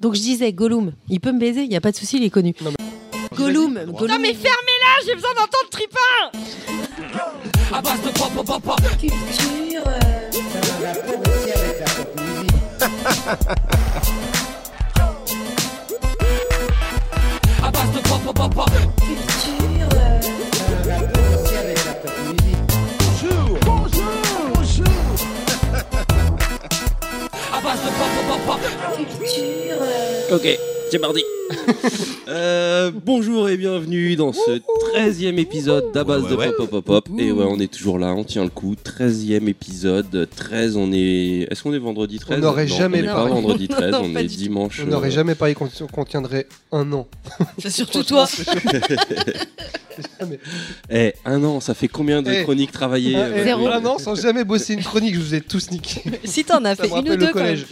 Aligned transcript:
Donc 0.00 0.14
je 0.14 0.20
disais 0.20 0.52
Gollum, 0.52 0.92
il 1.10 1.20
peut 1.20 1.30
me 1.30 1.38
baiser, 1.38 1.62
il 1.62 1.70
y 1.70 1.76
a 1.76 1.80
pas 1.80 1.92
de 1.92 1.96
souci, 1.96 2.16
il 2.16 2.24
est 2.24 2.30
connu. 2.30 2.54
Non, 2.62 2.72
Gollum. 3.36 3.74
Gollum. 3.74 4.08
Non 4.08 4.18
mais 4.18 4.32
fermez-la, 4.32 5.04
j'ai 5.06 5.14
besoin 5.14 5.30
d'entendre 5.34 5.68
Tripin 5.70 5.98
Ok, 30.30 30.46
c'est 30.90 30.98
mardi. 30.98 31.22
Euh, 32.28 32.92
bonjour 33.04 33.48
et 33.48 33.56
bienvenue 33.56 34.14
dans 34.14 34.32
ce 34.32 34.60
13e 34.94 35.36
épisode 35.38 35.90
d'Abaz 35.92 36.22
Ouais, 36.22 36.30
de 36.30 36.36
ouais. 36.36 36.46
Pop 36.52 36.70
Pop 36.70 36.84
Pop 36.84 37.04
Pop. 37.06 37.08
Et 37.18 37.32
ouais, 37.32 37.44
on 37.48 37.58
est 37.58 37.66
toujours 37.72 37.98
là, 37.98 38.14
on 38.14 38.22
tient 38.22 38.44
le 38.44 38.50
coup. 38.50 38.76
13e 38.84 39.48
épisode, 39.48 40.28
13, 40.36 40.76
on 40.76 40.92
est. 40.92 41.48
Est-ce 41.50 41.64
qu'on 41.64 41.72
est 41.74 41.78
vendredi 41.80 42.20
13 42.20 42.38
On 42.38 42.42
n'aurait 42.42 42.66
Non, 42.66 42.76
jamais 42.76 42.98
On 42.98 43.02
n'est 43.02 43.08
pas 43.08 43.14
parié. 43.14 43.34
vendredi 43.34 43.66
13, 43.68 43.90
Non, 43.90 44.00
on 44.04 44.12
pas 44.12 44.20
est 44.20 44.24
du 44.28 44.34
tout. 44.36 44.40
dimanche. 44.42 44.80
On 44.84 44.86
n'aurait 44.90 45.08
euh, 45.08 45.10
jamais 45.10 45.34
parié 45.34 45.56
qu'on 45.56 45.68
qu'on 45.90 46.04
tiendrait 46.04 46.46
un 46.70 46.92
an. 46.92 47.08
C'est 47.58 47.70
surtout 47.70 48.04
toi 48.04 48.28
Jamais. 50.20 50.38
Eh, 50.88 51.12
un 51.24 51.42
an, 51.42 51.58
ça 51.58 51.74
fait 51.74 51.88
combien 51.88 52.22
de 52.22 52.30
Eh. 52.30 52.42
chroniques 52.44 52.70
travaillées 52.70 53.16
Un, 53.16 53.22
euh, 53.22 53.34
eh, 53.38 53.42
Zéro. 53.42 53.66
un 53.66 53.84
an 53.86 53.98
sans 53.98 54.14
jamais 54.14 54.44
bosser 54.44 54.74
une 54.74 54.84
chronique, 54.84 55.16
je 55.16 55.20
vous 55.20 55.34
ai 55.34 55.40
tous 55.40 55.72
niqué. 55.72 56.02
Si 56.22 56.44
t'en 56.44 56.64
as 56.64 56.76
Ça 56.76 56.84
fait 56.84 56.90
me 56.90 56.98
une 57.00 57.10
ou 57.10 57.16
deux 57.16 57.26
le 57.26 57.32
quand 57.32 57.40
même. 57.40 57.56
collège. 57.58 57.66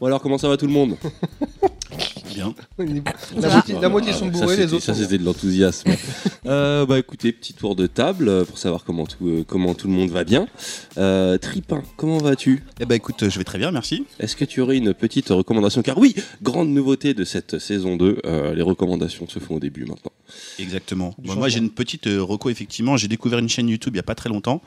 Bon 0.00 0.06
alors, 0.06 0.22
comment 0.22 0.38
ça 0.38 0.48
va 0.48 0.56
tout 0.56 0.66
le 0.66 0.72
monde? 0.72 0.96
Bien. 2.34 2.54
La 3.36 3.48
moitié, 3.50 3.74
la 3.80 3.88
moitié 3.88 4.12
sont 4.12 4.26
Ah, 4.28 4.30
bourrés, 4.30 4.46
ça, 4.46 4.56
les 4.56 4.62
c'était- 4.62 4.74
autres 4.74 4.84
Ça, 4.84 4.94
c'était 4.94 5.18
de 5.18 5.24
l'enthousiasme. 5.24 5.90
Euh, 6.46 6.86
bah 6.86 6.98
écoutez, 6.98 7.32
petit 7.32 7.52
tour 7.52 7.76
de 7.76 7.86
table 7.86 8.28
euh, 8.28 8.44
pour 8.46 8.56
savoir 8.56 8.82
comment 8.84 9.04
tout, 9.06 9.28
euh, 9.28 9.44
comment 9.46 9.74
tout 9.74 9.88
le 9.88 9.92
monde 9.92 10.08
va 10.10 10.24
bien. 10.24 10.48
Euh, 10.96 11.36
Tripin, 11.36 11.82
comment 11.98 12.16
vas-tu? 12.16 12.64
Eh 12.80 12.86
ben 12.86 12.94
écoute, 12.94 13.28
je 13.28 13.38
vais 13.38 13.44
très 13.44 13.58
bien, 13.58 13.70
merci. 13.70 14.06
Est-ce 14.18 14.36
que 14.36 14.46
tu 14.46 14.62
aurais 14.62 14.78
une 14.78 14.94
petite 14.94 15.28
recommandation? 15.28 15.82
Car 15.82 15.98
oui, 15.98 16.14
grande 16.42 16.70
nouveauté 16.70 17.12
de 17.12 17.24
cette 17.24 17.58
saison 17.58 17.96
2, 17.96 18.20
euh, 18.24 18.54
les 18.54 18.62
recommandations 18.62 19.28
se 19.28 19.38
font 19.38 19.56
au 19.56 19.60
début 19.60 19.84
maintenant. 19.84 20.12
Exactement. 20.58 21.14
Bon, 21.18 21.34
moi, 21.36 21.50
j'ai 21.50 21.58
une 21.58 21.70
petite 21.70 22.06
euh, 22.06 22.22
reco, 22.22 22.48
effectivement. 22.48 22.96
J'ai 22.96 23.08
découvert 23.08 23.38
une 23.38 23.48
chaîne 23.50 23.68
YouTube 23.68 23.92
il 23.94 23.96
n'y 23.98 24.00
a 24.00 24.04
pas 24.04 24.14
très 24.14 24.30
longtemps 24.30 24.62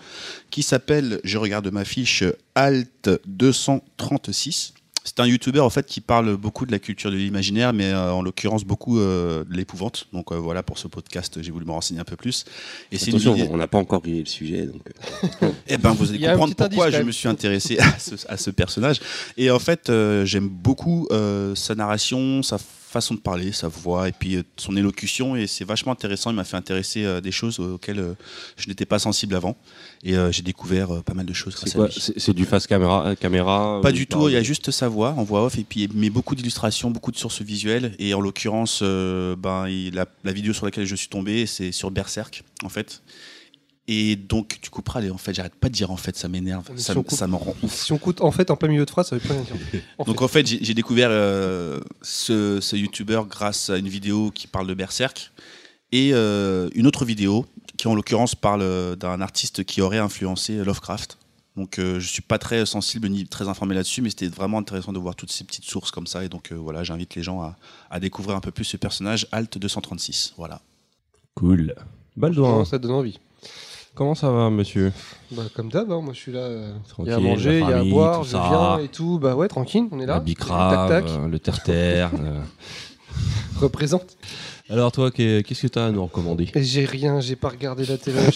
qui 0.51 0.61
s'appelle, 0.61 1.21
je 1.23 1.37
regarde 1.39 1.67
ma 1.71 1.85
fiche, 1.85 2.23
Alt 2.53 3.09
236. 3.25 4.73
C'est 5.03 5.19
un 5.19 5.25
YouTuber 5.25 5.59
en 5.59 5.69
fait 5.69 5.85
qui 5.85 5.99
parle 5.99 6.37
beaucoup 6.37 6.65
de 6.65 6.71
la 6.71 6.79
culture 6.79 7.11
de 7.11 7.17
l'imaginaire, 7.17 7.73
mais 7.73 7.91
euh, 7.91 8.13
en 8.13 8.21
l'occurrence 8.21 8.63
beaucoup 8.63 8.99
euh, 8.99 9.43
de 9.43 9.53
l'épouvante. 9.53 10.07
Donc 10.13 10.31
euh, 10.31 10.35
voilà, 10.35 10.63
pour 10.63 10.77
ce 10.77 10.87
podcast, 10.87 11.41
j'ai 11.41 11.51
voulu 11.51 11.65
me 11.65 11.71
renseigner 11.71 11.99
un 11.99 12.05
peu 12.05 12.15
plus. 12.15 12.45
Et 12.91 12.95
une 12.95 13.15
Attention, 13.15 13.35
on 13.51 13.57
n'a 13.57 13.67
pas 13.67 13.77
encore 13.77 14.01
grillé 14.01 14.19
le 14.19 14.25
sujet. 14.25 14.65
Donc... 14.65 14.81
Eh 15.67 15.77
ben, 15.77 15.91
vous 15.91 16.09
allez 16.09 16.19
comprendre 16.19 16.55
pourquoi 16.55 16.85
indice, 16.87 16.99
je 16.99 17.03
me 17.03 17.11
suis 17.11 17.27
intéressé 17.27 17.79
à 17.79 17.97
ce, 17.97 18.15
à 18.27 18.37
ce 18.37 18.49
personnage. 18.49 18.99
Et 19.37 19.49
en 19.49 19.59
fait, 19.59 19.89
euh, 19.89 20.25
j'aime 20.25 20.47
beaucoup 20.47 21.07
euh, 21.11 21.55
sa 21.55 21.75
narration, 21.75 22.43
sa 22.43 22.57
façon 22.93 23.15
de 23.15 23.19
parler, 23.19 23.51
sa 23.51 23.67
voix 23.67 24.07
et 24.07 24.11
puis 24.11 24.35
euh, 24.35 24.43
son 24.55 24.77
élocution. 24.77 25.35
Et 25.35 25.47
c'est 25.47 25.65
vachement 25.65 25.91
intéressant. 25.91 26.29
Il 26.29 26.35
m'a 26.35 26.43
fait 26.43 26.57
intéresser 26.57 27.03
euh, 27.03 27.19
des 27.19 27.31
choses 27.31 27.59
auxquelles 27.59 27.99
euh, 27.99 28.13
je 28.55 28.69
n'étais 28.69 28.85
pas 28.85 28.99
sensible 28.99 29.35
avant. 29.35 29.57
Et 30.03 30.15
j'ai 30.31 30.41
découvert 30.41 31.01
pas 31.03 31.13
mal 31.13 31.25
de 31.25 31.33
choses. 31.33 31.55
C'est 31.55 32.29
à 32.29 32.33
du 32.33 32.45
face 32.45 32.67
caméra, 32.67 33.15
caméra 33.15 33.79
Pas 33.81 33.93
du 33.93 34.05
tout, 34.05 34.27
il 34.27 34.33
y 34.33 34.37
a 34.37 34.43
juste 34.43 34.69
sa 34.69 34.89
voix 34.89 35.11
en 35.17 35.23
voix 35.23 35.45
off 35.45 35.57
et 35.57 35.63
puis 35.63 35.89
mais 35.93 36.09
beaucoup 36.09 36.35
d'illustrations, 36.35 36.91
beaucoup 36.91 37.11
de 37.11 37.17
sources 37.17 37.41
visuelles 37.41 37.95
et 37.99 38.13
en 38.13 38.19
l'occurrence 38.19 38.83
ben, 38.83 39.65
la, 39.93 40.05
la 40.25 40.33
vidéo 40.33 40.51
sur 40.51 40.65
laquelle 40.65 40.85
je 40.85 40.95
suis 40.95 41.07
tombé 41.07 41.45
c'est 41.45 41.71
sur 41.71 41.89
Berserk 41.89 42.43
en 42.63 42.69
fait. 42.69 43.01
Et 43.89 44.15
donc 44.15 44.59
tu 44.61 44.69
couperas 44.69 45.01
les 45.01 45.09
en 45.11 45.17
fait, 45.17 45.33
j'arrête 45.33 45.55
pas 45.55 45.67
de 45.67 45.73
dire 45.73 45.91
en 45.91 45.97
fait, 45.97 46.15
ça 46.15 46.29
m'énerve, 46.29 46.63
ça, 46.77 46.93
coupe- 46.95 47.11
me 47.27 47.35
rend 47.35 47.53
ouf. 47.63 47.73
Si 47.73 47.91
on 47.91 47.97
coûte 47.97 48.21
en 48.21 48.31
fait 48.31 48.49
en 48.49 48.55
plein 48.55 48.69
milieu 48.69 48.85
de 48.85 48.89
phrase, 48.89 49.09
ça 49.09 49.15
veut 49.17 49.21
plus 49.21 49.31
rien 49.31 49.41
dire. 49.41 49.81
En 49.97 50.05
Donc 50.05 50.19
fait. 50.19 50.23
en 50.23 50.27
fait, 50.29 50.47
j'ai 50.47 50.73
découvert 50.73 51.09
euh, 51.11 51.81
ce, 52.01 52.61
ce 52.61 52.77
youtubeur 52.77 53.25
grâce 53.25 53.69
à 53.69 53.77
une 53.77 53.89
vidéo 53.89 54.31
qui 54.31 54.47
parle 54.47 54.67
de 54.67 54.73
Berserk 54.73 55.33
et 55.91 56.11
euh, 56.13 56.69
une 56.75 56.87
autre 56.87 57.03
vidéo 57.03 57.45
qui 57.75 57.89
en 57.89 57.95
l'occurrence 57.95 58.35
parle 58.35 58.61
euh, 58.61 58.95
d'un 58.95 59.19
artiste 59.19 59.65
qui 59.65 59.81
aurait 59.81 59.97
influencé 59.97 60.63
Lovecraft. 60.63 61.17
Donc 61.57 61.77
euh, 61.77 61.99
je 61.99 62.07
suis 62.07 62.21
pas 62.21 62.37
très 62.39 62.65
sensible 62.65 63.09
ni 63.09 63.27
très 63.27 63.49
informé 63.49 63.75
là-dessus, 63.75 64.01
mais 64.01 64.09
c'était 64.09 64.27
vraiment 64.29 64.59
intéressant 64.59 64.93
de 64.93 64.97
voir 64.99 65.15
toutes 65.15 65.31
ces 65.31 65.43
petites 65.43 65.65
sources 65.65 65.91
comme 65.91 66.07
ça. 66.07 66.23
Et 66.23 66.29
donc 66.29 66.51
euh, 66.53 66.55
voilà, 66.55 66.85
j'invite 66.85 67.15
les 67.15 67.21
gens 67.21 67.41
à, 67.41 67.57
à 67.91 67.99
découvrir 67.99 68.37
un 68.37 68.39
peu 68.41 68.51
plus 68.51 68.63
ce 68.63 68.77
personnage, 68.77 69.27
Alt 69.33 69.57
236. 69.57 70.35
Voilà. 70.37 70.61
Cool. 71.35 71.75
Baldouin, 72.15 72.63
ça 72.65 72.77
donne 72.79 72.91
envie. 72.91 73.19
Comment 73.95 74.15
ça 74.15 74.29
va, 74.31 74.49
monsieur 74.49 74.91
Bah, 75.31 75.43
comme 75.55 75.69
d'hab, 75.69 75.91
hein, 75.91 76.01
moi 76.01 76.13
je 76.13 76.19
suis 76.19 76.31
là. 76.31 76.39
euh, 76.39 76.71
Il 76.99 77.05
y 77.07 77.11
a 77.11 77.15
à 77.15 77.19
manger, 77.19 77.59
la 77.59 77.65
il 77.65 77.69
y 77.69 77.73
a 77.73 77.77
à 77.79 77.83
boire, 77.83 78.23
je 78.23 78.29
ça. 78.31 78.45
viens 78.49 78.79
et 78.85 78.87
tout. 78.87 79.19
Bah 79.19 79.35
ouais, 79.35 79.47
tranquille, 79.47 79.85
on 79.91 79.99
est 79.99 80.05
là. 80.05 80.15
La 80.15 80.19
bicrave, 80.19 80.89
Tac, 80.89 81.05
tac. 81.05 81.13
euh, 81.13 81.27
le 81.27 81.39
terre-terre. 81.39 82.11
euh. 82.19 82.39
Représente. 83.59 84.17
Alors 84.69 84.91
toi, 84.91 85.11
qu'est- 85.11 85.43
qu'est-ce 85.45 85.61
que 85.63 85.67
tu 85.67 85.79
as 85.79 85.85
à 85.85 85.91
nous 85.91 86.03
recommander? 86.03 86.49
J'ai 86.55 86.85
rien, 86.85 87.19
j'ai 87.19 87.35
pas 87.35 87.49
regardé 87.49 87.85
la 87.85 87.97
télé. 87.97 88.19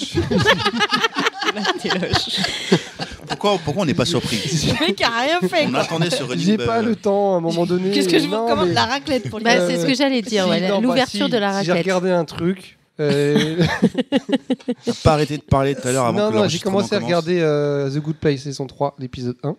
Pourquoi, 3.27 3.57
pourquoi 3.63 3.83
on 3.83 3.85
n'est 3.85 3.93
pas 3.93 4.05
surpris? 4.05 4.37
Le 4.37 4.87
mec 4.87 5.01
a 5.01 5.09
rien 5.21 5.39
fait 5.47 5.65
On 5.67 5.71
quoi. 5.71 5.79
attendait 5.81 6.09
ce 6.09 6.23
J'ai 6.37 6.57
pas 6.57 6.81
le 6.81 6.95
temps 6.95 7.35
à 7.35 7.37
un 7.37 7.41
moment 7.41 7.65
donné. 7.65 7.91
Qu'est-ce 7.91 8.07
que 8.09 8.19
je 8.19 8.25
vous 8.25 8.31
Non, 8.31 8.45
recommande 8.45 8.69
mais- 8.69 8.73
La 8.73 8.85
raclette 8.85 9.29
pour 9.29 9.39
les 9.39 9.45
Bah, 9.45 9.51
Euh, 9.57 9.67
c'est 9.69 9.77
ce 9.81 9.85
que 9.85 9.93
j'allais 9.93 10.21
dire, 10.21 10.43
Si, 10.45 10.49
ouais, 10.49 10.59
la- 10.59 10.69
non, 10.69 10.75
bah, 10.75 10.81
l'ouverture 10.81 11.25
si, 11.25 11.31
de 11.31 11.37
la 11.37 11.59
si 11.59 11.65
J'ai 11.65 11.71
raclette. 11.71 11.85
regardé 11.85 12.11
un 12.11 12.25
truc. 12.25 12.76
Euh, 12.99 13.57
T'as 14.85 14.93
pas 15.03 15.13
arrêté 15.13 15.37
de 15.37 15.43
parler 15.43 15.75
tout 15.75 15.87
à 15.87 15.91
l'heure 15.91 16.05
avant 16.05 16.19
non, 16.19 16.31
que 16.31 16.35
non, 16.37 16.47
j'ai 16.47 16.59
commencé 16.59 16.87
à 16.95 16.97
commence. 16.99 17.05
regarder 17.07 17.39
euh, 17.41 17.89
The 17.89 17.99
Good 17.99 18.15
Place 18.17 18.41
saison 18.41 18.67
3, 18.67 18.95
l'épisode 18.99 19.37
1, 19.43 19.55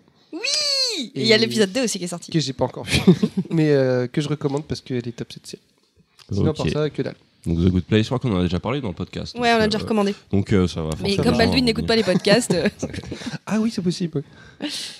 Et 1.15 1.21
il 1.21 1.27
y 1.27 1.33
a 1.33 1.37
l'épisode 1.37 1.71
2 1.71 1.83
aussi 1.85 1.97
qui 1.99 2.05
est 2.05 2.07
sorti. 2.09 2.31
que 2.31 2.39
j'ai 2.39 2.53
pas 2.53 2.65
encore 2.65 2.83
vu, 2.85 2.99
mais 3.49 3.69
euh, 3.71 4.07
que 4.07 4.21
je 4.21 4.27
recommande 4.29 4.65
parce 4.65 4.81
qu'elle 4.81 5.07
est 5.07 5.15
top 5.15 5.31
cette 5.33 5.47
série. 5.47 5.63
Sinon, 6.31 6.51
Ok. 6.51 6.57
par 6.57 6.69
ça, 6.69 6.89
que 6.89 7.01
dalle. 7.01 7.15
Donc 7.45 7.57
The 7.57 7.69
Good 7.71 7.83
Place, 7.85 8.01
je 8.01 8.05
crois 8.07 8.19
qu'on 8.19 8.33
en 8.35 8.39
a 8.39 8.43
déjà 8.43 8.59
parlé 8.59 8.81
dans 8.81 8.89
le 8.89 8.93
podcast. 8.93 9.33
Ouais, 9.39 9.49
on 9.51 9.53
Donc, 9.53 9.61
a 9.61 9.65
déjà 9.67 9.77
euh, 9.77 9.81
recommandé. 9.81 10.13
Donc 10.31 10.51
euh, 10.51 10.67
ça 10.67 10.81
va. 10.81 10.89
Mais 11.01 11.15
forcément, 11.15 11.23
comme 11.23 11.37
Baldwin 11.37 11.63
n'écoute 11.65 11.87
pas 11.87 11.95
les 11.95 12.03
podcasts, 12.03 12.53
euh, 12.53 12.67
Ah 13.47 13.59
oui, 13.61 13.71
c'est 13.73 13.81
possible. 13.81 14.23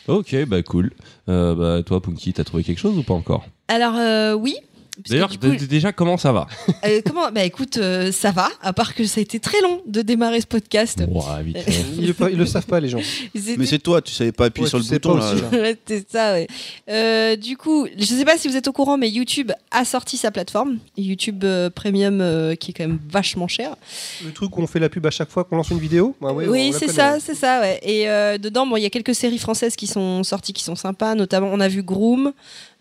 Ok, 0.07 0.33
bah 0.47 0.63
cool. 0.63 0.91
Euh, 1.27 1.53
bah 1.53 1.83
toi, 1.83 2.01
Punky, 2.01 2.31
t'as 2.31 2.45
trouvé 2.45 2.63
quelque 2.63 2.79
chose 2.79 2.97
ou 2.97 3.03
pas 3.03 3.13
encore? 3.13 3.45
Alors 3.67 3.95
euh, 3.97 4.33
oui. 4.35 4.55
D'ailleurs, 5.07 5.29
déjà, 5.69 5.91
comment 5.91 6.17
ça 6.17 6.31
va? 6.31 6.47
Euh, 6.85 7.01
comment 7.05 7.29
Bah 7.31 7.43
écoute, 7.43 7.77
euh, 7.77 8.11
ça 8.11 8.31
va. 8.31 8.47
À 8.61 8.71
part 8.71 8.95
que 8.95 9.03
ça 9.03 9.19
a 9.19 9.21
été 9.21 9.39
très 9.39 9.59
long 9.61 9.81
de 9.85 10.01
démarrer 10.01 10.39
ce 10.39 10.47
podcast. 10.47 11.03
Vite 11.43 11.57
fait. 11.57 11.85
Ils, 11.97 12.07
le, 12.07 12.15
ils 12.31 12.37
le 12.37 12.45
savent 12.45 12.65
pas, 12.65 12.79
les 12.79 12.87
gens. 12.87 12.99
Mais 13.57 13.65
c'est 13.65 13.79
toi, 13.79 14.01
tu 14.01 14.13
savais 14.13 14.31
pas 14.31 14.45
appuyer 14.45 14.63
Ouais, 14.63 14.69
sur 14.69 14.77
le 14.77 14.83
bouton 14.85 15.17
pas 15.17 15.33
là. 15.33 15.73
c'est 15.85 16.09
ça, 16.09 16.33
ouais. 16.33 16.47
Euh, 16.89 17.35
du 17.35 17.57
coup, 17.57 17.87
je 17.97 18.05
sais 18.05 18.23
pas 18.23 18.37
si 18.37 18.47
vous 18.47 18.55
êtes 18.55 18.67
au 18.67 18.71
courant, 18.71 18.97
mais 18.97 19.09
YouTube 19.09 19.51
a 19.71 19.83
sorti 19.83 20.17
sa 20.17 20.31
plateforme, 20.31 20.77
YouTube 20.97 21.43
euh, 21.43 21.69
Premium, 21.69 22.21
euh, 22.21 22.55
qui 22.55 22.71
est 22.71 22.73
quand 22.73 22.87
même 22.87 22.99
vachement 23.09 23.47
cher. 23.47 23.75
Le 24.23 24.31
truc 24.31 24.57
où 24.57 24.61
on 24.61 24.67
fait 24.67 24.79
la 24.79 24.89
pub 24.89 25.05
à 25.05 25.11
chaque 25.11 25.29
fois 25.29 25.43
qu'on 25.43 25.57
lance 25.57 25.69
une 25.69 25.79
vidéo? 25.79 26.15
Bah 26.21 26.31
ouais, 26.31 26.47
on 26.47 26.51
oui, 26.51 26.73
c'est 26.77 26.89
ça, 26.89 27.19
c'est 27.19 27.35
ça, 27.35 27.59
ouais. 27.59 27.79
Et 27.83 28.09
euh, 28.09 28.37
dedans, 28.37 28.65
bon, 28.65 28.77
il 28.77 28.83
y 28.83 28.85
a 28.85 28.89
quelques 28.89 29.15
séries 29.15 29.37
françaises 29.37 29.75
qui 29.75 29.87
sont 29.87 30.23
sorties, 30.23 30.53
qui 30.53 30.63
sont 30.63 30.75
sympas. 30.75 31.15
Notamment, 31.15 31.49
on 31.51 31.59
a 31.59 31.67
vu 31.67 31.83
Groom, 31.83 32.31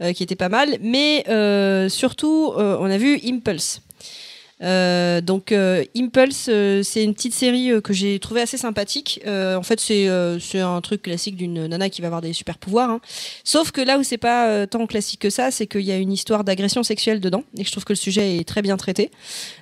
euh, 0.00 0.12
qui 0.12 0.22
était 0.22 0.36
pas 0.36 0.48
mal, 0.48 0.78
mais 0.80 1.24
euh, 1.28 1.88
surtout, 2.08 2.54
euh, 2.56 2.78
on 2.80 2.86
a 2.90 2.96
vu 2.96 3.20
Impulse. 3.22 3.82
Euh, 4.62 5.20
donc 5.20 5.52
euh, 5.52 5.84
Impulse, 5.96 6.48
euh, 6.48 6.82
c'est 6.82 7.04
une 7.04 7.14
petite 7.14 7.34
série 7.34 7.70
que 7.82 7.92
j'ai 7.92 8.18
trouvé 8.18 8.40
assez 8.40 8.56
sympathique. 8.56 9.20
En 9.26 9.62
fait, 9.62 9.80
c'est 9.80 10.60
un 10.60 10.80
truc 10.80 11.02
classique 11.02 11.36
d'une 11.36 11.66
nana 11.66 11.88
qui 11.90 12.00
va 12.00 12.08
avoir 12.08 12.20
des 12.20 12.32
super 12.32 12.58
pouvoirs. 12.58 12.90
hein. 12.90 13.00
Sauf 13.44 13.70
que 13.70 13.80
là 13.80 13.98
où 13.98 14.02
c'est 14.02 14.18
pas 14.18 14.66
tant 14.66 14.86
classique 14.86 15.20
que 15.20 15.30
ça, 15.30 15.50
c'est 15.50 15.66
qu'il 15.66 15.82
y 15.82 15.92
a 15.92 15.96
une 15.96 16.12
histoire 16.12 16.44
d'agression 16.44 16.82
sexuelle 16.82 17.20
dedans, 17.20 17.44
et 17.56 17.64
je 17.64 17.70
trouve 17.70 17.84
que 17.84 17.92
le 17.92 17.96
sujet 17.96 18.36
est 18.36 18.46
très 18.46 18.62
bien 18.62 18.76
traité, 18.76 19.10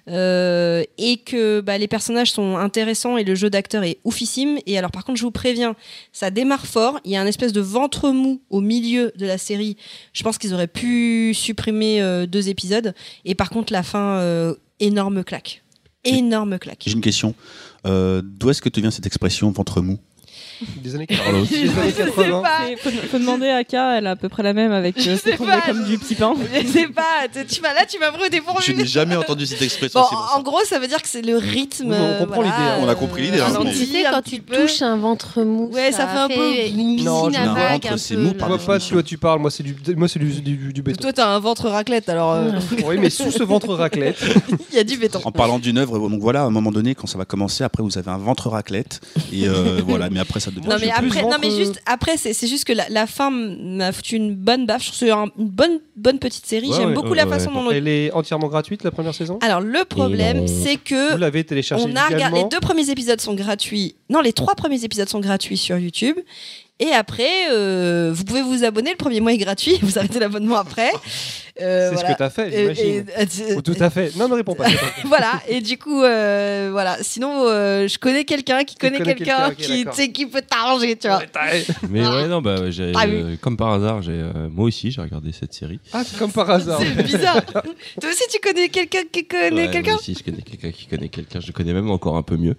et 0.08 1.16
que 1.24 1.60
bah, 1.60 1.78
les 1.78 1.88
personnages 1.88 2.32
sont 2.32 2.56
intéressants 2.56 3.16
et 3.16 3.24
le 3.24 3.34
jeu 3.34 3.50
d'acteur 3.50 3.84
est 3.84 3.98
oufissime. 4.04 4.58
Et 4.66 4.78
alors 4.78 4.90
par 4.90 5.04
contre, 5.04 5.18
je 5.18 5.24
vous 5.24 5.30
préviens, 5.30 5.76
ça 6.12 6.30
démarre 6.30 6.66
fort. 6.66 7.00
Il 7.04 7.10
y 7.10 7.16
a 7.16 7.20
un 7.20 7.26
espèce 7.26 7.52
de 7.52 7.60
ventre 7.60 8.10
mou 8.10 8.40
au 8.50 8.60
milieu 8.60 9.12
de 9.16 9.26
la 9.26 9.38
série. 9.38 9.76
Je 10.12 10.22
pense 10.22 10.38
qu'ils 10.38 10.54
auraient 10.54 10.66
pu 10.66 11.32
supprimer 11.34 12.26
deux 12.26 12.48
épisodes. 12.48 12.94
Et 13.24 13.34
par 13.34 13.50
contre, 13.50 13.72
la 13.72 13.82
fin, 13.82 14.54
énorme 14.80 15.24
claque. 15.24 15.62
Énorme 16.04 16.58
claque. 16.58 16.84
J'ai 16.86 16.92
une 16.92 17.00
question. 17.00 17.34
Euh, 17.86 18.22
D'où 18.24 18.50
est-ce 18.50 18.62
que 18.62 18.68
te 18.68 18.80
vient 18.80 18.90
cette 18.90 19.06
expression 19.06 19.50
ventre 19.50 19.80
mou? 19.80 19.98
Des 20.82 20.94
années 20.94 21.06
Carlos. 21.06 21.42
80. 21.44 21.46
Des 21.50 21.56
années 21.70 21.90
Je 21.90 21.94
sais 21.94 22.04
80. 22.04 22.42
pas. 22.42 22.48
C'est- 22.66 22.76
Faut, 22.76 23.06
faut 23.08 23.18
demander 23.18 23.48
à 23.48 23.64
K, 23.64 23.74
elle 23.74 24.06
a 24.06 24.10
à 24.12 24.16
peu 24.16 24.28
près 24.28 24.42
la 24.42 24.52
même 24.52 24.72
avec 24.72 25.00
Je 25.00 25.10
euh, 25.10 25.16
sais 25.16 25.30
c'est 25.32 25.36
tombé 25.36 25.52
pas. 25.52 25.60
comme 25.62 25.84
du 25.84 25.98
petit 25.98 26.14
pain. 26.14 26.34
Je 26.54 26.66
sais 26.66 26.86
pas, 26.88 27.02
tu- 27.32 27.44
tu 27.46 27.60
m'as 27.60 27.74
là, 27.74 27.84
tu 27.88 27.98
m'as 27.98 28.10
pris 28.10 28.22
au 28.22 28.24
Je 28.26 28.30
dépourvu. 28.30 28.74
n'ai 28.74 28.86
jamais 28.86 29.16
entendu 29.16 29.46
cette 29.46 29.62
expression. 29.62 30.00
Bon, 30.00 30.06
c'est 30.08 30.14
pour 30.16 30.34
en 30.36 30.42
gros, 30.42 30.60
ça 30.64 30.78
veut 30.78 30.86
dire 30.88 31.00
que 31.02 31.08
c'est 31.08 31.22
le 31.22 31.36
rythme. 31.36 31.90
Oui, 31.90 31.96
on 31.98 32.18
comprend 32.24 32.42
voilà, 32.42 32.50
l'idée, 32.50 32.70
hein. 32.70 32.78
On 32.80 32.88
a 32.88 32.94
compris 32.94 33.22
l'idée, 33.22 33.40
hein, 33.40 33.46
mais- 33.62 33.70
Tu 33.72 33.84
sais, 33.86 34.04
quand 34.10 34.22
tu 34.22 34.40
touches 34.40 34.82
un 34.82 34.96
ventre 34.96 35.42
mou, 35.42 35.70
Ouais, 35.72 35.92
ça 35.92 36.06
fait 36.06 36.18
un 36.18 36.28
peu- 36.28 36.66
une 36.68 37.04
Non, 37.04 37.30
je 37.30 37.36
à 37.36 37.40
me 37.46 37.54
vagues 37.54 37.72
rentre, 37.72 37.92
un 37.92 37.96
c'est 37.96 38.14
peu, 38.14 38.20
mou 38.22 38.32
par 38.34 38.48
Moi, 38.48 38.58
pas 38.58 38.78
de 38.78 38.84
quoi 38.84 39.02
tu 39.02 39.18
parles. 39.18 39.40
Moi, 39.40 39.50
c'est 39.50 39.62
du, 39.62 39.76
moi, 39.96 40.08
c'est 40.08 40.18
du, 40.18 40.26
du, 40.40 40.72
du 40.72 40.82
béton. 40.82 41.02
Toi, 41.02 41.12
t'as 41.12 41.28
un 41.28 41.38
ventre 41.38 41.68
raclette, 41.68 42.08
alors 42.08 42.32
euh, 42.32 42.52
Oui, 42.86 42.96
mais 42.98 43.10
sous 43.10 43.30
ce 43.30 43.42
ventre 43.42 43.74
raclette. 43.74 44.16
il 44.72 44.76
y 44.76 44.78
a 44.78 44.84
du 44.84 44.96
béton. 44.96 45.20
En 45.24 45.32
parlant 45.32 45.58
d'une 45.58 45.78
œuvre, 45.78 45.98
donc 46.08 46.20
voilà, 46.20 46.42
à 46.42 46.44
un 46.44 46.50
moment 46.50 46.72
donné, 46.72 46.94
quand 46.94 47.06
ça 47.06 47.18
va 47.18 47.24
commencer, 47.24 47.64
après 47.64 47.82
vous 47.82 47.98
avez 47.98 48.10
un 48.10 48.18
ventre 48.18 48.48
raclette. 48.48 49.00
Et 49.32 49.48
euh, 49.48 49.80
voilà, 49.86 50.08
mais 50.10 50.20
après 50.20 50.40
ça 50.46 50.50
devient. 50.50 50.68
Non 50.68 50.76
mais 50.80 50.90
après, 50.90 51.22
non 51.22 51.28
ventre, 51.28 51.38
mais 51.42 51.52
euh, 51.52 51.56
juste 51.56 51.82
après, 51.86 52.16
c'est 52.16 52.46
juste 52.46 52.64
que 52.64 52.72
la, 52.72 52.88
la 52.88 53.06
fin 53.06 53.30
m'a 53.30 53.92
foutu 53.92 54.16
une 54.16 54.34
bonne 54.34 54.64
baffe. 54.66 54.82
Je 54.84 54.88
trouve 54.88 55.00
que 55.00 55.06
c'est 55.06 55.10
un- 55.12 55.26
une 55.38 55.48
bonne 55.48 55.78
bonne 55.96 56.18
petite 56.18 56.46
série. 56.46 56.68
Ouais, 56.68 56.76
J'aime 56.76 56.88
ouais, 56.88 56.94
beaucoup 56.94 57.10
ouais, 57.10 57.16
la 57.16 57.24
ouais, 57.26 57.30
façon 57.30 57.50
dont. 57.52 57.66
on- 57.66 57.70
Elle 57.70 57.88
est 57.88 58.10
entièrement 58.12 58.48
gratuite 58.48 58.82
la 58.84 58.90
première 58.90 59.14
saison? 59.14 59.38
Alors 59.42 59.60
le 59.60 59.84
problème, 59.84 60.46
c'est 60.48 60.74
Vous 60.74 60.80
que 60.84 61.16
l'avez 61.16 61.44
téléchargée 61.44 61.84
on 61.86 61.94
a 61.96 62.06
regardé. 62.06 62.40
Les 62.42 62.48
deux 62.48 62.60
premiers 62.60 62.88
épisodes 62.90 63.20
sont 63.20 63.34
gratuits. 63.34 63.94
Non, 64.10 64.20
les 64.22 64.32
trois 64.32 64.54
premiers 64.54 64.84
épisodes 64.84 65.08
sont 65.08 65.20
gratuits 65.20 65.56
sur 65.58 65.76
YouTube. 65.78 66.16
Et 66.78 66.90
après, 66.92 67.50
euh, 67.52 68.10
vous 68.14 68.24
pouvez 68.24 68.42
vous 68.42 68.62
abonner. 68.64 68.90
Le 68.90 68.96
premier 68.96 69.20
mois 69.20 69.32
est 69.32 69.38
gratuit. 69.38 69.78
Vous 69.82 69.98
arrêtez 69.98 70.18
l'abonnement 70.18 70.56
après. 70.56 70.90
Euh, 71.62 71.88
C'est 71.88 71.94
voilà. 71.94 72.08
ce 72.08 72.12
que 72.12 72.18
t'as 72.18 72.28
fait, 72.28 72.48
Et- 72.52 72.74
j'imagine. 72.74 73.06
et- 73.48 73.54
Oh, 73.56 73.62
tout 73.62 73.76
à 73.80 73.88
fait. 73.88 74.14
Non, 74.16 74.28
ne 74.28 74.34
réponds 74.34 74.54
pas. 74.54 74.66
voilà 75.06 75.40
et 75.48 75.62
du 75.62 75.78
coup 75.78 76.02
euh, 76.02 76.68
voilà 76.70 76.98
sinon 77.00 77.46
euh, 77.46 77.88
je 77.88 77.98
connais 77.98 78.24
quelqu'un 78.24 78.62
qui 78.64 78.74
connaît 78.74 79.00
quelqu'un 79.00 79.52
qui 79.54 79.86
tu 80.14 80.26
peut 80.28 80.42
t'arranger 80.42 80.96
tu 80.96 81.08
vois 81.08 81.22
Mais 81.88 82.06
ouais, 82.06 82.28
non, 82.28 82.42
bah, 82.42 82.56
Ah 82.94 83.06
euh, 83.06 83.36
comme 83.40 83.56
par 83.56 83.72
hasard, 83.72 84.02
j'ai, 84.02 84.12
euh, 84.12 84.48
moi 84.52 84.66
aussi, 84.66 84.90
j'ai 84.90 85.00
regardé 85.00 85.32
cette 85.32 85.54
série. 85.54 85.80
Ah, 85.94 86.02
comme 86.18 86.30
par 86.30 86.50
hasard. 86.50 86.78
c'est 86.78 87.02
bizarre 87.02 87.42
toi 87.52 87.62
aussi 88.10 88.24
tu 88.30 88.38
connais 88.40 88.68
quelqu'un 88.68 89.02
qui 89.10 89.24
connaît 89.26 89.66
Ouais, 89.66 89.70
quelqu'un? 89.70 89.92
moi 89.92 90.00
aussi, 90.00 90.14
je 90.14 90.22
connais 90.22 90.42
quelqu'un 90.42 90.70
qui 90.72 90.86
connaît 90.86 91.08
quelqu'un. 91.08 91.40
Je 91.40 91.46
le 91.46 91.52
connais 91.54 91.72
même 91.72 91.90
encore 91.90 92.16
un 92.18 92.22
peu 92.22 92.36
mieux. 92.36 92.56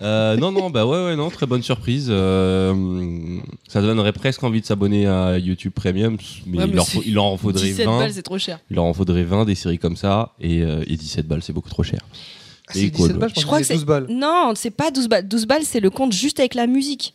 Euh, 0.00 0.36
non, 0.36 0.50
non, 0.50 0.70
bah 0.70 0.86
ouais, 0.86 1.04
ouais, 1.04 1.16
non, 1.16 1.28
très 1.28 1.44
bonne 1.46 1.62
surprise. 1.62 2.06
Euh, 2.08 2.72
ça 3.68 3.80
donnerait 3.82 4.12
presque 4.12 4.42
envie 4.42 4.60
de 4.60 4.66
s'abonner 4.66 5.06
à 5.06 5.38
YouTube 5.38 5.72
Premium, 5.74 6.16
mais, 6.46 6.58
Ouais, 6.58 6.64
il, 6.64 6.70
mais 6.70 6.76
leur 6.76 6.84
c'est- 6.86 6.96
faut- 6.98 7.02
il 7.04 7.14
leur 7.14 7.24
en 7.24 7.36
faudrait 7.36 7.62
17 7.68 7.86
20. 7.86 7.98
balles 7.98 8.12
c'est 8.12 8.22
trop 8.22 8.38
cher 8.38 8.58
Il 8.70 8.76
leur 8.76 8.84
en 8.84 8.92
faudrait 8.94 9.22
20 9.24 9.44
des 9.44 9.54
séries 9.54 9.78
comme 9.78 9.96
ça, 9.96 10.32
et, 10.40 10.62
euh, 10.62 10.82
et 10.86 10.96
17 10.96 11.26
balles, 11.28 11.42
c'est 11.42 11.52
beaucoup 11.52 11.70
trop 11.70 11.82
cher. 11.82 12.00
Ah, 12.02 12.72
C'est 12.74 12.80
Et 12.82 12.90
17 12.90 13.10
cool, 13.12 13.18
balles, 13.18 13.32
Je 13.34 13.40
je 13.40 13.46
crois 13.46 13.58
que 13.60 13.66
c'est 13.66 13.74
12 13.74 13.84
balles. 13.84 14.06
non 14.08 14.52
c'est 14.54 14.70
pas 14.70 14.90
12 14.92 15.08
balles 15.08 15.26
12 15.26 15.46
balles 15.46 15.64
c'est 15.64 15.80
le 15.80 15.90
compte 15.90 16.12
juste 16.12 16.38
avec 16.38 16.54
la 16.54 16.66
musique 16.68 17.14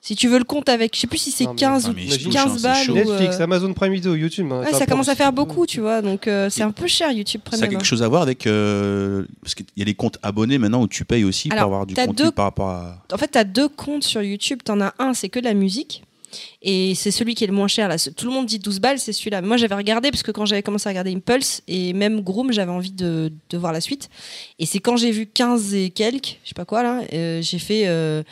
si 0.00 0.14
tu 0.16 0.28
veux 0.28 0.38
le 0.38 0.44
compte 0.44 0.68
avec 0.68 0.94
je 0.94 1.00
sais 1.00 1.06
plus 1.06 1.18
si 1.18 1.30
c'est 1.30 1.44
Non, 1.44 1.50
mais- 1.52 1.58
15 1.58 1.84
Ah, 1.86 1.90
ou 1.90 1.92
mais 1.94 2.04
Imagine, 2.04 2.30
15 2.32 2.52
c'est 2.56 2.62
balles 2.62 2.90
Netflix, 2.92 3.36
euh, 3.40 3.44
Amazon 3.44 3.72
Prime 3.74 3.92
Video, 3.92 4.14
YouTube. 4.14 4.46
hein, 4.52 4.62
ouais, 4.64 4.72
ça 4.72 4.86
commence 4.86 5.08
à 5.08 5.14
faire 5.16 5.32
beaucoup 5.32 5.66
tu 5.66 5.80
vois 5.80 6.00
donc 6.02 6.28
euh, 6.28 6.48
c'est 6.50 6.62
un 6.62 6.70
peu 6.70 6.86
cher 6.86 7.10
YouTube 7.12 7.40
Ça 7.44 7.48
a 7.48 7.58
Premium 7.58 7.70
quelque 7.70 7.84
chose 7.86 8.02
à 8.02 8.08
voir 8.08 8.22
avec. 8.22 8.46
euh, 8.46 9.24
parce 9.42 9.54
qu'il 9.54 9.66
y 9.76 9.82
a 9.82 9.84
les 9.84 9.94
comptes 9.94 10.18
abonnés 10.22 10.58
maintenant 10.58 10.82
où 10.82 10.88
tu 10.88 11.04
payes 11.04 11.24
aussi 11.24 11.48
Alors, 11.50 11.64
pour 11.64 11.72
avoir 11.74 11.86
du 11.86 11.94
contenu 11.94 12.14
deux- 12.14 12.30
par 12.30 12.44
rapport 12.46 12.68
à. 12.70 13.04
en 13.12 13.16
fait, 13.18 13.30
tu 13.32 13.38
as 13.38 13.44
deux 13.44 13.68
comptes 13.68 14.04
sur 14.04 14.22
YouTube. 14.22 14.60
Tu 14.64 14.70
en 14.72 14.80
as 14.80 14.94
un, 14.98 15.14
c'est 15.14 15.28
que 15.28 15.40
de 15.40 15.44
la 15.44 15.54
musique. 15.54 16.02
Et 16.60 16.94
c'est 16.94 17.10
celui 17.10 17.34
qui 17.34 17.44
est 17.44 17.46
le 17.46 17.54
moins 17.54 17.68
cher. 17.68 17.88
Là. 17.88 17.96
Tout 17.98 18.26
le 18.26 18.32
monde 18.32 18.44
dit 18.44 18.58
12 18.58 18.80
balles, 18.80 18.98
c'est 18.98 19.14
celui-là. 19.14 19.40
Mais 19.40 19.48
Moi, 19.48 19.56
j'avais 19.56 19.74
regardé 19.74 20.10
parce 20.10 20.22
que 20.22 20.30
quand 20.30 20.44
j'avais 20.44 20.62
commencé 20.62 20.86
à 20.86 20.90
regarder 20.90 21.10
Impulse 21.14 21.62
et 21.68 21.94
même 21.94 22.20
Groom, 22.20 22.52
j'avais 22.52 22.70
envie 22.70 22.92
de, 22.92 23.32
de 23.48 23.56
voir 23.58 23.72
la 23.72 23.80
suite. 23.80 24.10
Et 24.58 24.66
c'est 24.66 24.78
quand 24.78 24.96
j'ai 24.98 25.10
vu 25.10 25.26
15 25.26 25.72
et 25.74 25.88
quelques, 25.90 26.36
je 26.44 26.50
sais 26.50 26.54
pas 26.54 26.66
quoi, 26.66 26.82
là, 26.82 27.00
euh, 27.14 27.40
j'ai 27.42 27.58
fait. 27.58 27.84
euh, 27.86 28.22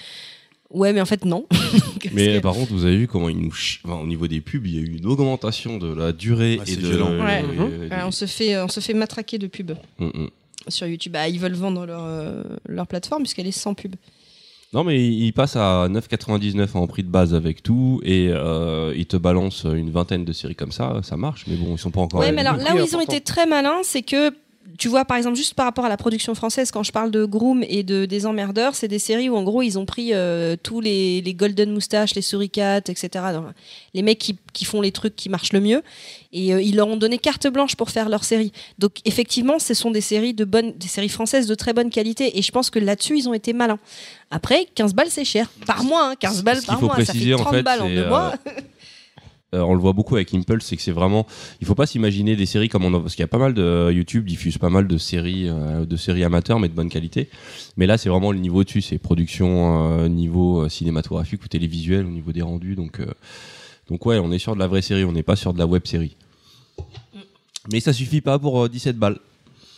Ouais, 0.77 0.93
mais 0.93 1.01
en 1.01 1.07
fait, 1.07 1.25
non. 1.25 1.47
Mais 2.13 2.37
que- 2.37 2.39
par 2.41 2.55
contre, 2.55 2.73
vous 2.73 2.85
avez 2.85 2.97
vu 2.97 3.09
comment 3.09 3.29
ils 3.29 3.39
nous 3.39 3.51
chi- 3.53 3.79
enfin, 3.85 3.97
au 4.01 4.07
niveau 4.07 4.27
des 4.29 4.41
pubs, 4.41 4.67
il 4.67 4.75
y 4.75 4.79
a 4.79 4.83
eu 4.83 4.97
une 4.99 5.07
augmentation 5.07 5.79
de 5.79 5.93
la 5.93 6.13
durée 6.13 6.57
Ouais, 6.59 6.63
et 6.67 6.71
c'est 6.75 6.81
de. 6.83 7.03
Ouais. 7.03 7.45
euh, 7.59 7.89
Ouais, 7.89 8.03
on, 8.05 8.11
se 8.11 8.27
fait, 8.27 8.57
on 8.61 8.69
se 8.69 8.81
fait 8.81 8.95
matraquer 8.95 9.39
de 9.39 9.47
pubs 9.47 9.77
Mm, 9.99 10.07
mm. 10.07 10.29
sur 10.69 10.87
YouTube. 10.87 11.13
Bah, 11.13 11.29
ils 11.29 11.41
veulent 11.41 11.55
vendre 11.55 11.87
leur, 11.87 12.03
euh, 12.05 12.43
leur 12.69 12.87
plateforme 12.87 13.23
puisqu'elle 13.23 13.47
est 13.47 13.51
sans 13.53 13.75
pub. 13.75 13.95
Non, 14.73 14.85
mais 14.85 15.03
il 15.03 15.33
passe 15.33 15.57
à 15.57 15.89
9,99 15.89 16.75
en 16.77 16.87
prix 16.87 17.03
de 17.05 17.09
base 17.09 17.35
avec 17.35 17.63
tout 17.63 18.01
et 18.05 18.29
euh, 18.31 18.93
il 18.97 19.07
te 19.07 19.17
balance 19.17 19.65
une 19.65 19.91
vingtaine 19.91 20.25
de 20.25 20.33
séries 20.33 20.57
comme 20.57 20.73
ça, 20.73 21.01
ça 21.03 21.17
marche, 21.17 21.45
mais 21.49 21.57
bon, 21.57 21.75
ils 21.75 21.79
sont 21.79 21.91
pas 21.93 22.01
encore. 22.01 22.21
Ouais, 22.21 22.33
mais 22.33 22.41
alors 22.43 22.57
là 22.57 22.75
où 22.75 22.85
ils 22.85 22.97
ont 22.97 23.01
été 23.01 23.21
très 23.21 23.47
malins, 23.47 23.81
c'est 23.85 24.03
que 24.03 24.31
tu 24.79 24.89
vois, 24.89 25.05
par 25.05 25.17
exemple, 25.17 25.37
juste 25.37 25.55
par 25.55 25.67
rapport 25.67 25.85
à 25.85 25.89
la 25.89 25.97
production 25.97 26.35
française, 26.35 26.71
quand 26.71 26.83
je 26.83 26.93
parle 26.93 27.11
de 27.11 27.25
Groom 27.25 27.65
et 27.69 27.83
de 27.83 28.05
des 28.05 28.27
emmerdeurs, 28.27 28.75
c'est 28.75 28.89
des 28.89 28.99
séries 28.99 29.29
où 29.29 29.37
en 29.37 29.43
gros 29.43 29.63
ils 29.63 29.79
ont 29.79 29.87
pris 29.87 30.11
euh, 30.13 30.57
tous 30.63 30.81
les, 30.81 31.21
les 31.21 31.35
golden 31.35 31.73
moustaches, 31.73 32.15
les 32.15 32.23
suricates, 32.23 32.89
etc. 32.89 33.27
Donc, 33.33 33.47
les 33.95 34.03
mecs 34.03 34.19
qui, 34.19 34.37
qui 34.53 34.65
font 34.65 34.81
les 34.81 34.93
trucs 34.93 35.17
qui 35.17 35.29
marchent 35.29 35.53
le 35.53 35.61
mieux 35.61 35.83
et 36.33 36.53
euh, 36.53 36.61
ils 36.61 36.77
leur 36.77 36.89
ont 36.89 36.97
donné 36.97 37.19
carte 37.19 37.47
blanche 37.47 37.77
pour 37.77 37.91
faire 37.91 38.09
leur 38.09 38.25
série. 38.25 38.53
Donc 38.79 38.99
effectivement, 39.05 39.59
ce 39.59 39.75
sont 39.75 39.91
des 39.91 40.01
séries 40.01 40.35
de 40.35 40.45
bonnes, 40.45 40.73
des 40.73 40.89
séries 40.89 41.09
françaises 41.09 41.47
de 41.47 41.55
très 41.55 41.73
bonne 41.73 41.91
qualité 41.91 42.39
et 42.39 42.43
je 42.43 42.53
pense 42.53 42.71
que 42.71 42.79
là-dessus 42.79 43.19
ils 43.19 43.29
ont 43.29 43.35
été 43.35 43.53
malins. 43.53 43.79
Après, 44.31 44.67
15 44.75 44.95
balles 44.95 45.11
c'est 45.11 45.25
cher 45.25 45.49
par 45.67 45.85
mois, 45.85 46.11
hein, 46.11 46.15
15 46.19 46.43
balles 46.43 46.63
par 46.67 46.81
mois, 46.83 47.05
ça 47.05 47.15
fait 47.15 47.35
en 47.35 47.39
30 47.39 47.55
fait, 47.55 47.63
balles 47.63 47.83
en 47.83 47.89
deux 47.89 47.99
euh, 47.99 48.09
mois. 48.09 48.35
Euh, 49.57 49.63
on 49.63 49.75
le 49.75 49.81
voit 49.81 49.93
beaucoup 49.93 50.15
avec 50.17 50.33
Impulse, 50.35 50.67
c'est 50.67 50.77
que 50.77 50.83
c'est 50.83 50.93
vraiment. 50.93 51.27
Il 51.61 51.67
faut 51.67 51.75
pas 51.75 51.87
s'imaginer 51.87 52.37
des 52.37 52.47
séries 52.47 52.69
comme 52.69 52.85
on 52.85 52.95
a. 52.95 53.01
Parce 53.01 53.15
qu'il 53.15 53.23
y 53.23 53.25
a 53.25 53.29
pas 53.29 53.39
mal 53.39 53.55
de. 53.55 53.91
YouTube 53.93 54.27
diffuse 54.27 54.59
pas 54.59 54.71
mal 54.71 54.87
de 54.87 54.99
séries, 54.99 55.49
euh, 55.49 55.85
de 55.85 55.97
séries 55.97 56.25
amateurs, 56.25 56.61
mais 56.61 56.69
de 56.69 56.75
bonne 56.75 56.89
qualité. 56.89 57.29
Mais 57.77 57.87
là, 57.87 57.99
c'est 57.99 58.09
vraiment 58.09 58.33
le 58.33 58.39
niveau 58.39 58.63
dessus. 58.63 58.83
C'est 58.83 58.99
production 58.99 60.03
euh, 60.03 60.09
niveau 60.09 60.69
cinématographique 60.69 61.43
ou 61.45 61.49
télévisuel, 61.49 62.07
au 62.07 62.11
niveau 62.11 62.33
des 62.33 62.43
rendus. 62.43 62.77
Donc, 62.77 63.01
euh, 63.01 63.07
donc 63.89 64.05
ouais, 64.07 64.19
on 64.19 64.33
est 64.33 64.39
sur 64.39 64.55
de 64.55 64.61
la 64.61 64.67
vraie 64.67 64.83
série, 64.83 65.05
on 65.05 65.13
n'est 65.13 65.23
pas 65.23 65.37
sur 65.37 65.53
de 65.53 65.59
la 65.59 65.67
web 65.67 65.87
série. 65.87 66.17
Mais 67.71 67.81
ça 67.81 67.93
suffit 67.93 68.21
pas 68.21 68.39
pour 68.39 68.65
euh, 68.65 68.69
17 68.69 68.97
balles. 68.97 69.19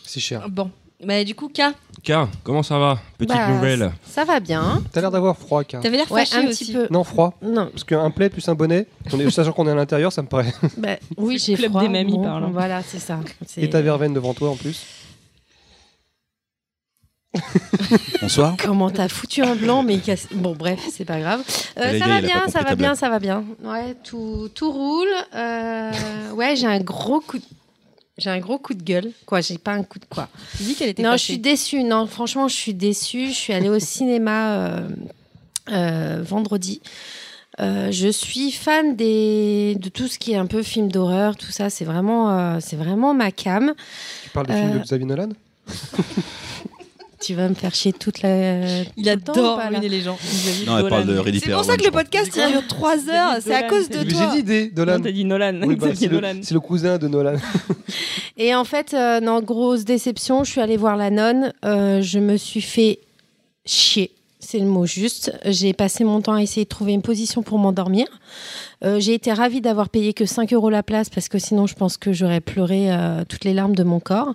C'est 0.03 0.19
cher. 0.19 0.49
Bon, 0.49 0.71
mais 1.03 1.23
du 1.25 1.33
coup, 1.35 1.47
K, 1.49 1.61
K, 2.03 2.11
comment 2.43 2.63
ça 2.63 2.77
va 2.77 2.99
Petite 3.17 3.35
Bah, 3.35 3.47
nouvelle. 3.49 3.91
Ça 4.05 4.25
va 4.25 4.39
bien. 4.39 4.81
T'as 4.91 5.01
l'air 5.01 5.11
d'avoir 5.11 5.37
froid, 5.37 5.63
car. 5.63 5.81
t'avais 5.81 5.97
l'air 5.97 6.11
Ouais, 6.11 6.25
fâché 6.25 6.45
un 6.45 6.49
aussi. 6.49 6.65
petit 6.65 6.73
peu. 6.73 6.87
Non, 6.91 7.03
froid. 7.03 7.33
Non, 7.41 7.67
Parce 7.67 7.83
qu'un 7.83 8.09
plaid 8.11 8.31
plus 8.31 8.47
un 8.49 8.55
bonnet, 8.55 8.85
on 9.13 9.19
est, 9.19 9.29
sachant 9.31 9.51
qu'on 9.53 9.67
est 9.67 9.71
à 9.71 9.75
l'intérieur, 9.75 10.11
ça 10.11 10.21
me 10.21 10.27
paraît. 10.27 10.53
bah, 10.77 10.97
oui, 11.17 11.37
j'ai 11.39 11.55
Club 11.55 11.71
froid. 11.71 11.81
des 11.81 11.89
mamies 11.89 12.13
bon. 12.17 12.49
Voilà, 12.51 12.81
c'est 12.83 12.99
ça. 12.99 13.19
Et 13.57 13.69
ta 13.69 13.81
verveine 13.81 14.13
devant 14.13 14.33
toi 14.33 14.49
en 14.51 14.55
plus. 14.55 14.85
Bonsoir. 18.21 18.55
Comment 18.61 18.89
t'as 18.89 19.07
foutu 19.07 19.43
un 19.43 19.55
blanc 19.55 19.83
mais 19.83 19.97
casse- 19.99 20.27
bon 20.33 20.55
bref 20.55 20.79
c'est 20.91 21.05
pas 21.05 21.19
grave. 21.19 21.41
Euh, 21.77 21.99
ça 21.99 22.07
va 22.07 22.21
bien, 22.21 22.47
ça 22.47 22.61
va 22.63 22.75
bien, 22.75 22.95
ça 22.95 23.09
va 23.09 23.19
bien. 23.19 23.43
Ouais 23.63 23.95
tout, 24.03 24.49
tout 24.55 24.71
roule. 24.71 25.07
Euh, 25.35 25.91
ouais 26.33 26.55
j'ai 26.55 26.65
un 26.65 26.79
gros 26.79 27.19
coup. 27.21 27.37
de- 27.37 27.43
J'ai 28.19 28.29
un 28.29 28.39
gros 28.39 28.57
coup 28.59 28.73
de 28.73 28.83
gueule. 28.83 29.11
Quoi 29.25 29.41
j'ai 29.41 29.57
pas 29.57 29.71
un 29.71 29.83
coup 29.83 29.99
de 29.99 30.05
quoi. 30.05 30.29
Tu 30.57 30.63
dis 30.63 30.75
qu'elle 30.75 30.89
était 30.89 31.01
Non 31.03 31.13
je 31.13 31.23
suis 31.23 31.39
déçue. 31.39 31.83
Non 31.83 32.05
franchement 32.05 32.47
je 32.47 32.55
suis 32.55 32.73
déçue. 32.73 33.27
Je 33.29 33.35
suis 33.35 33.53
allée 33.53 33.69
au 33.69 33.79
cinéma 33.79 34.53
euh, 34.53 34.89
euh, 35.71 36.21
vendredi. 36.23 36.81
Euh, 37.59 37.91
je 37.91 38.07
suis 38.07 38.51
fan 38.51 38.95
des, 38.95 39.75
de 39.79 39.89
tout 39.89 40.07
ce 40.07 40.17
qui 40.17 40.31
est 40.31 40.37
un 40.37 40.45
peu 40.45 40.63
film 40.63 40.89
d'horreur, 40.89 41.35
tout 41.35 41.51
ça. 41.51 41.69
C'est 41.69 41.83
vraiment, 41.83 42.31
euh, 42.31 42.57
c'est 42.61 42.77
vraiment 42.77 43.13
ma 43.13 43.31
cam. 43.31 43.73
Tu 44.23 44.29
parles 44.29 44.47
de 44.47 44.53
film 44.53 44.73
de 44.73 44.79
Xavier 44.79 45.05
Nolan? 45.05 45.29
Tu 47.21 47.33
vas 47.33 47.49
me 47.49 47.53
faire 47.53 47.75
chier 47.75 47.91
toute 47.91 48.21
la. 48.21 48.83
Il 48.95 49.09
adore 49.09 49.59
ruiner 49.59 49.89
les 49.89 50.01
gens. 50.01 50.17
Non, 50.65 50.77
elle 50.79 50.87
parle 50.87 51.05
de 51.05 51.17
Ready 51.17 51.41
C'est 51.41 51.51
pour 51.51 51.65
ça 51.65 51.75
que 51.75 51.83
le 51.83 51.91
podcast 51.91 52.31
il 52.35 52.51
dure 52.51 52.65
3 52.67 53.09
heures. 53.09 53.37
C'est 53.41 53.53
à 53.53 53.63
cause 53.63 53.89
de 53.89 53.97
Mais 53.99 54.05
toi. 54.05 54.31
J'ai 54.35 54.41
dit 54.43 54.71
Nolan. 54.75 54.97
Non, 54.97 55.03
t'as 55.03 55.11
dit 55.11 55.25
Nolan. 55.25 55.59
Oui, 55.65 55.75
bah, 55.75 55.87
c'est, 55.93 56.07
Nolan. 56.09 56.33
le, 56.35 56.43
c'est 56.43 56.53
le 56.53 56.59
cousin 56.61 56.97
de 56.97 57.07
Nolan. 57.07 57.35
Et 58.37 58.55
en 58.55 58.63
fait, 58.63 58.93
euh, 58.93 59.19
non, 59.19 59.41
grosse 59.41 59.83
déception, 59.83 60.45
je 60.45 60.51
suis 60.51 60.61
allée 60.61 60.77
voir 60.77 60.95
la 60.95 61.09
nonne. 61.09 61.53
euh, 61.65 62.01
je 62.01 62.19
me 62.19 62.37
suis 62.37 62.61
fait 62.61 62.99
chier. 63.65 64.11
C'est 64.39 64.59
le 64.59 64.65
mot 64.65 64.85
juste. 64.85 65.33
J'ai 65.45 65.73
passé 65.73 66.05
mon 66.05 66.21
temps 66.21 66.33
à 66.35 66.41
essayer 66.41 66.63
de 66.63 66.69
trouver 66.69 66.93
une 66.93 67.01
position 67.01 67.43
pour 67.43 67.59
m'endormir. 67.59 68.07
Euh, 68.83 68.99
j'ai 68.99 69.13
été 69.13 69.33
ravie 69.33 69.61
d'avoir 69.61 69.89
payé 69.89 70.13
que 70.13 70.25
5 70.25 70.53
euros 70.53 70.69
la 70.69 70.83
place 70.83 71.09
parce 71.09 71.27
que 71.27 71.37
sinon 71.37 71.67
je 71.67 71.75
pense 71.75 71.97
que 71.97 72.13
j'aurais 72.13 72.39
pleuré 72.39 72.91
euh, 72.91 73.23
toutes 73.27 73.43
les 73.43 73.53
larmes 73.53 73.75
de 73.75 73.83
mon 73.83 73.99
corps. 73.99 74.33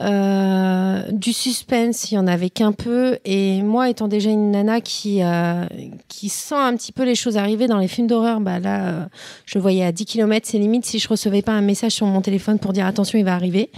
Euh, 0.00 1.02
du 1.12 1.32
suspense, 1.32 2.10
il 2.10 2.16
y 2.16 2.18
en 2.18 2.26
avait 2.26 2.50
qu'un 2.50 2.72
peu. 2.72 3.18
Et 3.24 3.62
moi, 3.62 3.88
étant 3.88 4.08
déjà 4.08 4.30
une 4.30 4.50
nana 4.50 4.80
qui, 4.80 5.22
euh, 5.22 5.66
qui 6.08 6.28
sent 6.28 6.54
un 6.54 6.74
petit 6.76 6.92
peu 6.92 7.04
les 7.04 7.14
choses 7.14 7.36
arriver 7.36 7.66
dans 7.66 7.78
les 7.78 7.88
films 7.88 8.06
d'horreur, 8.06 8.40
bah 8.40 8.58
là, 8.58 8.86
euh, 8.86 9.04
je 9.44 9.58
voyais 9.58 9.84
à 9.84 9.92
10 9.92 10.04
km, 10.04 10.46
c'est 10.48 10.58
limite 10.58 10.84
si 10.84 10.98
je 10.98 11.08
recevais 11.08 11.42
pas 11.42 11.52
un 11.52 11.60
message 11.60 11.92
sur 11.92 12.06
mon 12.06 12.20
téléphone 12.20 12.58
pour 12.58 12.72
dire 12.72 12.86
attention, 12.86 13.18
il 13.18 13.24
va 13.24 13.34
arriver. 13.34 13.70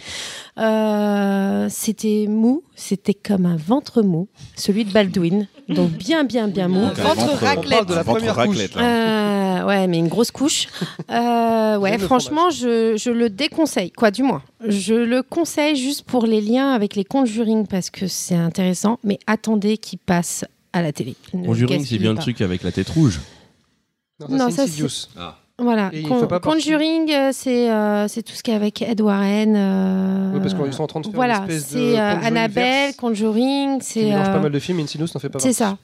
Euh, 0.58 1.66
c'était 1.70 2.26
mou, 2.28 2.62
c'était 2.74 3.14
comme 3.14 3.46
un 3.46 3.56
ventre 3.56 4.02
mou, 4.02 4.28
celui 4.56 4.84
de 4.84 4.92
Baldwin. 4.92 5.46
Donc 5.68 5.90
bien, 5.90 6.24
bien, 6.24 6.48
bien 6.48 6.68
mou. 6.68 6.86
Ventre 6.94 7.34
raclette. 7.40 7.86
De 7.86 7.94
la 7.94 8.04
première 8.04 8.34
couche. 8.34 8.56
Euh, 8.76 9.64
ouais, 9.66 9.86
mais 9.86 9.97
une 9.98 10.08
grosse 10.08 10.30
couche. 10.30 10.68
Euh, 11.10 11.78
ouais, 11.78 11.96
franchement, 11.96 12.50
je, 12.50 12.96
je 12.96 13.10
le 13.10 13.30
déconseille. 13.30 13.90
Quoi, 13.90 14.10
du 14.10 14.22
moins. 14.22 14.42
Je 14.66 14.94
le 14.94 15.22
conseille 15.22 15.74
juste 15.74 16.02
pour 16.02 16.26
les 16.26 16.42
liens 16.42 16.72
avec 16.72 16.96
les 16.96 17.04
conjuring 17.04 17.66
parce 17.66 17.88
que 17.88 18.06
c'est 18.06 18.34
intéressant. 18.34 18.98
Mais 19.04 19.18
attendez 19.26 19.78
qu'il 19.78 19.98
passe 19.98 20.44
à 20.74 20.82
la 20.82 20.92
télé. 20.92 21.16
Ne 21.32 21.46
Conjuring, 21.46 21.84
c'est 21.84 21.98
bien 21.98 22.12
le 22.12 22.18
truc 22.18 22.42
avec 22.42 22.62
la 22.62 22.72
tête 22.72 22.90
rouge. 22.90 23.20
Non, 24.20 24.38
ça, 24.38 24.50
c'est 24.50 24.62
Insidious. 24.62 25.08
Voilà. 25.60 25.90
Con- 26.06 26.28
Conjuring, 26.40 27.10
euh, 27.10 27.30
c'est 27.32 27.68
euh, 27.68 28.06
c'est 28.06 28.22
tout 28.22 28.32
ce 28.32 28.44
qui 28.44 28.52
est 28.52 28.54
avec 28.54 28.80
Ed 28.80 29.00
Warren. 29.00 29.54
euh, 29.56 30.32
Ouais, 30.34 30.40
parce 30.40 30.54
qu'ils 30.54 30.72
sont 30.72 30.84
en 30.84 30.86
train 30.86 31.00
de 31.00 31.06
faire 31.06 31.14
Voilà, 31.14 31.38
une 31.38 31.50
espèce 31.50 31.72
de 31.74 31.78
c'est 31.78 31.98
Annabelle, 31.98 32.94
Conjuring, 32.96 33.78
c'est 33.80 34.04
mélange 34.04 34.26
pas 34.26 34.38
mal 34.38 34.52
de 34.52 34.58
films, 34.60 34.78
Insidious 34.78 35.08
n'en 35.14 35.20
fait 35.20 35.28
pas 35.28 35.40
c'est 35.40 35.52
ça. 35.52 35.76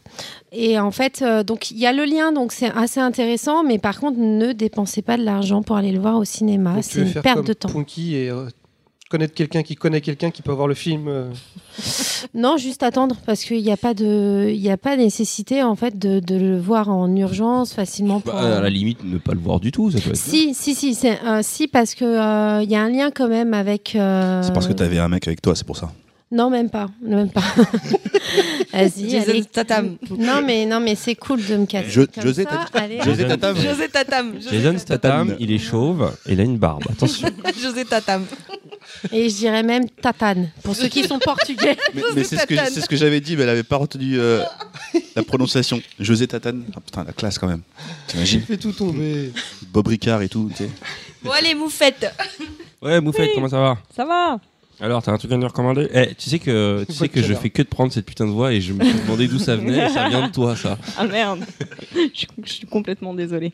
Et 0.52 0.78
en 0.78 0.92
fait, 0.92 1.24
donc 1.44 1.72
il 1.72 1.78
y 1.78 1.86
a 1.86 1.92
le 1.92 2.04
lien, 2.04 2.30
donc 2.30 2.52
c'est 2.52 2.70
assez 2.70 3.00
intéressant, 3.00 3.64
mais 3.64 3.78
par 3.78 3.98
contre, 3.98 4.18
ne 4.20 4.52
dépensez 4.52 5.02
pas 5.02 5.16
de 5.16 5.24
l'argent 5.24 5.62
pour 5.62 5.76
aller 5.76 5.90
le 5.90 5.98
voir 5.98 6.16
au 6.18 6.24
cinéma, 6.24 6.80
c'est 6.82 7.00
une 7.00 7.12
perte 7.12 7.36
comme 7.38 7.44
de 7.44 7.52
temps. 7.52 7.68
Punky 7.68 8.14
et 8.14 8.30
connaître 9.10 9.34
quelqu'un 9.34 9.62
qui 9.62 9.76
connaît 9.76 10.00
quelqu'un 10.00 10.30
qui 10.30 10.42
peut 10.42 10.50
avoir 10.52 10.66
le 10.66 10.74
film. 10.74 11.08
euh, 11.08 11.30
Non, 12.34 12.56
juste 12.56 12.82
attendre 12.82 13.16
parce 13.26 13.44
qu'il 13.44 13.62
n'y 13.62 13.70
a 13.70 13.76
pas 13.76 13.94
de, 13.94 14.46
il 14.50 14.60
y 14.60 14.70
a 14.70 14.76
pas 14.76 14.96
nécessité 14.96 15.62
en 15.62 15.76
fait 15.76 15.98
de, 15.98 16.20
de 16.20 16.34
le 16.36 16.58
voir 16.58 16.88
en 16.88 17.14
urgence 17.14 17.72
facilement. 17.74 18.20
Pour, 18.20 18.32
Bah, 18.32 18.56
à 18.58 18.60
la 18.60 18.70
limite, 18.70 19.04
ne 19.04 19.18
pas 19.18 19.32
le 19.34 19.40
voir 19.40 19.60
du 19.60 19.70
tout, 19.72 19.90
ça 19.90 20.00
peut 20.00 20.10
être. 20.10 20.16
Si, 20.16 20.54
si, 20.54 20.74
si, 20.74 20.94
c'est, 20.94 21.20
euh, 21.24 21.40
si 21.42 21.68
parce 21.68 21.94
que 21.94 22.04
euh, 22.04 22.62
il 22.62 22.70
y 22.70 22.76
a 22.76 22.82
un 22.82 22.88
lien 22.88 23.10
quand 23.10 23.28
même 23.28 23.54
avec. 23.54 23.94
euh, 23.94 24.42
C'est 24.42 24.52
parce 24.54 24.66
que 24.66 24.72
t'avais 24.72 24.98
un 24.98 25.08
mec 25.08 25.26
avec 25.28 25.42
toi, 25.42 25.54
c'est 25.54 25.66
pour 25.66 25.76
ça. 25.76 25.92
Non, 26.34 26.50
même 26.50 26.68
pas, 26.68 26.88
même 27.00 27.30
pas. 27.30 27.42
Vas-y, 28.72 29.16
allez. 29.18 29.44
Tatam. 29.44 29.96
Non, 30.18 30.42
mais 30.44 30.66
non, 30.66 30.80
mais 30.80 30.96
c'est 30.96 31.14
cool 31.14 31.40
de 31.46 31.54
me 31.56 31.64
casser. 31.64 31.88
Je- 31.88 32.00
comme 32.02 32.24
José 32.24 32.42
ça. 32.42 32.64
Allez, 32.74 33.00
José. 33.02 33.28
Tatam. 33.28 33.56
José 33.56 33.88
Tatam. 33.88 34.34
José 34.40 34.60
Jason 34.60 34.84
Tatam. 34.84 35.36
Il 35.38 35.52
est 35.52 35.58
chauve 35.58 36.12
et 36.26 36.32
il 36.32 36.40
a 36.40 36.42
une 36.42 36.58
barbe. 36.58 36.82
Attention. 36.90 37.28
José 37.62 37.84
Tatam. 37.84 38.26
Et 39.12 39.28
je 39.30 39.36
dirais 39.36 39.62
même 39.62 39.88
tatane 39.88 40.50
pour 40.64 40.74
ceux 40.74 40.88
qui 40.88 41.04
sont 41.04 41.20
portugais. 41.20 41.76
Mais, 41.94 42.24
c'est 42.24 42.36
ce 42.36 42.46
que, 42.46 42.80
ce 42.80 42.88
que 42.88 42.96
j'avais 42.96 43.20
dit, 43.20 43.36
mais 43.36 43.44
elle 43.44 43.50
avait 43.50 43.62
pas 43.62 43.76
retenu 43.76 44.18
euh, 44.18 44.42
la 45.14 45.22
prononciation. 45.22 45.80
José 46.00 46.26
Tatane. 46.26 46.64
Ah, 46.76 46.80
putain, 46.80 47.04
la 47.04 47.12
classe 47.12 47.38
quand 47.38 47.46
même. 47.46 47.62
T'imagines 48.08 48.40
fait 48.40 48.56
tout 48.56 48.72
tomber. 48.72 49.32
Bob 49.72 49.86
Ricard 49.86 50.22
et 50.22 50.28
tout, 50.28 50.50
tu 50.50 50.64
sais. 50.64 50.70
Bon, 51.22 51.30
allez, 51.30 51.54
moufette. 51.54 52.12
Ouais, 52.82 53.00
Moufette, 53.00 53.30
comment 53.34 53.48
ça 53.48 53.60
va? 53.60 53.78
Ça 53.94 54.04
va 54.04 54.38
Alors, 54.80 55.02
t'as 55.02 55.12
un 55.12 55.18
truc 55.18 55.30
à 55.32 55.36
nous 55.36 55.46
recommander? 55.46 55.88
Eh, 55.94 56.14
tu 56.14 56.28
sais 56.30 56.38
que, 56.38 56.84
tu 56.84 56.92
sais 56.92 57.08
que 57.08 57.22
je 57.22 57.32
fais 57.34 57.50
que 57.50 57.62
de 57.62 57.68
prendre 57.68 57.92
cette 57.92 58.06
putain 58.06 58.26
de 58.26 58.32
voix 58.32 58.52
et 58.52 58.60
je 58.60 58.72
me 58.72 58.84
suis 58.84 58.98
demandé 59.00 59.28
d'où 59.28 59.38
ça 59.38 59.56
venait 59.56 59.86
et 59.86 59.88
ça 59.88 60.08
vient 60.08 60.26
de 60.26 60.32
toi, 60.32 60.56
ça. 60.56 60.78
Ah 60.98 61.06
merde 61.06 61.44
je, 61.94 61.98
suis- 62.12 62.28
je 62.44 62.52
suis 62.52 62.66
complètement 62.66 63.14
désolée. 63.14 63.52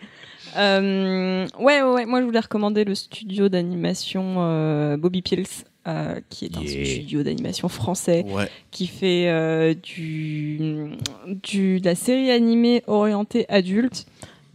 Euh, 0.56 1.46
ouais, 1.58 1.82
ouais, 1.82 1.90
ouais, 1.92 2.06
moi 2.06 2.20
je 2.20 2.24
voulais 2.26 2.40
recommander 2.40 2.84
le 2.84 2.94
studio 2.94 3.48
d'animation 3.48 4.36
euh, 4.38 4.96
Bobby 4.96 5.22
Pills, 5.22 5.44
euh, 5.86 6.20
qui 6.28 6.46
est 6.46 6.56
un 6.56 6.62
Yeah. 6.62 6.84
studio 6.84 7.22
d'animation 7.22 7.68
français 7.68 8.24
Ouais. 8.26 8.48
qui 8.70 8.86
fait 8.86 9.28
euh, 9.28 9.74
du, 9.74 10.90
du, 11.26 11.80
de 11.80 11.84
la 11.84 11.94
série 11.94 12.30
animée 12.30 12.82
orientée 12.86 13.46
adulte. 13.48 14.06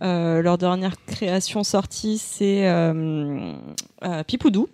Euh, 0.01 0.41
leur 0.41 0.57
dernière 0.57 0.95
création 1.07 1.63
sortie, 1.63 2.17
c'est 2.17 2.67
euh, 2.67 3.53
euh, 4.03 4.23
Pipoudou. 4.23 4.67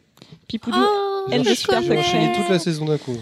Pipoudou. 0.51 0.77
Oh, 0.77 1.29
Elle 1.31 1.43
me 1.43 1.55
super 1.55 1.77
enchaîné 1.77 2.34
toute 2.36 2.50
la 2.50 2.60
saison 2.60 2.86
d'un 2.86 2.98
coup. 2.98 3.15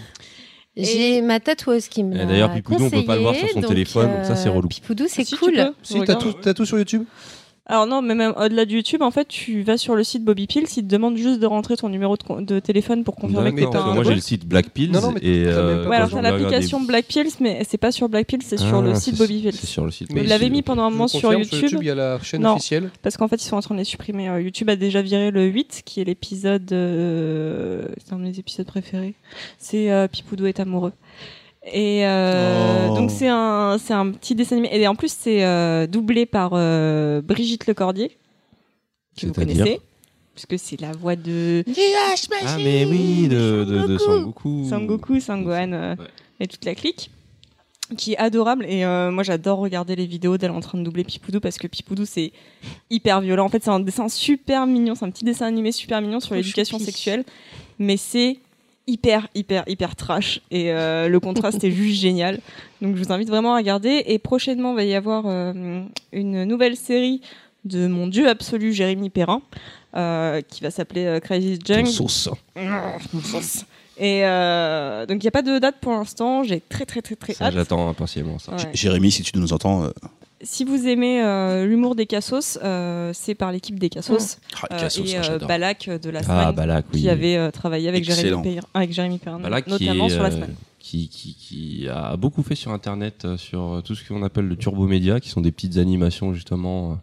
J'ai 0.76 1.22
ma 1.22 1.38
tatoueuse 1.38 1.88
qui 1.88 2.02
me 2.02 2.14
d'ailleurs, 2.26 2.52
Pipoudou, 2.52 2.86
on 2.86 2.90
peut 2.90 3.04
pas 3.04 3.14
le 3.14 3.22
voir 3.22 3.34
sur 3.34 3.48
son 3.48 3.60
téléphone, 3.60 4.10
donc 4.16 4.24
ça, 4.24 4.34
c'est 4.34 4.48
euh, 4.48 4.52
relou. 4.52 4.68
Pipoudou, 4.68 5.04
c'est 5.08 5.24
Si, 5.24 5.36
tu 5.36 5.38
cool. 5.38 5.72
Si, 5.82 6.00
t'as 6.04 6.16
tout, 6.16 6.32
t'as 6.32 6.54
tout 6.54 6.64
sur 6.64 6.78
YouTube 6.78 7.04
Alors 7.70 7.86
non, 7.86 8.02
mais 8.02 8.16
même 8.16 8.34
au-delà 8.36 8.64
du 8.64 8.76
YouTube, 8.76 9.00
en 9.00 9.12
fait, 9.12 9.28
tu 9.28 9.62
vas 9.62 9.78
sur 9.78 9.94
le 9.94 10.02
site 10.02 10.24
Bobby 10.24 10.48
Pills, 10.48 10.66
il 10.76 10.82
te 10.82 10.88
demande 10.88 11.16
juste 11.16 11.38
de 11.38 11.46
rentrer 11.46 11.76
ton 11.76 11.88
numéro 11.88 12.16
de, 12.16 12.40
de 12.40 12.58
téléphone 12.58 13.04
pour 13.04 13.14
confirmer 13.14 13.52
que 13.54 13.64
t'as 13.70 13.94
moi 13.94 14.02
j'ai 14.02 14.14
le 14.16 14.20
site 14.20 14.44
Black 14.44 14.70
Pills 14.70 14.90
Non, 14.90 15.00
non, 15.00 15.12
mais 15.12 15.20
et 15.22 15.44
euh, 15.46 15.86
Ouais, 15.88 15.94
alors 15.96 16.10
t'as 16.10 16.20
l'application 16.20 16.80
Black 16.80 17.06
Pills, 17.06 17.30
mais 17.38 17.62
c'est 17.68 17.78
pas 17.78 17.92
sur 17.92 18.08
Black 18.08 18.26
Pills, 18.26 18.42
c'est 18.42 18.58
sur 18.58 18.78
Ah, 18.78 18.82
le 18.82 18.94
c'est 18.94 19.00
site 19.02 19.16
sur- 19.16 19.24
Bobby 19.24 19.40
Pills. 19.42 19.52
C'est 19.52 19.66
sur 19.68 19.84
le 19.84 19.92
site. 19.92 20.12
Mais 20.12 20.24
Pills. 20.24 20.50
mis 20.50 20.62
pendant 20.62 20.82
un 20.82 20.90
moment 20.90 21.06
sur 21.06 21.20
confirme, 21.30 21.42
YouTube. 21.42 21.78
il 21.80 21.86
y 21.86 21.90
a 21.90 21.94
la 21.94 22.18
chaîne 22.20 22.42
Non. 22.42 22.54
officielle. 22.54 22.90
Parce 23.02 23.16
qu'en 23.16 23.28
fait, 23.28 23.36
ils 23.36 23.46
sont 23.46 23.56
en 23.56 23.60
train 23.62 23.76
de 23.76 23.78
les 23.80 23.84
supprimer. 23.84 24.28
Euh, 24.28 24.40
YouTube 24.42 24.68
a 24.68 24.74
déjà 24.74 25.00
viré 25.00 25.30
le 25.30 25.44
8, 25.46 25.82
qui 25.84 26.00
est 26.00 26.04
l'épisode. 26.04 26.72
euh, 26.72 27.84
C'est 28.04 28.12
un 28.12 28.18
de 28.18 28.22
mes 28.24 28.36
épisodes 28.38 28.66
préférés. 28.66 29.14
C'est 29.58 29.92
euh, 29.92 30.08
Pipoudou 30.08 30.46
est 30.46 30.58
amoureux. 30.58 30.92
Et 31.72 32.06
euh, 32.06 32.88
Oh. 32.90 32.94
donc, 32.96 33.10
c'est 33.10 33.28
un, 33.28 33.76
c'est 33.78 33.92
un 33.94 34.10
petit 34.12 34.34
dessin 34.34 34.56
animé. 34.56 34.70
Et 34.72 34.86
en 34.88 34.94
plus, 34.94 35.12
c'est 35.12 35.44
euh, 35.44 35.86
doublé 35.86 36.26
par 36.26 36.50
euh, 36.54 37.20
Brigitte 37.22 37.66
Lecordier, 37.66 38.08
que 39.18 39.26
vous 39.26 39.34
C'est-à-dire 39.34 39.56
connaissez. 39.64 39.80
Puisque 40.34 40.58
c'est 40.64 40.80
la 40.80 40.92
voix 40.92 41.16
de 41.16 41.64
Ah, 42.46 42.56
mais 42.58 42.84
oui, 42.86 43.28
de, 43.28 43.64
de, 43.64 43.86
de 43.86 43.98
Sangoku. 43.98 44.66
Sangoku, 44.68 45.20
Sangohan 45.20 45.72
euh, 45.72 45.94
Ouais. 45.96 46.06
et 46.40 46.46
toute 46.46 46.64
la 46.64 46.74
clique 46.74 47.10
qui 47.98 48.12
est 48.12 48.18
adorable 48.18 48.64
et 48.68 48.84
euh, 48.84 49.10
moi 49.10 49.24
j'adore 49.24 49.58
regarder 49.58 49.96
les 49.96 50.06
vidéos 50.06 50.38
d'elle 50.38 50.52
en 50.52 50.60
train 50.60 50.78
de 50.78 50.84
doubler 50.84 51.02
Pipoudou 51.02 51.40
parce 51.40 51.58
que 51.58 51.66
Pipoudou 51.66 52.04
c'est 52.06 52.30
hyper 52.88 53.20
violent 53.20 53.46
en 53.46 53.48
fait 53.48 53.64
c'est 53.64 53.70
un 53.70 53.80
dessin 53.80 54.08
super 54.08 54.64
mignon 54.64 54.94
c'est 54.94 55.04
un 55.04 55.10
petit 55.10 55.24
dessin 55.24 55.46
animé 55.46 55.72
super 55.72 56.00
mignon 56.00 56.20
sur 56.20 56.28
Trop 56.28 56.36
l'éducation 56.36 56.78
choupi. 56.78 56.86
sexuelle 56.92 57.24
mais 57.80 57.96
c'est 57.96 58.38
hyper 58.86 59.28
hyper 59.34 59.64
hyper 59.68 59.94
trash 59.96 60.40
et 60.50 60.72
euh, 60.72 61.08
le 61.08 61.20
contraste 61.20 61.62
est 61.64 61.70
juste 61.70 62.00
génial 62.00 62.40
donc 62.82 62.96
je 62.96 63.02
vous 63.04 63.12
invite 63.12 63.28
vraiment 63.28 63.54
à 63.54 63.58
regarder 63.58 64.02
et 64.06 64.18
prochainement 64.18 64.72
il 64.72 64.76
va 64.76 64.84
y 64.84 64.94
avoir 64.94 65.24
euh, 65.26 65.82
une 66.12 66.44
nouvelle 66.44 66.76
série 66.76 67.20
de 67.64 67.86
mon 67.86 68.06
dieu 68.06 68.28
absolu 68.28 68.72
Jérémy 68.72 69.10
Perrin 69.10 69.42
euh, 69.96 70.40
qui 70.40 70.62
va 70.62 70.70
s'appeler 70.70 71.04
euh, 71.04 71.20
Crazy 71.20 71.58
Ton 71.58 71.74
Jungle 71.74 71.88
sauce. 71.88 72.28
et 73.98 74.24
euh, 74.24 75.04
donc 75.06 75.16
il 75.22 75.24
n'y 75.24 75.28
a 75.28 75.32
pas 75.32 75.42
de 75.42 75.58
date 75.58 75.76
pour 75.80 75.92
l'instant. 75.92 76.42
J'ai 76.42 76.60
très 76.60 76.86
très 76.86 77.02
très 77.02 77.16
très 77.16 77.34
Ça, 77.34 77.46
hâte. 77.46 77.54
j'attends 77.54 77.88
impatiemment 77.88 78.38
ça. 78.38 78.52
Ouais. 78.52 78.70
Jérémy, 78.72 79.10
si 79.10 79.22
tu 79.22 79.36
nous 79.38 79.52
entends, 79.52 79.84
euh, 79.84 79.90
Si 80.42 80.64
vous 80.64 80.86
aimez 80.88 81.22
euh, 81.22 81.66
l'humour 81.66 81.94
des 81.94 82.06
Cassos, 82.06 82.58
euh, 82.64 83.10
c'est 83.14 83.34
par 83.34 83.52
l'équipe 83.52 83.78
des 83.78 83.90
Cassos 83.90 84.38
ah, 84.62 84.66
euh, 84.72 84.78
Cassos, 84.80 85.12
et 85.12 85.18
euh, 85.18 85.22
j'adore. 85.22 85.46
Balak 85.48 85.88
euh, 85.88 85.98
de 85.98 86.08
la 86.08 86.20
Ah, 86.20 86.22
semaine 86.22 86.54
Balak, 86.54 86.86
oui. 86.94 87.00
qui 87.02 87.08
avait 87.10 87.36
euh, 87.36 87.50
travaillé 87.50 87.88
avec 87.90 88.08
Excellent. 88.08 88.42
Jérémy, 88.42 88.54
Perrin, 88.54 88.66
avec 88.72 88.92
Jérémy 88.92 89.18
Perrin, 89.18 89.38
Balak 89.38 89.64
qui, 89.66 89.70
notamment 89.70 90.06
est, 90.06 90.10
sur 90.10 90.22
la 90.22 90.28
euh, 90.28 90.32
semaine. 90.32 90.54
qui, 90.78 91.08
qui, 91.10 91.34
qui 91.34 91.88
a 91.88 92.16
beaucoup 92.16 92.42
fait 92.42 92.54
sur 92.54 92.72
Internet, 92.72 93.26
euh, 93.26 93.36
sur 93.36 93.74
euh, 93.74 93.80
tout 93.82 93.94
ce 93.94 94.02
qu'on 94.08 94.22
appelle 94.22 94.46
le 94.48 94.56
turbo 94.56 94.86
média, 94.86 95.20
qui 95.20 95.28
sont 95.28 95.42
des 95.42 95.52
petites 95.52 95.76
animations 95.76 96.32
justement. 96.32 96.98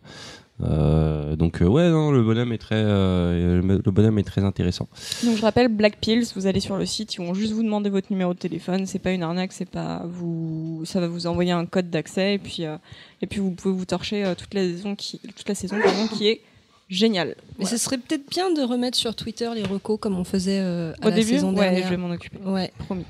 Euh, 0.64 1.36
donc 1.36 1.62
euh, 1.62 1.66
ouais, 1.66 1.90
non, 1.90 2.10
le 2.12 2.24
bonhomme 2.24 2.52
est 2.52 2.58
très, 2.58 2.76
euh, 2.78 3.62
le 3.62 3.92
bonhomme 3.92 4.18
est 4.18 4.24
très 4.24 4.44
intéressant. 4.44 4.88
Donc 5.24 5.38
je 5.38 5.42
rappelle 5.42 5.68
Black 5.68 5.98
Pills, 6.02 6.26
vous 6.36 6.48
allez 6.48 6.60
sur 6.60 6.78
le 6.78 6.86
site, 6.86 7.14
ils 7.16 7.18
vont 7.20 7.34
juste 7.36 7.54
vous 7.54 7.62
demander 7.64 7.90
votre 7.92 8.12
numéro 8.12 8.34
de 8.34 8.40
téléphone, 8.40 8.86
c'est 8.88 9.00
pas 9.00 9.12
une 9.12 9.22
arnaque, 9.24 9.54
c'est 9.54 9.70
pas 9.70 10.04
vous 10.08 10.82
ça 10.86 11.00
va 11.00 11.08
vous 11.08 11.28
envoyer 11.28 11.52
un 11.52 11.66
code 11.68 11.90
d'accès 11.92 12.36
et 12.36 12.40
puis 12.40 12.66
euh, 12.66 12.78
et 13.22 13.28
puis 13.28 13.40
vous 13.40 13.52
pouvez 13.52 13.74
vous 13.76 13.86
torcher 13.86 14.26
euh, 14.26 14.34
toute 14.36 14.54
la 14.56 14.62
saison 14.62 14.96
qui 14.96 15.20
toute 15.20 15.48
la 15.48 15.56
saison 15.56 15.78
pardon, 15.84 16.08
qui 16.08 16.28
est 16.28 16.42
géniale. 16.90 17.36
Mais 17.60 17.66
ce 17.66 17.78
serait 17.78 17.98
peut-être 17.98 18.28
bien 18.30 18.52
de 18.52 18.62
remettre 18.62 18.98
sur 18.98 19.14
Twitter 19.16 19.50
les 19.54 19.64
recos 19.64 20.00
comme 20.00 20.18
on 20.18 20.24
faisait 20.24 20.60
euh, 20.62 20.94
à 21.02 21.08
Au 21.08 21.10
la 21.10 21.16
début, 21.18 21.28
saison 21.34 21.50
ouais, 21.54 21.66
dernière. 21.66 21.84
je 21.86 21.90
vais 21.90 21.98
m'en 21.98 22.10
occuper. 22.10 22.38
Ouais. 22.46 22.72
Promis. 22.80 23.06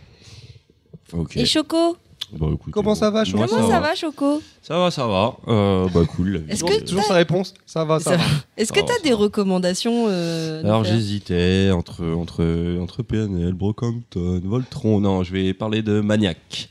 Ok. 1.14 1.38
Et 1.38 1.46
Choco, 1.46 1.96
Bah, 2.34 2.48
Comment 2.72 2.96
ça 2.96 3.10
va, 3.10 3.24
moi, 3.34 3.48
comment 3.48 3.70
ça 3.70 3.80
va, 3.80 3.96
Choco? 3.96 4.42
Ça 4.62 4.78
va, 4.78 4.92
ça 4.92 5.08
va. 5.08 5.38
Euh, 5.48 5.88
bah 5.94 6.02
cool. 6.06 6.44
Est-ce 6.50 6.62
Toujours, 6.62 6.80
que 6.80 6.84
toujours 6.84 7.04
sa 7.06 7.14
réponse 7.14 7.54
Ça 7.66 7.86
va, 7.86 8.00
ça, 8.00 8.12
Ça 8.12 8.18
va. 8.18 8.24
Est-ce 8.58 8.74
que 8.74 8.80
tu 8.80 8.92
as 8.92 8.96
ça 8.96 9.02
des 9.04 9.14
recommandations 9.14 10.08
euh, 10.10 10.62
de 10.62 10.68
Alors 10.68 10.84
faire 10.86 10.94
j'hésitais 10.94 11.72
entre 11.72 12.04
entre 12.06 12.44
entre 12.82 13.02
PNL, 13.04 13.54
Brockhampton, 13.54 14.42
Voltron. 14.44 15.00
Non, 15.00 15.24
je 15.24 15.32
vais 15.32 15.54
parler 15.54 15.82
de 15.82 16.02
Maniac. 16.02 16.70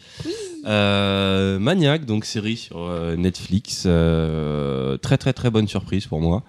Euh, 0.67 1.59
Maniac, 1.59 2.05
donc 2.07 2.25
série 2.25 2.57
sur 2.57 2.79
euh, 2.89 3.17
Netflix. 3.17 3.85
euh, 3.87 4.97
très 4.99 5.17
très 5.17 5.33
très 5.33 5.51
bonne 5.51 5.69
surprise 5.69 6.07
pour 6.07 6.21
moi. 6.21 6.43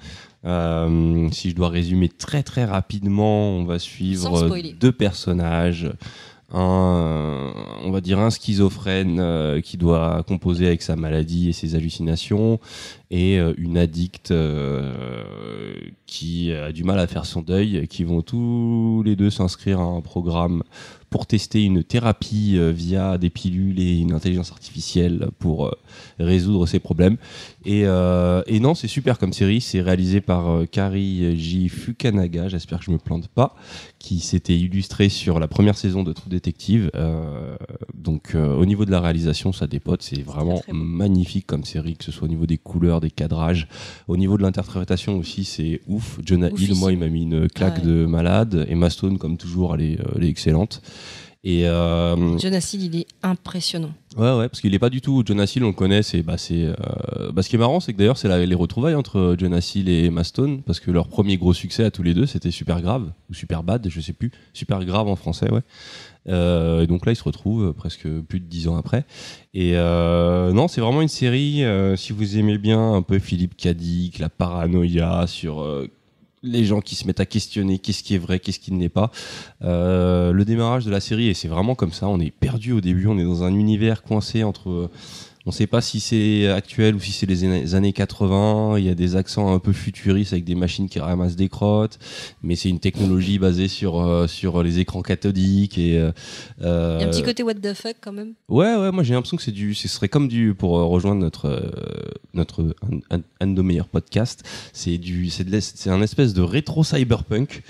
Euh, 0.46 1.28
si 1.32 1.50
je 1.52 1.56
dois 1.56 1.70
résumer 1.70 2.10
très 2.10 2.42
très 2.44 2.66
rapidement, 2.66 3.50
on 3.52 3.66
va 3.66 3.80
suivre 3.80 4.46
spoiler. 4.46 4.74
deux 4.80 4.92
personnages. 4.92 5.92
Un, 6.54 7.52
on 7.84 7.92
va 7.92 8.00
dire 8.00 8.20
un 8.20 8.30
schizophrène 8.30 9.20
euh, 9.20 9.60
qui 9.60 9.76
doit 9.76 10.24
composer 10.26 10.68
avec 10.68 10.82
sa 10.82 10.96
maladie 10.96 11.50
et 11.50 11.54
ses 11.54 11.76
hallucinations, 11.76 12.62
et 13.12 13.38
euh, 13.38 13.54
une 13.58 13.78
addicte 13.78 14.32
euh, 14.32 15.76
qui 16.06 16.54
a 16.54 16.72
du 16.72 16.86
mal 16.86 17.00
à 17.00 17.08
faire 17.08 17.26
son 17.26 17.42
deuil, 17.42 17.86
qui 17.90 18.06
vont 18.06 18.22
tous 18.22 19.04
les 19.06 19.18
deux 19.18 19.30
s'inscrire 19.30 19.82
à 19.82 19.84
un 19.84 20.00
programme 20.00 20.64
pour 21.10 21.26
tester 21.26 21.64
une 21.64 21.84
thérapie 21.84 22.56
euh, 22.58 22.72
via 22.72 23.18
des 23.18 23.30
pilules 23.30 23.80
et 23.80 23.98
une 24.00 24.12
intelligence 24.12 24.52
artificielle 24.52 25.30
pour 25.40 25.68
euh, 25.68 25.72
résoudre 26.20 26.66
ces 26.66 26.80
problèmes. 26.80 27.18
Et, 27.66 27.84
euh, 27.86 28.42
et 28.48 28.60
non, 28.60 28.76
c'est 28.76 28.88
super 28.88 29.18
comme 29.18 29.32
série. 29.34 29.62
C'est 29.62 29.82
réalisé 29.82 30.20
par 30.22 30.68
Kari 30.70 31.38
J. 31.38 31.70
Fukanaga, 31.70 32.50
j'espère 32.50 32.80
que 32.80 32.86
je 32.86 32.92
me 32.92 32.98
plante 32.98 33.28
pas, 33.30 33.56
qui 34.00 34.20
s'était 34.20 34.58
illustré 34.58 35.10
sur 35.10 35.40
la 35.40 35.48
première 35.48 35.78
saison 35.78 36.04
de 36.04 36.14
True 36.14 36.30
Detective. 36.30 36.92
Donc 37.94 38.36
au 38.36 38.66
niveau 38.66 38.86
de 38.86 38.92
la 38.92 39.02
réalisation, 39.02 39.52
ça 39.52 39.68
dépote. 39.68 40.02
C'est 40.02 40.22
vraiment 40.22 40.62
magnifique 40.72 41.46
comme 41.46 41.66
série, 41.66 41.98
que 41.98 42.06
ce 42.06 42.12
soit 42.12 42.26
au 42.26 42.30
niveau 42.30 42.46
des 42.46 42.58
couleurs, 42.58 43.02
des 43.02 43.12
cadrages. 43.12 43.68
Au 44.08 44.16
niveau 44.18 44.38
de 44.38 44.44
l'interprétation 44.44 45.18
aussi, 45.18 45.44
c'est 45.44 45.82
ouf. 45.88 46.20
Jonah 46.26 46.50
Hill, 46.58 46.76
moi, 46.76 46.92
il 46.94 47.00
m'a 47.00 47.10
mis 47.10 47.24
une 47.24 47.50
claque 47.50 47.80
Ouais. 47.80 47.84
de 47.84 48.06
malade. 48.06 48.66
Emma 48.70 48.90
Stone, 48.90 49.18
comme 49.18 49.38
toujours, 49.38 49.76
elle 49.76 49.82
est, 49.82 49.98
elle 50.16 50.24
est 50.24 50.30
excellente. 50.30 50.82
Et 51.50 51.66
euh, 51.66 52.38
Jonas 52.38 52.72
Hill, 52.74 52.84
il 52.94 52.96
est 53.00 53.08
impressionnant. 53.24 53.92
ouais, 54.18 54.34
ouais, 54.38 54.50
parce 54.50 54.60
qu'il 54.60 54.74
est 54.74 54.80
pas 54.80 54.90
du 54.90 55.00
tout 55.00 55.24
Jonas 55.26 55.50
Hill, 55.56 55.64
on 55.64 55.68
le 55.68 55.74
connaît. 55.74 56.04
C'est 56.04 56.22
bah, 56.22 56.38
c'est 56.38 56.66
euh, 56.66 57.32
bah, 57.32 57.42
ce 57.42 57.48
qui 57.48 57.56
est 57.56 57.60
marrant, 57.60 57.80
c'est 57.80 57.94
que 57.94 57.98
d'ailleurs 57.98 58.18
c'est 58.18 58.28
la- 58.28 58.46
les 58.46 58.54
retrouvailles 58.56 58.96
entre 58.96 59.34
Jonas 59.40 59.72
Hill 59.74 59.88
et 59.88 60.06
Emma 60.08 60.26
Stone, 60.26 60.62
parce 60.64 60.82
que 60.82 60.92
leur 60.92 61.08
premier 61.08 61.38
gros 61.38 61.54
succès 61.54 61.86
à 61.86 61.92
tous 61.92 62.04
les 62.04 62.14
deux, 62.14 62.26
c'était 62.26 62.52
Super 62.52 62.82
Grave 62.82 63.12
ou 63.30 63.34
Super 63.34 63.64
Bad, 63.64 63.88
je 63.90 64.02
sais 64.02 64.12
plus, 64.12 64.32
Super 64.54 64.84
Grave 64.84 65.08
en 65.08 65.16
français, 65.16 65.50
ouais. 65.50 65.62
Euh, 66.28 66.82
et 66.82 66.88
donc 66.88 67.06
là, 67.06 67.14
ils 67.14 67.16
se 67.16 67.24
retrouvent 67.24 67.68
euh, 67.70 67.72
presque 67.74 68.06
plus 68.28 68.42
de 68.42 68.46
dix 68.46 68.68
ans 68.68 68.76
après. 68.76 69.06
Et 69.54 69.78
euh, 69.78 70.52
non, 70.52 70.68
c'est 70.68 70.82
vraiment 70.82 71.02
une 71.02 71.08
série. 71.08 71.64
euh, 71.64 71.96
si 71.96 72.12
vous 72.12 72.38
aimez 72.38 72.58
bien 72.58 72.94
un 72.96 73.02
peu 73.02 73.20
Philippe 73.20 73.56
Cadic, 73.56 74.20
la 74.20 74.28
paranoïa 74.28 75.26
sur 75.28 75.62
euh, 75.62 75.88
les 76.44 76.66
gens 76.66 76.82
qui 76.82 76.96
se 76.96 77.06
mettent 77.08 77.20
à 77.20 77.26
questionner 77.26 77.80
qu'est-ce 77.80 78.04
qui 78.04 78.16
est 78.16 78.20
vrai, 78.20 78.40
qu'est-ce 78.40 78.60
qui 78.60 78.72
ne 78.72 78.80
l'est 78.80 78.90
pas. 78.90 79.12
Euh, 79.64 80.32
le 80.32 80.46
démarrage 80.46 80.86
de 80.86 80.92
la 80.92 81.00
série, 81.00 81.28
et 81.28 81.34
c'est 81.34 81.48
vraiment 81.48 81.76
comme 81.76 81.94
ça. 81.94 82.08
On 82.08 82.20
est 82.20 82.32
perdu 82.32 82.72
au 82.72 82.82
début. 82.82 83.08
On 83.08 83.18
est 83.18 83.24
dans 83.24 83.44
un 83.44 83.54
univers 83.54 84.04
coincé 84.04 84.44
entre. 84.44 84.90
On 85.48 85.52
ne 85.52 85.56
sait 85.56 85.66
pas 85.66 85.80
si 85.80 86.02
c'est 86.02 86.48
actuel 86.50 86.94
ou 86.96 87.00
si 87.00 87.14
c'est 87.14 87.26
les 87.26 87.46
années- 87.46 87.74
années 87.74 87.94
80. 87.94 88.78
Il 88.78 88.84
y 88.84 88.90
a 88.90 88.96
des 88.96 89.16
accents 89.16 89.54
un 89.54 89.60
peu 89.60 89.72
futuristes 89.72 90.34
avec 90.34 90.44
des 90.44 90.56
machines 90.56 90.90
qui 90.90 91.00
ramassent 91.00 91.38
des 91.38 91.48
crottes, 91.48 91.98
mais 92.44 92.58
c'est 92.58 92.68
une 92.68 92.80
technologie 92.82 93.40
basée 93.40 93.70
sur 93.70 94.00
euh, 94.02 94.28
sur 94.28 94.62
les 94.62 94.80
écrans 94.80 95.02
cathodiques 95.02 95.78
et. 95.78 95.98
euh, 95.98 96.12
Il 96.60 96.66
y 96.66 96.68
a 97.04 97.08
un 97.08 97.10
petit 97.10 97.22
euh, 97.22 97.26
côté 97.26 97.44
what 97.44 97.54
the 97.56 97.74
fuck 97.74 97.96
quand 98.02 98.12
même. 98.12 98.34
Ouais, 98.50 98.76
ouais, 98.76 98.92
moi 98.92 99.04
j'ai 99.04 99.14
l'impression 99.14 99.38
que 99.38 99.44
c'est 99.44 99.52
du, 99.54 99.74
ce 99.74 99.88
serait 99.88 100.10
comme 100.10 100.28
du, 100.28 100.54
pour 100.54 100.72
rejoindre 100.72 101.22
notre, 101.22 101.72
notre, 102.34 102.76
un, 103.10 103.16
un- 103.18 103.22
un 103.40 103.48
de 103.48 103.54
nos 103.54 103.64
meilleurs 103.64 103.88
podcasts, 103.88 104.44
c'est 104.74 104.98
du, 104.98 105.30
c'est 105.30 105.46
de 105.46 105.60
c'est 105.62 105.90
un 105.90 106.02
espèce 106.02 106.34
de 106.34 106.42
rétro 106.42 106.84
cyberpunk. 106.84 107.64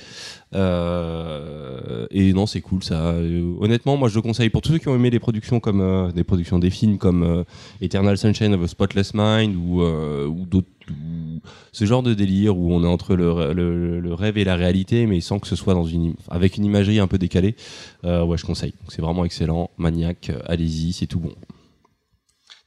Euh, 0.56 2.08
et 2.10 2.34
non, 2.34 2.46
c'est 2.46 2.62
cool 2.62 2.84
ça. 2.84 3.10
Euh, 3.10 3.56
honnêtement, 3.60 3.98
moi 3.98 4.10
je 4.10 4.16
le 4.16 4.22
conseille 4.22 4.50
pour 4.50 4.62
tous 4.62 4.72
ceux 4.72 4.78
qui 4.78 4.88
ont 4.88 4.96
aimé 4.96 5.10
des 5.10 5.20
productions 5.20 5.60
comme, 5.60 5.82
euh, 5.82 6.12
des 6.12 6.24
productions 6.24 6.60
des 6.60 6.70
films 6.70 6.98
comme 6.98 7.44
Eternal 7.82 8.18
Sunshine 8.18 8.54
of 8.54 8.64
a 8.64 8.68
Spotless 8.68 9.14
Mind 9.14 9.56
ou, 9.56 9.84
ce 11.74 11.86
genre 11.86 12.02
de 12.02 12.14
délire 12.14 12.58
où 12.58 12.74
on 12.74 12.84
est 12.84 12.88
entre 12.88 13.16
le, 13.16 14.14
rêve 14.14 14.38
et 14.38 14.44
la 14.44 14.56
réalité, 14.56 15.06
mais 15.06 15.20
sans 15.20 15.40
que 15.40 15.48
ce 15.48 15.56
soit 15.56 15.74
dans 15.74 15.86
une, 15.86 16.16
avec 16.30 16.58
une 16.58 16.66
imagerie 16.66 17.00
un 17.00 17.08
peu 17.08 17.18
décalée. 17.18 17.56
Ouais, 18.04 18.38
je 18.38 18.46
conseille. 18.46 18.74
C'est 18.88 19.02
vraiment 19.02 19.26
excellent, 19.26 19.70
maniaque. 19.78 20.32
Allez-y, 20.46 20.94
c'est 20.94 21.08
tout 21.08 21.20
bon. 21.20 21.34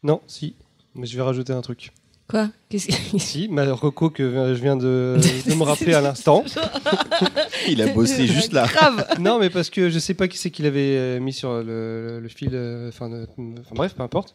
Non, 0.03 0.21
si. 0.27 0.55
Mais 0.95 1.07
je 1.07 1.17
vais 1.17 1.23
rajouter 1.23 1.53
un 1.53 1.61
truc. 1.61 1.93
Quoi? 2.31 2.49
Qu'est-ce 2.69 2.87
que- 2.87 3.19
Si, 3.19 3.49
ma 3.49 3.65
reco 3.73 4.11
que 4.11 4.55
je 4.55 4.61
viens 4.63 4.77
de, 4.77 5.17
de 5.47 5.55
me 5.55 5.65
rappeler 5.65 5.95
à 5.95 6.01
l'instant. 6.01 6.45
Il 7.69 7.83
a 7.83 7.89
bossé 7.89 8.27
juste 8.27 8.53
là. 8.53 8.67
Grave. 8.67 9.05
Non, 9.19 9.39
mais 9.39 9.51
parce 9.51 9.71
que 9.71 9.91
je 9.91 9.99
sais 9.99 10.15
pas 10.15 10.29
qui 10.29 10.39
c'est 10.39 10.51
qui 10.51 10.63
l'avait 10.63 10.97
euh, 10.97 11.21
mis 11.21 11.33
sur 11.33 11.53
le, 11.55 11.63
le- 11.65 12.21
le 12.21 12.29
fil. 12.29 12.51
euh, 12.53 12.89
enfin, 12.89 13.11
bref, 13.75 13.95
peu 13.95 14.03
importe. 14.03 14.35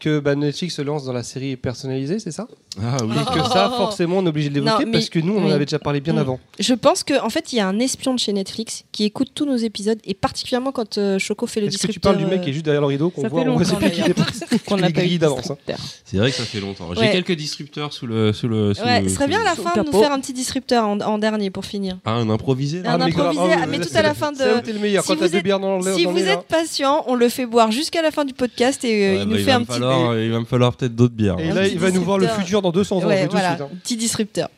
Que 0.00 0.20
bah, 0.20 0.34
Netflix 0.36 0.76
se 0.76 0.82
lance 0.82 1.04
dans 1.04 1.12
la 1.12 1.24
série 1.24 1.56
personnalisée, 1.56 2.18
c'est 2.20 2.30
ça? 2.30 2.46
Ah 2.80 2.98
oui. 3.02 3.16
Et 3.20 3.34
que 3.40 3.44
ça, 3.48 3.72
forcément, 3.76 4.18
on 4.18 4.24
est 4.26 4.28
obligé 4.28 4.48
de 4.48 4.54
l'évoquer 4.54 4.84
Non, 4.84 4.86
mais- 4.86 4.92
parce 4.92 5.08
que 5.10 5.18
nous, 5.18 5.34
on 5.34 5.42
en 5.42 5.46
oui. 5.46 5.52
avait 5.52 5.64
déjà 5.64 5.80
parlé 5.80 6.00
bien 6.00 6.12
Mm. 6.12 6.18
avant. 6.18 6.40
Je 6.60 6.74
pense 6.74 7.02
qu'en 7.02 7.24
en 7.26 7.30
fait, 7.30 7.52
il 7.52 7.56
y 7.56 7.60
a 7.60 7.66
un 7.66 7.78
espion 7.80 8.14
de 8.14 8.20
chez 8.20 8.32
Netflix 8.32 8.84
qui 8.92 9.02
écoute 9.04 9.30
tous 9.34 9.44
nos 9.44 9.56
épisodes 9.56 9.98
et 10.04 10.14
particulièrement 10.14 10.70
quand 10.70 10.96
euh, 10.98 11.18
Choco 11.18 11.46
fait 11.48 11.60
le 11.60 11.66
Est-ce 11.66 11.84
que 11.86 11.90
tu 11.92 11.98
parles 11.98 12.18
du 12.18 12.26
mec 12.26 12.42
qui 12.42 12.50
est 12.50 12.52
juste 12.52 12.64
derrière 12.64 12.80
le 12.80 12.86
rideau 12.86 13.10
qu'on 13.10 13.22
Ça 13.22 13.28
voit 13.28 13.42
fait 13.42 13.48
on 13.48 13.54
voit 13.56 13.64
ses 13.64 13.72
longtemps, 13.72 13.86
pieds 13.90 14.02
qui 14.02 14.02
dépassent 14.02 14.44
qu'on 14.68 14.76
les 14.76 14.82
n'a 14.82 14.90
pas 14.90 15.00
eu 15.00 15.04
grilles 15.06 15.14
de 15.18 15.22
d'avance. 15.22 15.50
hein. 15.50 15.56
C'est 16.04 16.18
vrai 16.18 16.30
que 16.30 16.36
ça 16.36 16.44
fait 16.44 16.60
longtemps. 16.60 16.88
J'ai 16.94 17.00
Ouais. 17.00 17.10
quelques 17.10 17.32
disrupteurs 17.32 17.92
sous 17.92 18.06
le. 18.06 18.32
Sous 18.32 18.46
le 18.46 18.74
sous 18.74 18.82
Ouais, 18.84 19.00
le- 19.02 19.08
ce 19.08 19.14
serait 19.16 19.24
sous 19.24 19.28
bien 19.30 19.38
à 19.40 19.42
le- 19.42 19.48
la 19.48 19.54
sous 19.56 19.62
fin 19.62 19.70
le 19.74 19.80
de 19.80 19.86
nous 19.86 19.92
capot. 19.92 20.02
faire 20.04 20.12
un 20.12 20.20
petit 20.20 20.32
disrupteur 20.32 20.84
en, 20.86 21.00
en 21.00 21.18
dernier 21.18 21.50
pour 21.50 21.64
finir. 21.64 21.98
Ah, 22.04 22.12
un 22.12 22.30
improvisé 22.30 22.82
là 22.82 22.92
Un 22.94 22.98
mais 22.98 23.10
grave, 23.10 23.30
improvisé, 23.30 23.54
ah, 23.56 23.60
ah, 23.64 23.66
mais 23.66 23.78
là, 23.78 23.84
tout 23.84 23.90
c'est 23.90 23.98
à 23.98 24.02
la 24.02 24.14
fin 24.14 24.30
de- 24.30 24.36
C'est 24.36 24.46
là 24.46 24.56
où 24.58 24.60
t'es 24.60 24.72
le 24.72 24.78
meilleur, 24.78 25.02
Si 25.02 25.08
quand 25.08 25.14
vous 25.14 25.20
t'as 25.22 25.28
deux 25.30 25.36
êtes- 25.38 25.44
bières 25.44 25.58
dans 25.58 25.78
le 25.78 25.82
Si 25.82 26.04
dans 26.04 26.10
le 26.12 26.16
vous 26.16 26.22
nez, 26.22 26.26
là. 26.26 26.34
êtes 26.34 26.42
patient, 26.46 27.02
on 27.08 27.14
le 27.16 27.28
fait 27.28 27.46
boire 27.46 27.72
jusqu'à 27.72 28.02
la 28.02 28.10
fin 28.12 28.24
du 28.24 28.34
podcast 28.34 28.84
et 28.84 28.88
euh, 28.88 28.90
Ouais, 28.90 29.14
il 29.14 29.18
bah, 29.18 29.24
nous 29.24 29.36
fait 29.38 29.42
va 29.44 29.54
un 29.56 29.58
me 29.60 29.64
petit. 29.64 29.78
Il 30.24 30.30
va 30.30 30.40
me 30.40 30.44
falloir 30.44 30.74
peut-être 30.74 30.94
d'autres 30.94 31.14
bières. 31.14 31.38
Et 31.38 31.52
là, 31.52 31.66
il 31.66 31.78
va 31.78 31.90
nous 31.90 32.02
voir 32.02 32.18
le 32.18 32.26
futur 32.28 32.62
dans 32.62 32.70
200 32.72 32.96
ans. 32.98 33.06
Ouais, 33.06 33.26
voilà, 33.26 33.26
dis 33.26 33.28
tout 33.28 33.36
de 33.36 33.40
suite, 33.42 33.60
hein. 33.60 33.78
petit 33.82 33.96
disrupteur. 33.96 34.48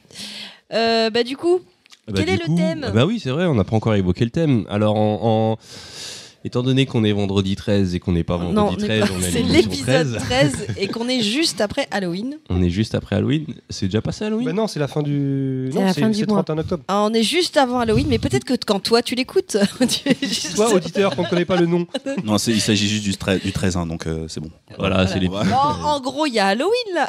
Euh, 0.73 1.11
bah 1.11 1.23
du 1.25 1.37
coup, 1.37 1.61
Bah, 2.07 2.15
Quel 2.17 2.27
du 2.27 2.33
est 2.33 2.49
le 2.49 2.57
thème? 2.57 2.91
Bah 2.95 3.07
oui, 3.07 3.21
c'est 3.23 3.31
vrai, 3.31 3.47
on 3.47 3.55
n'a 3.55 3.65
pas 3.65 3.77
encore 3.77 3.95
évoqué 3.95 4.25
le 4.25 4.31
thème. 4.31 4.65
Alors, 4.71 4.97
en, 4.97 5.19
en- 5.53 5.59
étant 6.45 6.63
donné 6.63 6.87
qu'on 6.87 7.05
est 7.05 7.13
vendredi 7.13 7.55
13 7.57 7.95
et 7.95 8.01
qu'on 8.01 8.13
n'est 8.13 8.25
pas 8.25 8.39
non, 8.39 8.53
vendredi 8.53 8.77
on 8.81 8.85
est 8.85 8.99
13, 9.01 9.09
pas- 9.09 9.15
on 9.15 9.21
est 9.21 9.31
c'est 9.31 9.43
l'épisode 9.43 10.17
13. 10.17 10.17
13 10.23 10.67
et 10.79 10.89
qu'on 10.89 11.09
est 11.09 11.21
juste 11.23 11.61
après 11.61 11.87
Halloween. 11.91 12.39
On 12.49 12.63
est 12.63 12.71
juste 12.71 12.95
après 12.95 13.17
Halloween. 13.17 13.45
C'est 13.69 13.87
déjà 13.87 14.01
passé 14.01 14.25
Halloween 14.25 14.47
Bah 14.47 14.53
non, 14.53 14.67
c'est 14.67 14.81
la 14.81 14.89
fin 14.89 15.03
du. 15.03 15.71
Non, 15.75 15.83
la 15.85 15.93
c'est 15.93 16.01
fin 16.01 16.09
du 16.09 16.19
c'est 16.19 16.27
mois. 16.29 16.43
31 16.43 16.59
octobre. 16.59 16.85
Ah, 16.89 17.03
on 17.09 17.13
est 17.13 17.23
juste 17.23 17.57
avant 17.57 17.81
Halloween, 17.81 18.07
mais 18.09 18.19
peut-être 18.19 18.45
que 18.45 18.55
quand 18.67 18.81
toi 18.81 19.03
tu 19.03 19.15
l'écoutes, 19.15 19.57
tu 19.89 20.09
es 20.09 20.17
juste- 20.23 20.55
Toi, 20.57 20.73
auditeur, 20.73 21.15
qu'on 21.17 21.25
ne 21.25 21.29
connaît 21.29 21.45
pas 21.45 21.57
le 21.57 21.67
nom. 21.67 21.87
Non, 22.25 22.39
c'est- 22.39 22.53
il 22.53 22.61
s'agit 22.61 22.89
juste 22.89 23.05
du, 23.05 23.17
treize- 23.17 23.43
du 23.43 23.53
13, 23.53 23.77
hein, 23.77 23.87
donc 23.87 24.07
euh, 24.07 24.27
c'est 24.29 24.41
bon. 24.41 24.51
Voilà, 24.79 25.07
c'est 25.07 25.19
les. 25.19 25.29
Bon, 25.29 25.37
en 25.85 26.01
gros, 26.01 26.27
il 26.27 26.35
y 26.35 26.39
a 26.39 26.47
Halloween 26.47 26.95
là. 26.95 27.07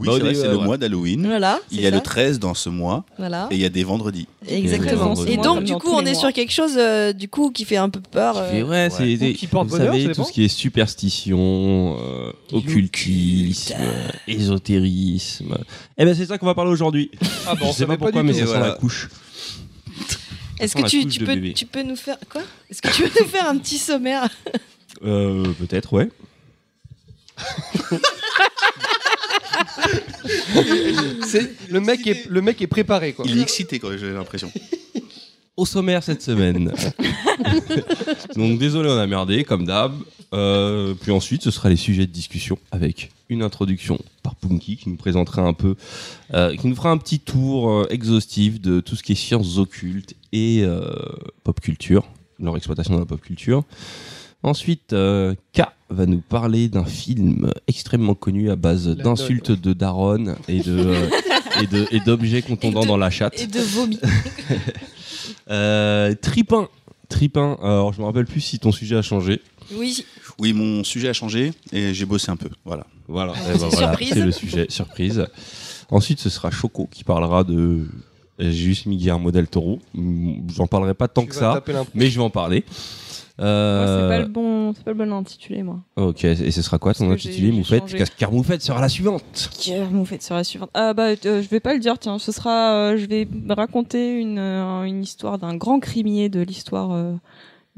Oui, 0.00 0.06
Bah, 0.06 0.12
c'est 0.32 0.46
le 0.46 0.56
ouais. 0.56 0.64
mois 0.64 0.76
d'Halloween. 0.76 1.26
voilà. 1.26 1.58
Il 1.72 1.80
y 1.80 1.86
a 1.86 1.90
ça. 1.90 1.96
le 1.96 2.00
13 2.02 2.38
dans 2.38 2.54
ce 2.54 2.68
mois 2.68 3.04
Voilà. 3.18 3.48
et 3.50 3.56
il 3.56 3.60
y 3.60 3.64
a 3.64 3.68
des 3.68 3.82
vendredis. 3.82 4.28
Exactement. 4.46 5.14
Et 5.26 5.36
donc, 5.38 5.64
du 5.64 5.74
coup, 5.74 5.90
on 5.90 6.02
est 6.02 6.12
mois. 6.12 6.14
sur 6.20 6.32
quelque 6.32 6.52
chose 6.52 6.74
euh, 6.76 7.12
du 7.12 7.28
coup 7.28 7.50
qui 7.50 7.64
fait 7.64 7.78
un 7.78 7.88
peu 7.90 7.98
peur. 8.10 8.36
euh, 8.38 8.52
Et 8.52 8.62
ouais, 8.62 8.88
c'est 8.90 9.04
Ou 9.30 9.32
qui 9.34 9.46
porte 9.46 9.68
vous 9.68 9.76
bonheur, 9.76 9.92
savez 9.92 10.02
ça 10.02 10.08
tout 10.08 10.12
dépend. 10.14 10.24
ce 10.24 10.32
qui 10.32 10.44
est 10.44 10.48
superstition, 10.48 11.96
euh, 12.00 12.32
occultisme, 12.52 13.74
euh, 13.78 14.08
ésotérisme. 14.26 15.58
Eh 15.96 16.04
ben 16.04 16.14
c'est 16.14 16.26
ça 16.26 16.38
qu'on 16.38 16.46
va 16.46 16.54
parler 16.54 16.70
aujourd'hui. 16.70 17.10
Ah 17.46 17.54
bon, 17.54 17.68
Je 17.68 17.72
sais 17.78 17.86
pas 17.86 17.96
pourquoi, 17.96 18.22
mais 18.22 18.32
tout. 18.32 18.38
ça 18.38 18.44
Et 18.44 18.46
sent 18.46 18.52
voilà. 18.52 18.68
la 18.68 18.74
couche. 18.74 19.08
Est-ce 20.60 20.74
que 20.74 20.82
la 20.82 20.88
tu, 20.88 21.02
couche 21.04 21.12
tu 21.12 21.18
de 21.20 21.24
peux, 21.26 21.34
bébé. 21.34 21.52
tu 21.52 21.66
peux 21.66 21.82
nous 21.82 21.96
faire 21.96 22.18
quoi? 22.30 22.42
Est-ce 22.70 22.82
que 22.82 22.88
tu 22.88 23.02
veux 23.04 23.10
nous 23.20 23.26
faire 23.28 23.48
un 23.48 23.56
petit 23.58 23.78
sommaire? 23.78 24.28
Euh, 25.04 25.44
Peut-être, 25.60 25.92
ouais. 25.92 26.08
C'est- 31.26 31.54
le 31.70 31.80
mec 31.80 32.06
est 32.06 32.26
le 32.28 32.40
mec 32.42 32.60
est 32.62 32.66
préparé 32.66 33.12
quoi. 33.12 33.24
Il 33.28 33.38
est 33.38 33.42
excité, 33.42 33.78
quoi, 33.78 33.96
j'ai 33.96 34.12
l'impression. 34.12 34.50
Au 35.58 35.66
sommaire 35.66 36.04
cette 36.04 36.22
semaine. 36.22 36.72
Donc 38.36 38.58
désolé, 38.60 38.88
on 38.90 38.96
a 38.96 39.06
merdé, 39.08 39.42
comme 39.42 39.64
d'hab. 39.66 39.92
Euh, 40.32 40.94
puis 41.00 41.10
ensuite, 41.10 41.42
ce 41.42 41.50
sera 41.50 41.68
les 41.68 41.74
sujets 41.76 42.06
de 42.06 42.12
discussion 42.12 42.58
avec 42.70 43.10
une 43.28 43.42
introduction 43.42 43.98
par 44.22 44.36
Punky 44.36 44.76
qui 44.76 44.88
nous 44.88 44.96
présentera 44.96 45.42
un 45.42 45.54
peu, 45.54 45.74
euh, 46.34 46.54
qui 46.54 46.68
nous 46.68 46.76
fera 46.76 46.90
un 46.90 46.96
petit 46.98 47.18
tour 47.18 47.70
euh, 47.70 47.86
exhaustif 47.90 48.60
de 48.60 48.78
tout 48.80 48.94
ce 48.94 49.02
qui 49.02 49.12
est 49.12 49.16
sciences 49.16 49.58
occultes 49.58 50.14
et 50.32 50.60
euh, 50.62 50.90
pop 51.42 51.60
culture, 51.60 52.04
leur 52.38 52.56
exploitation 52.56 52.94
de 52.94 53.00
la 53.00 53.06
pop 53.06 53.20
culture. 53.20 53.64
Ensuite, 54.44 54.92
euh, 54.92 55.34
K 55.52 55.62
va 55.90 56.06
nous 56.06 56.20
parler 56.20 56.68
d'un 56.68 56.84
film 56.84 57.50
extrêmement 57.66 58.14
connu 58.14 58.50
à 58.50 58.54
base 58.56 58.86
d'insultes 58.86 59.50
de 59.50 59.72
daronne 59.72 60.36
et 60.46 60.60
de 60.60 60.78
euh, 60.78 61.08
et 61.62 61.66
de- 61.66 61.86
et 61.90 61.98
d'objets 62.00 62.42
contondants 62.42 62.82
Et 62.82 62.84
de- 62.84 62.88
dans 62.88 62.96
la 62.96 63.10
chatte. 63.10 63.40
et 63.40 63.46
de 63.48 63.58
vomi 63.60 63.98
Euh, 65.50 66.14
Tripin. 66.20 66.68
Tripin, 67.08 67.56
alors 67.62 67.92
je 67.94 68.00
me 68.00 68.04
rappelle 68.06 68.26
plus 68.26 68.40
si 68.42 68.58
ton 68.58 68.70
sujet 68.70 68.96
a 68.96 69.02
changé. 69.02 69.40
Oui, 69.74 70.04
Oui, 70.38 70.52
mon 70.52 70.84
sujet 70.84 71.08
a 71.08 71.12
changé 71.12 71.52
et 71.72 71.94
j'ai 71.94 72.04
bossé 72.04 72.30
un 72.30 72.36
peu. 72.36 72.50
Voilà. 72.64 72.86
Voilà, 73.06 73.32
Eh 73.48 73.58
ben 73.58 73.68
voilà, 73.68 73.96
c'est 73.98 74.20
le 74.20 74.30
sujet, 74.32 74.66
surprise. 74.68 75.26
Ensuite, 75.90 76.20
ce 76.20 76.28
sera 76.28 76.50
Choco 76.50 76.86
qui 76.90 77.02
parlera 77.04 77.44
de 77.44 77.86
juste 78.38 78.86
Guillermo 78.86 79.30
del 79.30 79.48
Toro. 79.48 79.80
J'en 80.54 80.66
parlerai 80.66 80.92
pas 80.92 81.08
tant 81.08 81.22
Tu 81.22 81.28
que 81.28 81.34
ça, 81.34 81.62
mais 81.94 82.10
je 82.10 82.18
vais 82.18 82.24
en 82.24 82.28
parler. 82.30 82.64
Euh, 83.40 84.02
c'est 84.10 84.16
pas 84.16 84.22
le 84.22 84.28
bon, 84.28 84.72
c'est 84.74 84.82
pas 84.84 84.90
le 84.92 84.96
bon 84.96 85.12
intitulé, 85.12 85.62
moi. 85.62 85.78
Ok, 85.96 86.24
et 86.24 86.50
ce 86.50 86.62
sera 86.62 86.78
quoi 86.78 86.92
ton 86.94 87.10
intitulé, 87.10 87.52
Moufette? 87.52 87.84
Car- 87.96 88.14
Car 88.16 88.32
Moufette 88.32 88.62
sera 88.62 88.80
la 88.80 88.88
suivante. 88.88 89.50
Vous 89.92 90.04
faites 90.04 90.22
sur 90.22 90.34
la 90.34 90.42
suivante. 90.44 90.70
Ah 90.74 90.92
bah, 90.94 91.10
euh, 91.24 91.42
je 91.42 91.48
vais 91.48 91.60
pas 91.60 91.72
le 91.74 91.78
dire. 91.80 91.98
Tiens, 91.98 92.18
ce 92.18 92.32
sera. 92.32 92.72
euh, 92.74 92.96
je 92.96 93.06
vais 93.06 93.28
raconter 93.50 94.18
une 94.18 94.38
euh, 94.38 94.82
une 94.84 95.02
histoire 95.02 95.38
d'un 95.38 95.56
grand 95.56 95.78
criminel 95.80 96.30
de 96.30 96.40
l'histoire 96.40 96.90
euh, 96.92 97.12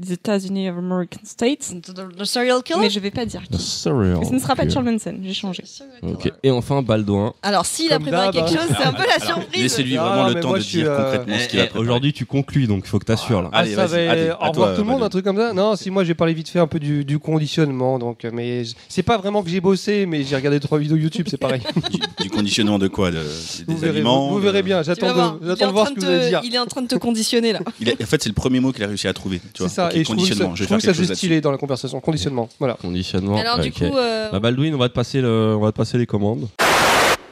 des 0.00 0.12
États-Unis 0.14 0.68
of 0.70 0.78
American 0.78 1.20
States. 1.24 1.72
le 2.18 2.24
serial 2.24 2.62
killer? 2.62 2.80
Mais 2.80 2.90
je 2.90 3.00
vais 3.00 3.10
pas 3.10 3.26
dire 3.26 3.42
qui. 3.50 3.58
Serial 3.60 4.18
ce 4.24 4.32
ne 4.32 4.38
sera 4.38 4.56
pas 4.56 4.62
killer. 4.62 4.74
Charles 4.74 4.90
Manson. 4.90 5.14
J'ai 5.22 5.34
changé. 5.34 5.62
Ok, 6.02 6.32
et 6.42 6.50
enfin 6.50 6.82
Baldouin. 6.82 7.34
Alors, 7.42 7.66
s'il 7.66 7.92
a 7.92 7.98
préparé 7.98 8.30
quelque 8.30 8.50
hein. 8.52 8.56
chose, 8.56 8.76
c'est 8.76 8.84
un 8.84 8.92
peu 8.92 9.04
la 9.06 9.24
surprise. 9.26 9.62
Laissez-lui 9.62 9.96
Ah, 9.96 10.08
vraiment 10.08 10.28
le 10.28 10.40
temps 10.40 10.52
de 10.52 10.58
je 10.58 10.62
suis, 10.62 10.78
dire 10.78 10.90
euh, 10.90 11.02
concrètement 11.02 11.36
ce 11.38 11.44
Eh, 11.44 11.48
qu'il 11.48 11.60
a 11.60 11.62
eh, 11.62 11.66
préparé. 11.66 11.84
Aujourd'hui, 11.84 12.12
tu 12.12 12.26
conclus, 12.26 12.66
donc 12.66 12.82
il 12.84 12.88
faut 12.88 12.98
que 12.98 13.04
tu 13.04 13.12
assures 13.12 13.42
là. 13.42 13.50
Ah, 13.52 13.58
Allez, 13.58 13.74
ça 13.74 13.86
vas-y, 13.86 14.30
Au 14.30 14.34
revoir 14.34 14.52
toi, 14.52 14.72
tout 14.74 14.82
le 14.82 14.88
monde, 14.88 15.02
un 15.02 15.08
truc 15.08 15.24
comme 15.24 15.36
ça? 15.36 15.52
Non, 15.52 15.76
si 15.76 15.90
moi 15.90 16.04
j'ai 16.04 16.14
parlé 16.14 16.32
vite 16.34 16.48
fait 16.48 16.58
un 16.58 16.66
peu 16.66 16.78
du, 16.78 17.04
du 17.04 17.18
conditionnement, 17.18 17.98
donc 17.98 18.24
euh, 18.24 18.30
mais 18.32 18.62
c'est 18.88 19.02
pas 19.02 19.18
vraiment 19.18 19.42
que 19.42 19.50
j'ai 19.50 19.60
bossé, 19.60 20.06
mais 20.06 20.22
j'ai 20.24 20.36
regardé 20.36 20.60
trois 20.60 20.78
vidéos 20.78 20.96
YouTube, 20.96 21.26
c'est 21.30 21.36
pareil. 21.36 21.60
Du, 21.90 22.24
du 22.24 22.30
conditionnement 22.30 22.78
de 22.78 22.88
quoi 22.88 23.10
Des 23.10 23.18
verrez, 23.66 23.88
aliments 23.96 24.30
vous, 24.30 24.38
verrez 24.38 24.62
bien. 24.62 24.82
J'attends 24.82 25.38
de, 25.38 25.64
voir 25.72 25.88
ce 25.88 25.94
que 25.94 26.00
vous 26.00 26.06
allez 26.06 26.28
dire. 26.28 26.40
Il 26.44 26.54
est 26.54 26.58
en 26.58 26.66
train 26.66 26.82
de 26.82 26.86
te 26.86 26.94
conditionner 26.94 27.52
là. 27.52 27.60
En 27.60 28.06
fait, 28.06 28.22
c'est 28.22 28.28
le 28.28 28.34
premier 28.34 28.60
mot 28.60 28.72
qu'il 28.72 28.84
a 28.84 28.86
réussi 28.86 29.08
à 29.08 29.12
trouver. 29.12 29.40
Tu 29.54 29.62
vois. 29.62 29.68
C'est 29.68 29.74
ça. 29.74 29.89
Et 29.94 29.98
je 30.00 30.05
trouve, 30.05 30.16
ça, 30.16 30.22
conditionnement. 30.22 30.55
je 30.55 30.61
vais 30.62 30.66
trouve 30.66 30.81
faire 30.81 30.94
ça 30.94 31.03
chose 31.03 31.12
stylé 31.16 31.40
dans 31.40 31.50
la 31.50 31.59
conversation. 31.59 32.00
Conditionnement. 32.00 32.48
Voilà. 32.59 32.74
Conditionnement. 32.74 33.37
Alors, 33.37 33.59
du 33.59 33.68
ok. 33.68 33.74
coup, 33.74 33.96
euh, 33.96 34.31
Bah, 34.31 34.40
Baldwin, 34.40 34.74
on 34.74 34.79
va 34.79 34.88
te 34.88 34.94
passer 34.94 35.20
le, 35.20 35.55
on 35.57 35.61
va 35.61 35.72
te 35.72 35.76
passer 35.76 35.98
les 35.98 36.07
commandes. 36.07 36.48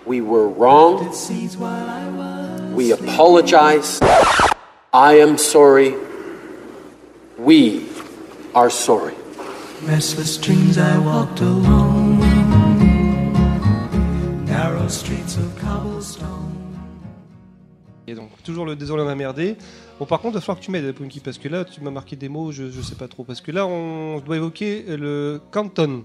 We 0.06 0.20
were 0.20 0.48
wrong. 0.48 1.00
We 2.74 2.92
apologize. 2.92 4.00
I 4.92 5.20
am 5.20 5.36
sorry. 5.36 5.94
We 7.38 7.82
are 8.54 8.70
sorry. 8.70 9.12
Restless 9.86 10.38
dreams 10.40 10.76
I 10.78 10.98
walked 10.98 11.40
alone. 11.40 12.18
Narrow 14.46 14.88
streets 14.88 15.36
of 15.36 15.54
cobblestone. 15.60 16.26
Et 18.06 18.14
donc, 18.14 18.30
toujours 18.42 18.64
le 18.64 18.74
désolé, 18.74 19.02
on 19.02 19.06
m'a 19.06 19.14
merdé. 19.14 19.56
Bon, 19.98 20.06
par 20.06 20.20
contre, 20.20 20.34
il 20.34 20.38
va 20.38 20.40
falloir 20.40 20.60
que 20.60 20.64
tu 20.64 20.70
m'aides, 20.70 20.92
Punky, 20.92 21.18
parce 21.18 21.38
que 21.38 21.48
là, 21.48 21.64
tu 21.64 21.80
m'as 21.80 21.90
marqué 21.90 22.14
des 22.14 22.28
mots, 22.28 22.52
je, 22.52 22.70
je 22.70 22.80
sais 22.80 22.94
pas 22.94 23.08
trop. 23.08 23.24
Parce 23.24 23.40
que 23.40 23.50
là, 23.50 23.66
on 23.66 24.20
doit 24.20 24.36
évoquer 24.36 24.84
le 24.96 25.40
Canton. 25.50 26.04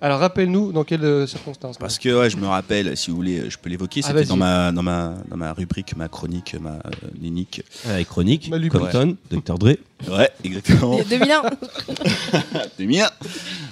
Alors, 0.00 0.20
rappelle-nous 0.20 0.70
dans 0.72 0.84
quelles 0.84 1.04
euh, 1.04 1.26
circonstances. 1.26 1.76
Parce 1.76 1.98
que 1.98 2.08
ouais, 2.20 2.30
je 2.30 2.36
me 2.36 2.46
rappelle, 2.46 2.96
si 2.96 3.10
vous 3.10 3.16
voulez, 3.16 3.50
je 3.50 3.58
peux 3.58 3.68
l'évoquer. 3.68 4.00
Ah, 4.04 4.08
C'était 4.08 4.24
dans 4.26 4.36
ma 4.36 4.70
dans 4.70 4.82
ma 4.82 5.14
dans 5.28 5.36
ma 5.36 5.52
rubrique, 5.52 5.96
ma 5.96 6.08
chronique, 6.08 6.54
ma 6.60 6.74
euh, 6.74 6.80
nénique. 7.20 7.62
Avec 7.88 8.06
Chronique, 8.08 8.48
Malu- 8.48 8.70
Compton, 8.70 9.16
Dr. 9.30 9.58
Dre. 9.58 9.76
Ouais, 10.08 10.30
exactement. 10.44 11.00
2001. 11.02 11.42
2001. 12.78 13.10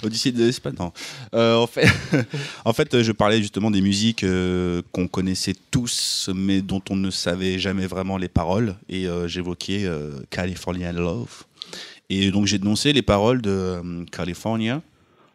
Odyssée 0.03 0.31
de 0.31 0.43
l'espace. 0.43 0.73
Non. 0.77 0.91
Euh, 1.33 1.55
en 1.55 1.67
fait, 1.67 1.87
en 2.65 2.73
fait, 2.73 2.93
euh, 2.93 3.03
je 3.03 3.11
parlais 3.13 3.41
justement 3.41 3.71
des 3.71 3.81
musiques 3.81 4.23
euh, 4.23 4.81
qu'on 4.91 5.07
connaissait 5.07 5.55
tous, 5.71 6.29
mais 6.35 6.61
dont 6.61 6.81
on 6.89 6.95
ne 6.97 7.09
savait 7.09 7.57
jamais 7.59 7.87
vraiment 7.87 8.17
les 8.17 8.27
paroles. 8.27 8.75
Et 8.89 9.07
euh, 9.07 9.27
j'évoquais 9.27 9.85
euh, 9.85 10.11
California 10.29 10.91
Love. 10.91 11.45
Et 12.09 12.31
donc 12.31 12.45
j'ai 12.47 12.57
dénoncé 12.57 12.93
les 12.93 13.01
paroles 13.01 13.41
de 13.41 13.49
euh, 13.49 14.05
California 14.11 14.81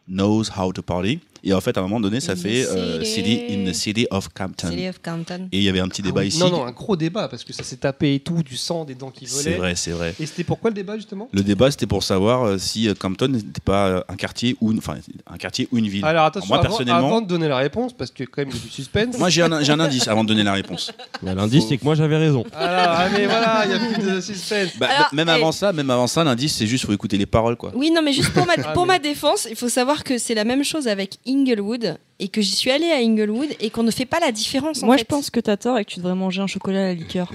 knows 0.07 0.49
how 0.49 0.71
to 0.71 0.81
party. 0.81 1.21
Et 1.43 1.53
en 1.53 1.59
fait, 1.61 1.77
à 1.77 1.81
un 1.81 1.83
moment 1.83 1.99
donné, 1.99 2.19
ça 2.21 2.35
fait 2.35 2.65
euh, 2.65 3.03
city. 3.03 3.41
In 3.49 3.69
the 3.69 3.73
city 3.73 4.07
of 4.11 4.29
Compton. 4.29 4.69
City 4.69 4.87
of 4.87 5.01
Compton. 5.03 5.49
Et 5.51 5.57
il 5.57 5.63
y 5.63 5.69
avait 5.69 5.81
un 5.81 5.87
petit 5.89 6.01
Ah 6.03 6.07
débat 6.07 6.21
oui. 6.21 6.27
ici. 6.27 6.39
Non, 6.39 6.49
non, 6.49 6.65
un 6.65 6.71
gros 6.71 6.95
débat, 6.95 7.27
parce 7.27 7.43
que 7.43 7.51
ça 7.51 7.63
s'est 7.63 7.75
tapé 7.77 8.15
et 8.15 8.19
tout, 8.21 8.41
du 8.43 8.55
sang, 8.55 8.85
des 8.85 8.95
dents 8.95 9.11
qui 9.11 9.25
volaient. 9.25 9.43
C'est 9.43 9.53
vrai, 9.55 9.75
c'est 9.75 9.91
vrai. 9.91 10.15
Et 10.19 10.25
c'était 10.25 10.43
pourquoi 10.45 10.69
le 10.69 10.73
débat, 10.75 10.95
justement? 10.95 11.27
Le 11.33 11.41
débat, 11.41 11.69
c'était 11.69 11.85
pour 11.87 12.01
savoir 12.03 12.43
euh, 12.43 12.57
si 12.57 12.87
euh, 12.87 12.93
Compton 12.93 13.27
n'était 13.27 13.61
pas 13.63 14.05
un 14.07 14.15
quartier 14.15 14.55
ou 14.61 14.71
une, 14.71 14.77
enfin, 14.77 14.95
un 15.27 15.37
quartier 15.37 15.67
ou 15.71 15.77
une 15.77 15.87
ville. 15.87 16.05
Alors, 16.05 16.25
attention, 16.25 16.47
Moi, 16.47 16.59
avant, 16.59 16.67
personnellement- 16.69 17.07
avant 17.07 17.21
de 17.21 17.27
donner 17.27 17.47
la 17.49 17.57
réponse, 17.57 17.93
parce 17.93 18.11
que 18.11 18.23
quand 18.23 18.41
même, 18.41 18.49
il 18.49 18.55
y 18.55 18.59
a 18.59 18.63
du 18.63 18.69
suspense. 18.69 19.17
Moi, 19.17 19.29
j'ai 19.29 19.41
un, 19.41 19.61
j'ai 19.61 19.71
un 19.73 19.79
indice 19.81 20.07
avant 20.07 20.23
de 20.23 20.29
donner 20.29 20.43
la 20.43 20.53
réponse. 20.53 20.91
L'indice, 21.21 21.65
c'est 21.67 21.77
que 21.77 21.83
moi 21.83 21.95
j'avais 21.95 22.17
raison. 22.17 22.45
Alors, 22.53 22.95
ah, 22.99 23.07
mais 23.11 23.25
voilà, 23.25 23.63
il 23.65 23.69
n'y 23.69 23.75
a 23.75 23.79
plus 23.79 24.03
de 24.15 24.21
suspense. 24.21 24.77
Bah, 24.79 24.87
Alors, 24.89 25.09
même 25.13 25.27
et- 25.27 25.31
avant 25.31 25.51
ça, 25.51 25.73
même 25.73 25.89
avant 25.89 26.07
ça, 26.07 26.23
l'indice, 26.23 26.55
c'est 26.55 26.67
juste 26.67 26.85
faut 26.85 26.93
écouter 26.93 27.17
les 27.17 27.25
paroles, 27.25 27.55
quoi. 27.57 27.71
Oui, 27.75 27.91
non, 27.91 28.01
mais 28.01 28.13
juste 28.13 28.31
pour 28.33 28.45
ma, 28.45 28.53
Ah, 28.63 28.71
pour 28.73 28.85
ma 28.85 28.99
défense, 28.99 29.47
il 29.49 29.55
faut 29.55 29.67
savoir 29.69 30.03
que 30.03 30.17
c'est 30.17 30.35
la 30.35 30.43
même 30.45 30.63
chose 30.63 30.87
avec 30.87 31.17
Inglewood 31.33 31.97
et 32.19 32.27
que 32.27 32.41
j'y 32.41 32.51
suis 32.55 32.71
allée 32.71 32.91
à 32.91 32.97
Inglewood 32.97 33.49
et 33.59 33.69
qu'on 33.69 33.83
ne 33.83 33.91
fait 33.91 34.05
pas 34.05 34.19
la 34.19 34.31
différence. 34.31 34.83
en 34.83 34.85
Moi, 34.85 34.95
fait. 34.97 35.01
je 35.01 35.05
pense 35.05 35.29
que 35.29 35.39
t'as 35.39 35.57
tort 35.57 35.77
et 35.77 35.85
que 35.85 35.89
tu 35.91 35.97
devrais 35.99 36.15
manger 36.15 36.41
un 36.41 36.47
chocolat 36.47 36.79
à 36.79 36.87
la 36.89 36.93
liqueur. 36.93 37.31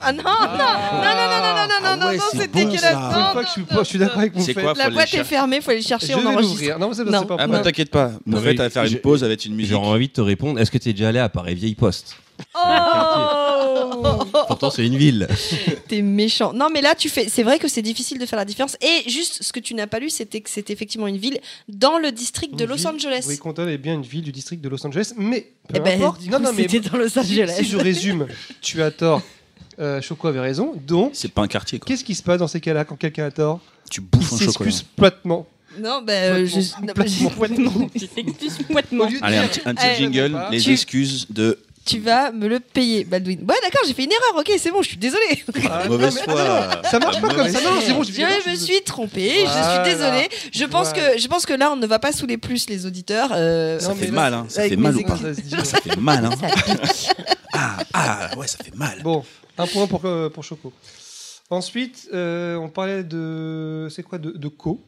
Ah 0.00 0.12
non, 0.12 0.22
non, 0.22 0.30
non, 0.30 0.38
non, 0.40 0.48
non, 0.48 0.48
non, 0.48 1.66
non, 1.68 1.88
Ah 1.92 1.96
non, 1.96 2.06
ouais, 2.06 2.16
non, 2.16 2.22
c'est 2.32 2.38
c'est 2.38 2.48
bon, 2.48 2.58
dégueulasse. 2.58 2.80
ça. 2.82 2.92
Une 2.92 3.18
Non, 3.22 3.32
fois 3.32 3.40
que 3.42 3.46
je 3.46 3.52
suis, 3.52 3.62
pas- 3.62 3.78
je 3.78 3.84
suis 3.84 3.98
d'accord 3.98 4.18
avec 4.18 4.34
vous. 4.34 4.42
C'est 4.44 4.54
quoi 4.54 4.72
La 4.76 4.84
faut 4.86 4.90
boîte 4.92 5.14
est 5.14 5.24
fermée, 5.24 5.60
faut 5.60 5.70
aller 5.70 5.80
le 5.80 5.86
chercher, 5.86 6.08
Je 6.12 6.14
on 6.14 6.20
vais 6.20 6.26
enregistre. 6.26 6.54
l'ouvrir. 6.54 6.78
Non, 6.78 6.88
mais 6.88 6.94
ça, 6.94 7.04
Non. 7.04 7.20
c'est 7.20 7.26
pas 7.28 7.36
Ah 7.38 7.46
bah 7.46 7.58
t'inquiète 7.60 7.90
pas. 7.90 8.12
Non, 8.26 8.38
En 8.38 8.40
fait, 8.40 8.54
mais 8.54 8.60
à 8.62 8.70
faire 8.70 8.82
une 8.84 8.88
j'ai- 8.88 8.96
pause 8.96 9.22
avec 9.22 9.44
une 9.44 9.54
musique. 9.54 9.72
J'aurais 9.72 9.88
envie 9.88 10.08
de 10.08 10.12
te 10.12 10.20
répondre. 10.20 10.58
Est-ce 10.58 10.70
que 10.70 10.78
tu 10.78 10.88
es 10.88 10.92
déjà 10.92 11.08
allé 11.08 11.18
à 11.18 11.28
Paris 11.28 11.54
Vieille 11.54 11.74
Poste? 11.74 12.16
Oh 12.54 12.58
Pourtant, 14.48 14.70
c'est 14.70 14.86
une 14.86 14.96
ville. 14.96 15.28
T'es 15.88 16.02
méchant. 16.02 16.52
Non, 16.52 16.68
mais 16.72 16.80
là, 16.80 16.94
tu 16.94 17.08
fais. 17.08 17.28
C'est 17.28 17.42
vrai 17.42 17.58
que 17.58 17.68
c'est 17.68 17.82
difficile 17.82 18.18
de 18.18 18.26
faire 18.26 18.38
la 18.38 18.44
différence. 18.44 18.76
Et 18.80 19.08
juste, 19.10 19.38
ce 19.42 19.52
que 19.52 19.60
tu 19.60 19.74
n'as 19.74 19.86
pas 19.86 19.98
lu, 19.98 20.10
c'était 20.10 20.40
que 20.40 20.50
c'était 20.50 20.72
effectivement 20.72 21.06
une 21.06 21.16
ville 21.18 21.38
dans 21.68 21.98
le 21.98 22.12
district 22.12 22.54
de 22.56 22.64
Une 22.64 22.70
Los 22.70 22.76
ville- 22.76 22.86
Angeles. 22.88 23.24
Oui, 23.28 23.38
Compton 23.38 23.68
est 23.68 23.78
bien 23.78 23.94
une 23.94 24.02
ville 24.02 24.22
du 24.22 24.32
district 24.32 24.62
de 24.62 24.68
Los 24.68 24.84
Angeles, 24.86 25.12
mais 25.16 25.52
peu 25.68 25.74
Eh 25.76 25.80
ben, 25.80 26.00
importe. 26.02 26.24
non, 26.26 26.38
non, 26.40 26.50
mais 26.56 26.68
c'était 26.68 26.88
dans 26.88 26.98
Los 26.98 27.08
si, 27.10 27.18
Angeles. 27.18 27.54
si 27.58 27.64
je 27.64 27.76
résume, 27.76 28.26
tu 28.60 28.82
as 28.82 28.90
tort. 28.90 29.22
Euh, 29.78 30.00
Choco 30.02 30.28
avait 30.28 30.40
raison. 30.40 30.74
Donc, 30.86 31.12
C'est 31.14 31.32
pas 31.32 31.42
un 31.42 31.48
quartier, 31.48 31.78
qu'est-ce 31.78 32.04
qui 32.04 32.14
se 32.14 32.22
passe 32.22 32.38
dans 32.38 32.46
ces 32.48 32.60
cas-là 32.60 32.84
quand 32.84 32.96
quelqu'un 32.96 33.24
a 33.26 33.30
tort 33.30 33.60
Tu 33.90 34.00
Il 34.00 34.04
bouffes 34.04 34.32
un 34.34 34.38
chocolat. 34.38 34.70
platement. 34.96 35.46
Non, 35.80 36.02
bah, 36.02 36.12
euh, 36.12 36.46
je. 36.46 36.56
non, 36.84 36.92
bah, 36.94 37.04
je- 37.06 37.28
Poitement. 37.34 37.88
Tu 37.98 38.06
t'excuses 38.08 38.58
poitement. 38.70 39.06
De 39.06 39.14
Allez, 39.22 39.38
un 39.38 39.46
petit, 39.48 39.60
un 39.64 39.74
petit 39.74 39.86
Eh, 39.94 39.96
jingle, 39.96 40.38
les 40.50 40.70
excuses 40.70 41.26
de 41.30 41.58
Tu 41.84 41.98
vas 41.98 42.30
me 42.30 42.46
le 42.46 42.60
payer, 42.60 43.04
Baldwin. 43.04 43.40
Ouais, 43.40 43.56
d'accord, 43.62 43.82
j'ai 43.86 43.92
fait 43.94 44.04
une 44.04 44.12
erreur. 44.12 44.38
Ok, 44.40 44.52
c'est 44.58 44.70
bon, 44.70 44.82
je 44.82 44.88
suis 44.90 44.96
désolée. 44.98 45.42
Ah, 45.68 45.84
mauvaise 45.88 46.16
foi. 46.20 46.80
Ça 46.88 47.00
marche 47.00 47.20
pas 47.20 47.34
comme 47.34 47.48
ça. 47.48 47.60
Non, 47.60 47.70
c'est 47.84 47.92
bon, 47.92 48.02
je 48.04 48.12
Je 48.12 48.50
me 48.50 48.54
suis 48.54 48.82
trompée, 48.82 49.44
Voilà. 49.44 49.80
je 49.84 49.84
suis 49.84 49.96
désolée. 49.96 50.28
Je 50.52 50.64
pense, 50.64 50.90
Voilà. 50.92 51.14
que, 51.14 51.18
je 51.20 51.26
pense 51.26 51.44
que 51.44 51.54
là, 51.54 51.72
on 51.72 51.76
ne 51.76 51.86
va 51.86 51.98
pas 51.98 52.12
saouler 52.12 52.38
plus 52.38 52.68
les 52.68 52.86
auditeurs. 52.86 53.30
euh, 53.32 53.80
Ça 53.80 53.88
Non, 53.88 53.94
fait 53.96 54.06
mais 54.06 54.10
mal, 54.12 54.34
hein. 54.34 54.46
Ça 54.48 54.62
fait 54.68 54.76
mal 54.76 54.96
ou 54.96 55.02
pas? 55.02 55.18
Ça 55.64 55.78
fait 55.80 55.96
mal, 55.96 56.24
hein. 56.24 56.30
Ah, 57.52 57.76
ah, 57.92 58.30
ouais, 58.38 58.46
ça 58.46 58.58
fait 58.64 58.74
mal. 58.74 59.00
Bon, 59.02 59.24
un 59.58 59.66
point 59.66 59.86
pour, 59.86 60.04
euh, 60.06 60.30
pour 60.30 60.42
Choco. 60.44 60.72
Ensuite, 61.50 62.08
euh, 62.14 62.56
on 62.56 62.68
parlait 62.70 63.02
de. 63.04 63.88
C'est 63.90 64.02
quoi 64.02 64.18
De, 64.18 64.30
de 64.30 64.48
Co, 64.48 64.80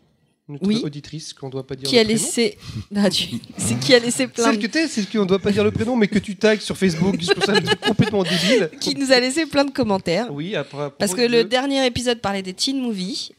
notre 0.48 0.66
Oui. 0.66 0.80
auditrice, 0.84 1.32
qu'on 1.32 1.48
doit 1.48 1.66
pas 1.66 1.74
dire 1.74 1.88
qui 1.88 1.94
le 1.94 2.00
a 2.02 2.04
prénom. 2.04 2.20
laissé. 2.20 2.58
Ah, 2.96 3.08
tu- 3.10 3.28
C'est 3.56 3.78
qui 3.80 3.94
a 3.94 3.98
laissé 3.98 4.26
plein 4.26 4.44
Celle 4.44 4.58
de... 4.58 4.62
que 4.62 4.66
t'es, 4.66 4.88
c'est 4.88 5.10
qu'on 5.10 5.24
doit 5.24 5.38
pas 5.38 5.50
dire 5.50 5.64
le 5.64 5.70
prénom, 5.70 5.96
mais 5.96 6.06
que 6.08 6.18
tu 6.18 6.36
tags 6.36 6.58
sur 6.60 6.76
Facebook. 6.76 7.16
Je 7.20 7.26
trouve 7.28 7.44
ça 7.44 7.54
complètement 7.86 8.22
débile. 8.22 8.70
qui 8.80 8.94
nous 8.94 9.10
a 9.10 9.20
laissé 9.20 9.46
plein 9.46 9.64
de 9.64 9.70
commentaires. 9.70 10.28
Oui, 10.32 10.54
après. 10.54 10.90
Parce 10.98 11.14
que 11.14 11.22
le 11.22 11.44
dernier 11.44 11.84
épisode 11.86 12.20
parlait 12.20 12.42
des 12.42 12.52
teen 12.54 12.80
movies, 12.80 13.30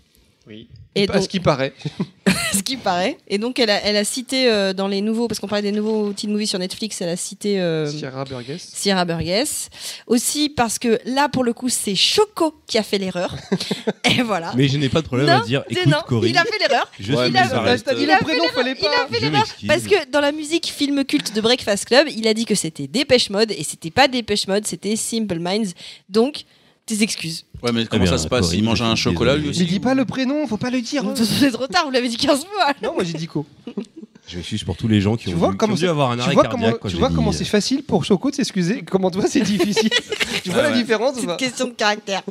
Oui. 0.47 0.67
Et 0.97 1.03
Et 1.03 1.09
à 1.09 1.13
donc- 1.13 1.23
ce 1.23 1.27
qui 1.27 1.39
paraît. 1.41 1.73
ce 2.53 2.63
qui 2.63 2.77
paraît. 2.77 3.17
Et 3.27 3.37
donc, 3.37 3.59
elle 3.59 3.69
a, 3.69 3.81
elle 3.83 3.97
a 3.97 4.05
cité 4.05 4.49
euh, 4.49 4.71
dans 4.71 4.87
les 4.87 5.01
nouveaux, 5.01 5.27
parce 5.27 5.39
qu'on 5.41 5.47
parlait 5.47 5.61
des 5.69 5.73
nouveaux 5.73 6.13
teen 6.13 6.31
movies 6.31 6.47
sur 6.49 6.57
Netflix, 6.57 7.01
elle 7.01 7.09
a 7.09 7.17
cité 7.17 7.59
euh, 7.59 7.85
Sierra 7.91 8.23
Burgess. 8.23 8.69
Sierra 8.73 9.03
Burgess. 9.03 9.69
Aussi 10.07 10.47
parce 10.49 10.79
que 10.79 10.97
là, 11.05 11.27
pour 11.27 11.43
le 11.43 11.51
coup, 11.53 11.67
c'est 11.67 11.95
Choco 11.95 12.55
qui 12.65 12.77
a 12.77 12.83
fait 12.83 12.97
l'erreur. 12.97 13.35
Et 14.05 14.21
voilà. 14.21 14.53
Mais 14.55 14.67
je 14.69 14.77
n'ai 14.77 14.87
pas 14.89 15.01
de 15.01 15.07
problème 15.07 15.27
non, 15.27 15.41
à 15.41 15.45
dire. 15.45 15.63
c'est 15.67 15.75
Écoute, 15.79 15.91
non, 15.91 15.97
Corinne, 16.07 16.29
il 16.29 16.37
a 16.37 16.43
fait 16.45 16.59
l'erreur. 16.59 16.89
je 16.97 17.11
Ouais, 17.13 17.23
suis 17.25 17.31
mais 17.33 17.39
a- 17.39 17.43
dit 17.43 18.01
il 18.01 18.05
le 18.07 18.13
a 18.13 18.17
fait 18.17 18.23
prénom, 18.23 18.43
l'erreur, 18.43 18.53
fallait 18.55 18.75
il 18.79 18.85
a 18.87 19.07
fait 19.11 19.19
l'erreur. 19.19 19.45
Parce 19.67 19.83
que 19.83 20.09
dans 20.11 20.21
la 20.21 20.31
musique 20.31 20.67
film 20.67 21.03
culte 21.03 21.35
de 21.35 21.41
Breakfast 21.41 21.85
Club, 21.85 22.07
il 22.15 22.25
a 22.27 22.33
dit 22.33 22.45
que 22.45 22.55
c'était 22.55 22.87
Dépêche 22.87 23.29
Mode 23.29 23.51
et 23.51 23.63
c'était 23.63 23.91
pas 23.91 24.07
Dépêche 24.07 24.47
Mode, 24.47 24.65
c'était 24.65 24.95
Simple 24.95 25.39
Minds. 25.39 25.73
Donc, 26.09 26.45
tes 26.85 27.01
excuses. 27.01 27.45
Ouais, 27.63 27.71
mais 27.71 27.85
comment 27.85 28.03
bien, 28.03 28.11
ça 28.11 28.17
se 28.17 28.27
passe? 28.27 28.41
Corinne, 28.47 28.59
Il 28.59 28.63
mange 28.63 28.81
un 28.81 28.95
chocolat 28.95 29.31
désolé. 29.33 29.43
lui 29.43 29.49
aussi 29.51 29.59
Mais 29.61 29.65
dis 29.65 29.79
pas 29.79 29.93
le 29.95 30.05
prénom, 30.05 30.45
faut 30.47 30.57
pas 30.57 30.69
le 30.69 30.81
dire. 30.81 31.03
hein. 31.05 31.13
C'est 31.15 31.51
trop 31.51 31.67
tard, 31.67 31.85
vous 31.85 31.91
l'avez 31.91 32.07
dit 32.09 32.17
15 32.17 32.45
fois. 32.45 32.73
Non, 32.83 32.93
moi 32.93 33.03
j'ai 33.03 33.13
dit 33.13 33.27
Co. 33.27 33.45
Je 34.27 34.37
m'excuse 34.37 34.63
pour 34.63 34.75
tous 34.75 34.87
les 34.87 35.01
gens 35.01 35.15
qui 35.17 35.25
Tu 35.29 35.35
ont, 35.35 35.37
vois 35.37 35.49
dû, 35.49 35.53
qui 35.53 35.57
comment 35.59 35.73
ont 35.73 35.75
dû 35.75 35.81
c'est- 35.83 35.87
avoir 35.87 36.09
un 36.11 36.15
Tu 36.15 36.21
arrêt 36.21 36.33
vois 36.33 36.43
cardiaque 36.43 36.77
comment, 36.79 36.89
tu 36.91 36.97
vois 36.97 37.09
dit, 37.09 37.15
comment 37.15 37.29
euh, 37.29 37.33
c'est 37.33 37.45
facile 37.45 37.83
pour 37.83 38.03
Choco 38.05 38.31
de 38.31 38.35
s'excuser? 38.35 38.81
Comment 38.83 39.11
toi 39.11 39.25
c'est 39.27 39.41
difficile? 39.41 39.89
Tu 40.43 40.49
vois 40.51 40.59
Ah 40.59 40.63
la 40.63 40.69
ouais. 40.75 40.81
différence 40.81 41.15
C'est 41.15 41.23
une 41.25 41.37
question 41.37 41.65
de 41.67 41.71
caractère. 41.73 42.21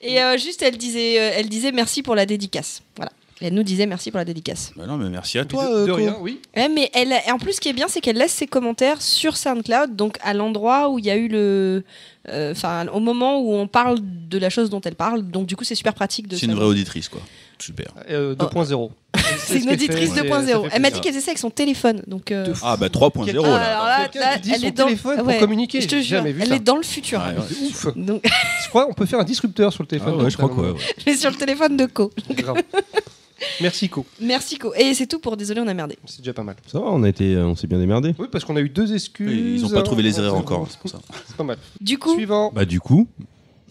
Et 0.00 0.20
euh, 0.22 0.36
juste, 0.38 0.62
elle 0.62 0.76
disait, 0.76 1.20
euh, 1.20 1.30
elle 1.34 1.48
disait 1.48 1.72
merci 1.72 2.02
pour 2.02 2.14
la 2.14 2.26
dédicace. 2.26 2.82
Voilà. 2.96 3.10
Elle 3.40 3.54
nous 3.54 3.62
disait 3.64 3.86
merci 3.86 4.10
pour 4.10 4.18
la 4.18 4.24
dédicace. 4.24 4.72
Bah 4.76 4.86
non, 4.86 4.96
mais 4.96 5.08
merci 5.10 5.38
à 5.38 5.44
toi. 5.44 5.66
de 5.68 5.90
euh, 5.90 5.94
rien, 5.94 6.16
oui. 6.20 6.40
Ouais, 6.56 6.68
mais 6.68 6.88
elle, 6.94 7.12
et 7.12 7.30
en 7.32 7.38
plus, 7.38 7.54
ce 7.54 7.60
qui 7.60 7.68
est 7.68 7.72
bien, 7.72 7.88
c'est 7.88 8.00
qu'elle 8.00 8.16
laisse 8.16 8.32
ses 8.32 8.46
commentaires 8.46 9.02
sur 9.02 9.36
SoundCloud, 9.36 9.96
donc 9.96 10.18
à 10.22 10.34
l'endroit 10.34 10.88
où 10.90 10.98
il 11.00 11.04
y 11.04 11.10
a 11.10 11.16
eu 11.16 11.26
le, 11.28 11.84
euh, 12.28 12.52
enfin, 12.52 12.86
au 12.88 13.00
moment 13.00 13.40
où 13.40 13.52
on 13.52 13.66
parle 13.66 13.98
de 14.00 14.38
la 14.38 14.50
chose 14.50 14.70
dont 14.70 14.80
elle 14.80 14.94
parle. 14.94 15.22
Donc 15.22 15.46
du 15.46 15.56
coup, 15.56 15.64
c'est 15.64 15.74
super 15.74 15.94
pratique 15.94 16.28
de. 16.28 16.36
C'est 16.36 16.46
une 16.46 16.54
vraie 16.54 16.64
auditrice, 16.64 17.08
quoi. 17.08 17.20
Super. 17.58 17.86
Euh, 18.10 18.34
2.0. 18.34 18.90
C'est 19.38 19.60
une 19.60 19.70
auditrice 19.70 20.12
2.0. 20.14 20.68
Elle 20.72 20.82
m'a 20.82 20.90
dit 20.90 21.00
qu'elle 21.00 21.12
faisait 21.12 21.24
ça 21.24 21.30
avec 21.30 21.38
son 21.38 21.50
téléphone. 21.50 22.02
Donc. 22.06 22.30
euh, 22.30 22.52
Ah 22.62 22.76
bah 22.76 22.88
3.0 22.88 23.28
ah, 23.28 23.32
là. 23.32 23.54
alors 23.54 23.86
là, 23.86 24.08
Quelqu'un 24.08 24.28
là, 24.28 24.34
qui 24.36 24.40
dit 24.42 24.50
elle 24.54 24.60
son 24.60 24.66
est 24.66 24.70
dans 24.72 24.84
téléphone 24.86 25.16
pour 25.18 25.26
ouais, 25.26 25.38
communiquer, 25.38 25.80
Je 25.80 25.88
te 25.88 25.96
jure, 25.96 26.18
jamais 26.18 26.32
vu 26.32 26.42
elle 26.42 26.48
ça. 26.48 26.54
est 26.56 26.60
dans 26.60 26.76
le 26.76 26.82
futur. 26.82 27.20
Ouais. 27.20 27.34
C'est 27.48 27.62
ouf. 27.88 27.96
Donc, 27.96 28.22
Je 28.64 28.68
crois 28.68 28.86
qu'on 28.86 28.92
peut 28.94 29.06
faire 29.06 29.20
un 29.20 29.24
disrupteur 29.24 29.72
sur 29.72 29.82
le 29.82 29.86
Ah 29.88 29.90
téléphone. 29.90 30.22
ouais, 30.22 30.30
je 30.30 30.36
crois 30.36 30.50
je 30.98 31.04
vais 31.04 31.16
sur 31.16 31.30
le 31.30 31.36
téléphone 31.36 31.76
de 31.76 31.86
Co. 31.86 32.10
Merci 33.60 33.88
Co. 33.88 34.06
Merci 34.20 34.58
Co. 34.58 34.72
Et 34.74 34.94
c'est 34.94 35.06
tout 35.06 35.18
pour 35.18 35.36
désolé, 35.36 35.60
on 35.60 35.66
a 35.66 35.74
merdé. 35.74 35.98
C'est 36.06 36.18
déjà 36.18 36.32
pas 36.32 36.42
mal. 36.42 36.56
Ça 36.66 36.78
va, 36.80 36.86
on, 36.86 37.02
a 37.02 37.08
été, 37.08 37.34
euh, 37.34 37.46
on 37.46 37.56
s'est 37.56 37.66
bien 37.66 37.78
démerdé. 37.78 38.14
Oui, 38.18 38.26
parce 38.30 38.44
qu'on 38.44 38.56
a 38.56 38.60
eu 38.60 38.68
deux 38.68 38.94
excuses. 38.94 39.60
Ils 39.60 39.64
ont 39.66 39.70
pas 39.70 39.82
trouvé 39.82 40.02
les 40.02 40.18
Euh, 40.18 40.22
erreurs 40.22 40.34
encore, 40.36 40.66
c'est 40.70 40.78
pour 40.78 40.90
ça. 40.90 41.00
C'est 41.26 41.36
pas 41.36 41.44
mal. 41.44 41.58
Du 41.80 41.98
coup. 41.98 42.14
Suivant. 42.14 42.52
Bah, 42.54 42.64
du 42.64 42.80
coup, 42.80 43.08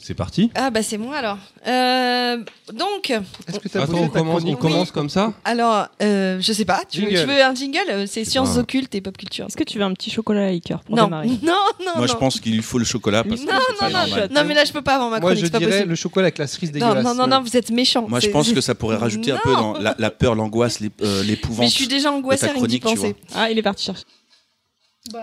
c'est 0.06 0.14
parti. 0.16 0.52
Ah 0.56 0.70
bah 0.70 0.84
c'est 0.84 0.98
moi 0.98 1.16
alors. 1.16 1.38
Euh, 1.66 2.38
donc, 2.74 3.10
Est-ce 3.10 3.60
que 3.60 3.78
as 3.78 3.84
Attends, 3.84 3.94
on 3.98 4.10
commence, 4.10 4.44
on 4.46 4.56
commence 4.56 4.92
comme 4.92 5.08
ça 5.10 5.34
alors, 5.46 5.88
euh, 6.02 6.40
je 6.42 6.52
sais 6.54 6.66
pas. 6.66 6.82
Tu, 6.90 7.02
veux- 7.02 7.08
Jingle. 7.10 7.22
tu 7.22 7.28
veux 7.28 7.42
un 7.44 7.56
jingle? 7.56 7.80
Euh, 7.90 8.06
C'est 8.08 8.26
sciences 8.26 8.56
pas. 8.56 8.60
occultes 8.62 8.94
et 8.96 9.02
pop 9.02 9.16
culture. 9.18 9.46
Est-ce 9.48 9.56
que 9.56 9.64
tu 9.64 9.78
veux 9.78 9.84
un 9.86 9.94
petit 9.94 10.10
chocolat 10.12 10.48
à 10.48 10.52
liqueur 10.52 10.82
pour 10.84 10.96
Non, 10.96 11.06
démarrer 11.06 11.28
non, 11.44 11.54
non, 11.86 11.92
Moi 11.98 12.08
je 12.08 12.14
non. 12.14 12.20
pense 12.20 12.40
qu'il 12.42 12.62
faut 12.62 12.80
le 12.80 12.86
chocolat 12.86 13.24
parce 13.24 13.42
que 13.42 13.46
Non, 13.46 13.54
pas 13.80 13.90
non, 13.90 13.94
non, 13.94 14.00
normal. 14.08 14.30
Non 14.36 14.44
mais 14.46 14.54
là 14.54 14.66
je 14.66 14.74
peux 14.74 14.82
pas 14.82 14.96
avoir 14.96 15.10
ma 15.10 15.20
Moi, 15.20 15.30
chronique, 15.32 15.40
je 15.40 15.46
c'est 15.46 15.52
pas 15.52 15.60
dirais 15.60 15.72
possible. 15.72 15.90
le 15.90 15.96
chocolat 15.96 16.26
avec 16.26 16.38
la 16.38 16.48
cerise 16.48 16.72
dégueulasse. 16.72 17.04
non, 17.04 17.16
non, 17.16 17.28
non, 17.28 17.42
vous 17.42 17.56
êtes 17.56 17.72
méchants. 17.72 18.06
Moi 18.08 18.20
je 18.20 18.30
pense 18.30 18.52
que 18.52 18.62
ça 18.62 18.76
pourrait 18.76 18.98
rajouter 18.98 19.32
un 19.32 19.40
peu 19.44 19.54
dans 19.54 19.74
la, 19.80 19.96
la 19.98 20.12
peur, 20.12 20.36
l'angoisse, 20.36 20.80
l'ép- 20.82 21.02
euh, 21.02 21.22
Mais 21.22 21.28
l'épouvante. 21.28 21.70
je 21.70 21.74
suis 21.74 21.88
déjà 21.88 22.12
angoissée 22.12 22.48
que 22.50 22.66
d'y 22.68 22.80
chronique, 22.82 23.16
tu. 23.16 23.16
Ah, 23.36 23.50
il 23.50 23.58
est 23.58 23.62
parti 23.64 23.86
chercher. 23.86 24.04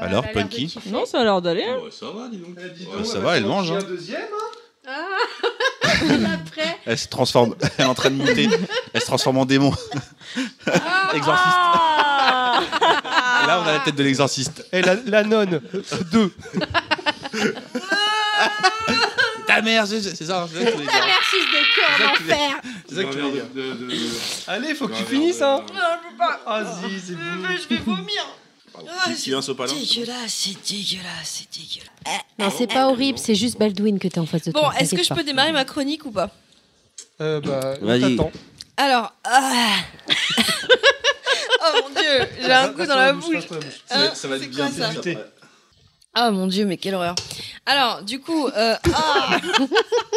Alors, 0.00 0.30
Punky 0.30 0.74
Non, 0.92 1.06
ça 1.06 1.20
a 1.20 1.24
l'air 1.24 1.40
d'aller. 1.40 1.64
hein. 1.64 1.78
ça 1.90 2.06
va, 2.10 2.28
dis 2.28 2.36
donc. 2.38 2.54
Ouais, 2.56 3.04
ça 3.04 3.18
va, 3.18 3.36
elle 3.38 3.46
mange. 3.46 3.72
hein. 3.72 3.78
deuxième 3.88 4.20
Après. 6.34 6.78
Elle 6.86 6.98
se 6.98 7.08
transforme, 7.08 7.54
elle 7.78 7.84
est 7.84 7.88
en 7.88 7.94
train 7.94 8.10
de 8.10 8.16
muter. 8.22 8.48
Elle 8.92 9.00
se 9.00 9.06
transforme 9.06 9.38
en 9.38 9.44
démon. 9.44 9.72
Exorciste. 11.14 11.56
Ah 11.56 12.60
Et 13.42 13.46
là, 13.46 13.60
on 13.64 13.68
a 13.68 13.72
la 13.72 13.78
tête 13.80 13.94
de 13.96 14.02
l'exorciste. 14.02 14.66
Et 14.72 14.82
la, 14.82 14.94
la 15.06 15.22
nonne 15.24 15.60
2. 16.12 16.34
ta 19.46 19.62
mère, 19.62 19.86
c'est 19.86 20.00
c'est 20.02 20.24
ça. 20.26 20.44
voulais 20.46 20.64
dire. 20.64 20.74
Merci 20.76 21.36
de 21.40 21.74
cœur 21.74 21.90
C'est 21.98 22.04
ça 22.04 22.12
que 22.12 22.16
tu 22.16 22.22
voulais- 22.22 22.36
d'enfer. 22.36 22.60
c'est 22.88 22.94
ça 22.94 23.04
que 23.04 23.12
tu 23.12 23.18
voulais 23.18 23.32
dire. 23.32 24.10
Allez, 24.46 24.74
faut 24.74 24.88
que 24.88 24.94
tu 24.94 25.04
finisses, 25.04 25.42
hein. 25.42 25.60
Non, 25.72 25.80
je 26.04 26.10
peux 26.10 26.16
pas. 26.16 26.40
Ah, 26.46 26.62
c'est 27.04 27.14
bon. 27.14 27.22
Je 27.62 27.68
vais 27.74 27.80
vomir. 27.82 28.26
Ah, 28.74 29.42
sopalin 29.42 29.72
dégueulasse, 29.74 30.16
c'est 30.28 30.72
dégueulasse, 30.72 31.24
c'est 31.24 31.58
dégueulasse. 31.60 32.22
Non, 32.38 32.50
c'est 32.56 32.66
pas 32.66 32.88
horrible, 32.88 33.18
c'est 33.18 33.34
juste 33.34 33.58
Baldwin 33.58 33.98
que 33.98 34.08
t'es 34.08 34.18
en 34.18 34.26
face 34.26 34.44
de 34.44 34.52
Bon, 34.52 34.60
toi. 34.60 34.74
est-ce 34.78 34.94
que 34.94 35.02
je 35.02 35.12
peux 35.12 35.24
démarrer 35.24 35.52
ma 35.52 35.64
chronique 35.64 36.04
ou 36.06 36.10
pas 36.10 36.30
Euh, 37.20 37.40
bah, 37.40 37.74
Vas-y. 37.80 38.16
Alors, 38.76 39.12
ah. 39.24 39.76
oh 41.62 41.80
mon 41.82 41.90
dieu, 42.00 42.28
j'ai 42.40 42.52
un 42.52 42.68
coup 42.68 42.86
dans 42.86 42.96
la 42.96 43.12
bouche. 43.12 43.44
Hein, 43.90 44.10
Ça 44.14 44.28
va 44.28 44.38
c'est 44.38 44.44
être 44.44 44.50
bien 44.50 44.70
ça 44.70 44.90
fait. 45.02 45.18
Ah 46.14 46.30
mon 46.30 46.46
dieu, 46.46 46.64
mais 46.64 46.76
quelle 46.76 46.94
horreur. 46.94 47.14
Alors, 47.66 48.02
du 48.02 48.20
coup, 48.20 48.48
euh, 48.48 48.76
ah. 48.94 49.38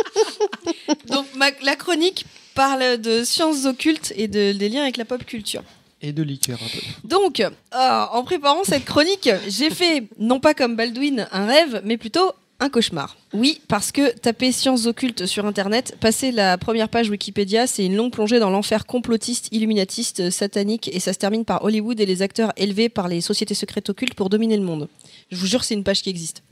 donc 1.08 1.28
ma- 1.36 1.52
la 1.62 1.76
chronique 1.76 2.26
parle 2.56 2.98
de 2.98 3.24
sciences 3.24 3.66
occultes 3.66 4.12
et 4.16 4.28
de, 4.28 4.54
des 4.54 4.70
liens 4.70 4.84
avec 4.84 4.98
la 4.98 5.06
pop 5.06 5.24
culture. 5.26 5.64
Et 6.06 6.12
de 6.12 6.22
liqueur 6.22 6.60
un 6.62 6.68
peu. 6.68 7.08
Donc, 7.08 7.40
euh, 7.40 7.50
en 7.72 8.24
préparant 8.24 8.66
cette 8.66 8.84
chronique, 8.84 9.30
j'ai 9.48 9.70
fait, 9.70 10.04
non 10.20 10.42
pas 10.42 10.54
comme 10.54 10.76
Baldwin, 10.76 11.28
un 11.32 11.46
rêve, 11.46 11.82
mais 11.86 11.98
plutôt 11.98 12.34
un 12.60 12.70
cauchemar. 12.70 13.18
Oui, 13.34 13.62
parce 13.68 13.92
que 13.92 14.12
taper 14.18 14.52
sciences 14.52 14.86
occultes 14.86 15.26
sur 15.26 15.46
Internet, 15.46 15.96
passer 16.00 16.32
la 16.32 16.58
première 16.58 16.90
page 16.90 17.10
Wikipédia, 17.10 17.68
c'est 17.68 17.86
une 17.86 17.96
longue 17.96 18.12
plongée 18.12 18.40
dans 18.40 18.50
l'enfer 18.50 18.86
complotiste, 18.86 19.48
illuminatiste, 19.52 20.30
satanique, 20.30 20.90
et 20.94 21.00
ça 21.00 21.14
se 21.14 21.20
termine 21.20 21.46
par 21.46 21.64
Hollywood 21.64 22.00
et 22.00 22.06
les 22.06 22.22
acteurs 22.22 22.52
élevés 22.58 22.90
par 22.90 23.08
les 23.08 23.22
sociétés 23.22 23.54
secrètes 23.54 23.90
occultes 23.90 24.14
pour 24.14 24.30
dominer 24.30 24.58
le 24.58 24.64
monde. 24.64 24.88
Je 25.32 25.38
vous 25.38 25.46
jure, 25.46 25.64
c'est 25.64 25.74
une 25.74 25.84
page 25.84 26.02
qui 26.02 26.10
existe. 26.10 26.44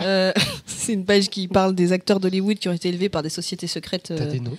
Euh, 0.00 0.32
c'est 0.66 0.92
une 0.92 1.04
page 1.04 1.28
qui 1.28 1.48
parle 1.48 1.74
des 1.74 1.92
acteurs 1.92 2.20
d'Hollywood 2.20 2.58
qui 2.58 2.68
ont 2.68 2.72
été 2.72 2.88
élevés 2.88 3.08
par 3.08 3.22
des 3.22 3.30
sociétés 3.30 3.66
secrètes 3.66 4.10
euh, 4.10 4.30
des 4.30 4.40
noms 4.40 4.58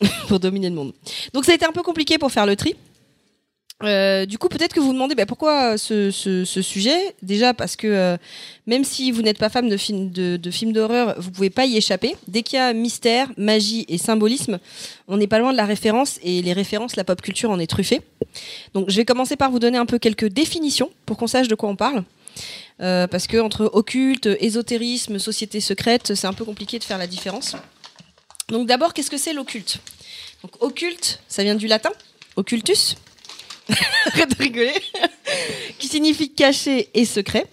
pour 0.28 0.40
dominer 0.40 0.68
le 0.68 0.74
monde. 0.74 0.92
Donc 1.32 1.44
ça 1.44 1.52
a 1.52 1.54
été 1.54 1.66
un 1.66 1.72
peu 1.72 1.82
compliqué 1.82 2.18
pour 2.18 2.32
faire 2.32 2.46
le 2.46 2.56
tri. 2.56 2.74
Euh, 3.82 4.24
du 4.24 4.38
coup, 4.38 4.48
peut-être 4.48 4.72
que 4.72 4.80
vous 4.80 4.86
vous 4.86 4.92
demandez 4.94 5.14
bah, 5.14 5.26
pourquoi 5.26 5.76
ce, 5.76 6.10
ce- 6.10 6.44
sujet? 6.62 7.14
Déjà 7.22 7.52
parce 7.52 7.76
que 7.76 7.86
euh, 7.86 8.16
même 8.66 8.84
si 8.84 9.10
vous 9.10 9.20
n'êtes 9.20 9.38
pas 9.38 9.50
fan 9.50 9.68
de 9.68 9.76
films 9.76 10.72
d'horreur, 10.72 11.14
vous 11.18 11.30
pouvez 11.30 11.50
pas 11.50 11.66
y 11.66 11.76
échapper. 11.76 12.16
Dès 12.26 12.42
qu'il 12.42 12.56
y 12.56 12.60
a 12.60 12.72
mystère, 12.72 13.30
magie 13.36 13.84
et 13.88 13.98
symbolisme, 13.98 14.58
on 15.08 15.18
n'est 15.18 15.26
pas 15.26 15.38
loin 15.38 15.52
de 15.52 15.58
la 15.58 15.66
référence 15.66 16.18
et 16.22 16.40
les 16.40 16.54
références, 16.54 16.96
la 16.96 17.04
pop 17.04 17.20
culture 17.20 17.50
en 17.50 17.58
est 17.58 17.66
truffée. 17.66 18.00
Donc, 18.72 18.88
je 18.88 18.96
vais 18.96 19.04
commencer 19.04 19.36
par 19.36 19.50
vous 19.50 19.58
donner 19.58 19.76
un 19.76 19.86
peu 19.86 19.98
quelques 19.98 20.28
définitions 20.28 20.90
pour 21.04 21.18
qu'on 21.18 21.26
sache 21.26 21.48
de 21.48 21.54
quoi 21.54 21.68
on 21.68 21.76
parle. 21.76 22.02
Euh, 22.80 23.06
parce 23.06 23.26
que 23.26 23.36
entre 23.38 23.70
occulte, 23.72 24.28
ésotérisme, 24.40 25.18
société 25.18 25.60
secrète, 25.60 26.14
c'est 26.14 26.26
un 26.26 26.34
peu 26.34 26.44
compliqué 26.44 26.78
de 26.78 26.84
faire 26.84 26.98
la 26.98 27.06
différence. 27.06 27.56
Donc 28.48 28.66
d'abord, 28.66 28.94
qu'est-ce 28.94 29.10
que 29.10 29.18
c'est 29.18 29.32
l'occulte? 29.34 29.78
Donc 30.42 30.62
occulte, 30.62 31.20
ça 31.28 31.42
vient 31.42 31.54
du 31.54 31.66
latin, 31.66 31.90
occultus, 32.36 32.96
arrête 34.06 34.30
de 34.30 34.42
rigoler, 34.42 34.74
qui 35.78 35.88
signifie 35.88 36.30
caché 36.30 36.88
et 36.94 37.04
secret. 37.04 37.46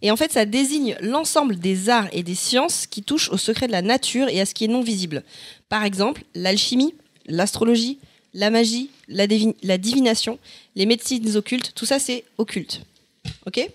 Et 0.00 0.10
en 0.10 0.16
fait, 0.16 0.32
ça 0.32 0.44
désigne 0.44 0.96
l'ensemble 1.00 1.56
des 1.56 1.88
arts 1.88 2.08
et 2.12 2.22
des 2.22 2.36
sciences 2.36 2.86
qui 2.86 3.02
touchent 3.02 3.30
au 3.30 3.36
secret 3.36 3.66
de 3.66 3.72
la 3.72 3.82
nature 3.82 4.28
et 4.28 4.40
à 4.40 4.46
ce 4.46 4.54
qui 4.54 4.64
est 4.64 4.68
non 4.68 4.80
visible. 4.80 5.24
Par 5.68 5.84
exemple, 5.84 6.22
l'alchimie, 6.34 6.94
l'astrologie, 7.26 7.98
la 8.34 8.50
magie, 8.50 8.90
la, 9.08 9.26
divination, 9.26 10.38
les 10.76 10.86
médecines 10.86 11.36
occultes, 11.36 11.72
tout 11.74 11.86
ça 11.86 11.98
c'est 11.98 12.24
occulte. 12.38 12.82
Ok 13.46 13.60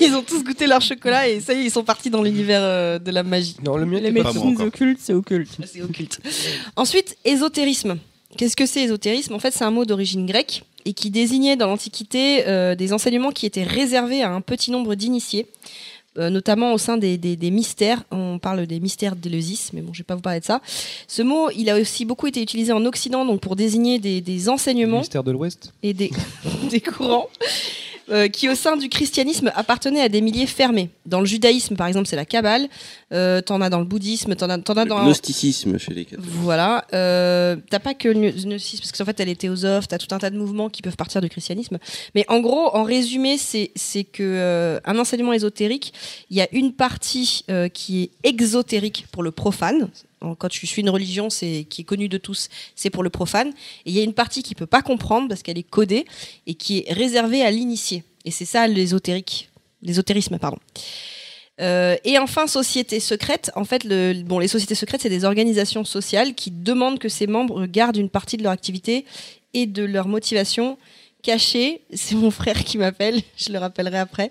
Ils 0.00 0.14
ont 0.14 0.22
tous 0.22 0.44
goûté 0.44 0.66
leur 0.66 0.80
chocolat 0.80 1.28
et 1.28 1.40
ça 1.40 1.54
y 1.54 1.60
est, 1.60 1.64
ils 1.64 1.70
sont 1.70 1.84
partis 1.84 2.10
dans 2.10 2.22
l'univers 2.22 2.62
euh, 2.62 2.98
de 2.98 3.10
la 3.10 3.22
magie. 3.22 3.56
Non, 3.64 3.76
le 3.76 3.86
mien 3.86 4.00
Les 4.00 4.12
médecines 4.12 4.60
occultes, 4.60 5.00
c'est 5.00 5.14
occulte. 5.14 5.56
C'est 5.66 5.82
occulte. 5.82 6.20
Ensuite, 6.76 7.16
ésotérisme. 7.24 7.98
Qu'est-ce 8.36 8.56
que 8.56 8.66
c'est 8.66 8.82
ésotérisme 8.82 9.34
En 9.34 9.38
fait, 9.38 9.52
c'est 9.52 9.64
un 9.64 9.70
mot 9.70 9.84
d'origine 9.84 10.26
grecque 10.26 10.64
et 10.84 10.92
qui 10.92 11.10
désignait 11.10 11.56
dans 11.56 11.66
l'Antiquité 11.68 12.46
euh, 12.46 12.74
des 12.74 12.92
enseignements 12.92 13.30
qui 13.30 13.46
étaient 13.46 13.62
réservés 13.64 14.22
à 14.22 14.30
un 14.32 14.40
petit 14.40 14.70
nombre 14.70 14.94
d'initiés, 14.94 15.46
euh, 16.18 16.30
notamment 16.30 16.72
au 16.74 16.78
sein 16.78 16.96
des, 16.98 17.16
des- 17.16 17.36
des 17.36 17.50
mystères. 17.50 18.02
On 18.10 18.38
parle 18.38 18.66
des 18.66 18.80
mystères 18.80 19.16
d'Éleusis, 19.16 19.70
mais 19.72 19.80
bon, 19.80 19.92
je 19.94 19.98
vais 20.00 20.04
pas 20.04 20.14
vous 20.14 20.20
parler 20.20 20.40
de 20.40 20.44
ça. 20.44 20.60
Ce 21.08 21.22
mot, 21.22 21.48
il 21.56 21.70
a 21.70 21.78
aussi 21.80 22.04
beaucoup 22.04 22.26
été 22.26 22.42
utilisé 22.42 22.72
en 22.72 22.84
Occident, 22.84 23.24
donc 23.24 23.40
pour 23.40 23.56
désigner 23.56 23.98
des, 23.98 24.20
des 24.20 24.48
enseignements 24.48 24.98
Mystère 24.98 25.24
de 25.24 25.32
l'Ouest? 25.32 25.72
et 25.82 25.94
des, 25.94 26.10
des 26.70 26.80
courants 26.80 27.28
euh, 28.10 28.28
qui, 28.28 28.50
au 28.50 28.54
sein 28.54 28.76
du 28.76 28.90
christianisme, 28.90 29.50
appartenaient 29.54 30.02
à 30.02 30.10
des 30.10 30.20
milliers 30.20 30.46
fermés. 30.46 30.90
Dans 31.06 31.20
le 31.20 31.26
judaïsme, 31.26 31.74
par 31.76 31.86
exemple, 31.86 32.06
c'est 32.06 32.16
la 32.16 32.26
Kabbale. 32.26 32.68
Euh, 33.14 33.40
t'en 33.40 33.60
as 33.60 33.70
dans 33.70 33.78
le 33.78 33.84
bouddhisme, 33.84 34.34
t'en 34.34 34.50
as, 34.50 34.58
t'en 34.58 34.74
as 34.74 34.84
Le 34.84 34.88
dans... 34.88 35.04
gnosticisme 35.04 35.78
chez 35.78 35.94
les 35.94 36.04
catholiques. 36.04 36.28
Voilà. 36.28 36.84
Euh, 36.92 37.56
t'as 37.70 37.78
pas 37.78 37.94
que 37.94 38.08
le 38.08 38.32
gnosticisme, 38.32 38.82
parce 38.82 38.92
qu'en 38.92 39.04
fait, 39.04 39.14
t'as 39.14 39.24
les 39.24 39.36
théosophes, 39.36 39.86
t'as 39.86 39.98
tout 39.98 40.12
un 40.12 40.18
tas 40.18 40.30
de 40.30 40.36
mouvements 40.36 40.68
qui 40.68 40.82
peuvent 40.82 40.96
partir 40.96 41.20
du 41.20 41.28
christianisme. 41.28 41.78
Mais 42.16 42.24
en 42.28 42.40
gros, 42.40 42.74
en 42.74 42.82
résumé, 42.82 43.38
c'est 43.38 43.70
c'est 43.76 44.02
que 44.02 44.22
euh, 44.22 44.80
un 44.84 44.98
enseignement 44.98 45.32
ésotérique, 45.32 45.92
il 46.30 46.36
y 46.36 46.40
a 46.40 46.48
une 46.52 46.72
partie 46.72 47.44
qui 47.72 48.02
est 48.02 48.28
exotérique 48.28 49.06
pour 49.12 49.22
le 49.22 49.30
profane. 49.30 49.88
Quand 50.38 50.48
tu 50.48 50.66
suis 50.66 50.82
une 50.82 50.90
religion, 50.90 51.30
c'est 51.30 51.66
qui 51.68 51.82
est 51.82 51.84
connue 51.84 52.08
de 52.08 52.18
tous, 52.18 52.48
c'est 52.74 52.90
pour 52.90 53.02
le 53.02 53.10
profane. 53.10 53.48
Et 53.84 53.90
il 53.90 53.92
y 53.92 54.00
a 54.00 54.02
une 54.02 54.14
partie 54.14 54.42
qui 54.42 54.54
peut 54.54 54.66
pas 54.66 54.82
comprendre 54.82 55.28
parce 55.28 55.42
qu'elle 55.42 55.58
est 55.58 55.62
codée 55.62 56.06
et 56.46 56.54
qui 56.54 56.78
est 56.78 56.92
réservée 56.92 57.42
à 57.42 57.50
l'initié. 57.50 58.04
Et 58.24 58.30
c'est 58.30 58.46
ça 58.46 58.66
l'ésotérique, 58.66 59.50
l'ésotérisme, 59.82 60.38
pardon. 60.38 60.58
Euh, 61.60 61.96
et 62.04 62.18
enfin, 62.18 62.46
société 62.46 63.00
secrète. 63.00 63.50
En 63.54 63.64
fait, 63.64 63.86
bon, 64.24 64.38
les 64.38 64.48
sociétés 64.48 64.74
secrètes, 64.74 65.02
c'est 65.02 65.08
des 65.08 65.24
organisations 65.24 65.84
sociales 65.84 66.34
qui 66.34 66.50
demandent 66.50 66.98
que 66.98 67.08
ces 67.08 67.26
membres 67.26 67.66
gardent 67.66 67.96
une 67.96 68.10
partie 68.10 68.36
de 68.36 68.42
leur 68.42 68.52
activité 68.52 69.04
et 69.52 69.66
de 69.66 69.84
leur 69.84 70.08
motivation 70.08 70.78
cachée. 71.22 71.82
C'est 71.92 72.16
mon 72.16 72.30
frère 72.30 72.64
qui 72.64 72.78
m'appelle, 72.78 73.20
je 73.36 73.52
le 73.52 73.58
rappellerai 73.58 73.98
après. 73.98 74.30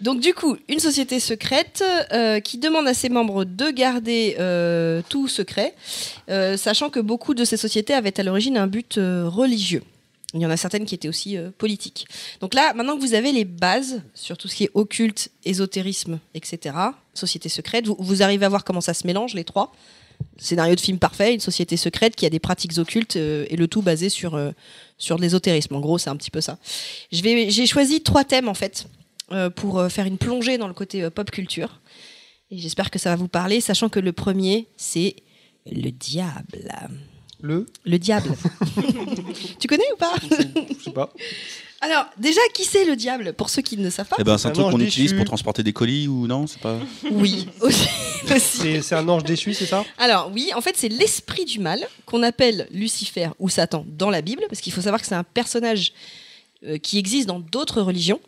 Donc 0.00 0.20
du 0.20 0.34
coup, 0.34 0.56
une 0.68 0.80
société 0.80 1.20
secrète 1.20 1.84
euh, 2.12 2.40
qui 2.40 2.58
demande 2.58 2.88
à 2.88 2.94
ses 2.94 3.08
membres 3.08 3.44
de 3.44 3.70
garder 3.70 4.34
euh, 4.40 5.00
tout 5.08 5.28
secret, 5.28 5.74
sachant 6.56 6.90
que 6.90 6.98
beaucoup 6.98 7.34
de 7.34 7.44
ces 7.44 7.56
sociétés 7.56 7.94
avaient 7.94 8.18
à 8.18 8.24
l'origine 8.24 8.56
un 8.56 8.66
but 8.66 8.94
religieux. 8.96 9.82
Il 10.34 10.40
y 10.40 10.46
en 10.46 10.50
a 10.50 10.56
certaines 10.56 10.86
qui 10.86 10.94
étaient 10.94 11.08
aussi 11.08 11.36
euh, 11.36 11.50
politiques. 11.56 12.06
Donc 12.40 12.54
là, 12.54 12.72
maintenant 12.74 12.96
que 12.96 13.02
vous 13.02 13.14
avez 13.14 13.32
les 13.32 13.44
bases 13.44 14.02
sur 14.14 14.38
tout 14.38 14.48
ce 14.48 14.56
qui 14.56 14.64
est 14.64 14.70
occulte, 14.74 15.30
ésotérisme, 15.44 16.20
etc., 16.34 16.74
société 17.12 17.48
secrète, 17.48 17.86
vous, 17.86 18.22
arrivez 18.22 18.46
à 18.46 18.48
voir 18.48 18.64
comment 18.64 18.80
ça 18.80 18.94
se 18.94 19.06
mélange, 19.06 19.34
les 19.34 19.44
trois. 19.44 19.72
Scénario 20.38 20.74
de 20.74 20.80
film 20.80 20.98
parfait, 20.98 21.34
une 21.34 21.40
société 21.40 21.76
secrète 21.76 22.16
qui 22.16 22.24
a 22.24 22.30
des 22.30 22.38
pratiques 22.38 22.78
occultes 22.78 23.16
euh, 23.16 23.44
et 23.50 23.56
le 23.56 23.68
tout 23.68 23.82
basé 23.82 24.08
sur, 24.08 24.34
euh, 24.34 24.52
sur 24.96 25.18
l'ésotérisme. 25.18 25.74
En 25.74 25.80
gros, 25.80 25.98
c'est 25.98 26.10
un 26.10 26.16
petit 26.16 26.30
peu 26.30 26.40
ça. 26.40 26.58
J'ai 27.10 27.66
choisi 27.66 28.02
trois 28.02 28.24
thèmes, 28.24 28.48
en 28.48 28.54
fait, 28.54 28.86
pour 29.56 29.82
faire 29.90 30.04
une 30.06 30.18
plongée 30.18 30.58
dans 30.58 30.68
le 30.68 30.74
côté 30.74 31.08
pop 31.08 31.30
culture. 31.30 31.80
Et 32.50 32.58
j'espère 32.58 32.90
que 32.90 32.98
ça 32.98 33.10
va 33.10 33.16
vous 33.16 33.28
parler, 33.28 33.60
sachant 33.60 33.88
que 33.88 33.98
le 33.98 34.12
premier, 34.12 34.68
c'est 34.76 35.16
le 35.64 35.90
diable. 35.90 36.70
Le 37.42 37.66
Le 37.84 37.98
diable. 37.98 38.30
tu 39.58 39.66
connais 39.68 39.84
ou 39.92 39.96
pas 39.96 40.12
Je 40.30 40.84
sais 40.84 40.90
pas. 40.92 41.12
Alors, 41.80 42.06
déjà, 42.16 42.40
qui 42.54 42.64
c'est 42.64 42.84
le 42.84 42.94
diable 42.94 43.32
Pour 43.32 43.50
ceux 43.50 43.60
qui 43.62 43.76
ne 43.76 43.90
savent 43.90 44.06
pas. 44.06 44.16
Eh 44.20 44.24
ben, 44.24 44.38
c'est 44.38 44.46
un 44.46 44.50
Un 44.50 44.54
truc 44.54 44.66
ange 44.66 44.72
qu'on 44.72 44.78
déchu. 44.78 44.90
utilise 44.90 45.12
pour 45.14 45.24
transporter 45.24 45.64
des 45.64 45.72
colis 45.72 46.06
ou 46.06 46.28
non 46.28 46.46
C'est 46.46 46.60
pas. 46.60 46.78
Oui, 47.10 47.48
aussi. 47.60 47.88
aussi. 48.26 48.38
C'est 48.58 48.82
c'est 48.82 48.94
un 48.94 49.08
ange 49.08 49.24
déchu, 49.24 49.52
c'est 49.52 49.66
ça? 49.66 49.84
Alors 49.98 50.30
oui, 50.32 50.50
en 50.54 50.60
fait, 50.60 50.76
c'est 50.76 50.88
l'esprit 50.88 51.44
du 51.44 51.58
mal 51.58 51.84
qu'on 52.06 52.22
appelle 52.22 52.68
Lucifer 52.70 53.30
ou 53.40 53.48
Satan 53.48 53.84
dans 53.88 54.10
la 54.10 54.22
Bible, 54.22 54.42
parce 54.48 54.60
qu'il 54.60 54.72
faut 54.72 54.80
savoir 54.82 55.00
que 55.00 55.06
c'est 55.08 55.16
un 55.16 55.24
personnage 55.24 55.92
euh, 56.64 56.78
qui 56.78 56.98
existe 56.98 57.26
dans 57.26 57.40
d'autres 57.40 57.82
religions. 57.82 58.20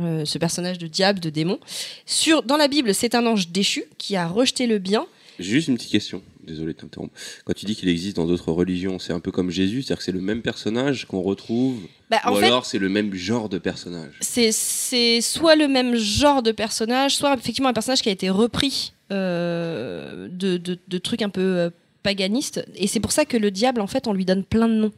euh, 0.00 0.24
ce 0.24 0.38
personnage 0.38 0.78
de 0.78 0.86
diable, 0.86 1.20
de 1.20 1.28
démon. 1.28 1.58
Sur, 2.06 2.42
dans 2.42 2.56
la 2.56 2.68
Bible, 2.68 2.94
c'est 2.94 3.14
un 3.14 3.26
ange 3.26 3.48
déchu 3.48 3.84
qui 3.98 4.16
a 4.16 4.26
rejeté 4.28 4.66
le 4.66 4.78
bien. 4.78 5.06
Juste 5.38 5.68
une 5.68 5.76
petite 5.76 5.90
question. 5.92 6.22
Désolé 6.46 6.72
de 6.72 6.78
t'interrompre. 6.78 7.12
Quand 7.44 7.52
tu 7.52 7.66
dis 7.66 7.76
qu'il 7.76 7.88
existe 7.88 8.16
dans 8.16 8.26
d'autres 8.26 8.50
religions, 8.52 8.98
c'est 8.98 9.12
un 9.12 9.20
peu 9.20 9.30
comme 9.30 9.50
Jésus, 9.50 9.82
c'est-à-dire 9.82 9.98
que 9.98 10.04
c'est 10.04 10.12
le 10.12 10.20
même 10.20 10.40
personnage 10.42 11.04
qu'on 11.06 11.20
retrouve, 11.22 11.76
Bah, 12.10 12.18
en 12.24 12.32
ou 12.32 12.36
fait, 12.36 12.46
alors 12.46 12.64
c'est 12.66 12.78
le 12.78 12.88
même 12.88 13.14
genre 13.14 13.48
de 13.48 13.58
personnage? 13.58 14.14
c'est 14.20 14.50
c'est 14.50 15.20
soit 15.20 15.56
le 15.56 15.68
même 15.68 15.94
genre 15.96 16.42
de 16.42 16.52
personnage, 16.52 17.16
soit 17.16 17.34
effectivement 17.34 17.68
un 17.68 17.74
personnage 17.74 18.00
qui 18.02 18.08
a 18.08 18.12
été 18.12 18.30
repris 18.30 18.92
euh, 19.12 20.28
de, 20.30 20.56
de- 20.56 20.78
de 20.86 20.98
trucs 20.98 21.22
un 21.22 21.28
peu 21.28 21.40
euh, 21.40 21.70
paganistes. 22.02 22.64
Et 22.76 22.86
c'est 22.86 23.00
pour 23.00 23.12
ça 23.12 23.24
que 23.24 23.36
le 23.36 23.50
diable, 23.50 23.80
en 23.80 23.86
fait, 23.86 24.06
on 24.06 24.12
lui 24.12 24.24
donne 24.24 24.44
plein 24.44 24.68
de 24.68 24.74
noms. 24.74 24.92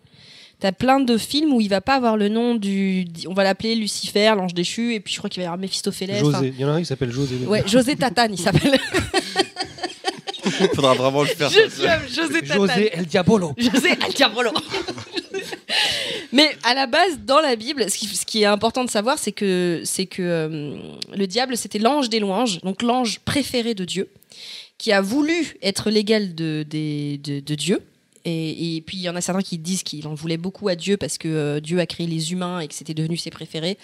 T'as 0.61 0.73
plein 0.73 1.01
de 1.01 1.17
films 1.17 1.55
où 1.55 1.61
il 1.63 1.69
va 1.71 1.81
pas 1.81 1.95
avoir 1.95 2.19
le 2.19 2.29
nom 2.29 2.55
du. 2.55 3.07
On 3.27 3.33
va 3.33 3.45
l'appeler 3.45 3.75
Lucifer, 3.75 4.35
l'ange 4.37 4.53
déchu, 4.53 4.95
et 4.95 5.01
puis 5.01 5.13
je 5.15 5.19
crois 5.19 5.31
qu'il 5.31 5.41
va 5.41 5.45
y 5.45 5.47
avoir 5.47 5.59
enfin, 6.23 6.39
José. 6.39 6.53
Il 6.55 6.61
y 6.61 6.65
en 6.67 6.69
a 6.69 6.73
un 6.73 6.81
qui 6.81 6.85
s'appelle 6.85 7.11
José. 7.11 7.37
Ouais, 7.47 7.63
José 7.67 7.97
Tatane, 7.97 8.35
il 8.35 8.39
s'appelle. 8.39 8.79
Faudra 10.75 10.95
vraiment 10.95 11.23
le 11.23 11.29
faire. 11.29 11.51
Je 11.51 11.69
ça. 11.69 12.01
suis 12.07 12.15
José 12.15 12.43
Tatane. 12.43 12.57
José 12.69 12.91
El 12.93 13.07
Diabolo. 13.07 13.55
José 13.59 13.91
El 14.07 14.13
Diabolo. 14.15 14.51
Mais 16.33 16.51
à 16.63 16.75
la 16.75 16.87
base, 16.87 17.19
dans 17.25 17.41
la 17.41 17.57
Bible, 17.57 17.91
ce 17.91 17.97
qui, 17.99 18.07
ce 18.07 18.25
qui 18.25 18.43
est 18.43 18.47
important 18.47 18.85
de 18.85 18.91
savoir, 18.91 19.19
c'est 19.19 19.33
que, 19.33 19.83
c'est 19.85 20.07
que 20.07 20.23
euh, 20.23 20.77
le 21.17 21.27
diable, 21.27 21.57
c'était 21.57 21.79
l'ange 21.79 22.09
des 22.09 22.21
louanges, 22.21 22.61
donc 22.61 22.83
l'ange 22.83 23.19
préféré 23.25 23.75
de 23.75 23.85
Dieu, 23.85 24.09
qui 24.79 24.93
a 24.93 25.01
voulu 25.01 25.57
être 25.63 25.91
l'égal 25.91 26.35
de, 26.35 26.65
des- 26.69 27.19
de, 27.19 27.41
de 27.41 27.55
Dieu. 27.55 27.81
Et, 28.27 28.77
et 28.77 28.81
puis 28.83 28.99
il 28.99 29.03
y 29.03 29.09
en 29.09 29.17
a 29.17 29.21
certains 29.23 29.41
qui 29.41 29.57
disent 29.57 29.83
qu'il 29.83 30.07
en 30.07 30.13
voulait 30.15 30.37
beaucoup 30.37 30.69
à 30.69 30.75
Dieu 30.77 30.97
parce 30.99 31.17
que 31.17 31.29
euh, 31.29 31.61
Dieu 31.61 31.79
a 31.81 31.87
créé 31.87 32.07
les 32.07 32.33
humains 32.33 32.61
et 32.61 32.69
que 32.69 32.75
c'était 32.75 32.93
devenu 32.93 33.17
ses 33.17 33.31
préférés. 33.31 33.79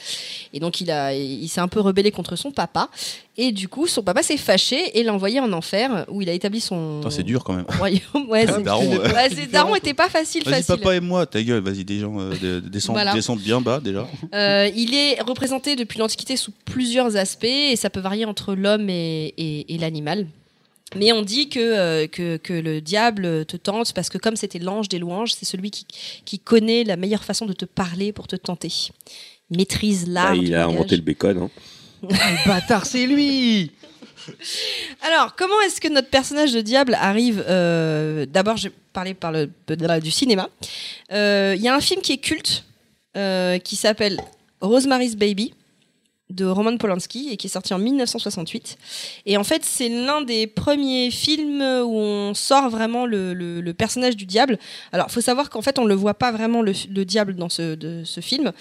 Et 0.53 0.61
donc 0.61 0.81
il, 0.83 0.91
a, 0.91 1.15
il 1.15 1.49
s'est 1.49 1.61
un 1.61 1.69
peu 1.69 1.81
rebellé 1.81 2.11
contre 2.11 2.37
son 2.37 2.51
papa. 2.51 2.91
Et 3.39 3.53
du 3.53 3.69
coup, 3.69 3.87
son 3.87 4.03
papa 4.03 4.23
s'est 4.23 4.37
fâché 4.39 4.99
et 4.99 5.03
l'a 5.03 5.13
envoyé 5.15 5.41
en 5.41 5.53
enfer 5.53 6.07
où 6.11 6.23
il 6.23 6.29
a 6.29 6.33
établi 6.33 6.61
son 6.61 7.01
Putain, 7.01 7.11
C'est 7.11 7.23
dur 7.23 7.45
quand 7.45 7.55
même. 7.55 7.67
royaume. 7.79 8.01
Ouais, 8.29 8.47
c'est- 8.47 8.63
Daron, 8.63 8.89
ouais. 8.89 8.99
Ouais, 9.15 9.29
c'est- 9.31 9.47
Daron 9.51 9.75
était 9.77 9.95
pas 9.95 10.09
facile, 10.09 10.43
Vas-y, 10.45 10.63
facile. 10.63 10.77
papa 10.83 10.97
et 10.97 11.01
moi, 11.01 11.27
ta 11.27 11.43
gueule, 11.43 11.63
vas-y, 11.63 11.85
des 11.85 11.99
gens, 12.01 12.19
euh, 12.19 12.31
de- 12.31 12.61
de- 12.61 12.69
descends, 12.69 12.93
Voilà. 12.93 13.13
descends 13.15 13.37
bien 13.37 13.61
bas 13.61 13.81
déjà. 13.81 14.07
Euh, 14.35 14.71
il 14.75 14.95
est 14.95 15.21
représenté 15.23 15.77
depuis 15.77 15.99
l'Antiquité 15.99 16.37
sous 16.37 16.53
plusieurs 16.65 17.17
aspects 17.17 17.45
et 17.45 17.77
ça 17.77 17.91
peut 17.91 18.01
varier 18.01 18.25
entre 18.25 18.55
l'homme 18.55 18.89
et, 18.91 19.35
et- 19.39 19.75
et 19.75 19.79
l'animal. 19.79 20.27
Mais 20.95 21.13
on 21.13 21.23
dit 21.23 21.49
que, 21.49 21.59
euh, 21.59 22.07
que, 22.07 22.37
que 22.37 22.53
le 22.53 22.81
diable 22.81 23.45
te 23.45 23.57
tente 23.57 23.93
parce 23.93 24.09
que 24.09 24.19
comme 24.19 24.37
c'était 24.37 24.61
l'ange 24.61 24.89
des 24.89 24.99
louanges, 24.99 25.35
c'est 25.35 25.45
celui 25.45 25.71
qui, 25.71 25.87
qui 26.25 26.39
connaît 26.39 26.85
la 26.85 26.97
meilleure 26.97 27.25
façon 27.25 27.45
de 27.47 27.53
te 27.53 27.65
parler 27.65 28.13
pour 28.13 28.29
te 28.29 28.37
tenter. 28.37 28.73
Il 29.51 29.57
maîtrise 29.57 30.07
l'art. 30.09 30.33
Bah, 30.33 30.39
du 30.39 30.47
il 30.47 30.55
a 30.55 30.65
inventé 30.67 30.97
le 30.97 31.03
bacon. 31.03 31.39
Hein. 31.39 31.51
Le 32.03 32.49
bâtard, 32.49 32.87
c'est 32.87 33.07
lui 33.07 33.73
Alors, 35.03 35.35
comment 35.37 35.61
est-ce 35.63 35.81
que 35.81 35.89
notre 35.89 36.11
personnage 36.11 36.53
de 36.53 36.61
diable 36.61 36.95
arrive 36.95 37.45
euh, 37.49 38.27
D'abord, 38.27 38.57
je 38.57 38.69
vais 38.69 38.75
parler 38.93 39.15
par 39.15 39.33
le, 39.33 39.51
du 40.01 40.11
cinéma. 40.11 40.49
Euh, 41.13 41.55
Il 41.57 41.63
y 41.63 41.69
a 41.69 41.75
un 41.75 41.81
film 41.81 42.01
qui 42.01 42.13
est 42.13 42.19
culte 42.19 42.65
euh, 43.17 43.59
qui 43.59 43.77
s'appelle 43.77 44.21
Rosemary's 44.61 45.17
Baby 45.17 45.55
de 46.31 46.45
Roman 46.45 46.77
Polanski 46.77 47.29
et 47.31 47.37
qui 47.37 47.47
est 47.47 47.51
sorti 47.51 47.73
en 47.73 47.79
1968. 47.79 48.77
Et 49.27 49.37
en 49.37 49.45
fait, 49.45 49.65
c'est 49.65 49.89
l'un 49.89 50.23
des 50.23 50.47
premiers 50.49 51.11
films 51.13 51.61
où 51.63 51.97
on 51.99 52.35
sort 52.35 52.69
vraiment 52.69 53.07
le, 53.07 53.33
le- 53.33 53.61
le 53.61 53.75
personnage 53.75 54.17
du 54.17 54.27
diable. 54.27 54.59
Alors, 54.93 55.11
faut 55.11 55.21
savoir 55.21 55.51
qu'en 55.51 55.63
fait, 55.63 55.79
on 55.79 55.85
ne 55.85 55.89
le 55.89 55.95
voit 55.95 56.15
pas 56.15 56.33
vraiment 56.33 56.63
le, 56.63 56.73
le 56.93 57.05
diable 57.05 57.37
dans 57.37 57.49
ce, 57.49 57.75
de, 57.77 58.03
ce 58.05 58.21
film, 58.21 58.53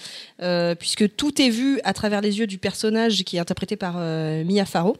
euh, 0.42 0.74
puisque 0.76 1.16
tout 1.16 1.42
est 1.42 1.48
vu 1.50 1.80
à 1.82 1.92
travers 1.92 2.20
les 2.20 2.38
yeux 2.38 2.46
du 2.46 2.58
personnage 2.58 3.24
qui 3.24 3.36
est 3.36 3.40
interprété 3.40 3.74
par 3.76 3.94
euh, 3.98 4.44
Mia 4.44 4.64
Farrow. 4.64 4.96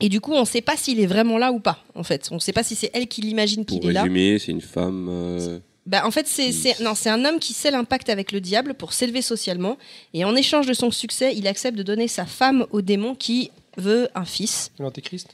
Et 0.00 0.08
du 0.08 0.20
coup, 0.20 0.32
on 0.32 0.40
ne 0.40 0.44
sait 0.46 0.60
pas 0.60 0.76
s'il 0.76 1.00
est 1.00 1.06
vraiment 1.06 1.38
là 1.38 1.52
ou 1.52 1.58
pas, 1.60 1.82
en 1.94 2.02
fait. 2.02 2.28
On 2.30 2.34
ne 2.36 2.40
sait 2.40 2.52
pas 2.52 2.62
si 2.62 2.74
c'est 2.74 2.90
elle 2.94 3.06
qui 3.08 3.22
l'imagine 3.22 3.64
Pour 3.64 3.80
qu'il 3.80 3.90
est 3.90 3.92
là. 3.92 4.02
résumer, 4.02 4.38
c'est 4.38 4.52
une 4.52 4.60
femme. 4.60 5.08
euh, 5.10 5.58
Bah, 5.86 6.02
en 6.04 6.10
fait, 6.10 6.26
c'est 6.26 6.50
c'est- 6.52 6.80
non, 6.80 6.94
c'est 6.94 7.10
un 7.10 7.24
homme 7.24 7.38
qui 7.38 7.52
sait 7.52 7.70
l'impact 7.70 8.08
avec 8.08 8.32
le 8.32 8.40
diable 8.40 8.74
pour 8.74 8.92
s'élever 8.92 9.22
socialement. 9.22 9.76
Et 10.14 10.24
en 10.24 10.34
échange 10.34 10.66
de 10.66 10.72
son 10.74 10.90
succès, 10.90 11.34
il 11.36 11.46
accepte 11.46 11.78
de 11.78 11.82
donner 11.84 12.08
sa 12.08 12.26
femme 12.26 12.66
au 12.72 12.82
démon 12.82 13.14
qui 13.14 13.50
veut 13.76 14.08
un 14.14 14.24
fils. 14.24 14.72
L'antéchrist? 14.78 15.28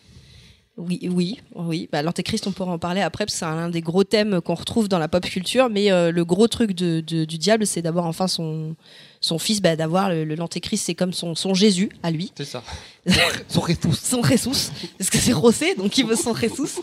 Oui, 0.78 1.00
oui, 1.10 1.38
oui. 1.54 1.88
Bah, 1.92 2.02
L'antéchrist, 2.02 2.46
on 2.46 2.52
pourra 2.52 2.72
en 2.72 2.78
parler 2.78 3.02
après, 3.02 3.24
parce 3.26 3.34
que 3.34 3.38
c'est 3.40 3.44
un 3.44 3.68
des 3.68 3.82
gros 3.82 4.04
thèmes 4.04 4.40
qu'on 4.40 4.54
retrouve 4.54 4.88
dans 4.88 4.98
la 4.98 5.08
pop 5.08 5.22
culture. 5.24 5.68
Mais 5.70 5.90
euh, 5.92 6.10
le 6.10 6.24
gros 6.24 6.48
truc 6.48 6.72
de- 6.72 7.00
de- 7.06 7.24
du 7.26 7.38
diable, 7.38 7.66
c'est 7.66 7.82
d'avoir 7.82 8.06
enfin 8.06 8.26
son, 8.26 8.74
son 9.22 9.38
fils, 9.38 9.62
bah, 9.62 9.74
d'avoir 9.76 10.11
le- 10.11 10.24
le- 10.24 10.35
l'antéchrist, 10.35 10.85
c'est 10.85 10.94
comme 10.94 11.12
son, 11.14 11.35
son 11.35 11.54
Jésus 11.54 11.88
à 12.02 12.11
lui. 12.11 12.30
C'est 12.37 12.44
ça. 12.44 12.62
son 13.48 13.61
ressus. 13.61 13.76
Son 14.02 14.20
ressus. 14.20 14.70
Parce 14.98 15.08
que 15.11 15.16
c'est 15.18 15.32
Rossé, 15.32 15.74
donc 15.76 15.96
il 15.96 16.04
veut 16.06 16.16
son 16.16 16.32
ressus. 16.32 16.80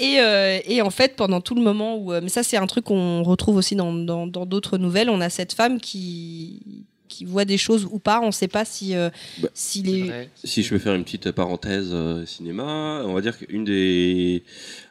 Et, 0.00 0.18
euh, 0.20 0.58
et 0.66 0.80
en 0.82 0.90
fait, 0.90 1.14
pendant 1.16 1.40
tout 1.40 1.54
le 1.54 1.62
moment 1.62 1.96
où. 1.98 2.12
euh, 2.12 2.20
mais 2.22 2.28
ça, 2.30 2.42
c'est 2.42 2.56
un 2.56 2.66
truc 2.66 2.84
qu'on 2.84 3.22
retrouve 3.22 3.56
aussi 3.56 3.76
dans 3.76 3.92
dans- 3.92 4.26
dans 4.26 4.46
d'autres 4.46 4.78
nouvelles. 4.78 5.10
On 5.10 5.20
a 5.20 5.28
cette 5.30 5.52
femme 5.52 5.80
qui 5.80 6.62
qui 7.06 7.24
voit 7.26 7.44
des 7.44 7.58
choses 7.58 7.86
ou 7.92 8.00
pas. 8.00 8.18
On 8.22 8.26
ne 8.28 8.32
sait 8.32 8.48
pas 8.48 8.64
si 8.64 8.96
euh, 8.96 9.08
Bah, 9.38 9.48
s'il 9.54 9.88
est. 9.88 10.02
Ouais. 10.10 10.28
Si 10.42 10.64
je 10.64 10.70
peux 10.70 10.78
faire 10.80 10.94
une 10.94 11.04
petite 11.04 11.30
parenthèse 11.30 11.90
euh, 11.92 12.26
cinéma, 12.26 13.02
on 13.04 13.12
va 13.12 13.20
dire 13.20 13.38
qu'une 13.38 13.64
des 13.64 14.42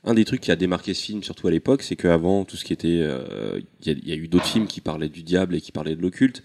un 0.06 0.14
des 0.14 0.24
trucs 0.24 0.40
qui 0.40 0.52
a 0.52 0.56
démarqué 0.56 0.94
ce 0.94 1.04
film, 1.04 1.22
surtout 1.22 1.48
à 1.48 1.52
l'époque, 1.52 1.82
c'est 1.82 1.98
qu'avant 1.98 2.46
tout 2.46 2.56
ce 2.56 2.64
qui 2.64 2.72
était, 2.72 3.00
euh, 3.02 3.60
y, 3.86 3.90
il 3.92 4.08
y 4.08 4.14
a 4.14 4.16
eu 4.16 4.30
d'autres 4.30 4.46
films 4.46 4.68
qui 4.68 4.80
parlaient 4.80 5.10
du 5.10 5.24
diable 5.24 5.56
et 5.56 5.60
qui 5.62 5.74
parlaient 5.74 5.96
de 5.98 6.02
l'occulte, 6.02 6.44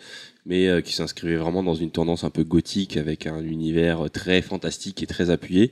mais 0.49 0.67
euh, 0.67 0.81
qui 0.81 0.95
s'inscrivaient 0.95 1.37
vraiment 1.37 1.63
dans 1.63 1.75
une 1.75 1.91
tendance 1.91 2.25
un 2.25 2.31
peu 2.31 2.43
gothique 2.43 2.97
avec 2.97 3.27
un 3.27 3.43
univers 3.45 4.11
très 4.11 4.43
fantastique 4.43 5.03
et 5.03 5.07
très 5.07 5.31
appuyé. 5.31 5.71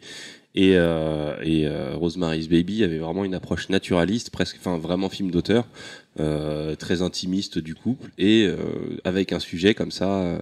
Et, 0.54 0.76
euh, 0.76 1.34
euh, 1.44 1.96
Rosemary's 1.96 2.48
Baby 2.48 2.84
avait 2.84 2.98
vraiment 2.98 3.24
une 3.24 3.34
approche 3.34 3.68
naturaliste, 3.68 4.30
presque, 4.30 4.56
enfin 4.58 4.78
vraiment 4.78 5.08
film 5.08 5.30
d'auteur, 5.30 5.66
très 6.78 7.02
intimiste 7.02 7.58
du 7.58 7.74
couple 7.74 8.10
et 8.16 8.48
avec 9.04 9.32
un 9.32 9.38
sujet 9.38 9.74
comme 9.74 9.90
ça. 9.90 10.38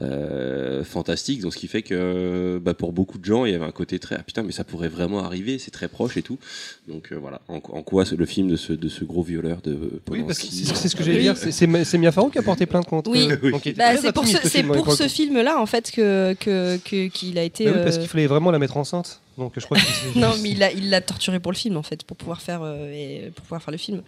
Euh, 0.00 0.78
euh, 0.78 0.84
fantastique 0.84 1.40
donc 1.40 1.52
ce 1.54 1.58
qui 1.58 1.66
fait 1.68 1.82
que 1.82 2.60
bah, 2.62 2.74
pour 2.74 2.92
beaucoup 2.92 3.18
de 3.18 3.24
gens 3.24 3.44
il 3.44 3.52
y 3.52 3.54
avait 3.54 3.64
un 3.64 3.70
côté 3.72 3.98
très 3.98 4.16
ah, 4.18 4.22
putain 4.22 4.42
mais 4.42 4.52
ça 4.52 4.62
pourrait 4.64 4.88
vraiment 4.88 5.24
arriver 5.24 5.58
c'est 5.58 5.70
très 5.70 5.88
proche 5.88 6.16
et 6.16 6.22
tout 6.22 6.38
donc 6.86 7.10
euh, 7.12 7.16
voilà 7.16 7.40
en, 7.48 7.56
en 7.56 7.82
quoi 7.82 8.04
c'est 8.04 8.16
le 8.16 8.26
film 8.26 8.48
de 8.48 8.56
ce, 8.56 8.72
de 8.72 8.88
ce 8.88 9.04
gros 9.04 9.22
violeur 9.22 9.60
de 9.62 9.72
Oui, 10.08 10.22
parce 10.26 10.38
que 10.38 10.44
Polanski. 10.46 10.64
c'est 10.74 10.88
ce 10.88 10.96
que 10.96 11.02
j'allais 11.02 11.20
dire. 11.20 11.36
C'est- 11.36 11.66
Mia 11.98 12.12
Farrow 12.12 12.30
qui 12.30 12.38
a 12.38 12.42
porté 12.42 12.66
plainte 12.66 12.86
contre. 12.86 13.10
Oui. 13.10 13.28
euh, 13.30 13.50
était 13.56 13.72
Bah, 13.72 13.96
c'est 13.96 14.12
pour 14.12 14.26
ce, 14.26 14.36
film, 14.38 14.72
pour 14.72 14.92
ce 14.92 15.08
film-là 15.08 15.60
en 15.60 15.66
fait 15.66 15.90
que 15.90 16.34
que 16.38 16.76
que- 16.78 17.08
qu'il 17.08 17.36
a 17.38 17.42
été. 17.42 17.64
Bah 17.66 17.72
oui, 17.76 17.82
parce 17.84 17.96
euh, 17.96 18.00
qu'il 18.00 18.08
fallait 18.08 18.26
vraiment 18.26 18.50
la 18.50 18.58
mettre 18.58 18.76
enceinte. 18.76 19.20
Donc 19.36 19.52
je 19.56 19.64
crois 19.64 19.76
que 19.78 20.18
Non, 20.18 20.32
mais 20.42 20.50
il 20.50 20.58
l'a 20.58 20.72
il 20.72 20.90
l'a 20.90 21.00
torturé 21.00 21.40
pour 21.40 21.52
le 21.52 21.56
film 21.56 21.76
en 21.76 21.82
fait, 21.82 22.04
pour 22.04 22.16
pouvoir 22.16 22.40
faire 22.40 22.60
euh, 22.62 22.92
et- 22.92 23.30
pour 23.34 23.42
pouvoir 23.44 23.62
faire 23.62 23.72
le 23.72 23.78
film. 23.78 24.02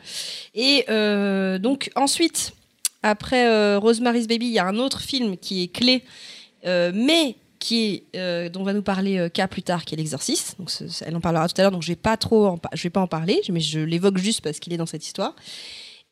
Et 0.54 0.84
euh, 0.88 1.58
donc 1.58 1.90
ensuite, 1.96 2.52
après 3.02 3.46
euh, 3.46 3.78
Rosemary's 3.78 4.26
Baby, 4.26 4.46
il 4.46 4.52
y 4.52 4.58
a 4.58 4.66
un 4.66 4.76
autre 4.76 5.00
film 5.00 5.36
qui 5.36 5.62
est 5.62 5.68
clé, 5.68 6.04
euh, 6.66 6.92
mais 6.94 7.36
qui 7.60 8.04
est 8.14 8.18
euh, 8.18 8.48
dont 8.48 8.64
va 8.64 8.72
nous 8.72 8.82
parler 8.82 9.18
euh, 9.18 9.28
K 9.28 9.46
plus 9.46 9.62
tard, 9.62 9.84
qui 9.84 9.94
est 9.94 9.98
l'Exorciste. 9.98 10.56
Elle 11.02 11.14
en 11.14 11.20
parlera 11.20 11.46
tout 11.46 11.54
à 11.58 11.62
l'heure, 11.62 11.70
donc 11.70 11.82
je 11.82 11.88
vais 11.88 11.94
vais 11.94 12.90
pas 12.90 13.00
en 13.00 13.06
parler, 13.06 13.40
mais 13.50 13.60
je 13.60 13.78
l'évoque 13.78 14.18
juste 14.18 14.40
parce 14.40 14.58
qu'il 14.58 14.72
est 14.72 14.78
dans 14.78 14.86
cette 14.86 15.06
histoire. 15.06 15.36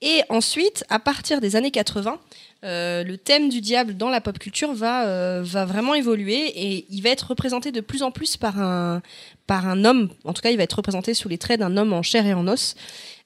Et 0.01 0.23
ensuite, 0.29 0.85
à 0.91 1.01
partir 1.01 1.41
des 1.41 1.57
années 1.57 1.73
80, 1.73 2.21
euh, 2.65 3.03
le 3.03 3.17
thème 3.17 3.49
du 3.49 3.61
diable 3.61 3.97
dans 3.97 4.11
la 4.11 4.21
pop 4.21 4.39
culture 4.39 4.73
va, 4.73 5.41
va 5.43 5.65
vraiment 5.65 5.95
évoluer 5.95 6.47
et 6.47 6.87
il 6.89 7.03
va 7.03 7.09
être 7.09 7.29
représenté 7.31 7.73
de 7.73 7.81
plus 7.81 8.05
en 8.05 8.13
plus 8.13 8.37
par 8.37 8.61
un, 8.61 9.03
par 9.49 9.67
un 9.67 9.85
homme. 9.85 10.11
En 10.25 10.35
tout 10.35 10.43
cas, 10.43 10.51
il 10.51 10.57
va 10.57 10.63
être 10.63 10.75
représenté 10.75 11.15
sous 11.15 11.29
les 11.29 11.39
traits 11.39 11.59
d'un 11.59 11.77
homme 11.77 11.93
en 11.93 12.03
chair 12.03 12.27
et 12.27 12.35
en 12.35 12.47
os. 12.47 12.77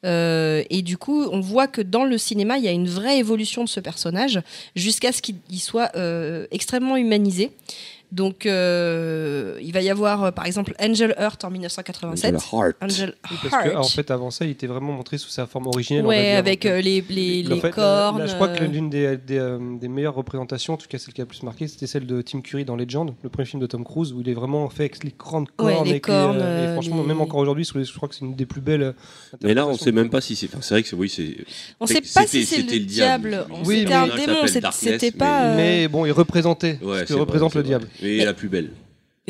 Euh, 0.05 0.63
et 0.71 0.83
du 0.83 0.97
coup, 0.97 1.25
on 1.31 1.41
voit 1.41 1.67
que 1.67 1.81
dans 1.81 2.05
le 2.05 2.19
cinéma, 2.19 2.59
il 2.59 2.65
y 2.65 2.69
a 2.69 2.73
une 2.73 2.89
vraie 2.89 3.19
évolution 3.19 3.65
de 3.65 3.69
ce 3.69 3.81
personnage 3.81 4.41
jusqu'à 4.75 5.13
ce 5.13 5.23
qu'il 5.23 5.37
il 5.51 5.61
soit 5.61 5.91
euh, 5.97 6.47
extrêmement 6.51 6.97
humanisé. 6.97 7.53
Donc, 8.13 8.45
euh, 8.47 9.59
il 9.63 9.73
va 9.73 9.81
y 9.81 9.89
avoir, 9.91 10.25
euh, 10.25 10.31
par 10.31 10.45
exemple, 10.47 10.75
Angel 10.79 11.15
Heart 11.19 11.45
en 11.45 11.51
1987. 11.51 12.35
Angel 12.35 12.41
Heart. 12.53 12.77
Angel 12.83 13.15
Oui, 13.31 13.37
parce 13.43 13.65
que, 13.65 13.69
Heart. 13.71 13.77
en 13.79 13.89
fait, 13.89 14.11
avant 14.11 14.31
ça, 14.31 14.45
il 14.45 14.51
était 14.51 14.67
vraiment 14.67 14.93
montré 14.93 15.17
sous 15.17 15.31
sa 15.31 15.47
forme 15.47 15.67
originelle. 15.69 16.05
ouais, 16.05 16.23
dire. 16.31 16.39
avec 16.39 16.67
euh, 16.67 16.81
les, 16.83 17.03
les, 17.09 17.43
les 17.43 17.61
fait, 17.61 17.71
cornes. 17.71 18.19
là, 18.19 18.27
je 18.27 18.35
crois 18.35 18.49
que 18.49 18.63
l'une 18.65 18.91
des, 18.91 19.17
des, 19.17 19.39
euh, 19.39 19.59
des 19.81 19.89
meilleures 19.89 20.15
représentations, 20.15 20.75
en 20.75 20.77
tout 20.77 20.89
cas 20.89 20.99
celle 20.99 21.15
qui 21.15 21.21
a 21.21 21.25
le 21.25 21.29
plus 21.29 21.43
marqué, 21.43 21.67
c'était 21.69 21.87
celle 21.87 22.07
de 22.07 22.21
Tim 22.23 22.43
Curry 22.43 22.65
dans 22.67 22.77
Legend, 22.77 23.13
le 23.23 23.29
premier 23.31 23.47
film 23.47 23.63
de 23.63 23.67
Tom 23.67 23.83
Cruise, 23.85 24.13
où 24.13 24.21
il 24.21 24.29
est 24.29 24.35
vraiment 24.35 24.69
fait 24.69 24.83
avec 24.85 25.03
les 25.05 25.15
grandes 25.19 25.49
cornes. 25.57 25.71
Ouais, 25.73 25.85
les 25.85 25.91
avec 25.93 26.03
cornes, 26.05 26.39
euh, 26.41 26.71
et 26.71 26.73
franchement, 26.75 27.01
les- 27.03 27.09
même 27.09 27.21
encore 27.23 27.41
aujourd'hui, 27.41 27.65
je 27.65 27.93
crois 27.97 28.09
que 28.09 28.15
c'est 28.15 28.25
une 28.27 28.35
des 28.35 28.47
plus 28.47 28.61
belles. 28.61 28.95
mais 29.43 29.55
là 29.55 29.63
on 29.67 29.71
interprétations 29.73 29.85
sait 29.87 29.93
même 29.93 30.11
pas 30.11 30.21
si 30.21 30.37
c'est 30.37 30.47
enfin, 30.49 30.59
c'est 30.61 30.75
vrai 30.75 30.83
que 30.83 30.89
c'est 30.89 30.97
oui 30.97 31.09
c'est 31.09 31.37
On 31.81 31.87
c'est- 31.87 31.95
sait 32.05 32.21
pas 32.21 32.27
si 32.27 32.45
c'était- 32.45 32.69
c'est 32.71 32.79
le 32.79 32.85
diable. 32.85 33.47
Oui, 33.65 33.81
C'était 33.81 33.95
un 33.95 34.07
démon. 34.09 34.47
C'était 34.47 35.07
mais- 35.07 35.11
pas. 35.13 35.55
Mais 35.55 35.89
bon, 35.89 36.05
il 36.05 36.13
représentait 36.13 36.79
ce 36.83 37.05
que 37.05 37.15
représente 37.15 37.55
le 37.55 37.63
diable. 37.63 37.87
Mais 38.03 38.17
Mais- 38.19 38.25
la 38.25 38.35
plus 38.35 38.49
belle 38.49 38.71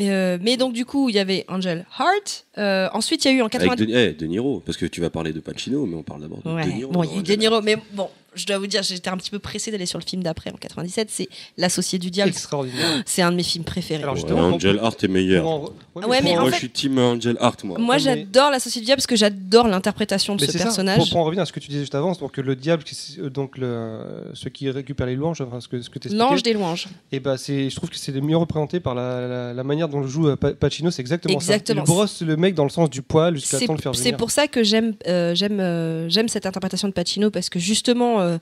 euh, 0.01 0.39
mais 0.41 0.57
donc 0.57 0.73
du 0.73 0.85
coup, 0.85 1.07
il 1.09 1.15
y 1.15 1.19
avait 1.19 1.45
Angel 1.47 1.85
Heart. 1.99 2.45
Euh, 2.57 2.89
ensuite, 2.93 3.23
il 3.25 3.27
y 3.27 3.31
a 3.35 3.37
eu 3.37 3.41
en 3.41 3.45
avec 3.45 3.61
90. 3.61 3.85
de, 3.85 3.93
eh, 3.95 4.13
De 4.13 4.25
Niro 4.25 4.59
parce 4.65 4.75
que 4.75 4.87
tu 4.87 5.01
vas 5.01 5.11
parler 5.11 5.33
de 5.33 5.39
Pacino 5.39 5.85
mais 5.85 5.95
on 5.95 6.01
parle 6.01 6.21
d'abord 6.21 6.41
de 6.43 6.49
Ouais. 6.51 6.65
De 6.65 6.71
Niro 6.71 6.91
Bon, 6.91 7.03
il 7.03 7.11
y 7.11 7.15
a 7.15 7.19
eu 7.19 7.23
De 7.23 7.33
Niro, 7.35 7.61
mais 7.61 7.77
bon, 7.91 8.09
je 8.35 8.45
dois 8.45 8.57
vous 8.57 8.67
dire, 8.67 8.83
j'étais 8.83 9.09
un 9.09 9.17
petit 9.17 9.29
peu 9.31 9.39
pressée 9.39 9.71
d'aller 9.71 9.85
sur 9.85 9.99
le 9.99 10.05
film 10.05 10.23
d'après 10.23 10.51
en 10.51 10.55
97. 10.57 11.09
C'est 11.11 11.29
L'associé 11.57 11.99
du 11.99 12.09
diable. 12.11 12.29
Extraordinaire. 12.29 13.03
C'est 13.05 13.21
un 13.21 13.31
de 13.31 13.37
mes 13.37 13.43
films 13.43 13.63
préférés. 13.63 14.03
Alors, 14.03 14.15
Ouais, 14.15 14.31
Angel 14.31 14.77
Heart 14.77 15.03
est 15.03 15.07
meilleur 15.07 15.43
Pour 15.43 15.51
en- 15.53 15.59
ouais, 15.63 15.69
Ah 16.03 16.07
ouais, 16.07 16.21
mais 16.23 16.29
pour 16.31 16.39
en 16.39 16.41
moi 16.41 16.49
fait- 16.51 16.55
je 16.55 16.59
suis 16.59 16.69
team 16.69 16.97
Angel 16.97 17.37
Heart 17.39 17.63
moi 17.63 17.77
Moi, 17.79 17.95
mais- 17.95 17.99
j'adore 18.01 18.51
l'associé 18.51 18.81
du 18.81 18.85
diable 18.85 18.97
parce 18.99 19.07
que 19.07 19.15
j'adore 19.15 19.67
l'interprétation 19.67 20.35
de 20.35 20.41
Mais 20.41 20.47
ce 20.47 20.51
c'est 20.53 20.57
ça, 20.59 20.63
personnage. 20.65 20.97
Pour, 20.97 21.09
pour 21.09 21.19
en 21.19 21.23
revenir 21.25 21.43
à 21.43 21.45
ce 21.45 21.51
que 21.53 21.59
tu 21.59 21.67
disais 21.69 21.81
juste 21.81 21.95
avant, 21.95 22.11
donc 22.13 22.37
le 22.37 22.55
diable, 22.55 22.83
c'est- 22.85 23.19
euh, 23.19 23.29
donc 23.29 23.57
le, 23.57 23.65
euh, 23.67 24.33
ceux 24.33 24.49
qui 24.49 24.69
récupèrent 24.69 25.07
les 25.07 25.15
louanges, 25.15 25.41
enfin, 25.41 25.59
ce 25.59 25.67
que, 25.67 25.81
ce 25.81 25.89
que 25.89 25.99
tu 25.99 26.09
L'ange 26.09 26.43
des 26.43 26.53
louanges. 26.53 26.87
Et 27.11 27.19
bah 27.19 27.37
c'est, 27.37 27.69
je 27.69 27.75
trouve 27.75 27.89
que 27.89 27.97
c'est 27.97 28.11
le 28.11 28.21
mieux 28.21 28.37
représenté 28.37 28.79
par 28.79 28.95
la, 28.95 29.27
la, 29.27 29.53
la 29.53 29.63
manière 29.63 29.87
dont 29.89 29.99
le 30.01 30.07
joue 30.07 30.27
euh, 30.29 30.35
Pa- 30.35 30.53
Pacino, 30.53 30.91
c'est 30.91 31.01
exactement, 31.01 31.33
Exactement. 31.35 31.85
ça. 31.85 31.91
Il 31.91 31.95
brosse 31.95 32.21
le 32.21 32.35
mec 32.37 32.55
dans 32.55 32.63
le 32.63 32.69
sens 32.69 32.89
du 32.89 33.01
poil 33.01 33.35
jusqu'à 33.35 33.59
C'est 33.59 33.65
temps 33.67 33.73
de 33.73 33.77
le 33.77 33.83
faire 33.83 33.95
c'est 33.95 34.03
venir. 34.03 34.17
pour 34.17 34.31
ça 34.31 34.47
que 34.47 34.63
j'aime 34.63 34.93
euh, 35.07 35.35
j'aime 35.35 35.59
euh, 35.59 36.09
j'aime 36.09 36.27
cette 36.27 36.45
interprétation 36.45 36.87
de 36.87 36.93
Pacino 36.93 37.29
parce 37.31 37.49
que 37.49 37.59
justement 37.59 38.19
euh, 38.23 38.37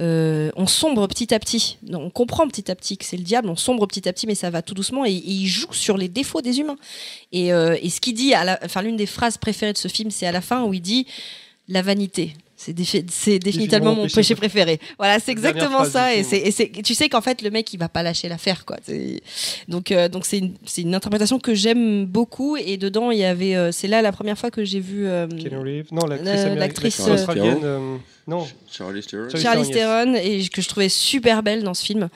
euh, 0.00 0.50
on 0.56 0.66
sombre 0.66 1.06
petit 1.06 1.34
à 1.34 1.38
petit. 1.38 1.78
On 1.92 2.10
comprend 2.10 2.48
petit 2.48 2.70
à 2.70 2.74
petit 2.74 2.96
que 2.96 3.04
c'est 3.04 3.16
le 3.16 3.22
diable, 3.22 3.48
on 3.48 3.56
sombre 3.56 3.86
petit 3.86 4.08
à 4.08 4.12
petit, 4.12 4.26
mais 4.26 4.34
ça 4.34 4.50
va 4.50 4.62
tout 4.62 4.74
doucement 4.74 5.04
et, 5.04 5.12
il 5.12 5.46
joue 5.46 5.72
sur 5.72 5.96
les 5.96 6.08
défauts 6.08 6.42
des 6.42 6.60
humains. 6.60 6.76
Et, 7.32 7.52
euh, 7.52 7.76
ce 7.88 8.00
qu'il 8.00 8.14
dit, 8.14 8.34
enfin 8.62 8.82
l'une 8.82 8.96
des 8.96 9.06
phrases 9.06 9.38
préférées 9.38 9.72
de 9.72 9.78
ce 9.78 9.88
film, 9.88 10.10
c'est 10.10 10.26
à 10.26 10.32
la 10.32 10.40
fin 10.40 10.64
où 10.64 10.74
il 10.74 10.80
dit 10.80 11.06
la 11.68 11.82
vanité. 11.82 12.34
C'est 12.64 12.72
défi- 12.72 13.04
c'est 13.10 13.38
définitivement 13.38 13.90
mon 13.96 14.02
péché 14.04 14.14
péché 14.16 14.34
préféré. 14.34 14.80
Voilà, 14.98 15.18
c'est 15.20 15.32
exactement 15.32 15.84
ça. 15.90 16.14
Et, 16.14 16.22
c'est, 16.50 16.70
tu 16.82 16.94
sais 16.94 17.08
qu'en 17.10 17.20
fait, 17.20 17.42
le 17.42 17.50
mec, 17.50 17.70
il 17.74 17.78
va 17.78 17.90
pas 17.90 18.02
lâcher 18.02 18.26
l'affaire, 18.28 18.64
quoi. 18.64 18.78
Donc, 19.68 19.92
euh, 19.92 20.08
donc 20.08 20.24
c'est 20.24 20.38
une, 20.38 20.54
c'est 20.64 20.80
une 20.82 20.94
interprétation 20.94 21.38
que 21.38 21.54
j'aime 21.54 22.06
beaucoup. 22.06 22.56
Et 22.56 22.78
dedans, 22.78 23.10
il 23.10 23.18
y 23.18 23.24
avait, 23.24 23.54
euh, 23.54 23.70
c'est 23.70 23.88
là 23.88 24.00
la 24.00 24.12
première 24.12 24.38
fois 24.38 24.50
que 24.50 24.64
j'ai 24.64 24.80
vu 24.80 25.06
euh. 25.06 25.26
Non, 26.22 26.32
l'actrice 26.60 26.96
australienne. 27.12 27.58
euh, 27.64 27.96
non, 28.26 28.46
Charlie 28.72 29.02
Theron. 29.02 29.28
Charlie 29.42 29.70
Theron, 29.70 30.14
et 30.14 30.48
que 30.48 30.62
je 30.62 30.68
trouvais 30.68 30.88
super 30.88 31.42
belle 31.42 31.62
dans 31.64 31.74
ce 31.74 31.84
film. 31.84 32.08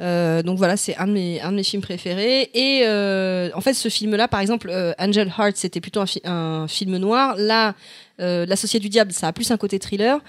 Euh, 0.00 0.42
donc 0.42 0.58
voilà, 0.58 0.76
c'est 0.76 0.96
un 0.96 1.06
de 1.06 1.12
mes 1.12 1.40
un 1.40 1.52
de 1.52 1.56
mes 1.56 1.62
films 1.62 1.80
préférés. 1.80 2.50
Et 2.52 2.82
euh, 2.84 3.48
en 3.54 3.60
fait, 3.62 3.72
ce 3.74 3.88
film-là, 3.88 4.28
par 4.28 4.40
exemple, 4.40 4.68
euh, 4.70 4.92
Angel 4.98 5.28
Heart, 5.38 5.56
c'était 5.56 5.80
plutôt 5.80 6.00
un, 6.00 6.06
fi- 6.06 6.20
un 6.24 6.66
film 6.68 6.96
noir. 6.98 7.36
Là, 7.38 7.74
euh, 8.20 8.46
L'Associé 8.46 8.80
du 8.80 8.88
diable, 8.88 9.12
ça 9.12 9.28
a 9.28 9.32
plus 9.32 9.50
un 9.50 9.56
côté 9.56 9.78
thriller. 9.78 10.20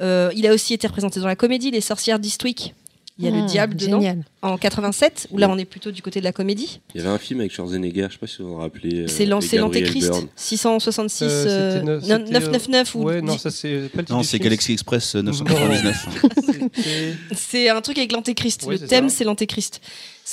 Euh, 0.00 0.30
il 0.36 0.46
a 0.46 0.52
aussi 0.54 0.74
été 0.74 0.86
représenté 0.86 1.20
dans 1.20 1.26
la 1.26 1.36
comédie 1.36 1.70
Les 1.70 1.80
Sorcières 1.80 2.18
d'Eastwick. 2.18 2.74
Il 3.18 3.26
y 3.26 3.28
a 3.28 3.30
le 3.30 3.42
Mmh, 3.42 3.46
diable 3.46 3.76
dedans 3.76 4.00
Génial. 4.00 4.24
en 4.40 4.56
87, 4.56 5.28
où 5.30 5.36
là 5.38 5.46
on 5.50 5.58
est 5.58 5.66
plutôt 5.66 5.90
du 5.90 6.00
côté 6.00 6.18
de 6.20 6.24
la 6.24 6.32
comédie. 6.32 6.80
Il 6.94 6.98
y 7.02 7.04
avait 7.04 7.12
un 7.12 7.18
film 7.18 7.40
avec 7.40 7.52
Schwarzenegger, 7.52 8.06
je 8.08 8.14
sais 8.14 8.18
pas 8.18 8.26
si 8.26 8.40
vous 8.40 8.48
vous 8.48 8.56
rappelez. 8.56 9.00
euh, 9.02 9.06
c'est 9.06 9.26
l'Antéchrist, 9.26 10.08
Byrne. 10.08 10.28
666, 10.34 11.24
Euh, 11.24 11.26
euh, 11.28 11.72
c'était 11.74 11.84
ne- 11.84 12.00
c'était, 12.00 12.32
999 12.32 12.94
ou 12.94 13.02
ouais, 13.02 13.20
non, 13.20 13.36
ça 13.36 13.50
c'est 13.50 13.90
pas 13.90 13.98
le 13.98 14.04
titre 14.04 14.14
Non, 14.16 14.22
c'est. 14.22 14.38
Galaxy 14.38 14.72
Express 14.72 15.14
euh, 15.16 15.22
999. 15.22 16.08
C'était- 16.40 17.14
C'est 17.36 17.68
un 17.68 17.80
truc 17.82 17.98
avec 17.98 18.12
l'antéchrist. 18.12 18.64
Ouais, 18.64 18.78
le 18.78 18.86
thème, 18.86 19.10
c'est 19.10 19.24
l'antéchrist. 19.24 19.82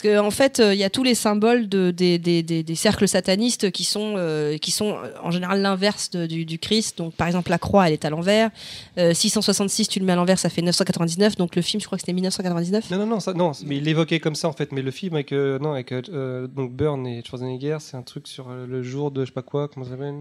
Parce 0.01 0.15
qu'en 0.15 0.25
en 0.25 0.31
fait, 0.31 0.61
euh, 0.61 0.73
il 0.73 0.79
y 0.79 0.85
a 0.85 0.89
tous 0.89 1.03
les 1.03 1.13
symboles 1.13 1.67
de, 1.67 1.91
des, 1.91 2.75
cercles 2.75 3.07
satanistes 3.07 3.69
qui 3.71 3.83
sont, 3.83 4.13
euh, 4.15 4.57
qui 4.57 4.71
sont 4.71 4.91
euh, 4.93 5.11
en 5.21 5.29
général 5.29 5.61
l'inverse 5.61 6.11
du, 6.11 6.57
Christ. 6.57 6.97
Donc, 6.99 7.13
par 7.15 7.27
exemple, 7.27 7.49
la 7.49 7.57
croix, 7.57 7.87
elle 7.87 7.93
est 7.93 8.05
à 8.05 8.09
l'envers. 8.09 8.49
Euh, 8.97 9.13
666, 9.13 9.89
tu 9.89 9.99
le 9.99 10.05
mets 10.05 10.13
à 10.13 10.15
l'envers, 10.15 10.39
ça 10.39 10.49
fait 10.49 10.61
999. 10.61 11.35
Donc, 11.35 11.55
le 11.57 11.61
film, 11.61 11.81
je 11.81 11.85
crois 11.85 11.97
que 11.97 12.01
c'était 12.01 12.13
1999. 12.13 12.91
Non, 12.91 12.97
non, 12.97 13.05
non, 13.07 13.33
non, 13.35 13.51
mais 13.65 13.77
il 13.77 13.83
l'évoquait 13.83 14.21
comme 14.21 14.35
ça 14.35 14.47
en 14.47 14.53
fait. 14.53 14.71
Mais 14.71 14.81
le 14.81 14.91
film 14.91 15.15
avec, 15.15 15.33
euh, 15.33 15.59
non, 15.59 15.73
avec 15.73 15.93
donc 15.93 16.71
Burn 16.71 17.05
et 17.05 17.21
Schwarzenegger, 17.25 17.77
c'est 17.81 17.97
un 17.97 18.01
truc 18.01 18.27
sur 18.27 18.47
le 18.49 18.83
jour 18.83 19.11
de 19.11 19.21
je 19.21 19.25
sais 19.25 19.33
pas 19.33 19.41
quoi, 19.41 19.67
comment 19.67 19.85
ça 19.85 19.91
s'appelle 19.91 20.15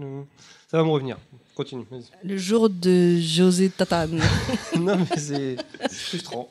Ça 0.69 0.77
va 0.77 0.83
me 0.83 0.89
revenir. 0.89 1.17
Continue. 1.59 1.83
Le 2.23 2.37
jour 2.37 2.69
de 2.69 3.17
José 3.19 3.67
Tatane. 3.67 4.17
non, 4.79 4.95
mais 4.95 5.17
c'est 5.17 5.57
c'est 5.89 5.99
frustrant. 5.99 6.49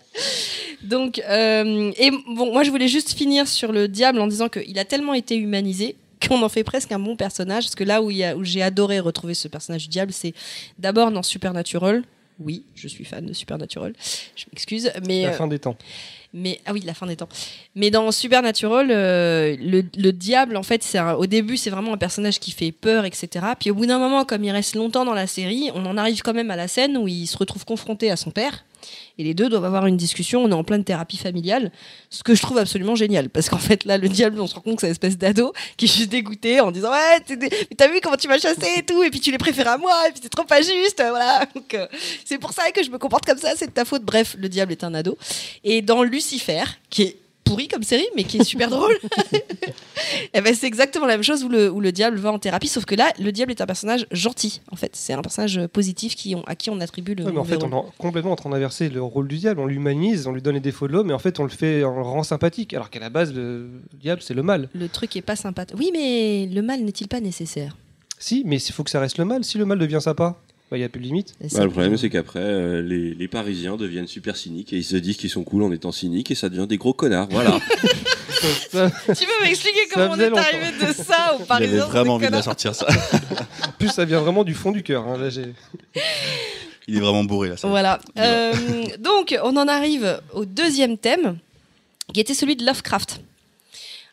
Donc, 0.82 1.18
euh, 1.26 1.90
et 1.96 2.10
bon, 2.10 2.52
moi 2.52 2.62
je 2.62 2.70
voulais 2.70 2.88
juste 2.88 3.14
finir 3.14 3.48
sur 3.48 3.72
le 3.72 3.88
diable 3.88 4.18
en 4.20 4.26
disant 4.26 4.50
qu'il 4.50 4.78
a 4.78 4.84
tellement 4.84 5.14
été 5.14 5.34
humanisé 5.36 5.96
qu'on 6.26 6.42
en 6.42 6.50
fait 6.50 6.62
presque 6.62 6.92
un 6.92 6.98
bon 6.98 7.16
personnage. 7.16 7.64
Parce 7.64 7.74
que 7.74 7.84
là 7.84 8.02
où, 8.02 8.10
il 8.10 8.18
y 8.18 8.24
a- 8.24 8.36
où 8.36 8.44
j'ai 8.44 8.60
adoré 8.60 9.00
retrouver 9.00 9.32
ce 9.32 9.48
personnage 9.48 9.84
du 9.84 9.88
diable, 9.88 10.12
c'est 10.12 10.34
d'abord 10.78 11.10
dans 11.10 11.22
Supernatural. 11.22 12.02
Oui, 12.40 12.64
je 12.74 12.86
suis 12.86 13.04
fan 13.04 13.26
de 13.26 13.32
Supernatural. 13.32 13.94
Je 14.36 14.44
m'excuse, 14.52 14.90
mais 15.06 15.22
La 15.22 15.30
euh, 15.30 15.32
fin 15.32 15.48
des 15.48 15.58
temps. 15.58 15.76
mais 16.32 16.60
ah 16.66 16.72
oui, 16.72 16.82
la 16.84 16.94
fin 16.94 17.06
des 17.06 17.16
temps. 17.16 17.28
Mais 17.74 17.90
dans 17.90 18.12
Supernatural, 18.12 18.90
euh, 18.90 19.56
le, 19.60 19.82
le 19.96 20.12
diable, 20.12 20.56
en 20.56 20.62
fait, 20.62 20.82
c'est 20.84 21.00
au 21.00 21.26
début, 21.26 21.56
c'est 21.56 21.70
vraiment 21.70 21.94
un 21.94 21.98
personnage 21.98 22.38
qui 22.38 22.52
fait 22.52 22.70
peur, 22.70 23.04
etc. 23.04 23.44
Puis 23.58 23.70
au 23.70 23.74
bout 23.74 23.86
d'un 23.86 23.98
moment, 23.98 24.24
comme 24.24 24.44
il 24.44 24.50
reste 24.52 24.76
longtemps 24.76 25.04
dans 25.04 25.14
la 25.14 25.26
série, 25.26 25.70
on 25.74 25.84
en 25.84 25.96
arrive 25.96 26.22
quand 26.22 26.34
même 26.34 26.50
à 26.50 26.56
la 26.56 26.68
scène 26.68 26.96
où 26.96 27.08
il 27.08 27.26
se 27.26 27.36
retrouve 27.36 27.64
confronté 27.64 28.10
à 28.10 28.16
son 28.16 28.30
père. 28.30 28.64
Et 29.18 29.24
les 29.24 29.34
deux 29.34 29.48
doivent 29.48 29.64
avoir 29.64 29.86
une 29.86 29.96
discussion. 29.96 30.42
On 30.44 30.50
est 30.50 30.54
en 30.54 30.64
pleine 30.64 30.84
thérapie 30.84 31.16
familiale, 31.16 31.72
ce 32.10 32.22
que 32.22 32.34
je 32.34 32.42
trouve 32.42 32.58
absolument 32.58 32.94
génial. 32.94 33.28
Parce 33.30 33.48
qu'en 33.48 33.58
fait, 33.58 33.84
là, 33.84 33.98
le 33.98 34.08
diable, 34.08 34.40
on 34.40 34.46
se 34.46 34.54
rend 34.54 34.60
compte 34.60 34.76
que 34.76 34.80
c'est 34.82 34.86
une 34.86 34.92
espèce 34.92 35.18
d'ado 35.18 35.52
qui 35.76 35.86
est 35.86 35.88
juste 35.88 36.08
dégoûté 36.10 36.60
en 36.60 36.70
disant 36.70 36.90
Ouais, 36.90 37.36
t'as 37.76 37.88
vu 37.88 38.00
comment 38.02 38.16
tu 38.16 38.28
m'as 38.28 38.38
chassé 38.38 38.66
et 38.78 38.82
tout, 38.82 39.02
et 39.02 39.10
puis 39.10 39.20
tu 39.20 39.30
les 39.30 39.38
préfères 39.38 39.68
à 39.68 39.78
moi, 39.78 39.92
et 40.08 40.12
puis 40.12 40.20
c'est 40.22 40.28
trop 40.28 40.44
pas 40.44 40.62
juste. 40.62 41.00
euh, 41.00 41.10
Voilà. 41.10 41.46
Euh, 41.74 41.86
c'est 42.24 42.38
pour 42.38 42.52
ça 42.52 42.70
que 42.70 42.82
je 42.82 42.90
me 42.90 42.98
comporte 42.98 43.24
comme 43.26 43.38
ça, 43.38 43.52
c'est 43.56 43.66
de 43.66 43.72
ta 43.72 43.84
faute. 43.84 44.02
Bref, 44.02 44.36
le 44.38 44.48
diable 44.48 44.72
est 44.72 44.84
un 44.84 44.94
ado. 44.94 45.18
Et 45.64 45.82
dans 45.82 46.02
Lucifer, 46.02 46.64
qui 46.90 47.02
est 47.02 47.16
pourri 47.48 47.68
comme 47.68 47.82
série, 47.82 48.06
mais 48.16 48.24
qui 48.24 48.38
est 48.38 48.44
super 48.44 48.68
drôle, 48.70 48.94
eh 50.34 50.40
ben, 50.40 50.54
c'est 50.54 50.66
exactement 50.66 51.06
la 51.06 51.14
même 51.14 51.22
chose 51.22 51.44
où 51.44 51.48
le, 51.48 51.70
où 51.70 51.80
le 51.80 51.92
diable 51.92 52.18
va 52.18 52.32
en 52.32 52.38
thérapie, 52.38 52.68
sauf 52.68 52.84
que 52.84 52.94
là, 52.94 53.12
le 53.18 53.32
diable 53.32 53.50
est 53.50 53.60
un 53.60 53.66
personnage 53.66 54.06
gentil, 54.10 54.60
en 54.70 54.76
fait. 54.76 54.90
C'est 54.94 55.12
un 55.12 55.22
personnage 55.22 55.66
positif 55.72 56.14
qui, 56.14 56.34
on- 56.34 56.42
à 56.42 56.54
qui 56.54 56.70
on 56.70 56.80
attribue 56.80 57.14
le. 57.14 57.24
Ouais, 57.24 57.32
mais 57.32 57.38
en 57.38 57.44
fait, 57.44 57.56
rôle. 57.56 57.72
on 57.74 57.82
est 57.88 57.92
complètement 57.98 58.32
en 58.32 58.36
train 58.36 58.50
d'inverser 58.50 58.88
le 58.88 59.02
rôle 59.02 59.28
du 59.28 59.38
diable. 59.38 59.60
On 59.60 59.66
l'humanise, 59.66 60.26
on 60.26 60.32
lui 60.32 60.42
donne 60.42 60.54
les 60.54 60.60
défauts 60.60 60.86
de 60.88 60.92
l'homme, 60.92 61.08
mais 61.08 61.14
en 61.14 61.18
fait, 61.18 61.40
on 61.40 61.44
le 61.44 61.48
fait, 61.50 61.84
on 61.84 61.96
le 61.96 62.02
rend 62.02 62.22
sympathique. 62.22 62.74
Alors 62.74 62.90
qu'à 62.90 63.00
la 63.00 63.10
base, 63.10 63.32
le 63.34 63.68
diable, 63.94 64.22
c'est 64.22 64.34
le 64.34 64.42
mal. 64.42 64.68
Le 64.74 64.88
truc 64.88 65.16
est 65.16 65.22
pas 65.22 65.36
sympa. 65.36 65.64
Oui, 65.76 65.90
mais 65.92 66.46
le 66.52 66.62
mal 66.62 66.80
n'est-il 66.82 67.08
pas 67.08 67.20
nécessaire? 67.20 67.76
Si, 68.18 68.42
mais 68.46 68.56
il 68.60 68.72
faut 68.72 68.82
que 68.84 68.90
ça 68.90 69.00
reste 69.00 69.18
le 69.18 69.24
mal. 69.24 69.44
Si 69.44 69.58
le 69.58 69.64
mal 69.64 69.78
devient 69.78 70.00
sympa, 70.00 70.36
bah, 70.70 70.76
il 70.76 70.80
n'y 70.80 70.84
a 70.84 70.88
plus 70.88 71.00
de 71.00 71.06
limite. 71.06 71.34
Bah, 71.52 71.64
le 71.64 71.70
problème, 71.70 71.96
c'est 71.96 72.10
qu'après, 72.10 72.40
euh, 72.40 72.82
les, 72.82 73.14
les 73.14 73.28
Parisiens 73.28 73.76
deviennent 73.76 74.06
super 74.06 74.36
cyniques 74.36 74.72
et 74.72 74.76
ils 74.76 74.84
se 74.84 74.96
disent 74.96 75.16
qu'ils 75.16 75.30
sont 75.30 75.44
cool 75.44 75.62
en 75.62 75.72
étant 75.72 75.92
cyniques 75.92 76.30
et 76.30 76.34
ça 76.34 76.48
devient 76.48 76.66
des 76.66 76.76
gros 76.78 76.92
connards. 76.92 77.28
Voilà. 77.30 77.58
Ça- 78.70 78.90
Tu 79.08 79.24
peux 79.26 79.44
m'expliquer 79.44 79.80
comment 79.92 80.12
on 80.12 80.18
est 80.20 80.28
longtemps. 80.30 80.42
arrivé 80.42 80.66
de 80.86 80.92
ça 80.92 81.34
au 81.34 81.40
Il 81.40 81.46
Parisien 81.46 81.72
avait 81.72 81.80
c'est 81.82 81.90
vraiment 81.90 82.14
envie 82.14 82.26
de 82.28 82.32
la 82.32 82.42
sortir, 82.42 82.72
ça. 82.74 82.86
en 83.66 83.72
plus, 83.78 83.88
ça 83.88 84.04
vient 84.04 84.20
vraiment 84.20 84.44
du 84.44 84.54
fond 84.54 84.70
du 84.70 84.82
cœur. 84.84 85.08
hein. 85.08 85.18
Là, 85.18 85.28
j'ai- 85.28 85.54
Il 86.86 86.96
est 86.96 87.00
vraiment 87.00 87.24
bourré, 87.24 87.48
là. 87.48 87.56
ça. 87.56 87.66
Voilà. 87.68 87.98
Euh, 88.18 88.52
donc, 89.00 89.36
on 89.42 89.56
en 89.56 89.66
arrive 89.66 90.20
au 90.32 90.44
deuxième 90.44 90.98
thème, 90.98 91.38
qui 92.14 92.20
était 92.20 92.34
celui 92.34 92.54
de 92.56 92.64
Lovecraft. 92.64 93.20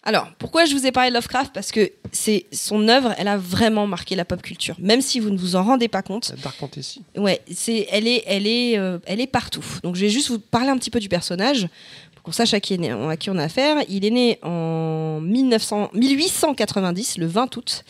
Alors, 0.08 0.28
pourquoi 0.38 0.66
je 0.66 0.76
vous 0.76 0.86
ai 0.86 0.92
parlé 0.92 1.10
de 1.10 1.16
Lovecraft? 1.16 1.52
Parce 1.52 1.72
que 1.72 1.92
c'est 2.12 2.46
son 2.52 2.88
œuvre, 2.88 3.14
elle 3.18 3.28
a 3.28 3.38
vraiment 3.38 3.88
marqué 3.88 4.16
la 4.16 4.24
pop 4.24 4.42
culture, 4.42 4.76
même 4.80 5.02
si 5.02 5.20
vous 5.20 5.32
ne 5.32 5.38
vous 5.38 5.56
en 5.56 5.64
rendez 5.64 5.88
pas 5.88 6.04
compte. 6.04 6.34
Dark 6.44 6.56
Fantasy. 6.58 7.02
Ouais, 7.18 7.42
c'est, 7.52 7.88
elle 7.92 8.08
est, 8.08 8.24
elle 8.28 8.46
est, 8.46 8.78
euh, 8.78 9.00
elle 9.06 9.20
est 9.20 9.28
partout. 9.28 9.66
Donc, 9.84 9.96
je 9.96 10.02
vais 10.02 10.10
juste 10.10 10.30
vous 10.30 10.38
parler 10.40 10.70
un 10.70 10.78
petit 10.78 10.92
peu 10.92 11.00
du 11.00 11.10
personnage 11.10 11.68
pour 12.14 12.22
qu'on 12.24 12.32
sache 12.32 12.54
à 12.54 12.60
qui, 12.60 12.76
est 12.76 12.78
né- 12.78 12.92
à 12.92 13.18
qui 13.18 13.32
on 13.32 13.38
a 13.40 13.44
affaire. 13.44 13.78
Il 13.90 14.06
est 14.06 14.12
né 14.12 14.38
en 14.44 15.20
1900 15.22 15.90
1890, 15.94 17.18
le 17.18 17.26
20 17.26 17.58
août, 17.58 17.84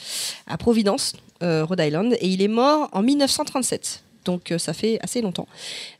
à 0.47 0.57
Providence, 0.57 1.13
euh, 1.43 1.65
Rhode 1.65 1.81
Island, 1.81 2.13
et 2.21 2.27
il 2.29 2.41
est 2.41 2.47
mort 2.47 2.89
en 2.93 3.01
1937. 3.01 4.03
Donc, 4.23 4.51
euh, 4.51 4.57
ça 4.57 4.73
fait 4.73 4.99
assez 5.03 5.21
longtemps. 5.21 5.47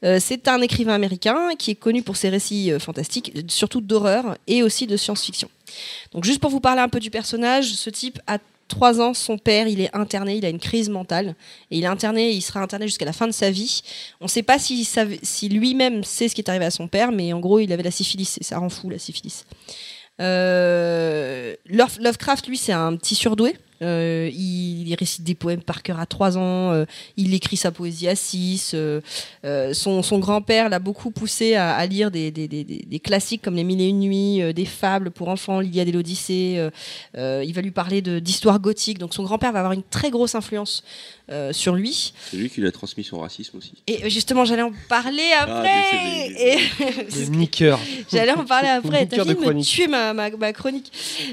Euh, 0.04 0.18
c'est 0.20 0.48
un 0.48 0.62
écrivain 0.62 0.94
américain 0.94 1.50
qui 1.60 1.72
est 1.72 1.76
connu 1.76 2.02
pour 2.02 2.16
ses 2.16 2.30
récits 2.30 2.72
euh, 2.72 2.80
fantastiques, 2.80 3.34
surtout 3.50 3.82
d'horreur 3.82 4.38
et 4.48 4.64
aussi 4.64 4.88
de 4.88 4.98
science-fiction. 4.98 5.48
Donc, 6.12 6.24
juste 6.24 6.40
pour 6.40 6.50
vous 6.50 6.60
parler 6.60 6.82
un 6.82 6.90
peu 6.90 7.00
du 7.00 7.10
personnage, 7.10 7.74
ce 7.74 7.90
type 7.90 8.20
a 8.28 8.38
trois 8.68 9.00
ans, 9.00 9.14
son 9.14 9.38
père, 9.38 9.68
il 9.68 9.80
est 9.80 9.96
interné, 9.96 10.38
il 10.38 10.46
a 10.46 10.50
une 10.50 10.60
crise 10.60 10.90
mentale. 10.90 11.36
Et 11.70 11.78
il 11.78 11.84
est 11.84 11.88
interné, 11.88 12.32
il 12.32 12.42
sera 12.42 12.62
interné 12.62 12.88
jusqu'à 12.88 13.06
la 13.06 13.14
fin 13.14 13.28
de 13.28 13.32
sa 13.32 13.52
vie. 13.52 13.82
On 14.22 14.26
ne 14.26 14.30
sait 14.30 14.44
pas 14.44 14.58
si 14.60 15.50
lui-même 15.50 16.04
sait 16.04 16.28
ce 16.28 16.36
qui 16.36 16.42
est 16.42 16.50
arrivé 16.50 16.66
à 16.66 16.72
son 16.72 16.88
père, 16.88 17.12
mais 17.12 17.32
en 17.34 17.40
gros, 17.40 17.60
il 17.60 17.72
avait 17.72 17.84
la 17.84 17.92
syphilis, 17.92 18.38
et 18.40 18.44
ça 18.44 18.58
rend 18.58 18.70
fou 18.70 18.90
la 18.90 18.98
syphilis. 19.00 19.46
Euh, 20.22 21.54
Love- 21.66 22.00
Lovecraft, 22.00 22.48
lui, 22.48 22.58
c'est 22.58 22.72
un 22.74 22.96
petit 22.96 23.16
surdoué. 23.16 23.56
Euh, 23.86 24.30
il, 24.34 24.88
il 24.88 24.96
récite 24.96 25.24
des 25.24 25.36
poèmes 25.36 25.62
par 25.62 25.84
cœur 25.84 26.00
à 26.00 26.06
3 26.06 26.38
ans, 26.38 26.72
euh, 26.72 26.86
il 27.18 27.34
écrit 27.34 27.56
sa 27.58 27.72
poésie 27.72 28.08
à 28.08 28.16
6. 28.16 28.72
euh, 28.74 29.00
euh, 29.46 29.74
son, 29.74 30.02
son 30.02 30.20
grand-père 30.20 30.70
l'a 30.70 30.80
beaucoup 30.80 31.12
poussé 31.12 31.56
à, 31.56 31.76
à 31.76 31.86
lire 31.86 32.10
des, 32.12 32.32
des- 32.32 32.48
des- 32.48 32.64
des- 32.64 32.86
des 32.88 33.00
classiques 33.00 33.42
comme 33.44 33.56
Les 33.56 33.64
Mille 33.64 33.82
et 33.82 33.88
Une 33.88 34.00
Nuits, 34.00 34.42
euh, 34.42 34.54
des 34.54 34.66
fables 34.66 35.12
pour 35.12 35.30
enfants, 35.30 35.60
l'Iliade 35.60 35.88
et 35.88 35.92
l'Odyssée. 35.92 36.56
euh, 36.58 36.70
euh, 37.18 37.44
il 37.46 37.54
va 37.54 37.62
lui 37.62 37.72
parler 37.72 38.02
d'histoire 38.02 38.60
gothique. 38.60 38.98
Donc 38.98 39.14
son 39.14 39.24
grand-père 39.24 39.52
va 39.52 39.60
avoir 39.60 39.74
une 39.74 39.84
très 39.84 40.10
grosse 40.10 40.36
influence 40.36 40.84
euh, 41.32 41.54
sur 41.54 41.76
lui. 41.76 42.14
c'est 42.32 42.38
lui 42.38 42.50
qui 42.50 42.62
lui 42.62 42.68
a 42.68 42.72
transmis 42.72 43.04
son 43.04 43.20
racisme 43.20 43.58
aussi. 43.58 43.74
Et 43.88 44.10
justement, 44.10 44.46
j'allais 44.46 44.62
en 44.64 44.72
parler 44.90 45.30
après. 45.40 45.70
Ah, 45.94 46.26
Et- 46.38 47.30
niqueur. 47.30 47.80
J'allais 48.12 48.32
en 48.32 48.46
parler 48.46 48.70
après. 48.80 49.06
T'as 49.06 49.22
fini 49.24 49.34
de 49.34 49.40
me 49.40 49.44
chronique. 49.44 49.68
tuer 49.68 49.88
ma, 49.88 50.14
ma, 50.14 50.30
ma 50.30 50.54
chronique. 50.54 50.92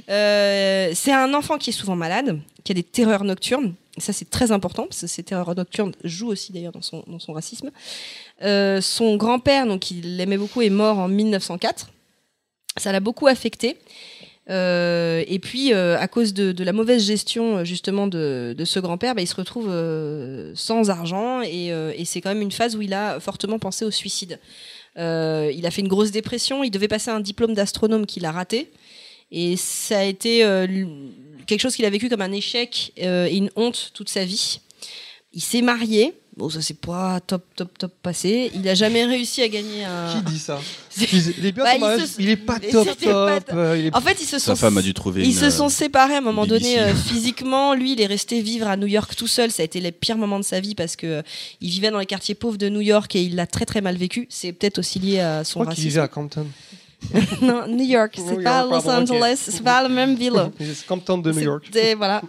Euh, 0.08 0.90
c'est 0.94 1.12
un 1.12 1.32
enfant 1.34 1.58
qui 1.58 1.70
est 1.70 1.72
souvent 1.72 1.96
malade, 1.96 2.38
qui 2.64 2.72
a 2.72 2.74
des 2.74 2.82
terreurs 2.82 3.24
nocturnes. 3.24 3.74
Ça, 3.98 4.12
c'est 4.12 4.30
très 4.30 4.52
important, 4.52 4.84
parce 4.84 5.02
que 5.02 5.06
ces 5.06 5.22
terreurs 5.22 5.54
nocturnes 5.54 5.92
jouent 6.02 6.30
aussi 6.30 6.52
d'ailleurs 6.52 6.72
dans 6.72 6.80
son, 6.80 7.04
dans 7.06 7.18
son 7.18 7.34
racisme. 7.34 7.70
Euh, 8.42 8.80
son 8.80 9.16
grand-père, 9.16 9.66
donc 9.66 9.90
il 9.90 10.16
l'aimait 10.16 10.38
beaucoup, 10.38 10.62
est 10.62 10.70
mort 10.70 10.98
en 10.98 11.08
1904. 11.08 11.90
Ça 12.78 12.90
l'a 12.90 13.00
beaucoup 13.00 13.26
affecté. 13.26 13.76
Euh, 14.48 15.22
et 15.28 15.38
puis, 15.38 15.74
euh, 15.74 15.98
à 15.98 16.08
cause 16.08 16.32
de, 16.32 16.64
la 16.64 16.72
mauvaise 16.72 17.04
gestion 17.04 17.64
justement 17.64 18.06
de, 18.06 18.54
de 18.56 18.64
ce 18.64 18.80
grand-père, 18.80 19.14
bah, 19.14 19.20
il 19.20 19.26
se 19.26 19.34
retrouve 19.34 19.70
sans 20.54 20.88
argent 20.88 21.42
et, 21.42 21.66
et 21.66 22.04
c'est 22.06 22.22
quand 22.22 22.30
même 22.30 22.42
une 22.42 22.50
phase 22.50 22.76
où 22.76 22.82
il 22.82 22.94
a 22.94 23.20
fortement 23.20 23.58
pensé 23.58 23.84
au 23.84 23.90
suicide. 23.90 24.40
Il 24.96 25.66
a 25.66 25.70
fait 25.70 25.82
une 25.82 25.88
grosse 25.88 26.12
dépression, 26.12 26.64
il 26.64 26.70
devait 26.70 26.88
passer 26.88 27.10
un 27.10 27.20
diplôme 27.20 27.52
d'astronome 27.52 28.06
qu'il 28.06 28.24
a 28.24 28.32
raté. 28.32 28.70
Et 29.30 29.56
ça 29.56 29.98
a 29.98 30.04
été 30.04 30.42
quelque 31.46 31.60
chose 31.60 31.74
qu'il 31.76 31.84
a 31.84 31.90
vécu 31.90 32.08
comme 32.08 32.22
un 32.22 32.32
échec 32.32 32.92
euh, 33.02 33.26
et 33.26 33.36
une 33.36 33.50
honte 33.56 33.90
toute 33.94 34.08
sa 34.08 34.24
vie. 34.24 34.60
Il 35.34 35.42
s'est 35.42 35.62
marié 35.62 36.14
Bon, 36.34 36.48
ça 36.48 36.62
s'est 36.62 36.72
pas 36.72 37.20
top, 37.20 37.44
top, 37.56 37.76
top 37.76 37.92
passé. 38.02 38.50
Il 38.54 38.66
a 38.66 38.74
jamais 38.74 39.04
réussi 39.04 39.42
à 39.42 39.48
gagner 39.48 39.84
un. 39.84 40.14
Qui 40.24 40.32
dit 40.32 40.38
ça? 40.38 40.58
C'est- 40.88 41.04
Il 41.36 41.44
est 41.44 41.52
bien 41.52 41.62
Bah, 41.62 41.70
son 41.72 41.76
il 41.76 41.80
mariage, 41.80 42.06
se- 42.08 42.22
il 42.22 42.28
est 42.30 42.36
pas 42.38 42.58
top 42.58 42.86
pas 42.98 43.40
top. 43.42 43.54
il 43.76 43.86
est- 43.86 43.94
En 43.94 44.00
fait, 44.00 44.16
ils 44.18 44.24
se 44.24 44.38
Sa 44.38 44.46
sont. 44.46 44.56
femme 44.56 44.78
a 44.78 44.82
dû 44.82 44.94
trouver 44.94 45.20
Ils 45.24 45.26
une, 45.26 45.32
se 45.34 45.50
sont 45.50 45.68
séparés 45.68 46.14
à 46.14 46.18
un 46.18 46.20
moment 46.22 46.46
BBC. 46.46 46.62
donné 46.76 46.78
euh, 46.80 46.94
physiquement. 46.94 47.74
Lui, 47.74 47.92
il 47.92 48.00
est 48.00 48.06
resté 48.06 48.40
vivre 48.40 48.66
à 48.66 48.78
New 48.78 48.86
York 48.86 49.14
tout 49.14 49.26
seul. 49.26 49.50
Ça 49.50 49.60
a 49.60 49.66
été 49.66 49.78
les 49.80 49.92
pires 49.92 50.16
moments 50.16 50.38
de 50.38 50.44
sa 50.44 50.58
vie 50.60 50.74
parce 50.74 50.96
que 50.96 51.06
euh, 51.06 51.22
il 51.60 51.68
vivait 51.68 51.90
dans 51.90 51.98
les 51.98 52.06
quartiers 52.06 52.34
pauvres 52.34 52.56
de 52.56 52.70
New 52.70 52.80
York 52.80 53.14
et 53.14 53.22
il 53.22 53.34
l'a 53.36 53.46
très 53.46 53.66
très 53.66 53.82
mal 53.82 53.96
vécu. 53.98 54.26
C'est 54.30 54.54
peut-être 54.54 54.78
aussi 54.78 55.00
lié 55.00 55.20
à 55.20 55.42
Je 55.42 55.48
son 55.50 55.60
crois 55.60 55.74
qu'il 55.74 55.84
vivait 55.84 56.00
racisme. 56.00 56.04
à 56.04 56.08
Compton. 56.08 56.46
non, 57.42 57.66
New 57.68 57.84
York, 57.84 58.16
New 58.18 58.24
c'est 58.24 58.32
York, 58.34 58.44
pas 58.44 58.62
Los 58.64 58.70
pardon. 58.82 58.90
Angeles, 59.12 59.36
c'est 59.36 59.62
pas 59.62 59.82
la 59.82 59.88
même 59.88 60.14
ville. 60.14 60.32
C'est 60.58 60.86
Compton 60.86 61.18
de 61.18 61.32
New 61.32 61.40
York. 61.40 61.70
Voilà. 61.96 62.22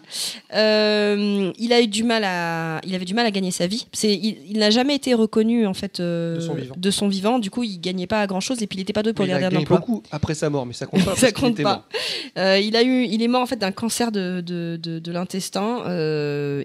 Euh, 0.54 1.52
il 1.58 1.74
a 1.74 1.82
eu 1.82 1.88
du 1.88 2.04
mal 2.04 2.24
à, 2.24 2.82
il 2.86 2.94
avait 2.96 3.06
du 3.06 3.14
mal 3.14 3.26
à 3.26 3.32
gagner 3.32 3.52
sa 3.52 3.68
vie. 3.68 3.86
C'est, 3.94 4.14
il, 4.14 4.38
il 4.50 4.58
n'a 4.60 4.70
jamais 4.70 4.96
été 4.96 5.14
reconnu 5.14 5.66
en 5.68 5.74
fait 5.74 6.00
euh, 6.00 6.36
De 6.36 6.42
son 6.42 6.54
vivant. 6.56 6.76
de 6.78 6.92
son 6.92 7.08
vivant. 7.08 7.40
Du 7.40 7.50
coup, 7.50 7.64
il 7.64 7.80
gagnait 7.80 8.08
pas 8.08 8.26
grand 8.28 8.40
chose 8.40 8.62
et 8.62 8.68
puis 8.68 8.78
il 8.78 8.82
n'était 8.82 8.94
pas 8.94 9.04
doué 9.04 9.14
pour 9.14 9.26
Mais 9.26 9.32
garder 9.40 9.56
un 9.56 9.60
emploi. 9.60 9.78
beaucoup 9.80 10.04
après 10.12 10.36
sa 10.36 10.50
mort, 10.50 10.66
mais 10.66 10.74
ça 10.74 10.86
compte 10.88 11.06
pas. 11.06 11.16
Ça 11.16 11.32
compte 11.32 11.62
pas. 11.62 11.88
Euh, 12.38 12.60
il 12.60 12.76
a 12.76 12.84
eu, 12.84 13.06
il 13.06 13.22
est 13.22 13.28
mort 13.28 13.42
en 13.42 13.46
fait 13.48 13.58
d'un 13.58 13.72
cancer 13.72 14.12
de, 14.12 14.42
de, 14.42 14.78
de, 14.78 15.12
l'intestin. 15.12 15.84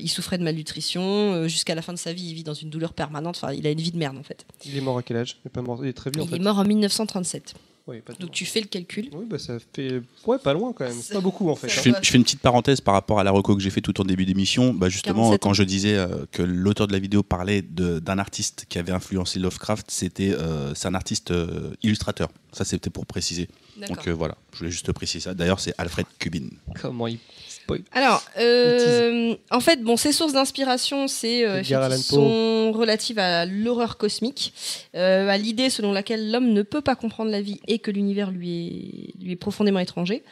Il 0.01 0.09
souffrait 0.09 0.39
de 0.39 0.45
malnutrition 0.45 1.47
jusqu'à 1.49 1.75
la 1.75 1.83
fin 1.83 1.93
de 1.93 1.99
sa 1.99 2.13
vie. 2.13 2.29
Il 2.31 2.35
vit 2.35 2.45
dans 2.45 2.55
une 2.55 2.71
douleur 2.71 2.93
permanente. 2.93 3.39
Enfin, 3.43 3.53
il 3.53 3.67
a 3.67 3.71
une 3.71 3.81
vie 3.81 3.93
de 3.93 3.99
merde 3.99 4.17
en 4.19 4.23
fait. 4.23 4.45
Il 4.65 4.77
est 4.77 4.81
mort 4.81 4.99
à 4.99 5.03
quel 5.03 5.19
âge? 5.19 5.37
Il 5.45 5.49
est 5.49 5.51
pas 5.51 5.63
mort. 5.63 5.79
Il 5.85 5.89
est 5.89 5.93
très 5.93 6.11
vieux 6.11 6.23
en 6.23 6.25
il 6.25 6.31
fait. 6.31 6.37
est 6.37 6.41
mort 6.41 6.59
en 6.59 6.65
1937. 6.65 7.55
Oui, 7.89 8.01
pas 8.03 8.13
de- 8.13 8.19
Donc 8.19 8.31
tu 8.33 8.45
fais 8.45 8.61
le 8.61 8.67
calcul. 8.67 9.09
Oui, 9.13 9.25
bah 9.29 9.39
ça 9.39 9.57
fait 9.75 10.03
ouais 10.27 10.39
pas 10.39 10.53
loin 10.53 10.73
quand 10.75 10.85
même. 10.85 10.97
Pas 11.11 11.21
beaucoup 11.21 11.49
en 11.49 11.57
fait. 11.57 11.67
hein. 11.69 11.73
Je 11.75 11.81
fais, 11.81 11.93
je 12.03 12.11
fais 12.11 12.19
une 12.19 12.23
petite 12.23 12.41
parenthèse 12.41 12.81
par 12.83 12.93
rapport 12.95 13.19
à 13.19 13.25
la 13.25 13.31
reco 13.31 13.57
que 13.57 13.63
j'ai 13.63 13.71
fait 13.71 13.81
tout 13.81 13.99
au 14.01 14.05
début 14.05 14.27
d'émission. 14.27 14.75
Bah 14.75 14.89
justement, 14.91 15.23
47 15.31 15.35
ans. 15.35 15.49
quand 15.49 15.55
je 15.55 15.63
disais 15.63 15.95
euh, 15.97 16.27
que 16.31 16.43
l'auteur 16.43 16.87
de 16.87 16.93
la 16.93 16.99
vidéo 16.99 17.23
parlait 17.23 17.63
d'un 17.63 18.19
artiste 18.19 18.67
qui 18.69 18.79
avait 18.79 18.93
influencé 18.93 19.39
Lovecraft, 19.39 19.91
c'était 19.91 20.33
euh, 20.33 20.75
c'est 20.75 20.87
un 20.87 20.95
artiste 20.95 21.31
euh, 21.31 21.75
illustrateur. 21.83 22.29
Ça, 22.53 22.65
c'était 22.65 22.91
pour 22.91 23.07
préciser. 23.07 23.49
D'accord. 23.77 23.97
Donc 23.97 24.09
euh, 24.09 24.13
voilà, 24.13 24.37
je 24.53 24.59
voulais 24.59 24.71
juste 24.71 24.93
préciser 24.93 25.21
ça. 25.21 25.35
D'ailleurs, 25.35 25.61
c'est 25.61 25.73
Alfred 25.79 26.07
Kubin. 26.19 26.49
Comment 26.81 27.07
il 27.07 27.19
spoil 27.69 27.83
Alors, 27.93 28.23
euh, 28.39 29.35
en 29.51 29.61
fait, 29.61 29.83
bon, 29.83 29.97
ses 29.97 30.13
sources 30.13 30.33
d'inspiration, 30.33 31.09
c'est 31.09 31.47
euh, 31.47 31.63
sont 31.63 32.73
relatives 32.73 33.19
à 33.19 33.45
l'horreur 33.45 33.97
cosmique, 33.99 34.53
euh, 34.95 35.29
à 35.29 35.37
l'idée 35.37 35.71
selon 35.71 35.93
laquelle 35.93 36.31
l'homme 36.31 36.53
ne 36.53 36.63
peut 36.63 36.81
pas 36.81 36.97
comprendre 36.97 37.31
la 37.31 37.41
vie 37.41 37.61
et 37.69 37.79
que 37.79 37.91
l'univers 37.91 38.31
lui 38.31 39.13
est, 39.19 39.23
lui 39.23 39.33
est 39.33 39.37
profondément 39.37 39.81
étranger. 39.81 40.23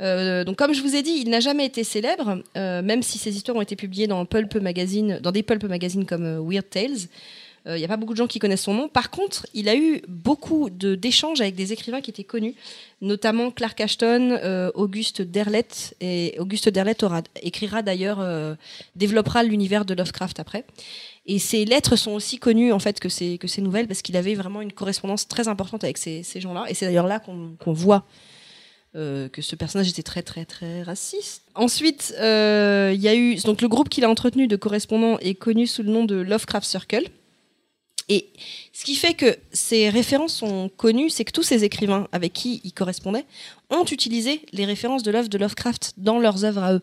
Euh, 0.00 0.44
donc, 0.44 0.56
comme 0.56 0.74
je 0.74 0.82
vous 0.82 0.94
ai 0.94 1.02
dit, 1.02 1.22
il 1.22 1.30
n'a 1.30 1.40
jamais 1.40 1.64
été 1.64 1.84
célèbre, 1.84 2.42
euh, 2.56 2.82
même 2.82 3.02
si 3.02 3.18
ses 3.18 3.34
histoires 3.34 3.56
ont 3.56 3.62
été 3.62 3.76
publiées 3.76 4.06
dans 4.06 4.24
Pulp 4.26 4.54
Magazine, 4.56 5.20
dans 5.22 5.32
des 5.32 5.42
Pulp 5.42 5.64
Magazines 5.64 6.04
comme 6.04 6.24
euh, 6.24 6.40
Weird 6.40 6.68
Tales. 6.68 7.08
Il 7.66 7.74
n'y 7.74 7.84
a 7.84 7.88
pas 7.88 7.96
beaucoup 7.96 8.12
de 8.12 8.18
gens 8.18 8.26
qui 8.28 8.38
connaissent 8.38 8.62
son 8.62 8.74
nom. 8.74 8.88
Par 8.88 9.10
contre, 9.10 9.46
il 9.52 9.68
a 9.68 9.74
eu 9.74 10.00
beaucoup 10.08 10.70
de- 10.70 10.94
d'échanges 10.94 11.40
avec 11.40 11.56
des 11.56 11.72
écrivains 11.72 12.00
qui 12.00 12.10
étaient 12.10 12.24
connus, 12.24 12.54
notamment 13.00 13.50
Clark 13.50 13.80
Ashton, 13.80 14.38
euh, 14.42 14.70
Auguste 14.74 15.22
Derlet. 15.22 15.66
Et 16.00 16.36
Auguste 16.38 16.68
Derlet 16.68 17.02
aura, 17.02 17.22
écrira 17.42 17.82
d'ailleurs, 17.82 18.20
euh, 18.20 18.54
développera 18.94 19.42
l'univers 19.42 19.84
de 19.84 19.94
Lovecraft 19.94 20.38
après. 20.38 20.64
Et 21.26 21.40
ses 21.40 21.64
lettres 21.64 21.96
sont 21.96 22.12
aussi 22.12 22.38
connues 22.38 22.72
en 22.72 22.78
fait 22.78 23.00
que 23.00 23.08
ces 23.08 23.38
nouvelles 23.58 23.88
parce 23.88 24.02
qu'il 24.02 24.16
avait 24.16 24.34
vraiment 24.34 24.62
une 24.62 24.72
correspondance 24.72 25.26
très 25.26 25.48
importante 25.48 25.82
avec 25.82 25.98
ces, 25.98 26.22
gens-là. 26.36 26.66
Et 26.68 26.74
c'est 26.74 26.86
d'ailleurs 26.86 27.08
là 27.08 27.18
qu'on 27.18 27.72
voit 27.72 28.06
euh, 28.94 29.28
que 29.28 29.42
ce 29.42 29.56
personnage 29.56 29.88
était 29.88 30.04
très 30.04 30.22
très 30.22 30.44
très 30.44 30.84
raciste. 30.84 31.42
Ensuite, 31.56 32.14
euh, 32.20 32.92
il 32.94 33.00
y 33.00 33.08
a 33.08 33.14
eu 33.16 33.34
donc 33.36 33.60
le 33.60 33.68
groupe 33.68 33.88
qu'il 33.88 34.04
a 34.04 34.08
entretenu 34.08 34.46
de 34.46 34.54
correspondants 34.54 35.18
est 35.18 35.34
connu 35.34 35.66
sous 35.66 35.82
le 35.82 35.90
nom 35.90 36.04
de 36.04 36.14
Lovecraft 36.14 36.66
Circle. 36.66 37.08
Et 38.08 38.28
ce 38.72 38.84
qui 38.84 38.94
fait 38.94 39.14
que 39.14 39.36
ces 39.52 39.88
références 39.88 40.34
sont 40.34 40.70
connues, 40.76 41.10
c'est 41.10 41.24
que 41.24 41.32
tous 41.32 41.42
ces 41.42 41.64
écrivains 41.64 42.06
avec 42.12 42.32
qui 42.32 42.60
il 42.62 42.72
correspondait 42.72 43.24
ont 43.68 43.84
utilisé 43.84 44.42
les 44.52 44.64
références 44.64 45.02
de 45.02 45.10
l'œuvre 45.10 45.28
de 45.28 45.36
Lovecraft 45.38 45.94
dans 45.96 46.20
leurs 46.20 46.44
œuvres 46.44 46.62
à 46.62 46.74
eux. 46.74 46.82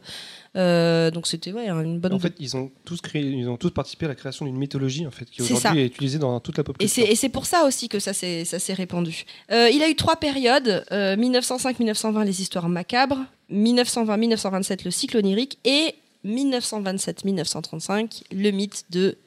Euh, 0.58 1.12
donc 1.12 1.26
c'était 1.28 1.54
ouais, 1.54 1.70
une 1.70 2.00
bonne. 2.00 2.14
En 2.14 2.20
fait, 2.20 2.34
ils 2.40 2.58
ont 2.58 2.72
tous 2.84 3.00
créé, 3.00 3.22
ils 3.24 3.48
ont 3.48 3.56
tous 3.56 3.72
participé 3.72 4.06
à 4.06 4.10
la 4.10 4.16
création 4.16 4.46
d'une 4.46 4.58
mythologie 4.58 5.08
en 5.08 5.12
fait 5.12 5.24
qui 5.30 5.42
aujourd'hui 5.42 5.80
est 5.82 5.86
utilisée 5.86 6.20
dans 6.20 6.42
toute 6.42 6.58
la 6.58 6.66
pop 6.66 6.76
Et 6.80 6.88
c'est, 6.88 6.96
culture. 7.02 7.14
et 7.14 7.16
c'est 7.16 7.30
pour 7.30 7.46
ça 7.46 7.66
aussi 7.66 7.88
que 7.88 8.00
ça 8.00 8.12
s'est, 8.12 8.44
ça 8.44 8.60
s'est 8.60 8.74
répandu. 8.74 9.24
Euh, 9.52 9.70
il 9.70 9.82
a 9.82 9.90
eu 9.90 9.96
trois 9.96 10.18
périodes 10.18 10.84
euh, 10.92 11.16
1905-1920, 11.16 12.26
les 12.26 12.42
histoires 12.42 12.68
macabres, 12.68 13.24
1920-1927, 13.50 14.84
le 14.84 14.92
cycle 14.92 15.16
onirique, 15.18 15.58
et 15.64 15.96
1927-1935, 16.26 18.24
le 18.32 18.52
mythe 18.52 18.84
de 18.90 19.18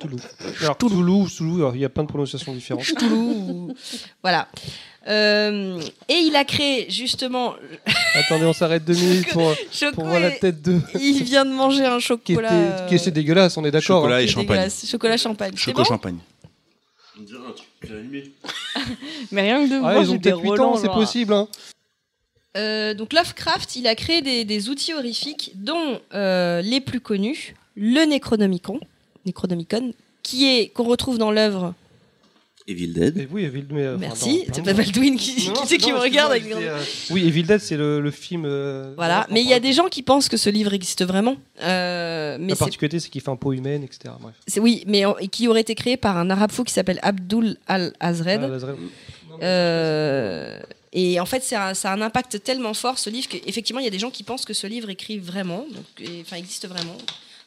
Cthulhu. 0.00 0.16
Alors 0.62 0.76
Cthulhu, 0.78 1.10
ou 1.10 1.26
Cthulhu, 1.26 1.56
alors, 1.56 1.74
il 1.76 1.80
y 1.82 1.84
a 1.84 1.88
plein 1.88 2.02
de 2.04 2.08
prononciations 2.08 2.52
différentes. 2.54 2.84
Cthulhu. 2.84 3.12
ou- 3.12 3.74
voilà. 4.22 4.48
Euh, 5.08 5.80
et 6.08 6.14
il 6.14 6.36
a 6.36 6.44
créé 6.44 6.90
justement. 6.90 7.54
Attendez, 8.14 8.44
on 8.44 8.52
s'arrête 8.52 8.84
deux 8.84 8.94
minutes 9.00 9.28
pour, 9.32 9.54
pour 9.94 10.04
voir 10.04 10.20
la 10.20 10.30
tête 10.30 10.60
de 10.62 10.78
Il 11.00 11.22
vient 11.24 11.44
de 11.44 11.50
manger 11.52 11.84
un 11.86 11.98
qui 11.98 12.02
chocolat. 12.04 12.48
était, 12.52 12.86
qui 12.88 12.94
était 12.96 13.10
dégueulasse. 13.10 13.56
On 13.56 13.64
est 13.64 13.70
d'accord. 13.70 14.00
Chocolat 14.00 14.16
hein. 14.16 14.20
et 14.20 14.26
champagne. 14.28 14.70
Chocolat 14.86 15.16
champagne. 15.16 15.52
C'est 15.56 15.64
Choco 15.64 15.78
bon 15.78 15.84
champagne. 15.84 16.18
On 17.18 17.22
dirait 17.22 17.38
un 17.48 17.52
truc 17.52 17.68
bien 17.82 17.96
allumé. 17.96 18.30
Mais 19.32 19.42
rien 19.42 19.64
que 19.64 19.70
de 19.70 19.76
Ah, 19.76 19.80
voir, 19.80 20.02
ils 20.02 20.10
ont 20.10 20.18
peut-être 20.18 20.40
8 20.40 20.48
Roland, 20.50 20.72
ans, 20.72 20.76
c'est 20.76 20.88
possible. 20.88 21.32
Hein. 21.34 21.48
Euh, 22.56 22.94
donc 22.94 23.12
Lovecraft, 23.12 23.76
il 23.76 23.86
a 23.86 23.94
créé 23.94 24.22
des, 24.22 24.44
des 24.44 24.68
outils 24.70 24.92
horrifiques, 24.94 25.52
dont 25.54 26.00
euh, 26.14 26.62
les 26.62 26.80
plus 26.80 27.00
connus, 27.00 27.54
le 27.76 28.04
Necronomicon, 28.06 28.80
Necronomicon, 29.26 29.92
qui 30.22 30.46
est 30.46 30.68
qu'on 30.68 30.84
retrouve 30.84 31.18
dans 31.18 31.30
l'œuvre. 31.30 31.74
Evil 32.68 32.88
Dead. 32.92 33.16
Et 33.18 33.28
oui, 33.32 33.44
Evil 33.44 33.64
mais, 33.70 33.88
enfin, 33.88 33.96
Merci, 33.98 34.44
c'est 34.52 34.62
pas 34.62 34.74
Baldwin 34.74 35.16
qui, 35.16 35.30
Non, 35.32 35.36
qui, 35.38 35.48
non, 35.48 35.54
c'est 35.66 35.78
qui 35.78 35.90
non, 35.90 35.96
me 35.96 36.00
regarde 36.02 36.30
avec 36.30 36.44
euh, 36.52 36.78
Oui, 37.10 37.26
Evil 37.26 37.42
Dead, 37.42 37.58
c'est 37.58 37.76
le, 37.76 38.00
le 38.00 38.10
film. 38.12 38.44
euh, 38.44 38.92
Voilà, 38.96 39.26
mais 39.30 39.40
il 39.42 39.48
y 39.48 39.54
a 39.54 39.58
des 39.60 39.72
gens 39.72 39.88
qui 39.88 40.02
pensent 40.02 40.28
que 40.28 40.36
ce 40.36 40.50
livre 40.50 40.72
existe 40.72 41.04
vraiment. 41.04 41.36
Euh, 41.62 42.36
mais 42.38 42.48
La 42.48 42.54
c'est 42.54 42.58
particularité, 42.60 43.00
c'est 43.00 43.08
qu'il 43.08 43.22
fait 43.22 43.30
un 43.30 43.36
peau 43.36 43.52
humaine, 43.54 43.82
etc. 43.82 44.14
Bref. 44.20 44.34
oui, 44.58 44.84
mais 44.86 45.02
qui 45.32 45.48
aurait 45.48 45.62
été 45.62 45.74
créé 45.74 45.96
par 45.96 46.16
un 46.16 46.30
arabe 46.30 46.52
fou 46.52 46.62
qui 46.62 46.72
s'appelle 46.72 47.00
Abdul 47.02 47.56
al-Azred. 47.66 48.42
Ah. 48.42 49.44
Euh, 49.44 50.58
et 50.92 51.18
en 51.18 51.26
fait, 51.26 51.42
ça 51.42 51.68
a, 51.68 51.74
ça 51.74 51.90
a 51.90 51.94
un 51.96 52.02
impact 52.02 52.42
tellement 52.44 52.74
fort 52.74 52.98
ce 52.98 53.10
livre 53.10 53.28
qu'effectivement, 53.28 53.80
il 53.80 53.84
y 53.84 53.88
a 53.88 53.92
des 53.92 53.98
gens 53.98 54.10
qui 54.10 54.22
pensent 54.22 54.44
que 54.44 54.54
ce 54.54 54.66
livre 54.66 54.90
écrit 54.90 55.18
vraiment, 55.18 55.64
donc, 55.72 55.84
et- 56.08 56.20
enfin 56.22 56.36
existe 56.36 56.68
vraiment. 56.68 56.96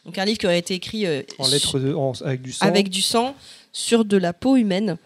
Donc 0.06 0.18
un 0.18 0.26
livre 0.26 0.38
qui 0.38 0.45
aurait 0.45 0.60
été 0.60 0.74
écrit 0.74 1.06
euh, 1.06 1.22
En 1.39 1.47
lettres 1.47 1.80
de, 1.80 1.93
en- 1.93 2.12
avec 2.26 2.41
du 2.41 2.51
sang. 2.51 2.66
avec 2.66 2.89
du 2.89 3.01
sang 3.01 3.36
sur 3.72 4.04
de 4.06 4.18
la 4.18 4.34
peau 4.34 4.56
humaine. 4.58 4.97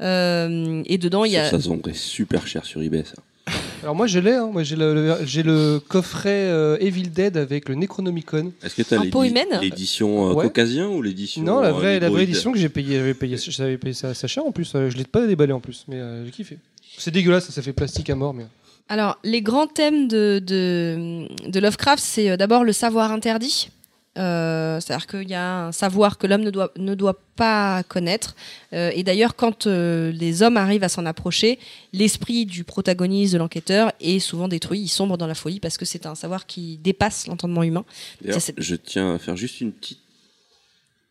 Euh, 0.00 0.82
et 0.86 0.98
dedans, 0.98 1.24
il 1.24 1.32
y 1.32 1.36
a. 1.36 1.48
Ça 1.50 1.60
se 1.60 1.68
vendrait 1.68 1.94
super 1.94 2.46
cher 2.46 2.64
sur 2.64 2.82
eBay, 2.82 3.04
ça. 3.04 3.14
Alors 3.82 3.94
moi, 3.96 4.06
je 4.06 4.18
l'ai. 4.20 4.32
hein. 4.32 4.48
Moi, 4.52 4.62
j'ai 4.62 4.76
le, 4.76 4.94
le- 4.94 5.16
j'ai 5.26 5.42
le 5.42 5.80
coffret 5.86 6.30
euh, 6.46 6.76
Evil 6.80 7.08
Dead 7.10 7.36
avec 7.36 7.68
le 7.68 7.74
Necronomicon. 7.74 8.52
Est-ce 8.62 8.76
que 8.76 8.82
tu 8.82 8.94
as 8.94 9.00
En 9.00 9.10
peau 9.10 9.24
humaine 9.24 9.48
l'édition 9.60 10.30
euh, 10.30 10.34
Ouais. 10.34 10.44
caucasien 10.44 10.88
ou 10.88 11.02
l'édition 11.02 11.42
Non, 11.42 11.60
la 11.60 11.68
euh, 11.68 11.72
vraie, 11.72 12.00
la 12.00 12.08
vraie 12.08 12.22
édition 12.24 12.52
que 12.52 12.58
j'ai 12.58 12.68
payé, 12.68 12.96
j'avais 12.98 13.14
payé, 13.14 13.36
j'avais 13.36 13.76
payé 13.78 13.94
ça, 13.94 14.14
ça 14.14 14.26
cher 14.28 14.44
en 14.46 14.52
plus. 14.52 14.70
Je 14.72 14.96
l'ai 14.96 15.04
pas 15.04 15.26
déballé 15.26 15.52
en 15.52 15.60
plus, 15.60 15.84
mais 15.88 15.96
euh, 15.96 16.24
j'ai 16.24 16.30
kiffé. 16.30 16.58
C'est 16.98 17.10
dégueulasse, 17.10 17.46
ça, 17.46 17.52
ça 17.52 17.62
fait 17.62 17.72
plastique 17.72 18.10
à 18.10 18.14
mort, 18.14 18.34
mais. 18.34 18.46
Alors, 18.88 19.18
les 19.24 19.42
grands 19.42 19.66
thèmes 19.66 20.06
de, 20.08 20.40
de, 20.44 21.26
de 21.48 21.60
Lovecraft, 21.60 22.02
c'est 22.02 22.36
d'abord 22.36 22.62
le 22.64 22.72
savoir 22.72 23.10
interdit. 23.12 23.70
Euh, 24.18 24.78
C'est-à-dire 24.80 25.06
qu'il 25.06 25.28
y 25.28 25.34
a 25.34 25.66
un 25.66 25.72
savoir 25.72 26.18
que 26.18 26.26
l'homme 26.26 26.42
ne 26.42 26.50
doit, 26.50 26.70
ne 26.76 26.94
doit 26.94 27.18
pas 27.36 27.82
connaître. 27.84 28.36
Euh, 28.72 28.90
et 28.94 29.02
d'ailleurs, 29.02 29.36
quand 29.36 29.66
euh, 29.66 30.12
les 30.12 30.42
hommes 30.42 30.56
arrivent 30.56 30.84
à 30.84 30.88
s'en 30.88 31.06
approcher, 31.06 31.58
l'esprit 31.92 32.44
du 32.44 32.64
protagoniste, 32.64 33.32
de 33.32 33.38
l'enquêteur, 33.38 33.92
est 34.00 34.18
souvent 34.18 34.48
détruit. 34.48 34.80
Il 34.80 34.88
sombre 34.88 35.16
dans 35.16 35.26
la 35.26 35.34
folie 35.34 35.60
parce 35.60 35.78
que 35.78 35.84
c'est 35.84 36.06
un 36.06 36.14
savoir 36.14 36.46
qui 36.46 36.78
dépasse 36.78 37.26
l'entendement 37.26 37.62
humain. 37.62 37.84
Je 38.22 38.74
tiens 38.76 39.14
à 39.14 39.18
faire 39.18 39.36
juste 39.36 39.60
une 39.60 39.72
petite 39.72 40.01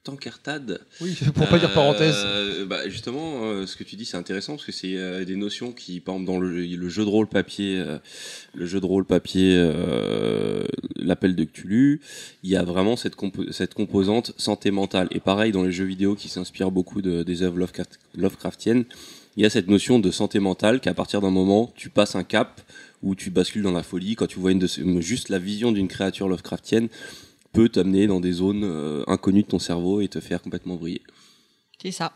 tancartade. 0.03 0.81
Oui, 0.99 1.15
pour 1.33 1.47
pas 1.47 1.59
dire 1.59 1.73
parenthèse. 1.73 2.15
Euh, 2.25 2.65
bah, 2.65 2.87
justement, 2.89 3.43
euh, 3.43 3.65
ce 3.65 3.75
que 3.75 3.83
tu 3.83 3.95
dis, 3.95 4.05
c'est 4.05 4.17
intéressant 4.17 4.53
parce 4.53 4.65
que 4.65 4.71
c'est 4.71 4.97
euh, 4.97 5.25
des 5.25 5.35
notions 5.35 5.71
qui, 5.71 5.99
par 5.99 6.15
exemple, 6.15 6.31
dans 6.31 6.39
le, 6.39 6.61
le 6.65 6.89
jeu 6.89 7.03
de 7.03 7.09
rôle 7.09 7.27
papier, 7.27 7.83
le 8.53 8.65
jeu 8.65 8.79
de 8.79 8.85
rôle 8.85 9.05
papier, 9.05 9.71
l'appel 10.95 11.35
de 11.35 11.43
Cthulhu, 11.43 12.01
il 12.43 12.49
y 12.49 12.55
a 12.55 12.63
vraiment 12.63 12.95
cette, 12.95 13.15
compo- 13.15 13.51
cette 13.51 13.73
composante 13.73 14.33
santé 14.37 14.71
mentale. 14.71 15.07
Et 15.11 15.19
pareil, 15.19 15.51
dans 15.51 15.63
les 15.63 15.71
jeux 15.71 15.85
vidéo 15.85 16.15
qui 16.15 16.29
s'inspirent 16.29 16.71
beaucoup 16.71 17.01
de, 17.01 17.23
des 17.23 17.41
œuvres 17.43 17.57
Lovecraft- 17.59 17.99
Lovecraftiennes, 18.15 18.85
il 19.37 19.43
y 19.43 19.45
a 19.45 19.49
cette 19.49 19.67
notion 19.69 19.99
de 19.99 20.11
santé 20.11 20.39
mentale 20.39 20.81
qu'à 20.81 20.93
partir 20.93 21.21
d'un 21.21 21.29
moment, 21.29 21.71
tu 21.75 21.89
passes 21.89 22.15
un 22.15 22.23
cap 22.23 22.61
où 23.01 23.15
tu 23.15 23.29
bascules 23.29 23.61
dans 23.63 23.71
la 23.71 23.83
folie. 23.83 24.15
Quand 24.15 24.27
tu 24.27 24.39
vois 24.39 24.51
une 24.51 24.59
de 24.59 24.67
ces- 24.67 24.83
juste 25.01 25.29
la 25.29 25.39
vision 25.39 25.71
d'une 25.71 25.87
créature 25.87 26.27
Lovecraftienne 26.27 26.89
peut 27.53 27.69
t'amener 27.69 28.07
dans 28.07 28.19
des 28.19 28.31
zones 28.33 28.63
euh, 28.63 29.03
inconnues 29.07 29.43
de 29.43 29.47
ton 29.47 29.59
cerveau 29.59 30.01
et 30.01 30.07
te 30.07 30.19
faire 30.19 30.41
complètement 30.41 30.75
briller. 30.75 31.01
C'est 31.81 31.91
ça. 31.91 32.13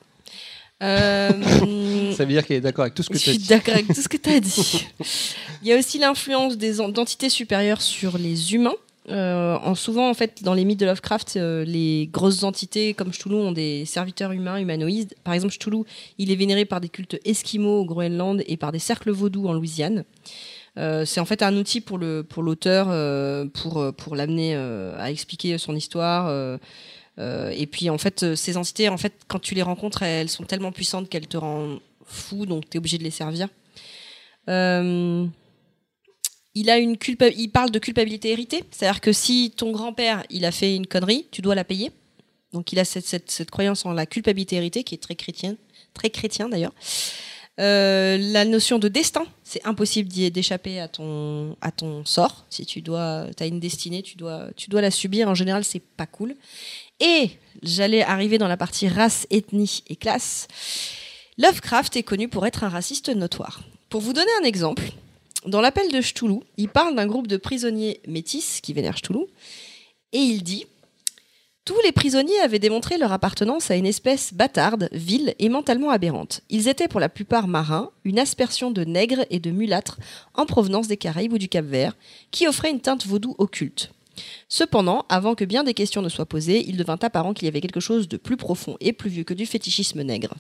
Euh, 0.84 1.32
Ça 2.16 2.26
veut 2.26 2.32
dire 2.32 2.46
qu'elle 2.46 2.58
est 2.58 2.62
d'accord 2.62 2.84
avec 2.84 2.96
tout 2.96 3.04
ce 3.04 3.10
que 3.10 3.18
Je 3.18 3.24
tu 3.24 3.30
as 3.30 3.34
suis 3.34 3.42
dit. 3.42 3.48
d'accord 3.50 3.74
avec 3.76 3.88
tout 3.88 3.94
ce 4.02 4.08
que 4.10 4.18
tu 4.18 4.30
as 4.30 4.40
dit. 4.40 4.86
Il 5.62 5.68
y 5.68 5.74
a 5.74 5.78
aussi 5.78 5.98
l'influence 6.00 6.58
des 6.58 6.82
en- 6.82 6.90
d'entités 6.90 7.30
supérieures 7.30 7.82
sur 7.82 8.18
les 8.18 8.54
humains. 8.54 8.74
Euh, 9.10 9.56
en 9.58 9.76
souvent, 9.76 10.10
en 10.10 10.14
fait, 10.16 10.42
dans 10.44 10.56
les 10.56 10.66
mythes 10.66 10.80
de 10.80 10.86
Lovecraft, 10.88 11.36
euh, 11.38 11.64
les 11.64 12.10
grosses 12.12 12.42
entités 12.44 12.94
comme 12.96 13.12
Cthulhu 13.12 13.36
ont 13.36 13.52
des 13.52 13.86
serviteurs 13.86 14.32
humains, 14.32 14.58
humanoïdes. 14.58 15.14
Par 15.24 15.34
exemple, 15.36 15.54
Cthulhu, 15.54 15.84
il 16.18 16.32
est 16.32 16.36
vénéré 16.36 16.66
par 16.66 16.82
des 16.82 16.90
cultes 16.90 17.20
esquimaux 17.24 17.82
au 17.82 17.86
Groenland 17.86 18.44
et 18.48 18.58
par 18.58 18.72
des 18.72 18.80
cercles 18.80 19.12
vaudous 19.12 19.48
en 19.48 19.54
Louisiane. 19.54 20.06
Euh, 20.78 21.06
c'est 21.06 21.22
en 21.22 21.26
fait 21.26 21.42
un 21.42 21.56
outil 21.56 21.80
pour 21.80 21.98
le 21.98 22.24
pour 22.24 22.44
l'auteur 22.44 22.88
euh, 22.90 23.46
pour 23.46 23.78
euh, 23.78 23.92
pour 23.94 24.16
l'amener 24.16 24.56
à 24.56 25.10
expliquer 25.10 25.58
son 25.58 25.76
histoire. 25.76 26.30
et 27.18 27.68
puis 27.68 27.90
en 27.90 27.98
fait, 27.98 28.36
ces 28.36 28.58
entités, 28.58 28.90
en 28.90 28.98
fait, 28.98 29.14
quand 29.28 29.40
tu 29.40 29.56
les 29.56 29.62
rencontres, 29.62 30.04
elles 30.04 30.30
sont 30.30 30.44
tellement 30.44 30.72
puissantes 30.72 31.08
qu'elles 31.10 31.28
te 31.28 31.38
rendent 31.38 31.80
fou, 32.06 32.46
donc 32.46 32.70
tu 32.70 32.76
es 32.76 32.80
obligé 32.80 32.98
de 32.98 33.04
les 33.04 33.12
servir. 33.12 33.48
Il 36.58 36.70
a 36.70 36.78
une 36.78 36.98
culpa- 36.98 37.34
il 37.36 37.50
parle 37.50 37.72
de 37.72 37.80
culpabilité 37.80 38.32
héritée, 38.32 38.64
c'est-à-dire 38.72 39.02
que 39.02 39.12
si 39.12 39.52
ton 39.56 39.72
grand-père 39.72 40.24
il 40.30 40.46
a 40.46 40.52
fait 40.52 40.76
une 40.76 40.88
connerie, 40.88 41.28
tu 41.32 41.42
dois 41.42 41.56
la 41.56 41.64
payer. 41.64 41.92
Donc 42.54 42.72
il 42.72 42.80
a 42.80 42.86
cette, 42.86 43.06
cette, 43.06 43.30
cette 43.30 43.52
croyance 43.52 43.86
en 43.86 43.92
la 43.92 44.06
culpabilité 44.06 44.56
héritée 44.56 44.84
qui 44.86 44.96
est 44.96 45.04
très 45.04 45.16
chrétienne, 45.16 45.58
très 45.94 46.10
chrétien 46.10 46.48
d'ailleurs. 46.48 46.74
La 47.58 48.46
notion 48.46 48.80
de 48.80 48.88
destin, 48.88 49.26
c'est 49.48 49.66
impossible 49.66 50.10
d'échapper 50.10 50.80
à 50.80 50.88
ton 50.88 51.56
à 51.62 51.72
ton 51.72 52.04
sort. 52.04 52.46
Si 52.50 52.66
tu 52.66 52.82
dois, 52.82 53.28
as 53.40 53.46
une 53.46 53.60
destinée, 53.60 54.02
tu 54.02 54.18
dois 54.18 54.48
tu 54.58 54.70
dois 54.72 54.82
la 54.82 54.92
subir. 54.92 55.30
En 55.30 55.36
général, 55.36 55.64
c'est 55.64 55.80
pas 55.80 56.08
cool. 56.08 56.36
Et 57.00 57.30
j'allais 57.62 58.02
arriver 58.02 58.40
dans 58.40 58.48
la 58.48 58.58
partie 58.58 58.88
race, 58.88 59.28
ethnie 59.30 59.84
et 59.88 59.96
classe. 59.96 60.48
Lovecraft 61.38 61.96
est 61.96 62.04
connu 62.04 62.28
pour 62.28 62.48
être 62.48 62.64
un 62.64 62.70
raciste 62.70 63.10
notoire. 63.10 63.62
Pour 63.90 64.02
vous 64.02 64.14
donner 64.14 64.32
un 64.42 64.46
exemple, 64.46 64.84
dans 65.46 65.62
l'appel 65.62 65.92
de 65.92 66.02
Cthulhu, 66.02 66.40
il 66.58 66.70
parle 66.70 66.96
d'un 66.96 67.06
groupe 67.06 67.28
de 67.28 67.38
prisonniers 67.38 68.02
métis 68.08 68.62
qui 68.62 68.74
vénèrent 68.74 68.96
Cthulhu, 68.96 69.26
et 70.12 70.18
il 70.18 70.42
dit 70.42 70.66
Tous 71.66 71.82
les 71.84 71.92
prisonniers 71.92 72.40
avaient 72.42 72.60
démontré 72.60 73.00
leur 73.00 73.12
appartenance 73.12 73.72
à 73.72 73.76
une 73.76 73.88
espèce 73.88 74.36
bâtarde, 74.36 74.88
vile 74.92 75.34
et 75.40 75.50
mentalement 75.50 75.90
aberrante. 75.90 76.42
Ils 76.52 76.68
étaient 76.68 76.88
pour 76.88 77.00
la 77.00 77.10
plupart 77.10 77.48
marins, 77.48 77.90
une 78.04 78.20
aspersion 78.20 78.70
de 78.70 78.84
nègres 78.84 79.26
et 79.32 79.40
de 79.40 79.50
mulâtres 79.50 79.98
en 80.36 80.46
provenance 80.46 80.88
des 80.88 80.98
Caraïbes 80.98 81.34
ou 81.34 81.38
du 81.40 81.50
Cap-Vert, 81.50 81.98
qui 82.30 82.48
offrait 82.48 82.70
une 82.70 82.82
teinte 82.82 83.08
vaudou 83.08 83.34
occulte. 83.40 83.90
Cependant, 84.50 85.06
avant 85.10 85.36
que 85.36 85.46
bien 85.46 85.64
des 85.64 85.74
questions 85.74 86.02
ne 86.02 86.10
soient 86.10 86.26
posées, 86.26 86.64
il 86.68 86.78
devint 86.78 86.98
apparent 87.02 87.34
qu'il 87.34 87.46
y 87.46 87.50
avait 87.50 87.62
quelque 87.62 87.80
chose 87.80 88.08
de 88.08 88.18
plus 88.18 88.38
profond 88.38 88.78
et 88.80 88.94
plus 88.94 89.10
vieux 89.10 89.24
que 89.24 89.34
du 89.34 89.46
fétichisme 89.46 90.02
nègre. 90.02 90.34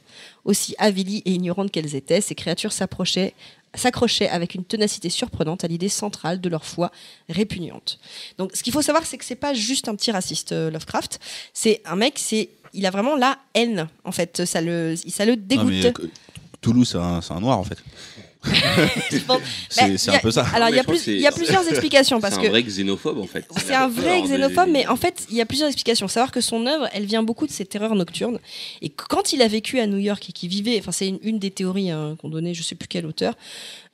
Aussi 0.43 0.75
avilies 0.77 1.21
et 1.25 1.31
ignorantes 1.31 1.71
qu'elles 1.71 1.95
étaient, 1.95 2.21
ces 2.21 2.35
créatures 2.35 2.71
s'approchaient 2.73 3.33
s'accrochaient 3.77 4.29
avec 4.29 4.55
une 4.55 4.63
ténacité 4.63 5.09
surprenante 5.09 5.65
à 5.65 5.67
l'idée 5.67 5.89
centrale 5.89 6.39
de 6.39 6.47
leur 6.47 6.63
foi 6.63 6.91
répugnante. 7.27 7.99
Donc, 8.37 8.51
ce 8.55 8.63
qu'il 8.63 8.71
faut 8.71 8.81
savoir, 8.81 9.05
c'est 9.05 9.17
que 9.17 9.25
c'est 9.25 9.35
pas 9.35 9.53
juste 9.53 9.89
un 9.89 9.95
petit 9.95 10.11
raciste 10.11 10.53
euh, 10.53 10.71
Lovecraft. 10.71 11.19
C'est 11.53 11.81
un 11.83 11.97
mec, 11.97 12.17
c'est 12.17 12.47
il 12.73 12.85
a 12.85 12.89
vraiment 12.89 13.17
la 13.17 13.37
haine. 13.53 13.89
En 14.05 14.13
fait, 14.13 14.45
ça 14.45 14.61
le, 14.61 14.95
ça 14.95 15.25
le 15.25 15.35
Non, 15.35 15.41
dégoûte. 15.45 15.65
mais, 15.67 15.85
euh, 15.87 15.91
Toulouse, 16.61 16.87
c'est 16.89 16.97
un, 16.97 17.19
c'est 17.21 17.33
un 17.33 17.41
noir 17.41 17.59
en 17.59 17.63
fait. 17.65 17.77
C'est 19.69 19.97
c'est 19.97 20.11
un 20.15 20.19
peu 20.19 20.31
ça. 20.31 20.45
Alors, 20.53 20.69
il 20.69 20.75
y, 20.75 20.79
a 20.79 20.83
y 20.83 20.97
c'est- 20.97 21.31
plusieurs 21.35 21.67
explications 21.69 22.19
parce 22.21 22.35
c'est 22.35 22.41
que 22.41 22.47
un 22.47 22.49
vrai 22.51 22.63
xénophobe 22.63 23.17
en 23.19 23.27
fait. 23.27 23.45
c'est 23.57 23.73
un 23.73 23.87
vrai 23.87 24.21
xénophobe, 24.21 24.69
mais 24.69 24.87
en 24.87 24.95
fait, 24.95 25.25
il 25.29 25.35
y 25.35 25.41
a 25.41 25.45
plusieurs 25.45 25.67
explications. 25.67 26.07
Savoir 26.07 26.31
que 26.31 26.41
son 26.41 26.65
œuvre, 26.65 26.87
elle 26.93 27.05
vient 27.05 27.23
beaucoup 27.23 27.47
de 27.47 27.51
ses 27.51 27.65
terreurs 27.65 27.95
nocturnes. 27.95 28.39
Et 28.81 28.89
quand 28.89 29.33
il 29.33 29.41
a 29.41 29.47
vécu 29.47 29.79
à 29.79 29.87
New 29.87 29.97
York 29.97 30.25
et 30.29 30.31
qu'il 30.31 30.49
vivait, 30.49 30.77
enfin, 30.79 30.91
c'est 30.91 31.07
une, 31.07 31.19
une 31.23 31.39
des 31.39 31.51
théories 31.51 31.89
hein, 31.91 32.15
qu'on 32.21 32.29
donnait, 32.29 32.53
je 32.53 32.63
sais 32.63 32.75
plus 32.75 32.87
quel 32.87 33.05
auteur, 33.05 33.35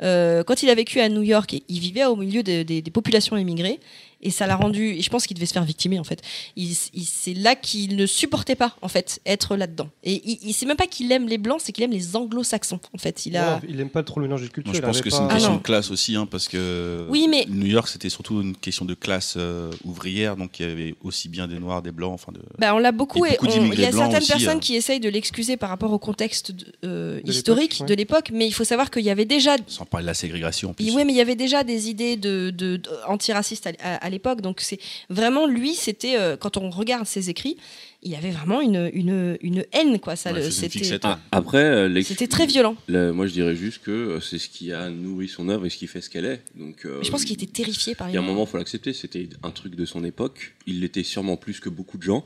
euh, 0.04 0.44
quand 0.44 0.64
il 0.64 0.70
a 0.70 0.76
vécu 0.76 1.00
à 1.00 1.10
New 1.10 1.22
York 1.24 1.54
et 1.54 1.64
il 1.70 1.80
vivait 1.80 2.06
au 2.06 2.16
milieu 2.16 2.44
des- 2.44 2.64
populations 2.92 3.38
émigrées, 3.38 3.80
et 4.22 4.30
ça 4.32 4.48
l'a 4.48 4.56
rendu, 4.56 4.94
et 4.96 5.02
je 5.02 5.10
pense 5.10 5.26
qu'il 5.28 5.36
devait 5.36 5.46
se 5.46 5.54
faire 5.54 5.64
victimer 5.64 6.00
en 6.00 6.04
fait. 6.04 6.22
Il, 6.56 6.72
il- 6.94 7.06
c'est 7.06 7.34
là 7.34 7.56
qu'il 7.56 7.96
ne 7.96 8.06
supportait 8.06 8.56
pas 8.56 8.76
en 8.82 8.88
fait 8.88 9.20
être 9.26 9.56
là-dedans. 9.56 9.90
Et 10.04 10.22
il, 10.26 10.40
il 10.44 10.54
c'est 10.54 10.66
même 10.66 10.78
pas 10.78 10.88
qu'il 10.88 11.12
aime 11.12 11.28
les 11.28 11.38
blancs, 11.38 11.60
c'est 11.64 11.72
qu'il 11.72 11.84
aime 11.84 11.92
les 11.92 12.16
anglo-saxons 12.16 12.80
en 12.94 12.98
fait. 12.98 13.26
Il 13.26 13.38
a. 13.38 13.56
Ouais, 13.56 13.62
il 13.70 13.80
aime 13.80 13.90
pas 13.90 14.04
trop 14.04 14.20
le 14.20 14.28
mélange 14.28 14.42
des 14.44 14.50
cultures. 14.50 14.72
Moi, 14.74 14.80
je 14.82 14.86
pense 14.86 15.02
que 15.02 15.10
pas 15.10 15.16
c'est 15.16 15.22
une 15.24 15.28
Ah 15.30 15.34
question 15.34 15.52
non. 15.52 15.58
de 15.58 15.62
classe 15.64 15.92
aussi, 15.92 16.16
hein, 16.16 16.26
parce 16.30 16.48
que 16.48 17.06
Oui, 17.10 17.28
mais- 17.30 17.46
New 17.50 17.66
York, 17.68 17.88
c'était 17.88 18.10
surtout 18.10 18.42
une 18.42 18.56
question 18.56 18.86
de 18.86 18.94
classe 18.94 19.36
euh, 19.38 19.72
ouvrière, 19.84 20.36
donc 20.38 20.60
il 20.60 20.68
y 20.68 20.72
avait 20.72 20.96
aussi 21.04 21.30
bien 21.30 21.48
des 21.48 21.60
noirs, 21.60 21.82
des 21.82 21.92
blancs, 21.92 22.14
enfin 22.14 22.32
de. 22.32 22.40
Bah, 22.60 22.74
on 22.76 22.80
l'a 22.80 22.92
beaucoup 22.92 23.26
Et 23.26 23.30
et, 23.30 23.32
beaucoup 23.40 23.48
on- 23.48 23.72
il 23.72 23.80
y 23.80 23.86
a 23.86 23.92
certaines 23.92 24.18
aussi, 24.20 24.28
personnes 24.32 24.58
euh. 24.58 24.60
qui 24.60 24.76
essayent 24.76 25.00
de 25.00 25.10
l'excuser 25.10 25.58
par 25.58 25.70
rapport 25.70 25.92
au 25.92 26.00
contexte 26.00 26.52
de- 26.52 26.66
euh, 26.86 27.22
De 27.24 27.32
historique 27.32 27.74
l'époque, 27.74 27.82
ouais. 27.82 27.88
de 27.88 27.94
l'époque, 28.00 28.32
mais 28.34 28.48
il 28.48 28.52
faut 28.52 28.64
savoir 28.64 28.90
qu'il 28.92 29.04
y 29.04 29.10
avait 29.10 29.26
déjà 29.26 29.56
Sans 29.68 29.86
parler 29.86 30.04
de 30.04 30.08
la 30.08 30.14
ségrégation 30.14 30.76
oui, 30.80 30.94
mais 31.06 31.14
il 31.14 31.16
y 31.16 31.22
avait 31.22 31.36
déjà 31.36 31.64
des 31.64 31.90
idées 31.90 32.18
de, 32.18 32.50
de- 32.50 32.78
de- 32.78 32.90
antiracistes 33.08 33.68
à, 33.68 33.72
à- 33.82 33.96
à 34.06 34.10
l'époque. 34.12 34.42
Donc 34.42 34.62
c'est 34.62 34.80
vraiment 35.10 35.48
lui, 35.48 35.74
c'était 35.74 36.18
euh, 36.20 36.38
quand 36.38 36.58
on 36.58 36.70
regarde 36.70 37.06
ses 37.08 37.30
écrits, 37.32 37.58
il 38.04 38.12
y 38.12 38.16
avait 38.16 38.32
vraiment 38.32 38.62
une, 38.62 38.90
une, 38.94 39.38
une 39.42 39.66
haine 39.74 40.00
quoi. 40.00 40.16
Ça, 40.16 40.32
Ouais, 40.34 40.50
c'était 40.52 41.00
Ah, 41.04 41.20
après, 41.32 41.64
euh, 41.64 42.02
c'était 42.04 42.28
très 42.28 42.46
violent. 42.48 42.76
le- 42.88 43.12
moi 43.12 43.26
je 43.28 43.32
dirais 43.34 43.56
juste 43.56 43.82
que 43.84 43.92
euh, 43.92 44.20
c'est 44.22 44.38
ce 44.40 44.50
qui 44.50 44.72
a 44.74 44.90
nourri 44.90 45.28
son 45.28 45.50
œuvre 45.50 45.66
et 45.66 45.70
ce 45.70 45.78
qui 45.78 45.88
fait 45.88 46.02
ce 46.02 46.10
qu'elle 46.10 46.26
est. 46.26 46.42
Donc, 46.56 46.86
euh, 46.86 47.02
je 47.04 47.10
pense 47.12 47.24
qu'il 47.26 47.34
était 47.34 47.46
terrifié 47.46 47.96
par 47.96 48.10
Il 48.10 48.14
y 48.14 48.18
a 48.18 48.20
un 48.20 48.24
moment, 48.24 48.46
faut 48.46 48.58
l'accepter, 48.58 48.94
c'était 48.94 49.30
un 49.44 49.52
truc 49.52 49.76
de 49.76 49.86
son 49.86 50.04
époque. 50.04 50.54
Il 50.68 50.82
l'était 50.82 51.04
sûrement 51.04 51.38
plus 51.38 51.60
que 51.60 51.70
beaucoup 51.70 51.98
de 51.98 52.04
gens. 52.04 52.26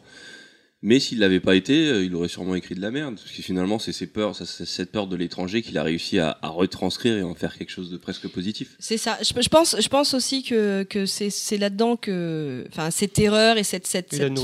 Mais 0.87 0.99
s'il 0.99 1.17
l'avait 1.17 1.39
pas 1.39 1.55
été, 1.55 1.87
euh, 1.87 2.03
il 2.05 2.13
aurait 2.13 2.27
sûrement 2.27 2.53
écrit 2.53 2.75
de 2.75 2.81
la 2.81 2.91
merde. 2.91 3.15
Parce 3.15 3.31
que 3.35 3.41
finalement, 3.41 3.79
c'est 3.79 3.91
ces 3.91 4.05
peurs, 4.05 4.35
c'est 4.35 4.45
cette 4.65 4.91
peur 4.91 5.07
de 5.07 5.15
l'étranger 5.15 5.63
qu'il 5.63 5.79
a 5.79 5.83
réussi 5.83 6.19
à, 6.19 6.37
à 6.43 6.49
retranscrire 6.49 7.17
et 7.17 7.23
en 7.23 7.33
faire 7.33 7.57
quelque 7.57 7.71
chose 7.71 7.89
de 7.89 7.97
presque 7.97 8.27
positif. 8.27 8.75
C'est 8.77 8.97
ça. 8.97 9.17
Je, 9.19 9.41
je 9.41 9.49
pense, 9.49 9.75
je 9.81 9.87
pense 9.89 10.13
aussi 10.13 10.43
que, 10.43 10.83
que 10.83 11.07
c'est 11.07 11.57
là-dedans 11.57 11.95
que, 11.95 12.65
enfin, 12.71 12.91
cette 12.91 13.13
terreur 13.13 13.57
et 13.57 13.63
cette, 13.63 13.87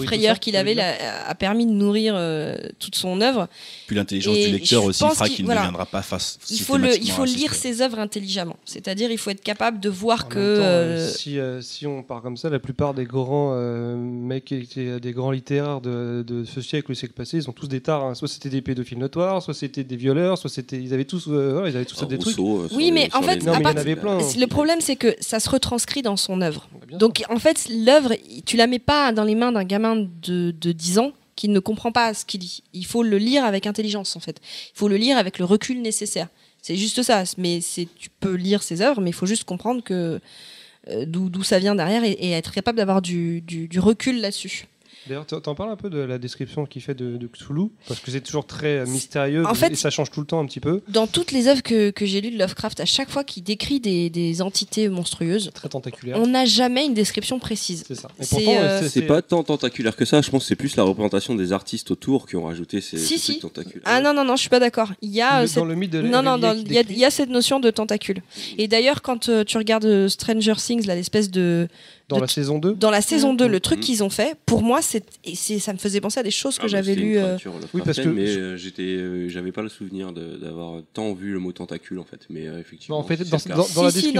frayeur 0.03 0.39
qu'il 0.39 0.55
avait 0.55 0.75
a 0.79 1.35
permis 1.35 1.67
de 1.67 1.71
nourrir 1.73 2.15
euh, 2.17 2.57
toute 2.79 2.95
son 2.95 3.21
œuvre. 3.21 3.47
Puis 3.85 3.95
l'intelligence 3.95 4.35
du 4.35 4.51
lecteur 4.51 4.83
aussi 4.83 5.03
fera 5.07 5.29
qu'il- 5.29 5.45
voilà. 5.45 5.61
ne 5.61 5.65
deviendra 5.67 5.85
pas 5.85 6.01
face. 6.01 6.39
Il 6.49 6.61
faut 6.61 6.77
le, 6.77 6.95
il 6.99 7.11
faut 7.11 7.25
lire 7.25 7.53
ses 7.53 7.83
œuvres 7.83 7.99
intelligemment. 7.99 8.57
C'est-à-dire, 8.65 9.11
il 9.11 9.19
faut 9.19 9.29
être 9.29 9.43
capable 9.43 9.79
de 9.79 9.89
voir 9.89 10.25
En 10.25 10.29
que. 10.29 10.55
temps, 10.57 10.63
euh, 10.63 10.97
euh, 10.97 11.07
si, 11.07 11.37
euh, 11.37 11.61
si 11.61 11.85
on 11.85 12.01
part 12.01 12.23
comme 12.23 12.37
ça, 12.37 12.49
la 12.49 12.57
plupart 12.57 12.95
des 12.95 13.05
grands 13.05 13.51
euh, 13.53 13.95
mecs 13.95 14.51
des 14.51 15.11
grands 15.11 15.29
littéraires 15.29 15.81
de, 15.81 16.23
de 16.25 16.30
ce 16.45 16.61
siècle 16.61 16.91
ou 16.91 16.93
du 16.93 16.99
siècle 16.99 17.13
passé, 17.13 17.37
ils 17.37 17.49
ont 17.49 17.53
tous 17.53 17.67
des 17.67 17.81
tares. 17.81 18.03
hein. 18.03 18.15
Soit 18.15 18.27
c'était 18.27 18.49
des 18.49 18.61
pédophiles 18.61 18.97
notoires, 18.97 19.41
soit 19.41 19.53
c'était 19.53 19.83
des 19.83 19.95
violeurs, 19.95 20.37
soit 20.37 20.49
c'était. 20.49 20.77
Ils 20.81 20.93
avaient 20.93 21.05
tous, 21.05 21.25
euh, 21.27 21.65
ils 21.67 21.75
avaient 21.75 21.85
tous 21.85 21.97
Alors, 21.99 22.09
des 22.09 22.17
trucs. 22.17 22.37
Euh, 22.39 22.67
Oui, 22.71 22.85
les- 22.85 22.91
mais 22.91 23.09
en 23.13 23.21
fait, 23.21 23.35
les- 23.37 23.41
Non, 23.45 23.51
mais 23.53 23.57
il 23.57 23.61
y 23.61 23.63
part- 23.63 23.73
en 23.73 23.77
avait 23.77 23.95
plein. 23.95 24.17
Le 24.17 24.45
problème, 24.47 24.81
c'est 24.81 24.95
que 24.95 25.15
ça 25.19 25.39
se 25.39 25.49
retranscrit 25.49 26.01
dans 26.01 26.17
son 26.17 26.41
œuvre. 26.41 26.69
Bah. 26.91 26.97
Donc, 26.97 27.23
en 27.29 27.37
fait, 27.39 27.67
l'œuvre, 27.69 28.13
tu 28.45 28.57
la 28.57 28.67
mets 28.67 28.79
pas 28.79 29.11
dans 29.11 29.23
les 29.23 29.35
mains 29.35 29.51
d'un 29.51 29.63
gamin 29.63 29.95
de, 30.23 30.51
de 30.51 30.71
10 30.71 30.99
ans 30.99 31.11
qui 31.35 31.47
ne 31.49 31.59
comprend 31.59 31.91
pas 31.91 32.13
ce 32.13 32.25
qu'il 32.25 32.39
dit. 32.39 32.63
Il 32.73 32.85
faut 32.85 33.03
le 33.03 33.17
lire 33.17 33.45
avec 33.45 33.65
intelligence, 33.67 34.15
en 34.15 34.19
fait. 34.19 34.37
Il 34.75 34.77
faut 34.77 34.87
le 34.87 34.97
lire 34.97 35.17
avec 35.17 35.39
le 35.39 35.45
recul 35.45 35.81
nécessaire. 35.81 36.27
C'est 36.61 36.75
juste 36.75 37.01
ça. 37.01 37.23
Mais 37.37 37.61
c'est, 37.61 37.87
tu 37.97 38.09
peux 38.19 38.35
lire 38.35 38.61
ses 38.61 38.81
œuvres, 38.81 39.01
mais 39.01 39.09
il 39.09 39.13
faut 39.13 39.25
juste 39.25 39.45
comprendre 39.45 39.81
que 39.83 40.19
euh, 40.89 41.05
d'où, 41.07 41.29
d'où 41.29 41.43
ça 41.43 41.57
vient 41.59 41.75
derrière 41.75 42.03
et, 42.03 42.11
et 42.11 42.31
être 42.31 42.51
capable 42.51 42.77
d'avoir 42.77 43.01
du, 43.01 43.41
du, 43.41 43.67
du 43.67 43.79
recul 43.79 44.19
là-dessus. 44.21 44.65
D'ailleurs, 45.07 45.25
t'en 45.25 45.55
parles 45.55 45.71
un 45.71 45.75
peu 45.75 45.89
de 45.89 45.97
la 45.99 46.17
description 46.19 46.65
qu'il 46.65 46.81
fait 46.81 46.93
de, 46.93 47.17
de 47.17 47.27
Cthulhu, 47.27 47.69
parce 47.87 47.99
que 47.99 48.11
c'est 48.11 48.21
toujours 48.21 48.45
très 48.45 48.77
euh, 48.79 48.85
mystérieux 48.85 49.45
En 49.47 49.53
fait- 49.55 49.71
et 49.71 49.75
ça 49.75 49.89
change 49.89 50.11
tout 50.11 50.19
le 50.19 50.27
temps 50.27 50.39
un 50.39 50.45
petit 50.45 50.59
peu. 50.59 50.81
Dans 50.89 51.07
toutes 51.07 51.31
les 51.31 51.47
œuvres 51.47 51.63
que, 51.63 51.89
que 51.89 52.05
j'ai 52.05 52.21
lues 52.21 52.29
de 52.31 52.37
Lovecraft, 52.37 52.79
à 52.79 52.85
chaque 52.85 53.09
fois 53.09 53.23
qu'il 53.23 53.43
décrit 53.43 53.79
des, 53.79 54.09
des 54.11 54.41
entités 54.43 54.89
monstrueuses, 54.89 55.49
Très 55.55 55.69
tentaculaire. 55.69 56.17
on 56.19 56.27
n'a 56.27 56.45
jamais 56.45 56.85
une 56.85 56.93
description 56.93 57.39
précise. 57.39 57.83
C'est 57.87 57.95
ça. 57.95 58.09
Et 58.19 58.23
C'est, 58.23 58.35
pourtant, 58.43 58.59
euh, 58.61 58.87
C'est 58.87 59.01
pas 59.03 59.21
tant 59.23 59.43
tentaculaire 59.43 59.95
que 59.95 60.05
ça, 60.05 60.21
je 60.21 60.29
pense 60.29 60.43
que 60.43 60.47
c'est 60.49 60.55
plus 60.55 60.75
la 60.75 60.83
représentation 60.83 61.33
des 61.35 61.51
artistes 61.51 61.89
autour 61.91 62.27
qui 62.27 62.35
ont 62.35 62.43
rajouté 62.45 62.79
ces, 62.79 62.97
Si, 62.97 63.17
ces 63.17 63.33
si. 63.33 63.39
trucs 63.39 63.53
tentaculaires. 63.53 63.83
Ah 63.85 64.01
non, 64.01 64.13
non, 64.13 64.23
non, 64.23 64.35
je 64.35 64.41
suis 64.41 64.49
pas 64.49 64.59
d'accord. 64.59 64.91
Il 65.01 65.09
y 65.09 65.21
a 65.21 65.39
euh, 65.39 65.41
Le- 65.41 65.47
cette 65.47 65.57
dans 65.57 65.65
le 65.65 65.75
mythe 65.75 65.91
de 65.91 66.01
Non, 66.01 66.21
non, 66.21 66.33
Réveillé 66.35 66.41
dans- 66.41 66.53
qui 66.55 66.61
il 66.69 66.73
y, 66.73 66.77
a- 66.77 66.83
décrit- 66.83 66.93
il 66.93 66.99
y 66.99 67.05
a 67.05 67.09
cette 67.11 67.29
notion 67.29 67.59
de 67.59 67.71
tentacule. 67.71 68.21
Et 68.59 68.67
d'ailleurs, 68.67 69.01
quand 69.01 69.29
euh, 69.29 69.43
tu 69.43 69.57
regardes 69.57 69.85
euh, 69.85 70.07
Stranger 70.09 70.53
Things, 70.57 70.85
l'espèce 70.85 71.31
de. 71.31 71.67
Dans 72.11 72.17
de- 72.17 72.21
la 72.21 72.27
saison 72.27 72.59
2. 72.59 72.73
Dans 72.75 72.91
la 72.91 73.01
saison 73.01 73.33
2, 73.33 73.47
le 73.47 73.53
Mhm. 73.55 73.59
truc 73.59 73.79
qu'ils 73.79 74.03
ont 74.03 74.09
fait, 74.09 74.35
pour 74.45 74.61
moi, 74.61 74.81
c'est, 74.81 75.03
ça 75.35 75.73
me 75.73 75.77
faisait 75.77 75.99
penser 75.99 76.19
à 76.19 76.23
des 76.23 76.31
choses 76.31 76.57
que 76.57 76.61
Ah, 76.61 76.65
bah, 76.65 76.69
j'avais 76.69 76.95
lues. 76.95 77.17
euh, 77.17 77.37
Oui, 77.73 77.81
parce 77.83 77.99
que- 77.99 78.07
mais 78.09 78.27
euh, 78.29 78.57
j'étais, 78.57 78.83
euh, 78.83 79.27
j'avais 79.29 79.51
pas 79.51 79.61
le 79.61 79.69
souvenir 79.69 80.11
de- 80.13 80.37
d'avoir 80.37 80.81
tant 80.93 81.13
vu 81.13 81.31
le 81.33 81.39
mot 81.39 81.51
tentacule 81.51 81.99
en 81.99 82.03
fait. 82.05 82.21
Mais 82.29 82.47
euh, 82.47 82.59
effectivement, 82.59 82.97
Non, 82.97 83.03
en 83.03 83.07
fait, 83.07 83.17
c'est 83.17 83.29
dans- 83.29 83.37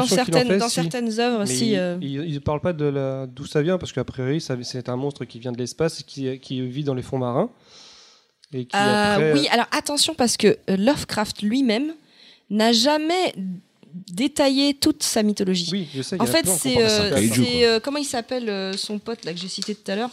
la 0.02 0.08
certaines, 0.08 0.48
fait, 0.48 0.58
dans 0.58 0.68
si. 0.70 0.76
certaines 0.76 1.20
œuvres, 1.20 1.40
Mais 1.42 1.46
si. 1.46 1.72
il, 1.72 1.78
euh, 1.78 1.98
il, 2.02 2.26
il 2.26 2.42
parle 2.42 2.62
pas 2.62 2.74
de 2.74 2.86
la- 2.86 3.28
d'où 3.28 3.46
ça 3.46 3.62
vient, 3.62 3.78
parce 3.78 3.92
qu'a 3.92 4.04
priori, 4.04 4.42
ça- 4.42 4.58
c'est 4.64 4.90
un 4.90 4.96
monstre 4.96 5.26
qui 5.26 5.40
vient 5.40 5.52
de 5.52 5.58
l'espace 5.58 6.00
et 6.00 6.04
qui, 6.04 6.40
qui 6.40 6.62
vit 6.68 6.84
dans 6.84 6.94
les 6.96 7.02
fonds 7.04 7.18
marins. 7.20 7.50
Et 8.54 8.66
qui 8.66 8.76
euh, 8.76 9.14
après, 9.16 9.34
oui, 9.34 9.48
alors 9.52 9.68
attention, 9.72 10.14
parce 10.14 10.36
que 10.36 10.58
Lovecraft 10.68 11.42
lui-même 11.42 11.94
n'a 12.50 12.74
jamais 12.74 13.34
détaillé 13.94 14.74
toute 14.74 15.04
sa 15.04 15.24
mythologie. 15.24 15.70
Oui, 15.72 15.88
je 15.96 16.02
sais. 16.02 16.20
En 16.20 16.24
a 16.24 16.28
fait, 16.28 16.46
c'est. 16.48 16.78
euh, 16.82 17.12
euh, 17.66 17.80
comment 17.80 17.98
il 17.98 18.06
s'appelle 18.06 18.50
euh, 18.50 18.74
son 18.78 19.00
pote 19.00 19.26
là 19.26 19.34
que 19.34 19.40
j'ai 19.40 19.48
cité 19.48 19.76
tout 19.76 19.90
à 19.92 19.96
l'heure? 19.96 20.12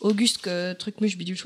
Auguste 0.00 0.46
euh, 0.46 0.74
Trucmuche 0.74 1.16
Bidule 1.16 1.36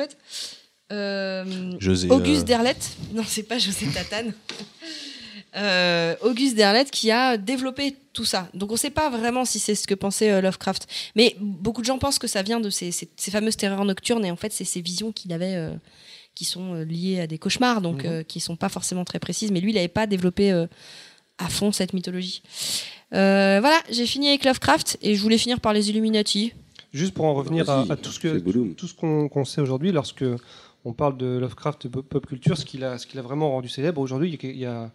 Euh, 0.93 1.73
José. 1.79 2.09
Auguste 2.11 2.43
euh, 2.43 2.45
Derlette. 2.45 2.91
Non, 3.15 3.23
c'est 3.27 3.45
pas 3.45 3.59
José 3.59 3.87
Tatane. 3.87 4.33
euh, 5.57 6.15
Auguste 6.23 6.55
Derleth 6.55 6.91
qui 6.91 7.11
a 7.11 7.37
développé 7.37 7.97
tout 8.13 8.25
ça. 8.25 8.49
Donc 8.55 8.71
on 8.71 8.75
ne 8.75 8.79
sait 8.79 8.91
pas 8.91 9.09
vraiment 9.11 9.45
si 9.45 9.59
c'est 9.59 9.75
ce 9.75 9.87
que 9.87 9.95
pensait 9.95 10.31
euh, 10.31 10.41
Lovecraft. 10.41 10.87
Mais 11.17 11.37
beaucoup 11.41 11.81
de 11.81 11.87
gens 11.87 11.99
pensent 11.99 12.19
que 12.19 12.27
ça 12.27 12.43
vient 12.43 12.61
de 12.61 12.71
ces, 12.71 12.91
ces- 12.93 13.09
ces 13.17 13.31
fameuses 13.31 13.57
terreurs 13.57 13.85
nocturnes 13.85 14.25
et 14.25 14.31
en 14.31 14.37
fait 14.37 14.53
c'est 14.53 14.65
ces 14.65 14.81
visions 14.81 15.13
qu'il 15.13 15.33
avait 15.33 15.55
euh, 15.57 15.71
qui 16.35 16.45
sont 16.45 16.75
euh, 16.75 16.85
liées 16.85 17.21
à 17.21 17.27
des 17.27 17.39
cauchemars, 17.39 17.81
donc 17.83 18.05
Mhm. 18.05 18.11
euh, 18.11 18.23
qui 18.23 18.41
sont 18.41 18.57
pas 18.57 18.69
forcément 18.71 19.05
très 19.05 19.19
précises. 19.19 19.51
Mais 19.51 19.61
lui, 19.61 19.71
il 19.73 19.75
n'avait 19.75 19.89
pas 19.89 20.07
développé 20.07 20.51
euh, 20.53 20.67
à 21.45 21.49
fond 21.49 21.73
cette 21.73 21.93
mythologie. 21.93 22.43
Euh, 23.13 23.59
voilà, 23.61 23.79
j'ai 23.91 24.07
fini 24.07 24.29
avec 24.29 24.45
Lovecraft 24.45 24.99
et 25.03 25.15
je 25.15 25.23
voulais 25.23 25.39
finir 25.39 25.61
par 25.61 25.73
les 25.73 25.91
Illuminati. 25.91 26.53
Juste 26.93 27.15
pour 27.15 27.25
en 27.25 27.35
revenir 27.35 27.69
à, 27.69 27.83
Vas-y, 27.83 27.93
à 27.93 27.97
tout 27.97 28.11
ce 28.13 28.21
que 28.21 28.39
tout 28.75 28.87
ce 28.87 28.95
qu'on 28.95 29.45
sait 29.45 29.61
aujourd'hui, 29.61 29.93
lorsque 29.93 30.25
on 30.85 30.93
parle 30.93 31.17
de 31.17 31.39
Lovecraft 31.39 31.89
pop, 31.89 32.27
culture, 32.27 32.57
ce 32.57 32.65
qu'il 32.65 32.85
a, 32.85 32.99
ce 32.99 33.07
qu'il 33.07 33.19
a 33.19 33.23
vraiment 33.23 33.51
rendu 33.51 33.69
célèbre 33.69 34.01
aujourd'hui, 34.01 34.39
il 34.43 34.57
y 34.59 34.67
a, 34.67 34.91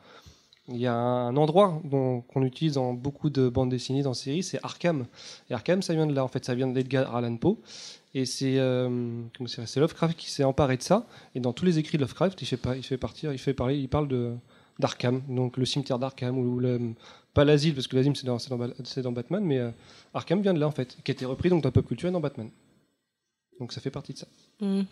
il 0.69 0.77
y 0.77 0.85
a 0.85 0.93
un 0.93 1.35
endroit 1.37 1.81
dont- 1.85 2.21
qu'on 2.21 2.43
utilise 2.43 2.73
dans 2.73 2.93
beaucoup 2.93 3.29
de 3.29 3.49
bandes 3.49 3.69
dessinées, 3.69 4.03
dans 4.03 4.13
séries, 4.13 4.43
c'est 4.43 4.59
Arkham. 4.63 5.05
Et 5.49 5.53
Arkham, 5.53 5.81
ça 5.81 5.93
vient 5.93 6.05
de 6.05 6.13
là, 6.13 6.23
en 6.23 6.27
fait, 6.27 6.43
ça 6.45 6.55
vient 6.55 6.67
d'Edgar 6.67 7.15
Allan 7.15 7.37
Poe. 7.37 7.57
Et 8.13 8.25
c'est 8.25 8.57
euh, 8.57 8.89
Lovecraft 9.75 10.17
qui 10.17 10.29
s'est 10.29 10.43
emparé 10.43 10.77
de 10.77 10.81
ça. 10.81 11.05
Et 11.35 11.39
dans 11.39 11.53
tous 11.53 11.65
les 11.65 11.77
écrits 11.79 11.97
de 11.97 12.03
Lovecraft, 12.03 12.41
il 12.41 12.45
fait, 12.45 12.57
pas, 12.57 12.75
il 12.75 12.83
fait 12.83 12.97
partir, 12.97 13.31
il 13.31 13.39
fait 13.39 13.53
parler, 13.53 13.77
il 13.77 13.89
parle 13.89 14.07
de 14.07 14.33
d'Arkham, 14.79 15.21
donc 15.29 15.57
le 15.57 15.65
cimetière 15.65 15.99
d'Arkham 15.99 16.37
ou 16.37 16.59
le 16.59 16.79
pas 17.33 17.45
l'asile 17.45 17.75
parce 17.75 17.87
que 17.87 17.95
l'asile 17.95 18.13
c'est 18.15 19.01
dans, 19.01 19.11
Batman, 19.11 19.43
mais 19.43 19.59
euh, 19.59 19.69
Arkham 20.13 20.41
vient 20.41 20.53
de 20.53 20.59
là 20.59 20.67
en 20.67 20.71
fait, 20.71 20.97
qui 21.03 21.11
a 21.11 21.13
été 21.13 21.25
repris 21.25 21.49
donc 21.49 21.61
dans 21.63 21.71
pop 21.71 21.85
culture 21.87 22.09
et 22.09 22.11
dans 22.11 22.19
Batman. 22.19 22.49
Donc 23.59 23.73
ça 23.73 23.81
fait 23.81 23.91
partie 23.91 24.13
de 24.13 24.17
ça. 24.19 24.27
Mhm. 24.61 24.85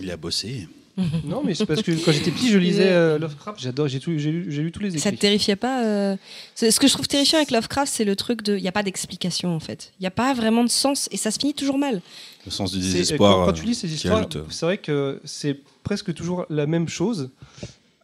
Il 0.00 0.10
a 0.10 0.16
bossé. 0.16 0.68
Non, 1.24 1.42
mais 1.44 1.54
c'est 1.54 1.66
parce 1.66 1.82
que 1.82 1.92
quand 2.04 2.10
j'étais 2.10 2.30
petit, 2.30 2.48
je 2.48 2.56
lisais 2.56 2.88
euh, 2.88 3.18
Lovecraft. 3.18 3.60
J'adore, 3.60 3.86
j'ai 3.86 4.00
tout- 4.00 4.16
j'ai 4.16 4.30
lu, 4.32 4.72
tous 4.72 4.80
les 4.80 4.90
Ça 4.92 4.96
te 5.02 5.08
écrits. 5.08 5.18
terrifiait 5.18 5.56
pas 5.56 5.84
euh, 5.84 6.16
Ce 6.54 6.80
que 6.80 6.86
je 6.88 6.92
trouve 6.94 7.06
terrifiant 7.06 7.36
avec 7.36 7.50
Lovecraft, 7.50 7.92
c'est 7.92 8.06
le 8.06 8.16
truc 8.16 8.40
de. 8.42 8.56
Il 8.56 8.62
n'y 8.62 8.68
a 8.68 8.72
pas 8.72 8.82
d'explication 8.82 9.54
en 9.54 9.60
fait. 9.60 9.92
Il 10.00 10.04
n'y 10.04 10.06
a 10.06 10.10
pas 10.10 10.32
vraiment 10.32 10.64
de 10.64 10.70
sens 10.70 11.06
et 11.12 11.18
ça 11.18 11.30
se 11.30 11.38
finit 11.38 11.52
toujours 11.52 11.76
mal. 11.76 12.00
Le 12.46 12.50
sens 12.50 12.72
du 12.72 12.78
désespoir. 12.78 13.36
Quand, 13.40 13.46
quand 13.46 13.52
tu 13.52 13.64
lis 13.66 13.74
ces 13.74 13.92
histoires, 13.92 14.26
c'est 14.48 14.64
vrai 14.64 14.78
que 14.78 15.20
c'est 15.24 15.60
presque 15.82 16.14
toujours 16.14 16.46
la 16.48 16.66
même 16.66 16.88
chose. 16.88 17.28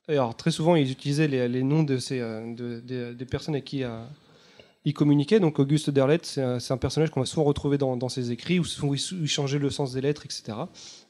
Et 0.09 0.13
alors 0.13 0.37
très 0.37 0.51
souvent, 0.51 0.75
ils 0.77 0.91
utilisaient 0.91 1.29
les, 1.29 1.49
les 1.49 1.63
noms 1.63 1.83
de 1.85 1.99
ces, 1.99 2.21
euh, 2.21 2.55
de- 2.55 3.13
des- 3.13 3.25
personnes 3.25 3.55
avec 3.55 3.65
qui 3.65 3.85
euh, 3.85 4.03
ils 4.85 4.95
communiquaient. 4.95 5.39
Donc 5.41 5.59
Auguste 5.59 5.91
Derleth, 5.91 6.25
c'est 6.27 6.73
un, 6.73 6.77
personnage 6.77 7.11
qu'on 7.11 7.21
va 7.21 7.27
souvent 7.27 7.45
retrouver 7.45 7.79
dans, 7.79 7.97
dans 7.97 8.09
ses 8.09 8.33
écrits, 8.33 8.59
où, 8.59 8.65
où 8.83 8.95
il, 8.95 9.29
changeait 9.29 9.59
le 9.59 9.71
sens 9.71 9.93
des 9.93 10.01
lettres, 10.01 10.25
etc. 10.25 10.55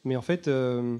Mais 0.04 0.14
en 0.16 0.22
fait, 0.22 0.46
euh, 0.46 0.98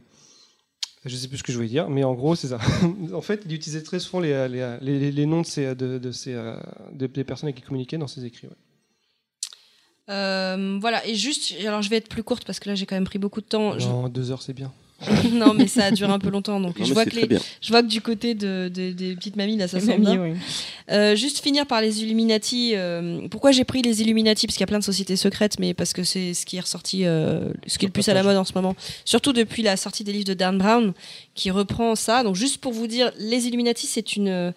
je 1.04 1.14
sais 1.16 1.28
plus 1.28 1.38
ce 1.38 1.42
que 1.42 1.52
je 1.52 1.58
voulais 1.58 1.68
dire, 1.68 1.90
mais 1.90 2.02
en 2.02 2.14
gros, 2.14 2.34
c'est 2.34 2.48
ça. 2.48 2.58
en 3.12 3.20
fait, 3.20 3.42
il 3.44 3.52
utilisait 3.52 3.82
très 3.82 3.98
souvent 4.00 4.20
les, 4.20 4.48
les, 4.48 5.10
les- 5.10 5.26
noms 5.26 5.42
de 5.42 5.46
ces, 5.46 5.74
de, 5.74 5.98
de 5.98 6.12
ces, 6.12 6.32
euh, 6.32 6.56
de- 6.92 7.06
des 7.08 7.24
personnes 7.24 7.48
avec 7.48 7.56
qui 7.56 7.62
il 7.62 7.66
communiquait 7.66 7.98
dans 7.98 8.06
ses 8.08 8.24
écrits. 8.24 8.46
ouais. 8.46 8.54
Euh, 10.08 10.78
voilà, 10.80 11.06
et 11.06 11.14
juste, 11.14 11.54
alors 11.64 11.80
je 11.80 11.88
vais 11.88 11.96
être 11.96 12.08
plus 12.08 12.24
courte 12.24 12.44
parce 12.44 12.58
que 12.58 12.68
là 12.68 12.74
j'ai 12.74 12.86
quand 12.86 12.96
même 12.96 13.04
pris 13.04 13.20
beaucoup 13.20 13.40
de 13.40 13.46
temps. 13.46 13.78
Je- 13.78 13.86
Non, 13.86 14.08
deux 14.08 14.32
heures, 14.32 14.42
c'est 14.42 14.52
bien. 14.52 14.72
non, 15.32 15.54
mais 15.54 15.66
ça 15.66 15.84
a 15.86 15.90
duré 15.90 16.10
un 16.12 16.18
peu 16.18 16.30
longtemps, 16.30 16.60
donc 16.60 16.78
Non, 16.78 16.84
je 16.84 16.92
vois 16.94 17.04
que 17.04 17.10
très 17.10 17.22
les, 17.22 17.26
bien. 17.26 17.40
je 17.60 17.68
vois 17.70 17.82
que 17.82 17.88
du 17.88 18.00
côté 18.00 18.34
de, 18.34 18.70
de- 18.72 18.92
des 18.92 19.14
petites 19.16 19.36
mamies 19.36 19.56
là, 19.56 19.68
ça 19.68 19.80
sent 19.80 19.98
bien. 19.98 20.20
oui. 20.20 20.32
Euh, 20.90 21.14
juste 21.16 21.40
finir 21.42 21.66
par 21.66 21.80
les 21.80 22.02
Illuminati. 22.02 22.72
euh, 22.74 23.26
pourquoi 23.28 23.52
j'ai 23.52 23.64
pris 23.64 23.82
les 23.82 24.02
Illuminati? 24.02 24.46
Parce 24.46 24.56
qu'il 24.56 24.62
y 24.62 24.64
a 24.64 24.66
plein 24.66 24.78
de 24.80 24.84
sociétés 24.84 25.16
secrètes, 25.16 25.58
mais 25.58 25.74
parce 25.74 25.92
que 25.92 26.02
c'est 26.04 26.34
ce 26.34 26.44
qui 26.44 26.56
est 26.56 26.60
ressorti, 26.60 27.04
euh, 27.04 27.52
ce 27.66 27.78
qui 27.78 27.84
est 27.84 27.88
le 27.88 27.92
plus 27.92 28.08
à 28.08 28.14
la 28.14 28.22
mode 28.22 28.36
en 28.36 28.44
ce 28.44 28.52
moment. 28.54 28.74
Surtout 29.04 29.32
depuis 29.32 29.62
la 29.62 29.76
sortie 29.76 30.04
des 30.04 30.12
livres 30.12 30.24
de 30.26 30.34
Dan 30.34 30.58
Brown, 30.58 30.92
qui 31.34 31.50
reprend 31.50 31.94
ça. 31.94 32.22
Donc 32.24 32.34
juste 32.36 32.58
pour 32.58 32.72
vous 32.72 32.86
dire, 32.86 33.12
les 33.18 33.46
Illuminati, 33.46 33.86
c'est 33.86 34.16
une, 34.16 34.52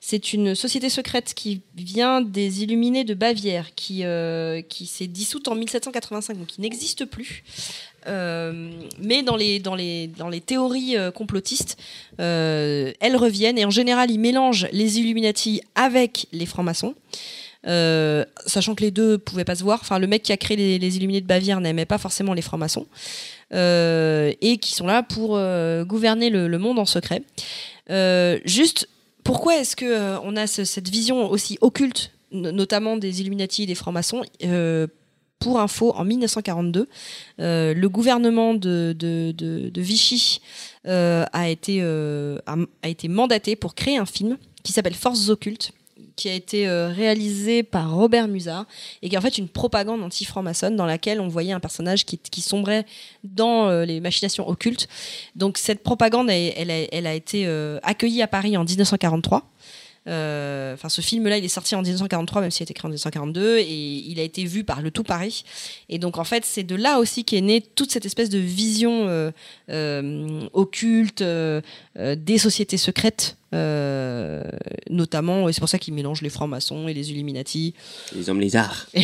c'est 0.00 0.32
une 0.32 0.54
société 0.54 0.90
secrète 0.90 1.32
qui 1.34 1.60
vient 1.76 2.20
des 2.20 2.62
Illuminés 2.62 3.04
de 3.04 3.14
Bavière, 3.14 3.74
qui, 3.74 4.04
euh, 4.04 4.60
qui 4.62 4.86
s'est 4.86 5.06
dissoute 5.06 5.48
en 5.48 5.54
1785, 5.54 6.38
donc 6.38 6.46
qui 6.46 6.60
n'existe 6.60 7.04
plus. 7.06 7.42
Euh, 8.06 8.70
mais 8.98 9.22
dans 9.22 9.36
les, 9.36 9.58
dans 9.58 9.74
les, 9.74 10.06
dans 10.06 10.28
les 10.28 10.40
théories 10.40 10.96
euh, 10.96 11.10
complotistes, 11.10 11.76
euh, 12.20 12.92
elles 13.00 13.16
reviennent 13.16 13.58
et 13.58 13.64
en 13.64 13.70
général 13.70 14.10
ils 14.10 14.18
mélangent 14.18 14.68
les 14.72 14.98
Illuminati 14.98 15.60
avec 15.74 16.26
les 16.32 16.46
francs-maçons. 16.46 16.94
Sachant 18.46 18.74
que 18.74 18.82
les 18.82 18.90
deux 18.90 19.18
pouvaient 19.18 19.44
pas 19.44 19.54
se 19.54 19.62
voir. 19.62 19.80
Enfin, 19.82 19.98
le 19.98 20.06
mec 20.06 20.22
qui 20.22 20.32
a 20.32 20.38
créé 20.38 20.56
les, 20.56 20.78
les 20.78 20.96
Illuminés 20.96 21.20
de 21.20 21.26
Bavière 21.26 21.60
n'aimait 21.60 21.84
pas 21.84 21.98
forcément 21.98 22.32
les 22.32 22.40
francs-maçons 22.42 22.86
et 23.52 24.58
qui 24.60 24.72
sont 24.74 24.86
là 24.86 25.02
pour 25.02 25.38
gouverner 25.84 26.30
le, 26.30 26.48
monde 26.58 26.78
en 26.78 26.86
secret. 26.86 27.22
Juste, 28.46 28.88
pourquoi 29.24 29.58
est-ce 29.58 29.76
que 29.76 30.18
on 30.24 30.36
a 30.36 30.46
ce- 30.46 30.64
cette 30.64 30.88
vision 30.88 31.28
aussi 31.30 31.58
occulte, 31.60 32.12
no- 32.32 32.50
notamment 32.52 32.96
des 32.96 33.20
Illuminati 33.20 33.64
et 33.64 33.66
des 33.66 33.74
francs-maçons 33.74 34.22
pour 35.40 35.58
info, 35.58 35.92
en 35.96 36.04
1942, 36.04 36.88
euh, 37.40 37.74
le 37.74 37.88
gouvernement 37.88 38.54
de, 38.54 38.94
Vichy 39.74 40.40
euh, 40.86 41.24
a, 41.32 41.48
été, 41.48 41.78
euh, 41.80 42.38
a, 42.46 42.88
été 42.88 43.08
mandaté 43.08 43.56
pour 43.56 43.74
créer 43.74 43.96
un 43.96 44.06
film 44.06 44.36
qui 44.62 44.72
s'appelle 44.72 44.94
Forces 44.94 45.30
occultes, 45.30 45.72
qui 46.14 46.28
a 46.28 46.34
été 46.34 46.68
réalisé 46.68 47.62
par 47.62 47.94
Robert 47.94 48.28
Musard 48.28 48.66
et 49.00 49.08
qui 49.08 49.14
est 49.14 49.18
en 49.18 49.22
fait 49.22 49.38
une 49.38 49.48
propagande 49.48 50.02
anti-franc-maçonne 50.02 50.76
dans 50.76 50.84
laquelle 50.84 51.18
on 51.18 51.28
voyait 51.28 51.52
un 51.52 51.60
personnage 51.60 52.04
qui, 52.04 52.40
sombrait 52.42 52.84
dans 53.24 53.70
les 53.84 54.00
machinations 54.00 54.46
occultes. 54.46 54.86
Donc 55.34 55.56
cette 55.56 55.82
propagande, 55.82 56.28
elle, 56.28 56.70
a, 57.06 57.14
été 57.14 57.46
accueillie 57.82 58.20
à 58.20 58.26
Paris 58.26 58.58
en 58.58 58.64
1943. 58.64 59.49
Euh, 60.08 60.74
Enfin, 60.74 60.88
ce 60.88 61.00
film-là, 61.00 61.36
il 61.38 61.44
est 61.44 61.48
sorti 61.48 61.74
en 61.74 61.82
1943, 61.82 62.42
même 62.42 62.50
s'il 62.50 62.62
a 62.62 62.64
été 62.64 62.74
créé 62.74 62.86
en 62.86 62.88
1942, 62.88 63.58
et 63.58 63.64
il 63.66 64.18
a 64.18 64.22
été 64.22 64.44
vu 64.44 64.64
par 64.64 64.82
le 64.82 64.90
tout 64.90 65.02
Paris. 65.02 65.44
Et 65.88 65.98
donc, 65.98 66.18
en 66.18 66.24
fait, 66.24 66.44
c'est 66.44 66.62
de 66.62 66.74
là 66.74 66.98
aussi 66.98 67.24
qu'est 67.24 67.40
née 67.40 67.60
toute 67.60 67.90
cette 67.90 68.06
espèce 68.06 68.30
de 68.30 68.38
vision 68.38 69.08
euh, 69.08 69.30
euh, 69.70 70.48
occulte 70.52 71.22
des 71.22 72.38
sociétés 72.38 72.76
secrètes, 72.76 73.36
notamment. 74.90 75.48
Et 75.48 75.52
c'est 75.52 75.60
pour 75.60 75.68
ça 75.68 75.78
qu'ils 75.78 75.94
mélangent 75.94 76.22
les 76.22 76.30
francs-maçons 76.30 76.88
et 76.88 76.94
les 76.94 77.10
Illuminati 77.10 77.74
Les 78.14 78.28
hommes 78.30 78.40
lézards. 78.40 78.86
et 78.94 79.02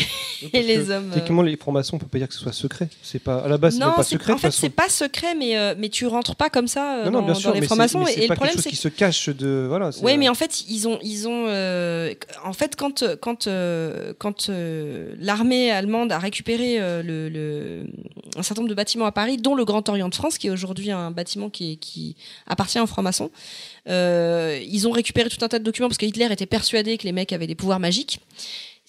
Parce 0.52 0.64
les 0.66 0.90
hommes. 0.90 1.10
euh, 1.10 1.14
Techniquement, 1.14 1.42
les 1.42 1.56
francs-maçons, 1.56 1.96
on 1.96 1.98
peut 1.98 2.06
pas 2.06 2.18
dire 2.18 2.28
que 2.28 2.34
ce 2.34 2.40
soit 2.40 2.52
secret. 2.52 2.88
C'est 3.02 3.18
pas 3.18 3.38
à 3.38 3.48
la 3.48 3.58
base, 3.58 3.74
c'est 3.74 3.80
non, 3.84 3.92
pas 3.94 4.02
secret. 4.02 4.32
en 4.32 4.38
fait, 4.38 4.50
c'est 4.50 4.70
pas 4.70 4.88
secret, 4.88 5.34
mais, 5.34 5.56
euh, 5.56 5.74
mais 5.78 5.88
tu 5.88 6.06
rentres 6.06 6.36
pas 6.36 6.50
comme 6.50 6.68
ça 6.68 6.98
euh, 6.98 7.04
non, 7.06 7.10
non, 7.10 7.18
dans, 7.20 7.24
bien 7.26 7.34
dans 7.34 7.40
sûr, 7.40 7.50
les 7.50 7.56
mais 7.56 7.60
c'est- 7.62 7.66
francs-maçons. 7.66 8.06
Et, 8.06 8.12
c'est 8.12 8.20
le 8.22 8.26
pas 8.28 8.34
problème, 8.36 8.54
quelque 8.54 8.62
chose 8.62 8.64
c'est 8.64 8.70
qui 8.70 8.76
se 8.76 8.88
cache 8.88 9.28
de 9.28 9.66
voilà. 9.68 9.90
Oui, 10.02 10.16
mais 10.18 10.28
en 10.28 10.34
fait, 10.34 10.62
ils 10.68 10.86
ont, 10.88 10.98
ils 11.02 11.28
ont, 11.28 11.46
euh, 11.48 12.14
en 12.44 12.52
fait, 12.52 12.76
quand, 12.76 13.04
quand, 13.20 13.46
euh, 13.46 14.12
quand 14.18 14.48
euh, 14.48 15.14
l'armée 15.20 15.70
allemande 15.70 16.12
a 16.12 16.18
récupéré 16.18 16.76
euh, 16.80 17.02
le, 17.02 17.28
le- 17.28 17.86
un 18.36 18.42
certain 18.42 18.62
nombre 18.62 18.70
de 18.70 18.74
bâtiments 18.74 19.06
à 19.06 19.12
Paris, 19.12 19.36
dont 19.38 19.54
le 19.54 19.64
Grand 19.64 19.88
Orient 19.88 20.08
de 20.08 20.14
France, 20.14 20.38
qui 20.38 20.46
est 20.48 20.50
aujourd'hui 20.50 20.90
un 20.90 21.10
bâtiment 21.10 21.50
qui, 21.50 21.72
est- 21.72 21.76
qui 21.76 22.16
appartient 22.46 22.78
aux 22.80 22.86
francs-maçons, 22.86 23.30
euh, 23.88 24.60
ils 24.66 24.88
ont 24.88 24.90
récupéré 24.90 25.28
tout 25.28 25.44
un 25.44 25.48
tas 25.48 25.58
de 25.58 25.64
documents 25.64 25.88
parce 25.88 25.98
que 25.98 26.06
Hitler 26.06 26.28
était 26.30 26.46
persuadé 26.46 26.98
que 26.98 27.04
les 27.04 27.12
mecs 27.12 27.32
avaient 27.32 27.46
des 27.46 27.54
pouvoirs 27.54 27.80
magiques. 27.80 28.20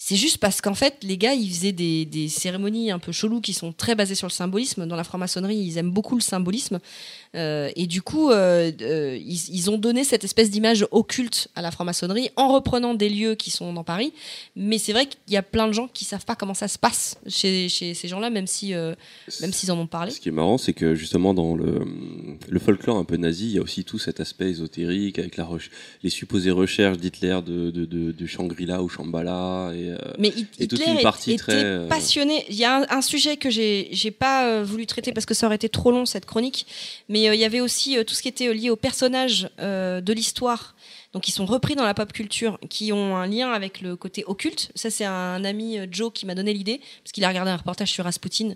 C'est 0.00 0.16
juste 0.16 0.38
parce 0.38 0.60
qu'en 0.60 0.74
fait, 0.74 0.98
les 1.02 1.18
gars, 1.18 1.34
ils 1.34 1.50
faisaient 1.50 1.72
des, 1.72 2.04
des 2.04 2.28
cérémonies 2.28 2.92
un 2.92 3.00
peu 3.00 3.10
cheloues 3.10 3.40
qui 3.40 3.52
sont 3.52 3.72
très 3.72 3.96
basées 3.96 4.14
sur 4.14 4.28
le 4.28 4.32
symbolisme. 4.32 4.86
Dans 4.86 4.94
la 4.94 5.02
franc-maçonnerie, 5.02 5.56
ils 5.56 5.76
aiment 5.76 5.90
beaucoup 5.90 6.14
le 6.14 6.20
symbolisme. 6.20 6.78
Euh, 7.34 7.70
et 7.76 7.86
du 7.86 8.00
coup, 8.00 8.30
euh, 8.30 8.72
euh, 8.80 9.18
ils, 9.20 9.50
ils 9.54 9.70
ont 9.70 9.76
donné 9.76 10.04
cette 10.04 10.24
espèce 10.24 10.50
d'image 10.50 10.86
occulte 10.92 11.48
à 11.56 11.62
la 11.62 11.70
franc-maçonnerie 11.70 12.30
en 12.36 12.48
reprenant 12.48 12.94
des 12.94 13.10
lieux 13.10 13.34
qui 13.34 13.50
sont 13.50 13.72
dans 13.74 13.84
Paris. 13.84 14.12
Mais 14.56 14.78
c'est 14.78 14.92
vrai 14.92 15.06
qu'il 15.06 15.18
y 15.34 15.36
a 15.36 15.42
plein 15.42 15.66
de 15.66 15.72
gens 15.72 15.88
qui 15.88 16.04
savent 16.04 16.24
pas 16.24 16.36
comment 16.36 16.54
ça 16.54 16.68
se 16.68 16.78
passe 16.78 17.18
chez, 17.26 17.68
chez 17.68 17.92
ces 17.92 18.08
gens-là, 18.08 18.30
même 18.30 18.46
si, 18.46 18.72
même 18.72 19.52
s'ils 19.52 19.70
en 19.72 19.78
ont 19.78 19.86
parlé. 19.86 20.10
Ce 20.12 20.20
qui 20.20 20.30
est 20.30 20.32
marrant, 20.32 20.56
c'est 20.56 20.72
que 20.72 20.94
justement 20.94 21.34
dans 21.34 21.54
le, 21.54 21.82
le 22.48 22.58
folklore 22.58 22.96
un 22.96 23.04
peu 23.04 23.16
nazi, 23.16 23.46
il 23.46 23.52
y 23.52 23.58
a 23.58 23.62
aussi 23.62 23.84
tout 23.84 23.98
cet 23.98 24.20
aspect 24.20 24.48
ésotérique 24.50 25.18
avec 25.18 25.36
la 25.36 25.48
les 26.02 26.10
supposées 26.10 26.50
recherches 26.50 26.98
d'Hitler 26.98 27.40
de, 27.44 27.70
de, 27.70 27.84
de, 27.84 28.12
de 28.12 28.26
Shangri-La 28.26 28.82
ou 28.82 28.88
Shambhala. 28.88 29.72
Et, 29.74 29.94
Mais 30.18 30.28
Hit- 30.28 30.48
et 30.58 30.66
toute 30.66 30.78
Hitler 30.80 30.92
une 30.92 31.00
partie 31.02 31.32
était 31.32 31.42
très, 31.42 31.88
passionné. 31.88 32.44
Il 32.48 32.56
y 32.56 32.64
a 32.64 32.76
un, 32.78 32.86
un 32.98 33.02
sujet 33.02 33.36
que 33.36 33.50
j'ai 33.50 34.10
pas 34.10 34.62
voulu 34.62 34.86
traiter 34.86 35.12
parce 35.12 35.26
que 35.26 35.34
ça 35.34 35.46
aurait 35.46 35.56
été 35.56 35.68
trop 35.68 35.90
long 35.90 36.06
cette 36.06 36.26
chronique, 36.26 36.66
mais 37.08 37.17
euh, 37.26 37.34
il 37.34 37.40
y 37.40 37.44
avait 37.44 37.60
aussi 37.60 37.96
euh, 37.96 38.04
tout 38.04 38.14
ce 38.14 38.20
qui 38.20 38.28
était 38.28 38.48
euh, 38.48 38.52
lié 38.52 38.68
aux 38.68 38.76
personnages 38.76 39.48
de 39.58 40.12
l'histoire. 40.12 40.74
Donc 41.14 41.26
ils 41.26 41.32
sont 41.32 41.46
repris 41.46 41.74
dans 41.74 41.84
la 41.84 41.94
pop 41.94 42.12
culture, 42.12 42.58
qui 42.68 42.92
ont 42.92 43.16
un 43.16 43.26
lien 43.26 43.50
avec 43.50 43.80
le 43.80 43.96
côté 43.96 44.24
occulte. 44.26 44.70
Ça 44.74 44.90
c'est 44.90 45.06
un 45.06 45.42
ami 45.42 45.78
Joe 45.90 46.12
qui 46.12 46.26
m'a 46.26 46.34
donné 46.34 46.52
l'idée 46.52 46.80
parce 47.02 47.12
qu'il 47.12 47.24
a 47.24 47.28
regardé 47.28 47.50
un 47.50 47.56
reportage 47.56 47.90
sur 47.90 48.04
Rasputin 48.04 48.52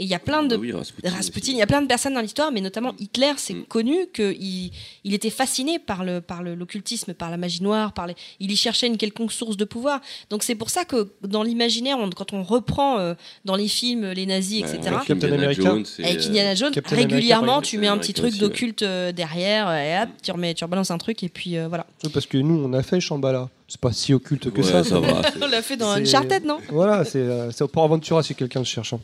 et 0.00 0.04
il 0.04 0.08
y 0.08 0.14
a 0.14 0.18
plein 0.18 0.42
de 0.42 0.56
oui, 0.56 0.72
Rasputin, 0.72 1.10
Rasputin, 1.10 1.52
il 1.52 1.58
y 1.58 1.62
a 1.62 1.66
plein 1.66 1.82
de 1.82 1.86
personnes 1.86 2.14
dans 2.14 2.20
l'histoire, 2.22 2.50
mais 2.50 2.60
notamment 2.62 2.94
Hitler, 2.98 3.32
c'est 3.36 3.54
Mm. 3.54 3.64
connu 3.66 3.96
qu'il 4.14 4.70
il 5.04 5.14
était 5.14 5.30
fasciné 5.30 5.78
par 5.78 6.04
le 6.04 6.20
par 6.22 6.42
le- 6.42 6.54
l'occultisme, 6.54 7.12
par 7.14 7.30
la 7.30 7.36
magie 7.36 7.62
noire, 7.62 7.92
par 7.92 8.06
les, 8.06 8.14
il 8.40 8.50
y 8.50 8.56
cherchait 8.56 8.86
une 8.86 8.96
quelconque 8.96 9.30
source 9.32 9.56
de 9.56 9.64
pouvoir. 9.64 10.00
Donc 10.30 10.42
c'est 10.42 10.54
pour 10.54 10.70
ça 10.70 10.84
que 10.86 11.12
dans 11.22 11.42
l'imaginaire, 11.42 11.98
on- 11.98 12.08
quand 12.10 12.32
on 12.32 12.42
reprend 12.42 12.98
euh, 12.98 13.14
dans 13.44 13.56
les 13.56 13.68
films 13.68 14.10
les 14.12 14.26
nazis, 14.26 14.60
etc. 14.60 14.78
avec 14.86 15.06
Captain 15.08 15.14
Indiana 15.26 15.42
America. 15.44 15.62
Jones 15.62 15.84
et, 15.98 16.04
Avec 16.06 16.20
euh, 16.22 16.26
Indiana 16.28 16.54
Jones, 16.54 16.72
Captain 16.72 16.96
régulièrement, 16.96 17.60
tu 17.60 17.76
mets 17.78 17.88
un 17.88 17.98
petit 17.98 18.14
truc 18.14 18.38
d'occulte 18.38 18.82
euh, 18.82 19.12
derrière, 19.12 19.70
et 19.72 20.02
hop, 20.02 20.08
tu 20.22 20.30
remets, 20.32 20.54
tu 20.54 20.64
rebalances 20.64 20.90
un 20.90 20.98
truc, 20.98 21.22
et 21.22 21.28
puis 21.28 21.58
euh, 21.58 21.68
voilà. 21.68 21.86
Oui, 22.04 22.10
Parce 22.12 22.24
que 22.26 22.38
nous, 22.38 22.58
on 22.64 22.72
a 22.72 22.82
fait 22.82 23.00
Shambhala. 23.00 23.50
C'est 23.72 23.80
pas 23.80 23.92
si 23.92 24.12
occulte 24.12 24.50
que 24.50 24.60
Ouais, 24.62 24.66
ça. 24.66 24.82
ça 24.82 24.98
va. 24.98 25.22
On 25.42 25.46
l'a 25.46 25.62
fait 25.62 25.76
dans 25.76 25.94
C'est- 25.94 26.00
Uncharted, 26.00 26.44
non 26.44 26.58
Voilà, 26.70 27.04
c'est 27.04 27.18
euh, 27.20 27.52
c'est 27.52 27.66
pour 27.70 27.84
Aventura 27.84 28.20
si 28.24 28.34
quelqu'un 28.34 28.58
le 28.58 28.64
cherche. 28.64 28.92
hein. 28.94 29.00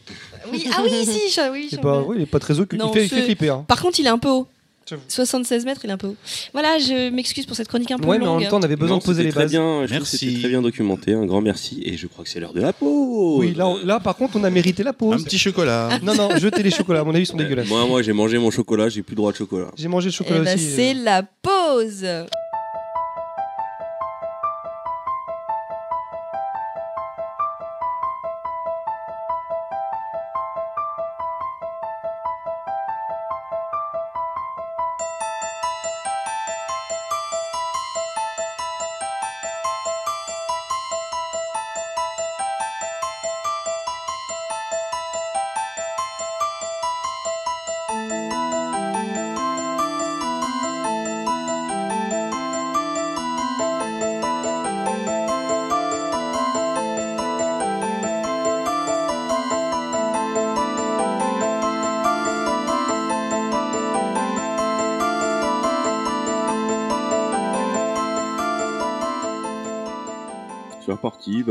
Oui, 0.52 0.66
ah 0.74 0.80
oui, 0.82 0.90
si, 1.04 1.30
je- 1.32 1.52
oui. 1.52 1.68
C'est 1.70 1.76
je- 1.76 1.80
pas, 1.80 2.00
oui, 2.02 2.16
il 2.18 2.22
est 2.22 2.26
pas 2.26 2.40
très 2.40 2.58
occulte. 2.58 2.82
Non, 2.82 2.90
il, 2.90 2.94
fait, 2.94 3.04
il 3.04 3.08
fait 3.08 3.16
c'est- 3.16 3.22
flipper. 3.22 3.50
hein. 3.50 3.64
Par 3.68 3.80
contre, 3.80 4.00
il 4.00 4.06
est 4.06 4.10
un 4.10 4.18
peu 4.18 4.28
haut. 4.28 4.48
J'avoue. 4.88 5.02
76 5.08 5.64
mètres, 5.64 5.80
il 5.84 5.90
est 5.90 5.92
un 5.92 5.96
peu 5.96 6.08
haut. 6.08 6.16
Voilà, 6.52 6.78
je 6.78 7.10
m'excuse 7.10 7.44
pour 7.46 7.56
cette 7.56 7.66
chronique 7.68 7.90
un 7.92 7.98
peu 7.98 8.06
Ouais, 8.08 8.18
mais 8.18 8.24
en 8.26 8.32
longue. 8.34 8.40
même 8.42 8.50
temps, 8.50 8.58
on 8.58 8.62
avait 8.62 8.76
besoin 8.76 8.96
Non, 8.96 8.98
de 9.00 9.04
poser 9.04 9.22
c'était 9.22 9.26
les 9.28 9.32
très 9.32 9.42
bases. 9.42 9.50
bien. 9.52 9.60
Je 9.62 9.76
trouve 9.76 9.86
que 9.88 9.92
Merci. 9.94 10.18
C'était 10.18 10.38
très 10.40 10.48
bien 10.48 10.62
documenté. 10.62 11.14
Un 11.14 11.26
grand 11.26 11.40
merci. 11.40 11.82
Et 11.84 11.96
je 11.96 12.06
crois 12.08 12.24
que 12.24 12.30
c'est 12.30 12.38
l'heure 12.40 12.52
de 12.52 12.60
la 12.60 12.72
pause. 12.72 13.38
Oui, 13.40 13.54
là, 13.54 13.66
on- 13.68 13.84
là, 13.84 13.98
par 14.00 14.16
contre, 14.16 14.36
on 14.36 14.42
a 14.44 14.50
mérité 14.50 14.82
la 14.84 14.90
Un 14.90 14.92
pause. 14.94 15.24
petit 15.24 15.38
chocolat. 15.38 15.88
Non, 16.04 16.14
non, 16.14 16.36
jetez 16.38 16.62
les 16.64 16.70
chocolats. 16.70 17.00
À 17.00 17.04
mon 17.04 17.10
avis, 17.10 17.22
ils 17.22 17.26
sont 17.26 17.36
dégueulasses. 17.36 17.68
Moi, 17.68 17.84
moi, 17.86 18.02
j'ai 18.02 18.12
mangé 18.12 18.38
mon 18.38 18.50
chocolat. 18.52 18.88
J'ai 18.88 19.02
plus 19.02 19.16
droit 19.16 19.30
de 19.32 19.36
chocolat. 19.36 19.70
J'ai 19.76 19.88
mangé 19.88 20.06
le 20.08 20.12
Eh 20.14 20.16
chocolat 20.16 20.40
ben, 20.42 20.54
aussi. 20.56 20.70
c'est 20.76 20.94
euh. 20.94 21.02
la 21.04 21.22
pause. 21.42 22.06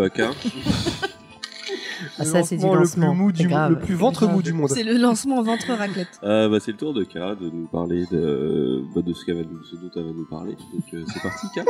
Reparti. 0.01 0.19
Bah, 0.19 0.31
K. 0.33 0.35
Ah, 2.19 2.25
ça, 2.25 2.43
c'est 2.43 2.57
du 2.57 2.65
lancement. 2.65 3.07
Le 3.07 3.13
plus, 3.13 3.21
mou 3.23 3.29
C'est 3.33 3.43
du, 3.43 3.47
grave. 3.47 3.71
le 3.71 3.79
plus 3.79 3.93
ventre 3.95 4.27
mou 4.27 4.41
du 4.41 4.53
monde. 4.53 4.69
C'est 4.69 4.83
le 4.83 4.97
lancement 4.97 5.41
ventre 5.41 5.71
raclette. 5.73 6.19
Euh, 6.23 6.49
bah, 6.49 6.59
c'est 6.59 6.71
le 6.71 6.77
tour 6.77 6.93
de 6.93 7.03
K 7.03 7.13
de 7.39 7.49
nous 7.49 7.67
parler 7.67 8.05
de, 8.11 8.83
bah, 8.93 9.01
de 9.01 9.13
ce, 9.13 9.25
qu'elle 9.25 9.37
va 9.37 9.43
nous- 9.43 9.63
ce 9.63 9.75
dont 9.75 9.89
elle 9.95 10.03
va 10.03 10.11
nous 10.11 10.25
parler. 10.29 10.55
Donc, 10.73 10.83
euh, 10.93 11.03
c'est 11.11 11.21
parti, 11.21 11.47
K. 11.55 11.65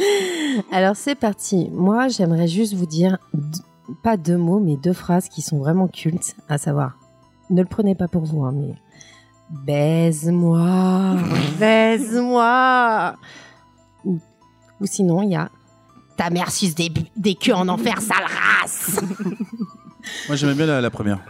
Alors 0.72 0.96
c'est 0.96 1.14
parti. 1.14 1.68
Moi, 1.72 2.08
j'aimerais 2.08 2.48
juste 2.48 2.74
vous 2.74 2.86
dire 2.86 3.18
d- 3.34 3.58
pas 4.02 4.16
deux 4.16 4.36
mots, 4.36 4.60
mais 4.60 4.76
deux 4.76 4.92
phrases 4.92 5.28
qui 5.28 5.42
sont 5.42 5.58
vraiment 5.58 5.88
cultes, 5.88 6.36
à 6.48 6.58
savoir. 6.58 6.98
Ne 7.50 7.62
le 7.62 7.68
prenez 7.68 7.94
pas 7.94 8.08
pour 8.08 8.24
vous, 8.24 8.44
hein, 8.44 8.52
mais 8.54 8.74
baise-moi, 9.66 11.16
baise-moi. 11.58 13.16
Ou, 14.04 14.18
ou 14.80 14.86
sinon, 14.86 15.22
il 15.22 15.30
y 15.30 15.36
a 15.36 15.50
ta 16.18 16.28
mère 16.28 16.50
suce 16.50 16.74
des, 16.74 16.92
des 17.16 17.34
queues 17.34 17.54
en 17.54 17.68
enfer, 17.68 18.00
sale 18.02 18.26
race. 18.26 19.00
Moi, 20.26 20.36
j'aimais 20.36 20.54
bien 20.54 20.66
la, 20.66 20.80
la 20.82 20.90
première. 20.90 21.20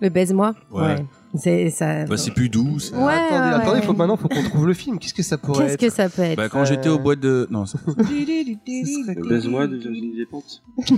Le 0.00 0.08
baise-moi. 0.08 0.54
Ouais. 0.70 1.04
C'est 1.36 1.70
ça. 1.70 2.04
Bah, 2.04 2.16
c'est 2.16 2.30
plus 2.30 2.48
doux. 2.48 2.78
Ouais, 2.92 3.12
attendez, 3.12 3.34
ouais, 3.34 3.54
attendez, 3.54 3.80
ouais. 3.80 3.82
faut, 3.82 3.92
maintenant, 3.92 4.16
faut 4.16 4.28
qu'on 4.28 4.42
trouve 4.44 4.66
le 4.68 4.74
film. 4.74 4.98
Qu'est-ce 5.00 5.14
que 5.14 5.22
ça 5.22 5.36
pourrait 5.36 5.64
Qu'est-ce 5.64 5.74
être 5.74 5.80
que 5.80 5.90
ça 5.90 6.08
peut 6.08 6.22
être 6.22 6.36
Bah, 6.36 6.48
quand 6.48 6.64
j'étais 6.64 6.88
au 6.88 6.94
euh, 6.94 6.98
bois 6.98 7.16
de. 7.16 7.48
Non, 7.50 7.66
ça- 7.66 7.78
Baise-moi 7.96 9.66
de 9.66 9.76
Virginie 9.76 10.14
Despentes. 10.16 10.62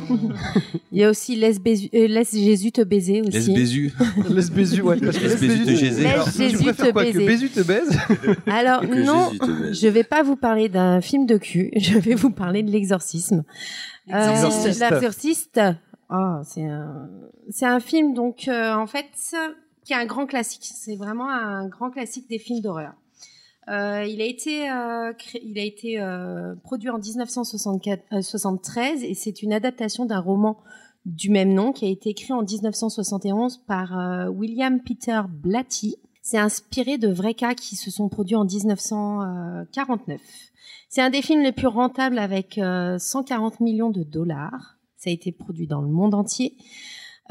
Il 0.93 0.99
y 0.99 1.05
a 1.05 1.11
aussi 1.11 1.37
laisse, 1.37 1.59
Bézu- 1.61 1.89
euh, 1.95 2.07
laisse 2.07 2.33
Jésus 2.33 2.73
te 2.73 2.83
baiser 2.83 3.23
aussi. 3.23 3.31
Laisse 3.31 3.49
Bézu. 3.49 3.93
Laisse 4.29 4.51
Bézu, 4.51 4.83
ouais. 4.83 4.99
Parce 5.01 5.17
que 5.19 5.25
Laisse 5.25 5.41
Bézu 5.41 5.59
te 5.65 5.67
baiser. 5.67 6.03
Laisse 6.03 6.37
Jésus 6.37 6.65
te 6.75 6.91
quoi, 6.93 7.03
baiser. 7.03 7.13
Que 7.13 7.27
Bézu 7.27 7.49
te 7.51 7.61
baise 7.61 7.99
Alors 8.47 8.83
non, 8.85 9.29
Jésus 9.31 9.39
te 9.39 9.63
baise. 9.63 9.81
je 9.81 9.89
vais 9.89 10.05
pas 10.05 10.23
vous 10.23 10.37
parler 10.37 10.69
d'un 10.69 11.01
film 11.01 11.27
de 11.27 11.39
cul. 11.39 11.71
Je 11.77 11.99
vais 11.99 12.15
vous 12.15 12.31
parler 12.31 12.63
de 12.63 12.71
l'exorcisme. 12.71 13.45
Euh, 14.13 14.31
L'exorciste. 14.31 14.81
L'exorciste. 14.81 15.61
Oh, 16.11 16.37
c'est 16.45 16.65
un, 16.65 17.09
c'est 17.51 17.67
un 17.67 17.81
film 17.81 18.15
donc 18.15 18.47
euh, 18.49 18.75
en 18.75 18.87
fait 18.87 19.07
qui 19.87 19.95
est 19.95 19.97
un 19.97 20.05
grand 20.05 20.27
classique. 20.27 20.65
C'est 20.65 20.97
vraiment 20.97 21.31
un 21.31 21.67
grand 21.69 21.91
classique 21.91 22.29
des 22.29 22.39
films 22.39 22.61
d'horreur. 22.61 22.93
Euh, 23.69 24.05
il 24.05 24.21
a 24.21 24.27
été, 24.27 24.71
euh, 24.71 25.15
il 25.43 25.59
a 25.59 25.63
été 25.63 25.99
euh, 26.01 26.55
produit 26.63 26.91
en 26.91 26.99
1973 26.99 29.03
et 29.03 29.15
c'est 29.15 29.43
une 29.43 29.55
adaptation 29.55 30.05
d'un 30.05 30.21
roman 30.21 30.59
du 31.05 31.31
même 31.31 31.55
nom 31.55 31.73
qui 31.73 31.87
a 31.87 31.89
été 31.89 32.11
écrit 32.11 32.33
en 32.33 32.43
1971 32.43 33.63
par 33.67 34.29
William 34.31 34.81
Peter 34.83 35.23
Blatty. 35.29 35.97
C'est 36.21 36.39
inspiré 36.39 36.99
de 36.99 37.09
vrais 37.09 37.35
cas 37.35 37.55
qui 37.55 37.77
se 37.77 37.93
sont 37.93 38.09
produits 38.09 38.35
en 38.35 38.45
1949. 38.45 40.21
C'est 40.89 41.03
un 41.03 41.11
des 41.11 41.23
films 41.23 41.43
les 41.43 41.53
plus 41.53 41.67
rentables 41.67 42.19
avec 42.19 42.59
euh, 42.59 42.99
140 42.99 43.61
millions 43.61 43.91
de 43.91 44.03
dollars. 44.03 44.79
Ça 44.97 45.11
a 45.11 45.13
été 45.13 45.31
produit 45.31 45.67
dans 45.67 45.83
le 45.83 45.89
monde 45.89 46.15
entier. 46.15 46.57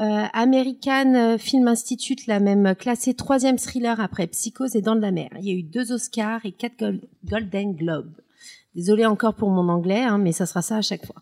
Euh, 0.00 0.24
American 0.34 1.36
Film 1.38 1.68
Institute 1.68 2.26
l'a 2.26 2.38
même 2.40 2.74
classé 2.74 3.14
troisième 3.14 3.58
thriller 3.58 3.98
après 4.00 4.26
Psychose 4.26 4.76
et 4.76 4.82
Dents 4.82 4.94
de 4.96 5.00
la 5.00 5.10
Mer. 5.10 5.30
Il 5.40 5.46
y 5.46 5.50
a 5.50 5.54
eu 5.54 5.62
deux 5.62 5.92
Oscars 5.92 6.44
et 6.44 6.52
quatre 6.52 6.76
Gol- 6.78 7.00
Golden 7.24 7.74
Globes. 7.74 8.12
Désolée 8.74 9.06
encore 9.06 9.32
pour 9.34 9.48
mon 9.48 9.70
anglais, 9.70 10.02
hein, 10.02 10.18
mais 10.18 10.32
ça 10.32 10.44
sera 10.44 10.60
ça 10.60 10.76
à 10.76 10.82
chaque 10.82 11.06
fois. 11.06 11.16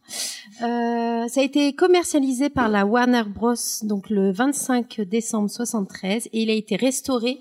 Euh, 0.63 1.29
ça 1.29 1.41
a 1.41 1.45
été 1.45 1.73
commercialisé 1.75 2.51
par 2.51 2.69
la 2.69 2.85
Warner 2.85 3.23
Bros. 3.33 3.55
donc 3.85 4.11
le 4.11 4.33
25 4.33 5.01
décembre 5.03 5.49
73 5.49 6.27
et 6.33 6.43
il 6.43 6.51
a 6.51 6.55
été 6.55 6.75
restauré 6.75 7.39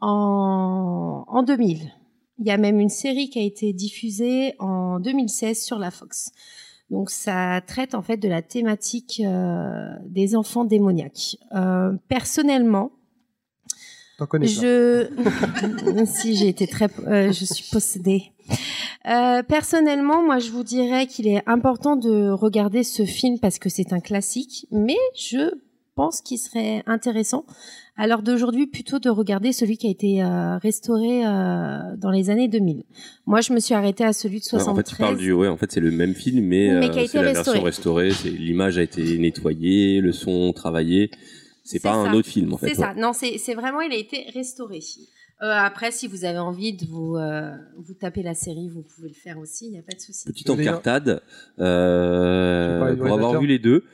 en, 0.00 1.24
en 1.26 1.42
2000. 1.42 1.92
Il 2.38 2.46
y 2.46 2.50
a 2.50 2.56
même 2.56 2.78
une 2.80 2.88
série 2.88 3.28
qui 3.28 3.38
a 3.38 3.42
été 3.42 3.72
diffusée 3.72 4.54
en 4.60 4.98
2016 5.00 5.60
sur 5.62 5.78
la 5.78 5.90
Fox. 5.90 6.30
Donc 6.90 7.10
ça 7.10 7.60
traite 7.66 7.94
en 7.94 8.02
fait 8.02 8.16
de 8.16 8.28
la 8.28 8.42
thématique 8.42 9.22
euh, 9.24 9.94
des 10.06 10.34
enfants 10.34 10.64
démoniaques. 10.64 11.36
Euh, 11.54 11.92
personnellement, 12.08 12.92
connais 14.28 14.46
je 14.46 15.08
si 16.04 16.36
j'ai 16.36 16.48
été 16.48 16.66
très 16.66 16.88
euh, 17.06 17.32
je 17.32 17.44
suis 17.44 17.70
possédée. 17.70 18.32
Personnellement, 19.04 20.22
moi 20.22 20.40
je 20.40 20.50
vous 20.50 20.64
dirais 20.64 21.06
qu'il 21.06 21.28
est 21.28 21.42
important 21.46 21.96
de 21.96 22.30
regarder 22.30 22.82
ce 22.82 23.04
film 23.04 23.38
parce 23.38 23.58
que 23.58 23.68
c'est 23.68 23.92
un 23.92 24.00
classique, 24.00 24.66
mais 24.72 24.98
je 25.14 25.54
pense 25.94 26.20
qu'il 26.20 26.38
serait 26.38 26.82
intéressant 26.86 27.44
à 27.96 28.06
l'heure 28.06 28.22
d'aujourd'hui 28.22 28.66
plutôt 28.66 28.98
de 28.98 29.10
regarder 29.10 29.52
celui 29.52 29.76
qui 29.76 29.86
a 29.86 29.90
été 29.90 30.22
euh, 30.22 30.56
restauré 30.58 31.26
euh, 31.26 31.96
dans 31.96 32.10
les 32.10 32.30
années 32.30 32.48
2000. 32.48 32.84
Moi, 33.26 33.40
je 33.40 33.52
me 33.52 33.60
suis 33.60 33.74
arrêtée 33.74 34.04
à 34.04 34.12
celui 34.12 34.38
de 34.38 34.44
Ouais, 34.44 34.60
73. 34.60 34.68
en 34.68 34.76
fait, 34.76 34.82
tu 34.84 34.96
parles 34.96 35.16
du. 35.18 35.32
Ouais, 35.32 35.48
en 35.48 35.56
fait, 35.56 35.70
c'est 35.70 35.80
le 35.80 35.90
même 35.90 36.14
film, 36.14 36.44
mais, 36.46 36.72
Mais 36.72 36.86
euh, 36.86 36.88
qui 36.88 36.98
a 36.98 37.02
été 37.02 37.08
c'est 37.08 37.22
la 37.22 37.28
restauré. 37.28 37.60
version 37.60 37.64
restaurée. 37.64 38.10
C'est 38.12 38.30
l'image 38.30 38.78
a 38.78 38.82
été 38.82 39.18
nettoyée, 39.18 40.00
le 40.00 40.12
son 40.12 40.52
travaillé. 40.52 41.10
C'est 41.62 41.80
pas 41.80 41.92
un 41.92 42.12
autre 42.14 42.28
film, 42.28 42.52
en 42.52 42.56
fait. 42.56 42.68
C'est 42.74 42.78
ouais. 42.80 42.86
ça. 42.86 42.94
Non, 42.94 43.12
c'est 43.12 43.54
vraiment, 43.54 43.80
il 43.80 43.92
a 43.92 43.96
été 43.96 44.26
restauré. 44.34 44.80
Euh, 45.42 45.52
après, 45.52 45.90
si 45.90 46.06
vous 46.06 46.26
avez 46.26 46.38
envie 46.38 46.74
de 46.74 46.84
vous, 46.84 47.16
euh, 47.16 47.50
vous 47.78 47.94
taper 47.94 48.22
la 48.22 48.34
série, 48.34 48.68
vous 48.68 48.82
pouvez 48.82 49.08
le 49.08 49.14
faire 49.14 49.38
aussi, 49.38 49.66
il 49.66 49.72
n'y 49.72 49.78
a 49.78 49.82
pas 49.82 49.94
de 49.94 50.00
souci. 50.00 50.26
Petite 50.26 50.50
encartade. 50.50 51.22
Euh, 51.58 52.94
pour 52.96 53.12
avoir 53.12 53.40
vu 53.40 53.46
les 53.46 53.58
deux, 53.58 53.84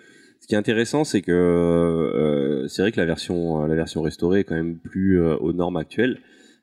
ce 0.47 0.49
qui 0.49 0.55
est 0.55 0.59
intéressant, 0.59 1.03
c'est 1.03 1.23
que 1.23 1.33
euh, 1.33 2.69
c'est 2.69 2.81
vrai 2.81 2.93
que 2.93 3.01
la 3.01 3.05
version, 3.05 3.67
la 3.67 3.75
version 3.75 4.01
restaurée 4.01 4.41
est 4.41 4.45
quand 4.45 4.55
même 4.55 4.79
plus 4.79 5.21
euh, 5.21 5.37
aux 5.39 5.53
normes 5.53 5.77
actuelles. 5.77 6.21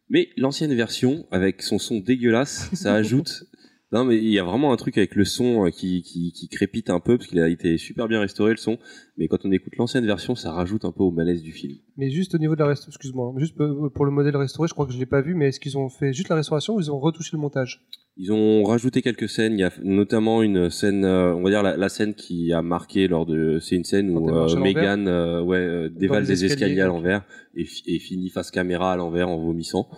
Mais 0.09 0.29
l'ancienne 0.37 0.73
version, 0.73 1.25
avec 1.31 1.61
son 1.61 1.79
son 1.79 1.99
dégueulasse, 1.99 2.69
ça 2.71 2.93
ajoute. 2.95 3.43
Non, 3.91 4.05
mais 4.05 4.15
il 4.15 4.29
y 4.29 4.39
a 4.39 4.45
vraiment 4.45 4.71
un 4.71 4.77
truc 4.77 4.97
avec 4.97 5.15
le 5.15 5.25
son 5.25 5.65
euh, 5.65 5.69
qui, 5.69 6.01
qui, 6.01 6.31
qui 6.31 6.47
crépite 6.47 6.89
un 6.89 7.01
peu, 7.01 7.17
parce 7.17 7.27
qu'il 7.27 7.41
a 7.41 7.49
été 7.49 7.77
super 7.77 8.07
bien 8.07 8.21
restauré 8.21 8.51
le 8.51 8.57
son. 8.57 8.77
Mais 9.17 9.27
quand 9.27 9.43
on 9.43 9.51
écoute 9.51 9.75
l'ancienne 9.75 10.05
version, 10.05 10.33
ça 10.33 10.53
rajoute 10.53 10.85
un 10.85 10.93
peu 10.93 11.03
au 11.03 11.11
malaise 11.11 11.41
du 11.41 11.51
film. 11.51 11.77
Mais 11.97 12.09
juste 12.09 12.33
au 12.35 12.37
niveau 12.37 12.55
de 12.55 12.61
la 12.61 12.67
restauration, 12.67 12.91
excuse-moi, 12.91 13.33
juste 13.35 13.57
pour 13.57 13.91
pour 13.91 14.05
le 14.05 14.11
modèle 14.11 14.37
restauré, 14.37 14.69
je 14.69 14.73
crois 14.73 14.85
que 14.85 14.93
je 14.93 14.97
l'ai 14.97 15.05
pas 15.05 15.19
vu, 15.19 15.35
mais 15.35 15.49
est-ce 15.49 15.59
qu'ils 15.59 15.77
ont 15.77 15.89
fait 15.89 16.13
juste 16.13 16.29
la 16.29 16.37
restauration 16.37 16.75
ou 16.75 16.79
ils 16.79 16.89
ont 16.89 16.99
retouché 16.99 17.31
le 17.33 17.39
montage? 17.39 17.85
Ils 18.15 18.31
ont 18.31 18.63
rajouté 18.63 19.01
quelques 19.01 19.27
scènes. 19.27 19.53
Il 19.53 19.59
y 19.61 19.63
a 19.63 19.71
notamment 19.83 20.43
une 20.43 20.69
scène, 20.69 21.03
euh, 21.03 21.33
on 21.33 21.41
va 21.41 21.49
dire 21.49 21.63
la, 21.63 21.75
la 21.77 21.89
scène 21.89 22.13
qui 22.13 22.53
a 22.53 22.61
marqué 22.61 23.07
lors 23.07 23.25
de. 23.25 23.57
C'est 23.59 23.75
une 23.75 23.83
scène 23.85 24.11
où 24.11 24.29
euh, 24.43 24.47
Megan 24.75 25.07
euh, 25.07 25.41
ouais, 25.41 25.57
euh, 25.57 25.89
dévale 25.89 26.25
des 26.27 26.45
escaliers, 26.45 26.53
escaliers, 26.73 26.81
à 26.81 26.87
l'envers 26.87 27.25
et, 27.55 27.65
fi- 27.65 27.83
et 27.87 27.97
finit 27.99 28.29
face 28.29 28.51
caméra 28.51 28.93
à 28.93 28.95
l'envers 28.97 29.29
en 29.29 29.37
vomissant. 29.43 29.89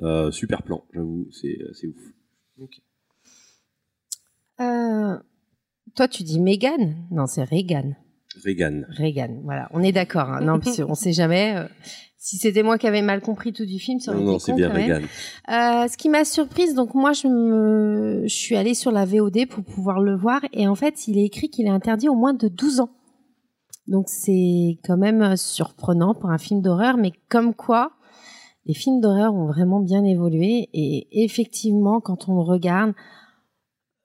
Euh, 0.00 0.30
super 0.30 0.62
plan, 0.62 0.84
j'avoue, 0.94 1.26
c'est 1.32 1.58
c'est 1.72 1.88
ouf. 1.88 1.96
Euh, 4.60 5.16
toi, 5.94 6.08
tu 6.08 6.22
dis 6.22 6.40
Megan 6.40 6.96
Non, 7.10 7.26
c'est 7.26 7.44
Reagan. 7.44 7.92
Reagan. 8.44 8.82
Reagan, 8.90 9.40
voilà. 9.44 9.68
On 9.72 9.82
est 9.82 9.92
d'accord. 9.92 10.30
hein. 10.30 10.40
Non, 10.40 10.58
parce 10.60 10.82
qu'on 10.82 10.94
sait 10.94 11.12
jamais. 11.12 11.56
Si 12.26 12.38
c'était 12.38 12.64
moi 12.64 12.76
qui 12.76 12.88
avais 12.88 13.02
mal 13.02 13.20
compris 13.20 13.52
tout 13.52 13.66
du 13.66 13.78
film, 13.78 14.00
ça 14.00 14.10
aurait 14.10 14.20
Non, 14.20 14.32
non, 14.32 14.38
c'est 14.40 14.52
bien. 14.52 14.68
Euh, 14.74 15.86
ce 15.86 15.96
qui 15.96 16.08
m'a 16.08 16.24
surprise, 16.24 16.74
donc 16.74 16.92
moi 16.92 17.12
je 17.12 17.28
me, 17.28 18.22
je 18.26 18.34
suis 18.34 18.56
allée 18.56 18.74
sur 18.74 18.90
la 18.90 19.04
VOD 19.04 19.46
pour 19.48 19.62
pouvoir 19.62 20.00
le 20.00 20.16
voir 20.16 20.40
et 20.52 20.66
en 20.66 20.74
fait 20.74 21.06
il 21.06 21.18
est 21.18 21.24
écrit 21.24 21.50
qu'il 21.50 21.66
est 21.66 21.70
interdit 21.70 22.08
au 22.08 22.16
moins 22.16 22.34
de 22.34 22.48
12 22.48 22.80
ans. 22.80 22.90
Donc 23.86 24.06
c'est 24.08 24.76
quand 24.82 24.96
même 24.96 25.36
surprenant 25.36 26.14
pour 26.14 26.30
un 26.30 26.38
film 26.38 26.62
d'horreur, 26.62 26.96
mais 26.96 27.12
comme 27.28 27.54
quoi 27.54 27.92
les 28.64 28.74
films 28.74 29.00
d'horreur 29.00 29.32
ont 29.32 29.46
vraiment 29.46 29.78
bien 29.78 30.02
évolué 30.02 30.68
et 30.72 31.06
effectivement 31.22 32.00
quand 32.00 32.28
on 32.28 32.34
le 32.34 32.42
regarde, 32.42 32.92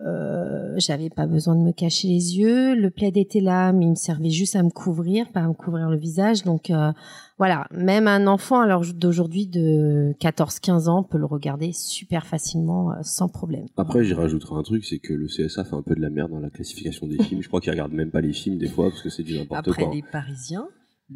euh, 0.05 0.73
j'avais 0.77 1.09
pas 1.09 1.27
besoin 1.27 1.55
de 1.55 1.61
me 1.61 1.71
cacher 1.71 2.07
les 2.07 2.37
yeux, 2.37 2.75
le 2.75 2.89
plaid 2.89 3.15
était 3.17 3.39
là, 3.39 3.71
mais 3.71 3.85
il 3.85 3.91
me 3.91 3.95
servait 3.95 4.29
juste 4.29 4.55
à 4.55 4.63
me 4.63 4.69
couvrir, 4.69 5.29
pas 5.31 5.41
à 5.41 5.47
me 5.47 5.53
couvrir 5.53 5.89
le 5.89 5.97
visage. 5.97 6.43
Donc 6.43 6.69
euh, 6.69 6.91
voilà, 7.37 7.67
même 7.71 8.07
un 8.07 8.25
enfant 8.27 8.61
alors 8.61 8.83
d'aujourd'hui 8.95 9.47
de 9.47 10.13
14-15 10.19 10.89
ans 10.89 11.03
peut 11.03 11.17
le 11.17 11.25
regarder 11.25 11.71
super 11.73 12.25
facilement, 12.25 12.91
euh, 12.91 12.95
sans 13.03 13.27
problème. 13.27 13.65
Après, 13.77 14.03
j'y 14.03 14.13
rajouterai 14.13 14.55
un 14.55 14.63
truc, 14.63 14.85
c'est 14.85 14.99
que 14.99 15.13
le 15.13 15.27
CSA 15.27 15.65
fait 15.65 15.75
un 15.75 15.83
peu 15.83 15.95
de 15.95 16.01
la 16.01 16.09
merde 16.09 16.31
dans 16.31 16.39
la 16.39 16.49
classification 16.49 17.07
des 17.07 17.21
films. 17.23 17.41
Je 17.41 17.47
crois 17.47 17.61
qu'ils 17.61 17.71
regardent 17.71 17.93
même 17.93 18.11
pas 18.11 18.21
les 18.21 18.33
films 18.33 18.57
des 18.57 18.69
fois 18.69 18.89
parce 18.89 19.01
que 19.01 19.09
c'est 19.09 19.23
du 19.23 19.37
n'importe 19.37 19.67
Après 19.67 19.83
quoi. 19.83 19.93
les 19.93 20.01
Parisiens. 20.01 20.67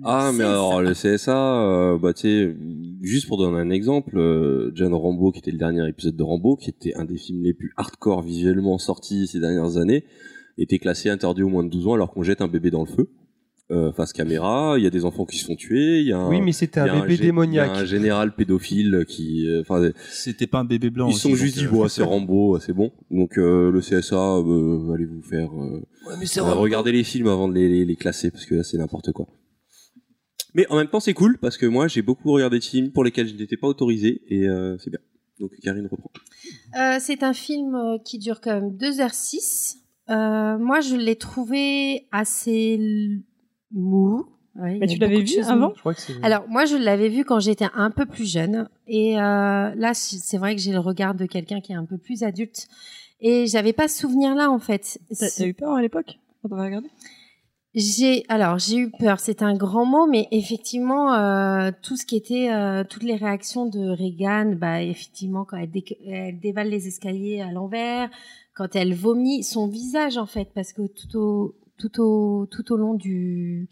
Ah, 0.03 0.31
mais 0.33 0.43
alors 0.43 0.81
le 0.81 0.93
CSA, 0.93 1.61
euh, 1.61 1.97
bah 1.97 2.13
tu 2.13 2.21
sais, 2.21 2.55
juste 3.01 3.27
pour 3.27 3.37
donner 3.37 3.57
un 3.57 3.69
exemple, 3.69 4.17
euh, 4.17 4.71
John 4.75 4.93
Rambo, 4.93 5.31
qui 5.31 5.39
était 5.39 5.51
le 5.51 5.57
dernier 5.57 5.87
épisode 5.87 6.15
de 6.15 6.23
Rambo, 6.23 6.55
qui 6.57 6.69
était 6.69 6.93
un 6.95 7.05
des 7.05 7.17
films 7.17 7.43
les 7.43 7.53
plus 7.53 7.71
hardcore 7.77 8.21
visuellement 8.21 8.77
sortis 8.77 9.27
ces 9.27 9.39
dernières 9.39 9.77
années, 9.77 10.03
était 10.57 10.79
classé 10.79 11.09
interdit 11.09 11.43
au 11.43 11.49
moins 11.49 11.63
de 11.63 11.69
12 11.69 11.87
ans 11.87 11.93
alors 11.93 12.11
qu'on 12.11 12.23
jette 12.23 12.41
un 12.41 12.47
bébé 12.47 12.71
dans 12.71 12.81
le 12.81 12.87
feu. 12.87 13.09
Euh, 13.71 13.91
face 13.93 14.13
caméra, 14.13 14.75
il 14.77 14.83
y 14.83 14.87
a 14.87 14.91
des 14.91 15.05
enfants 15.05 15.25
qui 15.25 15.37
se 15.39 15.45
font 15.45 15.55
tuer, 15.55 15.99
il 16.01 16.07
y 16.07 16.11
a 16.13 16.19
un, 16.19 16.29
Oui, 16.29 16.39
mais 16.39 16.51
c'était 16.51 16.81
il 16.81 16.85
y 16.85 16.89
a 16.89 16.93
un 16.93 17.01
bébé 17.01 17.15
gé- 17.15 17.17
il 17.17 17.19
y 17.19 17.23
a 17.23 17.25
démoniaque. 17.31 17.71
un 17.71 17.85
général 17.85 18.35
pédophile 18.35 19.05
qui, 19.07 19.47
euh, 19.47 19.61
enfin, 19.61 19.89
C'était 20.11 20.45
pas 20.45 20.59
un 20.59 20.65
bébé 20.65 20.91
blanc. 20.91 21.07
ils 21.07 21.13
aussi, 21.15 21.21
sont 21.21 21.35
juste 21.35 21.57
dit, 21.57 21.65
bon, 21.65 21.87
c'est 21.87 22.03
Rambo, 22.03 22.59
c'est 22.59 22.73
bon. 22.73 22.91
Donc 23.09 23.39
euh, 23.39 23.71
le 23.71 23.81
CSA, 23.81 24.15
euh, 24.37 24.93
allez 24.93 25.05
vous 25.05 25.23
faire. 25.23 25.49
euh, 25.59 25.81
euh, 26.43 26.53
regardez 26.53 26.91
les 26.91 27.03
films 27.03 27.27
avant 27.27 27.47
de 27.47 27.55
les, 27.55 27.67
les- 27.67 27.85
les 27.85 27.95
classer 27.95 28.29
parce 28.29 28.45
que 28.45 28.53
là 28.53 28.63
c'est 28.63 28.77
n'importe 28.77 29.11
quoi. 29.13 29.25
Mais 30.56 30.66
en 30.72 30.78
même 30.78 30.88
temps 30.88 30.99
c'est 31.01 31.14
cool 31.14 31.38
parce 31.38 31.58
que 31.58 31.66
moi 31.66 31.88
j'ai 31.88 32.01
beaucoup 32.01 32.32
regardé 32.32 32.58
de 32.60 32.64
films 32.64 32.91
pour 32.91 33.03
lesquels 33.03 33.28
je 33.28 33.36
n'étais 33.36 33.58
pas 33.58 33.68
autorisé 33.68 34.22
et 34.30 34.47
euh, 34.47 34.78
c'est 34.80 34.89
bien. 34.89 34.99
Donc 35.39 35.51
Karine 35.62 35.86
reprend. 35.86 36.10
Euh, 36.80 36.97
c'est 36.99 37.22
un 37.24 37.34
film 37.34 37.76
euh, 37.76 37.97
qui 38.03 38.18
dure 38.20 38.39
quand 38.41 38.53
même 38.53 38.70
2h06. 38.72 39.80
Euh, 40.10 40.58
moi 40.58 40.80
je 40.80 40.95
l'ai 40.95 41.18
trouvé 41.18 42.08
assez 42.12 42.80
mou. 43.72 44.26
Ouais, 44.56 44.78
Mais 44.80 44.88
tu 44.88 44.97
l'avais 44.97 45.20
vu 45.20 45.28
choses 45.28 45.49
avant? 45.49 45.68
Mou. 45.68 45.74
Je 45.76 45.80
crois 45.82 45.93
que 45.93 45.99
c'est. 45.99 46.24
Alors 46.24 46.47
moi 46.47 46.64
je 46.64 46.78
l'avais 46.78 47.10
vu 47.10 47.26
quand 47.26 47.41
j'étais 47.41 47.68
un 47.74 47.91
peu 47.91 48.06
plus 48.06 48.32
jeune 48.32 48.70
et 48.88 49.20
euh, 49.20 49.76
là 49.76 49.93
c'est 49.93 50.38
vrai 50.38 50.56
que 50.56 50.62
j'ai 50.62 50.72
le 50.72 50.80
regard 50.80 51.16
de 51.16 51.26
quelqu'un 51.26 51.60
qui 51.60 51.74
est 51.74 51.76
un 51.76 51.84
peu 51.84 51.97
plus 51.97 52.24
adulte 52.24 52.70
et 53.20 53.45
j'avais 53.47 53.74
pas 53.74 53.89
ce 53.89 53.99
souvenir 53.99 54.34
là 54.36 54.49
en 54.49 54.60
fait. 54.60 54.99
T'as 55.20 55.45
eu 55.45 55.53
peur 55.53 55.74
à 55.74 55.82
l'époque 55.82 56.18
quand 56.41 56.47
t'avais 56.47 56.62
regardé? 56.68 56.88
J'ai 57.78 58.23
alors 58.30 58.57
j'ai 58.57 58.78
eu 58.78 58.89
peur, 58.91 59.19
c'est 59.19 59.41
un 59.41 59.53
grand 59.53 59.86
mot, 59.86 60.07
mais 60.07 60.30
effectivement 60.32 61.13
euh, 61.13 61.71
tout 61.82 61.97
ce 61.97 62.05
qui 62.05 62.15
était 62.15 62.49
euh, 62.49 62.86
toutes 62.89 63.03
les 63.03 63.15
réactions 63.17 63.65
de 63.65 63.89
Reagan, 63.89 64.53
bah 64.55 64.82
effectivement 64.82 65.43
quand 65.43 65.57
elle, 65.57 65.71
dé- 65.71 65.97
elle 66.07 66.39
dévale 66.39 66.69
les 66.69 66.88
escaliers 66.88 67.41
à 67.41 67.51
l'envers, 67.51 68.09
quand 68.53 68.78
elle 68.78 68.93
vomit, 68.93 69.43
son 69.43 69.67
visage 69.67 70.17
en 70.17 70.26
fait, 70.26 70.47
parce 70.55 70.71
que 70.71 70.84
tout 70.88 71.17
au 71.17 71.55
tout 71.78 72.01
au 72.01 72.45
tout 72.45 72.71
au 72.71 72.78
long 72.78 72.93
du 72.93 73.67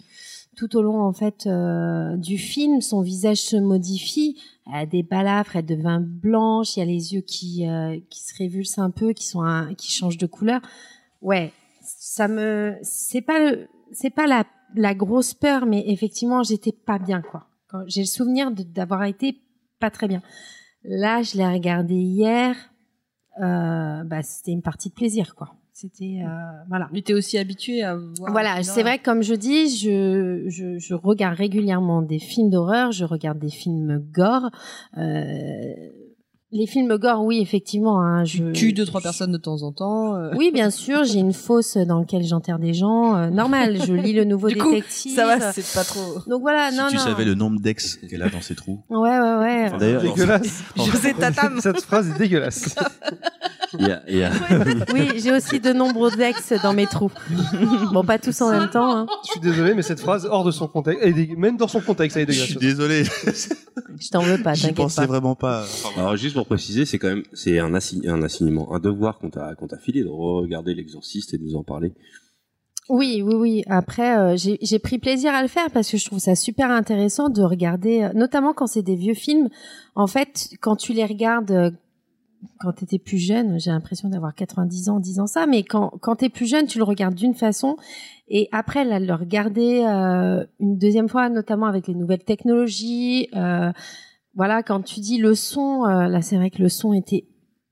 tout 0.58 0.76
au 0.76 0.82
long 0.82 0.99
en 1.01 1.14
fait 1.14 1.47
euh, 1.47 2.18
du 2.18 2.38
film, 2.38 2.82
son 2.82 3.01
visage 3.01 3.38
se 3.38 3.56
modifie. 3.56 4.38
Elle 4.68 4.82
a 4.82 4.86
des 4.86 5.04
balafres, 5.04 5.56
elle 5.56 5.66
devient 5.66 5.99
blanche, 6.01 6.76
il 6.76 6.80
y 6.80 6.84
a 6.84 6.86
les 6.86 7.14
yeux 7.14 7.22
qui 7.22 7.70
euh, 7.70 7.97
qui 8.10 8.22
se 8.22 8.36
révulsent 8.38 8.80
un 8.80 8.91
peu, 8.91 9.14
qui 9.14 9.26
sont 9.28 9.43
un- 9.43 9.74
qui 9.76 9.89
changent 9.91 10.18
de 10.18 10.26
couleur. 10.28 10.60
Ouais, 11.22 11.54
ça 11.82 12.28
me 12.28 12.76
c'est 12.82 13.22
pas 13.22 13.39
le- 13.39 13.68
c'est 13.94 14.10
pas 14.10 14.28
la 14.28 14.46
la 14.76 14.94
grosse 14.96 15.34
peur, 15.34 15.66
mais 15.66 15.84
effectivement 15.88 16.44
j'étais 16.44 16.72
pas 16.72 17.00
bien 17.00 17.22
quoi. 17.22 17.48
J'ai 17.88 18.02
le 18.02 18.08
souvenir 18.08 18.52
d'avoir 18.52 19.04
été 19.04 19.39
pas 19.80 19.89
très 19.89 20.08
bien. 20.08 20.22
Là, 20.84 21.22
je 21.22 21.38
l'ai 21.38 21.48
regardé 21.48 21.96
hier. 21.96 22.56
Euh, 23.41 24.04
bah, 24.04 24.22
c'était 24.22 24.52
une 24.52 24.62
partie 24.62 24.89
de 24.89 24.94
plaisir 24.94 25.34
quoi. 25.36 25.56
C'était 25.74 26.22
euh, 26.24 26.30
voilà. 26.70 26.88
Mais 26.94 27.02
t'es 27.02 27.14
aussi 27.14 27.38
habitué 27.39 27.82
à 27.82 27.96
voir. 27.96 28.32
Voilà, 28.32 28.62
c'est 28.62 28.84
vrai 28.84 29.00
comme 29.00 29.24
je 29.24 29.34
dis, 29.34 29.76
je, 29.76 30.44
je, 30.48 30.78
je 30.78 30.94
regarde 30.94 31.36
régulièrement 31.36 32.04
des 32.04 32.20
films 32.20 32.52
d'horreur, 32.52 32.91
je 32.91 33.06
regarde 33.06 33.39
des 33.39 33.50
films 33.50 33.98
gore. 34.14 34.52
Euh, 34.98 35.74
les 36.54 36.68
films 36.68 36.95
gore, 36.97 37.24
oui, 37.26 37.39
effectivement. 37.41 37.99
Hein, 38.01 38.24
je 38.26 38.43
Tu 38.45 38.51
tues 38.54 38.74
deux 38.74 38.86
trois 38.86 39.01
personnes 39.01 39.32
de 39.32 39.38
temps 39.38 39.64
en 39.64 39.72
temps. 39.72 40.16
euh. 40.16 40.32
Oui, 40.38 40.51
bien 40.54 40.70
sûr, 40.70 41.04
j'ai 41.04 41.20
une 41.20 41.34
fosse 41.34 41.78
dans 41.78 41.99
laquelle 41.99 42.24
j'enterre 42.24 42.60
des 42.60 42.74
gens. 42.74 43.16
euh, 43.16 43.30
normal, 43.30 43.78
je 43.86 43.93
lis 43.93 44.14
le 44.14 44.24
nouveau 44.24 44.47
Du 44.49 44.58
coup, 44.58 44.70
détective. 44.72 45.16
Ça 45.16 45.26
va, 45.26 45.51
c'est 45.51 45.66
pas 45.74 45.84
trop. 45.84 46.20
Donc 46.28 46.41
voilà, 46.41 46.72
Si 46.72 46.78
non, 46.78 46.84
tu 46.89 46.95
non. 46.97 47.01
savais 47.01 47.26
le 47.26 47.34
nombre 47.34 47.60
d'ex 47.60 47.97
qu'elle 48.10 48.22
a 48.22 48.30
dans 48.30 48.41
ses 48.41 48.56
trous. 48.56 48.80
Ouais, 48.89 48.99
ouais, 49.20 49.36
ouais. 49.36 49.72
D'ailleurs, 49.80 50.01
alors, 50.01 50.14
dégueulasse. 50.16 50.64
José 50.78 51.14
Tatam. 51.14 51.60
Cette 51.60 51.82
phrase 51.82 52.10
est 52.10 52.18
dégueulasse. 52.20 52.76
Oui, 53.80 55.19
j'ai 55.21 55.32
aussi 55.32 55.59
de 55.59 55.74
nombreux 55.74 56.19
ex 56.21 56.53
dans 56.61 56.74
mes 56.74 56.88
trous. 56.88 57.11
bon, 57.93 58.03
pas 58.03 58.19
tous 58.19 58.39
en 58.41 58.51
même 58.51 58.69
temps. 58.69 58.95
Hein. 58.95 59.07
Je 59.26 59.32
suis 59.32 59.39
désolé, 59.39 59.74
mais 59.74 59.82
cette 59.82 59.99
phrase 59.99 60.26
hors 60.30 60.43
de 60.43 60.51
son 60.51 60.67
contexte, 60.67 61.01
elle 61.03 61.17
est 61.19 61.26
dé- 61.28 61.36
même 61.36 61.57
dans 61.57 61.67
son 61.67 61.82
contexte, 61.82 62.17
elle 62.17 62.30
est 62.30 62.34
Je 62.34 62.43
suis 62.43 62.55
dégueulasse. 62.55 62.78
désolé. 62.78 63.53
Je 63.99 64.09
t'en 64.09 64.21
veux 64.21 64.41
pas, 64.41 64.53
t'inquiète 64.53 64.76
pensais 64.76 65.01
pas. 65.01 65.07
vraiment 65.07 65.36
pas. 65.36 65.65
Alors 65.97 66.15
juste 66.17 66.36
pour 66.36 66.45
préciser, 66.45 66.86
c'est 66.86 66.97
quand 66.99 67.09
même 67.09 67.24
c'est 67.34 67.59
un, 67.59 67.74
assi- 67.74 68.07
un 68.09 68.21
assignement, 68.24 68.74
un 68.74 68.80
devoir 68.80 69.17
qu'on 69.19 69.30
t'a 69.30 69.55
qu'on 69.55 69.67
t'a 69.67 69.78
filé 69.78 70.03
de 70.03 70.09
regarder 70.09 70.74
l'exorciste 70.74 71.34
et 71.34 71.38
de 71.38 71.43
nous 71.43 71.55
en 71.55 71.63
parler. 71.63 71.93
Oui, 72.89 73.21
oui, 73.26 73.34
oui. 73.36 73.63
Après, 73.67 74.17
euh, 74.17 74.36
j'ai 74.36 74.57
j'ai 74.61 74.78
pris 74.78 74.99
plaisir 74.99 75.34
à 75.34 75.41
le 75.41 75.47
faire 75.47 75.69
parce 75.71 75.89
que 75.89 75.97
je 75.97 76.05
trouve 76.05 76.19
ça 76.19 76.36
super 76.36 76.69
intéressant 76.69 77.30
de 77.30 77.41
regarder, 77.41 78.03
euh, 78.03 78.09
notamment 78.13 78.53
quand 78.53 78.67
c'est 78.67 78.82
des 78.82 78.95
vieux 78.97 79.13
films. 79.13 79.47
En 79.95 80.07
fait, 80.07 80.49
quand 80.59 80.76
tu 80.76 80.91
les 80.91 81.05
regardes, 81.05 81.51
euh, 81.51 81.71
quand 82.60 82.74
tu 82.74 82.84
étais 82.84 83.00
plus 83.00 83.18
jeune, 83.18 83.60
j'ai 83.60 83.72
l'impression 83.72 84.10
d'avoir 84.10 84.34
90 84.34 84.89
ans 84.89 84.96
en 84.96 85.00
disant 85.00 85.28
ça, 85.28 85.46
mais 85.46 85.64
quand, 85.64 85.91
quand 86.02 86.18
tu 86.18 86.26
es 86.26 86.30
plus 86.30 86.48
jeune, 86.48 86.68
tu 86.68 86.78
le 86.78 86.84
regardes 86.84 87.16
d'une 87.16 87.34
façon. 87.34 87.78
Et 88.28 88.50
après, 88.52 88.86
là, 88.86 89.00
le 89.00 89.14
regarder 89.14 89.84
euh, 89.86 90.46
une 90.60 90.78
deuxième 90.78 91.10
fois, 91.10 91.30
notamment 91.30 91.68
avec 91.68 91.88
les 91.88 91.96
nouvelles 91.96 92.24
technologies, 92.24 93.30
euh, 93.36 93.72
voilà, 94.36 94.64
quand 94.64 94.82
tu 94.82 95.00
dis 95.00 95.18
le 95.18 95.36
son, 95.36 95.86
euh, 95.86 96.08
là, 96.08 96.22
c'est 96.22 96.38
vrai 96.38 96.50
que 96.50 96.62
le 96.62 96.70
son 96.70 96.94
était 96.94 97.26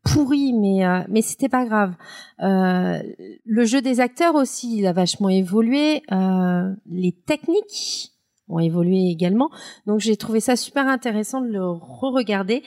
pourri, 0.03 0.53
mais 0.53 0.85
euh, 0.85 1.01
mais 1.09 1.21
c'était 1.21 1.49
pas 1.49 1.65
grave. 1.65 1.93
Euh, 2.41 3.01
le 3.45 3.65
jeu 3.65 3.81
des 3.81 3.99
acteurs 3.99 4.35
aussi, 4.35 4.77
il 4.77 4.87
a 4.87 4.93
vachement 4.93 5.29
évolué. 5.29 6.01
Euh, 6.11 6.73
les 6.87 7.11
techniques 7.11 8.11
ont 8.47 8.59
évolué 8.59 9.09
également. 9.09 9.49
Donc 9.85 9.99
j'ai 9.99 10.17
trouvé 10.17 10.39
ça 10.39 10.55
super 10.55 10.87
intéressant 10.87 11.41
de 11.41 11.47
le 11.47 11.65
re-regarder. 11.65 12.63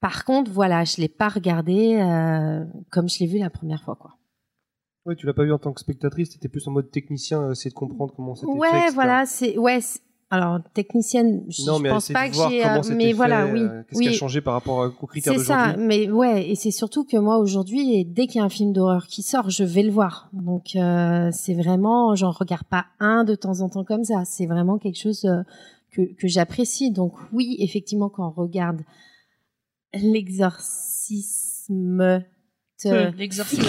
Par 0.00 0.24
contre, 0.24 0.50
voilà, 0.50 0.84
je 0.84 0.96
l'ai 1.00 1.08
pas 1.08 1.28
regardé 1.28 1.96
euh, 1.96 2.64
comme 2.90 3.08
je 3.08 3.18
l'ai 3.20 3.26
vu 3.26 3.38
la 3.38 3.50
première 3.50 3.82
fois, 3.82 3.96
quoi. 3.96 4.16
Ouais, 5.06 5.16
tu 5.16 5.26
l'as 5.26 5.34
pas 5.34 5.44
vu 5.44 5.52
en 5.52 5.58
tant 5.58 5.72
que 5.72 5.80
spectatrice, 5.80 6.30
t'étais 6.30 6.48
plus 6.48 6.66
en 6.68 6.72
mode 6.72 6.90
technicien, 6.90 7.42
euh, 7.42 7.52
essayer 7.52 7.70
de 7.70 7.74
comprendre 7.74 8.12
comment 8.14 8.34
c'était 8.34 8.52
fait. 8.52 8.58
Ouais, 8.58 8.68
etc. 8.68 8.90
voilà, 8.94 9.26
c'est 9.26 9.58
ouais. 9.58 9.80
Alors 10.32 10.60
technicienne, 10.74 11.44
je, 11.48 11.66
Non, 11.66 11.78
je 11.78 11.82
mais 11.82 11.88
pense 11.88 12.08
pas 12.12 12.28
que 12.28 12.36
j'ai, 12.36 12.64
euh, 12.64 12.80
mais 12.94 13.06
fait, 13.06 13.12
voilà, 13.14 13.46
oui, 13.46 13.62
euh, 13.62 13.82
Qu'est-ce 13.88 13.98
oui. 13.98 14.06
qui 14.06 14.14
a 14.14 14.16
changé 14.16 14.40
par 14.40 14.54
rapport 14.54 14.88
aux 15.02 15.06
critères 15.06 15.32
C'est 15.32 15.44
ça, 15.44 15.72
d'aujourd'hui 15.72 15.86
mais 15.86 16.10
ouais, 16.10 16.48
et 16.48 16.54
c'est 16.54 16.70
surtout 16.70 17.04
que 17.04 17.16
moi 17.16 17.38
aujourd'hui, 17.38 18.04
dès 18.04 18.28
qu'il 18.28 18.36
y 18.36 18.40
a 18.40 18.44
un 18.44 18.48
film 18.50 18.72
d'horreur 18.72 19.08
qui 19.08 19.22
sort, 19.22 19.50
je 19.50 19.64
vais 19.64 19.82
le 19.82 19.90
voir. 19.90 20.28
Donc 20.32 20.76
euh, 20.76 21.30
c'est 21.32 21.54
vraiment, 21.54 22.14
j'en 22.14 22.30
regarde 22.30 22.62
pas 22.62 22.86
un 23.00 23.24
de 23.24 23.34
temps 23.34 23.60
en 23.60 23.68
temps 23.68 23.82
comme 23.82 24.04
ça. 24.04 24.22
C'est 24.24 24.46
vraiment 24.46 24.78
quelque 24.78 25.00
chose 25.00 25.28
que, 25.90 26.02
que 26.02 26.28
j'apprécie. 26.28 26.92
Donc 26.92 27.14
oui, 27.32 27.56
effectivement, 27.58 28.08
quand 28.08 28.28
on 28.28 28.40
regarde 28.40 28.82
l'exorcisme, 29.94 32.24
L'exorciste. 32.82 33.62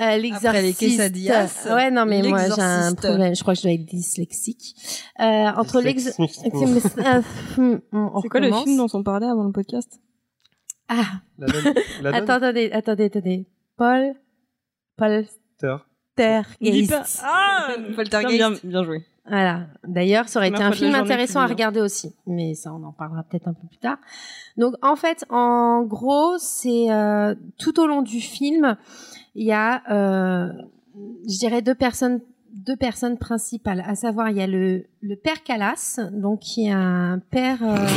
Euh, 0.00 0.16
les 0.16 0.22
l'exorciste. 0.22 0.78
quesadillas, 0.80 1.48
Ouais, 1.72 1.90
non, 1.92 2.04
mais 2.06 2.20
moi 2.22 2.38
j'ai 2.38 2.44
un 2.60 2.90
l'exorciste. 2.90 3.00
problème. 3.06 3.34
Je 3.36 3.42
crois 3.42 3.54
que 3.54 3.58
je 3.60 3.64
dois 3.64 3.72
être 3.72 3.84
dyslexique. 3.84 4.74
Euh, 5.20 5.52
entre 5.56 5.80
l'ex, 5.80 6.18
Mmh. 6.18 6.26
c'est 8.22 8.28
quoi 8.28 8.40
le 8.40 8.52
film 8.52 8.76
dont 8.76 8.88
on 8.92 9.02
parlait 9.04 9.26
avant 9.28 9.44
le 9.44 9.52
podcast? 9.52 10.00
Ah, 10.88 11.04
La 11.38 11.46
Attends, 12.16 12.32
attendez, 12.34 12.72
attendez, 12.72 13.04
attendez. 13.04 13.46
Paul, 13.76 14.14
Paul 14.96 15.24
Terre. 15.58 15.86
Dis 16.60 16.86
pas- 16.88 16.96
Tergeist. 16.96 17.20
Ah 17.22 17.68
Poltergeist. 17.96 18.34
bien, 18.36 18.50
bien 18.64 18.82
joué. 18.84 19.06
Voilà. 19.28 19.66
D'ailleurs, 19.86 20.28
ça 20.28 20.40
aurait 20.40 20.48
été 20.48 20.62
un 20.62 20.72
film 20.72 20.94
intéressant 20.94 21.40
à 21.40 21.46
regarder 21.46 21.80
aussi. 21.80 22.14
Mais 22.26 22.54
ça, 22.54 22.72
on 22.72 22.82
en 22.82 22.92
parlera 22.92 23.22
peut-être 23.22 23.48
un 23.48 23.52
peu 23.52 23.66
plus 23.68 23.78
tard. 23.78 23.98
Donc, 24.56 24.74
en 24.82 24.96
fait, 24.96 25.24
en 25.30 25.82
gros, 25.82 26.36
c'est 26.38 26.90
euh, 26.90 27.34
tout 27.58 27.80
au 27.80 27.86
long 27.86 28.02
du 28.02 28.20
film, 28.20 28.76
il 29.34 29.46
y 29.46 29.52
a, 29.52 29.82
euh, 29.90 30.52
je 31.28 31.38
dirais, 31.38 31.62
deux 31.62 31.74
personnes 31.74 32.20
deux 32.52 32.76
personnes 32.76 33.18
principales, 33.18 33.82
à 33.86 33.94
savoir 33.94 34.28
il 34.28 34.36
y 34.36 34.42
a 34.42 34.46
le, 34.46 34.84
le 35.00 35.16
père 35.16 35.42
Calas, 35.42 35.98
donc 36.12 36.40
qui 36.40 36.66
est 36.66 36.72
un 36.72 37.18
père, 37.30 37.58
euh, 37.62 37.88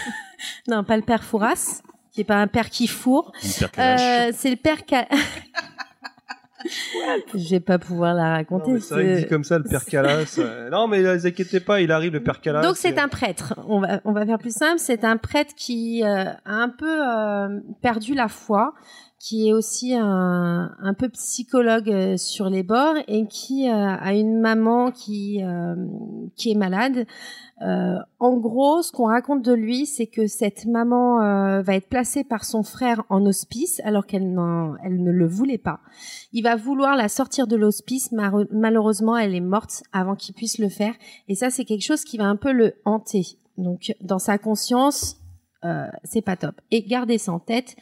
non 0.68 0.84
pas 0.84 0.96
le 0.96 1.02
père 1.02 1.24
Fouras, 1.24 1.82
qui 2.12 2.20
est 2.20 2.24
pas 2.24 2.36
un 2.36 2.46
père 2.46 2.70
qui 2.70 2.86
fourre. 2.86 3.32
Euh, 3.78 4.30
c'est 4.34 4.50
le 4.50 4.56
père 4.56 4.84
Calas. 4.86 5.08
Je 7.34 7.50
vais 7.50 7.60
pas 7.60 7.78
pouvoir 7.78 8.14
la 8.14 8.30
raconter. 8.30 8.80
C'est 8.80 8.94
vrai 8.94 9.16
dit 9.16 9.26
comme 9.26 9.44
ça, 9.44 9.58
le 9.58 9.64
père 9.64 9.84
Calas. 9.84 10.34
euh, 10.38 10.70
non, 10.70 10.88
mais 10.88 11.02
ne 11.02 11.14
vous 11.14 11.26
inquiétez 11.26 11.60
pas, 11.60 11.80
il 11.80 11.92
arrive, 11.92 12.12
le 12.12 12.22
père 12.22 12.40
Calas. 12.40 12.62
Donc 12.62 12.76
c'est 12.76 12.98
euh, 12.98 13.02
un 13.02 13.08
prêtre. 13.08 13.54
On 13.68 13.80
va 13.80 14.00
on 14.04 14.12
va 14.12 14.26
faire 14.26 14.38
plus 14.38 14.54
simple. 14.54 14.78
C'est 14.78 15.04
un 15.04 15.16
prêtre 15.16 15.54
qui 15.56 16.02
euh, 16.04 16.24
a 16.24 16.36
un 16.46 16.68
peu 16.68 16.86
euh, 16.86 17.60
perdu 17.82 18.14
la 18.14 18.28
foi, 18.28 18.74
qui 19.18 19.48
est 19.48 19.52
aussi 19.52 19.94
un, 19.94 20.94
peu 20.96 21.08
psychologue 21.08 21.90
euh, 21.90 22.16
sur 22.16 22.48
les 22.48 22.62
bords 22.62 22.94
et 23.08 23.26
qui 23.26 23.68
euh, 23.68 23.72
a 23.72 24.14
une 24.14 24.40
maman 24.40 24.92
qui 24.92 25.42
euh, 25.42 25.74
est 26.46 26.54
malade. 26.54 27.06
En 27.60 28.36
gros, 28.36 28.82
ce 28.82 28.92
qu'on 28.92 29.08
raconte 29.08 29.44
de 29.44 29.52
lui, 29.52 29.86
c'est 29.86 30.06
que 30.06 30.28
cette 30.28 30.66
maman 30.66 31.18
va 31.60 31.74
être 31.74 31.88
placée 31.88 32.22
par 32.22 32.44
son 32.44 32.62
frère 32.62 33.02
en 33.08 33.26
hospice 33.26 33.80
alors 33.82 34.06
qu'elle 34.06 34.32
ne 34.32 35.10
le 35.10 35.26
voulait 35.26 35.58
pas. 35.58 35.80
Il 36.32 36.44
va 36.44 36.54
vouloir 36.54 36.94
la 36.94 37.08
sortir 37.08 37.48
de 37.48 37.56
l'hospice, 37.56 38.12
malheureusement, 38.52 39.16
elle 39.16 39.34
est 39.34 39.40
morte 39.40 39.82
avant 39.92 40.14
qu'il 40.14 40.36
puisse 40.36 40.58
le 40.58 40.68
faire. 40.68 40.94
Et 41.26 41.34
ça, 41.34 41.50
c'est 41.50 41.64
quelque 41.64 41.84
chose 41.84 42.04
qui 42.04 42.16
va 42.16 42.26
un 42.26 42.36
peu 42.36 42.52
le 42.52 42.74
hanter. 42.84 43.26
Donc, 43.56 43.92
dans 44.02 44.20
sa 44.20 44.38
conscience, 44.38 45.16
c'est 46.04 46.22
pas 46.22 46.36
top. 46.36 46.54
Et 46.70 46.82
gardez 46.82 47.18
ça 47.18 47.32
en 47.32 47.40
tête 47.40 47.74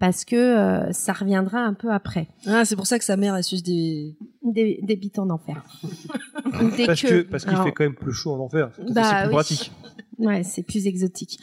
parce 0.00 0.24
que 0.24 0.34
euh, 0.34 0.92
ça 0.92 1.12
reviendra 1.12 1.60
un 1.60 1.74
peu 1.74 1.92
après. 1.92 2.26
Ah, 2.46 2.64
c'est 2.64 2.74
pour 2.74 2.88
ça 2.88 2.98
que 2.98 3.04
sa 3.04 3.16
mère, 3.16 3.36
elle 3.36 3.44
suce 3.44 3.62
des. 3.62 4.16
Des, 4.42 4.80
des 4.82 4.96
bitons 4.96 5.26
d'enfer. 5.26 5.62
Des 6.76 6.86
Parce 6.86 7.02
que 7.02 7.20
parce 7.22 7.44
qu'il 7.44 7.56
fait 7.58 7.72
quand 7.72 7.84
même 7.84 7.94
plus 7.94 8.12
chaud 8.12 8.32
en 8.32 8.38
enfer. 8.40 8.70
C'est 8.74 8.92
Bah 8.94 9.02
c'est 9.04 9.16
plus 9.16 9.26
oui. 9.26 9.30
pratique. 9.34 9.72
Ouais, 10.18 10.42
c'est 10.42 10.62
plus 10.62 10.86
exotique. 10.86 11.38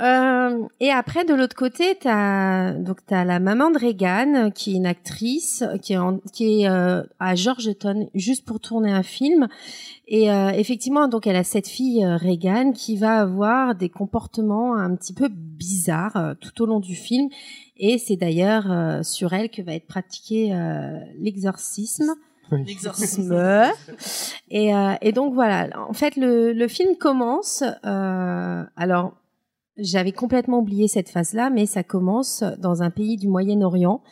Euh, 0.00 0.62
et 0.80 0.90
après, 0.90 1.24
de 1.24 1.34
l'autre 1.34 1.56
côté, 1.56 1.96
t'as 2.00 2.72
donc 2.72 2.98
t'as 3.06 3.24
la 3.24 3.40
maman 3.40 3.70
de 3.70 3.78
Reagan, 3.78 4.50
qui 4.50 4.72
est 4.72 4.76
une 4.76 4.86
actrice, 4.86 5.64
qui 5.82 5.94
est, 5.94 5.98
en- 5.98 6.18
qui 6.32 6.62
est 6.62 6.68
euh, 6.68 7.02
à 7.18 7.34
Georgetown 7.34 8.06
juste 8.14 8.44
pour 8.44 8.60
tourner 8.60 8.90
un 8.92 9.02
film. 9.02 9.48
Et 10.06 10.30
euh, 10.30 10.50
effectivement, 10.50 11.08
donc 11.08 11.26
elle 11.26 11.36
a 11.36 11.44
cette 11.44 11.68
fille 11.68 12.04
euh, 12.04 12.16
Reagan 12.16 12.72
qui 12.72 12.96
va 12.96 13.20
avoir 13.20 13.74
des 13.74 13.88
comportements 13.88 14.74
un 14.76 14.94
petit 14.96 15.12
peu 15.14 15.28
bizarres 15.30 16.16
euh, 16.16 16.34
tout 16.40 16.62
au 16.62 16.66
long 16.66 16.80
du 16.80 16.94
film. 16.94 17.28
Et 17.76 17.98
c'est 17.98 18.16
d'ailleurs 18.16 18.70
euh, 18.70 19.02
sur 19.02 19.32
elle 19.32 19.50
que 19.50 19.62
va 19.62 19.74
être 19.74 19.86
pratiqué 19.86 20.54
euh, 20.54 20.98
l'exorcisme. 21.18 22.14
L'exorcisme. 22.52 23.34
Et, 24.50 24.74
euh, 24.74 24.92
et 25.00 25.12
donc 25.12 25.32
voilà, 25.34 25.68
en 25.88 25.92
fait 25.94 26.14
le, 26.16 26.52
le 26.52 26.68
film 26.68 26.96
commence. 26.96 27.62
euh, 27.84 28.62
alors 28.76 29.14
j'avais 29.76 30.12
complètement 30.12 30.58
oublié 30.60 30.86
cette 30.86 31.08
phase-là, 31.08 31.50
mais 31.50 31.66
ça 31.66 31.82
commence 31.82 32.44
dans 32.58 32.82
un 32.82 32.90
pays 32.90 33.16
du 33.16 33.26
Moyen-Orient 33.26 34.02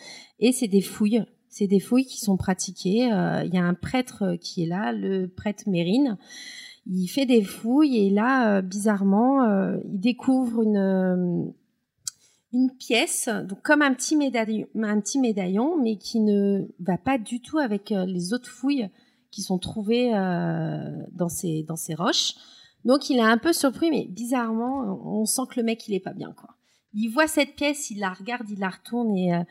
et 0.41 0.51
c'est 0.51 0.67
des 0.67 0.81
fouilles. 0.81 1.23
C'est 1.49 1.69
des 1.69 1.79
fouilles 1.79 2.07
qui 2.07 2.19
sont 2.19 2.37
pratiquées. 2.37 3.13
euh, 3.13 3.45
Il 3.45 3.55
y 3.55 3.59
a 3.59 3.63
un 3.63 3.75
prêtre 3.75 4.35
qui 4.41 4.65
est 4.65 4.67
là, 4.67 4.91
le 4.93 5.29
prêtre 5.29 5.65
Mérine. 5.69 6.17
Il 6.87 7.07
fait 7.07 7.27
des 7.27 7.43
fouilles 7.45 8.07
et 8.07 8.11
là, 8.11 8.57
euh, 8.57 8.63
bizarrement, 8.63 9.45
euh, 9.45 9.77
il 9.93 10.01
découvre 10.01 10.63
une 10.63 10.79
euh, 10.79 11.45
une 12.53 12.71
pièce, 12.71 13.29
donc 13.29 13.63
comme 13.63 13.83
un 13.83 13.95
petit 13.95 14.17
médaillon, 14.17 15.77
mais 15.81 15.97
qui 15.97 16.21
ne 16.21 16.67
va 16.81 16.99
pas 16.99 17.19
du 17.19 17.41
tout 17.41 17.59
avec 17.59 17.93
euh, 17.93 18.05
les 18.05 18.35
autres 18.35 18.49
fouilles 18.49 18.91
qui 19.31 19.43
sont 19.43 19.59
trouvées 19.59 20.15
euh, 20.15 20.91
dans 21.13 21.31
ces 21.31 21.63
dans 21.63 21.77
ces 21.77 21.95
roches. 21.95 22.35
Donc 22.85 23.09
il 23.09 23.19
est 23.19 23.23
un 23.23 23.39
peu 23.39 23.53
surpris, 23.53 23.91
mais 23.91 24.07
bizarrement, 24.07 25.01
on 25.05 25.25
sent 25.25 25.43
que 25.49 25.61
le 25.61 25.65
mec 25.65 25.89
il 25.89 25.95
est 25.95 26.01
pas 26.01 26.13
bien 26.13 26.33
quoi. 26.33 26.51
Il 26.93 27.09
voit 27.09 27.27
cette 27.27 27.57
pièce, 27.57 27.91
il 27.91 28.01
la 28.01 28.13
regarde, 28.13 28.49
il 28.51 28.59
la 28.59 28.69
retourne 28.69 29.17
et 29.17 29.35
euh, 29.35 29.43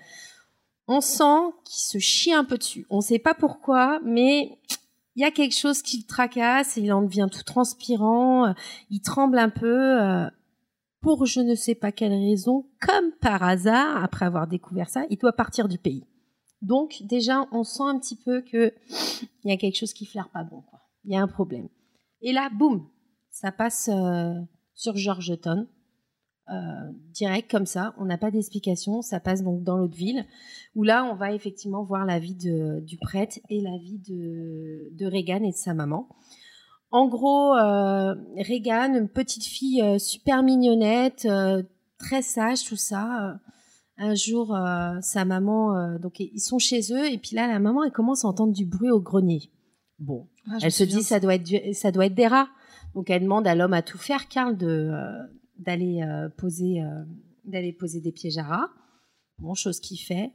on 0.87 1.01
sent 1.01 1.53
qu'il 1.65 1.81
se 1.81 1.97
chie 1.97 2.33
un 2.33 2.43
peu 2.43 2.57
dessus. 2.57 2.85
On 2.91 3.01
sait 3.01 3.17
pas 3.17 3.33
pourquoi, 3.33 3.99
mais 4.05 4.59
il 5.15 5.21
y 5.21 5.25
a 5.25 5.31
quelque 5.31 5.57
chose 5.57 5.81
qui 5.81 5.97
le 5.97 6.03
tracasse, 6.03 6.77
il 6.77 6.93
en 6.93 7.01
devient 7.01 7.27
tout 7.31 7.43
transpirant, 7.43 8.53
il 8.91 9.01
tremble 9.01 9.39
un 9.39 9.49
peu. 9.49 10.29
Pour 11.01 11.25
je 11.25 11.41
ne 11.41 11.55
sais 11.55 11.75
pas 11.75 11.91
quelle 11.91 12.13
raison, 12.13 12.65
comme 12.79 13.11
par 13.19 13.43
hasard, 13.43 14.03
après 14.03 14.25
avoir 14.25 14.47
découvert 14.47 14.89
ça, 14.89 15.05
il 15.09 15.17
doit 15.17 15.33
partir 15.33 15.67
du 15.67 15.77
pays. 15.77 16.05
Donc 16.61 17.01
déjà, 17.03 17.47
on 17.51 17.63
sent 17.63 17.83
un 17.83 17.99
petit 17.99 18.15
peu 18.15 18.41
que 18.41 18.73
il 19.43 19.49
y 19.49 19.51
a 19.51 19.57
quelque 19.57 19.77
chose 19.77 19.93
qui 19.93 20.05
flaire 20.05 20.29
pas 20.29 20.43
bon. 20.43 20.63
Il 21.03 21.11
y 21.11 21.15
a 21.15 21.21
un 21.21 21.27
problème. 21.27 21.67
Et 22.21 22.31
là, 22.31 22.49
boum, 22.55 22.87
ça 23.31 23.51
passe 23.51 23.89
euh, 23.91 24.33
sur 24.75 24.95
Georgetown, 24.95 25.67
euh, 26.49 26.91
direct 27.13 27.49
comme 27.49 27.65
ça. 27.65 27.95
On 27.97 28.05
n'a 28.05 28.19
pas 28.19 28.29
d'explication. 28.29 29.01
Ça 29.01 29.19
passe 29.19 29.41
donc 29.41 29.63
dans 29.63 29.77
l'autre 29.77 29.95
ville, 29.95 30.25
où 30.75 30.83
là, 30.83 31.03
on 31.05 31.15
va 31.15 31.33
effectivement 31.33 31.83
voir 31.83 32.05
la 32.05 32.19
vie 32.19 32.35
du 32.35 32.97
prêtre 32.97 33.39
et 33.49 33.61
la 33.61 33.77
vie 33.79 33.97
de, 33.97 34.89
de 34.91 35.05
Reagan 35.07 35.43
et 35.43 35.51
de 35.51 35.57
sa 35.57 35.73
maman. 35.73 36.07
En 36.91 37.07
gros, 37.07 37.55
euh, 37.55 38.13
Reagan, 38.37 38.93
une 38.95 39.07
petite 39.09 39.45
fille 39.45 39.81
euh, 39.81 39.97
super 39.97 40.43
mignonnette, 40.43 41.25
euh, 41.25 41.63
très 41.97 42.21
sage, 42.21 42.65
tout 42.65 42.75
ça. 42.75 43.29
euh, 43.29 43.33
un 43.97 44.15
jour, 44.15 44.57
sa 45.01 45.25
maman, 45.25 45.99
donc 45.99 46.19
ils 46.19 46.39
sont 46.39 46.57
chez 46.57 46.79
eux, 46.91 47.11
et 47.11 47.19
puis 47.19 47.35
là, 47.35 47.47
la 47.47 47.59
maman, 47.59 47.83
elle 47.83 47.91
commence 47.91 48.25
à 48.25 48.29
entendre 48.29 48.51
du 48.51 48.65
bruit 48.65 48.89
au 48.89 48.99
grenier. 48.99 49.51
Bon, 49.99 50.27
Ah, 50.49 50.57
elle 50.63 50.71
se 50.71 50.83
dit, 50.83 51.03
ça 51.03 51.19
doit 51.19 51.35
être, 51.35 51.43
du- 51.43 51.73
ça 51.75 51.91
doit 51.91 52.07
être 52.07 52.15
des 52.15 52.25
rats. 52.25 52.47
Donc 52.95 53.11
elle 53.11 53.21
demande 53.21 53.45
à 53.45 53.53
l'homme 53.53 53.73
à 53.73 53.83
tout 53.83 53.99
faire, 53.99 54.27
Karl, 54.27 54.57
de 54.57 54.91
d'aller 55.59 56.01
poser, 56.35 56.81
d'aller 57.45 57.73
poser 57.73 58.01
des 58.01 58.11
pièges 58.11 58.39
à 58.39 58.43
rats. 58.43 58.69
Bon, 59.37 59.53
chose 59.53 59.79
qu'il 59.79 59.99
fait. 59.99 60.31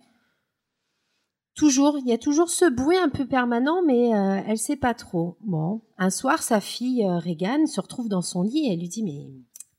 Toujours, 1.56 1.96
il 1.98 2.06
y 2.06 2.12
a 2.12 2.18
toujours 2.18 2.50
ce 2.50 2.68
bruit 2.70 2.98
un 2.98 3.08
peu 3.08 3.26
permanent, 3.26 3.82
mais 3.82 4.14
euh, 4.14 4.40
elle 4.46 4.58
sait 4.58 4.76
pas 4.76 4.92
trop. 4.94 5.36
Bon, 5.40 5.80
un 5.96 6.10
soir, 6.10 6.42
sa 6.42 6.60
fille 6.60 7.02
euh, 7.02 7.18
Regan 7.18 7.66
se 7.66 7.80
retrouve 7.80 8.08
dans 8.08 8.20
son 8.22 8.42
lit 8.42 8.66
et 8.68 8.72
elle 8.74 8.78
lui 8.80 8.88
dit 8.88 9.02
mais 9.02 9.26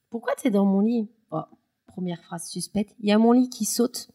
pourquoi 0.09 0.33
t'es 0.35 0.49
dans 0.49 0.65
mon 0.65 0.79
lit? 0.81 1.07
Oh, 1.31 1.41
Première 1.87 2.19
phrase 2.23 2.47
suspecte. 2.47 2.95
Il 2.99 3.07
y 3.07 3.11
a 3.11 3.17
mon 3.19 3.31
lit 3.31 3.49
qui 3.49 3.65
saute. 3.65 4.09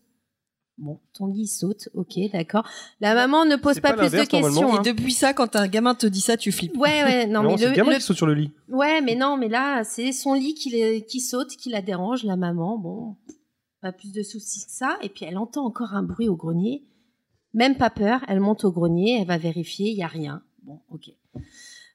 Bon, 0.78 0.98
ton 1.12 1.26
lit 1.26 1.46
saute, 1.46 1.88
ok, 1.94 2.18
d'accord. 2.32 2.66
La 3.00 3.14
maman 3.14 3.44
ne 3.44 3.54
pose 3.56 3.78
pas, 3.78 3.92
pas 3.92 4.08
plus 4.08 4.10
de 4.10 4.24
questions. 4.24 4.74
Et 4.74 4.78
hein. 4.78 4.82
depuis 4.84 5.12
ça, 5.12 5.32
quand 5.32 5.54
un 5.54 5.68
gamin 5.68 5.94
te 5.94 6.06
dit 6.06 6.20
ça, 6.22 6.36
tu 6.36 6.50
flippes. 6.50 6.76
Ouais, 6.76 7.04
ouais, 7.04 7.26
non, 7.28 7.42
Non, 7.44 7.50
mais 7.54 7.62
le, 7.62 7.68
le 7.68 7.74
gamin 7.76 7.90
le- 7.92 7.96
qui 7.98 8.02
saute 8.02 8.16
sur 8.16 8.26
le 8.26 8.34
lit. 8.34 8.50
Ouais, 8.70 9.00
mais 9.02 9.14
non, 9.14 9.36
mais 9.36 9.48
là, 9.48 9.84
c'est 9.84 10.10
son 10.10 10.34
lit 10.34 10.54
qui, 10.54 10.70
les- 10.70 11.04
qui 11.04 11.20
saute, 11.20 11.50
qui 11.50 11.68
la 11.70 11.82
dérange, 11.82 12.24
la 12.24 12.36
maman. 12.36 12.78
Bon, 12.78 13.16
pas 13.82 13.92
plus 13.92 14.12
de 14.12 14.22
soucis 14.24 14.64
que 14.64 14.72
ça. 14.72 14.96
Et 15.02 15.08
puis 15.10 15.24
elle 15.26 15.38
entend 15.38 15.64
encore 15.64 15.94
un 15.94 16.02
bruit 16.02 16.28
au 16.28 16.34
grenier. 16.36 16.82
Même 17.54 17.76
pas 17.76 17.90
peur, 17.90 18.24
elle 18.28 18.40
monte 18.40 18.64
au 18.64 18.72
grenier, 18.72 19.18
elle 19.20 19.26
va 19.26 19.38
vérifier, 19.38 19.90
il 19.90 19.96
y 19.96 20.02
a 20.02 20.08
rien. 20.08 20.42
Bon, 20.62 20.80
ok. 20.90 21.10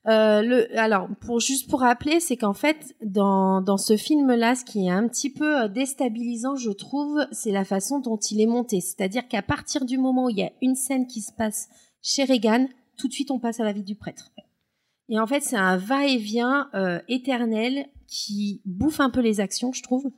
Euh, 0.07 0.65
alors, 0.75 1.09
pour 1.19 1.39
juste 1.39 1.69
pour 1.69 1.81
rappeler, 1.81 2.19
c'est 2.19 2.37
qu'en 2.37 2.53
fait, 2.53 2.95
dans, 3.03 3.61
dans 3.61 3.77
ce 3.77 3.97
film-là, 3.97 4.55
ce 4.55 4.63
qui 4.63 4.87
est 4.87 4.91
un 4.91 5.07
petit 5.07 5.29
peu 5.29 5.63
euh, 5.63 5.67
déstabilisant, 5.67 6.55
je 6.55 6.71
trouve, 6.71 7.25
c'est 7.31 7.51
la 7.51 7.65
façon 7.65 7.99
dont 7.99 8.17
il 8.17 8.39
est 8.39 8.45
monté. 8.45 8.79
C'est-à-dire 8.79 9.27
qu'à 9.27 9.41
partir 9.41 9.83
du 9.83 9.97
moment 9.97 10.25
où 10.25 10.29
il 10.29 10.37
y 10.37 10.43
a 10.43 10.51
une 10.61 10.75
scène 10.75 11.07
qui 11.07 11.21
se 11.21 11.33
passe 11.33 11.67
chez 12.01 12.23
Reagan, 12.23 12.67
tout 12.97 13.07
de 13.07 13.13
suite 13.13 13.31
on 13.31 13.39
passe 13.39 13.59
à 13.59 13.65
la 13.65 13.73
vie 13.73 13.83
du 13.83 13.95
prêtre. 13.95 14.31
Et 15.09 15.19
en 15.19 15.27
fait, 15.27 15.41
c'est 15.41 15.57
un 15.57 15.77
va-et-vient 15.77 16.69
euh, 16.73 16.99
éternel 17.07 17.87
qui 18.07 18.61
bouffe 18.65 18.99
un 18.99 19.09
peu 19.09 19.21
les 19.21 19.39
actions, 19.39 19.71
je 19.73 19.83
trouve. 19.83 20.09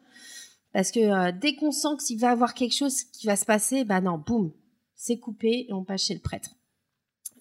Parce 0.74 0.92
que 0.92 1.00
euh, 1.00 1.32
dès 1.32 1.56
qu'on 1.56 1.72
sent 1.72 1.98
qu'il 2.06 2.20
va 2.20 2.30
avoir 2.32 2.54
quelque 2.54 2.76
chose 2.76 3.04
qui 3.04 3.28
va 3.28 3.36
se 3.36 3.46
passer, 3.46 3.84
bah 3.84 4.02
non, 4.02 4.18
boum, 4.18 4.52
c'est 5.00 5.18
coupé 5.18 5.66
et 5.70 5.74
on 5.74 5.86
passe 5.86 6.04
chez 6.04 6.14
le 6.14 6.20
prêtre. 6.20 6.58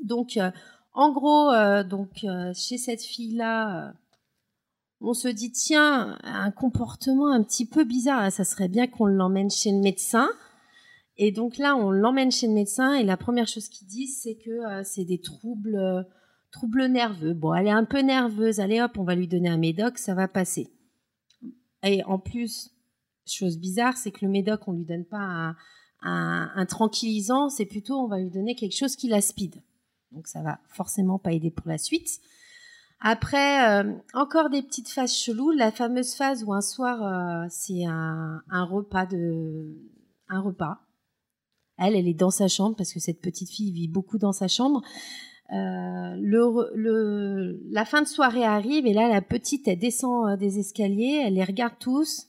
Donc, 0.01 0.37
euh, 0.37 0.53
en 0.95 1.13
gros, 1.13 1.51
euh, 1.51 1.83
donc 1.83 2.23
euh, 2.23 2.53
chez 2.55 2.79
cette 2.79 3.03
fille-là, 3.03 3.95
on 5.01 5.13
se 5.13 5.27
dit 5.27 5.51
tiens, 5.51 6.17
un 6.23 6.53
comportement 6.53 7.33
un 7.33 7.43
petit 7.43 7.67
peu 7.67 7.83
bizarre. 7.83 8.23
Là, 8.23 8.31
ça 8.31 8.45
serait 8.45 8.69
bien 8.69 8.87
qu'on 8.87 9.07
l'emmène 9.07 9.51
chez 9.51 9.73
le 9.73 9.81
médecin. 9.81 10.29
Et 11.17 11.33
donc 11.33 11.59
là, 11.59 11.75
on 11.75 11.91
l'emmène 11.91 12.31
chez 12.31 12.47
le 12.47 12.53
médecin 12.53 12.95
et 12.95 13.03
la 13.03 13.17
première 13.17 13.49
chose 13.49 13.69
qu'ils 13.69 13.89
disent, 13.89 14.21
c'est 14.23 14.37
que 14.37 14.85
c'est 14.85 15.05
des 15.05 15.21
troubles, 15.21 16.07
troubles 16.53 16.87
nerveux. 16.87 17.35
Bon, 17.35 17.55
elle 17.55 17.67
est 17.67 17.73
un 17.73 17.85
peu 17.85 18.03
nerveuse. 18.03 18.61
Allez 18.61 18.81
hop, 18.81 18.99
on 18.99 19.05
va 19.05 19.17
lui 19.17 19.27
donner 19.27 19.49
un 19.49 19.59
médoc, 19.59 19.99
ça 19.99 20.15
va 20.15 20.29
passer. 20.29 20.69
Et 21.83 22.05
en 22.05 22.21
plus, 22.21 22.71
chose 23.27 23.59
bizarre, 23.59 23.97
c'est 23.97 24.13
que 24.13 24.25
le 24.25 24.31
médoc, 24.31 24.69
on 24.69 24.73
lui 24.73 24.85
donne 24.85 25.05
pas 25.05 25.19
un, 25.19 25.57
un, 26.03 26.51
un 26.55 26.67
tranquillisant, 26.67 27.49
c'est 27.49 27.67
plutôt 27.67 27.97
on 27.97 28.09
va 28.09 28.19
lui 28.19 28.31
donner 28.31 28.55
quelque 28.55 28.77
chose 28.77 28.97
qui 28.97 29.09
la 29.09 29.21
speed. 29.21 29.63
Donc 30.13 30.27
ça 30.27 30.43
va 30.43 30.59
forcément 30.69 31.19
pas 31.19 31.33
aider 31.33 31.51
pour 31.51 31.69
la 31.69 31.79
suite. 31.79 32.21
Après, 33.01 33.69
euh, 33.69 33.95
encore 34.15 34.51
des 34.51 34.63
petites 34.63 34.89
phases 34.89 35.15
cheloues. 35.15 35.53
La 35.53 35.71
fameuse 35.71 36.15
phase 36.15 36.43
où 36.45 36.53
un 36.53 36.61
soir, 36.61 37.03
euh, 37.03 37.47
c'est 37.51 37.85
un, 37.85 38.43
un 38.51 38.65
repas 38.65 39.07
de, 39.07 39.77
un 40.29 40.41
repas. 40.41 40.81
Elle, 41.77 41.95
elle 41.95 42.09
est 42.09 42.15
dans 42.15 42.31
sa 42.31 42.49
chambre 42.49 42.75
parce 42.77 42.93
que 42.93 42.99
cette 42.99 43.21
petite 43.21 43.51
fille 43.51 43.71
vit 43.71 43.89
beaucoup 43.89 44.19
dans 44.19 44.33
sa 44.33 44.49
chambre. 44.49 44.83
Euh, 45.51 46.17
le, 46.21 46.75
le, 46.75 47.61
la 47.71 47.85
fin 47.85 48.03
de 48.03 48.07
soirée 48.09 48.45
arrive 48.45 48.87
et 48.87 48.93
là, 48.93 49.09
la 49.09 49.23
petite, 49.23 49.67
elle 49.69 49.79
descend 49.79 50.29
euh, 50.29 50.37
des 50.37 50.59
escaliers, 50.59 51.23
elle 51.25 51.35
les 51.35 51.45
regarde 51.45 51.79
tous, 51.79 52.27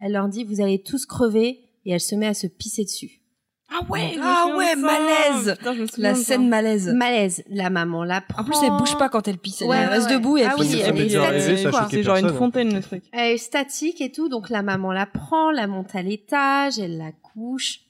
elle 0.00 0.12
leur 0.12 0.28
dit, 0.28 0.42
vous 0.44 0.60
allez 0.60 0.82
tous 0.82 1.06
crever, 1.06 1.65
et 1.86 1.92
elle 1.92 2.00
se 2.00 2.14
met 2.14 2.26
à 2.26 2.34
se 2.34 2.46
pisser 2.46 2.84
dessus. 2.84 3.22
Ah 3.68 3.80
ouais, 3.88 4.16
ah 4.22 4.54
ouais, 4.56 4.70
ça. 4.70 4.76
malaise. 4.76 5.54
Putain, 5.58 5.74
je 5.74 5.80
me 5.82 5.86
souviens 5.86 6.10
La 6.10 6.14
ça. 6.14 6.22
scène 6.22 6.48
malaise. 6.48 6.88
Malaise, 6.94 7.42
la 7.48 7.68
maman 7.68 8.04
la 8.04 8.20
prend. 8.20 8.42
En 8.42 8.44
plus, 8.44 8.56
elle 8.62 8.70
bouge 8.76 8.96
pas 8.96 9.08
quand 9.08 9.26
elle 9.26 9.38
pisse. 9.38 9.60
Elle 9.62 9.68
Ouais, 9.68 9.86
reste 9.86 10.06
ouais, 10.08 10.14
debout 10.18 10.36
et 10.36 10.42
elle 10.42 10.50
Ah 10.52 10.54
pisse. 10.56 10.72
oui, 10.74 10.80
elle 10.82 11.00
est 11.00 11.56
statique, 11.56 11.90
C'est 11.90 12.02
genre 12.04 12.16
une 12.16 12.22
personne. 12.22 12.38
fontaine 12.38 12.74
le 12.74 12.80
truc. 12.80 13.02
Elle 13.12 13.32
est 13.32 13.38
statique 13.38 14.00
et 14.00 14.12
tout, 14.12 14.28
donc 14.28 14.50
la 14.50 14.62
maman 14.62 14.92
la 14.92 15.06
prend, 15.06 15.50
la 15.50 15.66
monte 15.66 15.96
à 15.96 16.02
l'étage, 16.02 16.78
elle 16.78 16.96
la 16.98 17.10
couche, 17.10 17.80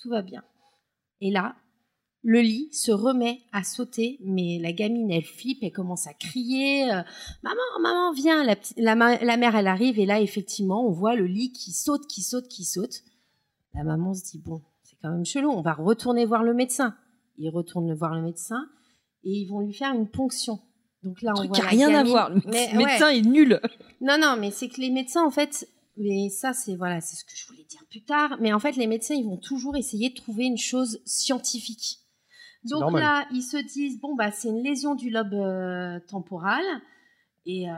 tout 0.00 0.08
va 0.10 0.22
bien. 0.22 0.42
Et 1.20 1.30
là, 1.30 1.54
le 2.24 2.40
lit 2.40 2.68
se 2.72 2.90
remet 2.90 3.38
à 3.52 3.62
sauter, 3.62 4.18
mais 4.24 4.58
la 4.60 4.72
gamine, 4.72 5.12
elle 5.12 5.22
flippe, 5.22 5.58
elle 5.62 5.70
commence 5.70 6.08
à 6.08 6.14
crier 6.14 6.82
euh, 6.90 7.02
Maman, 7.44 7.62
maman, 7.80 8.12
viens 8.12 8.42
la, 8.42 8.56
la, 8.76 8.96
la 9.22 9.36
mère, 9.36 9.54
elle 9.54 9.68
arrive, 9.68 10.00
et 10.00 10.06
là, 10.06 10.20
effectivement, 10.20 10.84
on 10.84 10.90
voit 10.90 11.14
le 11.14 11.26
lit 11.26 11.52
qui 11.52 11.70
saute, 11.70 12.08
qui 12.08 12.22
saute, 12.22 12.48
qui 12.48 12.64
saute. 12.64 13.02
La 13.76 13.84
maman 13.84 14.14
se 14.14 14.24
dit 14.24 14.42
Bon, 14.44 14.62
c'est 14.82 14.96
quand 15.02 15.10
même 15.10 15.24
chelou, 15.24 15.50
on 15.50 15.60
va 15.62 15.74
retourner 15.74 16.24
voir 16.24 16.42
le 16.42 16.54
médecin. 16.54 16.96
Ils 17.38 17.50
retournent 17.50 17.92
voir 17.94 18.14
le 18.14 18.22
médecin, 18.22 18.66
et 19.22 19.30
ils 19.30 19.46
vont 19.46 19.60
lui 19.60 19.74
faire 19.74 19.92
une 19.94 20.08
ponction. 20.08 20.58
Donc 21.02 21.20
là, 21.22 21.32
on 21.32 21.36
truc 21.36 21.48
voit 21.48 21.56
qui 21.56 21.60
a 21.60 21.64
la 21.64 21.70
rien 21.70 21.94
à 21.94 22.02
voir. 22.04 22.30
Le 22.30 22.40
Mais, 22.46 22.72
médecin- 22.74 23.06
ouais. 23.06 23.18
est 23.18 23.22
nul. 23.22 23.60
Non, 24.00 24.16
non, 24.18 24.36
mais 24.40 24.50
c'est 24.50 24.68
que 24.68 24.80
les 24.80 24.90
médecins, 24.90 25.24
en 25.24 25.30
fait, 25.30 25.68
mais 25.98 26.28
ça, 26.30 26.52
c'est 26.52 26.74
voilà, 26.76 27.00
c'est 27.00 27.16
ce 27.16 27.24
que 27.24 27.32
je 27.36 27.46
voulais 27.46 27.64
dire 27.64 27.82
plus 27.90 28.02
tard. 28.02 28.38
Mais 28.40 28.52
en 28.52 28.58
fait, 28.58 28.76
les 28.76 28.86
médecins, 28.86 29.14
ils 29.14 29.24
vont 29.26 29.36
toujours 29.36 29.76
essayer 29.76 30.10
de 30.10 30.14
trouver 30.14 30.44
une 30.46 30.58
chose 30.58 31.00
scientifique. 31.04 31.98
Donc 32.64 32.80
normal. 32.80 33.02
là, 33.02 33.26
ils 33.32 33.42
se 33.42 33.58
disent 33.58 34.00
bon 34.00 34.16
bah 34.16 34.32
c'est 34.32 34.48
une 34.48 34.62
lésion 34.62 34.96
du 34.96 35.10
lobe 35.10 35.34
euh, 35.34 36.00
temporal 36.08 36.64
et 37.44 37.70
euh, 37.70 37.74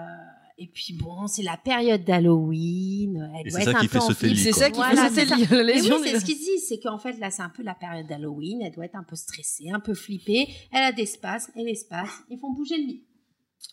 et 0.61 0.67
puis 0.67 0.93
bon, 0.93 1.27
c'est 1.29 1.43
la 1.43 1.57
période 1.57 2.05
d'Halloween. 2.05 3.31
Elle 3.37 3.51
doit 3.51 3.61
c'est 3.61 3.71
être 3.71 3.73
ça 3.73 3.79
un 3.79 3.81
qui 3.81 3.89
peu 3.89 3.99
fait 4.01 4.05
en 4.05 4.35
C'est 4.35 4.53
ça 4.53 4.71
qui 4.71 4.77
Voilà, 4.77 5.09
fait 5.09 5.25
sauter 5.27 5.27
c'est 5.27 5.37
le 5.37 5.37
lit, 5.37 5.47
la 5.51 5.57
Mais 5.65 5.73
lésion. 5.75 5.97
oui, 6.01 6.09
c'est 6.11 6.21
ce 6.21 6.25
qu'ils 6.25 6.37
se 6.37 6.45
disent, 6.45 6.69
c'est 6.69 6.79
qu'en 6.81 6.99
fait 6.99 7.13
là, 7.19 7.31
c'est 7.31 7.43
un 7.43 7.49
peu 7.49 7.63
la 7.63 7.75
période 7.75 8.07
d'Halloween. 8.07 8.61
Elle 8.63 8.73
doit 8.73 8.85
être 8.87 8.97
un 8.97 9.05
peu 9.05 9.17
stressée, 9.17 9.71
un 9.73 9.81
peu 9.81 9.95
flippée. 9.95 10.49
Elle 10.73 10.83
a 10.83 10.93
des 10.93 11.07
spasmes 11.07 11.53
et 11.57 11.65
les 11.65 11.75
spasmes, 11.77 12.25
ils 12.31 12.39
font 12.39 12.53
bouger 12.53 12.77
le 12.77 12.85
lit. 12.85 13.05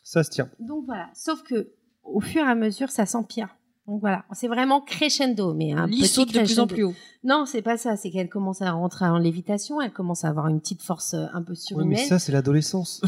Ça 0.03 0.23
se 0.23 0.29
tient. 0.29 0.49
Donc 0.59 0.85
voilà, 0.85 1.09
sauf 1.15 1.41
que 1.43 1.73
au 2.03 2.21
fur 2.21 2.43
et 2.43 2.49
à 2.49 2.55
mesure, 2.55 2.89
ça 2.89 3.05
s'empire. 3.05 3.49
Donc 3.87 4.01
voilà, 4.01 4.25
c'est 4.33 4.47
vraiment 4.47 4.81
crescendo, 4.81 5.53
mais 5.53 5.71
un 5.73 5.87
petit 5.87 6.07
saute 6.07 6.33
de 6.33 6.39
plus 6.39 6.59
en 6.59 6.65
plus 6.65 6.83
haut. 6.83 6.95
Non, 7.23 7.45
c'est 7.45 7.61
pas 7.61 7.77
ça. 7.77 7.95
C'est 7.95 8.09
qu'elle 8.09 8.29
commence 8.29 8.61
à 8.63 8.71
rentrer 8.71 9.05
en 9.05 9.17
lévitation. 9.19 9.79
Elle 9.79 9.91
commence 9.91 10.25
à 10.25 10.29
avoir 10.29 10.47
une 10.47 10.59
petite 10.59 10.81
force 10.81 11.13
euh, 11.13 11.25
un 11.33 11.43
peu 11.43 11.53
Oui, 11.53 11.57
surhumaine. 11.57 11.89
mais 11.89 12.03
ça, 12.05 12.17
c'est 12.17 12.31
l'adolescence. 12.31 13.01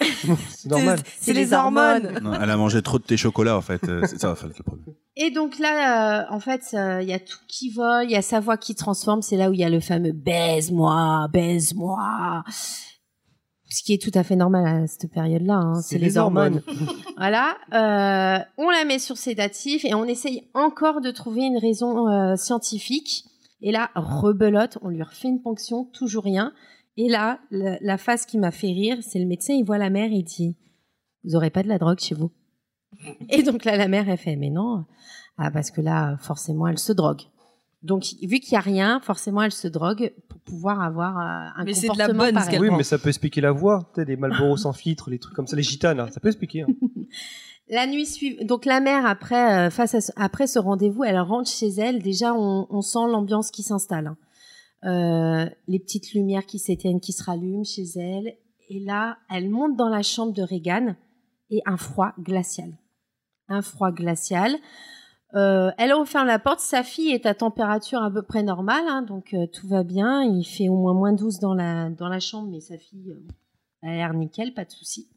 c'est 0.48 0.68
normal. 0.70 1.00
C'est 1.20 1.32
les 1.32 1.52
hormones. 1.52 2.18
Non, 2.22 2.32
elle 2.40 2.50
a 2.50 2.56
mangé 2.56 2.80
trop 2.80 2.98
de 2.98 3.04
thé 3.04 3.16
chocolat 3.16 3.56
en 3.56 3.60
fait. 3.60 3.82
euh, 3.88 4.02
C'est 4.06 4.20
ça 4.20 4.34
le 4.42 4.62
problème. 4.62 4.94
Et 5.16 5.30
donc 5.32 5.58
là, 5.58 6.22
euh, 6.22 6.34
en 6.34 6.38
fait, 6.40 6.62
euh, 6.74 7.02
il 7.02 7.08
y 7.08 7.12
a 7.12 7.18
tout 7.18 7.38
qui 7.48 7.70
vole. 7.70 8.04
Il 8.04 8.10
y 8.12 8.16
a 8.16 8.22
sa 8.22 8.38
voix 8.40 8.56
qui 8.56 8.74
transforme. 8.76 9.22
C'est 9.22 9.36
là 9.36 9.50
où 9.50 9.52
il 9.52 9.58
y 9.60 9.64
a 9.64 9.68
le 9.68 9.80
fameux 9.80 10.12
baise-moi, 10.12 11.28
baise-moi. 11.32 12.44
Ce 13.72 13.82
qui 13.82 13.92
est 13.94 14.02
tout 14.02 14.10
à 14.18 14.24
fait 14.24 14.36
normal 14.36 14.66
à 14.66 14.86
cette 14.86 15.10
période-là. 15.12 15.54
hein. 15.54 15.80
C'est 15.80 15.98
les, 15.98 16.18
hormones. 16.18 16.62
Voilà, 17.16 17.56
euh, 17.72 18.44
on 18.58 18.68
la 18.70 18.84
met 18.84 18.98
sur 18.98 19.16
sédatif 19.16 19.84
et 19.84 19.94
on 19.94 20.04
essaye 20.04 20.48
encore 20.54 21.00
de 21.00 21.10
trouver 21.10 21.42
une 21.42 21.58
raison 21.58 22.08
euh, 22.08 22.34
scientifique. 22.34 23.24
Et 23.62 23.70
là, 23.72 23.90
rebelote, 23.94 24.78
on 24.82 24.88
lui 24.88 25.02
refait 25.02 25.28
une 25.28 25.40
ponction, 25.40 25.84
toujours 25.92 26.24
rien. 26.24 26.52
Et 26.96 27.08
là, 27.08 27.38
la, 27.50 27.78
la 27.80 27.98
phase 27.98 28.26
qui 28.26 28.38
m'a 28.38 28.50
fait 28.50 28.72
rire, 28.72 28.98
c'est 29.02 29.18
le 29.18 29.26
médecin, 29.26 29.54
il 29.54 29.64
voit 29.64 29.78
la 29.78 29.90
mère 29.90 30.10
il 30.10 30.24
dit 30.24 30.56
Vous 31.24 31.36
aurez 31.36 31.50
pas 31.50 31.62
de 31.62 31.68
la 31.68 31.78
drogue 31.78 32.00
chez 32.00 32.14
vous 32.14 32.32
Et 33.28 33.42
donc 33.42 33.64
là, 33.64 33.76
la 33.76 33.86
mère, 33.86 34.08
elle 34.08 34.18
fait 34.18 34.36
Mais 34.36 34.50
non, 34.50 34.84
ah, 35.38 35.50
parce 35.50 35.70
que 35.70 35.80
là, 35.80 36.16
forcément, 36.18 36.66
elle 36.66 36.78
se 36.78 36.92
drogue. 36.92 37.22
Donc, 37.82 38.04
vu 38.22 38.40
qu'il 38.40 38.52
y 38.52 38.56
a 38.56 38.60
rien, 38.60 39.00
forcément, 39.00 39.40
elle 39.42 39.52
se 39.52 39.66
drogue 39.66 40.12
pour 40.28 40.38
pouvoir 40.40 40.82
avoir 40.82 41.16
euh, 41.18 41.60
un 41.60 41.64
Mais 41.64 41.72
c'est 41.72 41.88
de 41.88 41.96
la 41.96 42.06
comportement 42.08 42.24
bonne, 42.24 42.34
pareil. 42.34 42.58
Oui, 42.58 42.68
mais 42.76 42.82
ça 42.82 42.98
peut 42.98 43.08
expliquer 43.08 43.40
la 43.40 43.52
voix. 43.52 43.90
Tu 43.94 44.00
sais, 44.00 44.04
les 44.06 44.16
Malboro 44.16 44.56
sans 44.58 44.72
filtre, 44.74 45.08
les 45.08 45.18
trucs 45.18 45.34
comme 45.34 45.46
ça, 45.46 45.56
les 45.56 45.62
gitanes, 45.62 45.98
hein, 46.00 46.08
ça 46.12 46.20
peut 46.20 46.28
expliquer. 46.28 46.62
hein. 46.62 46.66
La 47.72 47.86
nuit 47.86 48.04
suivante, 48.04 48.46
donc 48.48 48.64
la 48.64 48.80
mère 48.80 49.06
après 49.06 49.66
euh, 49.68 49.70
face 49.70 49.94
à 49.94 50.00
ce, 50.00 50.10
après 50.16 50.48
ce 50.48 50.58
rendez-vous, 50.58 51.04
elle 51.04 51.20
rentre 51.20 51.48
chez 51.48 51.68
elle. 51.68 52.02
Déjà, 52.02 52.34
on, 52.34 52.66
on 52.68 52.80
sent 52.82 53.06
l'ambiance 53.08 53.52
qui 53.52 53.62
s'installe. 53.62 54.08
hein. 54.08 54.16
Euh, 54.84 55.48
les 55.68 55.78
petites 55.78 56.12
lumières 56.12 56.46
qui 56.46 56.58
s'éteignent, 56.58 56.98
qui 56.98 57.12
se 57.12 57.22
rallument 57.22 57.62
chez 57.62 57.84
elle. 57.96 58.34
Et 58.70 58.80
là, 58.80 59.18
elle 59.32 59.48
monte 59.50 59.76
dans 59.76 59.88
la 59.88 60.02
chambre 60.02 60.32
de 60.32 60.42
Regan 60.42 60.96
et 61.50 61.60
un 61.64 61.76
froid 61.76 62.12
glacial. 62.18 62.72
Un 63.48 63.62
froid 63.62 63.92
glacial. 63.92 64.56
Euh, 65.34 65.70
elle 65.78 65.92
referme 65.92 66.26
la 66.26 66.38
porte. 66.38 66.60
Sa 66.60 66.82
fille 66.82 67.10
est 67.10 67.26
à 67.26 67.34
température 67.34 68.02
à 68.02 68.10
peu 68.10 68.22
près 68.22 68.42
normale, 68.42 68.84
hein, 68.88 69.02
donc 69.02 69.34
euh, 69.34 69.46
tout 69.46 69.68
va 69.68 69.84
bien. 69.84 70.22
Il 70.22 70.44
fait 70.44 70.68
au 70.68 70.76
moins 70.76 70.94
moins 70.94 71.12
12 71.12 71.38
dans 71.38 71.54
la, 71.54 71.90
dans 71.90 72.08
la 72.08 72.20
chambre, 72.20 72.48
mais 72.50 72.60
sa 72.60 72.76
fille 72.78 73.10
euh, 73.10 73.88
a 73.88 73.92
l'air 73.92 74.14
nickel, 74.14 74.54
pas 74.54 74.64
de 74.64 74.70
souci. 74.70 75.08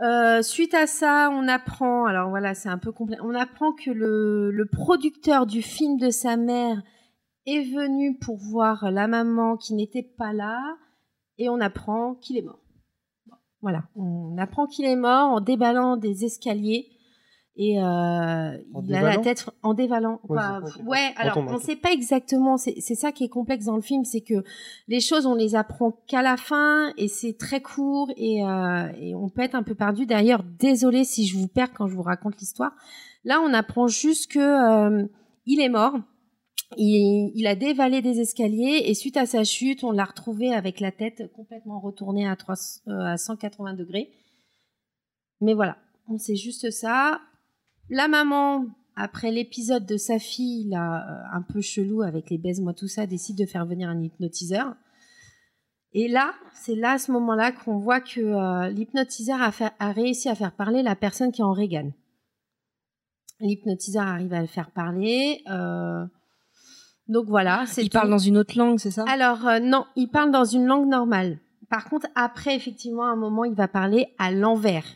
Euh, 0.00 0.42
suite 0.42 0.74
à 0.74 0.88
ça, 0.88 1.30
on 1.32 1.46
apprend, 1.46 2.06
alors 2.06 2.28
voilà, 2.28 2.54
c'est 2.54 2.68
un 2.68 2.78
peu 2.78 2.90
complet, 2.90 3.16
on 3.22 3.34
apprend 3.34 3.72
que 3.72 3.90
le, 3.90 4.50
le 4.50 4.66
producteur 4.66 5.46
du 5.46 5.62
film 5.62 5.98
de 5.98 6.10
sa 6.10 6.36
mère 6.36 6.82
est 7.46 7.62
venu 7.62 8.18
pour 8.18 8.36
voir 8.36 8.90
la 8.90 9.06
maman 9.06 9.56
qui 9.56 9.74
n'était 9.74 10.02
pas 10.02 10.32
là, 10.32 10.76
et 11.38 11.48
on 11.48 11.60
apprend 11.60 12.16
qu'il 12.16 12.36
est 12.36 12.42
mort. 12.42 12.58
Voilà, 13.62 13.84
on 13.94 14.36
apprend 14.36 14.66
qu'il 14.66 14.84
est 14.84 14.96
mort 14.96 15.30
en 15.30 15.40
déballant 15.40 15.96
des 15.96 16.24
escaliers. 16.24 16.93
Et 17.56 17.80
euh, 17.80 18.58
il 18.82 18.94
a 18.96 19.02
la 19.02 19.18
tête 19.18 19.48
en 19.62 19.74
dévalant. 19.74 20.20
Ouais, 20.84 21.14
alors 21.16 21.38
on 21.38 21.54
ok. 21.54 21.62
sait 21.62 21.76
pas 21.76 21.92
exactement. 21.92 22.56
C'est 22.56 22.74
c'est 22.80 22.96
ça 22.96 23.12
qui 23.12 23.22
est 23.22 23.28
complexe 23.28 23.66
dans 23.66 23.76
le 23.76 23.82
film, 23.82 24.04
c'est 24.04 24.22
que 24.22 24.42
les 24.88 24.98
choses 24.98 25.24
on 25.24 25.36
les 25.36 25.54
apprend 25.54 25.92
qu'à 26.08 26.20
la 26.20 26.36
fin 26.36 26.92
et 26.96 27.06
c'est 27.06 27.38
très 27.38 27.62
court 27.62 28.10
et, 28.16 28.44
euh, 28.44 28.88
et 29.00 29.14
on 29.14 29.28
peut 29.28 29.42
être 29.42 29.54
un 29.54 29.62
peu 29.62 29.76
perdu. 29.76 30.04
D'ailleurs, 30.04 30.42
désolé 30.58 31.04
si 31.04 31.28
je 31.28 31.38
vous 31.38 31.46
perds 31.46 31.72
quand 31.72 31.86
je 31.86 31.94
vous 31.94 32.02
raconte 32.02 32.38
l'histoire. 32.40 32.72
Là, 33.24 33.40
on 33.40 33.54
apprend 33.54 33.86
juste 33.86 34.32
que 34.32 34.40
euh, 34.40 35.06
il 35.46 35.60
est 35.60 35.68
mort. 35.68 35.94
Il, 36.76 37.30
il 37.36 37.46
a 37.46 37.54
dévalé 37.54 38.02
des 38.02 38.18
escaliers 38.20 38.82
et 38.86 38.94
suite 38.94 39.16
à 39.16 39.26
sa 39.26 39.44
chute, 39.44 39.84
on 39.84 39.92
l'a 39.92 40.04
retrouvé 40.04 40.52
avec 40.52 40.80
la 40.80 40.90
tête 40.90 41.30
complètement 41.32 41.78
retournée 41.78 42.28
à, 42.28 42.34
3, 42.34 42.54
euh, 42.88 43.12
à 43.12 43.16
180 43.16 43.74
degrés. 43.74 44.10
Mais 45.40 45.54
voilà, 45.54 45.76
on 46.08 46.18
sait 46.18 46.34
juste 46.34 46.72
ça. 46.72 47.20
La 47.90 48.08
maman, 48.08 48.66
après 48.96 49.30
l'épisode 49.30 49.86
de 49.86 49.96
sa 49.96 50.18
fille, 50.18 50.68
là, 50.68 51.06
euh, 51.08 51.36
un 51.36 51.42
peu 51.42 51.60
chelou 51.60 52.02
avec 52.02 52.30
les 52.30 52.38
baise-moi 52.38 52.74
tout 52.74 52.88
ça, 52.88 53.06
décide 53.06 53.38
de 53.38 53.46
faire 53.46 53.66
venir 53.66 53.88
un 53.88 54.00
hypnotiseur. 54.00 54.74
Et 55.92 56.08
là, 56.08 56.34
c'est 56.52 56.74
là, 56.74 56.92
à 56.92 56.98
ce 56.98 57.12
moment-là, 57.12 57.52
qu'on 57.52 57.78
voit 57.78 58.00
que 58.00 58.20
euh, 58.20 58.68
l'hypnotiseur 58.68 59.38
a, 59.40 59.92
réussi 59.92 60.28
à 60.28 60.34
faire 60.34 60.52
parler 60.52 60.82
la 60.82 60.96
personne 60.96 61.30
qui 61.30 61.40
est 61.40 61.44
en 61.44 61.52
Reagan. 61.52 61.92
L'hypnotiseur 63.38 64.06
arrive 64.06 64.32
à 64.32 64.40
le 64.40 64.48
faire 64.48 64.70
parler. 64.72 65.42
euh, 65.50 66.04
donc 67.06 67.26
voilà, 67.26 67.64
Il 67.76 67.90
tout. 67.90 67.92
parle 67.92 68.10
dans 68.10 68.18
une 68.18 68.38
autre 68.38 68.56
langue, 68.56 68.78
c'est 68.78 68.90
ça? 68.90 69.04
Alors 69.06 69.46
euh, 69.46 69.60
non, 69.60 69.84
il 69.94 70.08
parle 70.08 70.30
dans 70.30 70.44
une 70.44 70.64
langue 70.64 70.88
normale. 70.88 71.38
Par 71.68 71.88
contre, 71.88 72.06
après, 72.14 72.56
effectivement, 72.56 73.04
à 73.04 73.10
un 73.10 73.16
moment, 73.16 73.44
il 73.44 73.54
va 73.54 73.68
parler 73.68 74.08
à 74.18 74.30
l'envers. 74.32 74.86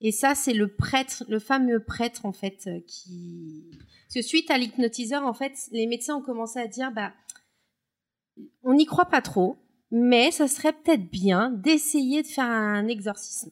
Et 0.00 0.12
ça, 0.12 0.34
c'est 0.34 0.52
le 0.52 0.68
prêtre, 0.74 1.24
le 1.28 1.38
fameux 1.38 1.82
prêtre, 1.82 2.26
en 2.26 2.32
fait, 2.32 2.64
euh, 2.66 2.80
qui... 2.86 3.70
Parce 4.06 4.14
que 4.14 4.22
suite 4.22 4.50
à 4.50 4.58
l'hypnotiseur, 4.58 5.24
en 5.24 5.34
fait, 5.34 5.52
les 5.72 5.86
médecins 5.86 6.16
ont 6.16 6.22
commencé 6.22 6.58
à 6.58 6.66
dire, 6.66 6.92
bah, 6.92 7.12
on 8.62 8.74
n'y 8.74 8.86
croit 8.86 9.06
pas 9.06 9.22
trop, 9.22 9.56
mais 9.90 10.30
ça 10.30 10.48
serait 10.48 10.72
peut-être 10.72 11.10
bien 11.10 11.50
d'essayer 11.50 12.22
de 12.22 12.26
faire 12.26 12.50
un 12.50 12.86
exorcisme. 12.88 13.50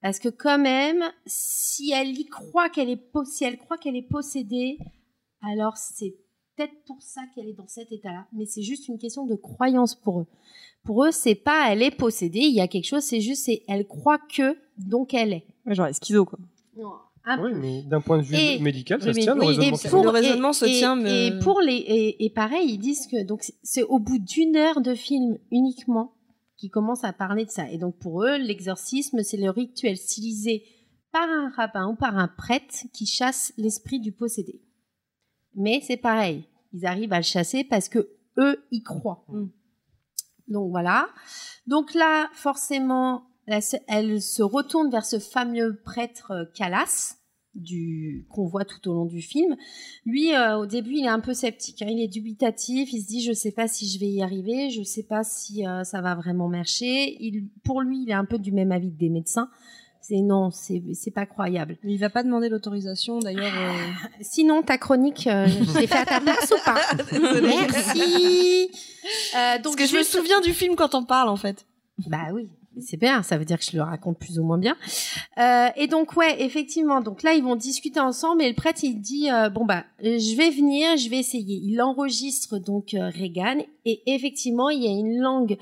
Parce 0.00 0.18
que 0.18 0.28
quand 0.28 0.58
même, 0.58 1.02
si 1.24 1.92
elle 1.92 2.18
y 2.18 2.26
croit 2.26 2.68
qu'elle 2.68 2.90
est, 2.90 3.02
si 3.24 3.44
elle 3.44 3.56
croit 3.56 3.78
qu'elle 3.78 3.96
est 3.96 4.02
possédée, 4.02 4.78
alors 5.40 5.76
c'est 5.76 6.14
peut-être 6.56 6.74
pour 6.86 7.00
ça 7.02 7.20
qu'elle 7.34 7.48
est 7.48 7.52
dans 7.54 7.66
cet 7.68 7.90
état-là. 7.92 8.26
Mais 8.32 8.46
c'est 8.46 8.62
juste 8.62 8.88
une 8.88 8.98
question 8.98 9.26
de 9.26 9.34
croyance 9.34 9.94
pour 9.94 10.20
eux. 10.20 10.26
Pour 10.84 11.04
eux, 11.04 11.10
c'est 11.12 11.34
pas 11.34 11.72
elle 11.72 11.82
est 11.82 11.90
possédée, 11.96 12.40
il 12.40 12.54
y 12.54 12.60
a 12.60 12.68
quelque 12.68 12.86
chose, 12.86 13.02
c'est 13.02 13.20
juste 13.20 13.44
c'est 13.44 13.62
elle 13.68 13.86
croit 13.86 14.18
que, 14.18 14.56
donc 14.78 15.14
elle 15.14 15.32
est. 15.32 15.46
Ouais, 15.66 15.74
genre 15.74 15.86
les 15.86 15.92
schizo, 15.94 16.24
quoi. 16.24 16.38
Un 17.26 17.42
Oui, 17.42 17.52
peu. 17.52 17.58
mais 17.58 17.82
d'un 17.84 18.02
point 18.02 18.18
de 18.18 18.22
vue 18.22 18.36
Et- 18.36 18.58
médical, 18.58 19.00
ça 19.00 19.14
se 19.14 19.18
tient, 19.18 19.34
le 19.34 19.40
oui, 19.40 19.46
raisonnement. 19.46 19.72
et 19.72 19.76
se 19.78 19.88
pour- 19.88 20.00
tient. 20.02 20.12
Le 20.12 20.18
raisonnement 20.18 20.52
se 20.52 20.64
et, 20.66 20.72
tient, 20.72 20.94
mais- 20.94 21.28
Et 21.28 21.38
pour 21.38 21.60
les 21.62 21.76
et, 21.76 22.24
et 22.26 22.30
pareil, 22.30 22.68
ils 22.72 22.78
disent 22.78 23.06
que 23.06 23.22
donc 23.24 23.50
c'est 23.62 23.82
au 23.84 23.98
bout 23.98 24.18
d'une 24.18 24.56
heure 24.56 24.82
de 24.82 24.94
film 24.94 25.38
uniquement 25.50 26.12
qu'ils 26.58 26.70
commencent 26.70 27.04
à 27.04 27.14
parler 27.14 27.46
de 27.46 27.50
ça. 27.50 27.70
Et 27.70 27.78
donc 27.78 27.96
pour 27.98 28.24
eux, 28.24 28.36
l'exorcisme, 28.36 29.22
c'est 29.22 29.38
le 29.38 29.48
rituel 29.48 29.96
stylisé 29.96 30.64
par 31.12 31.26
un 31.30 31.48
rabbin 31.56 31.88
ou 31.88 31.94
par 31.94 32.18
un 32.18 32.28
prêtre 32.28 32.84
qui 32.92 33.06
chasse 33.06 33.54
l'esprit 33.56 34.00
du 34.00 34.12
possédé. 34.12 34.60
Mais 35.56 35.80
c'est 35.82 35.96
pareil, 35.96 36.44
ils 36.72 36.86
arrivent 36.86 37.12
à 37.12 37.18
le 37.18 37.22
chasser 37.24 37.64
parce 37.64 37.88
que 37.88 38.08
eux 38.38 38.64
y 38.70 38.82
croient. 38.82 39.24
Mm. 39.28 39.46
Donc 40.48 40.70
voilà. 40.70 41.08
Donc 41.66 41.94
là, 41.94 42.28
forcément, 42.32 43.24
elle 43.46 43.62
se- 43.62 43.76
elle 43.88 44.20
se 44.20 44.42
retourne 44.42 44.90
vers 44.90 45.04
ce 45.06 45.18
fameux 45.18 45.80
prêtre 45.84 46.32
euh, 46.32 46.44
Calas 46.54 47.16
du 47.54 48.26
qu'on 48.30 48.46
voit 48.46 48.64
tout 48.64 48.88
au 48.90 48.94
long 48.94 49.04
du 49.04 49.22
film. 49.22 49.54
Lui, 50.04 50.34
euh, 50.34 50.58
au 50.58 50.66
début, 50.66 50.94
il 50.96 51.04
est 51.04 51.08
un 51.08 51.20
peu 51.20 51.34
sceptique. 51.34 51.82
hein. 51.82 51.86
Il 51.88 52.00
est 52.00 52.08
dubitatif. 52.08 52.92
Il 52.92 53.00
se 53.00 53.06
dit, 53.06 53.22
je 53.22 53.32
sais 53.32 53.52
pas 53.52 53.68
si 53.68 53.88
je 53.88 54.00
vais 54.00 54.08
y 54.08 54.22
arriver. 54.22 54.70
Je 54.70 54.82
sais 54.82 55.04
pas 55.04 55.22
si 55.22 55.64
euh, 55.66 55.84
ça 55.84 56.00
va 56.00 56.16
vraiment 56.16 56.48
marcher. 56.48 57.16
Il, 57.22 57.48
pour 57.64 57.80
lui, 57.80 58.02
il 58.02 58.10
est 58.10 58.14
un 58.14 58.24
peu 58.24 58.38
du 58.38 58.50
même 58.50 58.72
avis 58.72 58.90
que 58.90 58.98
des 58.98 59.08
médecins. 59.08 59.48
C'est 60.06 60.20
non, 60.20 60.50
c'est 60.50 60.82
c'est 60.92 61.10
pas 61.10 61.24
croyable. 61.24 61.78
Mais 61.82 61.94
il 61.94 61.98
va 61.98 62.10
pas 62.10 62.22
demander 62.22 62.50
l'autorisation 62.50 63.20
d'ailleurs. 63.20 63.54
euh, 63.56 63.72
Sinon, 64.20 64.62
ta 64.62 64.76
chronique, 64.76 65.26
euh, 65.26 65.46
je 65.46 65.78
l'ai 65.78 65.86
fait 65.86 65.96
à 65.96 66.04
ta 66.04 66.20
place 66.20 66.52
ou 66.54 66.62
pas? 66.62 66.78
Merci. 67.40 68.68
Euh, 69.34 69.56
donc 69.62 69.62
Parce 69.62 69.76
que 69.76 69.86
je 69.86 69.96
me 69.96 70.02
souviens 70.02 70.42
du 70.42 70.52
film 70.52 70.76
quand 70.76 70.94
on 70.94 71.04
parle 71.04 71.30
en 71.30 71.36
fait. 71.36 71.64
Bah 72.06 72.26
oui, 72.34 72.48
c'est 72.80 72.98
bien. 72.98 73.22
Ça 73.22 73.38
veut 73.38 73.46
dire 73.46 73.58
que 73.58 73.64
je 73.64 73.74
le 73.76 73.82
raconte 73.82 74.18
plus 74.18 74.38
ou 74.38 74.44
moins 74.44 74.58
bien. 74.58 74.76
Euh, 75.38 75.68
et 75.76 75.86
donc 75.86 76.16
ouais, 76.18 76.36
effectivement. 76.42 77.00
Donc 77.00 77.22
là, 77.22 77.32
ils 77.32 77.42
vont 77.42 77.56
discuter 77.56 78.00
ensemble 78.00 78.42
et 78.42 78.48
le 78.50 78.54
prêtre 78.54 78.80
il 78.82 79.00
dit 79.00 79.30
euh, 79.30 79.48
bon 79.48 79.64
bah 79.64 79.84
je 80.02 80.36
vais 80.36 80.50
venir, 80.50 80.98
je 80.98 81.08
vais 81.08 81.18
essayer. 81.18 81.60
Il 81.62 81.80
enregistre 81.80 82.58
donc 82.58 82.92
euh, 82.92 83.08
Reagan 83.08 83.60
et 83.86 84.02
effectivement 84.06 84.68
il 84.68 84.82
y 84.82 84.86
a 84.86 84.90
une 84.90 85.18
langue 85.18 85.56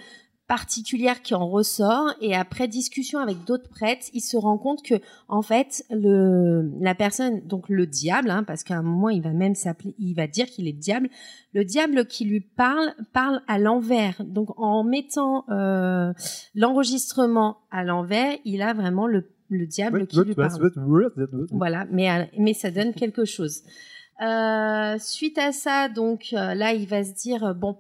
particulière 0.53 1.23
qui 1.23 1.35
en 1.35 1.49
ressort 1.49 2.13
et 2.21 2.37
après 2.37 2.69
discussion 2.69 3.19
avec 3.19 3.43
d'autres 3.47 3.71
prêtres, 3.71 4.09
il 4.13 4.21
se 4.21 4.37
rend 4.37 4.59
compte 4.59 4.83
que 4.83 4.97
en 5.29 5.41
fait 5.41 5.83
le 5.89 6.71
la 6.79 6.95
personne 6.95 7.41
donc 7.47 7.71
le 7.71 7.87
diable 7.87 8.29
hein, 8.29 8.45
parce 8.45 8.63
qu'à 8.63 8.77
un 8.77 8.83
moment 8.83 9.09
il 9.09 9.23
va 9.23 9.31
même 9.31 9.55
s'appeler 9.55 9.95
il 9.99 10.13
va 10.13 10.27
dire 10.27 10.45
qu'il 10.45 10.69
est 10.69 10.73
le 10.73 10.79
diable 10.79 11.09
le 11.55 11.65
diable 11.65 12.05
qui 12.05 12.27
lui 12.27 12.41
parle 12.41 12.93
parle 13.15 13.41
à 13.49 13.59
l'envers. 13.59 14.23
Donc 14.27 14.51
en 14.59 14.85
mettant 14.85 15.47
euh, 15.49 16.13
l'enregistrement 16.55 17.57
à 17.71 17.83
l'envers 17.83 18.37
il 18.45 18.61
a 18.61 18.75
vraiment 18.75 19.07
le 19.07 19.31
le 19.49 19.67
diable 19.67 20.07
qui 20.07 20.21
lui 20.23 20.35
parle. 20.35 20.71
voilà, 21.51 21.87
mais, 21.91 22.11
euh, 22.11 22.25
mais 22.39 22.53
ça 22.53 22.71
donne 22.71 22.93
quelque 22.93 23.25
chose. 23.25 23.63
Euh, 24.21 24.97
suite 24.99 25.39
à 25.39 25.53
ça, 25.53 25.89
donc 25.89 26.29
là, 26.33 26.73
il 26.75 26.87
va 26.87 27.03
se 27.05 27.13
dire 27.13 27.55
bon, 27.55 27.77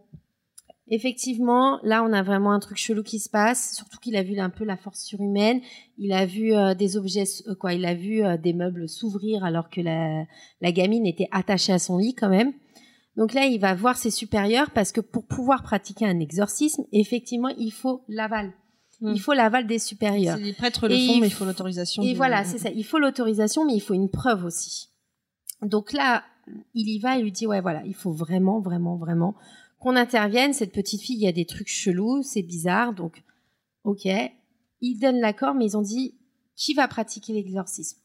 effectivement, 0.93 1.81
là, 1.82 2.05
on 2.05 2.12
a 2.12 2.23
vraiment 2.23 2.52
un 2.52 2.60
truc 2.60 2.77
chelou 2.77 3.02
qui 3.02 3.19
se 3.19 3.31
passe. 3.31 3.74
Surtout 3.74 3.98
qu'il 3.98 4.14
a 4.14 4.23
vu 4.23 4.39
un 4.39 4.51
peu 4.51 4.64
la 4.64 4.77
force 4.77 5.02
surhumaine. 5.02 5.60
Il 5.97 6.12
a 6.12 6.27
vu 6.27 6.52
euh, 6.52 6.74
des 6.74 6.98
objets, 6.98 7.24
euh, 7.48 7.55
quoi, 7.55 7.73
il 7.73 7.86
a 7.86 7.94
vu 7.94 8.23
euh, 8.23 8.36
des 8.36 8.52
meubles 8.52 8.89
s'ouvrir 8.89 9.43
alors 9.43 9.70
que 9.70 9.81
la, 9.81 10.24
la 10.60 10.73
gamine 10.73 11.06
était 11.06 11.28
attachée 11.32 11.73
à 11.73 11.78
son 11.78 11.97
lit 11.97 12.14
quand 12.14 12.28
même. 12.28 12.52
Donc 13.16 13.32
là, 13.32 13.47
il 13.47 13.59
va 13.59 13.74
voir 13.74 13.97
ses 13.97 14.10
supérieurs 14.10 14.70
parce 14.70 14.93
que 14.93 15.01
pour 15.01 15.27
pouvoir 15.27 15.62
pratiquer 15.62 16.05
un 16.05 16.20
exorcisme, 16.20 16.85
effectivement, 16.93 17.48
il 17.48 17.73
faut 17.73 18.05
l'aval. 18.09 18.52
Il 19.01 19.19
faut 19.19 19.32
l'aval 19.32 19.66
des 19.66 19.81
supérieurs. 19.81 20.36
Les 20.36 20.52
prêtres 20.52 20.86
le 20.86 20.94
Et 20.94 21.06
font, 21.06 21.14
il 21.14 21.20
mais 21.23 21.27
il 21.27 21.32
faut 21.32 21.44
l'autorisation. 21.44 22.05
Et 22.05 22.14
voilà, 22.14 22.44
c'est 22.44 22.59
ça. 22.59 22.70
Il 22.70 22.85
faut 22.85 22.98
l'autorisation, 22.98 23.64
mais 23.64 23.74
il 23.74 23.81
faut 23.81 23.94
une 23.94 24.09
preuve 24.09 24.44
aussi. 24.44 24.90
Donc 25.60 25.93
là, 25.93 26.23
il 26.74 26.89
y 26.89 27.01
va 27.01 27.19
et 27.19 27.23
lui 27.23 27.32
dit 27.32 27.47
ouais 27.47 27.60
voilà, 27.60 27.82
il 27.85 27.94
faut 27.94 28.12
vraiment, 28.12 28.60
vraiment, 28.60 28.97
vraiment 28.97 29.35
qu'on 29.83 29.97
intervienne. 29.97 30.53
Cette 30.53 30.73
petite 30.73 31.03
fille, 31.03 31.17
il 31.17 31.25
y 31.25 31.29
a 31.29 31.33
des 31.33 31.45
trucs 31.45 31.69
chelous, 31.69 32.23
c'est 32.23 32.43
bizarre, 32.43 32.93
donc 32.93 33.23
ok. 33.85 34.09
Ils 34.81 34.99
donnent 34.99 35.21
l'accord, 35.21 35.55
mais 35.55 35.67
ils 35.67 35.77
ont 35.77 35.83
dit 35.83 36.15
qui 36.57 36.75
va 36.75 36.89
pratiquer 36.89 37.33
l'exorcisme? 37.33 37.99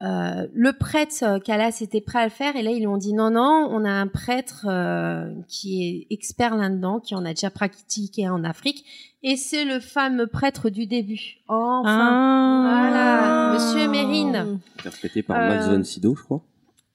Euh, 0.00 0.46
le 0.54 0.72
prêtre 0.74 1.24
euh, 1.24 1.38
Calas 1.40 1.78
était 1.80 2.00
prêt 2.00 2.20
à 2.20 2.24
le 2.24 2.30
faire 2.30 2.54
et 2.54 2.62
là 2.62 2.70
ils 2.70 2.78
lui 2.78 2.86
ont 2.86 2.98
dit 2.98 3.12
non 3.12 3.30
non 3.32 3.66
on 3.68 3.84
a 3.84 3.90
un 3.90 4.06
prêtre 4.06 4.66
euh, 4.68 5.34
qui 5.48 5.82
est 5.82 6.14
expert 6.14 6.56
là-dedans 6.56 7.00
qui 7.00 7.16
en 7.16 7.24
a 7.24 7.30
déjà 7.30 7.50
pratiqué 7.50 8.28
en 8.28 8.44
Afrique 8.44 8.84
et 9.24 9.34
c'est 9.36 9.64
le 9.64 9.80
fameux 9.80 10.28
prêtre 10.28 10.70
du 10.70 10.86
début 10.86 11.38
enfin 11.48 12.62
voilà 12.62 13.54
Monsieur 13.54 13.88
Mérine 13.90 14.60
Interprété 14.78 15.24
par 15.24 15.36
Euh, 15.40 15.48
Max 15.48 15.66
von 15.66 15.82
Sydow, 15.82 16.14
je 16.14 16.22
crois. 16.22 16.42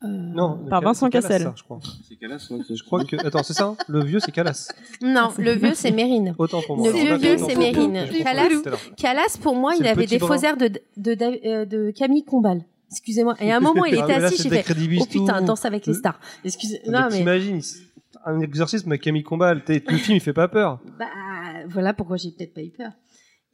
Euh, 0.03 0.07
Non, 0.07 0.57
Par 0.69 0.79
c'est 0.79 0.85
Vincent 0.85 1.09
Calas, 1.09 1.27
Cassel. 1.27 1.41
ça, 1.43 1.53
je 1.55 1.63
crois. 1.63 1.79
C'est 2.07 2.15
Calas, 2.15 2.47
ouais, 2.51 2.59
Je 2.69 2.83
crois 2.83 3.03
que. 3.05 3.15
Attends, 3.25 3.43
c'est 3.43 3.53
ça 3.53 3.65
hein? 3.65 3.77
Le 3.87 4.03
vieux, 4.03 4.19
c'est 4.19 4.31
Calas. 4.31 4.69
non 5.01 5.29
le 5.37 5.51
vieux 5.53 5.73
c'est 5.75 5.91
Mérine 5.91 6.35
Autant 6.37 6.61
pour 6.61 6.77
moi. 6.77 6.91
Le 6.91 6.99
Alors, 6.99 7.17
vieux, 7.19 7.35
d'accord, 7.35 7.49
c'est 7.49 7.55
Mérine. 7.57 7.91
moi. 7.93 8.23
Calas-. 8.23 8.77
Calas 8.97 9.37
pour 9.41 9.55
moi 9.55 9.73
il 9.79 9.87
avait 9.87 10.05
des 10.05 10.19
faux 10.19 10.33
airs 10.35 10.57
de, 10.57 10.67
de, 10.97 11.13
de, 11.13 11.47
euh, 11.47 11.65
de 11.65 11.91
Camille 11.91 12.25
Combal 12.25 12.61
excusez-moi 12.91 13.35
et 13.39 13.51
à 13.51 13.57
un 13.57 13.59
moment 13.59 13.85
il 13.85 13.95
Ah, 13.99 14.03
était 14.03 14.15
mais 14.15 14.19
là, 14.19 14.27
assis 14.27 14.43
j'ai 14.43 14.49
fait 14.61 14.65
oh 15.01 15.05
putain 15.09 15.41
danse 15.41 15.65
avec 15.65 15.85
les 15.87 15.93
stars 15.93 16.19
excusez 16.43 16.79
Mais 16.85 16.91
non 16.91 17.07
mais 17.09 17.17
T'imagines, 17.17 17.61
un 18.25 18.39
exorcisme 18.41 18.89
avec 18.91 19.01
Camille 19.01 19.23
Combal, 19.23 19.63
le 19.67 19.79
film 19.97 20.17
il 20.17 20.21
fait 20.21 20.33
pas 20.33 20.47
peur. 20.47 20.79
Bah, 20.99 21.05
voilà 21.67 21.93
pourquoi 21.93 22.17
j'ai 22.17 22.31
peut-être 22.31 22.53
pas 22.53 22.61
eu 22.61 22.69
peur. 22.71 22.91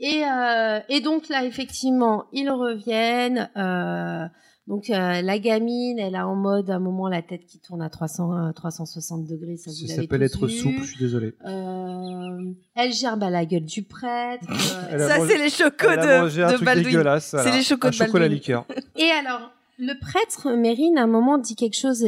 Et, 0.02 0.24
euh, 0.26 0.80
et 0.90 1.02
donc 1.02 1.28
là, 1.30 1.44
effectivement, 1.46 2.26
ils 2.32 2.50
reviennent. 2.50 3.50
euh, 3.58 4.26
donc 4.70 4.92
euh, 4.92 5.22
la 5.24 5.40
gamine, 5.40 5.98
elle 5.98 6.16
a 6.16 6.28
en 6.28 6.36
mode 6.36 6.70
à 6.70 6.76
un 6.76 6.80
moment 6.80 7.10
la 7.10 7.24
tête 7.24 7.46
qui 7.48 7.60
tourne 7.60 7.82
à 7.82 7.90
300, 7.90 8.50
euh, 8.50 8.52
360 8.54 9.26
degrés. 9.26 9.58
Ça, 9.58 9.72
vous 9.72 9.88
Ça 9.88 9.96
s'appelle 9.96 10.22
être 10.22 10.46
vu. 10.46 10.54
souple, 10.54 10.84
je 10.84 10.88
suis 10.92 11.00
désolé. 11.00 11.34
Euh, 11.44 12.54
elle 12.76 12.94
gerbe 12.94 13.24
à 13.24 13.32
la 13.32 13.46
gueule 13.46 13.66
du 13.66 13.82
prêtre. 13.82 14.46
euh, 14.94 14.96
a 14.96 15.00
Ça, 15.00 15.28
c'est 15.28 15.40
les 15.40 15.50
chocos 15.50 15.88
Elle 15.90 16.00
a 16.00 16.18
de, 16.18 16.22
mangé 16.22 16.44
un 16.44 16.48
de 16.50 16.54
truc 16.54 16.66
Baldwin. 16.66 16.86
dégueulasse. 16.86 17.36
C'est 17.44 17.52
les 17.52 17.64
chocos 17.64 17.88
Un 17.88 17.90
de 17.90 17.96
chocolat 17.96 18.26
Baldwin. 18.26 18.38
liqueur. 18.38 18.66
Et 18.96 19.10
alors, 19.10 19.52
le 19.80 20.00
prêtre 20.00 20.52
Mérine, 20.52 21.00
à 21.00 21.04
un 21.04 21.08
moment, 21.08 21.40
dit 21.40 21.56
quelque 21.56 21.78
chose, 21.78 22.06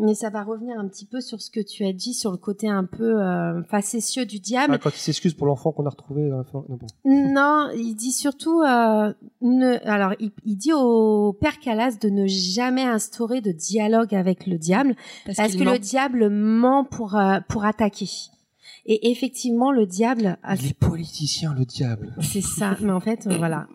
mais 0.00 0.14
ça 0.14 0.30
va 0.30 0.42
revenir 0.42 0.78
un 0.78 0.86
petit 0.88 1.04
peu 1.06 1.20
sur 1.20 1.40
ce 1.40 1.50
que 1.50 1.60
tu 1.60 1.84
as 1.84 1.92
dit, 1.92 2.14
sur 2.14 2.30
le 2.30 2.36
côté 2.36 2.68
un 2.68 2.84
peu 2.84 3.20
euh, 3.22 3.62
facétieux 3.64 4.24
du 4.26 4.40
diable. 4.40 4.74
Ah, 4.74 4.78
quand 4.78 4.90
il 4.90 4.98
s'excuse 5.00 5.34
pour 5.34 5.46
l'enfant 5.46 5.72
qu'on 5.72 5.86
a 5.86 5.90
retrouvé 5.90 6.28
dans 6.28 6.38
la 6.38 6.44
forêt. 6.44 6.66
Non, 6.68 6.76
bon. 6.76 6.86
Non, 7.04 7.68
il 7.76 7.94
dit 7.94 8.12
surtout, 8.12 8.60
euh, 8.62 9.12
ne, 9.42 9.78
alors 9.88 10.14
il, 10.20 10.30
il 10.44 10.56
dit 10.56 10.72
au 10.72 11.32
père 11.40 11.58
Calas 11.60 11.96
de 12.00 12.08
ne 12.08 12.26
jamais 12.26 12.84
instaurer 12.84 13.40
de 13.40 13.52
dialogue 13.52 14.14
avec 14.14 14.46
le 14.46 14.58
diable, 14.58 14.94
parce, 15.26 15.54
que 15.54 15.64
ment. 15.64 15.72
le 15.72 15.78
diable 15.78 16.28
ment 16.30 16.84
pour 16.84 17.16
euh, 17.16 17.38
pour 17.48 17.64
attaquer. 17.64 18.08
Et 18.90 19.10
effectivement, 19.10 19.70
le 19.70 19.84
diable, 19.84 20.38
a- 20.42 20.54
Il 20.54 20.68
est 20.68 20.78
politicien, 20.78 21.52
le 21.52 21.66
diable. 21.66 22.14
c'est 22.22 22.40
ça. 22.40 22.74
Mais 22.80 22.90
en 22.92 23.00
fait, 23.00 23.26
voilà. 23.26 23.66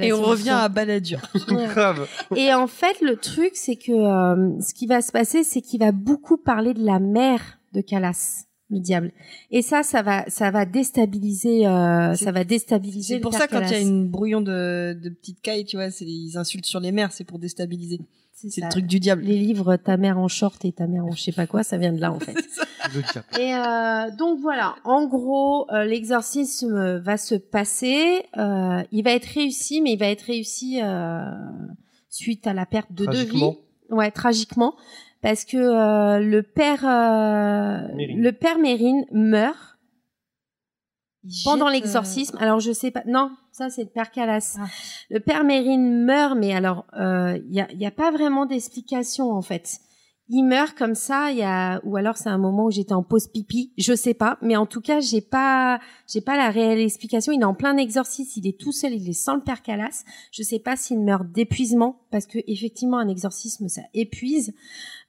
Et 0.00 0.12
on 0.12 0.22
revient 0.22 0.50
à 0.50 0.68
Balladur. 0.68 1.20
Ouais. 1.48 1.66
Grave. 1.66 2.08
Et 2.36 2.52
en 2.54 2.66
fait, 2.66 3.00
le 3.00 3.16
truc, 3.16 3.52
c'est 3.54 3.76
que 3.76 3.92
euh, 3.92 4.60
ce 4.60 4.74
qui 4.74 4.86
va 4.86 5.02
se 5.02 5.12
passer, 5.12 5.44
c'est 5.44 5.60
qu'il 5.60 5.80
va 5.80 5.92
beaucoup 5.92 6.36
parler 6.36 6.74
de 6.74 6.84
la 6.84 6.98
mère 6.98 7.58
de 7.72 7.80
Calas, 7.80 8.44
le 8.70 8.78
diable. 8.80 9.12
Et 9.50 9.62
ça, 9.62 9.82
ça 9.82 10.02
va, 10.02 10.24
ça 10.28 10.50
va 10.50 10.64
déstabiliser, 10.64 11.66
euh, 11.66 12.14
C'est- 12.14 12.24
ça 12.24 12.32
va 12.32 12.44
déstabiliser. 12.44 13.14
C'est 13.14 13.20
pour 13.20 13.32
ça 13.34 13.46
quand 13.48 13.60
il 13.60 13.70
y 13.70 13.74
a 13.74 13.80
une 13.80 14.08
brouillon 14.08 14.40
de, 14.40 14.98
de 15.00 15.08
petites 15.10 15.40
cailles, 15.40 15.64
tu 15.64 15.76
vois, 15.76 15.88
ils 16.00 16.36
insultent 16.38 16.66
sur 16.66 16.80
les 16.80 16.92
mères, 16.92 17.12
c'est 17.12 17.24
pour 17.24 17.38
déstabiliser. 17.38 18.00
C'est 18.50 18.60
le 18.62 18.68
truc 18.68 18.86
du 18.86 19.00
diable. 19.00 19.22
Les 19.22 19.38
livres 19.38 19.76
Ta 19.76 19.96
mère 19.96 20.18
en 20.18 20.28
short 20.28 20.64
et 20.64 20.72
Ta 20.72 20.86
mère 20.86 21.04
en 21.04 21.12
je 21.12 21.22
sais 21.22 21.32
pas 21.32 21.46
quoi, 21.46 21.62
ça 21.62 21.76
vient 21.78 21.92
de 21.92 22.00
là 22.00 22.12
en 22.12 22.18
fait. 22.20 22.34
Et 23.40 23.54
euh, 23.54 24.10
donc 24.16 24.38
voilà, 24.40 24.74
en 24.84 25.06
gros, 25.06 25.66
euh, 25.72 25.84
l'exorcisme 25.84 26.98
va 26.98 27.16
se 27.16 27.34
passer. 27.34 28.24
euh, 28.36 28.82
il 28.92 29.02
va 29.04 29.12
être 29.12 29.26
réussi, 29.26 29.80
mais 29.80 29.92
il 29.92 29.98
va 29.98 30.06
être 30.08 30.22
réussi 30.22 30.80
euh, 30.82 31.20
suite 32.08 32.46
à 32.46 32.52
la 32.54 32.66
perte 32.66 32.92
de 32.92 33.06
deux 33.06 33.12
vies. 33.12 33.16
Tragiquement. 33.26 33.56
Ouais, 33.90 34.10
tragiquement, 34.10 34.74
parce 35.22 35.44
que 35.44 35.56
euh, 35.56 36.18
le 36.20 36.42
père, 36.42 36.84
euh, 36.86 37.94
Mérine. 37.96 38.20
le 38.22 38.32
père 38.32 38.58
Mérine 38.58 39.04
meurt 39.12 39.73
pendant 41.44 41.68
l'exorcisme. 41.68 42.36
Alors 42.40 42.60
je 42.60 42.72
sais 42.72 42.90
pas. 42.90 43.02
Non, 43.06 43.30
ça 43.52 43.70
c'est 43.70 43.84
le 43.84 43.90
père 43.90 44.10
Calas. 44.10 44.56
Ah. 44.58 44.66
Le 45.10 45.20
père 45.20 45.44
Mérine 45.44 46.04
meurt, 46.04 46.36
mais 46.36 46.54
alors 46.54 46.86
il 46.96 47.54
y 47.54 47.60
a, 47.60 47.72
y 47.72 47.86
a 47.86 47.90
pas 47.90 48.10
vraiment 48.10 48.46
d'explication 48.46 49.32
en 49.32 49.42
fait. 49.42 49.80
Il 50.30 50.44
meurt 50.44 50.74
comme 50.78 50.94
ça, 50.94 51.30
il 51.30 51.36
y 51.36 51.42
a 51.42 51.82
ou 51.84 51.96
alors 51.96 52.16
c'est 52.16 52.30
un 52.30 52.38
moment 52.38 52.64
où 52.64 52.70
j'étais 52.70 52.94
en 52.94 53.02
pause 53.02 53.26
pipi, 53.28 53.74
je 53.76 53.94
sais 53.94 54.14
pas, 54.14 54.38
mais 54.40 54.56
en 54.56 54.64
tout 54.64 54.80
cas 54.80 55.00
j'ai 55.00 55.20
pas 55.20 55.80
j'ai 56.10 56.22
pas 56.22 56.38
la 56.38 56.48
réelle 56.48 56.80
explication. 56.80 57.30
Il 57.32 57.42
est 57.42 57.44
en 57.44 57.52
plein 57.52 57.76
exorcisme, 57.76 58.40
il 58.40 58.48
est 58.48 58.58
tout 58.58 58.72
seul, 58.72 58.94
il 58.94 59.06
est 59.06 59.12
sans 59.12 59.34
le 59.34 59.42
père 59.42 59.60
Calas. 59.62 60.02
Je 60.32 60.42
sais 60.42 60.58
pas 60.58 60.76
s'il 60.76 61.00
meurt 61.00 61.30
d'épuisement 61.30 62.00
parce 62.10 62.24
que 62.24 62.38
effectivement 62.46 62.98
un 62.98 63.08
exorcisme 63.08 63.68
ça 63.68 63.82
épuise. 63.92 64.54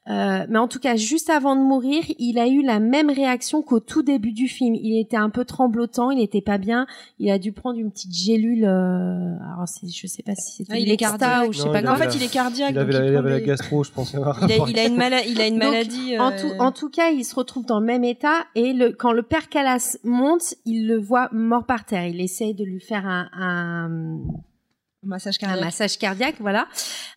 Euh, 0.07 0.45
mais 0.49 0.59
en 0.59 0.67
tout 0.67 0.77
cas, 0.79 0.95
juste 0.95 1.31
avant 1.31 1.55
de 1.55 1.61
mourir, 1.61 2.03
il 2.19 2.37
a 2.37 2.47
eu 2.47 2.61
la 2.61 2.79
même 2.79 3.09
réaction 3.09 3.63
qu'au 3.63 3.79
tout 3.79 4.03
début 4.03 4.33
du 4.33 4.47
film. 4.47 4.75
Il 4.75 4.99
était 4.99 5.17
un 5.17 5.31
peu 5.31 5.45
tremblotant, 5.45 6.11
il 6.11 6.21
était 6.21 6.41
pas 6.41 6.59
bien. 6.59 6.85
Il 7.17 7.31
a 7.31 7.39
dû 7.39 7.51
prendre 7.51 7.79
une 7.79 7.89
petite 7.91 8.13
gélule. 8.13 8.65
Euh... 8.65 9.35
Alors, 9.53 9.67
c'est, 9.67 9.87
je 9.87 10.05
sais 10.05 10.21
pas 10.21 10.35
si 10.35 10.57
c'était 10.57 10.73
Ah, 10.73 10.77
il 10.79 10.91
est 10.91 10.97
cardiaque. 10.97 11.49
ou 11.49 11.53
je 11.53 11.57
sais 11.59 11.65
Non, 11.65 11.71
pas 11.73 11.81
il 11.81 11.87
En 11.89 11.95
fait, 11.95 12.15
il 12.15 12.21
est 12.23 12.31
cardiaque. 12.31 12.71
Il 12.71 12.77
avait, 12.77 12.93
la, 12.93 13.05
il 13.05 13.11
prend 13.13 13.19
avait 13.19 13.29
la 13.31 13.39
des- 13.39 13.45
gastro, 13.47 13.83
je 13.83 13.91
pense. 13.91 14.13
Il 14.13 14.19
a, 14.19 14.67
il 14.67 14.79
a 14.79 14.85
une, 14.85 14.95
mala- 14.95 15.25
il 15.25 15.41
a 15.41 15.47
une 15.47 15.53
Donc, 15.59 15.63
maladie. 15.71 16.19
En 16.19 16.31
tout, 16.31 16.51
en 16.59 16.71
tout 16.71 16.89
cas, 16.89 17.09
il 17.09 17.23
se 17.25 17.33
retrouve 17.33 17.65
dans 17.65 17.79
le 17.79 17.85
même 17.87 18.03
état 18.03 18.45
et 18.53 18.73
le, 18.73 18.91
quand 18.91 19.11
le 19.11 19.23
père 19.23 19.49
Calas 19.49 19.97
monte, 20.03 20.53
il 20.65 20.87
le 20.87 20.97
voit 20.99 21.29
mort 21.31 21.65
par 21.65 21.83
terre. 21.85 22.05
Il 22.05 22.21
essaye 22.21 22.53
de 22.53 22.63
lui 22.63 22.79
faire 22.79 23.07
un, 23.07 23.27
un, 23.33 24.19
Massage 25.05 25.35
un 25.37 25.45
cardiaque. 25.47 25.63
massage 25.65 25.97
cardiaque, 25.97 26.35
voilà. 26.39 26.67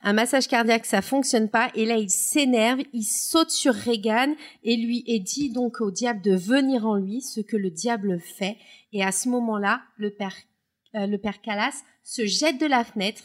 Un 0.03 0.13
massage 0.13 0.47
cardiaque, 0.47 0.87
ça 0.87 1.03
fonctionne 1.03 1.49
pas. 1.49 1.71
Et 1.75 1.87
là, 1.87 1.97
il 1.97 2.11
s'énerve, 2.11 2.81
il 2.93 3.03
saute 3.05 3.51
sur 3.51 3.75
Reagan 3.75 4.35
et 4.63 4.77
lui 4.77 5.03
et 5.07 5.19
dit 5.21 5.51
donc 5.51 5.81
au 5.81 5.91
diable 5.91 6.21
de 6.23 6.35
venir 6.35 6.87
en 6.87 6.95
lui, 6.97 7.21
ce 7.23 7.41
que 7.41 7.57
le 7.57 7.71
diable 7.71 8.21
fait. 8.21 8.57
Et 8.93 9.03
à 9.03 9.11
ce 9.13 9.29
moment-là, 9.29 9.81
le 9.97 10.11
père, 10.11 10.35
euh, 10.95 11.07
le 11.07 11.19
père 11.19 11.41
Callas 11.41 11.83
se 12.03 12.25
jette 12.27 12.61
de 12.61 12.67
la 12.67 12.85
fenêtre. 12.85 13.23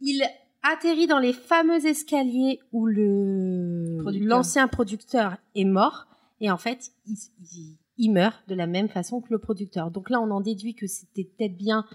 Il 0.00 0.22
atterrit 0.62 1.06
dans 1.06 1.18
les 1.20 1.32
fameux 1.32 1.84
escaliers 1.86 2.60
où 2.72 2.86
le 2.86 3.98
l'ancien 4.24 4.68
producteur 4.68 5.36
est 5.54 5.64
mort. 5.64 6.06
Et 6.40 6.50
en 6.50 6.58
fait, 6.58 6.90
il, 7.06 7.16
il- 7.52 7.76
il 7.98 8.10
meurt 8.12 8.46
de 8.46 8.54
la 8.54 8.66
même 8.66 8.90
façon 8.90 9.22
que 9.22 9.28
le 9.30 9.38
producteur. 9.38 9.90
Donc 9.90 10.10
là, 10.10 10.20
on 10.20 10.30
en 10.30 10.42
déduit 10.42 10.74
que 10.74 10.86
c'était 10.86 11.24
peut-être 11.24 11.56
bien 11.56 11.86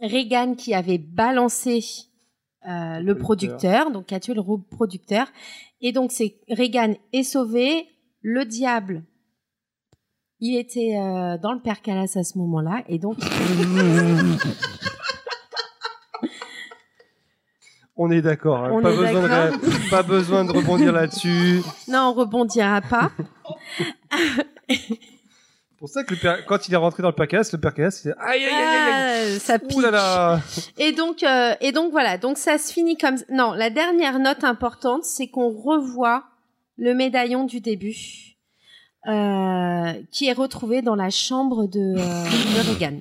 Reagan 0.00 0.54
qui 0.54 0.74
avait 0.74 0.98
balancé 0.98 1.84
euh, 2.68 3.00
le 3.00 3.14
producteur, 3.18 3.90
donc 3.90 4.06
qui 4.06 4.14
a 4.14 4.20
tué 4.20 4.34
le 4.34 4.40
ro- 4.40 4.58
producteur. 4.58 5.26
Et 5.80 5.92
donc, 5.92 6.12
c'est 6.12 6.36
Reagan 6.50 6.94
est 7.12 7.22
sauvé. 7.22 7.86
Le 8.20 8.44
diable, 8.44 9.04
il 10.40 10.56
était 10.58 10.96
euh, 10.96 11.38
dans 11.38 11.52
le 11.52 11.60
père 11.60 11.80
Calas 11.82 12.12
à 12.16 12.24
ce 12.24 12.36
moment-là. 12.38 12.82
Et 12.88 12.98
donc, 12.98 13.16
On 18.00 18.10
est 18.12 18.20
d'accord. 18.22 18.64
hein. 18.64 18.70
Pas, 18.80 19.58
pas 19.90 20.02
besoin 20.04 20.44
de 20.44 20.52
rebondir 20.52 20.92
là-dessus. 20.92 21.62
non, 21.88 22.10
on 22.10 22.12
rebondira 22.14 22.80
pas. 22.80 23.10
C'est 25.78 25.82
pour 25.82 25.88
ça 25.90 26.02
que 26.02 26.12
le 26.12 26.18
père- 26.20 26.44
quand 26.44 26.66
il 26.66 26.74
est 26.74 26.76
rentré 26.76 27.04
dans 27.04 27.10
le 27.10 27.14
Pacas, 27.14 27.50
le 27.52 27.58
Pacas, 27.60 28.00
il 28.04 28.08
dit 28.10 28.16
aïe 28.18 28.44
aïe 28.44 28.52
aïe 28.52 28.52
aïe. 28.52 29.34
Ah, 29.36 29.38
ça 29.38 29.52
aïe. 29.54 29.60
Ouh 29.76 29.80
là 29.80 29.88
pique. 29.88 29.92
là. 29.92 30.40
Et 30.78 30.90
donc, 30.92 31.22
euh, 31.22 31.54
et 31.60 31.70
donc 31.70 31.92
voilà. 31.92 32.18
Donc 32.18 32.36
ça 32.36 32.58
se 32.58 32.72
finit 32.72 32.96
comme. 32.96 33.14
Non, 33.30 33.52
la 33.52 33.70
dernière 33.70 34.18
note 34.18 34.42
importante, 34.42 35.04
c'est 35.04 35.28
qu'on 35.28 35.50
revoit 35.50 36.24
le 36.78 36.94
médaillon 36.94 37.44
du 37.44 37.60
début, 37.60 37.96
euh, 39.06 39.92
qui 40.10 40.26
est 40.26 40.32
retrouvé 40.32 40.82
dans 40.82 40.96
la 40.96 41.10
chambre 41.10 41.68
de, 41.68 41.78
euh, 41.78 42.24
de 42.24 42.68
Reagan. 42.70 42.98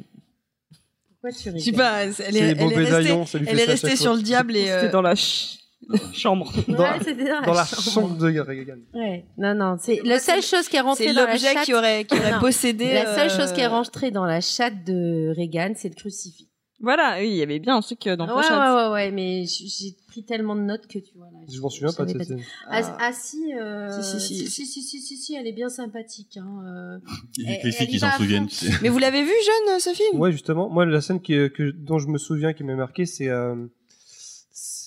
Pourquoi 1.09 1.31
tu 1.31 1.37
Je 1.37 1.57
sais 1.57 1.71
rigoles 1.71 1.75
pas, 1.75 2.03
elle, 2.05 2.37
est, 2.37 2.53
beaux 2.55 2.69
elle 2.69 2.83
est 2.83 2.93
restée, 2.93 3.41
elle 3.47 3.59
est 3.59 3.65
restée 3.65 3.95
sur 3.95 4.13
le 4.13 4.21
diable 4.21 4.55
et 4.55 4.69
euh, 4.69 4.91
dans 4.91 5.01
la 5.01 5.15
ch- 5.15 5.57
chambre. 6.13 6.51
Dans, 6.67 6.77
Ouais, 6.79 6.99
c'était 7.03 7.23
dans 7.25 7.39
la 7.39 7.45
dans 7.45 7.53
la 7.53 7.65
chambre. 7.65 7.81
chambre 8.09 8.17
de 8.17 8.39
Reagan. 8.39 8.77
Ouais, 8.93 9.25
non, 9.37 9.53
non, 9.55 9.77
c'est 9.79 10.01
la 10.03 10.19
seule 10.19 10.41
chose 10.41 10.67
qui 10.67 10.75
est 10.77 10.81
rentrée 10.81 11.13
dans 11.13 11.25
la 11.25 11.31
l'objet 11.33 11.53
chatte. 11.53 11.65
qui 11.65 11.73
aurait, 11.73 12.05
qui 12.05 12.15
aurait 12.17 12.31
Non. 12.33 12.39
possédé. 12.39 12.93
La 12.93 13.15
seule 13.15 13.29
euh, 13.29 13.37
chose 13.37 13.53
qui 13.53 13.61
est 13.61 13.67
rentrée 13.67 14.11
dans 14.11 14.25
la 14.25 14.41
chatte 14.41 14.83
de 14.85 15.33
Reagan, 15.35 15.73
c'est 15.75 15.89
le 15.89 15.95
crucifix. 15.95 16.45
Voilà, 16.79 17.15
oui, 17.19 17.29
il 17.29 17.35
y 17.35 17.41
avait 17.41 17.57
bien 17.57 17.75
un 17.75 17.81
truc 17.81 18.05
euh, 18.05 18.15
dans 18.15 18.27
ouais, 18.27 18.35
la 18.35 18.41
chatte. 18.43 18.51
ouais, 18.59 18.83
ouais, 18.83 18.91
ouais, 18.93 19.11
mais 19.11 19.45
j'ai 19.47 19.95
pris 20.07 20.23
tellement 20.23 20.55
de 20.55 20.61
notes 20.61 20.85
que 20.85 20.99
tu 20.99 21.11
vois 21.17 21.25
là. 21.33 21.39
Je 21.51 21.59
m'en 21.59 21.69
souviens 21.69 21.91
pas 21.91 22.05
de 22.05 22.09
cette 22.11 22.23
scène. 22.27 22.41
Ah, 22.69 22.81
ah, 22.99 23.11
si, 23.13 23.51
euh, 23.59 23.99
Si, 23.99 24.19
si, 24.19 24.45
si. 24.45 24.47
si, 24.47 24.65
si, 24.67 24.81
si, 24.83 25.01
si, 25.01 25.17
si, 25.17 25.35
elle 25.35 25.47
est 25.47 25.53
bien 25.53 25.69
sympathique. 25.69 26.37
Hein, 26.37 26.45
euh. 26.67 26.99
Il 27.39 27.45
y 27.45 27.47
a 27.47 27.53
Elle- 27.55 27.61
que 27.61 27.65
les 27.65 27.71
filles 27.71 27.87
qui 27.87 27.97
s'en 27.99 28.11
souviennent. 28.11 28.47
Mais 28.83 28.89
vous 28.89 28.99
l'avez 28.99 29.23
vu 29.23 29.29
jeune 29.31 29.75
euh, 29.75 29.79
ce 29.79 29.89
film? 29.89 30.19
Ouais, 30.19 30.31
justement. 30.31 30.69
Moi, 30.69 30.85
la 30.85 31.01
scène 31.01 31.19
qui, 31.19 31.33
que, 31.49 31.71
dont 31.71 31.97
je 31.97 32.09
me 32.09 32.19
souviens 32.19 32.53
qui 32.53 32.63
m'a 32.63 32.75
marqué, 32.75 33.07
c'est 33.07 33.27
euh, 33.29 33.55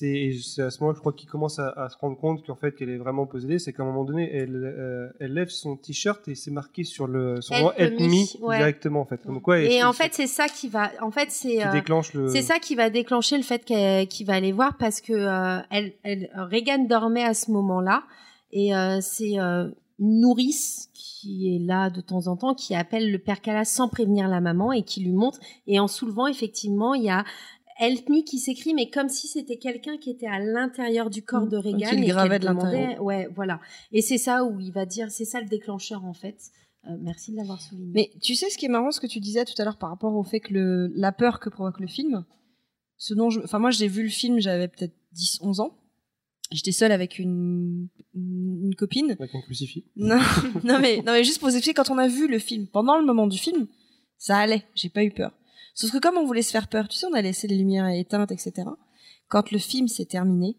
c'est 0.00 0.32
c'est 0.42 0.62
à 0.62 0.70
ce 0.70 0.80
moment-là, 0.80 0.94
je 0.96 1.00
crois 1.00 1.12
qu'il 1.12 1.28
commence 1.28 1.58
à, 1.58 1.68
à 1.70 1.88
se 1.88 1.96
rendre 1.98 2.16
compte 2.16 2.44
qu'en 2.46 2.54
fait, 2.56 2.72
qu'elle 2.72 2.88
est 2.90 2.96
vraiment 2.96 3.26
possédée. 3.26 3.58
C'est 3.58 3.72
qu'à 3.72 3.82
un 3.82 3.86
moment 3.86 4.04
donné, 4.04 4.30
elle, 4.34 4.56
euh, 4.64 5.08
elle 5.20 5.34
lève 5.34 5.48
son 5.48 5.76
t-shirt 5.76 6.26
et 6.28 6.34
c'est 6.34 6.50
marqué 6.50 6.84
sur 6.84 7.06
le 7.06 7.34
nom 7.50 7.72
Help 7.76 7.92
Help 7.92 8.00
me, 8.00 8.06
Me 8.06 8.44
ouais. 8.46 8.56
directement 8.58 9.00
en 9.00 9.04
fait. 9.04 9.22
Comme 9.24 9.40
quoi, 9.40 9.60
Et 9.60 9.82
en 9.84 9.92
fait, 9.92 10.14
c'est 10.14 10.26
ça 10.26 10.48
qui 10.48 10.68
va. 10.68 10.90
En 11.02 11.10
fait, 11.10 11.30
c'est. 11.30 11.64
euh, 11.64 11.72
déclenche 11.72 12.14
le. 12.14 12.28
C'est 12.28 12.42
ça 12.42 12.58
qui 12.58 12.74
va 12.74 12.90
déclencher 12.90 13.36
le 13.36 13.42
fait 13.42 13.64
qu'elle- 13.64 14.06
va 14.26 14.34
aller 14.34 14.52
voir 14.52 14.76
parce 14.78 15.00
que 15.00 15.12
euh, 15.12 15.60
elle, 15.70 15.92
elle, 16.02 16.30
Reagan 16.34 16.84
dormait 16.84 17.24
à 17.24 17.34
ce 17.34 17.50
moment-là 17.50 18.02
et 18.52 18.74
euh, 18.74 18.98
c'est 19.00 19.36
une 19.38 19.72
nourrice 19.98 20.88
qui 20.94 21.54
est 21.54 21.58
là 21.58 21.90
de 21.90 22.00
temps 22.00 22.26
en 22.26 22.36
temps 22.36 22.54
qui 22.54 22.74
appelle 22.74 23.10
le 23.12 23.18
père 23.18 23.40
Callas 23.40 23.64
sans 23.66 23.88
prévenir 23.88 24.28
la 24.28 24.40
maman 24.40 24.72
et 24.72 24.82
qui 24.82 25.02
lui 25.02 25.12
montre 25.12 25.38
et 25.66 25.78
en 25.78 25.86
soulevant 25.88 26.26
effectivement 26.26 26.94
il 26.94 27.04
y 27.04 27.10
a 27.10 27.24
Help 27.82 28.08
me 28.10 28.22
qui 28.22 28.38
s'écrit 28.38 28.74
mais 28.74 28.90
comme 28.90 29.08
si 29.08 29.26
c'était 29.26 29.56
quelqu'un 29.56 29.96
qui 29.96 30.10
était 30.10 30.26
à 30.26 30.38
l'intérieur 30.38 31.08
du 31.10 31.22
corps 31.22 31.46
de 31.46 31.56
Reagan 31.56 31.90
Qui 31.90 31.96
et 32.04 32.06
gravait 32.08 32.38
de 32.38 32.44
l'intérieur. 32.44 33.02
ouais 33.02 33.26
voilà 33.34 33.58
et 33.90 34.02
c'est 34.02 34.18
ça 34.18 34.44
où 34.44 34.60
il 34.60 34.70
va 34.70 34.84
dire 34.86 35.10
c'est 35.10 35.24
ça 35.24 35.40
le 35.40 35.48
déclencheur 35.48 36.04
en 36.04 36.12
fait 36.14 36.36
Euh, 36.86 36.96
merci 37.00 37.32
de 37.32 37.36
l'avoir 37.36 37.60
souligné 37.60 37.90
Mais 37.94 38.10
tu 38.22 38.34
sais 38.34 38.48
ce 38.50 38.56
qui 38.58 38.64
est 38.66 38.70
marrant, 38.70 38.90
ce 38.90 39.00
que 39.00 39.06
tu 39.06 39.20
disais 39.20 39.44
tout 39.44 39.54
à 39.60 39.64
l'heure 39.64 39.76
par 39.78 39.90
rapport 39.90 40.14
au 40.14 40.22
fait 40.22 40.40
que 40.40 40.52
le, 40.54 40.90
la 40.94 41.12
peur 41.12 41.38
que 41.40 41.50
provoque 41.50 41.80
le 41.80 41.86
film, 41.86 42.24
ce 42.96 43.12
dont 43.14 43.28
je, 43.30 43.40
enfin 43.40 43.58
moi 43.58 43.70
j'ai 43.70 43.88
vu 43.88 44.02
le 44.02 44.08
film, 44.08 44.40
j'avais 44.40 44.68
peut-être 44.68 44.94
10, 45.12 45.40
11 45.42 45.60
ans. 45.60 45.72
J'étais 46.52 46.72
seule 46.72 46.90
avec 46.92 47.18
une, 47.18 47.88
une, 48.14 48.60
une 48.64 48.74
copine. 48.74 49.10
Avec 49.18 49.34
un 49.34 49.40
crucifix. 49.42 49.84
Non, 49.96 50.18
non 50.64 50.78
mais, 50.80 50.96
non 51.06 51.12
mais 51.12 51.22
juste 51.22 51.38
pour 51.38 51.48
vous 51.48 51.54
expliquer, 51.56 51.74
quand 51.74 51.90
on 51.90 51.98
a 51.98 52.08
vu 52.08 52.26
le 52.28 52.38
film, 52.38 52.66
pendant 52.66 52.98
le 52.98 53.04
moment 53.06 53.26
du 53.28 53.38
film, 53.38 53.66
ça 54.18 54.38
allait, 54.38 54.64
j'ai 54.74 54.88
pas 54.88 55.04
eu 55.04 55.10
peur. 55.12 55.32
Sauf 55.74 55.92
que 55.92 55.98
comme 55.98 56.16
on 56.16 56.24
voulait 56.24 56.42
se 56.42 56.50
faire 56.50 56.68
peur, 56.68 56.88
tu 56.88 56.96
sais, 56.96 57.06
on 57.06 57.14
a 57.14 57.22
laissé 57.22 57.46
les 57.46 57.56
lumières 57.56 57.88
éteintes, 57.88 58.32
etc. 58.32 58.68
Quand 59.28 59.50
le 59.50 59.58
film 59.58 59.88
s'est 59.88 60.06
terminé 60.06 60.56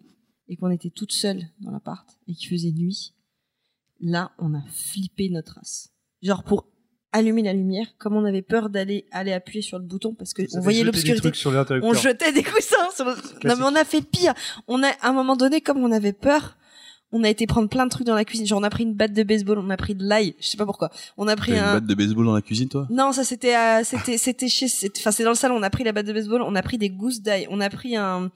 et 0.48 0.56
qu'on 0.56 0.70
était 0.70 0.90
toutes 0.90 1.12
seules 1.12 1.44
dans 1.60 1.72
l'appart 1.72 2.08
et 2.28 2.34
qu'il 2.34 2.50
faisait 2.50 2.72
nuit, 2.72 3.14
là, 4.00 4.32
on 4.40 4.54
a 4.54 4.62
flippé 4.70 5.30
notre 5.30 5.56
race. 5.56 5.90
Genre 6.22 6.44
pour 6.44 6.68
allumer 7.12 7.44
la 7.44 7.54
lumière, 7.54 7.88
comme 7.98 8.16
on 8.16 8.26
avait 8.26 8.42
peur 8.42 8.70
d'aller 8.70 9.06
aller 9.12 9.34
appuyer 9.34 9.62
sur 9.62 9.78
le 9.78 9.86
bouton 9.86 10.14
parce 10.14 10.34
que 10.34 10.44
Vous 10.44 10.58
on 10.58 10.62
voyait 10.62 10.84
l'obscurité. 10.84 11.32
On 11.84 11.94
jetait 11.94 12.32
des 12.32 12.44
coussins 12.44 12.90
sur 12.96 13.06
le... 13.06 13.16
Non 13.48 13.56
mais 13.58 13.64
on 13.64 13.76
a 13.76 13.84
fait 13.84 14.02
pire. 14.02 14.34
On 14.68 14.82
a 14.82 14.88
à 14.88 15.10
un 15.10 15.14
moment 15.14 15.36
donné 15.36 15.62
comme 15.62 15.80
on 15.80 15.92
avait 15.92 16.14
peur, 16.14 16.58
on 17.12 17.24
a 17.24 17.30
été 17.30 17.48
prendre 17.48 17.70
plein 17.70 17.86
de 17.86 17.90
trucs 17.90 18.08
dans 18.08 18.16
la 18.16 18.26
cuisine. 18.26 18.46
Genre 18.46 18.60
on 18.60 18.64
a 18.64 18.70
pris 18.70 18.84
une 18.84 18.94
batte 18.94 19.14
de 19.14 19.24
baseball, 19.24 19.60
on 19.60 19.70
a 19.70 19.78
pris 19.78 19.96
de 19.96 20.04
l'ail, 20.04 20.36
je 20.40 20.48
sais 20.48 20.58
pas 20.58 20.66
pourquoi. 20.66 20.90
On 21.18 21.28
a 21.28 21.36
pris 21.36 21.52
T'as 21.52 21.58
une 21.58 21.64
un 21.64 21.74
batte 21.76 21.86
de 21.86 21.96
baseball 21.96 22.26
dans 22.26 22.36
la 22.36 22.42
cuisine, 22.42 22.70
toi? 22.70 22.88
Non, 22.90 23.12
ça 23.12 23.24
c'était 23.24 23.56
euh, 23.56 23.84
c'était 23.84 24.18
c'était 24.18 24.48
chez 24.48 24.68
enfin 24.98 25.12
c'est 25.12 25.24
dans 25.24 25.32
le 25.32 25.36
salon, 25.36 25.56
on 25.56 25.64
a 25.64 25.70
pris 25.70 25.84
la 25.84 25.92
batte 25.92 26.06
de 26.06 26.14
baseball, 26.14 26.42
on 26.42 26.56
a 26.56 26.62
pris 26.62 26.78
des 26.78 26.90
gousses 26.90 27.22
d'ail, 27.22 27.48
on 27.50 27.60
a 27.62 27.70
pris 27.70 27.96
un 27.96 28.32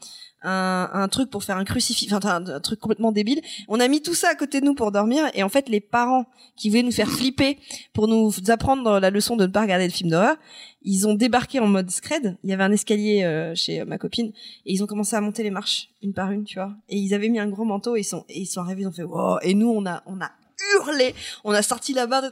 un, 0.46 0.90
un 0.94 1.08
truc 1.08 1.30
pour 1.30 1.44
faire 1.44 1.58
un 1.58 1.66
crucifix, 1.66 2.14
enfin 2.14 2.44
un, 2.46 2.60
truc 2.60 2.80
complètement 2.80 3.12
débile. 3.12 3.42
On 3.68 3.80
a 3.80 3.88
mis 3.88 4.02
tout 4.02 4.14
ça 4.14 4.30
à 4.30 4.36
côté 4.36 4.62
de 4.62 4.66
nous 4.66 4.76
pour 4.76 4.92
dormir 4.92 5.26
et 5.34 5.44
en 5.44 5.50
fait 5.50 5.68
les 5.70 5.82
parents 5.82 6.26
qui 6.56 6.70
voulaient 6.70 6.84
nous 6.84 6.92
faire 6.92 7.10
flipper 7.10 7.58
pour 7.94 8.08
nous 8.08 8.32
apprendre 8.48 9.00
la 9.00 9.10
leçon 9.10 9.36
de 9.36 9.46
ne 9.46 9.52
pas 9.52 9.62
regarder 9.62 9.88
de 9.88 9.94
films 9.94 10.12
d'horreur, 10.12 10.38
ils 10.82 11.08
ont 11.08 11.16
débarqué 11.16 11.60
en 11.60 11.68
mode 11.68 11.90
scred. 11.90 12.38
Il 12.44 12.50
y 12.50 12.54
avait 12.54 12.64
un 12.64 12.72
escalier 12.72 13.24
euh, 13.24 13.54
chez 13.56 13.82
euh, 13.82 13.86
ma 13.86 13.98
copine 13.98 14.32
et 14.66 14.74
ils 14.74 14.84
ont 14.84 14.88
commencé 14.88 15.16
à 15.16 15.22
monter 15.22 15.44
les 15.44 15.52
marches 15.52 15.90
une 16.02 16.14
par 16.14 16.32
une, 16.32 16.44
tu 16.44 16.60
vois. 16.60 16.76
Et 16.90 16.98
ils 16.98 17.14
avaient 17.14 17.30
mis 17.30 17.40
un 17.40 17.50
gros 17.50 17.66
manteau 17.66 17.96
et 17.96 18.02
ils 18.02 18.06
sont 18.06 18.24
et 18.30 18.40
ils 18.40 18.46
sont 18.46 18.62
arrivés, 18.62 18.84
ils 18.84 18.88
ont 18.88 18.92
fait 18.92 19.04
wow. 19.04 19.40
Et 19.42 19.56
nous 19.56 19.70
on 19.70 19.86
a 19.86 20.04
on 20.06 20.22
a 20.22 20.32
hurlé, 20.76 21.16
on 21.44 21.52
a 21.52 21.62
sorti 21.62 21.94
la 21.94 22.08
barre 22.08 22.22
de 22.24 22.30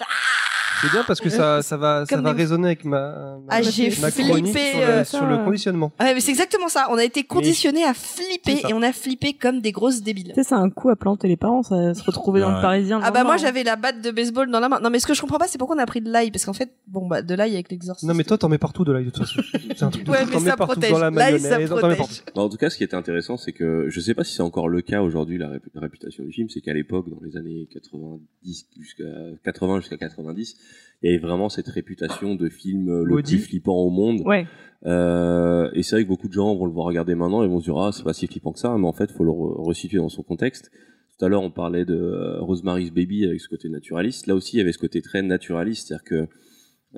C'est 0.84 0.92
bien 0.92 1.04
parce 1.08 1.20
que 1.22 1.30
ça, 1.30 1.62
ça 1.62 1.78
va, 1.78 2.06
ça 2.06 2.16
Comme 2.16 2.24
va 2.26 2.34
des- 2.34 2.42
résonner 2.42 2.68
avec 2.68 2.84
ma, 2.86 3.38
ma, 3.40 3.40
Ah, 3.50 3.62
j'ai 3.62 3.90
ma 4.02 4.12
chronique 4.12 4.46
flippé, 4.48 4.72
sur, 4.72 4.80
le, 4.80 4.86
euh, 4.86 5.04
sur 5.06 5.26
le 5.26 5.38
conditionnement. 5.46 5.92
Ah 5.98 6.04
ouais, 6.06 6.14
mais 6.14 6.20
c'est 6.20 6.32
exactement 6.32 6.68
ça. 6.68 6.88
On 6.92 6.98
a 6.98 7.04
été 7.04 7.24
conditionnés 7.24 7.84
à 7.84 7.94
flipper 7.94 8.58
ça. 8.58 8.70
et 8.70 8.74
on 8.74 8.82
a 8.82 8.92
flippé 8.92 9.34
comme 9.34 9.62
des 9.62 9.72
grosses 9.72 10.02
débiles. 10.02 10.30
Tu 10.30 10.34
sais, 10.36 10.44
c'est 10.44 10.56
un 10.56 10.70
coup 10.70 10.90
à 10.90 10.96
planter 10.96 11.28
les 11.28 11.38
parents, 11.38 11.64
ça 11.64 11.94
se 11.94 12.04
retrouver 12.04 12.42
dans 12.42 12.50
Ouais. 12.50 12.56
le 12.56 12.62
Parisien. 12.62 13.00
le 13.00 13.06
Ah 13.06 13.12
bah 13.12 13.20
lendemain, 13.20 13.24
moi 13.24 13.34
hein. 13.36 13.38
j'avais 13.38 13.64
la 13.64 13.76
batte 13.78 14.02
de 14.02 14.12
baseball 14.12 14.52
dans 14.52 14.60
la 14.60 14.70
main. 14.70 14.80
Non 14.82 14.90
mais 14.90 15.00
ce 15.00 15.08
que 15.08 15.14
je 15.14 15.22
comprends 15.22 15.38
pas 15.40 15.48
c'est 15.48 15.58
pourquoi 15.58 15.76
on 15.76 15.80
a 15.80 15.86
pris 15.86 16.02
de 16.02 16.12
l'ail 16.12 16.32
parce 16.32 16.46
qu'en 16.46 16.54
fait 16.54 16.72
bon 16.88 17.08
bah 17.08 17.22
de 17.22 17.34
l'ail 17.34 17.54
avec 17.54 17.72
l'exorcisme. 17.72 18.08
Non 18.08 18.14
mais 18.14 18.24
toi 18.26 18.38
t'en 18.38 18.50
mets 18.50 18.58
partout 18.58 18.84
de 18.84 18.92
l'ail 18.92 19.06
de 19.06 19.10
toute 19.10 19.26
façon. 19.26 19.42
C'est 19.76 19.84
un 19.84 19.90
truc 19.90 20.04
de 20.04 20.12
Ouais, 20.12 20.18
fou, 20.20 20.26
mais 20.28 20.32
t'en 20.34 20.40
ça 20.40 20.46
mets 20.46 20.52
partout 20.58 20.72
protège. 20.74 20.92
dans 20.92 21.00
la 21.00 21.10
L'ail, 21.12 21.40
ça 21.40 21.48
mayonnaise, 21.50 21.70
t'en 21.70 21.76
mets 21.76 21.80
protège. 21.96 21.98
partout. 21.98 22.32
Bah, 22.36 22.42
en 22.42 22.50
tout 22.50 22.58
cas, 22.58 22.70
ce 22.70 22.78
qui 22.78 22.84
était 22.84 22.96
intéressant, 22.96 23.38
c'est 23.38 23.54
que 23.54 23.88
je 23.90 24.00
sais 24.02 24.14
pas 24.14 24.24
si 24.26 24.36
c'est 24.36 24.42
encore 24.44 24.68
le 24.68 24.82
cas 24.82 25.02
aujourd'hui, 25.02 25.38
la 25.38 25.50
réputation 25.76 26.24
du 26.26 26.32
film, 26.32 26.50
c'est 26.50 26.62
qu'à 26.62 26.74
l'époque, 26.74 27.10
dans 27.10 27.20
les 27.24 27.38
années 27.38 27.68
90 27.72 28.68
jusqu'à 28.80 29.04
80 29.44 29.80
jusqu'à 29.80 29.98
90, 29.98 30.56
il 31.02 31.08
y 31.08 31.14
avait 31.14 31.22
vraiment 31.22 31.50
cette 31.50 31.68
réputation 31.68 32.36
de 32.36 32.50
film 32.50 32.90
euh, 32.90 33.04
le 33.04 33.22
plus 33.22 33.38
flippant 33.40 33.76
au 33.76 33.90
monde. 33.90 34.22
Ouais. 34.26 34.46
Euh, 34.86 35.70
et 35.74 35.82
c'est 35.84 35.96
vrai 35.96 36.04
que 36.04 36.10
beaucoup 36.10 36.28
de 36.28 36.34
gens 36.34 36.56
vont 36.56 36.66
le 36.66 36.72
voir 36.74 36.86
regarder 36.88 37.16
maintenant 37.16 37.44
et 37.44 37.48
vont 37.48 37.60
se 37.60 37.66
dire 37.66 37.78
ah 37.78 37.92
c'est 37.94 38.04
pas 38.04 38.14
si 38.14 38.28
flippant 38.28 38.52
que 38.52 38.60
ça, 38.60 38.76
mais 38.78 38.86
en 38.88 38.94
fait 38.94 39.12
faut 39.12 39.24
le 39.24 39.32
re- 39.32 39.62
resituer 39.66 39.98
dans 39.98 40.10
son 40.10 40.24
contexte. 40.24 40.72
Tout 41.18 41.26
à 41.26 41.30
l'heure 41.30 41.42
on 41.44 41.52
parlait 41.52 41.86
de 41.86 41.96
euh, 41.96 42.42
Rosemary's 42.42 42.92
Baby 42.92 43.26
avec 43.26 43.40
ce 43.40 43.48
côté 43.48 43.70
naturaliste. 43.70 44.28
Là 44.28 44.36
aussi 44.36 44.58
il 44.58 44.60
y 44.60 44.62
avait 44.62 44.74
ce 44.74 44.78
côté 44.80 45.02
très 45.02 45.22
naturaliste, 45.22 45.88
c'est-à-dire 45.88 46.04
que 46.04 46.28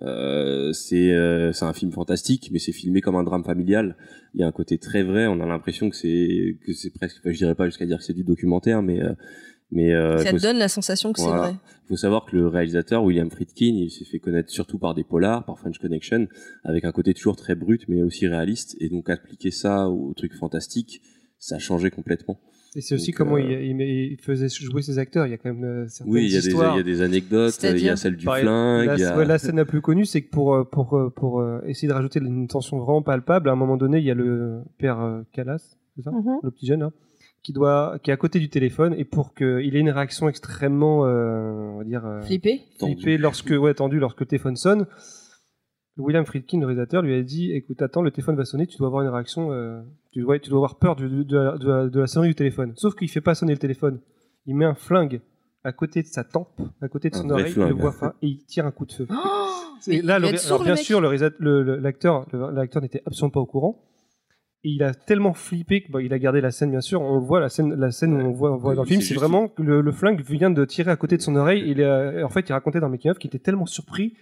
euh, 0.02 0.74
c'est 0.74 1.14
euh, 1.14 1.52
un 1.62 1.74
film 1.74 1.92
fantastique, 1.92 2.50
mais 2.52 2.60
c'est 2.60 2.74
filmé 2.74 3.02
comme 3.02 3.16
un 3.16 3.24
drame 3.24 3.44
familial. 3.46 3.96
Il 4.34 4.42
y 4.42 4.44
a 4.44 4.48
un 4.48 4.52
côté 4.52 4.78
très 4.78 5.04
vrai. 5.04 5.28
On 5.28 5.40
a 5.40 5.46
l'impression 5.46 5.90
que 5.90 5.96
c'est 5.96 6.58
que 6.66 6.74
c'est 6.74 6.92
presque. 6.94 7.18
enfin, 7.22 7.32
je 7.32 7.38
dirais 7.38 7.56
pas 7.56 7.66
jusqu'à 7.66 7.86
dire 7.86 8.00
que 8.00 8.04
c'est 8.04 8.14
du 8.14 8.24
documentaire, 8.26 8.82
mais 8.82 9.00
mais 9.72 9.94
euh, 9.94 10.18
Ça 10.20 10.32
te 10.32 10.42
donne 10.42 10.58
la 10.58 10.68
sensation 10.70 11.12
que 11.14 11.22
Voilà. 11.22 11.44
c'est 11.44 11.50
vrai. 11.50 11.58
il 11.84 11.88
faut 11.90 11.96
savoir 11.98 12.26
que 12.26 12.36
le 12.36 12.48
réalisateur 12.48 13.04
William 13.04 13.30
Friedkin, 13.30 13.74
il 13.76 13.90
s'est 13.90 14.06
fait 14.06 14.20
connaître 14.20 14.50
surtout 14.52 14.78
par 14.80 14.94
des 14.94 15.04
polars, 15.04 15.44
par 15.46 15.58
French 15.60 15.80
Connection, 15.80 16.28
avec 16.64 16.86
un 16.86 16.92
côté 16.92 17.14
toujours 17.14 17.36
très 17.36 17.56
brut 17.56 17.84
mais 17.88 18.02
aussi 18.04 18.28
réaliste. 18.28 18.76
Et 18.80 18.90
donc 18.90 19.10
appliquer 19.10 19.52
ça 19.52 19.90
au 19.90 20.14
truc 20.14 20.34
fantastique, 20.36 21.02
ça 21.40 21.56
a 21.56 21.60
changé 21.60 21.90
complètement. 21.92 22.40
Et 22.78 22.82
c'est 22.82 22.94
aussi 22.96 23.12
Donc, 23.12 23.18
comment 23.20 23.36
euh, 23.36 23.42
il, 23.42 23.70
il, 23.70 23.76
met- 23.76 24.08
il 24.08 24.18
faisait 24.22 24.50
jouer 24.50 24.82
ses 24.82 25.00
acteurs. 25.00 25.26
Il 25.26 25.30
y 25.32 25.34
a 25.34 25.38
quand 25.38 25.54
même 25.54 25.64
euh, 25.64 25.88
certaines 25.88 26.14
Oui, 26.14 26.26
il 26.26 26.32
y, 26.34 26.38
a 26.38 26.42
des, 26.42 26.48
histoires. 26.48 26.76
il 26.76 26.78
y 26.78 26.82
a 26.82 26.84
des 26.84 27.02
anecdotes, 27.02 27.54
il 27.62 27.64
y 27.64 27.68
a 27.68 27.70
C'est-à-dire 27.72 27.98
celle 27.98 28.18
du 28.18 28.26
flingue. 28.26 28.86
La, 28.88 28.96
il 28.96 29.00
y 29.00 29.04
a- 29.06 29.16
ouais, 29.18 29.26
la 29.26 29.38
scène 29.38 29.56
la 29.56 29.64
plus 29.66 29.80
connue, 29.82 30.06
c'est 30.06 30.22
que 30.22 30.30
pour, 30.30 30.70
pour, 30.70 31.00
pour 31.16 31.42
essayer 31.66 31.88
de 31.88 31.94
rajouter 31.94 32.20
une 32.20 32.48
tension 32.50 32.78
vraiment 32.80 33.02
palpable, 33.02 33.48
à 33.48 33.54
un 33.54 33.56
moment 33.56 33.78
donné, 33.78 34.00
il 34.00 34.04
y 34.04 34.12
a 34.12 34.14
le 34.14 34.60
père 34.78 35.24
Callas, 35.32 35.78
c'est 35.96 36.02
ça 36.04 36.12
Mhm. 36.12 36.40
le 36.44 36.52
petit 36.52 36.66
jeune, 36.66 36.82
là, 36.82 36.92
qui, 37.46 37.54
doit, 37.54 38.00
qui 38.02 38.10
est 38.10 38.14
à 38.14 38.18
côté 38.18 38.40
du 38.40 38.50
téléphone, 38.50 38.96
et 38.98 39.06
pour 39.06 39.36
qu'il 39.36 39.76
ait 39.76 39.80
une 39.80 39.92
réaction 39.92 40.28
extrêmement, 40.28 41.06
euh, 41.06 41.74
on 41.74 41.78
va 41.78 41.84
dire, 41.84 42.04
euh, 42.06 42.22
Flippé. 42.24 42.62
Tendu. 42.80 42.94
flippée 42.96 43.18
lorsque, 43.20 43.52
ouais, 43.52 43.74
tendu 43.76 44.00
lorsque 44.00 44.20
le 44.22 44.26
téléphone 44.26 44.56
sonne, 44.56 44.88
William 45.98 46.26
Friedkin, 46.26 46.60
le 46.60 46.66
réalisateur, 46.66 47.04
lui 47.04 47.14
a 47.14 47.22
dit 47.22 47.52
Écoute, 47.54 47.82
attends, 47.82 48.02
le 48.02 48.10
téléphone 48.12 48.36
va 48.36 48.46
sonner, 48.46 48.66
tu 48.68 48.78
dois 48.78 48.88
avoir 48.88 49.04
une 49.04 49.10
réaction, 49.10 49.52
euh, 49.52 49.80
tu, 50.12 50.22
dois, 50.22 50.40
tu 50.40 50.50
dois 50.50 50.58
avoir 50.58 50.78
peur 50.80 50.96
du- 50.96 51.24
de, 51.24 51.38
la, 51.38 51.58
de, 51.58 51.68
la, 51.70 51.88
de 51.88 52.00
la 52.00 52.08
sonnerie 52.08 52.30
du 52.30 52.36
téléphone. 52.36 52.74
Sauf 52.76 52.96
qu'il 52.96 53.10
fait 53.10 53.22
pas 53.22 53.36
sonner 53.36 53.54
le 53.54 53.60
téléphone. 53.60 54.00
Il 54.48 54.56
met 54.56 54.66
un 54.66 54.74
flingue 54.76 55.22
à 55.64 55.72
côté 55.72 56.02
de 56.02 56.08
sa 56.08 56.24
tempe, 56.24 56.60
à 56.82 56.88
côté 56.88 57.10
de 57.12 57.16
son 57.16 57.30
oreille, 57.30 57.46
il 57.56 57.60
le 57.62 57.68
flingue. 57.68 57.80
voit 57.80 57.92
fin, 57.92 58.14
et 58.22 58.28
il 58.28 58.44
tire 58.46 58.66
un 58.66 58.72
coup 58.72 58.86
de 58.86 58.92
feu. 58.92 59.08
Et 59.88 60.02
là, 60.02 60.20
le- 60.20 60.28
alors, 60.48 60.64
bien 60.64 60.76
sûr, 60.76 61.00
l'acteur, 61.00 62.26
l'acteur 62.52 62.82
n'était 62.82 63.02
absolument 63.06 63.32
pas 63.32 63.40
au 63.40 63.46
courant. 63.46 63.84
Et 64.68 64.70
il 64.70 64.82
a 64.84 64.96
tellement 64.96 65.34
flippé 65.36 65.82
que 65.82 65.92
bah, 65.92 66.02
il 66.02 66.12
a 66.12 66.18
gardé 66.18 66.42
la 66.42 66.50
scène, 66.50 66.72
bien 66.72 66.82
sûr. 66.82 67.00
On 67.00 67.20
le 67.20 67.24
voit, 67.24 67.40
la 67.40 67.50
scène, 67.50 67.76
la 67.76 67.92
scène 67.92 68.14
où 68.14 68.26
on 68.26 68.32
voit, 68.32 68.52
on 68.52 68.58
voit 68.58 68.74
dans 68.74 68.82
le 68.82 68.88
film, 68.88 69.00
c'est 69.02 69.14
vraiment 69.14 69.48
que 69.48 69.62
le, 69.62 69.82
le 69.82 69.92
flingue 69.92 70.22
vient 70.22 70.50
de 70.50 70.66
tirer 70.66 70.90
à 70.90 70.96
côté 70.96 71.18
de 71.18 71.22
son 71.22 71.36
oreille. 71.36 71.64
Il 71.68 71.84
a- 71.84 72.26
en 72.26 72.30
fait, 72.30 72.50
il 72.50 72.52
racontait 72.52 72.80
dans 72.80 72.90
making 72.90 73.12
of 73.12 73.20
qu'il 73.20 73.28
était 73.28 73.38
tellement 73.38 73.68
surpris, 73.68 74.16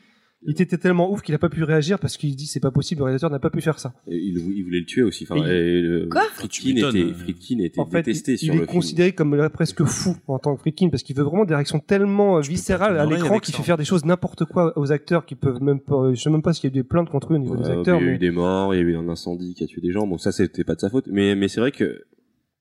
il 0.45 0.51
était 0.61 0.77
tellement 0.77 1.11
ouf 1.11 1.21
qu'il 1.21 1.33
a 1.35 1.37
pas 1.37 1.49
pu 1.49 1.63
réagir 1.63 1.99
parce 1.99 2.17
qu'il 2.17 2.35
dit 2.35 2.45
c'est 2.47 2.59
pas 2.59 2.71
possible, 2.71 2.99
le 2.99 3.05
réalisateur 3.05 3.29
n'a 3.29 3.39
pas 3.39 3.49
pu 3.49 3.61
faire 3.61 3.79
ça. 3.79 3.93
Et 4.07 4.15
il, 4.17 4.37
il 4.55 4.63
voulait 4.63 4.79
le 4.79 4.85
tuer 4.85 5.03
aussi. 5.03 5.25
Enfin, 5.29 5.35
Et 5.37 5.39
il- 5.47 5.51
et 5.51 5.81
le- 5.81 6.07
Quoi 6.07 6.23
Friedkin 6.33 6.71
était, 6.75 7.03
euh. 7.03 7.13
Friedkin 7.13 7.59
était 7.59 7.79
En 7.79 7.85
fait, 7.85 7.97
détesté 8.03 8.33
il, 8.33 8.37
sur 8.37 8.53
il 8.53 8.57
le 8.57 8.63
est 8.63 8.67
film. 8.67 8.75
considéré 8.81 9.11
comme 9.13 9.35
là, 9.35 9.49
presque 9.49 9.83
fou 9.83 10.15
en 10.27 10.39
tant 10.39 10.55
que 10.55 10.61
Friedkin 10.61 10.89
parce 10.89 11.03
qu'il 11.03 11.15
veut 11.15 11.23
vraiment 11.23 11.45
des 11.45 11.53
réactions 11.55 11.79
tellement 11.79 12.37
euh, 12.37 12.41
viscérales 12.41 12.97
à 12.99 13.05
l'écran 13.05 13.39
qu'il 13.39 13.53
fait 13.55 13.63
faire 13.63 13.77
des 13.77 13.85
choses 13.85 14.05
n'importe 14.05 14.45
quoi 14.45 14.77
aux 14.77 14.91
acteurs 14.91 15.25
qui 15.25 15.35
peuvent 15.35 15.61
même 15.61 15.79
pas. 15.79 16.13
Je 16.13 16.21
sais 16.21 16.29
même 16.29 16.41
pas 16.41 16.53
s'il 16.53 16.65
y 16.65 16.67
a 16.67 16.71
eu 16.71 16.79
des 16.81 16.83
plaintes 16.83 17.09
contre 17.09 17.31
eux 17.33 17.35
au 17.35 17.39
niveau 17.39 17.55
des 17.55 17.69
acteurs. 17.69 17.99
Il 17.99 18.03
y 18.03 18.07
a 18.07 18.09
mais- 18.11 18.15
eu 18.15 18.19
des 18.19 18.31
morts, 18.31 18.73
il 18.73 18.77
y 18.77 18.79
a 18.81 18.83
eu 18.83 18.95
un 18.95 19.07
incendie 19.09 19.53
qui 19.53 19.63
a 19.63 19.67
tué 19.67 19.81
des 19.81 19.91
gens. 19.91 20.05
Bon, 20.07 20.17
ça, 20.17 20.31
c'était 20.31 20.63
pas 20.63 20.75
de 20.75 20.79
sa 20.81 20.89
faute. 20.89 21.05
Mais, 21.11 21.35
mais 21.35 21.47
c'est 21.47 21.59
vrai 21.61 21.71
que, 21.71 22.03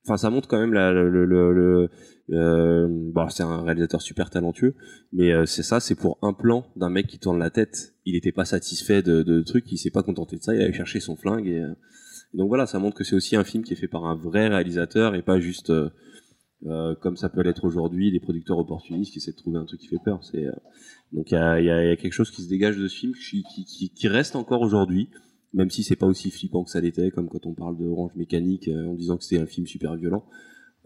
enfin, 0.06 0.16
ça 0.16 0.30
montre 0.30 0.48
quand 0.48 0.58
même 0.60 0.72
la, 0.72 0.92
le, 0.92 1.08
le, 1.10 1.24
le- 1.24 1.52
le- 1.52 1.90
euh, 2.30 2.86
bon, 2.88 3.28
c'est 3.28 3.42
un 3.42 3.62
réalisateur 3.62 4.00
super 4.00 4.30
talentueux, 4.30 4.74
mais 5.12 5.32
euh, 5.32 5.44
c'est 5.44 5.62
ça, 5.62 5.80
c'est 5.80 5.94
pour 5.94 6.18
un 6.22 6.32
plan 6.32 6.66
d'un 6.76 6.88
mec 6.88 7.06
qui 7.06 7.18
tourne 7.18 7.38
la 7.38 7.50
tête. 7.50 7.94
Il 8.04 8.14
était 8.14 8.32
pas 8.32 8.44
satisfait 8.44 9.02
de, 9.02 9.22
de 9.22 9.42
trucs, 9.42 9.70
il 9.72 9.78
s'est 9.78 9.90
pas 9.90 10.02
contenté 10.02 10.36
de 10.36 10.42
ça, 10.42 10.54
il 10.54 10.62
allait 10.62 10.72
chercher 10.72 11.00
son 11.00 11.16
flingue 11.16 11.46
et, 11.46 11.60
euh, 11.60 11.74
donc 12.34 12.48
voilà, 12.48 12.66
ça 12.66 12.78
montre 12.78 12.96
que 12.96 13.04
c'est 13.04 13.16
aussi 13.16 13.36
un 13.36 13.44
film 13.44 13.62
qui 13.64 13.74
est 13.74 13.76
fait 13.76 13.88
par 13.88 14.06
un 14.06 14.14
vrai 14.14 14.48
réalisateur 14.48 15.14
et 15.14 15.22
pas 15.22 15.38
juste 15.38 15.70
comme 17.00 17.16
ça 17.16 17.28
peut 17.28 17.42
l'être 17.42 17.64
aujourd'hui, 17.64 18.10
des 18.10 18.20
producteurs 18.20 18.56
opportunistes 18.56 19.12
qui 19.12 19.18
essaient 19.18 19.32
de 19.32 19.36
trouver 19.36 19.58
un 19.58 19.66
truc 19.66 19.80
qui 19.80 19.88
fait 19.88 19.98
peur. 20.02 20.24
C'est 20.24 20.46
donc 21.12 21.30
il 21.30 21.34
y 21.34 21.36
a, 21.36 21.96
quelque 21.96 22.14
chose 22.14 22.30
qui 22.30 22.40
se 22.40 22.48
dégage 22.48 22.78
de 22.78 22.88
ce 22.88 22.96
film 22.96 23.12
qui, 23.12 24.08
reste 24.08 24.34
encore 24.34 24.62
aujourd'hui, 24.62 25.10
même 25.52 25.68
si 25.68 25.82
c'est 25.82 25.96
pas 25.96 26.06
aussi 26.06 26.30
flippant 26.30 26.64
que 26.64 26.70
ça 26.70 26.80
l'était, 26.80 27.10
comme 27.10 27.28
quand 27.28 27.44
on 27.44 27.52
parle 27.52 27.76
de 27.76 27.84
Orange 27.84 28.12
Mécanique 28.16 28.70
en 28.74 28.94
disant 28.94 29.18
que 29.18 29.24
c'était 29.24 29.42
un 29.42 29.46
film 29.46 29.66
super 29.66 29.94
violent. 29.96 30.24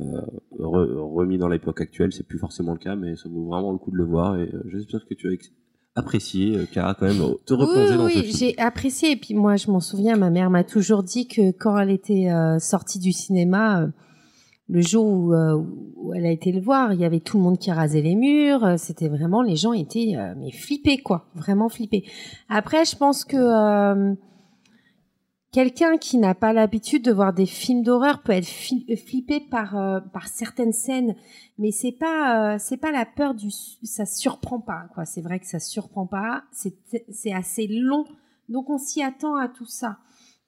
Euh, 0.00 0.20
re- 0.58 1.14
remis 1.14 1.38
dans 1.38 1.48
l'époque 1.48 1.80
actuelle, 1.80 2.12
c'est 2.12 2.26
plus 2.26 2.38
forcément 2.38 2.72
le 2.72 2.78
cas, 2.78 2.96
mais 2.96 3.16
ça 3.16 3.28
vaut 3.30 3.46
vraiment 3.46 3.72
le 3.72 3.78
coup 3.78 3.90
de 3.90 3.96
le 3.96 4.04
voir. 4.04 4.36
Et 4.38 4.50
euh, 4.52 4.62
j'espère 4.70 5.06
que 5.08 5.14
tu 5.14 5.28
as 5.28 5.36
apprécié, 5.98 6.56
euh, 6.56 6.66
Cara, 6.70 6.94
quand 6.94 7.06
même, 7.06 7.22
te 7.46 7.54
replonger 7.54 7.92
oui, 7.92 7.96
dans 7.96 8.04
oui, 8.04 8.12
ce 8.12 8.18
oui, 8.18 8.24
film. 8.24 8.36
j'ai 8.38 8.58
apprécié. 8.58 9.12
Et 9.12 9.16
puis 9.16 9.34
moi, 9.34 9.56
je 9.56 9.70
m'en 9.70 9.80
souviens, 9.80 10.16
ma 10.16 10.28
mère 10.30 10.50
m'a 10.50 10.64
toujours 10.64 11.02
dit 11.02 11.26
que 11.28 11.50
quand 11.52 11.78
elle 11.78 11.90
était 11.90 12.30
euh, 12.30 12.58
sortie 12.58 12.98
du 12.98 13.12
cinéma, 13.12 13.82
euh, 13.82 13.86
le 14.68 14.82
jour 14.82 15.06
où, 15.06 15.32
où 15.32 16.12
elle 16.12 16.26
a 16.26 16.30
été 16.30 16.50
le 16.50 16.60
voir, 16.60 16.92
il 16.92 17.00
y 17.00 17.04
avait 17.04 17.20
tout 17.20 17.38
le 17.38 17.44
monde 17.44 17.56
qui 17.56 17.70
rasait 17.70 18.02
les 18.02 18.16
murs. 18.16 18.74
C'était 18.78 19.08
vraiment, 19.08 19.40
les 19.40 19.54
gens 19.54 19.72
étaient 19.72 20.16
mais 20.36 20.50
flippés, 20.50 20.98
quoi, 20.98 21.26
vraiment 21.36 21.68
flippés. 21.68 22.04
Après, 22.48 22.84
je 22.84 22.96
pense 22.96 23.24
que 23.24 23.36
quelqu'un 25.56 25.96
qui 25.96 26.18
n'a 26.18 26.34
pas 26.34 26.52
l'habitude 26.52 27.02
de 27.02 27.10
voir 27.12 27.32
des 27.32 27.46
films 27.46 27.82
d'horreur 27.82 28.22
peut 28.22 28.32
être 28.32 28.44
fi- 28.44 28.84
flippé 28.96 29.40
par 29.40 29.74
euh, 29.74 30.00
par 30.12 30.28
certaines 30.28 30.72
scènes, 30.74 31.14
mais 31.58 31.70
c'est 31.70 31.92
pas 31.92 32.54
euh, 32.54 32.56
c'est 32.58 32.76
pas 32.76 32.92
la 32.92 33.06
peur 33.06 33.34
du 33.34 33.48
ça 33.82 34.04
surprend 34.04 34.60
pas 34.60 34.82
quoi. 34.92 35.06
C'est 35.06 35.22
vrai 35.22 35.40
que 35.40 35.46
ça 35.46 35.58
surprend 35.58 36.06
pas. 36.06 36.44
C'est 36.52 36.74
c'est 37.10 37.32
assez 37.32 37.66
long, 37.68 38.04
donc 38.50 38.68
on 38.68 38.76
s'y 38.76 39.02
attend 39.02 39.36
à 39.36 39.48
tout 39.48 39.64
ça. 39.64 39.96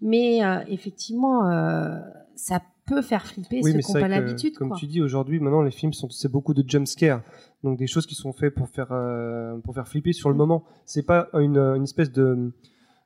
Mais 0.03 0.45
euh, 0.45 0.61
effectivement, 0.69 1.49
euh, 1.49 1.99
ça 2.37 2.61
peut 2.87 3.01
faire 3.03 3.25
flipper 3.27 3.61
Oui, 3.63 3.73
ceux 3.73 3.79
qui 3.79 3.93
n'ont 3.95 4.01
pas 4.01 4.09
l'habitude. 4.09 4.55
Comme 4.57 4.69
quoi. 4.69 4.77
tu 4.79 4.87
dis, 4.87 5.01
aujourd'hui, 5.03 5.41
maintenant, 5.41 5.63
les 5.63 5.71
films 5.73 5.93
sont, 5.95 6.09
c'est 6.11 6.31
beaucoup 6.31 6.55
de 6.55 6.63
jump 6.67 6.87
scare. 6.87 7.23
Donc, 7.65 7.79
des 7.79 7.87
choses 7.89 8.07
qui 8.07 8.15
sont 8.15 8.33
faites 8.33 8.55
pour 8.55 8.69
faire, 8.69 8.93
euh, 8.93 9.59
pour 9.65 9.75
faire 9.75 9.89
flipper 9.89 10.13
sur 10.13 10.29
le 10.29 10.37
moment. 10.37 10.63
C'est 10.85 11.03
pas 11.03 11.29
une, 11.35 11.59
une 11.59 11.83
espèce 11.83 12.13
de, 12.13 12.53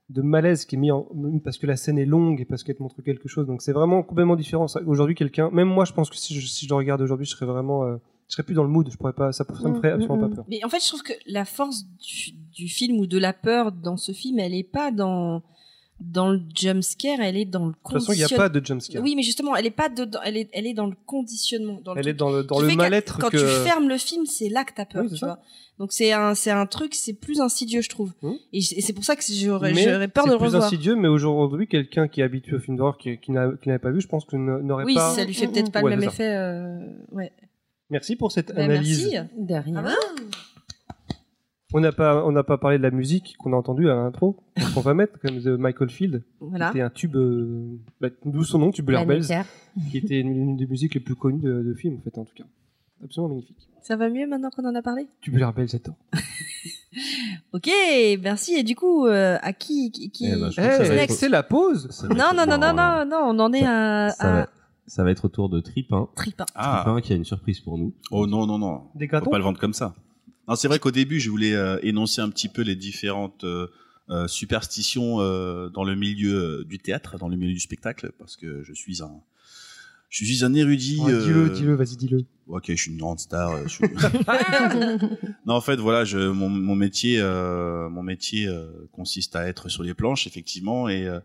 de 0.08 0.22
malaise 0.22 0.64
qui 0.64 0.76
est 0.76 0.78
mis 0.78 0.90
en, 0.90 1.06
parce 1.44 1.58
que 1.58 1.66
la 1.66 1.76
scène 1.76 1.98
est 1.98 2.04
longue 2.04 2.40
et 2.40 2.44
parce 2.44 2.62
qu'elle 2.64 2.76
te 2.76 2.82
montre 2.82 3.00
quelque 3.02 3.28
chose. 3.28 3.46
Donc, 3.46 3.62
c'est 3.62 3.72
vraiment 3.72 4.02
complètement 4.02 4.36
différent. 4.36 4.66
Aujourd'hui, 4.86 5.14
quelqu'un, 5.14 5.50
même 5.50 5.68
moi, 5.68 5.84
je 5.84 5.92
pense 5.92 6.10
que 6.10 6.16
si 6.16 6.34
je, 6.38 6.46
si 6.46 6.66
je 6.66 6.70
le 6.70 6.76
regarde 6.76 7.00
aujourd'hui, 7.00 7.26
je 7.26 7.30
serais 7.30 7.46
vraiment, 7.46 7.84
euh, 7.84 7.96
je 8.28 8.34
serais 8.34 8.42
plus 8.42 8.54
dans 8.54 8.64
le 8.64 8.68
mood. 8.68 8.88
Je 8.90 8.96
pourrais 8.96 9.12
pas, 9.12 9.32
ça, 9.32 9.44
ça 9.44 9.68
me 9.68 9.74
ferait 9.74 9.90
Mm, 9.90 9.94
absolument 9.94 10.16
mm, 10.16 10.30
pas 10.30 10.36
peur. 10.36 10.44
Mais 10.48 10.64
en 10.64 10.68
fait, 10.68 10.82
je 10.82 10.88
trouve 10.88 11.02
que 11.02 11.14
la 11.26 11.44
force 11.44 11.84
du, 11.84 12.32
du 12.52 12.68
film 12.68 12.98
ou 12.98 13.06
de 13.06 13.18
la 13.18 13.32
peur 13.32 13.72
dans 13.72 13.96
ce 13.96 14.12
film, 14.12 14.38
elle 14.38 14.54
est 14.54 14.70
pas 14.70 14.90
dans 14.90 15.42
dans 16.04 16.30
le 16.30 16.40
jump 16.54 16.82
scare, 16.82 17.20
elle 17.20 17.36
est 17.36 17.44
dans 17.44 17.66
le 17.66 17.72
De 17.72 17.76
toute 17.84 17.92
façon, 17.92 18.12
il 18.12 18.16
n'y 18.16 18.22
a 18.22 18.26
conditionnement. 18.26 18.44
pas 18.44 18.60
de 18.60 18.66
jump 18.66 18.80
scare. 18.82 19.02
Oui, 19.02 19.14
mais 19.16 19.22
justement, 19.22 19.54
elle 19.56 19.66
est 19.66 19.70
pas 19.70 19.88
dedans, 19.88 20.20
elle 20.24 20.36
est 20.36 20.48
elle 20.52 20.66
est 20.66 20.74
dans 20.74 20.86
le 20.86 20.96
conditionnement, 21.06 21.80
dans 21.84 21.94
le 21.94 21.98
Elle 21.98 22.04
truc 22.04 22.14
est 22.14 22.18
dans 22.18 22.30
le, 22.30 22.42
dans 22.44 22.60
le 22.60 22.74
mal-être 22.74 23.18
Quand 23.18 23.28
que. 23.30 23.36
tu 23.36 23.68
fermes 23.68 23.88
le 23.88 23.98
film, 23.98 24.26
c'est 24.26 24.48
là 24.48 24.64
que 24.64 24.72
t'as 24.74 24.84
peur, 24.84 25.02
Oui, 25.02 25.08
c'est 25.08 25.14
tu 25.14 25.20
ça. 25.20 25.26
vois. 25.26 25.38
Donc 25.78 25.92
c'est 25.92 26.12
un 26.12 26.34
c'est 26.34 26.50
un 26.50 26.66
truc, 26.66 26.94
c'est 26.94 27.14
plus 27.14 27.40
insidieux, 27.40 27.80
je 27.80 27.88
trouve. 27.88 28.12
Hmm. 28.22 28.32
Et 28.52 28.60
c'est 28.60 28.92
pour 28.92 29.04
ça 29.04 29.16
que 29.16 29.22
j'aurais 29.26 29.72
peur 30.08 30.24
de 30.24 30.30
c'est 30.30 30.34
le 30.34 30.38
plus 30.38 30.46
revoir. 30.46 30.64
insidieux, 30.64 30.94
mais 30.96 31.08
aujourd'hui, 31.08 31.66
quelqu'un 31.66 32.08
qui 32.08 32.20
est 32.20 32.24
habitué 32.24 32.56
au 32.56 32.60
film 32.60 32.76
d'horreur, 32.76 32.98
qui, 32.98 33.18
qui 33.18 33.32
n'a- 33.32 33.52
qui 33.60 33.68
n'avait 33.68 33.78
pas 33.78 33.90
vu, 33.90 34.00
je 34.00 34.06
pense 34.08 34.24
que 34.24 34.36
n'aurait 34.36 34.84
Oui, 34.84 34.94
pas. 34.94 35.14
ça 35.14 35.24
lui 35.24 35.34
fait 35.34 35.46
Mm, 35.46 35.52
peut-être 35.52 35.68
mm. 35.68 35.72
pas 35.72 35.82
Ouais, 35.82 35.90
le 35.90 35.96
même 35.96 36.10
c'est 36.10 36.24
effet. 36.24 36.34
euh, 36.36 36.78
Ouais. 37.10 37.32
Merci 37.90 38.16
pour 38.16 38.32
cette 38.32 38.54
Ben, 38.54 38.70
analyse. 38.70 39.08
merci. 39.12 39.28
De 39.38 39.54
rien. 39.54 39.74
Ah 39.86 39.94
On 41.74 41.80
n'a 41.80 41.92
pas, 41.92 42.24
on 42.26 42.32
n'a 42.32 42.42
pas 42.42 42.58
parlé 42.58 42.76
de 42.78 42.82
la 42.82 42.90
musique 42.90 43.36
qu'on 43.38 43.52
a 43.52 43.56
entendue 43.56 43.88
à 43.90 43.94
l'intro, 43.94 44.36
qu'on 44.74 44.80
va 44.80 44.94
mettre, 44.94 45.18
comme 45.20 45.40
The 45.40 45.46
Michael 45.58 45.90
Field, 45.90 46.22
Voilà. 46.40 46.66
qui 46.70 46.78
était 46.78 46.82
un 46.84 46.90
tube, 46.90 47.16
euh, 47.16 47.78
bah, 48.00 48.08
d'où 48.24 48.44
son 48.44 48.58
nom, 48.58 48.70
Tubular 48.70 49.06
Bells, 49.06 49.26
qui 49.90 49.98
était 49.98 50.20
une, 50.20 50.36
une 50.36 50.56
des 50.56 50.66
musiques 50.66 50.94
les 50.94 51.00
plus 51.00 51.14
connues 51.14 51.40
de, 51.40 51.62
de 51.62 51.74
film, 51.74 51.96
en 51.96 52.00
fait, 52.02 52.18
en 52.18 52.24
tout 52.24 52.34
cas. 52.34 52.44
Absolument 53.02 53.30
magnifique. 53.30 53.56
Ça 53.82 53.96
va 53.96 54.08
mieux 54.10 54.26
maintenant 54.28 54.50
qu'on 54.50 54.64
en 54.68 54.74
a 54.74 54.82
parlé? 54.82 55.08
Tubular 55.22 55.52
Bells, 55.52 55.68
j'adore. 55.68 55.94
Ok, 57.54 57.68
merci. 58.22 58.54
Et 58.54 58.62
du 58.62 58.74
coup, 58.74 59.06
euh, 59.06 59.38
à 59.42 59.52
qui 59.54 59.90
qui, 59.90 60.10
qui- 60.10 60.26
Eh 60.26 60.36
ben, 60.38 60.50
c'est 61.08 61.28
la 61.28 61.42
pause 61.42 61.88
Non, 62.10 62.32
non, 62.36 62.44
non, 62.46 62.58
non, 62.58 62.74
non, 62.74 63.04
non, 63.06 63.16
on 63.28 63.38
en 63.38 63.52
est 63.52 63.64
à, 63.64 64.10
Ça 64.10 64.24
à 64.28 64.32
va, 64.42 64.48
ça 64.86 65.02
va 65.04 65.10
être 65.10 65.24
au 65.24 65.28
tour 65.28 65.48
de 65.48 65.60
Tripin. 65.60 66.08
Tripin. 66.14 66.44
Ah, 66.54 66.82
Tripin 66.84 67.00
qui 67.00 67.12
a 67.14 67.16
une 67.16 67.24
surprise 67.24 67.60
pour 67.60 67.78
nous. 67.78 67.94
oh 68.10 68.26
non, 68.26 68.46
non, 68.46 68.58
non. 68.58 68.82
Des 68.94 69.06
Faut 69.06 69.12
gâteaux 69.12 69.30
pas 69.30 69.38
le 69.38 69.44
vendre 69.44 69.58
comme 69.58 69.72
ça. 69.72 69.94
Non, 70.48 70.56
c'est 70.56 70.68
vrai 70.68 70.78
qu'au 70.78 70.90
début, 70.90 71.20
je 71.20 71.30
voulais 71.30 71.54
euh, 71.54 71.78
énoncer 71.82 72.20
un 72.20 72.28
petit 72.30 72.48
peu 72.48 72.62
les 72.62 72.74
différentes 72.76 73.44
euh, 73.44 73.68
euh, 74.10 74.26
superstitions 74.28 75.20
euh, 75.20 75.68
dans 75.68 75.84
le 75.84 75.94
milieu 75.94 76.34
euh, 76.60 76.64
du 76.64 76.78
théâtre, 76.78 77.16
dans 77.18 77.28
le 77.28 77.36
milieu 77.36 77.52
du 77.52 77.60
spectacle, 77.60 78.10
parce 78.18 78.36
que 78.36 78.62
je 78.64 78.72
suis 78.72 79.02
un, 79.02 79.12
je 80.10 80.24
suis 80.24 80.44
un 80.44 80.52
érudit. 80.54 80.98
Ouais, 80.98 81.12
Dis-le, 81.20 81.44
euh, 81.44 81.48
dis-le, 81.50 81.74
vas-y, 81.74 81.96
dis-le. 81.96 82.24
Ok, 82.48 82.64
je 82.68 82.74
suis 82.74 82.90
une 82.90 82.98
grande 82.98 83.20
star. 83.20 83.52
euh, 83.52 83.62
je 83.66 83.68
suis- 83.68 83.84
non, 85.46 85.54
en 85.54 85.60
fait, 85.60 85.76
voilà, 85.76 86.04
je, 86.04 86.18
mon, 86.18 86.48
mon 86.48 86.74
métier, 86.74 87.18
euh, 87.20 87.88
mon 87.88 88.02
métier 88.02 88.46
euh, 88.48 88.66
consiste 88.92 89.36
à 89.36 89.46
être 89.48 89.68
sur 89.68 89.82
les 89.84 89.94
planches, 89.94 90.26
effectivement, 90.26 90.88
et 90.88 91.06
euh, 91.06 91.20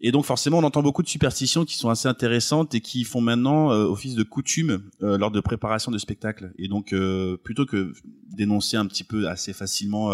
et 0.00 0.12
donc 0.12 0.24
forcément, 0.24 0.58
on 0.58 0.64
entend 0.64 0.82
beaucoup 0.82 1.02
de 1.02 1.08
superstitions 1.08 1.64
qui 1.64 1.76
sont 1.76 1.88
assez 1.88 2.08
intéressantes 2.08 2.74
et 2.74 2.80
qui 2.80 3.04
font 3.04 3.20
maintenant 3.20 3.72
euh, 3.72 3.84
office 3.84 4.14
de 4.14 4.22
coutume 4.22 4.90
euh, 5.02 5.16
lors 5.16 5.30
de 5.30 5.40
préparation 5.40 5.90
de 5.90 5.98
spectacles. 5.98 6.52
Et 6.58 6.68
donc, 6.68 6.92
euh, 6.92 7.36
plutôt 7.38 7.64
que 7.64 7.92
d'énoncer 8.28 8.76
un 8.76 8.86
petit 8.86 9.04
peu 9.04 9.28
assez 9.28 9.52
facilement 9.52 10.12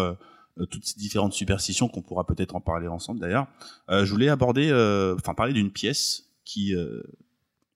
toutes 0.69 0.85
ces 0.85 0.99
différentes 0.99 1.33
superstitions, 1.33 1.87
qu'on 1.87 2.01
pourra 2.01 2.25
peut-être 2.27 2.55
en 2.55 2.61
parler 2.61 2.87
ensemble 2.87 3.19
d'ailleurs, 3.19 3.47
je 3.89 4.09
voulais 4.11 4.29
aborder, 4.29 4.67
enfin 5.17 5.33
parler 5.33 5.53
d'une 5.53 5.71
pièce 5.71 6.29
qui 6.45 6.73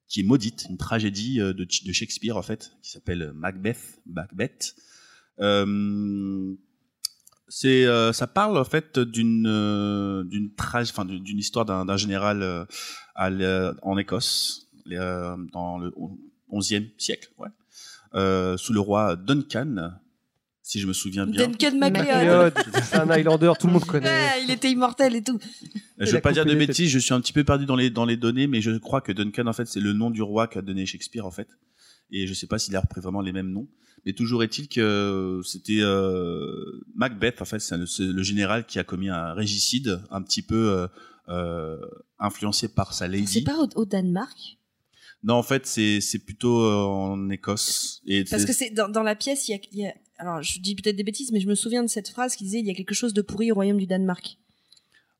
qui 0.08 0.20
est 0.20 0.24
maudite, 0.24 0.68
une 0.70 0.78
tragédie 0.78 1.40
de, 1.40 1.54
de 1.54 1.92
Shakespeare 1.92 2.38
en 2.38 2.44
fait, 2.44 2.74
qui 2.84 2.92
s'appelle 2.92 3.32
Macbeth. 3.34 4.02
Macbeth. 4.06 4.76
C'est, 7.48 7.86
euh, 7.86 8.12
ça 8.12 8.26
parle 8.28 8.58
en 8.58 8.64
fait 8.66 8.98
d'une 8.98 9.46
euh, 9.48 10.24
d'une 10.24 10.54
trage, 10.56 10.90
enfin 10.90 11.06
d'une 11.06 11.38
histoire 11.38 11.66
d'un 11.66 11.98
général 11.98 12.42
euh, 12.42 12.66
à 13.16 13.30
en 13.84 13.98
Écosse 13.98 14.68
euh, 14.92 15.36
dans 15.54 15.78
le 15.78 15.94
XIe 16.52 16.92
siècle, 16.98 17.30
ouais, 17.38 17.50
euh, 18.16 18.58
sous 18.58 18.74
le 18.74 18.80
roi 18.80 19.16
Duncan. 19.16 19.92
si 20.64 20.80
je 20.80 20.88
me 20.88 20.94
souviens 20.94 21.28
bien. 21.28 21.48
Duncan 21.48 21.78
MacLeod, 21.78 22.54
c'est 22.84 22.98
un 22.98 23.10
Highlander, 23.12 23.54
tout 23.60 23.68
le 23.68 23.74
monde 23.74 23.86
connaît. 23.86 24.10
Ouais, 24.10 24.44
il 24.44 24.50
était 24.50 24.72
immortel 24.72 25.16
et 25.16 25.22
tout. 25.24 25.40
Je 26.00 26.06
Il 26.06 26.12
veux 26.12 26.18
a 26.18 26.22
pas 26.22 26.32
dire 26.32 26.46
de 26.46 26.56
bêtises, 26.56 26.90
je 26.90 26.98
suis 27.00 27.14
un 27.14 27.22
petit 27.22 27.34
peu 27.34 27.44
perdu 27.44 27.66
dans 27.68 27.76
les 27.76 27.92
dans 27.92 28.06
les 28.06 28.18
données, 28.18 28.48
mais 28.48 28.62
je 28.62 28.72
crois 28.72 29.02
que 29.02 29.12
Duncan 29.12 29.46
en 29.46 29.54
fait 29.54 29.66
c'est 29.68 29.80
le 29.80 29.94
nom 29.94 30.10
du 30.10 30.24
roi 30.24 30.48
qu'a 30.48 30.64
donné 30.64 30.86
Shakespeare 30.88 31.26
en 31.28 31.32
fait, 31.32 31.48
et 32.12 32.28
je 32.28 32.34
sais 32.34 32.48
pas 32.48 32.60
s'il 32.60 32.76
a 32.76 32.80
repris 32.82 33.02
vraiment 33.02 33.22
les 33.22 33.32
mêmes 33.32 33.52
noms, 33.52 33.68
mais 34.06 34.14
toujours 34.14 34.44
est-il 34.44 34.68
que 34.68 35.42
c'était 35.44 35.80
euh, 35.82 36.82
Macbeth 36.96 37.42
en 37.42 37.46
fait, 37.46 37.60
c'est 37.60 37.78
le, 37.78 37.86
c'est 37.86 38.24
général 38.24 38.66
qui 38.66 38.78
a 38.80 38.84
commis 38.84 39.10
un 39.10 39.34
régicide 39.34 40.02
un 40.12 40.22
petit 40.22 40.42
peu 40.44 40.56
euh, 40.72 40.88
euh, 41.30 41.78
influencé 42.20 42.68
par 42.68 42.94
sa 42.94 43.06
C'est 43.06 43.12
lady. 43.12 43.42
pas 43.42 43.58
au, 43.58 43.68
au 43.76 43.86
Danemark? 43.86 44.58
Non 45.24 45.36
en 45.36 45.44
fait 45.44 45.66
c'est 45.66 46.02
c'est 46.02 46.20
plutôt 46.20 46.62
euh, 46.62 46.84
en 46.84 47.30
Écosse 47.32 48.02
et 48.06 48.24
Parce 48.26 48.44
c'est- 48.44 48.48
que 48.48 48.54
c'est 48.54 48.70
dans, 48.70 48.90
dans 48.90 49.02
la 49.02 49.16
pièce, 49.16 49.48
il 49.48 49.52
y 49.54 49.56
a, 49.56 49.60
il 49.72 49.80
y 49.80 49.86
a- 49.88 49.94
alors 50.18 50.42
je 50.44 50.60
dis 50.60 50.76
peut-être 50.76 50.96
des 50.96 51.04
bêtises, 51.04 51.32
mais 51.32 51.40
je 51.40 51.48
me 51.48 51.56
souviens 51.56 51.82
de 51.84 51.90
cette 51.90 52.10
phrase 52.10 52.36
qui 52.36 52.44
disait 52.44 52.60
il 52.60 52.68
y 52.68 52.72
a 52.72 52.76
quelque 52.76 52.94
chose 52.94 53.14
de 53.14 53.22
pourri 53.24 53.52
au 53.52 53.56
royaume 53.56 53.78
du 53.80 53.88
Danemark. 53.88 54.38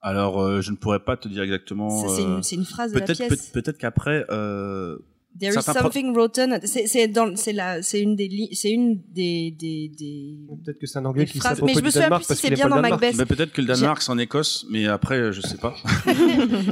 alors 0.02 0.40
euh, 0.42 0.62
je 0.62 0.70
ne 0.72 0.76
pourrais 0.76 1.04
pas 1.04 1.18
te 1.18 1.28
dire 1.28 1.42
exactement. 1.42 1.90
C'est 2.08 2.22
euh, 2.24 2.38
une, 2.38 2.44
c'est 2.44 2.56
une 2.56 2.66
phrase 2.66 2.94
de 2.94 3.00
la 3.00 3.06
Peut-être 3.06 3.18
pièce. 3.28 3.48
peut- 3.52 3.62
peut-être 3.62 3.78
qu'après 3.80 4.26
euh, 4.30 4.98
There 5.40 5.54
is 5.54 5.64
something 5.64 6.16
rotten. 6.16 6.60
C'est 6.64 6.88
c'est 6.88 7.08
dans 7.08 7.36
c'est 7.36 7.54
la 7.54 7.82
c'est 7.82 8.02
une 8.02 8.16
des 8.16 8.50
c'est 8.54 8.72
une 8.72 9.02
des 9.12 9.52
des 9.52 9.90
des 9.90 10.40
Peut-être 10.64 10.80
que 10.80 10.88
c'est 10.88 11.00
un 11.00 11.06
anglais 11.06 11.26
qui 11.26 11.40
mais 11.64 11.74
je 11.74 11.82
me 11.82 11.90
souviens 11.90 12.10
plus 12.10 12.26
si 12.26 12.36
c'est 12.36 12.52
bien 12.52 12.70
dans. 12.70 12.82
Macbeth. 12.82 13.16
bah, 13.18 13.26
peut-être 13.26 13.52
que 13.52 13.62
le 13.62 13.68
Danemark 13.68 14.02
c'est 14.02 14.12
en 14.12 14.18
Écosse, 14.18 14.66
mais 14.70 14.86
après 14.86 15.34
je 15.34 15.42
sais 15.42 15.58
pas. 15.58 15.76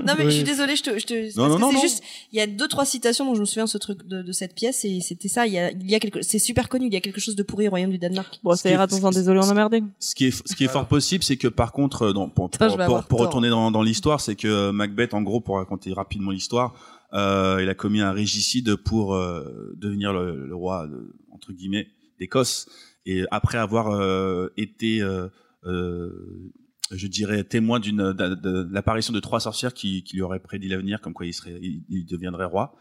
Non 0.05 0.13
mais 0.17 0.25
je 0.25 0.29
suis 0.29 0.43
désolée, 0.43 0.75
je 0.75 0.83
te, 0.83 0.99
je 0.99 1.05
te 1.05 1.13
Non, 1.37 1.47
parce 1.47 1.61
non, 1.61 1.71
non, 1.71 1.81
juste 1.81 2.03
il 2.31 2.37
y 2.37 2.41
a 2.41 2.47
deux 2.47 2.67
trois 2.67 2.85
citations 2.85 3.25
dont 3.25 3.35
je 3.35 3.41
me 3.41 3.45
souviens 3.45 3.65
de 3.65 3.69
ce 3.69 3.77
truc 3.77 4.07
de, 4.07 4.21
de 4.21 4.31
cette 4.31 4.55
pièce 4.55 4.85
et 4.85 4.99
c'était 5.01 5.27
ça. 5.27 5.47
Il 5.47 5.53
y 5.53 5.59
a 5.59 5.71
il 5.71 5.89
y 5.89 5.95
a 5.95 5.99
quelque 5.99 6.21
c'est 6.21 6.39
super 6.39 6.69
connu. 6.69 6.87
Il 6.87 6.93
y 6.93 6.97
a 6.97 7.01
quelque 7.01 7.21
chose 7.21 7.35
de 7.35 7.43
pourri 7.43 7.67
au 7.67 7.69
royaume 7.69 7.91
du 7.91 7.97
Danemark. 7.97 8.39
Bon, 8.43 8.55
ça 8.55 8.69
ira 8.69 8.87
dans 8.87 9.05
un 9.05 9.11
désolé 9.11 9.39
en 9.39 9.49
emmerdé. 9.49 9.83
Ce 9.99 10.15
qui 10.15 10.27
est, 10.27 10.47
ce 10.47 10.55
qui 10.55 10.65
est 10.65 10.67
fort 10.67 10.87
possible, 10.87 11.23
c'est 11.23 11.37
que 11.37 11.47
par 11.47 11.71
contre, 11.71 12.03
euh, 12.03 12.27
pour, 12.35 12.49
pour, 12.49 13.19
retourner 13.19 13.49
dans, 13.49 13.71
dans 13.71 13.81
l'histoire, 13.81 14.21
c'est 14.21 14.35
que 14.35 14.47
euh, 14.47 14.71
Macbeth, 14.71 15.13
en 15.13 15.21
gros, 15.21 15.39
pour 15.39 15.57
raconter 15.57 15.93
rapidement 15.93 16.31
l'histoire, 16.31 16.73
euh, 17.13 17.59
il 17.61 17.69
a 17.69 17.75
commis 17.75 18.01
un 18.01 18.11
régicide 18.11 18.75
pour 18.75 19.15
euh, 19.15 19.73
devenir 19.77 20.13
le, 20.13 20.45
le 20.47 20.55
roi, 20.55 20.87
de- 20.87 21.13
entre 21.31 21.53
guillemets, 21.53 21.87
d'Écosse. 22.19 22.67
Et 23.05 23.23
après 23.31 23.57
avoir 23.57 23.91
euh, 23.91 24.49
été, 24.57 25.01
euh, 25.01 25.27
euh, 25.65 26.51
je 26.91 27.07
dirais, 27.07 27.43
témoin 27.43 27.79
d'une 27.79 28.13
de, 28.13 28.35
de- 28.35 28.67
l'apparition 28.71 29.13
de 29.13 29.19
trois 29.19 29.39
sorcières 29.39 29.73
qui, 29.73 30.03
qui 30.03 30.15
lui 30.15 30.23
auraient 30.23 30.39
prédit 30.39 30.67
l'avenir, 30.69 31.01
comme 31.01 31.13
quoi 31.13 31.25
il 31.25 31.33
serait, 31.33 31.59
il, 31.61 32.05
deviendrait 32.05 32.45
roi. 32.45 32.75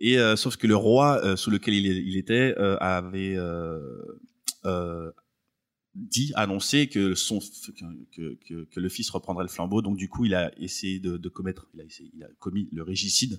Et 0.00 0.18
euh, 0.18 0.36
sauf 0.36 0.56
que 0.56 0.66
le 0.66 0.76
roi 0.76 1.20
euh, 1.24 1.36
sous 1.36 1.50
lequel 1.50 1.74
il, 1.74 1.86
il 1.86 2.16
était 2.16 2.54
euh, 2.58 2.76
avait 2.80 3.36
euh, 3.36 3.80
euh, 4.64 5.10
dit, 5.94 6.32
annoncé 6.34 6.88
que 6.88 7.14
son 7.14 7.38
que, 8.12 8.36
que, 8.46 8.64
que 8.64 8.80
le 8.80 8.88
fils 8.88 9.10
reprendrait 9.10 9.44
le 9.44 9.48
flambeau. 9.48 9.82
Donc 9.82 9.96
du 9.96 10.08
coup, 10.08 10.24
il 10.24 10.34
a 10.34 10.50
essayé 10.58 10.98
de, 10.98 11.16
de 11.16 11.28
commettre, 11.28 11.66
il 11.74 11.80
a, 11.80 11.84
essayé, 11.84 12.10
il 12.14 12.24
a 12.24 12.28
commis 12.38 12.68
le 12.72 12.82
régicide 12.82 13.38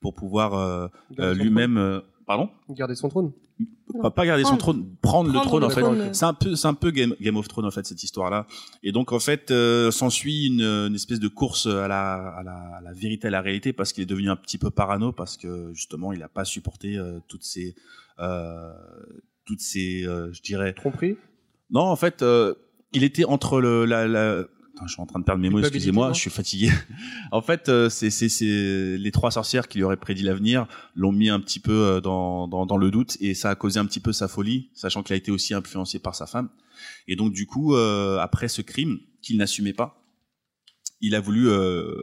pour 0.00 0.14
pouvoir 0.14 0.54
euh, 0.54 0.88
euh, 1.18 1.34
lui-même, 1.34 1.76
euh, 1.76 2.00
pardon? 2.26 2.50
Garder 2.70 2.94
son 2.96 3.08
trône. 3.08 3.32
pas, 4.00 4.10
pas 4.10 4.26
garder 4.26 4.44
son 4.44 4.56
trône, 4.56 4.96
prendre, 5.00 5.32
le 5.32 5.38
trône 5.40 5.60
le 5.60 5.66
en 5.66 5.70
fait. 5.70 5.80
trône. 5.80 6.12
C'est 6.12 6.24
un 6.24 6.34
peu, 6.34 6.56
c'est 6.56 6.66
un 6.66 6.74
peu 6.74 6.90
Game, 6.90 7.14
Game 7.20 7.36
of 7.36 7.46
Thrones 7.46 7.66
en 7.66 7.70
fait 7.70 7.86
cette 7.86 8.02
histoire-là. 8.02 8.46
Et 8.82 8.90
donc 8.90 9.12
en 9.12 9.20
fait, 9.20 9.50
euh, 9.50 9.90
s'ensuit 9.92 10.46
une, 10.46 10.62
une 10.62 10.94
espèce 10.94 11.20
de 11.20 11.28
course 11.28 11.66
à 11.66 11.86
la, 11.86 12.14
à 12.14 12.42
la, 12.42 12.56
à 12.78 12.80
la 12.80 12.92
vérité, 12.92 13.28
à 13.28 13.30
la 13.30 13.40
réalité, 13.40 13.72
parce 13.72 13.92
qu'il 13.92 14.02
est 14.02 14.06
devenu 14.06 14.28
un 14.30 14.36
petit 14.36 14.58
peu 14.58 14.70
parano, 14.70 15.12
parce 15.12 15.36
que 15.36 15.72
justement, 15.72 16.12
il 16.12 16.18
n'a 16.18 16.28
pas 16.28 16.44
supporté 16.44 16.96
euh, 16.96 17.20
toutes 17.28 17.44
ces, 17.44 17.76
euh, 18.18 18.72
toutes 19.44 19.60
ces, 19.60 20.04
euh, 20.04 20.32
je 20.32 20.42
dirais, 20.42 20.72
Tromperie. 20.72 21.16
Non, 21.72 21.82
en 21.82 21.96
fait, 21.96 22.22
euh, 22.22 22.54
il 22.92 23.02
était 23.02 23.24
entre 23.24 23.60
le 23.60 23.84
la, 23.84 24.06
la... 24.06 24.44
Attends, 24.74 24.86
je 24.86 24.92
suis 24.92 25.02
en 25.02 25.06
train 25.06 25.18
de 25.18 25.24
perdre 25.24 25.42
mes 25.42 25.50
mots, 25.50 25.58
excusez-moi, 25.58 26.12
je 26.12 26.20
suis 26.20 26.30
fatigué. 26.30 26.70
en 27.32 27.42
fait, 27.42 27.68
euh, 27.68 27.88
c'est 27.90 28.08
les 28.40 29.10
trois 29.12 29.30
sorcières 29.30 29.68
qui 29.68 29.78
lui 29.78 29.84
auraient 29.84 29.96
prédit 29.96 30.22
l'avenir 30.22 30.66
l'ont 30.94 31.12
mis 31.12 31.28
un 31.28 31.40
petit 31.40 31.60
peu 31.60 31.72
euh, 31.72 32.00
dans, 32.00 32.48
dans 32.48 32.64
dans 32.64 32.78
le 32.78 32.90
doute 32.90 33.16
et 33.20 33.34
ça 33.34 33.50
a 33.50 33.54
causé 33.54 33.78
un 33.80 33.84
petit 33.84 34.00
peu 34.00 34.12
sa 34.12 34.28
folie, 34.28 34.70
sachant 34.72 35.02
qu'il 35.02 35.14
a 35.14 35.16
été 35.16 35.30
aussi 35.30 35.52
influencé 35.52 35.98
par 35.98 36.14
sa 36.14 36.26
femme. 36.26 36.48
Et 37.08 37.16
donc 37.16 37.32
du 37.32 37.46
coup, 37.46 37.74
euh, 37.74 38.18
après 38.18 38.48
ce 38.48 38.62
crime 38.62 38.98
qu'il 39.20 39.36
n'assumait 39.36 39.74
pas, 39.74 40.02
il 41.00 41.14
a 41.14 41.20
voulu 41.20 41.48
euh, 41.48 41.94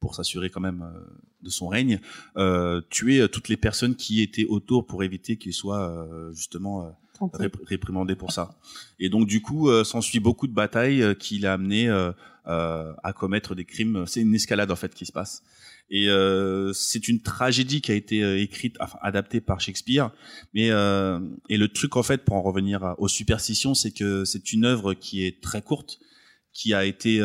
pour 0.00 0.14
s'assurer 0.14 0.50
quand 0.50 0.60
même 0.60 0.82
euh, 0.82 1.00
de 1.42 1.50
son 1.50 1.68
règne, 1.68 2.00
euh, 2.36 2.80
tuer 2.90 3.28
toutes 3.28 3.48
les 3.48 3.56
personnes 3.56 3.96
qui 3.96 4.22
étaient 4.22 4.46
autour 4.46 4.86
pour 4.86 5.02
éviter 5.02 5.36
qu'il 5.36 5.52
soit 5.52 5.88
euh, 5.90 6.32
justement 6.32 6.84
euh, 6.84 6.90
rép- 7.20 7.64
réprimandé 7.66 8.14
pour 8.16 8.32
ça. 8.32 8.58
Et 8.98 9.08
donc 9.08 9.26
du 9.26 9.40
coup, 9.40 9.68
euh, 9.68 9.84
s'ensuit 9.84 10.20
beaucoup 10.20 10.46
de 10.46 10.52
batailles 10.52 11.02
euh, 11.02 11.14
qui 11.14 11.38
l'a 11.38 11.54
amené 11.54 11.88
euh, 11.88 12.12
à 12.46 13.12
commettre 13.12 13.54
des 13.54 13.64
crimes. 13.64 14.04
C'est 14.06 14.20
une 14.20 14.34
escalade 14.34 14.70
en 14.70 14.76
fait 14.76 14.94
qui 14.94 15.06
se 15.06 15.12
passe. 15.12 15.42
Et 15.90 16.08
c'est 16.72 17.08
une 17.08 17.20
tragédie 17.20 17.82
qui 17.82 17.92
a 17.92 17.94
été 17.94 18.40
écrite, 18.40 18.76
enfin 18.80 18.98
adaptée 19.02 19.42
par 19.42 19.60
Shakespeare. 19.60 20.10
Mais 20.54 20.68
et 20.68 21.56
le 21.58 21.68
truc 21.68 21.96
en 21.96 22.02
fait, 22.02 22.24
pour 22.24 22.36
en 22.36 22.42
revenir 22.42 22.94
aux 22.98 23.06
superstitions, 23.08 23.74
c'est 23.74 23.90
que 23.90 24.24
c'est 24.24 24.52
une 24.52 24.64
œuvre 24.64 24.94
qui 24.94 25.24
est 25.24 25.42
très 25.42 25.60
courte, 25.60 25.98
qui 26.54 26.72
a 26.72 26.86
été 26.86 27.20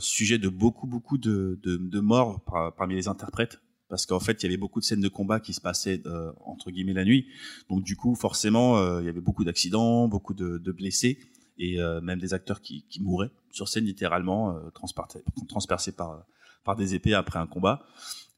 sujet 0.00 0.38
de 0.38 0.48
beaucoup 0.48 0.88
beaucoup 0.88 1.18
de, 1.18 2.00
morts 2.00 2.44
par- 2.44 2.74
parmi 2.74 2.94
les 2.96 3.06
interprètes. 3.06 3.60
Parce 3.94 4.06
qu'en 4.06 4.18
fait, 4.18 4.42
il 4.42 4.46
y 4.46 4.48
avait 4.48 4.56
beaucoup 4.56 4.80
de 4.80 4.84
scènes 4.84 5.00
de 5.00 5.08
combat 5.08 5.38
qui 5.38 5.52
se 5.52 5.60
passaient 5.60 6.02
euh, 6.06 6.32
entre 6.44 6.72
guillemets 6.72 6.94
la 6.94 7.04
nuit. 7.04 7.28
Donc 7.70 7.84
du 7.84 7.94
coup, 7.94 8.16
forcément, 8.16 8.76
euh, 8.76 9.00
il 9.00 9.06
y 9.06 9.08
avait 9.08 9.20
beaucoup 9.20 9.44
d'accidents, 9.44 10.08
beaucoup 10.08 10.34
de, 10.34 10.58
blessés 10.72 11.20
et 11.58 11.80
euh, 11.80 12.00
même 12.00 12.18
des 12.18 12.34
acteurs 12.34 12.60
qui, 12.60 12.84
qui 12.90 13.00
mouraient 13.00 13.30
sur 13.52 13.68
scène 13.68 13.84
littéralement, 13.84 14.58
transpercés, 14.74 15.92
par 15.92 16.74
des 16.76 16.96
épées 16.96 17.14
après 17.14 17.38
un 17.38 17.46
combat. 17.46 17.86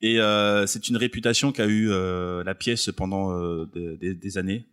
Et 0.02 0.18
c'est 0.66 0.90
une 0.90 0.98
réputation 0.98 1.52
qu'a 1.52 1.66
eu 1.66 1.88
la 1.88 2.54
pièce 2.54 2.90
pendant 2.94 3.64
des, 3.64 4.36
années, 4.36 4.66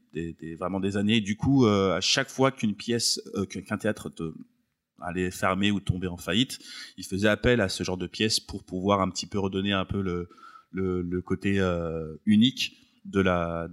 vraiment 0.59 0.81
des 0.81 0.97
années. 0.97 1.15
Et 1.15 1.21
du 1.21 1.37
coup, 1.37 1.65
à 1.65 2.01
chaque 2.01 2.29
fois 2.29 2.51
qu'une 2.51 2.75
pièce, 2.75 3.21
qu'un 3.49 3.77
théâtre 3.77 4.11
allait 4.99 5.31
fermer 5.31 5.71
ou 5.71 5.79
tomber 5.79 6.07
en 6.07 6.17
faillite, 6.17 6.59
il 6.97 7.05
faisait 7.05 7.29
appel 7.29 7.61
à 7.61 7.69
ce 7.69 7.85
genre 7.85 7.97
de 7.97 8.07
pièces 8.07 8.41
pour 8.41 8.65
pouvoir 8.65 8.99
un 8.99 9.09
petit 9.09 9.27
peu 9.27 9.39
redonner 9.39 9.71
un 9.71 9.85
peu 9.85 10.01
le, 10.01 10.27
le, 10.73 11.21
côté 11.21 11.59
unique 12.25 12.77
de 13.05 13.21
la 13.21 13.69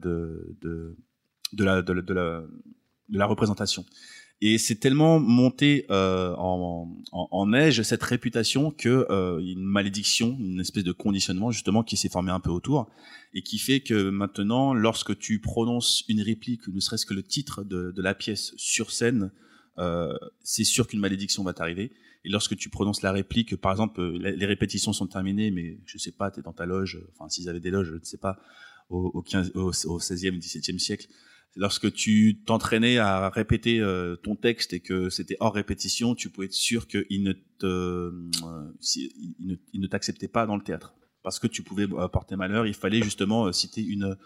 représentation. 3.26 3.84
Et 4.42 4.56
c'est 4.56 4.76
tellement 4.76 5.20
monté 5.20 5.84
euh, 5.90 6.34
en, 6.36 7.46
neige 7.46 7.82
cette 7.82 8.02
réputation 8.02 8.70
que 8.70 9.06
euh, 9.10 9.38
une 9.38 9.62
malédiction, 9.62 10.34
une 10.38 10.60
espèce 10.60 10.84
de 10.84 10.92
conditionnement 10.92 11.50
justement 11.50 11.82
qui 11.82 11.98
s'est 11.98 12.08
formé 12.08 12.30
un 12.30 12.40
peu 12.40 12.50
autour 12.50 12.88
et 13.34 13.42
qui 13.42 13.58
fait 13.58 13.80
que 13.80 14.08
maintenant, 14.08 14.72
lorsque 14.72 15.18
tu 15.18 15.40
prononces 15.40 16.04
une 16.08 16.22
réplique, 16.22 16.66
ne 16.68 16.80
serait-ce 16.80 17.04
que 17.04 17.12
le 17.12 17.22
titre 17.22 17.64
de, 17.64 17.90
de 17.90 18.02
la 18.02 18.14
pièce 18.14 18.54
sur 18.56 18.92
scène, 18.92 19.30
euh, 19.78 20.16
c'est 20.42 20.64
sûr 20.64 20.86
qu'une 20.86 21.00
malédiction 21.00 21.42
va 21.44 21.52
t'arriver. 21.52 21.92
Et 22.24 22.28
lorsque 22.28 22.56
tu 22.56 22.68
prononces 22.68 23.02
la 23.02 23.12
réplique, 23.12 23.56
par 23.56 23.72
exemple, 23.72 24.00
euh, 24.00 24.18
les 24.18 24.46
répétitions 24.46 24.92
sont 24.92 25.06
terminées, 25.06 25.50
mais 25.50 25.80
je 25.86 25.98
sais 25.98 26.12
pas, 26.12 26.30
tu 26.30 26.40
es 26.40 26.42
dans 26.42 26.52
ta 26.52 26.66
loge, 26.66 26.96
euh, 26.96 27.10
enfin 27.14 27.28
s'ils 27.28 27.48
avaient 27.48 27.60
des 27.60 27.70
loges, 27.70 27.88
je 27.88 27.94
ne 27.94 28.04
sais 28.04 28.18
pas, 28.18 28.38
au, 28.90 29.10
au, 29.14 29.22
15, 29.22 29.52
au, 29.54 29.68
au 29.68 29.98
16e, 30.00 30.38
17e 30.38 30.78
siècle, 30.78 31.08
lorsque 31.56 31.92
tu 31.92 32.42
t'entraînais 32.44 32.98
à 32.98 33.28
répéter 33.30 33.80
euh, 33.80 34.16
ton 34.16 34.36
texte 34.36 34.72
et 34.72 34.80
que 34.80 35.08
c'était 35.08 35.36
hors 35.40 35.54
répétition, 35.54 36.14
tu 36.14 36.30
pouvais 36.30 36.46
être 36.46 36.52
sûr 36.52 36.86
qu'il 36.86 37.22
ne 37.22 37.32
te, 37.32 37.66
euh, 37.66 38.28
ne, 39.40 39.56
ne 39.74 39.86
t'acceptait 39.86 40.28
pas 40.28 40.46
dans 40.46 40.56
le 40.56 40.62
théâtre 40.62 40.94
parce 41.22 41.38
que 41.38 41.46
tu 41.46 41.62
pouvais 41.62 41.86
porter 41.86 42.36
malheur. 42.36 42.66
Il 42.66 42.74
fallait 42.74 43.02
justement 43.02 43.52
citer 43.52 43.82
une 43.82 44.16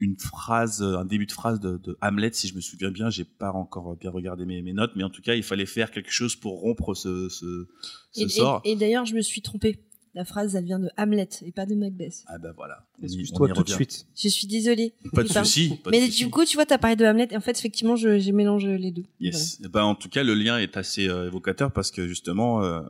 une 0.00 0.16
phrase, 0.18 0.82
un 0.82 1.04
début 1.04 1.26
de 1.26 1.32
phrase 1.32 1.60
de, 1.60 1.76
de 1.76 1.96
Hamlet, 2.00 2.30
si 2.32 2.48
je 2.48 2.54
me 2.54 2.60
souviens 2.60 2.90
bien. 2.90 3.10
J'ai 3.10 3.24
pas 3.24 3.52
encore 3.52 3.96
bien 3.96 4.10
regardé 4.10 4.44
mes, 4.46 4.62
mes 4.62 4.72
notes, 4.72 4.92
mais 4.96 5.04
en 5.04 5.10
tout 5.10 5.22
cas, 5.22 5.34
il 5.34 5.42
fallait 5.42 5.66
faire 5.66 5.90
quelque 5.90 6.10
chose 6.10 6.36
pour 6.36 6.60
rompre 6.60 6.94
ce, 6.94 7.28
ce, 7.28 7.68
ce 8.12 8.22
Et, 8.24 8.28
sort. 8.28 8.62
et- 8.64 8.72
et 8.72 8.76
d'ailleurs, 8.76 9.04
je 9.04 9.14
me 9.14 9.20
suis 9.20 9.42
trompée. 9.42 9.78
La 10.12 10.24
phrase, 10.24 10.56
elle 10.56 10.64
vient 10.64 10.80
de 10.80 10.88
Hamlet 10.98 11.28
et 11.46 11.52
pas 11.52 11.66
de 11.66 11.76
Macbeth. 11.76 12.24
Ah 12.26 12.36
ben 12.38 12.52
voilà. 12.56 12.84
Excuse-toi 13.00 13.50
tout 13.50 13.62
de 13.62 13.68
suite. 13.70 14.06
Je 14.16 14.26
suis 14.28 14.48
désolée. 14.48 14.92
Pas 15.12 15.22
de 15.22 15.28
souci. 15.28 15.78
Mais 15.88 16.08
du 16.08 16.28
coup, 16.30 16.44
tu 16.44 16.56
vois, 16.56 16.66
t'as 16.66 16.78
parlé 16.78 16.96
de 16.96 17.04
Hamlet 17.04 17.28
et 17.30 17.36
en 17.36 17.40
fait, 17.40 17.56
effectivement, 17.56 17.94
je- 17.94 18.18
j'ai 18.18 18.32
mélangé 18.32 18.76
les 18.76 18.90
deux. 18.90 19.04
Yes. 19.20 19.60
Ben, 19.62 19.84
en 19.84 19.94
tout 19.94 20.08
cas, 20.08 20.24
le 20.24 20.34
lien 20.34 20.58
est 20.58 20.76
assez 20.76 21.08
euh, 21.08 21.28
évocateur 21.28 21.70
parce 21.70 21.92
que 21.92 22.08
justement, 22.08 22.64
euh, 22.64 22.80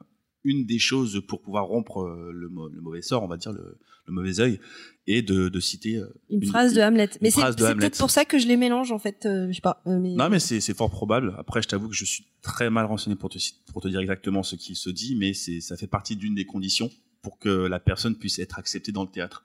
une 0.44 0.64
des 0.66 0.78
choses 0.78 1.22
pour 1.28 1.42
pouvoir 1.42 1.66
rompre 1.66 2.02
euh, 2.02 2.30
le, 2.32 2.48
mau- 2.48 2.68
le 2.68 2.80
mauvais 2.80 3.02
sort, 3.02 3.22
on 3.22 3.28
va 3.28 3.36
dire 3.36 3.52
le, 3.52 3.78
le 4.06 4.12
mauvais 4.12 4.40
œil, 4.40 4.58
est 5.06 5.22
de, 5.22 5.48
de 5.48 5.60
citer 5.60 5.96
euh, 5.96 6.06
Une, 6.30 6.44
phrase 6.44 6.72
de 6.74 6.80
Hamlet. 6.80 7.10
Mais 7.20 7.30
c'est 7.30 7.40
peut-être 7.56 7.98
pour 7.98 8.10
ça 8.10 8.24
que 8.24 8.38
je 8.38 8.46
les 8.46 8.56
mélange 8.56 8.90
en 8.92 8.98
fait. 8.98 9.26
euh, 9.26 9.48
je 9.48 9.54
sais 9.54 9.60
pas. 9.60 9.82
euh, 9.86 9.98
mais... 10.00 10.14
Non, 10.14 10.28
mais 10.30 10.38
c'est 10.38 10.60
fort 10.74 10.90
probable. 10.90 11.34
Après, 11.38 11.60
je 11.62 11.68
t'avoue 11.68 11.88
que 11.88 11.94
je 11.94 12.04
suis 12.04 12.24
très 12.42 12.70
mal 12.70 12.86
renseigné 12.86 13.16
pour 13.16 13.28
te, 13.28 13.38
pour 13.72 13.82
te 13.82 13.88
dire 13.88 14.00
exactement 14.00 14.42
ce 14.42 14.56
qu'il 14.56 14.76
se 14.76 14.90
dit, 14.90 15.14
mais 15.16 15.34
ça 15.34 15.76
fait 15.76 15.86
partie 15.86 16.16
d'une 16.16 16.34
des 16.34 16.46
conditions 16.46 16.90
pour 17.22 17.38
que 17.38 17.48
la 17.50 17.80
personne 17.80 18.16
puisse 18.16 18.38
être 18.38 18.58
acceptée 18.58 18.92
dans 18.92 19.02
le 19.04 19.10
théâtre. 19.10 19.42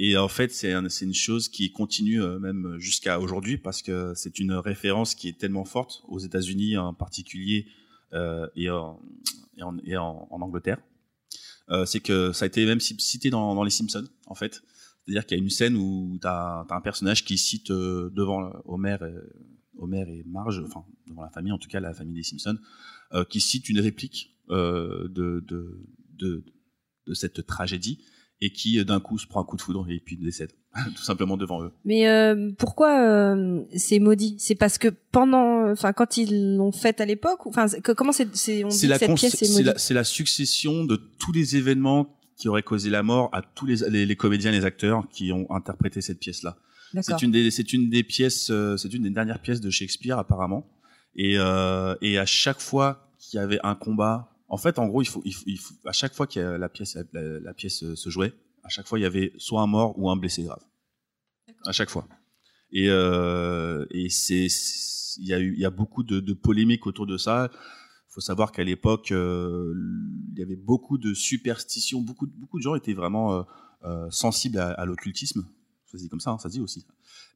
Et 0.00 0.16
en 0.16 0.28
fait, 0.28 0.52
c'est 0.52 0.72
un- 0.72 0.88
c'est 0.88 1.04
une 1.04 1.12
chose 1.14 1.48
qui 1.48 1.72
continue 1.72 2.20
même 2.40 2.76
jusqu'à 2.78 3.18
aujourd'hui 3.20 3.58
parce 3.58 3.82
que 3.82 4.12
c'est 4.14 4.38
une 4.38 4.52
référence 4.52 5.14
qui 5.16 5.28
est 5.28 5.36
tellement 5.38 5.64
forte 5.64 6.02
aux 6.08 6.20
États-Unis 6.20 6.76
en 6.78 6.94
particulier 6.94 7.66
et, 8.12 8.70
en, 8.70 9.00
et, 9.56 9.62
en, 9.62 9.76
et 9.84 9.96
en- 9.96 10.28
en 10.30 10.40
Angleterre. 10.40 10.78
Euh, 11.70 11.84
c'est 11.84 12.00
que 12.00 12.32
ça 12.32 12.44
a 12.44 12.46
été 12.48 12.64
même 12.64 12.80
ci- 12.80 12.96
cité 12.98 13.30
dans, 13.30 13.62
les 13.62 13.70
Simpsons 13.70 14.08
en 14.26 14.34
fait. 14.34 14.62
C'est-à-dire 15.04 15.26
qu'il 15.26 15.38
y 15.38 15.40
a 15.40 15.42
une 15.42 15.50
scène 15.50 15.76
où 15.76 16.18
tu 16.20 16.26
as, 16.26 16.66
un 16.68 16.80
personnage 16.80 17.24
qui 17.24 17.38
cite 17.38 17.70
euh, 17.70 18.10
devant 18.14 18.52
Homer, 18.64 18.96
euh, 19.02 19.20
et 19.94 20.24
Marge, 20.26 20.62
enfin 20.66 20.84
devant 21.06 21.22
la 21.22 21.30
famille, 21.30 21.52
en 21.52 21.58
tout 21.58 21.68
cas 21.68 21.80
la 21.80 21.94
famille 21.94 22.14
des 22.14 22.22
Simpsons, 22.22 22.58
euh, 23.12 23.24
qui 23.24 23.40
cite 23.40 23.68
une 23.68 23.80
réplique 23.80 24.36
euh, 24.50 25.08
de, 25.08 25.44
cette 27.14 27.46
tragédie 27.46 28.04
et 28.40 28.52
qui 28.52 28.78
euh, 28.78 28.84
d'un 28.84 29.00
coup 29.00 29.18
se 29.18 29.26
prend 29.26 29.40
un 29.40 29.44
coup 29.44 29.56
de 29.56 29.62
foudre 29.62 29.88
et 29.90 30.00
puis 30.00 30.16
décède 30.16 30.52
tout 30.96 31.02
simplement 31.02 31.36
devant 31.36 31.62
eux. 31.62 31.72
Mais 31.84 32.08
euh, 32.08 32.50
pourquoi 32.58 33.00
euh, 33.00 33.62
c'est 33.76 33.98
maudit? 33.98 34.36
C'est 34.38 34.54
parce 34.54 34.78
que 34.78 34.88
pendant, 35.12 35.70
enfin, 35.70 35.92
quand 35.92 36.16
ils 36.16 36.56
l'ont 36.56 36.72
faite 36.72 37.00
à 37.00 37.04
l'époque, 37.06 37.46
enfin, 37.46 37.66
comment 37.96 38.12
c'est, 38.12 38.28
c'est 38.34 38.64
on 38.64 38.68
dit 38.68 38.86
la, 38.86 38.98
cette 38.98 39.14
pièce 39.14 39.34
est 39.34 39.46
c'est 39.46 39.52
maudite? 39.52 39.66
la, 39.66 39.78
c'est 39.78 39.94
la 39.94 40.04
succession 40.04 40.84
de 40.84 40.96
tous 41.18 41.32
les 41.32 41.56
événements 41.56 42.14
qui 42.36 42.48
auraient 42.48 42.62
causé 42.62 42.88
la 42.90 43.02
mort 43.02 43.30
à 43.32 43.42
tous 43.42 43.66
les, 43.66 43.76
les, 43.90 44.06
les 44.06 44.16
comédiens, 44.16 44.50
les 44.52 44.64
acteurs 44.64 45.08
qui 45.10 45.32
ont 45.32 45.50
interprété 45.50 46.00
cette 46.00 46.20
pièce-là. 46.20 46.56
C'est 47.02 47.20
une 47.20 47.30
des, 47.32 47.50
c'est 47.50 47.72
une 47.72 47.90
des 47.90 48.02
pièces, 48.02 48.48
euh, 48.50 48.76
c'est 48.76 48.92
une 48.94 49.02
des 49.02 49.10
dernières 49.10 49.40
pièces 49.42 49.60
de 49.60 49.68
Shakespeare 49.70 50.18
apparemment. 50.18 50.66
Et, 51.16 51.34
euh, 51.36 51.94
et 52.00 52.18
à 52.18 52.24
chaque 52.26 52.60
fois 52.60 53.10
qu'il 53.18 53.38
y 53.38 53.42
avait 53.42 53.58
un 53.62 53.74
combat, 53.74 54.30
en 54.48 54.56
fait, 54.56 54.78
en 54.78 54.86
gros, 54.86 55.02
il 55.02 55.06
faut, 55.06 55.20
il 55.26 55.34
faut, 55.34 55.42
il 55.46 55.58
faut- 55.58 55.74
à 55.84 55.92
chaque 55.92 56.14
fois 56.14 56.26
que 56.26 56.40
la 56.40 56.68
pièce, 56.70 56.96
la, 57.12 57.22
la 57.40 57.52
pièce 57.52 57.92
se 57.94 58.08
jouait, 58.08 58.32
à 58.68 58.70
chaque 58.70 58.86
fois 58.86 58.98
il 58.98 59.02
y 59.02 59.06
avait 59.06 59.32
soit 59.38 59.62
un 59.62 59.66
mort 59.66 59.98
ou 59.98 60.10
un 60.10 60.16
blessé 60.16 60.42
grave. 60.44 60.62
À 61.64 61.72
chaque 61.72 61.90
fois. 61.90 62.06
Et, 62.70 62.88
euh, 62.90 63.86
et 63.90 64.10
c'est, 64.10 64.46
il 65.18 65.26
y 65.26 65.32
a 65.32 65.40
eu, 65.40 65.54
il 65.54 65.60
y 65.60 65.64
a 65.64 65.70
beaucoup 65.70 66.02
de, 66.02 66.20
de 66.20 66.34
polémiques 66.34 66.86
autour 66.86 67.06
de 67.06 67.16
ça. 67.16 67.50
Il 67.50 68.12
faut 68.14 68.20
savoir 68.20 68.52
qu'à 68.52 68.62
l'époque, 68.64 69.10
euh, 69.10 69.72
il 70.32 70.38
y 70.38 70.42
avait 70.42 70.56
beaucoup 70.72 70.98
de 70.98 71.14
superstitions. 71.14 72.02
Beaucoup, 72.02 72.26
de- 72.26 72.36
beaucoup 72.40 72.58
de 72.58 72.62
gens 72.62 72.74
étaient 72.74 72.92
vraiment 72.92 73.46
euh, 73.84 74.10
sensibles 74.10 74.58
à, 74.58 74.72
à 74.72 74.84
l'occultisme. 74.84 75.40
Ça 75.86 75.96
se 75.96 76.02
dit 76.02 76.10
comme 76.10 76.20
ça, 76.20 76.30
hein, 76.32 76.38
ça 76.38 76.50
se 76.50 76.54
dit 76.54 76.60
aussi. 76.60 76.86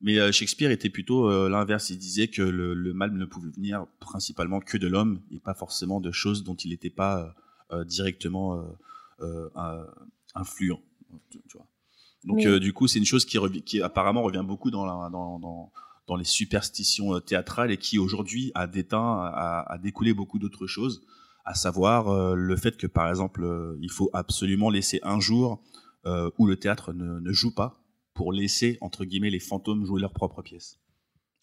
Mais 0.03 0.15
Shakespeare 0.33 0.71
était 0.71 0.91
plutôt 0.91 1.49
l'inverse. 1.49 1.89
Il 1.89 1.99
disait 1.99 2.29
que 2.29 2.43
le, 2.43 2.75
le 2.75 2.93
mal 2.93 3.13
ne 3.15 3.25
pouvait 3.25 3.49
venir 3.51 3.87
principalement 4.01 4.61
que 4.61 4.77
de 4.77 4.89
l'homme 4.89 5.23
et 5.31 5.41
pas 5.41 5.55
forcément 5.55 6.01
de 6.01 6.13
choses 6.13 6.45
dont 6.45 6.57
il 6.57 6.71
n'était 6.73 6.91
pas 6.91 7.35
directement 7.87 8.63
influent. 10.35 10.83
Tu, 11.31 11.39
tu 11.49 11.57
vois. 11.57 11.67
Donc 12.25 12.39
Mais- 12.39 12.47
euh, 12.47 12.61
du 12.61 12.73
coup, 12.73 12.87
c'est 12.87 12.99
une 12.99 13.05
chose 13.05 13.25
qui, 13.25 13.81
apparemment 13.83 14.23
revient 14.23 14.45
beaucoup 14.47 14.71
dans, 14.71 14.85
la, 14.85 15.09
dans, 15.11 15.39
dans, 15.39 15.73
dans 16.07 16.17
les 16.17 16.25
superstitions 16.25 17.15
euh, 17.15 17.21
théâtrales 17.21 17.71
et 17.71 17.77
qui 17.79 17.99
aujourd'hui 17.99 18.53
a 18.55 18.67
déteint, 18.67 19.23
a, 19.25 19.65
a 19.69 19.79
découlé 19.79 20.15
beaucoup 20.15 20.39
d'autres 20.39 20.67
choses, 20.67 21.05
à 21.45 21.55
savoir 21.55 22.09
euh, 22.09 22.35
le 22.35 22.57
fait 22.57 22.77
que 22.77 22.87
par 22.87 23.09
exemple, 23.09 23.45
euh, 23.45 23.77
il 23.81 23.91
faut 23.91 24.11
absolument 24.13 24.71
laisser 24.71 25.01
un 25.03 25.21
jour 25.21 25.63
où 26.39 26.47
le 26.47 26.57
théâtre 26.57 26.93
ne, 26.93 27.21
ne 27.21 27.33
joue 27.33 27.55
pas 27.55 27.79
pour 28.13 28.33
laisser 28.33 28.77
entre 28.81 29.05
guillemets 29.05 29.31
les 29.31 29.39
fantômes 29.39 29.85
jouer 29.87 30.01
leur 30.01 30.13
propre 30.13 30.43
pièce. 30.43 30.81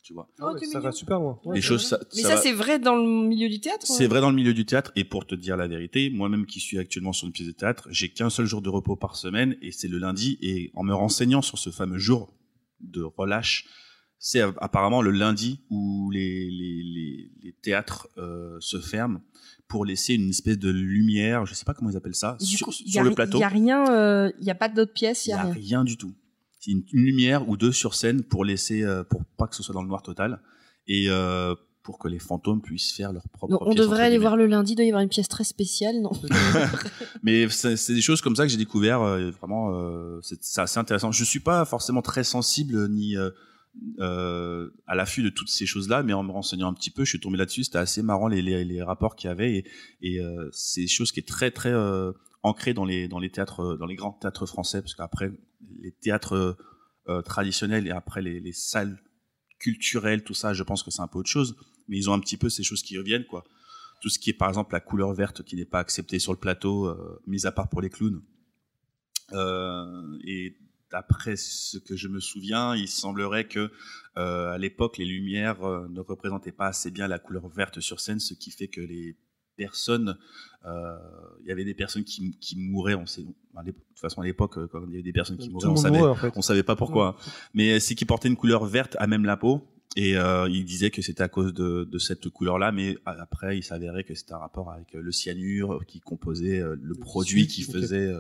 Tu 0.01 0.13
vois. 0.13 0.27
Ah 0.39 0.53
ouais, 0.53 0.65
ça 0.65 0.79
va 0.79 0.91
super 0.91 1.19
loin. 1.19 1.39
Ouais, 1.45 1.55
les 1.57 1.61
choses, 1.61 1.85
ça, 1.85 1.99
Mais 2.15 2.21
ça 2.21 2.29
ça, 2.29 2.35
va- 2.35 2.41
c'est 2.41 2.51
vrai 2.53 2.79
dans 2.79 2.95
le 2.95 3.27
milieu 3.27 3.47
du 3.49 3.59
théâtre 3.59 3.85
c'est 3.85 4.07
vrai 4.07 4.21
dans 4.21 4.29
le 4.29 4.35
milieu 4.35 4.53
du 4.53 4.65
théâtre 4.65 4.91
et 4.95 5.03
pour 5.03 5.27
te 5.27 5.35
dire 5.35 5.55
la 5.57 5.67
vérité, 5.67 6.09
moi-même 6.09 6.45
qui 6.45 6.59
suis 6.59 6.79
actuellement 6.79 7.13
sur 7.13 7.27
une 7.27 7.33
pièce 7.33 7.47
de 7.47 7.53
théâtre, 7.53 7.87
j'ai 7.91 8.09
qu'un 8.09 8.29
seul 8.29 8.45
jour 8.45 8.61
de 8.61 8.69
repos 8.69 8.95
par 8.95 9.15
semaine 9.15 9.55
et 9.61 9.71
c'est 9.71 9.87
le 9.87 9.97
lundi 9.99 10.37
et 10.41 10.71
en 10.73 10.83
me 10.83 10.93
renseignant 10.93 11.41
sur 11.41 11.57
ce 11.59 11.69
fameux 11.69 11.99
jour 11.99 12.33
de 12.79 13.01
relâche, 13.03 13.65
c'est 14.17 14.39
apparemment 14.41 15.01
le 15.01 15.11
lundi 15.11 15.61
où 15.69 16.09
les, 16.11 16.49
les, 16.49 16.83
les, 16.83 17.31
les 17.43 17.53
théâtres 17.53 18.07
euh, 18.17 18.57
se 18.61 18.79
ferment 18.79 19.19
pour 19.67 19.85
laisser 19.85 20.15
une 20.15 20.29
espèce 20.29 20.57
de 20.57 20.69
lumière, 20.71 21.45
je 21.45 21.53
sais 21.53 21.65
pas 21.65 21.73
comment 21.73 21.91
ils 21.91 21.97
appellent 21.97 22.15
ça, 22.15 22.37
Du 22.39 22.45
sur, 22.57 22.67
coup, 22.67 22.73
le 23.03 23.13
plateau. 23.13 23.37
Il 23.37 23.41
y 23.41 23.43
a 23.43 23.47
rien, 23.49 23.93
euh, 23.93 24.31
il 24.39 24.45
y 24.47 24.49
a 24.49 24.55
pas 24.55 24.69
d'autres 24.69 24.93
pièces, 24.93 25.25
il 25.27 25.29
Il 25.29 25.31
y 25.31 25.35
y 25.35 25.37
a 25.37 25.41
a 25.41 25.43
rien. 25.45 25.53
rien 25.53 25.83
du 25.83 25.95
tout. 25.97 26.13
Une, 26.67 26.83
une 26.93 27.03
lumière 27.03 27.47
ou 27.49 27.57
deux 27.57 27.71
sur 27.71 27.93
scène 27.95 28.23
pour 28.23 28.43
laisser, 28.45 28.83
euh, 28.83 29.03
pour 29.03 29.23
pas 29.37 29.47
que 29.47 29.55
ce 29.55 29.63
soit 29.63 29.73
dans 29.73 29.81
le 29.81 29.87
noir 29.87 30.01
total 30.01 30.41
et 30.87 31.05
euh, 31.09 31.55
pour 31.83 31.97
que 31.97 32.07
les 32.07 32.19
fantômes 32.19 32.61
puissent 32.61 32.91
faire 32.91 33.13
leur 33.13 33.27
propre. 33.29 33.51
Donc, 33.51 33.61
on 33.61 33.71
pièce, 33.71 33.77
devrait 33.77 34.01
aller 34.01 34.09
guillemets. 34.11 34.21
voir 34.21 34.37
le 34.37 34.45
lundi, 34.45 34.73
il 34.73 34.75
doit 34.75 34.85
y 34.85 34.89
avoir 34.89 35.01
une 35.01 35.09
pièce 35.09 35.27
très 35.29 35.43
spéciale, 35.45 36.01
non 36.01 36.11
Mais 37.23 37.47
c'est 37.49 37.93
des 37.93 38.01
choses 38.01 38.21
comme 38.21 38.35
ça 38.35 38.43
que 38.43 38.49
j'ai 38.51 38.57
découvert. 38.57 39.01
euh, 39.01 39.31
vraiment, 39.31 39.71
euh, 39.73 40.19
c'est 40.21 40.59
assez 40.61 40.79
intéressant. 40.79 41.11
Je 41.11 41.23
suis 41.23 41.39
pas 41.39 41.65
forcément 41.65 42.01
très 42.01 42.23
sensible 42.23 42.89
ni 42.89 43.15
euh, 43.17 43.29
euh, 43.99 44.69
à 44.87 44.95
l'affût 44.95 45.23
de 45.23 45.29
toutes 45.29 45.49
ces 45.49 45.65
choses-là, 45.65 46.03
mais 46.03 46.13
en 46.13 46.23
me 46.23 46.31
renseignant 46.31 46.67
un 46.67 46.73
petit 46.73 46.91
peu, 46.91 47.05
je 47.05 47.09
suis 47.11 47.19
tombé 47.19 47.37
là-dessus. 47.37 47.63
C'était 47.63 47.77
assez 47.77 48.01
marrant 48.03 48.27
les, 48.27 48.41
les, 48.41 48.65
les 48.65 48.81
rapports 48.83 49.15
qu'il 49.15 49.29
y 49.29 49.31
avait 49.31 49.53
et, 49.55 49.65
et 50.01 50.19
euh, 50.19 50.49
c'est 50.51 50.81
des 50.81 50.87
choses 50.87 51.11
qui 51.11 51.19
est 51.21 51.27
très 51.27 51.51
très 51.51 51.71
euh, 51.71 52.11
ancrées 52.43 52.73
dans 52.73 52.85
les 52.85 53.07
dans 53.07 53.19
les 53.19 53.29
théâtres, 53.29 53.77
dans 53.79 53.85
les 53.85 53.95
grands 53.95 54.11
théâtres 54.11 54.45
français, 54.45 54.81
parce 54.81 54.95
qu'après 54.95 55.31
les 55.79 55.91
théâtres 55.91 56.57
euh, 57.07 57.21
traditionnels 57.21 57.87
et 57.87 57.91
après 57.91 58.21
les, 58.21 58.39
les 58.39 58.53
salles 58.53 59.01
culturelles, 59.59 60.23
tout 60.23 60.33
ça, 60.33 60.53
je 60.53 60.63
pense 60.63 60.83
que 60.83 60.91
c'est 60.91 61.01
un 61.01 61.07
peu 61.07 61.19
autre 61.19 61.29
chose. 61.29 61.55
Mais 61.87 61.97
ils 61.97 62.09
ont 62.09 62.13
un 62.13 62.19
petit 62.19 62.37
peu 62.37 62.49
ces 62.49 62.63
choses 62.63 62.83
qui 62.83 62.97
reviennent, 62.97 63.25
quoi 63.25 63.43
tout 64.01 64.09
ce 64.09 64.19
qui 64.19 64.29
est 64.29 64.33
par 64.33 64.49
exemple 64.49 64.73
la 64.73 64.79
couleur 64.79 65.13
verte 65.13 65.43
qui 65.43 65.55
n'est 65.55 65.65
pas 65.65 65.79
acceptée 65.79 66.19
sur 66.19 66.31
le 66.31 66.39
plateau, 66.39 66.87
euh, 66.87 67.21
mis 67.27 67.45
à 67.45 67.51
part 67.51 67.69
pour 67.69 67.81
les 67.81 67.89
clowns. 67.89 68.21
Euh, 69.33 70.17
et 70.23 70.57
d'après 70.91 71.35
ce 71.35 71.77
que 71.77 71.95
je 71.95 72.07
me 72.07 72.19
souviens, 72.19 72.75
il 72.75 72.87
semblerait 72.87 73.47
que 73.47 73.71
euh, 74.17 74.51
à 74.51 74.57
l'époque 74.57 74.97
les 74.97 75.05
lumières 75.05 75.63
euh, 75.63 75.87
ne 75.89 75.99
représentaient 75.99 76.51
pas 76.51 76.67
assez 76.67 76.91
bien 76.91 77.07
la 77.07 77.19
couleur 77.19 77.47
verte 77.49 77.79
sur 77.79 77.99
scène, 77.99 78.19
ce 78.19 78.33
qui 78.33 78.51
fait 78.51 78.67
que 78.67 78.81
les 78.81 79.17
personnes, 79.63 80.17
euh, 80.65 80.95
il 81.41 81.47
y 81.49 81.51
avait 81.51 81.65
des 81.65 81.73
personnes 81.83 82.03
qui, 82.03 82.37
qui 82.39 82.55
mouraient. 82.57 82.95
On 82.95 83.05
sait, 83.05 83.23
de 83.23 83.71
toute 83.71 83.99
façon 84.05 84.21
à 84.21 84.25
l'époque, 84.25 84.57
euh, 84.57 84.67
quand 84.71 84.81
il 84.87 84.91
y 84.91 84.95
avait 84.95 85.03
des 85.11 85.17
personnes 85.19 85.37
qui 85.37 85.49
mouraient, 85.49 85.67
on 85.67 85.75
savait, 85.75 85.99
mourait, 85.99 86.11
en 86.11 86.15
fait. 86.15 86.33
on 86.35 86.41
savait 86.41 86.63
pas 86.63 86.75
pourquoi. 86.75 87.15
Mais 87.53 87.79
c'est 87.79 87.95
qu'ils 87.95 88.07
portaient 88.07 88.29
une 88.29 88.41
couleur 88.43 88.65
verte 88.65 88.95
à 88.99 89.07
même 89.07 89.25
la 89.25 89.37
peau. 89.37 89.55
Et 89.95 90.15
euh, 90.15 90.47
il 90.49 90.65
disait 90.65 90.91
que 90.91 91.01
c'était 91.01 91.23
à 91.23 91.29
cause 91.29 91.51
de, 91.53 91.83
de 91.83 91.97
cette 91.97 92.29
couleur-là, 92.29 92.71
mais 92.71 92.97
après 93.05 93.57
il 93.57 93.63
s'avérait 93.63 94.03
que 94.03 94.13
c'était 94.13 94.33
un 94.33 94.37
rapport 94.37 94.71
avec 94.71 94.93
euh, 94.93 95.01
le 95.01 95.11
cyanure 95.11 95.83
qui 95.87 95.99
composait 95.99 96.61
le 96.61 96.95
produit 96.95 97.47
qui 97.47 97.63
faisait 97.63 98.13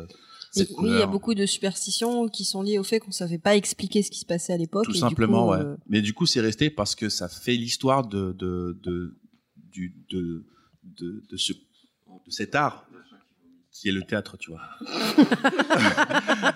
Mais 0.55 0.65
cette 0.65 0.71
Oui, 0.79 0.89
il 0.89 0.97
y 0.97 1.01
a 1.01 1.07
beaucoup 1.07 1.35
de 1.35 1.45
superstitions 1.45 2.27
qui 2.27 2.43
sont 2.43 2.63
liées 2.63 2.79
au 2.79 2.83
fait 2.83 2.99
qu'on 2.99 3.11
savait 3.11 3.37
pas 3.37 3.55
expliquer 3.55 4.01
ce 4.01 4.09
qui 4.09 4.19
se 4.19 4.25
passait 4.25 4.53
à 4.53 4.57
l'époque. 4.57 4.85
Tout 4.85 4.91
et 4.91 4.95
du 4.95 4.99
simplement, 4.99 5.45
coup, 5.45 5.51
ouais. 5.51 5.59
euh, 5.59 5.75
Mais 5.87 6.01
du 6.01 6.13
coup, 6.13 6.25
c'est 6.25 6.41
resté 6.41 6.69
parce 6.69 6.95
que 6.95 7.07
ça 7.09 7.29
fait 7.29 7.55
l'histoire 7.55 8.07
de 8.07 8.31
de 8.33 8.77
de 8.81 9.17
du 9.71 9.93
de 10.09 10.45
de, 10.97 11.23
de 11.29 11.37
ce 11.37 11.53
de 11.53 12.31
cet 12.31 12.55
art 12.55 12.85
qui 13.71 13.87
est 13.87 13.91
le 13.91 14.01
théâtre, 14.01 14.35
tu 14.37 14.51
vois. 14.51 14.61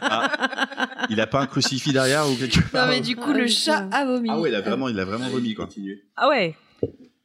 Ah, 0.06 1.06
il 1.10 1.20
a 1.22 1.28
pas 1.28 1.42
un 1.42 1.48
crucifix 1.48 1.92
derrière 1.94 2.30
ou 2.30 2.36
quelque 2.36 2.58
Non, 2.58 2.64
part 2.72 2.88
mais 2.90 3.02
du 3.02 3.16
coup, 3.16 3.32
le 3.34 3.48
chat 3.48 3.88
a 3.92 4.06
vomi. 4.06 4.30
Ah 4.32 4.40
ouais, 4.40 4.50
il 4.50 4.56
a 4.56 4.62
vraiment, 4.62 4.90
il 4.90 5.00
a 5.00 5.06
vraiment 5.06 5.30
vomi 5.30 5.54
quoi. 5.54 5.68
Ah 6.16 6.30
ouais, 6.30 6.56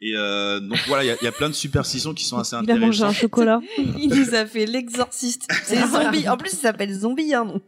Et 0.00 0.14
euh, 0.16 0.60
donc 0.60 0.78
voilà, 0.86 1.04
il 1.04 1.06
y 1.08 1.10
a- 1.10 1.16
il 1.20 1.24
y, 1.24 1.28
a 1.28 1.32
plein 1.32 1.48
de 1.48 1.54
superstitions 1.54 2.14
qui 2.14 2.24
sont 2.24 2.38
assez 2.38 2.56
il 2.62 2.70
a 2.70 2.74
mangé 2.76 3.02
un 3.02 3.06
intéressantes. 3.08 3.14
chocolat. 3.14 3.60
Il 3.98 4.08
nous 4.10 4.34
a 4.34 4.46
fait 4.46 4.66
l'exorciste. 4.66 5.48
C'est 5.64 5.84
zombie. 5.86 6.28
En 6.28 6.36
plus, 6.36 6.52
il 6.52 6.56
s'appelle 6.58 6.92
zombie, 6.92 7.34
hein, 7.34 7.44
donc. 7.46 7.62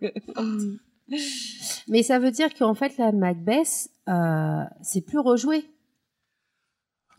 Mais 1.89 2.03
ça 2.05 2.19
veut 2.21 2.31
dire 2.31 2.49
qu'en 2.57 2.75
fait, 2.75 2.97
la 2.99 3.11
Macbeth, 3.13 3.89
euh, 4.09 4.63
c'est 4.83 5.01
plus 5.05 5.19
rejoué. 5.19 5.65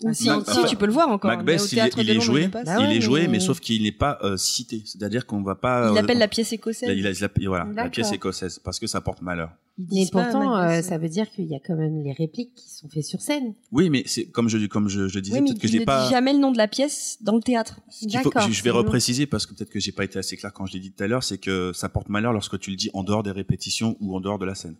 Ah, 0.05 0.13
si, 0.13 0.27
Mac- 0.27 0.43
si, 0.45 0.51
enfin, 0.51 0.63
tu 0.67 0.75
peux 0.75 0.85
le 0.85 0.91
voir 0.91 1.09
encore. 1.09 1.29
Macbeth, 1.31 1.71
il 1.71 1.79
est, 1.79 1.95
il 1.97 2.09
est 2.09 2.13
Londres, 2.13 2.25
joué, 2.25 2.41
il 2.43 2.49
passe. 2.51 2.65
Bah 2.65 2.77
il 2.79 2.97
est 2.97 3.01
joué, 3.01 3.21
mais- 3.23 3.27
mais 3.29 3.39
sauf 3.39 3.59
qu'il 3.59 3.83
n'est 3.83 3.91
pas 3.91 4.17
euh, 4.23 4.35
cité. 4.37 4.81
C'est-à-dire 4.85 5.25
qu'on 5.25 5.43
va 5.43 5.55
pas. 5.55 5.91
Il 5.91 5.97
euh, 5.97 6.01
appelle 6.01 6.17
la 6.17 6.27
pièce 6.27 6.51
écossaise. 6.53 6.89
il 6.95 7.05
a- 7.07 7.11
voilà, 7.47 7.67
la 7.75 7.89
pièce 7.89 8.11
écossaise, 8.11 8.59
parce 8.59 8.79
que 8.79 8.87
ça 8.87 9.01
porte 9.01 9.21
malheur. 9.21 9.51
Mais 9.91 10.05
pourtant, 10.11 10.57
euh, 10.57 10.81
ça 10.81 10.97
veut 10.97 11.07
dire 11.09 11.29
qu'il 11.31 11.45
y 11.45 11.55
a 11.55 11.59
quand 11.65 11.75
même 11.75 12.03
les 12.03 12.11
répliques 12.11 12.53
qui 12.55 12.69
sont 12.69 12.87
faites 12.89 13.05
sur 13.05 13.21
scène. 13.21 13.53
Oui, 13.71 13.89
mais 13.89 14.03
c'est 14.05 14.25
comme 14.25 14.47
je 14.49 14.65
comme 14.67 14.89
je, 14.89 15.07
je 15.07 15.19
disais, 15.19 15.39
Oui, 15.39 15.45
peut-être 15.47 15.59
que 15.59 15.67
j'ai 15.67 15.79
ne 15.79 15.85
pas. 15.85 16.05
dit 16.05 16.11
jamais 16.11 16.33
le 16.33 16.39
nom 16.39 16.51
de 16.51 16.57
la 16.57 16.67
pièce 16.67 17.17
dans 17.21 17.35
le 17.35 17.41
théâtre. 17.41 17.79
Faut- 18.23 18.31
je, 18.47 18.51
je 18.51 18.63
vais 18.63 18.69
repréciser 18.69 19.25
parce 19.25 19.45
que 19.45 19.53
peut-être 19.53 19.69
que 19.71 19.79
j'ai 19.79 19.91
pas 19.91 20.03
été 20.03 20.19
assez 20.19 20.35
clair 20.37 20.51
quand 20.53 20.65
je 20.65 20.73
l'ai 20.73 20.79
dit 20.79 20.91
tout 20.91 21.03
à 21.03 21.07
l'heure, 21.07 21.23
c'est 21.23 21.37
que 21.37 21.71
ça 21.73 21.89
porte 21.89 22.09
malheur 22.09 22.33
lorsque 22.33 22.59
tu 22.59 22.69
le 22.69 22.75
dis 22.75 22.89
en 22.93 23.03
dehors 23.03 23.23
des 23.23 23.31
répétitions 23.31 23.95
ou 23.99 24.15
en 24.15 24.19
dehors 24.19 24.37
de 24.39 24.45
la 24.45 24.55
scène. 24.55 24.75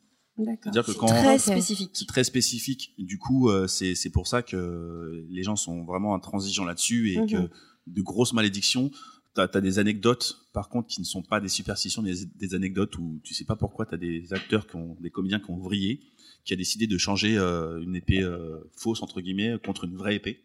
C'est-à-dire 0.62 0.86
que 0.86 0.92
quand 0.92 1.08
Très 1.08 1.38
spécifique. 1.40 1.92
c'est 1.94 2.08
très 2.08 2.24
spécifique, 2.24 2.94
du 2.98 3.18
coup, 3.18 3.50
euh, 3.50 3.68
c'est 3.68 3.96
c'est 3.96 4.10
pour 4.10 4.28
ça 4.28 4.42
que 4.42 5.26
les 5.30 5.44
gens 5.44 5.56
sont 5.56 5.84
vraiment 5.84 6.16
intransigeants 6.16 6.66
là-dessus 6.66 7.12
et 7.14 7.18
Mhm. 7.22 7.28
que 7.30 7.50
de 7.88 8.02
grosses 8.02 8.34
malédictions. 8.34 8.92
T'as 9.34 9.48
as 9.54 9.62
des 9.62 9.80
anecdotes, 9.80 10.40
par 10.54 10.68
contre, 10.68 10.88
qui 10.90 11.00
ne 11.00 11.06
sont 11.06 11.22
pas 11.24 11.40
des 11.40 11.48
superstitions, 11.48 12.02
des, 12.04 12.26
des 12.36 12.54
anecdotes 12.54 12.98
où 12.98 13.22
tu 13.24 13.34
sais 13.34 13.46
pas 13.46 13.56
pourquoi 13.56 13.86
t'as 13.86 13.96
des 13.98 14.34
acteurs 14.34 14.68
qui 14.68 14.76
ont, 14.76 14.98
des 15.00 15.10
comédiens 15.10 15.40
qui 15.40 15.50
ont 15.52 15.58
vrillé, 15.58 16.02
qui 16.44 16.52
a 16.54 16.58
décidé 16.58 16.86
de 16.86 16.98
changer 16.98 17.38
euh, 17.38 17.80
une 17.82 17.96
épée 17.96 18.22
euh, 18.22 18.58
fausse 18.76 19.02
entre 19.02 19.22
guillemets 19.22 19.56
contre 19.66 19.86
une 19.86 19.96
vraie 19.96 20.16
épée. 20.16 20.44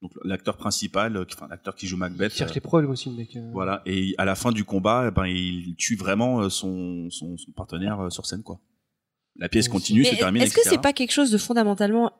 Donc 0.00 0.12
l'acteur 0.24 0.56
principal, 0.56 1.16
euh, 1.16 1.24
enfin 1.30 1.48
l'acteur 1.48 1.74
qui 1.74 1.88
joue 1.88 1.96
Macbeth. 1.96 2.32
Il 2.32 2.38
cherche 2.38 2.52
euh, 2.52 2.54
les 2.54 2.60
problèmes 2.60 2.90
aussi, 2.90 3.10
le 3.10 3.16
mec. 3.16 3.34
euh. 3.36 3.50
Voilà. 3.52 3.82
Et 3.84 4.14
à 4.16 4.24
la 4.24 4.36
fin 4.36 4.52
du 4.52 4.64
combat, 4.64 5.06
eh 5.08 5.10
ben, 5.10 5.26
il 5.26 5.74
tue 5.76 5.96
vraiment 5.96 6.48
son, 6.48 7.10
son, 7.10 7.36
son 7.36 7.50
partenaire 7.52 8.12
sur 8.12 8.26
scène, 8.26 8.42
quoi. 8.44 8.60
La 9.40 9.48
pièce 9.48 9.68
continue, 9.68 10.02
Mais 10.02 10.10
se 10.10 10.16
termine, 10.16 10.42
Est-ce 10.42 10.54
que 10.54 10.60
c'est 10.62 10.80
pas 10.80 10.92
quelque 10.92 11.12
chose 11.12 11.30
de 11.30 11.38
fondamentalement 11.38 12.12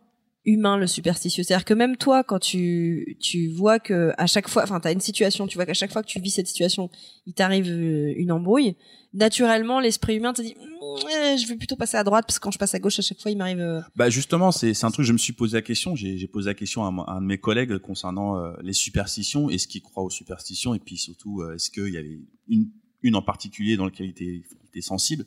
humain 0.46 0.78
le 0.78 0.86
superstitieux? 0.86 1.42
C'est-à-dire 1.44 1.66
que 1.66 1.74
même 1.74 1.96
toi, 1.98 2.24
quand 2.24 2.38
tu 2.38 3.16
tu 3.20 3.48
vois 3.48 3.78
que 3.78 4.12
à 4.16 4.26
chaque 4.26 4.48
fois, 4.48 4.62
enfin, 4.62 4.80
t'as 4.80 4.92
une 4.92 5.00
situation, 5.00 5.46
tu 5.46 5.56
vois 5.58 5.66
qu'à 5.66 5.74
chaque 5.74 5.92
fois 5.92 6.02
que 6.02 6.08
tu 6.08 6.18
vis 6.18 6.30
cette 6.30 6.46
situation, 6.46 6.88
il 7.26 7.34
t'arrive 7.34 7.68
euh, 7.68 8.14
une 8.16 8.32
embrouille. 8.32 8.74
Naturellement, 9.12 9.80
l'esprit 9.80 10.16
humain 10.16 10.32
te 10.32 10.40
dit, 10.40 10.54
je 10.56 11.46
vais 11.46 11.56
plutôt 11.56 11.76
passer 11.76 11.96
à 11.96 12.04
droite 12.04 12.24
parce 12.26 12.38
que 12.38 12.44
quand 12.44 12.52
je 12.52 12.58
passe 12.58 12.74
à 12.74 12.78
gauche, 12.78 12.98
à 13.00 13.02
chaque 13.02 13.20
fois, 13.20 13.30
il 13.30 13.36
m'arrive. 13.36 13.60
euh, 13.60 13.80
Bah 13.96 14.08
justement, 14.08 14.50
c'est 14.50 14.72
c'est 14.72 14.86
un 14.86 14.90
truc. 14.90 15.04
Je 15.04 15.12
me 15.12 15.18
suis 15.18 15.34
posé 15.34 15.58
la 15.58 15.62
question. 15.62 15.94
J'ai 15.94 16.16
j'ai 16.16 16.26
posé 16.28 16.48
la 16.48 16.54
question 16.54 16.84
à, 16.84 17.12
un 17.12 17.20
de 17.20 17.26
mes 17.26 17.38
collègues 17.38 17.76
concernant 17.78 18.38
euh, 18.38 18.52
les 18.62 18.72
superstitions. 18.72 19.50
Est-ce 19.50 19.68
qu'il 19.68 19.82
croit 19.82 20.04
aux 20.04 20.10
superstitions 20.10 20.74
Et 20.74 20.78
puis 20.78 20.96
surtout, 20.96 21.42
euh, 21.42 21.54
est-ce 21.56 21.70
qu'il 21.70 21.92
y 21.92 21.98
avait 21.98 22.18
une, 22.48 22.70
une 23.02 23.14
en 23.16 23.22
particulier 23.22 23.76
dans 23.76 23.84
laquelle 23.84 24.06
il 24.06 24.10
était, 24.10 24.24
il 24.24 24.66
était 24.68 24.80
sensible? 24.80 25.26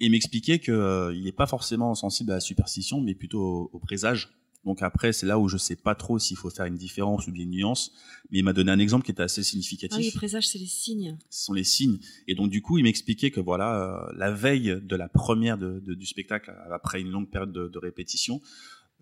Et 0.00 0.08
m'expliquait 0.08 0.58
que 0.58 0.72
euh, 0.72 1.14
il 1.14 1.24
n'est 1.24 1.32
pas 1.32 1.46
forcément 1.46 1.94
sensible 1.94 2.30
à 2.30 2.34
la 2.34 2.40
superstition, 2.40 3.00
mais 3.00 3.14
plutôt 3.14 3.40
au, 3.42 3.70
au 3.74 3.78
présage. 3.78 4.30
Donc 4.64 4.82
après, 4.82 5.12
c'est 5.14 5.24
là 5.24 5.38
où 5.38 5.48
je 5.48 5.56
sais 5.56 5.76
pas 5.76 5.94
trop 5.94 6.18
s'il 6.18 6.36
faut 6.36 6.50
faire 6.50 6.66
une 6.66 6.76
différence 6.76 7.26
ou 7.26 7.32
bien 7.32 7.44
une 7.44 7.50
nuance. 7.50 7.92
Mais 8.30 8.40
il 8.40 8.44
m'a 8.44 8.52
donné 8.52 8.70
un 8.70 8.78
exemple 8.78 9.04
qui 9.06 9.10
était 9.10 9.22
assez 9.22 9.42
significatif 9.42 9.98
Ah, 9.98 10.02
les 10.02 10.10
présages, 10.12 10.48
c'est 10.48 10.58
les 10.58 10.66
signes. 10.66 11.16
ce 11.30 11.44
sont 11.46 11.52
les 11.54 11.64
signes. 11.64 11.98
Et 12.28 12.34
donc 12.34 12.50
du 12.50 12.60
coup, 12.60 12.76
il 12.76 12.84
m'expliquait 12.84 13.30
que 13.30 13.40
voilà, 13.40 14.04
euh, 14.10 14.12
la 14.16 14.30
veille 14.30 14.78
de 14.82 14.96
la 14.96 15.08
première 15.08 15.56
de, 15.56 15.80
de- 15.80 15.94
du 15.94 16.04
spectacle, 16.04 16.54
après 16.70 17.00
une 17.00 17.10
longue 17.10 17.30
période 17.30 17.52
de, 17.52 17.68
de 17.68 17.78
répétition, 17.78 18.42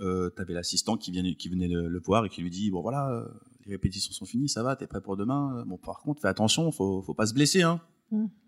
euh, 0.01 0.31
t'avais 0.31 0.55
l'assistant 0.55 0.97
qui 0.97 1.11
venait, 1.11 1.35
qui 1.35 1.49
venait 1.49 1.67
le, 1.67 1.89
le 1.89 2.01
voir 2.01 2.25
et 2.25 2.29
qui 2.29 2.41
lui 2.41 2.51
dit 2.51 2.71
bon 2.71 2.81
voilà, 2.83 3.11
euh, 3.11 3.27
les 3.67 3.73
répétitions 3.73 4.13
sont 4.13 4.27
finies, 4.27 4.49
ça 4.49 4.63
va, 4.63 4.77
t'es 4.77 4.87
prêt 4.87 5.01
pour 5.01 5.17
demain? 5.17 5.65
Bon 5.67 5.77
par 5.77 5.99
contre, 5.99 6.23
fais 6.23 6.29
attention, 6.29 6.71
faut, 6.71 7.03
faut 7.03 7.15
pas 7.15 7.27
se 7.27 7.35
blesser, 7.35 7.63
hein. 7.63 7.81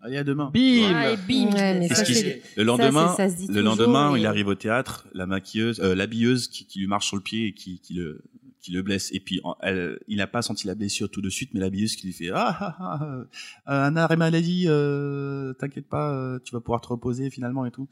Allez 0.01 0.17
à 0.17 0.23
demain. 0.23 0.49
Bim 0.53 0.91
Ah, 0.93 1.11
et 1.11 1.17
bim. 1.17 1.51
Ouais, 1.53 1.79
mais 1.79 1.87
ça, 1.87 2.03
c'est- 2.03 2.41
le 2.57 2.63
lendemain, 2.63 3.09
ça, 3.09 3.15
c'est- 3.15 3.29
ça 3.29 3.29
se 3.29 3.35
dit 3.37 3.47
le 3.47 3.61
toujours, 3.61 3.63
lendemain, 3.85 4.11
mais- 4.13 4.21
il 4.21 4.25
arrive 4.25 4.47
au 4.47 4.55
théâtre, 4.55 5.07
la 5.13 5.25
maquilleuse, 5.27 5.79
euh, 5.81 5.93
l'habilleuse 5.95 6.47
qui, 6.47 6.65
qui 6.65 6.79
lui 6.79 6.87
marche 6.87 7.07
sur 7.07 7.15
le 7.17 7.21
pied 7.21 7.47
et 7.47 7.53
qui, 7.53 7.79
qui 7.79 7.93
le 7.93 8.23
qui 8.59 8.71
le 8.71 8.83
blesse. 8.83 9.11
Et 9.11 9.19
puis 9.19 9.39
en- 9.43 9.55
elle, 9.61 9.99
il 10.07 10.17
n'a 10.17 10.27
pas 10.27 10.43
senti 10.43 10.67
la 10.67 10.75
blessure 10.75 11.09
tout 11.09 11.21
de 11.21 11.29
suite, 11.29 11.49
mais 11.53 11.59
l'habilleuse 11.59 11.95
qui 11.95 12.05
lui 12.05 12.13
fait 12.13 12.29
ah 12.31 12.55
ah 12.59 12.75
ah, 12.79 13.03
euh, 13.05 13.25
un 13.65 13.95
arrêt 13.95 14.17
maladie, 14.17 14.65
euh, 14.67 15.53
t'inquiète 15.53 15.87
pas, 15.89 16.13
euh, 16.13 16.37
tu 16.43 16.53
vas 16.53 16.59
pouvoir 16.61 16.79
te 16.81 16.87
reposer 16.87 17.29
finalement 17.31 17.65
et 17.65 17.71
tout. 17.71 17.87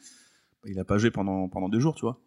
Il 0.68 0.78
a 0.80 0.84
pas 0.86 0.98
joué 1.00 1.10
pendant 1.10 1.50
pendant 1.50 1.70
deux 1.70 1.80
jours, 1.80 1.96
tu 1.96 2.02
vois. 2.02 2.22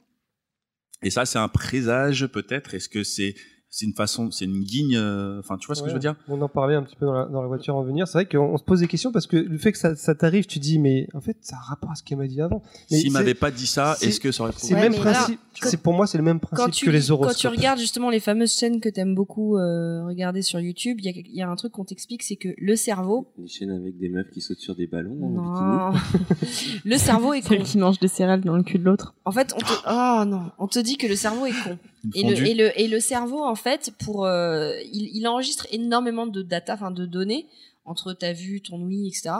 Et 1.02 1.10
ça, 1.10 1.24
c'est 1.24 1.38
un 1.38 1.48
présage 1.48 2.26
peut-être. 2.26 2.74
Est-ce 2.74 2.88
que 2.88 3.02
c'est 3.04 3.34
c'est 3.74 3.86
une 3.86 3.94
façon, 3.94 4.30
c'est 4.30 4.44
une 4.44 4.60
guigne. 4.60 4.96
euh, 4.98 5.38
Enfin, 5.38 5.56
tu 5.56 5.66
vois 5.66 5.74
ce 5.74 5.82
que 5.82 5.88
je 5.88 5.94
veux 5.94 5.98
dire? 5.98 6.14
On 6.28 6.40
en 6.42 6.48
parlait 6.48 6.74
un 6.74 6.82
petit 6.82 6.94
peu 6.94 7.06
dans 7.06 7.14
la, 7.14 7.24
dans 7.24 7.40
la 7.40 7.48
voiture 7.48 7.74
en 7.74 7.82
venir. 7.82 8.06
C'est 8.06 8.18
vrai 8.18 8.26
qu'on 8.26 8.52
on 8.52 8.58
se 8.58 8.62
pose 8.62 8.80
des 8.80 8.86
questions 8.86 9.10
parce 9.12 9.26
que 9.26 9.38
le 9.38 9.56
fait 9.56 9.72
que 9.72 9.78
ça, 9.78 9.96
ça 9.96 10.14
t'arrive, 10.14 10.44
tu 10.46 10.58
dis, 10.58 10.78
mais 10.78 11.08
en 11.14 11.22
fait, 11.22 11.38
ça 11.40 11.56
a 11.56 11.60
rapport 11.70 11.90
à 11.90 11.94
ce 11.94 12.02
qu'elle 12.02 12.18
m'a 12.18 12.26
dit 12.26 12.42
avant. 12.42 12.62
S'il 12.90 13.10
m'avait 13.12 13.32
pas 13.34 13.50
dit 13.50 13.66
ça, 13.66 13.96
est-ce 14.02 14.20
que 14.20 14.30
ça 14.30 14.42
aurait 14.42 14.52
C'est 14.56 14.74
Ouais, 14.74 14.82
le 14.84 14.90
même 14.90 15.00
principe. 15.00 15.40
quand- 15.60 15.68
C'est 15.70 15.78
pour 15.78 15.94
moi, 15.94 16.06
c'est 16.06 16.18
le 16.18 16.24
même 16.24 16.38
Quand 16.38 16.48
principe 16.54 16.74
tu, 16.74 16.84
que 16.86 16.90
les 16.90 17.00
quand 17.06 17.14
horoscopes. 17.14 17.36
tu 17.38 17.48
regardes 17.48 17.78
justement 17.78 18.10
les 18.10 18.20
fameuses 18.20 18.52
chaînes 18.54 18.78
que 18.78 18.90
t'aimes 18.90 19.14
beaucoup 19.14 19.56
euh, 19.56 20.04
regarder 20.04 20.42
sur 20.42 20.60
YouTube, 20.60 20.98
il 21.00 21.06
y 21.06 21.08
a, 21.08 21.12
il 21.12 21.34
y 21.34 21.40
a 21.40 21.48
un 21.48 21.56
truc 21.56 21.72
qu'on 21.72 21.84
t'explique, 21.86 22.22
c'est 22.22 22.36
que 22.36 22.48
le 22.58 22.76
cerveau, 22.76 23.26
Une 23.38 23.48
chaîne 23.48 23.70
avec 23.70 23.96
des 23.98 24.10
meufs 24.10 24.28
qui 24.30 24.42
sautent 24.42 24.58
sur 24.60 24.74
des 24.76 24.86
ballons 24.86 25.14
non, 25.14 25.92
le 26.84 26.96
cerveau 26.98 27.32
est 27.32 27.40
con. 27.40 27.48
Celle 27.48 27.62
qui 27.62 27.78
mange 27.78 27.98
des 28.00 28.08
céréales 28.08 28.42
dans 28.42 28.56
le 28.56 28.62
cul 28.62 28.78
de 28.78 28.84
l'autre. 28.84 29.14
En 29.24 29.30
fait, 29.32 29.54
on 29.56 29.60
te, 29.60 29.72
oh 29.88 30.24
non, 30.26 30.50
on 30.58 30.66
te 30.66 30.78
dit 30.78 30.96
que 30.98 31.06
le 31.06 31.16
cerveau 31.16 31.46
est 31.46 31.52
con. 31.64 31.78
Et 32.14 32.22
le, 32.22 32.30
fondue 32.30 32.46
et 32.48 32.54
le 32.54 32.80
et 32.80 32.88
le 32.88 33.00
cerveau, 33.00 33.44
en 33.44 33.54
fait, 33.54 33.92
pour 33.98 34.24
euh, 34.26 34.74
il, 34.92 35.10
il 35.14 35.26
enregistre 35.28 35.66
énormément 35.70 36.26
de 36.26 36.42
data, 36.42 36.74
enfin 36.74 36.90
de 36.90 37.06
données 37.06 37.46
entre 37.84 38.12
ta 38.12 38.32
vue, 38.32 38.60
ton 38.60 38.80
ouïe, 38.80 39.08
etc. 39.08 39.30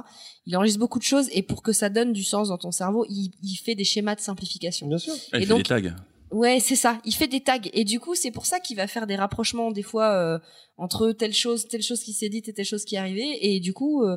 Il 0.46 0.56
enregistre 0.56 0.80
beaucoup 0.80 0.98
de 0.98 1.04
choses 1.04 1.28
et 1.32 1.42
pour 1.42 1.62
que 1.62 1.72
ça 1.72 1.88
donne 1.90 2.12
du 2.12 2.24
sens 2.24 2.48
dans 2.48 2.58
ton 2.58 2.72
cerveau, 2.72 3.04
il, 3.08 3.30
il 3.42 3.54
fait 3.54 3.74
des 3.76 3.84
schémas 3.84 4.16
de 4.16 4.20
simplification. 4.20 4.88
Bien 4.88 4.98
sûr. 4.98 5.12
Ah, 5.32 5.38
il 5.38 5.42
et 5.42 5.46
fait 5.46 5.48
donc- 5.48 5.58
des 5.58 5.82
tags. 5.82 5.96
Ouais, 6.32 6.58
c'est 6.60 6.76
ça. 6.76 7.00
Il 7.04 7.14
fait 7.14 7.28
des 7.28 7.40
tags 7.40 7.60
et 7.72 7.84
du 7.84 8.00
coup, 8.00 8.14
c'est 8.14 8.30
pour 8.30 8.46
ça 8.46 8.58
qu'il 8.58 8.76
va 8.76 8.86
faire 8.86 9.06
des 9.06 9.16
rapprochements 9.16 9.70
des 9.70 9.82
fois 9.82 10.12
euh, 10.14 10.38
entre 10.78 11.12
telle 11.12 11.34
chose, 11.34 11.68
telle 11.68 11.82
chose 11.82 12.00
qui 12.02 12.12
s'est 12.14 12.30
dite 12.30 12.48
et 12.48 12.52
telle 12.54 12.64
chose 12.64 12.84
qui 12.84 12.94
est 12.94 12.98
arrivée. 12.98 13.28
Et 13.54 13.60
du 13.60 13.72
coup, 13.74 14.02
euh, 14.02 14.16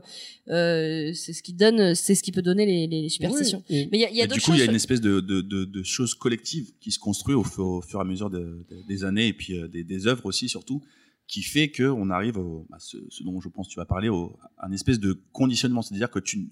euh, 0.50 1.12
c'est 1.14 1.34
ce 1.34 1.44
qui 1.44 1.54
donne, 1.54 1.94
c'est 1.94 2.16
ce 2.16 2.24
qui 2.24 2.32
peut 2.32 2.42
donner 2.42 2.66
les, 2.66 2.88
les 2.88 3.10
superstitions. 3.10 3.64
Oui. 3.70 3.76
Et- 3.78 3.90
Mais 3.92 3.98
il 3.98 4.02
y 4.02 4.06
a, 4.06 4.12
y 4.12 4.22
a 4.22 4.28
d'autres 4.28 4.40
du 4.40 4.46
coup, 4.46 4.54
il 4.54 4.60
y 4.60 4.62
a 4.62 4.66
une 4.66 4.76
espèce 4.76 5.02
de, 5.02 5.20
de, 5.20 5.42
de, 5.42 5.66
de 5.66 5.84
chose 5.84 6.16
collective 6.16 6.72
qui 6.80 6.92
se 6.92 7.00
construit 7.00 7.36
au 7.36 7.44
fur, 7.44 7.66
au 7.66 7.82
fur 7.82 8.00
et 8.00 8.02
à 8.02 8.06
mesure 8.06 8.30
de- 8.30 8.66
de- 8.70 8.88
des 8.88 9.04
années 9.04 9.28
et 9.28 9.34
puis 9.34 9.60
des, 9.70 9.84
des 9.84 10.08
œuvres 10.08 10.26
aussi 10.26 10.48
surtout, 10.48 10.82
qui 11.28 11.42
fait 11.42 11.70
que 11.70 11.84
on 11.84 12.10
arrive 12.12 12.38
au, 12.38 12.66
à 12.72 12.80
ce, 12.80 12.98
ce 13.10 13.24
dont 13.24 13.42
je 13.42 13.50
pense 13.50 13.68
que 13.68 13.74
tu 13.74 13.80
vas 13.80 13.86
parler, 13.86 14.10
au, 14.10 14.38
à 14.58 14.68
un 14.68 14.72
espèce 14.72 15.00
de 15.00 15.20
conditionnement, 15.34 15.82
c'est-à-dire 15.82 16.10
que 16.12 16.20
tu, 16.20 16.50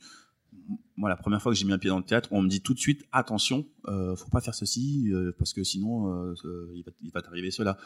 moi, 0.95 1.09
la 1.09 1.15
première 1.15 1.41
fois 1.41 1.51
que 1.51 1.57
j'ai 1.57 1.65
mis 1.65 1.73
un 1.73 1.79
pied 1.79 1.89
dans 1.89 1.97
le 1.97 2.03
théâtre, 2.03 2.29
on 2.31 2.41
me 2.41 2.47
dit 2.47 2.61
tout 2.61 2.73
de 2.73 2.79
suite 2.79 3.03
attention, 3.11 3.65
euh, 3.87 4.15
faut 4.15 4.29
pas 4.29 4.41
faire 4.41 4.53
ceci 4.53 5.09
euh, 5.11 5.31
parce 5.37 5.53
que 5.53 5.63
sinon 5.63 6.13
euh, 6.13 6.35
euh, 6.45 6.71
il 7.01 7.11
va, 7.11 7.21
t'arriver 7.21 7.51
cela. 7.51 7.77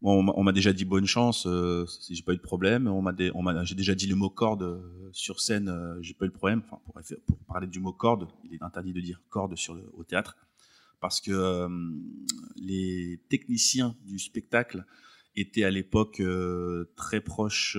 Bon, 0.00 0.24
on 0.34 0.42
m'a- 0.42 0.52
déjà 0.52 0.72
dit 0.72 0.84
bonne 0.84 1.06
chance, 1.06 1.46
j'ai 2.10 2.22
pas 2.22 2.32
eu 2.32 2.36
de 2.36 2.42
problème. 2.42 2.88
On 2.88 3.02
m'a, 3.02 3.64
j'ai 3.64 3.76
déjà 3.76 3.94
dit 3.94 4.08
le 4.08 4.16
mot 4.16 4.30
corde 4.30 4.82
sur 5.12 5.40
scène, 5.40 5.72
j'ai 6.00 6.14
pas 6.14 6.24
eu 6.24 6.28
de 6.28 6.34
problème. 6.34 6.62
Enfin, 6.70 7.00
pour, 7.26 7.38
parler 7.46 7.68
du 7.68 7.78
mot 7.78 7.92
corde, 7.92 8.26
il 8.44 8.54
est 8.54 8.62
interdit 8.64 8.92
de 8.92 9.00
dire 9.00 9.20
corde 9.28 9.54
au 9.92 10.02
théâtre 10.02 10.36
parce 11.00 11.20
que 11.20 11.68
les 12.56 13.20
techniciens 13.28 13.94
du 14.04 14.18
spectacle 14.18 14.84
étaient 15.36 15.62
à 15.62 15.70
l'époque 15.70 16.20
très 16.96 17.20
proches 17.20 17.78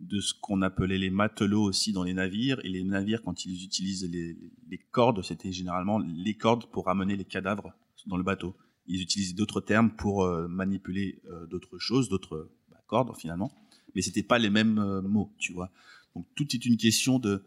de 0.00 0.20
ce 0.20 0.34
qu'on 0.34 0.62
appelait 0.62 0.98
les 0.98 1.10
matelots 1.10 1.62
aussi 1.62 1.92
dans 1.92 2.04
les 2.04 2.14
navires. 2.14 2.60
Et 2.64 2.68
les 2.68 2.84
navires, 2.84 3.22
quand 3.22 3.44
ils 3.44 3.64
utilisent 3.64 4.08
les, 4.10 4.78
cordes, 4.90 5.22
c'était 5.22 5.52
généralement 5.52 5.98
les 5.98 6.34
cordes 6.34 6.66
pour 6.66 6.86
ramener 6.86 7.16
les 7.16 7.24
cadavres 7.24 7.72
dans 8.06 8.16
le 8.16 8.22
bateau. 8.22 8.56
Ils 8.86 9.02
utilisaient 9.02 9.34
d'autres 9.34 9.60
termes 9.60 9.90
pour 9.90 10.24
euh, 10.24 10.46
manipuler 10.48 11.20
euh, 11.30 11.46
d'autres 11.46 11.78
choses, 11.78 12.08
d'autres 12.08 12.50
bah, 12.70 12.78
cordes 12.86 13.16
finalement. 13.18 13.52
Mais 13.94 14.02
c'était 14.02 14.22
pas 14.22 14.38
les 14.38 14.50
mêmes 14.50 14.78
euh, 14.78 15.02
mots, 15.02 15.32
tu 15.38 15.52
vois. 15.52 15.70
Donc 16.14 16.26
tout 16.34 16.46
est 16.54 16.64
une 16.64 16.76
question 16.76 17.18
de 17.18 17.42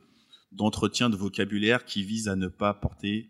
d'entretien 0.52 1.12
de 1.12 1.16
vocabulaire 1.16 1.86
qui 1.86 2.04
vise 2.04 2.28
à 2.28 2.36
ne 2.36 2.48
pas 2.48 2.74
porter 2.74 3.30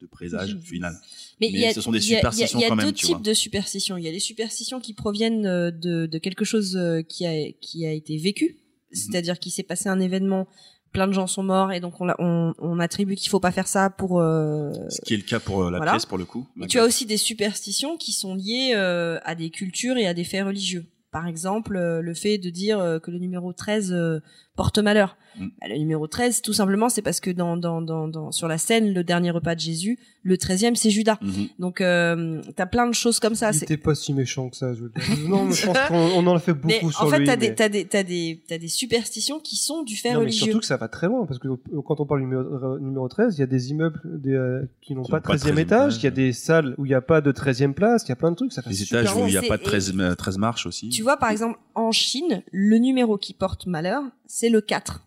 de 0.00 0.06
présage 0.06 0.56
final. 0.62 0.94
Mais, 1.40 1.66
a, 1.66 1.72
ce 1.72 1.80
sont 1.80 1.90
des 1.92 2.00
superstitions 2.00 2.58
y 2.58 2.62
a, 2.64 2.66
il 2.66 2.66
y 2.66 2.66
a 2.66 2.68
quand 2.68 2.76
même, 2.76 2.86
deux 2.86 2.92
types 2.92 3.22
de 3.22 3.34
superstitions. 3.34 3.96
Il 3.96 4.04
y 4.04 4.08
a 4.08 4.12
les 4.12 4.20
superstitions 4.20 4.80
qui 4.80 4.92
proviennent 4.94 5.46
euh, 5.46 5.70
de, 5.70 6.06
de 6.06 6.18
quelque 6.18 6.44
chose 6.44 6.76
euh, 6.76 7.02
qui 7.02 7.26
a, 7.26 7.52
qui 7.60 7.86
a 7.86 7.92
été 7.92 8.16
vécu, 8.18 8.56
Mhm. 8.92 8.96
c'est-à-dire 8.96 9.38
qu'il 9.40 9.50
s'est 9.52 9.64
passé 9.64 9.88
un 9.88 9.98
événement, 9.98 10.46
plein 10.92 11.08
de 11.08 11.12
gens 11.12 11.26
sont 11.26 11.42
morts 11.42 11.72
et 11.72 11.80
donc 11.80 12.00
on, 12.00 12.04
l'a- 12.04 12.14
on, 12.20 12.54
on 12.58 12.78
attribue 12.78 13.16
qu'il 13.16 13.30
faut 13.30 13.40
pas 13.40 13.50
faire 13.52 13.66
ça 13.68 13.90
pour. 13.90 14.20
euh, 14.20 14.70
Ce 14.88 15.00
qui 15.02 15.14
est 15.14 15.16
le 15.18 15.22
cas 15.24 15.40
pour 15.40 15.64
la 15.70 15.78
voilà. 15.78 15.92
pièce 15.92 16.06
pour 16.06 16.18
le 16.18 16.24
coup. 16.24 16.46
Et 16.62 16.66
tu 16.68 16.78
as 16.78 16.84
aussi 16.84 17.04
des 17.06 17.16
superstitions 17.16 17.96
qui 17.96 18.12
sont 18.12 18.34
liées 18.36 18.72
euh, 18.76 19.18
à 19.24 19.34
des 19.34 19.50
cultures 19.50 19.96
et 19.96 20.06
à 20.06 20.14
des 20.14 20.24
faits 20.24 20.44
religieux. 20.44 20.86
Par 21.10 21.26
exemple, 21.26 21.76
euh, 21.76 22.00
le 22.00 22.14
fait 22.14 22.38
de 22.38 22.48
dire 22.50 22.78
que 23.02 23.10
le 23.10 23.18
numéro 23.18 23.52
13 23.52 23.92
euh, 23.92 24.20
porte 24.56 24.78
malheur. 24.78 25.16
Mm. 25.38 25.48
Bah, 25.60 25.66
le 25.68 25.76
numéro 25.76 26.06
13, 26.06 26.40
tout 26.40 26.54
simplement, 26.54 26.88
c'est 26.88 27.02
parce 27.02 27.20
que 27.20 27.30
dans, 27.30 27.56
dans, 27.58 27.82
dans, 27.82 28.08
dans, 28.08 28.32
sur 28.32 28.48
la 28.48 28.56
scène, 28.56 28.94
le 28.94 29.04
dernier 29.04 29.30
repas 29.30 29.54
de 29.54 29.60
Jésus, 29.60 29.98
le 30.22 30.36
13e, 30.36 30.74
c'est 30.74 30.88
Judas. 30.90 31.18
Mhm. 31.20 31.48
Donc, 31.58 31.80
euh, 31.82 32.40
t'as 32.56 32.64
plein 32.66 32.88
de 32.88 32.94
choses 32.94 33.20
comme 33.20 33.34
ça. 33.34 33.50
Il 33.50 33.54
C'est- 33.58 33.64
était 33.66 33.76
pas 33.76 33.94
si 33.94 34.14
méchant 34.14 34.48
que 34.48 34.56
ça. 34.56 34.72
Je... 34.72 34.84
non, 35.28 35.44
mais 35.44 35.52
je 35.52 35.66
pense 35.66 35.76
qu'on 35.88 35.94
on 35.94 36.26
en 36.26 36.36
a 36.36 36.38
fait 36.40 36.54
beaucoup 36.54 36.66
Mais 36.86 36.90
sur 36.90 37.02
en 37.02 37.08
fait, 37.08 37.24
t'as 37.24 37.36
mais- 37.36 37.48
des, 37.48 37.54
t'as 37.54 37.68
des, 38.02 38.40
t'as 38.48 38.58
des, 38.58 38.68
superstitions 38.68 39.38
qui 39.38 39.56
sont 39.56 39.82
du 39.82 39.94
fait 39.96 40.08
Non, 40.08 40.20
mais 40.20 40.24
religieux. 40.26 40.44
surtout 40.46 40.60
que 40.60 40.66
ça 40.66 40.78
va 40.78 40.88
très 40.88 41.06
loin, 41.06 41.26
parce 41.26 41.38
que 41.38 41.48
quand 41.84 42.00
on 42.00 42.06
parle 42.06 42.20
du 42.20 42.26
numéro, 42.26 42.42
euh, 42.42 42.78
numéro 42.80 43.06
13, 43.08 43.36
il 43.36 43.40
y 43.40 43.44
a 43.44 43.46
des 43.46 43.70
immeubles 43.70 44.00
des, 44.04 44.32
euh, 44.32 44.62
qui 44.80 44.94
n'ont 44.94 45.04
pas 45.04 45.20
pas 45.20 45.34
13e 45.36 45.52
13e 45.52 45.58
étage, 45.60 45.96
il 45.98 46.04
y 46.04 46.06
a 46.06 46.10
des 46.10 46.32
salles 46.32 46.74
où 46.78 46.86
il 46.86 46.88
n'y 46.88 46.94
a 46.94 47.00
pas 47.02 47.20
de 47.20 47.30
13e 47.30 47.74
place, 47.74 48.04
il 48.06 48.08
y 48.08 48.12
a 48.12 48.16
plein 48.16 48.30
de 48.30 48.36
trucs, 48.36 48.52
ça 48.54 48.62
fait 48.62 48.70
Les 48.70 48.76
super 48.76 49.02
étages 49.02 49.14
où 49.14 49.26
il 49.26 49.30
n'y 49.32 49.36
a 49.36 49.42
pas 49.42 49.58
de 49.58 49.62
et- 49.62 49.66
13, 49.66 49.92
euh, 49.98 50.14
13 50.14 50.38
marches 50.38 50.66
aussi. 50.66 50.88
Tu 50.88 51.02
vois, 51.02 51.18
par 51.18 51.28
exemple, 51.30 51.58
en 51.74 51.92
Chine, 51.92 52.42
le 52.52 52.78
numéro 52.78 53.18
qui 53.18 53.34
porte 53.34 53.66
malheur, 53.66 54.02
c'est 54.26 54.45
le 54.48 54.60
4. 54.60 55.02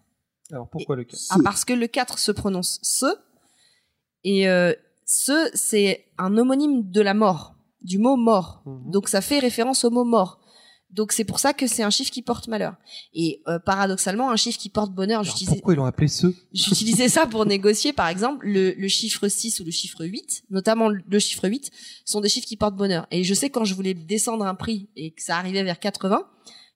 Alors 0.52 0.70
pourquoi 0.70 0.95
le 0.95 1.03
cas 1.03 1.18
Ah, 1.30 1.38
parce 1.44 1.66
que 1.66 1.74
le 1.74 1.88
4 1.88 2.18
se 2.20 2.32
prononce 2.32 2.80
ce. 2.82 3.06
Et 4.24 4.49
euh, 4.49 4.74
ce, 5.06 5.49
c'est 5.53 6.06
un 6.18 6.38
homonyme 6.38 6.90
de 6.90 7.02
la 7.02 7.14
mort, 7.14 7.56
du 7.82 7.98
mot 7.99 8.16
mort. 8.16 8.64
Mhm. 8.66 8.91
Donc 8.91 9.10
ça 9.10 9.22
fait 9.22 9.40
référence 9.40 9.86
au 9.86 9.90
mot 9.91 10.03
mort. 10.03 10.40
Donc 10.91 11.11
c'est 11.11 11.24
pour 11.24 11.40
ça 11.40 11.53
que 11.53 11.68
c'est 11.68 11.84
un 11.84 11.91
chiffre 11.91 12.10
qui 12.10 12.24
porte 12.24 12.48
malheur. 12.48 12.76
Et 13.14 13.44
euh, 13.48 13.60
paradoxalement, 13.60 14.32
un 14.32 14.36
chiffre 14.36 14.57
qui 14.57 14.70
porte 14.70 14.91
bonheur, 14.91 15.20
Alors, 15.20 15.26
j'utilisais 15.32 15.57
pourquoi 15.57 15.74
ils 15.76 15.78
l'ont 15.78 15.86
appelé 15.86 16.07
ce? 16.07 16.28
j'utilisais 16.52 17.10
ça 17.10 17.28
pour 17.28 17.45
négocier, 17.45 17.94
par 17.94 18.07
exemple, 18.07 18.48
le, 18.48 18.72
le 18.72 18.88
chiffre 18.88 19.28
6 19.28 19.60
ou 19.60 19.66
le 19.66 19.72
chiffre 19.72 20.03
8, 20.03 20.45
notamment 20.49 20.90
le 20.90 21.20
chiffre 21.20 21.48
8, 21.48 21.70
sont 22.06 22.22
des 22.22 22.30
chiffres 22.30 22.48
qui 22.48 22.57
portent 22.57 22.76
bonheur. 22.76 23.06
Et 23.11 23.24
je 23.24 23.34
sais 23.36 23.52
quand 23.52 23.66
je 23.66 23.76
voulais 23.76 23.94
descendre 23.94 24.45
un 24.48 24.56
prix 24.56 24.90
et 24.95 25.11
que 25.11 25.22
ça 25.22 25.38
arrivait 25.38 25.61
vers 25.64 25.80
80, 25.80 26.28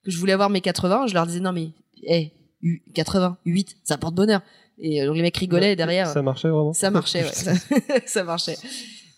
que 0.03 0.11
je 0.11 0.17
voulais 0.19 0.33
avoir 0.33 0.51
mes 0.51 0.61
80, 0.61 1.07
je 1.07 1.15
leur 1.15 1.25
disais 1.25 1.39
non 1.39 1.51
mais, 1.51 1.71
hé, 2.03 2.33
80, 2.93 3.37
8, 3.45 3.77
ça 3.83 3.97
porte 3.97 4.15
bonheur. 4.15 4.41
Et 4.79 5.01
euh, 5.01 5.05
donc 5.05 5.15
les 5.15 5.21
mecs 5.21 5.37
rigolaient 5.37 5.75
derrière. 5.75 6.07
Ça 6.07 6.21
marchait 6.21 6.49
vraiment 6.49 6.73
Ça 6.73 6.89
marchait, 6.89 7.23
ouais. 7.23 7.31
ça, 7.31 7.53
ça 8.05 8.23
marchait. 8.23 8.57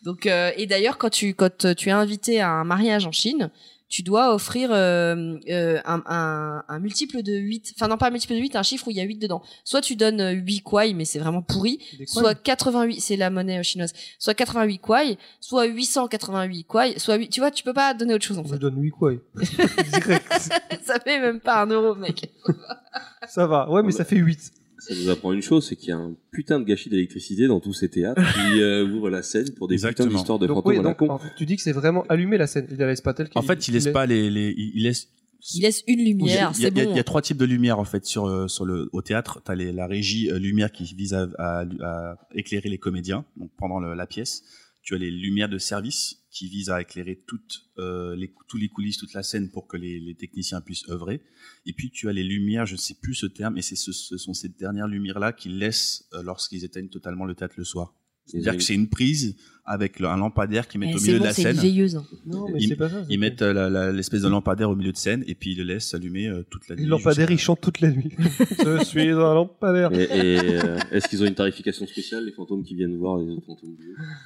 Donc, 0.03 0.27
euh, 0.27 0.51
et 0.55 0.67
d'ailleurs, 0.67 0.97
quand 0.97 1.09
tu 1.09 1.33
quand 1.33 1.75
tu 1.75 1.89
es 1.89 1.91
invité 1.91 2.39
à 2.41 2.49
un 2.49 2.63
mariage 2.63 3.07
en 3.07 3.11
Chine, 3.11 3.49
tu 3.95 4.03
dois 4.03 4.35
offrir 4.35 4.71
euh, 4.73 5.37
euh, 5.49 5.79
un, 5.85 6.03
un, 6.05 6.65
un 6.67 6.79
multiple 6.79 7.23
de 7.23 7.31
8. 7.31 7.75
Enfin, 7.77 7.87
non, 7.87 7.95
pas 7.95 8.07
un 8.07 8.09
multiple 8.09 8.33
de 8.33 8.39
8, 8.39 8.57
un 8.57 8.63
chiffre 8.63 8.85
où 8.89 8.91
il 8.91 8.97
y 8.97 8.99
a 8.99 9.05
8 9.05 9.19
dedans. 9.19 9.41
Soit 9.63 9.79
tu 9.79 9.95
donnes 9.95 10.19
euh, 10.19 10.31
8 10.31 10.63
kwai, 10.63 10.93
mais 10.93 11.05
c'est 11.05 11.17
vraiment 11.19 11.41
pourri. 11.41 11.79
Soit 12.05 12.35
88, 12.35 12.99
c'est 12.99 13.15
la 13.15 13.29
monnaie 13.29 13.59
euh, 13.59 13.63
chinoise. 13.63 13.93
Soit 14.19 14.33
88 14.33 14.79
kwai, 14.79 15.17
soit 15.39 15.63
888 15.63 16.63
kwai, 16.65 16.99
soit 16.99 17.15
8. 17.15 17.29
Tu 17.29 17.39
vois, 17.39 17.51
tu 17.51 17.63
peux 17.63 17.71
pas 17.73 17.93
donner 17.93 18.13
autre 18.15 18.25
chose 18.25 18.37
en 18.37 18.41
On 18.41 18.47
fait. 18.49 18.57
donne 18.59 18.81
8 18.81 18.91
quoi. 18.91 19.13
Direct. 19.93 20.27
ça 20.83 20.99
fait 20.99 21.21
même 21.21 21.39
pas 21.39 21.61
un 21.61 21.67
euro, 21.67 21.95
mec. 21.95 22.29
Ça 23.29 23.47
va. 23.47 23.69
Ouais, 23.71 23.81
mais 23.81 23.93
ça 23.93 24.03
fait 24.03 24.17
8. 24.17 24.51
Ça 24.87 24.93
nous 24.95 25.09
apprend 25.09 25.33
une 25.33 25.41
chose, 25.41 25.67
c'est 25.67 25.75
qu'il 25.75 25.89
y 25.89 25.91
a 25.91 25.97
un 25.97 26.15
putain 26.31 26.59
de 26.59 26.65
gâchis 26.65 26.89
d'électricité 26.89 27.47
dans 27.47 27.59
tous 27.59 27.73
ces 27.73 27.89
théâtres 27.89 28.21
qui 28.21 28.61
euh, 28.61 28.87
ouvrent 28.87 29.09
la 29.09 29.23
scène 29.23 29.51
pour 29.55 29.67
des 29.67 29.75
putains 29.75 29.89
Exactement. 29.89 30.09
d'histoires 30.15 30.39
de 30.39 30.47
Donc, 30.47 30.57
fantômes 30.57 30.71
oui, 30.73 30.79
à 30.79 30.81
la 30.83 30.89
donc, 30.89 30.97
con. 30.97 31.09
en 31.09 31.17
fait, 31.19 31.29
tu 31.37 31.45
dis 31.45 31.55
que 31.55 31.61
c'est 31.61 31.71
vraiment 31.71 32.03
allumé 32.09 32.37
la 32.37 32.47
scène. 32.47 32.67
Il 32.69 32.77
la 32.77 32.87
laisse 32.87 33.01
pas 33.01 33.13
telle 33.13 33.29
En 33.35 33.41
qu'il- 33.41 33.47
fait, 33.47 33.67
il 33.67 33.73
laisse 33.73 33.83
qu'il 33.83 33.93
pas 33.93 34.05
les, 34.05 34.29
les 34.29 34.53
il 34.57 34.71
il 34.75 34.83
laisse. 34.83 35.09
Il 35.53 35.61
laisse 35.61 35.83
une 35.87 36.03
lumière, 36.03 36.27
il 36.55 36.61
y 36.63 36.65
a- 36.65 36.69
c'est 36.71 36.73
il 36.73 36.77
y, 36.77 36.81
a- 36.81 36.85
bon. 36.85 36.91
il 36.91 36.97
y 36.97 36.99
a 36.99 37.03
trois 37.03 37.21
types 37.21 37.37
de 37.37 37.45
lumière 37.45 37.77
en 37.77 37.83
fait 37.85 38.03
sur 38.05 38.25
euh, 38.25 38.47
sur 38.47 38.65
le 38.65 38.89
au 38.93 39.01
théâtre. 39.03 39.41
T'as 39.45 39.53
les 39.55 39.71
la 39.71 39.85
régie 39.85 40.31
euh, 40.31 40.39
lumière 40.39 40.71
qui 40.71 40.85
vise 40.95 41.13
à, 41.13 41.27
à, 41.37 41.65
à 41.83 42.15
éclairer 42.33 42.67
les 42.69 42.79
comédiens 42.79 43.25
donc 43.37 43.51
pendant 43.57 43.79
le- 43.79 43.93
la 43.93 44.07
pièce. 44.07 44.43
Tu 44.81 44.95
as 44.95 44.97
les 44.97 45.11
lumières 45.11 45.49
de 45.49 45.57
service 45.59 46.17
qui 46.35 46.49
visent 46.49 46.69
à 46.69 46.81
éclairer 46.81 47.23
toutes 47.25 47.69
euh, 47.79 48.13
les 48.13 48.29
tous 48.49 48.57
les 48.57 48.67
coulisses, 48.67 48.97
toute 48.97 49.13
la 49.13 49.23
scène 49.23 49.49
pour 49.49 49.67
que 49.67 49.77
les, 49.77 50.01
les 50.01 50.15
techniciens 50.15 50.59
puissent 50.59 50.87
œuvrer. 50.89 51.21
Et 51.65 51.71
puis 51.71 51.89
tu 51.89 52.09
as 52.09 52.13
les 52.13 52.25
lumières, 52.25 52.65
je 52.65 52.75
sais 52.75 52.95
plus 53.01 53.15
ce 53.15 53.25
terme, 53.25 53.57
et 53.57 53.61
ce, 53.61 53.75
ce 53.75 54.17
sont 54.17 54.33
ces 54.33 54.49
dernières 54.49 54.89
lumières 54.89 55.19
là 55.19 55.31
qui 55.31 55.47
laissent 55.47 56.09
euh, 56.13 56.21
lorsqu'ils 56.21 56.65
éteignent 56.65 56.89
totalement 56.89 57.23
le 57.23 57.35
théâtre 57.35 57.55
le 57.57 57.63
soir. 57.63 57.93
C'est-à-dire 58.25 58.57
que 58.57 58.63
c'est 58.63 58.73
une 58.75 58.87
prise 58.87 59.35
avec 59.67 59.99
le- 59.99 60.07
un 60.07 60.17
lampadaire 60.17 60.67
qui 60.67 60.77
met 60.77 60.89
Eh, 60.91 60.93
au 60.93 60.99
c'est 60.99 61.07
milieu 61.07 61.17
bon, 61.17 61.23
de 61.23 61.27
la 61.29 61.33
c'est 61.33 61.41
une 61.41 61.47
scène. 61.53 61.57
veilleuse. 61.57 61.95
hein. 61.95 62.05
Non, 62.27 62.45
mais 62.53 62.59
Ils- 62.61 62.67
c'est 62.67 62.75
pas 62.75 62.87
ça. 62.87 63.03
c'est 63.03 63.11
Ils 63.11 63.19
mettent 63.19 63.41
euh, 63.41 63.91
l'espèce 63.91 64.21
de 64.21 64.27
lampadaire 64.27 64.69
au 64.69 64.75
milieu 64.75 64.91
de 64.91 64.97
scène 64.97 65.23
et 65.25 65.33
puis 65.33 65.53
ils 65.53 65.57
le 65.57 65.63
laissent 65.63 65.89
s'allumer 65.89 66.27
euh, 66.27 66.43
toute 66.51 66.67
la 66.69 66.75
nuit. 66.75 66.83
Les 66.83 66.87
lampadaires, 66.89 67.31
ils 67.31 67.33
jusqu'à- 67.33 67.45
chantent 67.47 67.61
toute 67.61 67.81
la 67.81 67.89
nuit. 67.89 68.11
Je 68.59 68.83
suis 68.83 69.09
un 69.09 69.33
lampadaire. 69.33 69.91
Et, 69.91 70.03
et, 70.03 70.37
euh, 70.63 70.77
est-ce 70.91 71.07
qu'ils 71.07 71.23
ont 71.23 71.25
une 71.25 71.33
tarification 71.33 71.87
spéciale, 71.87 72.25
les 72.25 72.31
fantômes 72.31 72.63
qui 72.63 72.75
viennent 72.75 72.95
voir 72.95 73.17
les 73.17 73.31
autres 73.31 73.45
fantômes 73.47 73.75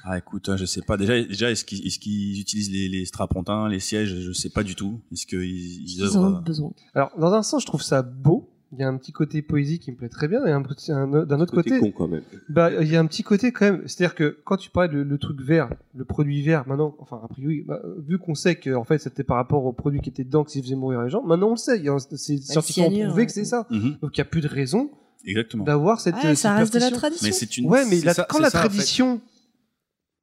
Ah 0.04 0.18
écoute, 0.18 0.46
hein, 0.50 0.58
je 0.58 0.66
sais 0.66 0.82
pas. 0.82 0.98
Déjà, 0.98 1.18
déjà 1.22 1.50
est-ce 1.50 1.64
qu'ils 1.64 1.80
qu'ils 1.90 2.38
utilisent 2.38 2.70
les, 2.70 2.90
les 2.90 3.06
strapontins, 3.06 3.66
les 3.66 3.80
sièges? 3.80 4.14
Je 4.20 4.32
sais 4.32 4.50
pas 4.50 4.62
du 4.62 4.74
tout. 4.74 5.00
Est-ce 5.10 5.26
qu'ils 5.26 5.40
ils 5.42 6.00
Ils 6.00 6.16
en 6.18 6.34
ont 6.34 6.42
besoin. 6.42 6.70
Alors, 6.94 7.12
dans 7.18 7.32
un 7.32 7.42
sens, 7.42 7.62
je 7.62 7.66
trouve 7.66 7.82
ça 7.82 8.02
beau. 8.02 8.49
Il 8.72 8.78
y 8.78 8.84
a 8.84 8.88
un 8.88 8.96
petit 8.96 9.10
côté 9.10 9.42
poésie 9.42 9.80
qui 9.80 9.90
me 9.90 9.96
plaît 9.96 10.08
très 10.08 10.28
bien. 10.28 10.46
Et 10.46 10.52
un 10.52 10.62
petit- 10.62 10.92
un- 10.92 11.06
d'un 11.24 11.40
autre 11.40 11.52
côté, 11.52 11.80
con 11.80 11.90
quand 11.90 12.06
même. 12.06 12.22
bah, 12.48 12.70
il 12.80 12.88
y 12.88 12.94
a 12.94 13.00
un 13.00 13.06
petit 13.06 13.24
côté 13.24 13.50
quand 13.50 13.64
même. 13.64 13.82
C'est-à-dire 13.88 14.14
que 14.14 14.38
quand 14.44 14.56
tu 14.56 14.70
parlais 14.70 14.88
de 14.94 15.00
le 15.00 15.18
truc 15.18 15.40
vert, 15.40 15.70
le 15.94 16.04
produit 16.04 16.40
vert, 16.42 16.68
maintenant, 16.68 16.94
enfin, 17.00 17.20
a 17.24 17.26
priori, 17.28 17.62
bah, 17.66 17.80
vu 17.98 18.18
qu'on 18.18 18.36
sait 18.36 18.54
que 18.54 18.72
en 18.74 18.84
fait, 18.84 18.98
c'était 18.98 19.24
par 19.24 19.38
rapport 19.38 19.64
au 19.64 19.72
produit 19.72 20.00
qui 20.00 20.08
était 20.10 20.22
dedans 20.22 20.44
que 20.44 20.52
ça 20.52 20.62
faisait 20.62 20.76
mourir 20.76 21.02
les 21.02 21.10
gens, 21.10 21.22
maintenant 21.24 21.48
on 21.48 21.52
le 21.52 21.56
sait. 21.56 21.78
Il 21.78 21.84
y 21.84 21.88
a 21.88 21.92
un- 21.92 21.98
C'est 21.98 22.36
scientifiquement 22.38 22.90
prouvé 22.90 23.12
ouais. 23.22 23.26
que 23.26 23.32
c'est 23.32 23.44
ça. 23.44 23.66
mhm, 23.70 23.96
Donc, 24.02 24.16
il 24.16 24.20
n'y 24.20 24.22
a 24.22 24.24
plus 24.26 24.40
de 24.40 24.46
raison 24.48 24.88
Exactement. 25.24 25.64
d'avoir 25.64 26.00
cette. 26.00 26.14
Euh, 26.24 26.34
ça 26.36 26.54
reste 26.54 26.72
de 26.72 26.78
la 26.78 26.90
tradition. 26.92 27.26
Mais 27.26 27.32
c'est 27.32 27.56
une. 27.58 27.66
Ouais, 27.66 27.84
mais 27.86 27.96
c'est 27.96 28.06
la- 28.06 28.14
ça- 28.14 28.26
quand 28.30 28.38
la 28.38 28.50
ça, 28.50 28.58
en 28.58 28.62
fait. 28.62 28.68
tradition 28.68 29.20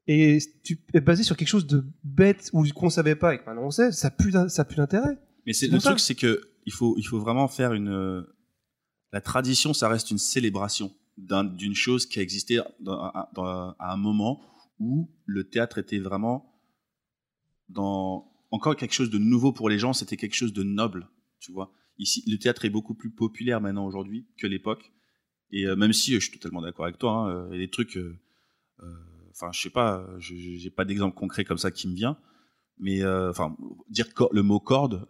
sur 0.08 1.36
quelque 1.38 1.48
chose 1.50 1.68
de 1.68 1.84
bête 2.04 2.50
ou 2.54 2.64
qu'on 2.74 2.90
savait 2.90 3.16
pas 3.16 3.36
et 3.36 3.40
que 3.40 3.46
maintenant 3.46 3.64
on 3.66 3.72
sait, 3.72 3.92
ça 3.92 4.10
pue 4.10 4.32
ça 4.48 4.64
pue 4.66 4.76
d'intérêt. 4.78 5.18
Mais 5.46 5.54
c'est 5.54 5.68
le 5.68 5.80
truc, 5.80 6.00
c'est 6.00 6.16
que 6.16 6.42
il 6.66 6.72
faut 6.74 6.96
il 6.98 7.04
faut 7.04 7.20
vraiment 7.20 7.48
faire 7.48 7.74
une. 7.74 8.24
La 9.12 9.22
tradition, 9.22 9.74
ça 9.74 9.88
reste 9.90 10.12
une 10.12 10.18
célébration 10.18 10.94
d'un- 11.18 11.44
d'une 11.44 11.76
chose 11.76 12.06
qui 12.06 12.20
a 12.20 12.22
existé 12.22 12.60
à- 12.60 13.30
un 13.80 13.98
moment 13.98 14.42
où 14.80 15.10
le 15.26 15.50
théâtre 15.50 15.78
était 15.80 16.00
vraiment 16.00 16.54
encore 18.52 18.76
quelque 18.76 18.94
chose 18.94 19.10
de 19.10 19.18
nouveau 19.18 19.52
pour 19.52 19.70
les 19.70 19.80
gens. 19.80 19.94
C'était 19.94 20.18
quelque 20.18 20.36
chose 20.36 20.54
de 20.54 20.64
noble, 20.64 21.10
tu 21.40 21.52
vois. 21.52 21.72
Ici, 21.98 22.24
le 22.28 22.38
théâtre 22.38 22.66
est 22.66 22.70
beaucoup 22.70 22.94
plus 22.94 23.10
populaire 23.10 23.60
maintenant 23.62 23.86
aujourd'hui 23.86 24.28
que 24.38 24.48
l'époque. 24.48 24.92
Et 25.52 25.66
euh, 25.66 25.76
même 25.76 25.94
si 25.94 26.14
euh, 26.14 26.20
je 26.20 26.26
suis 26.30 26.38
totalement 26.38 26.62
d'accord 26.62 26.86
avec 26.86 26.98
toi, 26.98 27.12
hein, 27.12 27.30
euh, 27.30 27.58
des 27.58 27.70
trucs. 27.70 27.98
euh, 27.98 28.20
euh, 28.82 28.94
Enfin, 29.40 29.52
je 29.52 29.62
sais 29.62 29.70
pas, 29.70 30.04
j'ai 30.18 30.72
pas 30.72 30.84
d'exemple 30.84 31.16
concret 31.16 31.46
comme 31.46 31.60
ça 31.60 31.70
qui 31.70 31.88
me 31.88 31.94
vient. 31.94 32.18
Mais 32.80 33.06
enfin, 33.06 33.56
dire 33.88 34.08
le 34.32 34.42
mot 34.42 34.60
corde, 34.60 35.06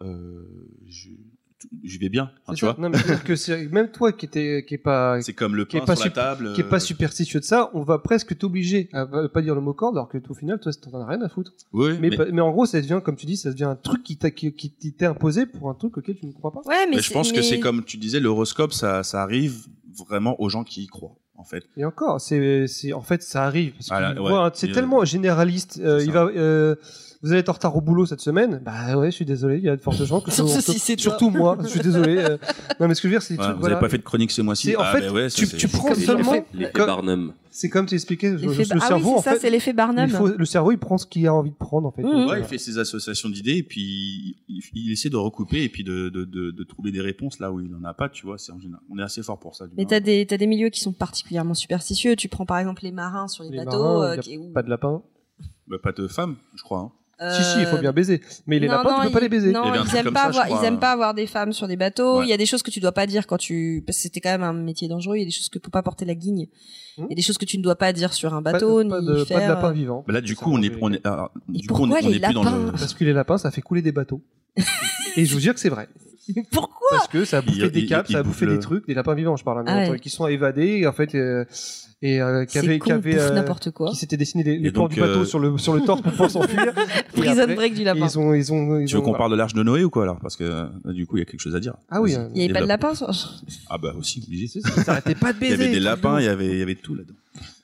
je 1.84 1.98
vais 1.98 2.08
bien, 2.08 2.30
tu 2.50 2.56
ça. 2.58 2.72
vois. 2.72 2.76
Non, 2.78 2.88
mais 2.90 2.98
c'est-à-dire 2.98 3.24
que 3.24 3.34
c'est- 3.36 3.66
même 3.72 3.90
toi 3.90 4.12
qui 4.12 4.26
était 4.26 4.64
qui 4.66 4.74
est 4.74 4.78
pas 4.78 5.20
C'est 5.22 5.32
comme 5.32 5.56
le 5.56 5.64
qui 5.64 5.76
est 5.76 5.80
pain 5.80 5.86
pas 5.86 5.96
sur 5.96 6.04
la 6.04 6.10
sup- 6.10 6.14
table. 6.14 6.52
qui 6.54 6.60
est 6.60 6.64
pas 6.64 6.76
euh, 6.76 6.80
superstitieux 6.80 7.40
de 7.40 7.44
ça, 7.44 7.70
on 7.74 7.82
va 7.82 7.98
presque 7.98 8.36
t'obliger 8.38 8.88
à 8.92 9.06
pas 9.06 9.28
pas 9.28 9.42
dire 9.42 9.54
le 9.54 9.60
mot 9.60 9.72
corde, 9.74 9.96
alors 9.96 10.08
que 10.08 10.18
au 10.28 10.34
final, 10.34 10.60
toi, 10.60 10.72
t'en 10.72 11.00
as 11.00 11.06
rien 11.06 11.20
à 11.22 11.28
foutre. 11.28 11.52
Oui, 11.72 11.92
Mais, 12.00 12.10
mais, 12.10 12.16
pas- 12.16 12.26
mais 12.32 12.40
en 12.40 12.50
gros, 12.52 12.66
ça 12.66 12.80
devient, 12.80 13.00
comme 13.04 13.16
tu 13.16 13.26
dis, 13.26 13.36
ça 13.36 13.50
devient 13.50 13.64
un 13.64 13.76
truc 13.76 14.02
qui 14.04 14.16
t'a 14.16 14.30
qui, 14.30 14.52
qui 14.52 14.92
t'est 14.92 15.06
imposé 15.06 15.46
pour 15.46 15.68
un 15.70 15.74
truc 15.74 15.96
auquel 15.98 16.16
tu 16.16 16.26
ne 16.26 16.32
crois 16.32 16.52
pas. 16.52 16.60
Ouais, 16.66 16.86
mais, 16.88 16.96
mais 16.96 17.02
je 17.02 17.12
pense 17.12 17.32
que 17.32 17.42
c'est 17.42 17.58
comme 17.60 17.84
tu 17.84 17.96
disais, 17.96 18.20
l'horoscope, 18.20 18.72
ça, 18.72 19.02
ça 19.02 19.22
arrive 19.22 19.66
vraiment 20.08 20.40
aux 20.40 20.48
gens 20.48 20.62
qui 20.62 20.82
y 20.84 20.86
croient, 20.86 21.16
en 21.36 21.42
fait. 21.44 21.64
Et 21.76 21.84
encore, 21.84 22.20
c'est, 22.20 22.68
c'est, 22.68 22.92
en 22.92 23.02
fait, 23.02 23.22
ça 23.22 23.44
arrive. 23.44 23.72
parce 23.72 23.88
Voilà, 23.88 24.12
qu'il 24.12 24.20
ouais. 24.20 24.28
voit 24.30 24.46
un- 24.46 24.50
c'est 24.54 24.70
euh, 24.70 24.74
tellement 24.74 25.04
généraliste. 25.04 25.80
euh, 25.82 26.00
il 26.04 26.12
va, 26.12 26.26
euh, 26.26 26.76
vous 27.22 27.30
allez 27.32 27.40
être 27.40 27.48
en 27.48 27.52
retard 27.52 27.76
au 27.76 27.80
boulot 27.80 28.06
cette 28.06 28.20
semaine. 28.20 28.60
Bah 28.64 28.96
ouais, 28.96 29.10
je 29.10 29.16
suis 29.16 29.24
désolé. 29.24 29.56
Il 29.58 29.64
y 29.64 29.68
a 29.68 29.76
de 29.76 29.80
fortes 29.80 30.04
chances 30.04 30.22
que 30.22 30.30
Surtout 30.30 30.52
on- 30.56 30.60
si 30.60 30.78
c'est 30.78 30.94
toi. 30.96 31.02
surtout 31.02 31.30
moi. 31.30 31.58
Je 31.62 31.66
suis 31.68 31.80
désolé. 31.80 32.16
euh. 32.18 32.36
Non, 32.78 32.86
mais 32.86 32.94
ce 32.94 33.02
que 33.02 33.08
je 33.08 33.12
veux 33.14 33.18
dire, 33.18 33.22
c'est 33.22 33.38
Ouais, 33.38 33.52
vous 33.54 33.58
voilà. 33.60 33.74
n'avez 33.74 33.84
pas 33.86 33.90
fait 33.90 33.98
de 33.98 34.02
chronique 34.04 34.30
ce 34.30 34.40
mois-ci 34.42 34.68
C'est- 34.68 34.76
en 34.76 34.82
Ah, 34.82 34.92
fait, 34.92 35.00
ben 35.00 35.12
ouais, 35.12 35.28
ça, 35.28 35.44
tu, 35.46 35.68
prends 35.68 35.88
comme 35.88 35.94
seulement. 35.96 36.32
l'effet- 36.54 36.72
Barnum. 36.86 37.32
C'est 37.50 37.68
comme 37.70 37.86
tu 37.86 37.96
expliquais. 37.96 38.30
Le, 38.30 38.36
le 38.36 38.64
Ah 38.70 38.86
cerveau, 38.86 39.10
oui, 39.14 39.16
en 39.18 39.22
ça, 39.22 39.32
fait, 39.32 39.40
c'est 39.40 39.50
l'effet 39.50 39.72
Barnum. 39.72 40.08
faut- 40.10 40.28
le 40.28 40.44
cerveau, 40.44 40.70
il 40.70 40.78
prend 40.78 40.96
ce 40.96 41.06
qu'il 41.06 41.26
a 41.26 41.34
envie 41.34 41.50
de 41.50 41.56
prendre, 41.56 41.88
en 41.88 41.90
fait. 41.90 42.02
Mmh. 42.02 42.28
Ouais, 42.28 42.38
il 42.38 42.44
fait 42.44 42.58
ses 42.58 42.78
associations 42.78 43.28
d'idées 43.28 43.56
et 43.56 43.62
puis 43.64 44.36
il, 44.48 44.62
il 44.74 44.92
essaie 44.92 45.08
de 45.10 45.16
recouper 45.16 45.64
et 45.64 45.68
puis 45.68 45.82
de, 45.82 46.10
de, 46.10 46.24
de, 46.24 46.52
de 46.52 46.64
trouver 46.64 46.92
des 46.92 47.00
réponses 47.00 47.40
là 47.40 47.50
où 47.50 47.58
il 47.58 47.68
n'en 47.68 47.82
a 47.82 47.94
pas, 47.94 48.08
tu 48.08 48.26
vois. 48.26 48.38
C'est 48.38 48.52
en 48.52 48.60
général, 48.60 48.80
on 48.90 48.96
est 48.98 49.02
assez 49.02 49.24
fort 49.24 49.40
pour 49.40 49.56
ça. 49.56 49.64
Mais 49.76 49.86
t'as 49.86 49.98
des, 49.98 50.24
t'as 50.24 50.36
des 50.36 50.46
milieux 50.46 50.68
qui 50.68 50.78
sont 50.78 50.92
particulièrement 50.92 51.54
superstitieux. 51.54 52.14
Tu 52.14 52.28
prends 52.28 52.46
par 52.46 52.58
exemple 52.58 52.84
les 52.84 52.92
marins 52.92 53.26
sur 53.26 53.42
les, 53.42 53.50
les 53.50 53.56
bateaux. 53.64 53.82
marins, 53.82 54.18
euh, 54.18 54.52
pas 54.54 54.62
de 54.62 54.70
lapin. 54.70 55.02
Bah, 55.66 55.78
pas 55.82 55.92
de 55.92 56.06
femmes, 56.06 56.36
je 56.54 56.62
crois. 56.62 56.78
hein. 56.80 56.92
Si, 57.20 57.42
si, 57.42 57.60
il 57.60 57.66
faut 57.66 57.76
euh, 57.76 57.80
bien 57.80 57.92
baiser. 57.92 58.20
Mais 58.46 58.60
les 58.60 58.68
non, 58.68 58.74
lapins, 58.74 58.90
non, 58.90 59.00
tu 59.00 59.06
peux 59.08 59.12
pas 59.14 59.20
les 59.20 59.28
baiser. 59.28 59.50
Non, 59.50 59.64
un 59.64 59.84
ils 59.84 59.96
aiment 59.96 60.12
pas 60.12 60.26
ça, 60.26 60.30
je 60.32 60.38
avoir, 60.38 60.46
crois. 60.46 60.60
ils 60.62 60.66
aiment 60.66 60.78
pas 60.78 60.92
avoir 60.92 61.14
des 61.14 61.26
femmes 61.26 61.52
sur 61.52 61.66
des 61.66 61.76
bateaux. 61.76 62.18
Ouais. 62.20 62.26
Il 62.26 62.28
y 62.28 62.32
a 62.32 62.36
des 62.36 62.46
choses 62.46 62.62
que 62.62 62.70
tu 62.70 62.78
dois 62.78 62.92
pas 62.92 63.06
dire 63.06 63.26
quand 63.26 63.38
tu, 63.38 63.82
parce 63.84 63.96
que 63.98 64.02
c'était 64.02 64.20
quand 64.20 64.30
même 64.30 64.44
un 64.44 64.52
métier 64.52 64.86
dangereux. 64.86 65.16
Il 65.16 65.20
y 65.20 65.22
a 65.22 65.24
des 65.26 65.32
choses 65.32 65.48
que 65.48 65.58
faut 65.62 65.70
pas 65.70 65.82
porter 65.82 66.04
la 66.04 66.14
guigne. 66.14 66.46
Hmm. 66.96 67.04
Il 67.06 67.10
y 67.10 67.12
a 67.12 67.16
des 67.16 67.22
choses 67.22 67.38
que 67.38 67.44
tu 67.44 67.58
ne 67.58 67.62
dois 67.62 67.74
pas 67.76 67.92
dire 67.92 68.12
sur 68.12 68.34
un 68.34 68.42
Pas- 68.42 68.52
bateau 68.52 68.76
pas, 68.88 69.00
ni 69.00 69.06
de, 69.06 69.12
pas 69.12 69.18
de 69.18 69.24
faire. 69.24 69.48
lapin 69.48 69.72
vivant. 69.72 70.04
Bah 70.06 70.12
là, 70.14 70.20
du 70.20 70.36
coup, 70.36 70.52
on 70.52 70.62
est, 70.62 70.72
on 70.80 70.92
est, 70.92 71.04
alors, 71.04 71.32
du 71.48 71.66
coup, 71.66 71.82
on 71.82 71.90
est, 71.90 72.04
on 72.04 72.08
les 72.08 72.16
est 72.16 72.20
plus 72.20 72.34
dans 72.34 72.44
le. 72.44 72.50
lapins? 72.50 72.70
Parce 72.78 72.94
que 72.94 73.04
les 73.04 73.12
lapins, 73.12 73.38
ça 73.38 73.50
fait 73.50 73.62
couler 73.62 73.82
des 73.82 73.92
bateaux. 73.92 74.22
Et 75.16 75.24
je 75.24 75.34
vous 75.34 75.40
jure 75.40 75.54
que 75.54 75.60
c'est 75.60 75.68
vrai. 75.68 75.88
Mais 76.36 76.42
Pourquoi 76.50 76.88
Parce 76.90 77.08
que 77.08 77.24
ça 77.24 77.38
a 77.38 77.42
bouffé 77.42 77.62
Il- 77.64 77.70
des 77.70 77.86
câbles, 77.86 78.06
il 78.08 78.12
ça 78.12 78.18
a 78.18 78.22
bouffé 78.22 78.44
le- 78.46 78.54
des 78.54 78.58
trucs, 78.60 78.86
des 78.86 78.94
lapins 78.94 79.14
vivants, 79.14 79.36
je 79.36 79.44
parle, 79.44 79.60
hein, 79.60 79.64
Ah 79.66 79.90
ouais. 79.90 79.98
qui 79.98 80.10
sont 80.10 80.26
évadés, 80.26 80.86
en 80.86 80.92
fait, 80.92 81.14
euh, 81.14 81.44
et 82.02 82.20
euh, 82.20 82.44
qui 82.44 82.58
avaient, 82.58 82.78
euh, 83.18 83.30
n'importe 83.34 83.70
quoi. 83.72 83.90
qui 83.90 83.96
s'étaient 83.96 84.16
dessiné 84.18 84.44
les, 84.44 84.58
les 84.58 84.68
Et 84.68 84.70
ports 84.72 84.84
donc, 84.84 84.92
du 84.94 85.00
bateau 85.00 85.20
euh, 85.20 85.24
sur 85.24 85.38
le 85.40 85.56
sur 85.58 85.72
le 85.74 85.80
torse 85.80 86.00
pour 86.02 86.12
pouvoir 86.12 86.30
s'enfuir. 86.30 86.72
Et 87.16 87.20
Prison 87.20 87.40
après, 87.42 87.54
break 87.56 87.74
du 87.74 87.82
lapin. 87.82 88.06
Ils 88.06 88.18
ont, 88.18 88.34
ils 88.34 88.52
ont, 88.52 88.78
ils 88.78 88.86
Tu 88.86 88.94
veux 88.94 89.00
qu'on 89.00 89.14
parle 89.14 89.30
de 89.32 89.36
l'arche 89.36 89.54
de 89.54 89.62
Noé 89.62 89.82
ou 89.84 89.90
quoi 89.90 90.02
alors? 90.04 90.18
Parce 90.20 90.36
que 90.36 90.44
euh, 90.44 90.66
du 90.92 91.06
coup, 91.06 91.16
il 91.16 91.20
y 91.20 91.22
a 91.22 91.24
quelque 91.24 91.40
chose 91.40 91.56
à 91.56 91.60
dire. 91.60 91.74
Ah 91.90 92.00
oui, 92.02 92.14
hein. 92.14 92.28
Il 92.34 92.42
y 92.42 92.44
avait 92.44 92.52
pas 92.52 92.60
de 92.62 92.66
lapin 92.68 92.94
sur. 92.94 93.10
Ah 93.70 93.78
bah 93.78 93.94
aussi, 93.98 94.22
obligé. 94.24 94.48
Ils 94.54 94.82
s'arrêtaient 94.84 95.14
pas 95.16 95.32
de 95.32 95.38
Il 95.40 95.46
y 95.46 95.50
baiser. 95.50 95.62
avait 95.64 95.72
des 95.72 95.80
lapins, 95.80 96.20
il 96.20 96.26
y 96.26 96.28
avait, 96.28 96.46
il 96.46 96.58
y 96.58 96.62
avait 96.62 96.74
tout 96.76 96.94
là-dedans. 96.94 97.14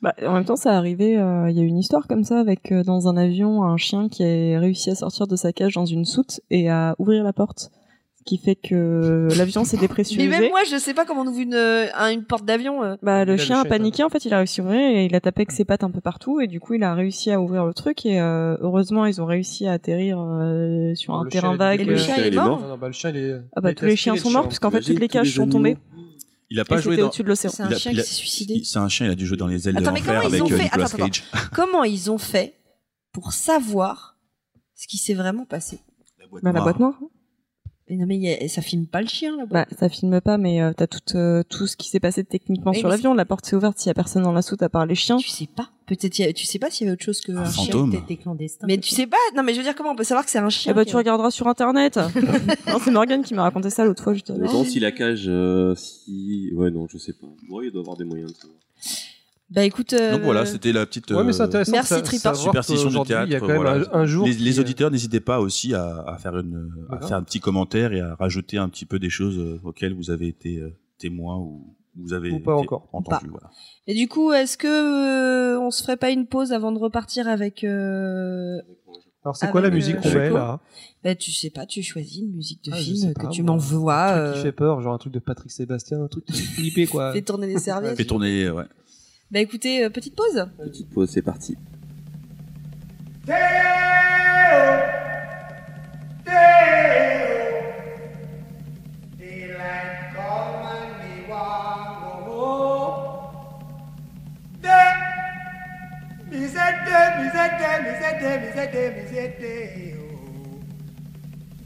Bah, 0.03 0.15
en 0.25 0.35
même 0.35 0.45
temps, 0.45 0.55
ça 0.57 0.77
arrivait. 0.77 1.17
euh, 1.17 1.49
Il 1.51 1.57
y 1.57 1.61
a 1.61 1.63
eu 1.63 1.67
une 1.67 1.79
histoire 1.79 2.07
comme 2.07 2.23
ça 2.25 2.39
avec 2.41 2.71
euh, 2.73 2.83
dans 2.85 3.09
un 3.09 3.17
avion 3.17 3.65
un 3.65 3.77
chien 3.77 4.09
qui 4.09 4.23
a 4.23 4.59
réussi 4.61 4.91
à 4.91 4.95
sortir 4.95 5.27
de 5.27 5.35
sa 5.37 5.53
cage 5.53 5.75
dans 5.75 5.87
une 5.87 6.05
soute 6.05 6.41
et 6.51 6.69
à 6.71 6.95
ouvrir 6.99 7.25
la 7.25 7.33
porte, 7.35 7.71
ce 8.19 8.25
qui 8.25 8.39
fait 8.39 8.55
que 8.57 9.29
l'avion 9.37 9.65
s'est 9.65 9.77
Mais 9.77 9.83
dépressurisé. 9.83 10.29
même 10.31 10.49
moi, 10.51 10.63
je 10.65 10.77
sais 10.79 10.95
pas 10.95 11.05
comment 11.05 11.23
on 11.23 11.27
ouvre 11.27 11.41
une, 11.41 11.53
euh, 11.55 11.87
une 12.11 12.25
porte 12.25 12.45
d'avion. 12.47 12.83
euh. 12.83 12.97
Bah, 13.03 13.25
le 13.27 13.37
chien 13.37 13.61
a 13.61 13.65
paniqué, 13.67 14.03
en 14.03 14.09
fait, 14.09 14.25
il 14.25 14.33
a 14.33 14.39
réussi 14.39 14.61
à 14.61 14.65
ouvrir 14.65 14.81
et 14.81 15.05
il 15.05 15.15
a 15.15 15.21
tapé 15.21 15.43
avec 15.43 15.53
ses 15.53 15.65
pattes 15.67 15.85
un 15.85 15.91
peu 15.91 16.01
partout 16.01 16.41
et 16.41 16.47
du 16.47 16.59
coup, 16.61 16.73
il 16.75 16.83
a 16.85 16.95
réussi 16.95 17.31
à 17.31 17.41
ouvrir 17.41 17.67
le 17.67 17.75
truc 17.75 18.07
et 18.07 18.21
euh, 18.21 18.57
heureusement, 18.61 19.05
ils 19.05 19.21
ont 19.21 19.27
réussi 19.27 19.67
à 19.67 19.73
atterrir 19.73 20.19
euh, 20.21 20.95
sur 20.95 21.15
un 21.15 21.27
terrain 21.27 21.57
vague. 21.57 21.81
Et 21.83 21.85
le 21.85 21.97
chien, 21.99 22.17
il 22.17 22.27
est 22.27 22.31
mort. 22.37 22.47
mort. 22.47 22.61
Non, 22.63 22.69
non, 22.69 22.79
bah, 22.79 22.87
le 22.87 22.93
chien, 22.95 23.11
il 23.11 23.17
est. 23.17 23.35
Ah 23.57 23.61
bah, 23.61 23.71
il 23.71 23.75
tous 23.75 23.85
les 23.85 23.97
chiens 23.97 24.17
sont 24.17 24.31
morts 24.31 24.47
puisqu'en 24.49 24.71
fait, 24.71 24.81
toutes 24.81 24.99
les 25.01 25.09
cages 25.09 25.35
sont 25.35 25.47
tombées 25.49 25.77
Il 26.51 26.59
a 26.59 26.63
et 26.63 26.65
pas 26.65 26.79
joué 26.79 26.97
dans. 26.97 27.07
au-dessus 27.07 27.25
de 27.25 27.29
l'océan. 27.29 27.51
C'est 27.51 27.63
un 27.63 27.71
a- 27.71 27.75
chien 27.75 27.91
il 27.93 27.97
qui 27.97 28.01
a- 28.01 28.05
s'est 28.05 28.15
suicidé. 28.15 28.63
C'est 28.65 28.79
un 28.79 28.89
chien, 28.89 29.07
il 29.07 29.11
a 29.13 29.15
dû 29.17 29.27
jouer 29.27 29.37
dans 29.37 29.47
les 29.49 29.69
ailes 29.69 29.77
Attends, 29.77 29.91
de 29.91 29.95
mais 29.95 30.01
l'enfer 30.01 30.15
comment 30.23 30.29
ils 30.29 30.35
avec 30.35 30.43
ont 30.43 30.47
euh, 30.55 30.57
fait 30.57 30.65
Nicolas 30.65 30.85
Attends, 30.87 30.97
attends, 30.97 31.07
Cage. 31.09 31.25
Comment 31.53 31.85
ils 31.85 32.11
ont 32.11 32.19
fait 32.19 32.55
pour 33.13 33.33
savoir 33.33 34.17
ce 34.75 34.87
qui 34.87 34.97
s'est 34.99 35.15
vraiment 35.15 35.45
passé? 35.45 35.81
Bah, 36.43 36.53
la 36.53 36.61
boîte 36.63 36.79
noire. 36.81 36.99
Mais 37.97 38.01
non, 38.01 38.07
mais 38.07 38.45
a- 38.45 38.49
ça 38.49 38.63
filme 38.63 38.87
pas 38.87 39.01
le 39.01 39.07
chien 39.09 39.37
là-bas. 39.37 39.65
Bah, 39.65 39.77
ça 39.79 39.89
filme 39.89 40.21
pas, 40.21 40.37
mais 40.39 40.61
euh, 40.61 40.73
t'as 40.77 40.87
tout, 40.87 41.01
euh, 41.17 41.43
tout 41.49 41.67
ce 41.67 41.77
qui 41.77 41.89
s'est 41.89 42.01
passé 42.01 42.25
techniquement 42.25 42.73
sur 42.73 42.89
l'avion. 42.89 43.15
La 43.15 43.25
porte 43.25 43.47
s'est 43.47 43.55
ouverte, 43.57 43.79
s'il 43.79 43.89
y 43.89 43.91
a 43.91 43.95
personne 43.95 44.23
dans 44.23 44.33
la 44.33 44.43
soute 44.43 44.63
à 44.63 44.69
part 44.69 44.87
les 44.87 44.95
chiens. 44.95 45.17
Tu 45.19 45.29
sais 45.31 45.47
pas. 45.55 45.69
Peut-être 45.87 46.19
a- 46.21 46.33
tu 46.33 46.47
sais 46.47 46.59
pas 46.59 46.71
s'il 46.71 46.87
y 46.87 46.89
avait 46.89 46.95
autre 46.95 47.05
chose 47.05 47.21
que 47.21 47.31
Un 47.33 47.37
un 47.43 47.51
chien. 47.51 47.65
fantôme. 47.67 47.91
Peut-être 47.91 48.07
des 48.07 48.17
clandestins. 48.17 48.67
Mais 48.67 48.79
tu 48.79 48.95
sais 48.95 49.07
pas. 49.07 49.17
Non, 49.37 49.43
mais 49.43 49.53
je 49.53 49.59
veux 49.59 49.65
dire 49.65 49.75
comment 49.75 49.91
on 49.91 49.97
peut 49.97 50.03
savoir 50.05 50.25
que 50.25 50.31
c'est 50.31 50.39
un 50.39 50.49
chien. 50.49 50.73
Eh 50.73 50.75
bah, 50.75 50.85
tu 50.85 50.97
regarderas 50.97 51.31
sur 51.31 51.47
internet. 51.47 51.97
non, 52.67 52.79
c'est 52.83 52.91
Morgane 52.91 53.23
qui 53.23 53.35
m'a 53.35 53.43
raconté 53.43 53.71
ça 53.71 53.85
l'autre 53.85 54.03
fois, 54.03 54.15
justement. 54.15 54.39
Mais 54.41 54.49
bon, 54.49 54.65
si 54.65 54.81
la 54.81 54.93
cage, 54.93 55.25
euh, 55.29 55.75
si. 55.77 56.51
Ouais, 56.55 56.71
non, 56.71 56.87
je 56.89 56.99
sais 56.99 57.13
pas. 57.13 57.27
Ouais, 57.51 57.67
il 57.67 57.71
doit 57.73 57.83
avoir 57.83 57.97
des 57.97 58.05
moyens 58.05 58.33
de 58.33 58.37
savoir. 58.37 58.59
Bah 59.55 59.65
écoute. 59.65 59.93
euh, 59.93 60.13
Donc 60.13 60.23
voilà, 60.23 60.45
c'était 60.47 60.73
la 60.73 60.85
petite. 60.85 61.11
Ouais, 61.13 61.23
mais 61.23 61.33
c'est 61.33 61.43
euh, 61.43 61.45
intéressant 61.47 61.73
Merci, 61.73 61.93
de 61.95 61.99
sa- 61.99 62.03
Tripa. 62.03 62.23
savoir 62.35 62.43
superstition 62.43 62.89
du 62.91 63.09
théâtre. 63.09 63.27
Il 63.29 63.33
y 63.33 63.37
a 63.37 63.41
quand 63.41 63.47
même 63.47 63.57
voilà. 63.57 63.85
un, 63.93 64.01
un 64.01 64.05
jour. 64.07 64.27
les, 64.27 64.35
qui, 64.37 64.43
les 64.43 64.59
auditeurs, 64.61 64.91
n'hésitez 64.91 65.21
pas 65.21 65.39
aussi 65.41 65.75
à, 65.75 66.01
à 66.07 66.19
faire 66.19 66.37
une, 66.39 66.71
à 66.89 66.93
D'accord. 66.95 67.09
faire 67.09 67.19
un 67.19 67.23
petit 67.23 67.41
commentaire 67.41 67.93
et 67.93 68.01
à 68.01 68.15
rajouter 68.17 68.59
un 68.59 68.69
petit 68.69 68.85
peu 68.85 68.99
des 68.99 69.11
choses 69.11 69.39
euh, 69.39 69.61
auxquelles 69.65 69.95
vous 69.95 70.11
avez 70.11 70.27
été 70.29 70.59
euh, 70.59 70.77
témoin 70.99 71.39
ou 71.39 71.77
vous 71.97 72.13
avez 72.13 72.33
Ou 72.33 72.41
pas 72.41 72.55
encore. 72.57 72.89
entendu. 72.93 73.27
Voilà. 73.31 73.51
Et 73.87 73.95
du 73.95 74.09
coup, 74.09 74.33
est-ce 74.33 74.59
que 74.59 74.67
euh, 74.67 75.61
on 75.61 75.71
se 75.71 75.83
ferait 75.83 75.97
pas 75.97 76.11
une 76.11 76.27
pause 76.27 76.53
avant 76.53 76.73
de 76.73 76.79
repartir 76.81 77.29
avec 77.29 77.63
euh, 77.63 78.59
Alors, 79.25 79.37
c'est 79.37 79.49
quoi 79.51 79.61
la 79.61 79.71
musique 79.71 80.01
qu'on 80.01 80.09
met 80.13 80.31
là? 80.31 80.59
Bah 81.05 81.15
tu 81.15 81.31
sais 81.33 81.51
pas, 81.51 81.67
tu 81.67 81.83
choisis 81.83 82.23
une 82.23 82.33
musique 82.35 82.65
de 82.65 82.71
Ah, 82.73 82.77
film 82.77 83.13
que 83.15 83.23
pas, 83.23 83.29
tu 83.29 83.43
m'envoies. 83.43 83.95
Un 83.95 84.09
truc 84.17 84.19
euh, 84.27 84.33
qui 84.35 84.41
fait 84.43 84.53
peur, 84.53 84.81
genre 84.81 84.95
un 84.95 84.99
truc 84.99 85.13
de 85.13 85.19
Patrick 85.19 85.53
Sébastien, 85.53 86.03
un 86.03 86.09
truc 86.09 86.25
fait 86.29 86.33
flipper 86.43 86.87
quoi. 86.87 87.13
Fais 87.13 87.21
tourner 87.23 87.47
les 87.47 87.59
serviettes. 87.59 87.97
Fait 87.97 88.05
tourner, 88.07 88.49
ouais. 88.51 88.65
Bah 89.31 89.41
écoutez, 89.41 89.85
euh, 89.85 89.91
petite 89.91 90.15
pause. 90.15 90.47
Petite 90.59 90.91
pause, 90.91 91.11
c'est 91.11 91.23
parti. 91.23 91.57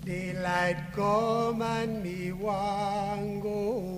Daylight 0.09 0.78
come 0.94 1.60
and 1.60 2.02
me 2.02 2.32
want 2.32 3.43
go 3.43 3.48
home. 3.48 3.97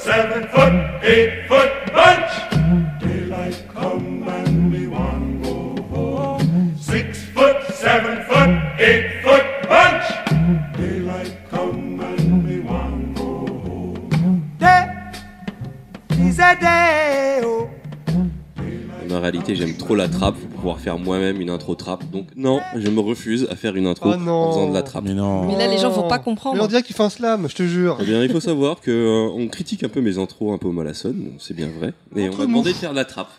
seven 0.00 0.48
foot, 0.48 1.04
eight 1.04 1.46
foot 1.46 1.72
bunch. 1.92 2.32
Daylight 3.00 3.62
come 3.68 4.26
and 4.28 4.72
me 4.72 4.86
want 4.86 5.42
go 5.42 5.82
home. 5.94 6.74
Six 6.78 7.24
foot, 7.34 7.62
seven 7.74 8.24
foot, 8.24 8.50
eight 8.80 9.22
foot 9.22 9.44
bunch. 9.68 10.06
Daylight 10.76 11.36
come 11.50 12.00
and 12.00 12.44
me 12.46 12.60
want 12.60 13.14
go 13.14 13.46
home. 13.66 14.56
Day 14.58 16.38
a 16.38 16.56
day. 16.56 17.09
En 19.12 19.20
réalité, 19.20 19.54
j'aime 19.56 19.76
trop 19.76 19.94
la 19.94 20.08
trappe 20.08 20.36
pour 20.36 20.48
pouvoir 20.50 20.78
faire 20.80 20.98
moi-même 20.98 21.40
une 21.40 21.50
intro 21.50 21.74
trappe. 21.74 22.08
Donc 22.10 22.26
non, 22.36 22.60
je 22.76 22.88
me 22.88 23.00
refuse 23.00 23.46
à 23.50 23.56
faire 23.56 23.74
une 23.76 23.86
intro 23.86 24.12
Oh 24.12 24.16
non. 24.16 24.32
en 24.32 24.52
faisant 24.52 24.68
de 24.68 24.74
la 24.74 24.82
trappe. 24.82 25.04
Mais 25.04 25.14
non. 25.14 25.46
Mais 25.46 25.56
là, 25.58 25.66
les 25.66 25.78
gens 25.78 25.90
vont 25.90 26.08
pas 26.08 26.18
Mais 26.18 26.24
comprendre. 26.24 26.62
on 26.62 26.66
dirait 26.66 26.82
qu'il 26.82 26.94
fait 26.94 27.02
un 27.02 27.10
slam, 27.10 27.48
je 27.48 27.54
te 27.54 27.62
jure. 27.64 27.98
Eh 28.00 28.04
bien, 28.04 28.22
il 28.22 28.30
faut 28.30 28.40
savoir 28.40 28.80
que 28.80 28.90
euh, 28.90 29.30
on 29.34 29.48
critique 29.48 29.82
un 29.84 29.88
peu 29.88 30.00
mes 30.00 30.18
intros 30.18 30.52
un 30.54 30.58
peu 30.58 30.68
mollassonnes, 30.68 31.32
c'est 31.38 31.54
bien 31.54 31.68
vrai. 31.78 31.92
Mais 32.14 32.28
on 32.28 32.36
m'a 32.36 32.46
demandé 32.46 32.72
de 32.72 32.76
faire 32.76 32.90
de 32.92 32.96
la 32.96 33.04
trappe. 33.04 33.30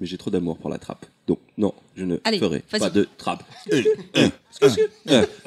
Mais 0.00 0.06
j'ai 0.06 0.16
trop 0.16 0.30
d'amour 0.30 0.56
pour 0.58 0.70
la 0.70 0.78
trappe. 0.78 1.06
Donc 1.26 1.40
non, 1.58 1.74
je 1.96 2.04
ne 2.04 2.18
Allez, 2.24 2.38
ferai 2.38 2.62
vas-y. 2.70 2.80
pas 2.80 2.90
de 2.90 3.08
trappe. 3.18 3.42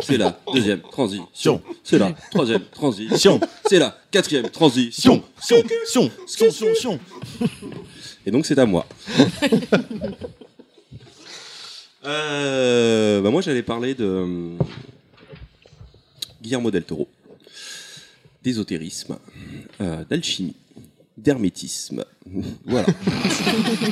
C'est 0.02 0.18
la 0.18 0.38
deuxième 0.54 0.82
transition. 0.82 1.62
C'est 1.84 1.98
la 1.98 2.12
troisième 2.32 2.64
transition. 2.66 3.40
C'est 3.70 3.80
la 3.80 3.96
quatrième 4.12 4.50
transition. 4.50 5.24
Sion, 5.42 5.64
sion, 5.86 6.10
sion, 6.28 6.52
sion, 6.52 6.52
sion, 6.52 6.68
sion. 6.76 7.00
Et 8.26 8.32
donc 8.32 8.46
c'est 8.46 8.60
à 8.60 8.66
moi. 8.66 8.86
Euh, 12.04 13.22
bah 13.22 13.30
moi 13.30 13.42
j'allais 13.42 13.62
parler 13.62 13.94
de 13.94 14.04
euh, 14.04 14.58
Guillermo 16.42 16.72
del 16.72 16.84
Toro, 16.84 17.08
d'ésotérisme, 18.42 19.20
euh, 19.82 20.04
d'alchimie, 20.06 20.56
d'hermétisme. 21.16 22.04
Voilà. 22.66 22.86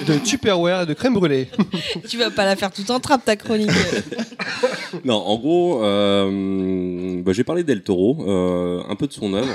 De 0.07 0.23
Tupperware 0.23 0.83
et 0.83 0.85
de 0.85 0.93
crème 0.93 1.13
brûlée. 1.13 1.47
Tu 2.07 2.17
vas 2.17 2.29
pas 2.29 2.45
la 2.45 2.55
faire 2.55 2.71
tout 2.71 2.89
en 2.91 2.99
trappe 2.99 3.25
ta 3.25 3.35
chronique. 3.35 3.69
Non, 5.05 5.15
en 5.15 5.37
gros, 5.37 5.83
euh, 5.83 7.21
bah, 7.21 7.31
j'ai 7.33 7.43
parlé 7.43 7.63
d'El 7.63 7.83
Toro, 7.83 8.17
euh, 8.27 8.81
un 8.87 8.95
peu 8.95 9.07
de 9.07 9.13
son 9.13 9.33
œuvre, 9.33 9.53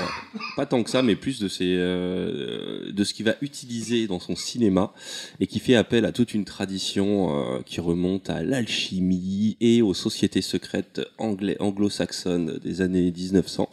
pas 0.55 0.65
tant 0.65 0.83
que 0.83 0.89
ça, 0.89 1.01
mais 1.01 1.15
plus 1.15 1.39
de 1.39 1.47
ses, 1.47 1.75
euh, 1.77 2.91
de 2.91 3.03
ce 3.03 3.13
qu'il 3.13 3.25
va 3.25 3.35
utiliser 3.41 4.07
dans 4.07 4.19
son 4.19 4.35
cinéma 4.35 4.93
et 5.39 5.47
qui 5.47 5.59
fait 5.59 5.75
appel 5.75 6.05
à 6.05 6.11
toute 6.11 6.33
une 6.33 6.45
tradition 6.45 7.55
euh, 7.57 7.59
qui 7.65 7.79
remonte 7.79 8.29
à 8.29 8.43
l'alchimie 8.43 9.57
et 9.61 9.81
aux 9.81 9.93
sociétés 9.93 10.41
secrètes 10.41 11.01
anglais, 11.17 11.57
anglo-saxonnes 11.59 12.59
des 12.63 12.81
années 12.81 13.11
1900. 13.11 13.69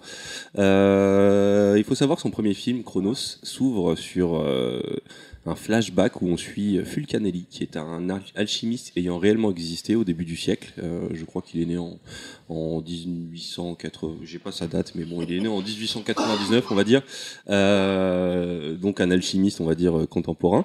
Euh, 0.59 1.75
il 1.77 1.85
faut 1.85 1.95
savoir 1.95 2.17
que 2.17 2.23
son 2.23 2.31
premier 2.31 2.55
film, 2.55 2.83
Chronos, 2.83 3.39
s'ouvre 3.43 3.95
sur 3.95 4.37
euh, 4.37 4.81
un 5.45 5.57
flashback 5.57 6.23
où 6.23 6.29
on 6.29 6.37
suit 6.37 6.79
Fulcanelli, 6.85 7.47
qui 7.51 7.63
est 7.65 7.77
un 7.77 8.09
al- 8.11 8.23
alchimiste 8.37 8.93
ayant 8.97 9.19
réellement 9.19 9.51
existé 9.51 9.97
au 9.97 10.05
début 10.05 10.25
du 10.25 10.37
siècle. 10.37 10.73
Euh, 10.83 11.09
je 11.13 11.25
crois 11.25 11.43
qu'il 11.43 11.61
est 11.61 11.67
né 11.67 11.79
en, 11.79 11.99
en 12.49 12.81
1880, 12.81 14.19
j'ai 14.25 14.39
pas 14.39 14.53
sa 14.53 14.67
date, 14.69 14.93
mais 14.95 15.05
bon, 15.05 15.21
il 15.23 15.33
est 15.33 15.41
né 15.41 15.49
en 15.49 15.61
1899, 15.61 16.65
on 16.71 16.75
va 16.75 16.85
dire. 16.85 17.03
Euh, 17.51 18.75
donc 18.77 19.01
un 19.01 19.11
alchimiste, 19.11 19.61
on 19.61 19.65
va 19.67 19.75
dire, 19.75 19.99
euh, 19.99 20.07
contemporain. 20.07 20.65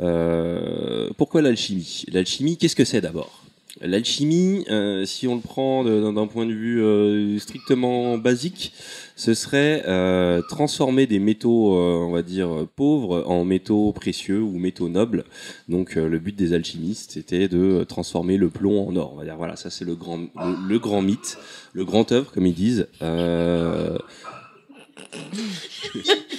Euh, 0.00 1.10
pourquoi 1.16 1.42
l'alchimie? 1.42 2.04
L'alchimie, 2.12 2.56
qu'est-ce 2.56 2.76
que 2.76 2.84
c'est 2.84 3.00
d'abord? 3.00 3.44
L'alchimie, 3.80 4.64
euh, 4.70 5.04
si 5.04 5.28
on 5.28 5.36
le 5.36 5.40
prend 5.40 5.84
d'un 5.84 6.26
point 6.26 6.46
de 6.46 6.52
vue 6.52 6.82
euh, 6.82 7.38
strictement 7.38 8.18
basique, 8.18 8.72
ce 9.20 9.34
serait 9.34 9.82
euh, 9.88 10.40
transformer 10.48 11.08
des 11.08 11.18
métaux, 11.18 11.76
euh, 11.76 12.06
on 12.06 12.12
va 12.12 12.22
dire, 12.22 12.48
pauvres 12.76 13.24
en 13.26 13.44
métaux 13.44 13.90
précieux 13.92 14.40
ou 14.40 14.58
métaux 14.58 14.88
nobles. 14.88 15.24
Donc 15.68 15.96
euh, 15.96 16.08
le 16.08 16.20
but 16.20 16.36
des 16.36 16.52
alchimistes, 16.52 17.10
c'était 17.14 17.48
de 17.48 17.82
transformer 17.82 18.36
le 18.36 18.48
plomb 18.48 18.88
en 18.88 18.94
or. 18.94 19.10
On 19.14 19.16
va 19.16 19.24
dire, 19.24 19.36
voilà, 19.36 19.56
ça 19.56 19.70
c'est 19.70 19.84
le 19.84 19.96
grand, 19.96 20.18
le, 20.18 20.68
le 20.68 20.78
grand 20.78 21.02
mythe, 21.02 21.36
le 21.72 21.84
grand 21.84 22.12
œuvre, 22.12 22.30
comme 22.30 22.46
ils 22.46 22.54
disent. 22.54 22.86
Euh, 23.02 23.98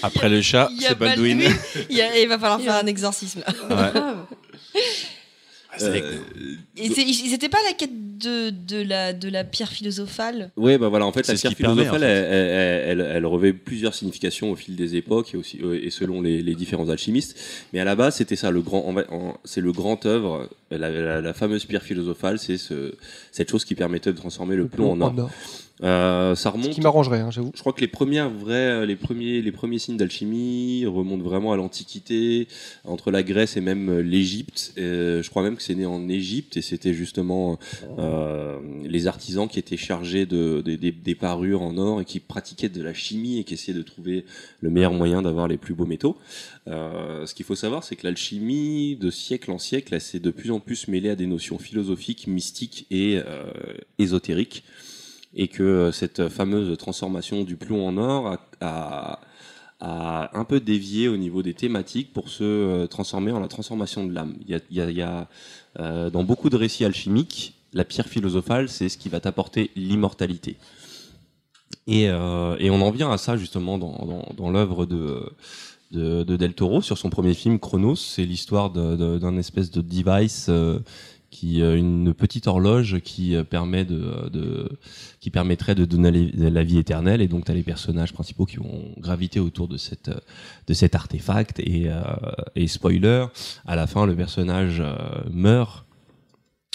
Après 0.01 0.29
le 0.29 0.41
chat, 0.41 0.69
c'est 0.79 0.97
Baldwin. 0.97 1.37
Baldwin. 1.39 1.57
Il, 1.89 1.97
y 1.97 2.01
a- 2.01 2.17
il 2.19 2.27
va 2.29 2.39
falloir 2.39 2.61
faire 2.61 2.75
un 2.75 2.85
exorcisme 2.87 3.41
là. 3.45 3.75
Ouais. 3.93 4.01
euh, 5.83 6.17
Et 6.77 6.87
ils 6.87 7.33
étaient 7.33 7.49
pas 7.49 7.57
à 7.65 7.69
la 7.69 7.73
quête 7.73 7.91
de, 8.19 8.49
de, 8.49 8.81
la, 8.83 9.13
de 9.13 9.29
la 9.29 9.43
pierre 9.43 9.69
philosophale 9.71 10.51
Ouais, 10.57 10.77
bah 10.77 10.89
voilà, 10.89 11.05
en 11.05 11.11
fait, 11.13 11.27
la 11.27 11.33
pierre 11.35 11.55
permet, 11.55 11.83
philosophale, 11.83 12.03
en 12.03 12.05
fait. 12.05 12.11
elle, 12.11 12.89
elle, 12.89 12.99
elle- 13.01 13.11
elle 13.15 13.25
revêt 13.25 13.53
plusieurs 13.53 13.93
significations 13.93 14.51
au 14.51 14.55
fil 14.55 14.75
des 14.75 14.95
époques 14.95 15.33
et, 15.33 15.37
aussi, 15.37 15.59
euh, 15.63 15.79
et 15.81 15.89
selon 15.89 16.21
les, 16.21 16.41
les 16.41 16.55
différents 16.55 16.89
alchimistes. 16.89 17.37
Mais 17.73 17.79
à 17.79 17.85
la 17.85 17.95
base, 17.95 18.15
c'était 18.17 18.35
ça, 18.35 18.51
le 18.51 18.61
grand, 18.61 18.85
en 18.87 18.93
fait, 18.93 19.07
en- 19.09 19.37
c'est 19.45 19.61
le 19.61 19.71
grand 19.71 20.05
œuvre, 20.05 20.49
la, 20.71 20.89
la- 20.89 21.21
la 21.21 21.33
fameuse 21.33 21.65
pierre 21.65 21.83
philosophale, 21.83 22.39
c'est 22.39 22.57
ce, 22.57 22.93
cette 23.31 23.49
chose 23.49 23.63
qui 23.65 23.75
permettait 23.75 24.11
de 24.11 24.17
transformer 24.17 24.55
le, 24.57 24.67
plomb 24.67 24.91
en 24.91 25.01
or. 25.01 25.29
Euh, 25.81 26.35
ça 26.35 26.49
Ce 26.49 26.53
remonte. 26.53 26.71
qui 26.71 26.81
m'arrangerait, 26.81 27.21
hein, 27.21 27.31
j'avoue. 27.31 27.51
Je 27.55 27.59
crois 27.61 27.71
que 27.71 27.79
les 27.79 27.87
premières 27.87 28.29
vraies, 28.29 28.85
les 28.85 28.97
premiers, 28.97 29.41
les 29.41 29.51
premiers 29.53 29.79
signes 29.79 29.95
d'alchimie 29.95 30.85
remontent 30.85 31.23
vraiment 31.23 31.53
à 31.53 31.57
l'Antiquité, 31.57 32.47
entre 32.83 33.11
la 33.11 33.23
Grèce 33.23 33.55
et 33.55 33.61
même 33.61 33.89
euh, 33.89 34.01
l'Égypte. 34.01 34.73
Euh, 34.77 35.23
je 35.23 35.29
crois 35.29 35.41
même 35.41 35.55
que 35.55 35.63
c'est 35.63 35.75
né 35.75 35.85
en 35.85 36.09
Égypte 36.09 36.57
et 36.57 36.61
c'était 36.61 36.93
justement 36.93 37.59
euh, 37.97 38.59
les 38.83 39.07
artisans 39.07 39.47
qui 39.47 39.57
étaient 39.59 39.77
chargés 39.77 40.25
de, 40.25 40.61
des- 40.61 41.15
parures 41.15 41.61
en 41.61 41.77
or 41.77 42.01
et 42.01 42.05
qui 42.05 42.19
pratiquaient 42.19 42.69
de 42.69 42.81
la 42.83 42.93
chimie 42.93 43.39
et 43.39 43.43
qui 43.43 43.53
essayaient 43.55 43.77
de 43.77 43.81
trouver 43.83 44.25
le 44.61 44.69
meilleur 44.69 44.93
moyen 44.93 45.21
d'avoir 45.21 45.47
les 45.47 45.57
plus 45.57 45.73
beaux 45.73 45.85
métaux. 45.85 46.17
Euh, 46.67 47.25
ce 47.25 47.33
qu'il 47.33 47.45
faut 47.45 47.55
savoir, 47.55 47.83
c'est 47.83 47.95
que 47.95 48.05
l'alchimie, 48.05 48.95
de 48.95 49.09
siècle 49.09 49.49
en 49.51 49.57
siècle, 49.57 49.93
elle 49.93 50.01
s'est 50.01 50.19
de 50.19 50.31
plus 50.31 50.51
en 50.51 50.59
plus 50.59 50.87
mêlée 50.87 51.09
à 51.09 51.15
des 51.15 51.25
notions 51.25 51.57
philosophiques, 51.57 52.27
mystiques 52.27 52.85
et 52.91 53.17
euh, 53.25 53.51
ésotériques 53.97 54.63
et 55.33 55.47
que 55.47 55.63
euh, 55.63 55.91
cette 55.91 56.27
fameuse 56.29 56.77
transformation 56.77 57.43
du 57.43 57.55
plomb 57.55 57.87
en 57.87 57.97
or 57.97 58.37
a, 58.61 59.19
un 59.81 60.43
peu 60.43 60.59
dévié 60.59 61.07
au 61.07 61.15
niveau 61.15 61.41
des 61.41 61.53
thématiques 61.53 62.11
pour 62.11 62.27
se 62.27 62.43
euh, 62.43 62.87
transformer 62.87 63.31
en 63.31 63.39
la 63.39 63.47
transformation 63.47 64.05
de 64.05 64.13
l'âme. 64.13 64.35
Il 64.45 64.59
y 64.71 65.01
a, 65.01 65.29
euh, 65.79 66.09
dans 66.09 66.23
beaucoup 66.23 66.49
de 66.49 66.57
récits 66.57 66.83
alchimiques, 66.83 67.53
la 67.71 67.85
pierre 67.85 68.07
philosophale, 68.07 68.67
c'est 68.67 68.89
ce 68.89 68.97
qui 68.97 69.07
va 69.07 69.21
t'apporter 69.21 69.71
l'immortalité. 69.77 70.57
Et, 71.87 72.11
on 72.11 72.81
en 72.81 72.91
vient 72.91 73.09
à 73.09 73.17
ça 73.17 73.37
justement 73.37 73.77
dans, 73.77 74.51
l'œuvre 74.51 74.85
de, 74.85 75.31
de, 75.91 76.23
de 76.23 76.35
Del 76.35 76.53
Toro 76.53 76.81
sur 76.81 76.97
son 76.97 77.09
premier 77.09 77.33
film 77.33 77.57
Chronos. 77.57 77.95
C'est 77.95 78.25
l'histoire 78.25 78.71
d'un 78.71 79.37
espèce 79.37 79.71
de 79.71 79.81
device 79.81 80.49
qui 81.31 81.61
euh, 81.61 81.77
une 81.77 82.13
petite 82.13 82.47
horloge 82.47 82.99
qui 82.99 83.35
euh, 83.35 83.43
permet 83.43 83.85
de, 83.85 84.69
qui 85.19 85.29
permettrait 85.29 85.75
de 85.75 85.85
donner 85.85 86.31
la 86.33 86.63
vie 86.63 86.77
éternelle. 86.77 87.21
Et 87.21 87.27
donc 87.27 87.45
tu 87.45 87.53
les 87.53 87.63
personnages 87.63 88.13
principaux 88.13 88.45
qui 88.45 88.57
vont 88.57 88.93
graviter 88.97 89.39
autour 89.39 89.67
de 89.67 89.77
cette 89.77 90.11
de 90.67 90.73
cet 90.73 90.95
artefact. 90.95 91.59
Et, 91.59 91.89
euh, 91.89 92.67
spoiler 92.67 93.25
à 93.65 93.75
la 93.75 93.87
fin 93.87 94.05
le 94.05 94.15
personnage 94.15 94.83
meurt 95.31 95.85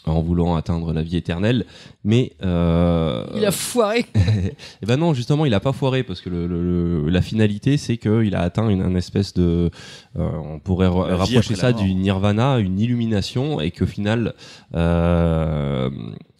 en 0.06 0.20
voulant 0.20 0.55
atteindre 0.56 0.93
la 0.93 1.02
vie 1.02 1.16
éternelle 1.16 1.64
mais 2.05 2.32
euh, 2.43 3.24
Il 3.35 3.44
a 3.47 3.51
foiré. 3.51 4.05
et 4.82 4.86
ben 4.86 4.98
non, 4.98 5.14
justement, 5.14 5.47
il 5.47 5.55
a 5.55 5.60
pas 5.60 5.72
foiré 5.72 6.02
parce 6.02 6.20
que 6.20 6.28
le, 6.28 6.47
le- 6.47 6.62
le- 7.05 7.09
la 7.09 7.22
finalité, 7.22 7.78
c'est 7.78 7.97
qu'il 7.97 8.35
a 8.35 8.40
atteint 8.43 8.68
une, 8.68 8.82
un 8.82 8.94
espèce 8.94 9.32
de, 9.32 9.70
euh, 10.18 10.31
on 10.44 10.59
pourrait 10.59 10.89
ra- 10.89 11.16
rapprocher 11.16 11.55
ça 11.55 11.72
du 11.72 11.94
nirvana, 11.94 12.59
une 12.59 12.78
illumination, 12.78 13.60
et 13.60 13.70
qu'au 13.70 13.86
final, 13.86 14.35
euh, 14.74 15.89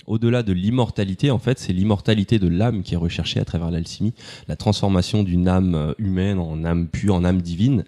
au-delà 0.07 0.43
de 0.43 0.53
l'immortalité, 0.53 1.31
en 1.31 1.39
fait, 1.39 1.59
c'est 1.59 1.73
l'immortalité 1.73 2.39
de 2.39 2.49
l'âme 2.49 2.83
qui 2.83 2.93
est 2.95 2.99
recherchée 2.99 3.41
à 3.41 3.45
travers 3.47 3.71
l'alchimie, 3.71 4.13
la 4.49 4.57
transformation 4.57 5.23
d'une 5.23 5.49
âme 5.49 5.95
humaine 5.99 6.39
en 6.39 6.63
âme 6.65 6.89
pure, 6.89 7.15
en 7.15 7.25
âme 7.25 7.41
divine. 7.41 7.85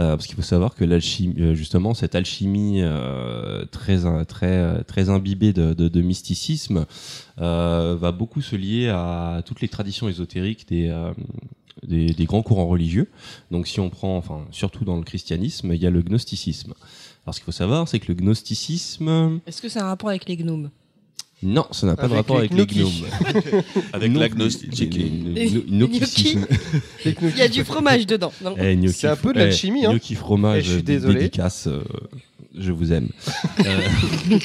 Euh, 0.00 0.16
parce 0.16 0.26
qu'il 0.26 0.36
faut 0.36 0.42
savoir 0.42 0.74
que 0.74 0.84
euh, 0.84 1.54
justement, 1.54 1.92
cette 1.92 2.14
alchimie 2.14 2.80
euh, 2.80 3.66
très, 3.66 3.98
très, 4.24 4.82
très 4.84 5.10
imbibée 5.10 5.52
de, 5.52 6.00
mysticisme 6.00 6.86
va 7.36 8.12
beaucoup 8.12 8.40
se 8.40 8.56
lier 8.56 8.88
à 8.88 9.42
toutes 9.44 9.60
les 9.60 9.68
traditions 9.68 10.08
ésotériques 10.08 10.66
des, 10.68 10.90
des, 11.82 12.24
grands 12.24 12.42
courants 12.42 12.66
religieux. 12.66 13.08
Donc, 13.50 13.66
si 13.66 13.80
on 13.80 13.90
prend, 13.90 14.16
enfin, 14.16 14.46
surtout 14.52 14.84
dans 14.84 14.96
le 14.96 15.02
christianisme, 15.02 15.72
il 15.74 15.82
y 15.82 15.86
a 15.86 15.90
le 15.90 16.00
gnosticisme. 16.00 16.72
Alors, 17.24 17.34
ce 17.34 17.40
qu'il 17.40 17.44
faut 17.44 17.52
savoir, 17.52 17.86
c'est 17.86 18.00
que 18.00 18.10
le 18.10 18.18
gnosticisme, 18.18 19.40
Est-ce 19.46 19.60
que 19.60 19.68
c'est 19.68 19.80
un 19.80 19.86
rapport 19.86 20.08
avec 20.08 20.26
les 20.26 20.36
gnomes? 20.36 20.70
Non, 21.42 21.66
ça 21.70 21.86
n'a 21.86 21.96
pas 21.96 22.06
de 22.08 22.12
rapport 22.14 22.36
avec 22.38 22.52
les 22.52 22.66
gnomes. 22.66 22.90
Avec 23.94 24.14
l'agnostic. 24.14 24.70
gnocchicisme. 25.68 26.46
Il 27.04 27.36
y 27.38 27.42
a 27.42 27.48
du 27.48 27.64
fromage 27.64 28.06
dedans. 28.06 28.32
Eh, 28.58 28.76
gnocchi- 28.76 28.92
C'est 28.92 29.08
un 29.08 29.16
peu 29.16 29.32
de 29.32 29.38
eh, 29.40 29.44
l'alchimie, 29.44 29.86
hein. 29.86 29.90
Gnocchi 29.92 30.14
fromage, 30.14 30.58
Eh, 30.58 30.62
je 30.68 30.72
suis 30.74 30.82
dé- 30.82 30.94
désolé. 30.94 31.14
dédicace, 31.20 31.66
euh, 31.66 31.82
je 32.58 32.72
vous 32.72 32.92
aime. 32.92 33.08
Euh, 33.64 33.78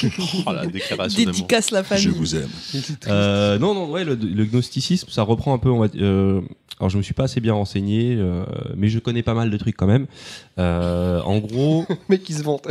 Oh, 0.46 0.54
la 0.54 0.66
déclaration. 0.68 1.26
Dédicace 1.26 1.72
la 1.72 1.84
famille. 1.84 2.04
Je 2.06 2.10
vous 2.12 2.36
aime. 2.36 2.50
Euh, 3.08 3.58
non, 3.60 3.74
non, 3.74 3.90
ouais, 3.90 4.04
le, 4.06 4.16
le 4.16 4.46
gnosticisme, 4.46 5.10
ça 5.10 5.24
reprend 5.24 5.54
un 5.54 5.58
peu. 5.58 5.70
On 5.70 5.80
va, 5.80 5.88
euh, 5.96 6.40
alors, 6.80 6.90
je 6.90 6.98
me 6.98 7.04
suis 7.04 7.14
pas 7.14 7.24
assez 7.24 7.42
bien 7.42 7.54
renseigné, 7.54 8.16
euh, 8.18 8.44
mais 8.78 8.88
je 8.90 9.00
connais 9.00 9.24
pas 9.24 9.34
mal 9.34 9.50
de 9.50 9.58
trucs 9.58 9.76
quand 9.78 9.88
même. 9.88 10.08
Euh, 10.60 11.22
en 11.22 11.40
gros, 11.40 11.86
Mais 12.10 12.20
qui 12.20 12.34
se 12.34 12.44
vante. 12.44 12.68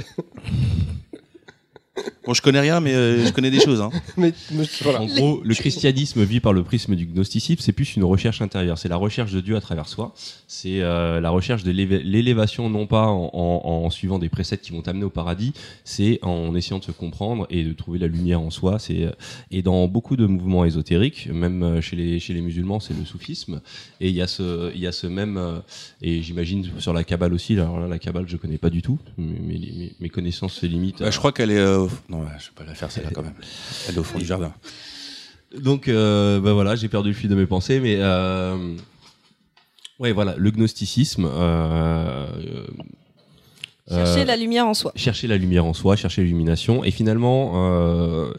Bon, 2.26 2.34
je 2.34 2.42
connais 2.42 2.58
rien, 2.60 2.80
mais 2.80 2.92
euh, 2.94 3.24
je 3.24 3.30
connais 3.32 3.50
des 3.50 3.60
choses. 3.60 3.80
Hein. 3.80 3.90
Mais, 4.16 4.32
mais 4.50 4.64
voilà. 4.82 5.00
en 5.02 5.06
gros, 5.06 5.42
le 5.44 5.54
christianisme 5.54 6.22
vit 6.24 6.40
par 6.40 6.52
le 6.52 6.62
prisme 6.64 6.94
du 6.96 7.04
gnosticisme. 7.06 7.60
C'est 7.60 7.72
plus 7.72 7.94
une 7.96 8.04
recherche 8.04 8.40
intérieure. 8.40 8.78
C'est 8.78 8.88
la 8.88 8.96
recherche 8.96 9.30
de 9.32 9.40
Dieu 9.40 9.54
à 9.56 9.60
travers 9.60 9.86
soi. 9.88 10.12
C'est 10.48 10.80
euh, 10.80 11.20
la 11.20 11.30
recherche 11.30 11.62
de 11.64 11.70
l'élévation, 11.70 12.70
non 12.70 12.86
pas 12.86 13.06
en, 13.06 13.30
en- 13.32 13.84
en 13.84 13.90
suivant 13.90 14.18
des 14.18 14.28
préceptes 14.28 14.64
qui 14.64 14.72
vont 14.72 14.82
t'amener 14.82 15.04
au 15.04 15.10
paradis. 15.10 15.52
C'est 15.84 16.18
en 16.22 16.54
essayant 16.54 16.78
de 16.78 16.84
se 16.84 16.90
comprendre 16.92 17.46
et 17.50 17.62
de 17.64 17.72
trouver 17.72 17.98
la 17.98 18.06
lumière 18.06 18.40
en 18.40 18.50
soi. 18.50 18.78
C'est 18.78 19.04
euh, 19.04 19.10
et 19.50 19.62
dans 19.62 19.86
beaucoup 19.86 20.16
de 20.16 20.26
mouvements 20.26 20.64
ésotériques, 20.64 21.28
même 21.32 21.80
chez 21.80 21.96
les 21.96 22.18
chez 22.18 22.32
les 22.34 22.40
musulmans, 22.40 22.80
c'est 22.80 22.94
le 22.98 23.04
soufisme. 23.04 23.60
Et 24.00 24.08
il 24.08 24.14
y 24.14 24.22
a 24.22 24.26
ce 24.26 24.72
il 24.74 24.80
y 24.80 24.86
a 24.86 24.92
ce 24.92 25.06
même 25.06 25.40
et 26.02 26.22
j'imagine 26.22 26.66
sur 26.78 26.92
la 26.92 27.04
kabbale 27.04 27.34
aussi. 27.34 27.52
Alors 27.54 27.78
là, 27.78 27.86
la 27.88 27.98
kabbale, 27.98 28.24
je 28.26 28.36
connais 28.36 28.58
pas 28.58 28.70
du 28.70 28.82
tout. 28.82 28.98
Mes, 29.18 29.26
mes- 29.58 29.92
mes 30.00 30.08
connaissances 30.08 30.54
se 30.54 30.66
limitent. 30.66 31.00
Bah, 31.00 31.10
je 31.10 31.18
crois 31.18 31.32
qu'elle 31.32 31.50
est. 31.50 31.58
euh, 31.58 31.83
Non, 32.08 32.20
ouais, 32.20 32.26
je 32.38 32.46
vais 32.46 32.54
pas 32.56 32.64
la 32.64 32.74
faire 32.74 32.90
celle-là 32.90 33.10
quand 33.14 33.22
même. 33.22 33.34
Elle 33.88 33.94
est 33.94 33.98
au 33.98 34.04
fond 34.04 34.18
du 34.18 34.24
jardin. 34.24 34.52
Donc, 35.58 35.86
euh, 35.88 36.40
bah 36.40 36.52
voilà, 36.52 36.74
j'ai 36.76 36.88
perdu 36.88 37.10
le 37.10 37.14
fil 37.14 37.28
de 37.30 37.34
mes 37.34 37.46
pensées, 37.46 37.78
mais 37.80 37.96
euh, 38.00 38.74
ouais, 40.00 40.12
voilà, 40.12 40.34
le 40.36 40.50
gnosticisme. 40.50 41.26
Euh, 41.30 42.26
euh, 43.90 44.04
Chercher 44.04 44.22
euh, 44.22 44.24
la 44.24 44.36
lumière 44.36 44.66
en 44.66 44.74
soi. 44.74 44.92
chercher 44.96 45.26
la 45.28 45.36
lumière 45.36 45.64
en 45.64 45.74
soi, 45.74 45.94
chercher 45.94 46.22
l'illumination, 46.22 46.82
et 46.84 46.90
finalement 46.90 47.52
euh, 47.56 48.32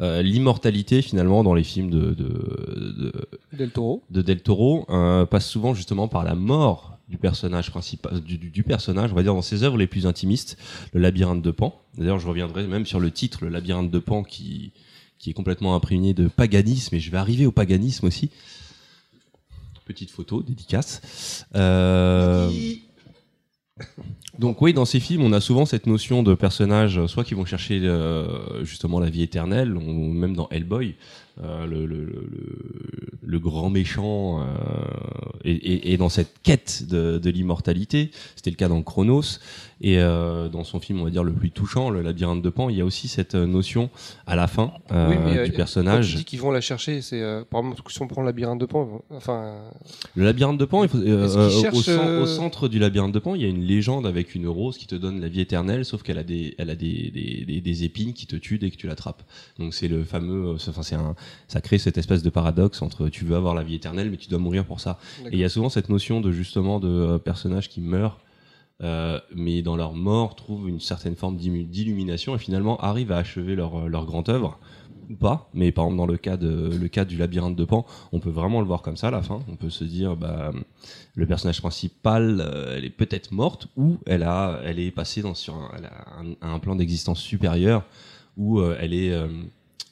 euh, 0.00 0.20
l'immortalité 0.22 1.00
finalement 1.00 1.44
dans 1.44 1.54
les 1.54 1.62
films 1.64 1.90
de, 1.90 2.10
de, 2.10 2.24
de, 2.24 3.12
Del 3.52 3.70
Toro. 3.70 4.02
de 4.10 4.20
Del 4.22 4.42
Toro 4.42 4.84
euh, 4.90 5.26
passe 5.26 5.46
souvent 5.46 5.74
justement 5.74 6.08
par 6.08 6.24
la 6.24 6.34
mort 6.34 6.98
du 7.10 7.18
personnage 7.18 7.70
principal, 7.70 8.20
du, 8.20 8.62
personnage, 8.62 9.12
on 9.12 9.16
va 9.16 9.22
dire 9.22 9.34
dans 9.34 9.42
ses 9.42 9.64
œuvres 9.64 9.76
les 9.76 9.88
plus 9.88 10.06
intimistes, 10.06 10.56
le 10.94 11.00
labyrinthe 11.00 11.42
de 11.42 11.50
Pan. 11.50 11.78
D'ailleurs, 11.98 12.20
je 12.20 12.28
reviendrai 12.28 12.66
même 12.66 12.86
sur 12.86 13.00
le 13.00 13.10
titre, 13.10 13.40
le 13.42 13.50
labyrinthe 13.50 13.90
de 13.90 13.98
Pan, 13.98 14.22
qui 14.22 14.72
qui 15.20 15.30
est 15.30 15.34
complètement 15.34 15.74
imprégné 15.76 16.14
de 16.14 16.28
paganisme, 16.28 16.94
et 16.94 16.98
je 16.98 17.10
vais 17.10 17.18
arriver 17.18 17.44
au 17.44 17.52
paganisme 17.52 18.06
aussi. 18.06 18.30
Petite 19.84 20.10
photo, 20.10 20.42
dédicace. 20.42 21.46
Euh, 21.54 22.50
donc 24.38 24.62
oui, 24.62 24.72
dans 24.72 24.86
ces 24.86 24.98
films, 24.98 25.22
on 25.22 25.32
a 25.32 25.40
souvent 25.40 25.66
cette 25.66 25.86
notion 25.86 26.22
de 26.22 26.34
personnages, 26.34 27.04
soit 27.06 27.24
qui 27.24 27.34
vont 27.34 27.44
chercher 27.44 27.80
euh, 27.82 28.64
justement 28.64 28.98
la 28.98 29.10
vie 29.10 29.22
éternelle, 29.22 29.76
ou 29.76 30.12
même 30.12 30.34
dans 30.34 30.48
Hellboy, 30.48 30.94
euh, 31.42 31.66
le, 31.66 33.38
grand 33.38 33.70
méchant 33.70 34.42
euh, 34.42 34.44
est 35.44 35.96
dans 35.96 36.08
cette 36.10 36.42
quête 36.42 36.84
de, 36.88 37.18
de 37.18 37.30
l'immortalité. 37.30 38.10
C'était 38.36 38.50
le 38.50 38.56
cas 38.56 38.68
dans 38.68 38.82
Chronos. 38.82 39.38
Et 39.82 39.98
euh, 39.98 40.48
dans 40.50 40.62
son 40.62 40.78
film, 40.78 41.00
on 41.00 41.04
va 41.04 41.10
dire, 41.10 41.24
le 41.24 41.32
plus 41.32 41.50
touchant, 41.50 41.88
Le 41.88 42.02
labyrinthe 42.02 42.42
de 42.42 42.50
Pan, 42.50 42.68
il 42.68 42.76
y 42.76 42.82
a 42.82 42.84
aussi 42.84 43.08
cette 43.08 43.34
euh, 43.34 43.46
notion 43.46 43.88
à 44.26 44.36
la 44.36 44.46
fin 44.46 44.72
euh, 44.92 45.08
Oui, 45.08 45.16
mais, 45.24 45.44
du 45.44 45.52
Quand 45.52 45.56
personnage. 45.56 46.10
tu 46.10 46.16
dis 46.16 46.24
qu'ils 46.26 46.40
vont 46.40 46.50
la 46.50 46.60
chercher, 46.60 47.00
c'est 47.00 47.22
euh, 47.22 47.44
par 47.44 47.60
exemple 47.60 47.80
si 47.88 48.02
on 48.02 48.06
prend 48.06 48.20
le 48.20 48.26
labyrinthe 48.26 48.60
de 48.60 48.66
Pan, 48.66 49.02
enfin 49.10 49.54
Le 50.14 50.24
labyrinthe 50.24 50.58
de 50.58 50.66
Pan, 50.66 50.82
il 50.84 50.90
faut, 50.90 50.98
au, 50.98 52.22
au 52.22 52.26
centre 52.26 52.68
du 52.68 52.78
labyrinthe 52.78 53.12
de 53.12 53.18
Pan, 53.18 53.34
il 53.34 53.40
y 53.40 53.44
a 53.46 53.48
une 53.48 53.64
légende 53.64 54.06
avec 54.06 54.34
une 54.34 54.48
rose 54.48 54.76
qui 54.76 54.86
te 54.86 54.94
donne 54.94 55.18
la 55.18 55.28
vie 55.28 55.40
éternelle, 55.40 55.86
sauf 55.86 56.02
qu'elle 56.02 56.18
a 56.18 56.24
des, 56.24 56.54
elle 56.58 56.68
a 56.68 56.76
des, 56.76 57.10
des, 57.10 57.44
des, 57.46 57.60
des 57.62 57.84
épines 57.84 58.12
qui 58.12 58.26
te 58.26 58.36
tuent 58.36 58.58
dès 58.58 58.70
que 58.70 58.76
tu 58.76 58.86
l'attrapes. 58.86 59.22
Donc 59.58 59.72
c'est 59.72 59.88
le 59.88 60.04
fameux, 60.04 60.56
enfin 60.68 60.82
c'est 60.82 60.96
un, 60.96 61.14
ça 61.48 61.62
crée 61.62 61.78
cette 61.78 61.96
espèce 61.96 62.22
de 62.22 62.28
paradoxe 62.30 62.82
entre 62.82 63.08
tu 63.08 63.24
veux 63.24 63.36
avoir 63.36 63.54
la 63.54 63.62
vie 63.62 63.76
éternelle, 63.76 64.10
mais 64.10 64.18
tu 64.18 64.28
dois 64.28 64.38
mourir 64.38 64.66
pour 64.66 64.80
ça. 64.80 64.98
Et 65.24 65.28
il 65.32 65.38
y 65.38 65.44
a 65.44 65.48
souvent 65.48 65.70
cette 65.70 65.88
notion 65.88 66.20
de 66.20 66.32
justement 66.32 66.80
de 66.80 67.16
personnages 67.16 67.70
qui 67.70 67.80
meurent. 67.80 68.18
Euh, 68.82 69.20
mais 69.34 69.60
dans 69.62 69.76
leur 69.76 69.92
mort 69.92 70.34
trouvent 70.34 70.68
une 70.68 70.80
certaine 70.80 71.14
forme 71.14 71.36
d'illumination 71.36 72.34
et 72.34 72.38
finalement 72.38 72.78
arrivent 72.78 73.12
à 73.12 73.18
achever 73.18 73.54
leur, 73.54 73.80
euh, 73.80 73.88
leur 73.88 74.06
grande 74.06 74.28
œuvre. 74.28 74.58
Ou 75.10 75.16
pas. 75.16 75.50
Mais 75.54 75.72
par 75.72 75.86
exemple 75.86 75.98
dans 75.98 76.06
le 76.06 76.16
cas 76.16 76.36
le 76.36 76.86
cas 76.86 77.04
du 77.04 77.16
labyrinthe 77.16 77.56
de 77.56 77.64
Pan 77.64 77.84
on 78.12 78.20
peut 78.20 78.30
vraiment 78.30 78.60
le 78.60 78.66
voir 78.68 78.80
comme 78.80 78.96
ça 78.96 79.08
à 79.08 79.10
la 79.10 79.22
fin. 79.22 79.40
On 79.48 79.56
peut 79.56 79.68
se 79.68 79.82
dire 79.82 80.16
bah 80.16 80.52
le 81.16 81.26
personnage 81.26 81.60
principal 81.60 82.40
euh, 82.40 82.76
elle 82.76 82.84
est 82.84 82.90
peut-être 82.90 83.32
morte 83.32 83.66
ou 83.76 83.98
elle 84.06 84.22
a 84.22 84.60
elle 84.64 84.78
est 84.78 84.92
passée 84.92 85.24
sur 85.34 85.56
un, 86.40 86.58
plan 86.60 86.76
d'existence 86.76 87.20
supérieur 87.20 87.82
où 88.36 88.62
elle 88.62 88.94
est 88.94 89.12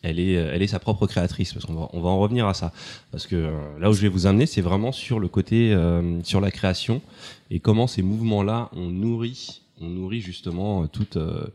elle 0.04 0.20
est, 0.20 0.34
elle 0.34 0.62
est 0.62 0.68
sa 0.68 0.78
propre 0.78 1.08
créatrice, 1.08 1.52
parce 1.52 1.66
qu'on 1.66 1.74
va, 1.74 1.88
on 1.92 2.00
va 2.00 2.08
en 2.08 2.20
revenir 2.20 2.46
à 2.46 2.54
ça. 2.54 2.72
Parce 3.10 3.26
que 3.26 3.52
là 3.80 3.90
où 3.90 3.92
je 3.92 4.00
vais 4.00 4.08
vous 4.08 4.28
amener, 4.28 4.46
c'est 4.46 4.60
vraiment 4.60 4.92
sur 4.92 5.18
le 5.18 5.26
côté, 5.26 5.76
sur 6.22 6.40
la 6.40 6.52
création, 6.52 7.02
et 7.50 7.60
comment 7.60 7.86
ces 7.86 8.02
mouvements-là, 8.02 8.70
on 8.72 8.90
nourrit, 8.90 9.62
on 9.80 9.88
nourrit 9.88 10.20
justement 10.20 10.82
euh, 10.82 10.86
toute, 10.86 11.16
euh, 11.16 11.46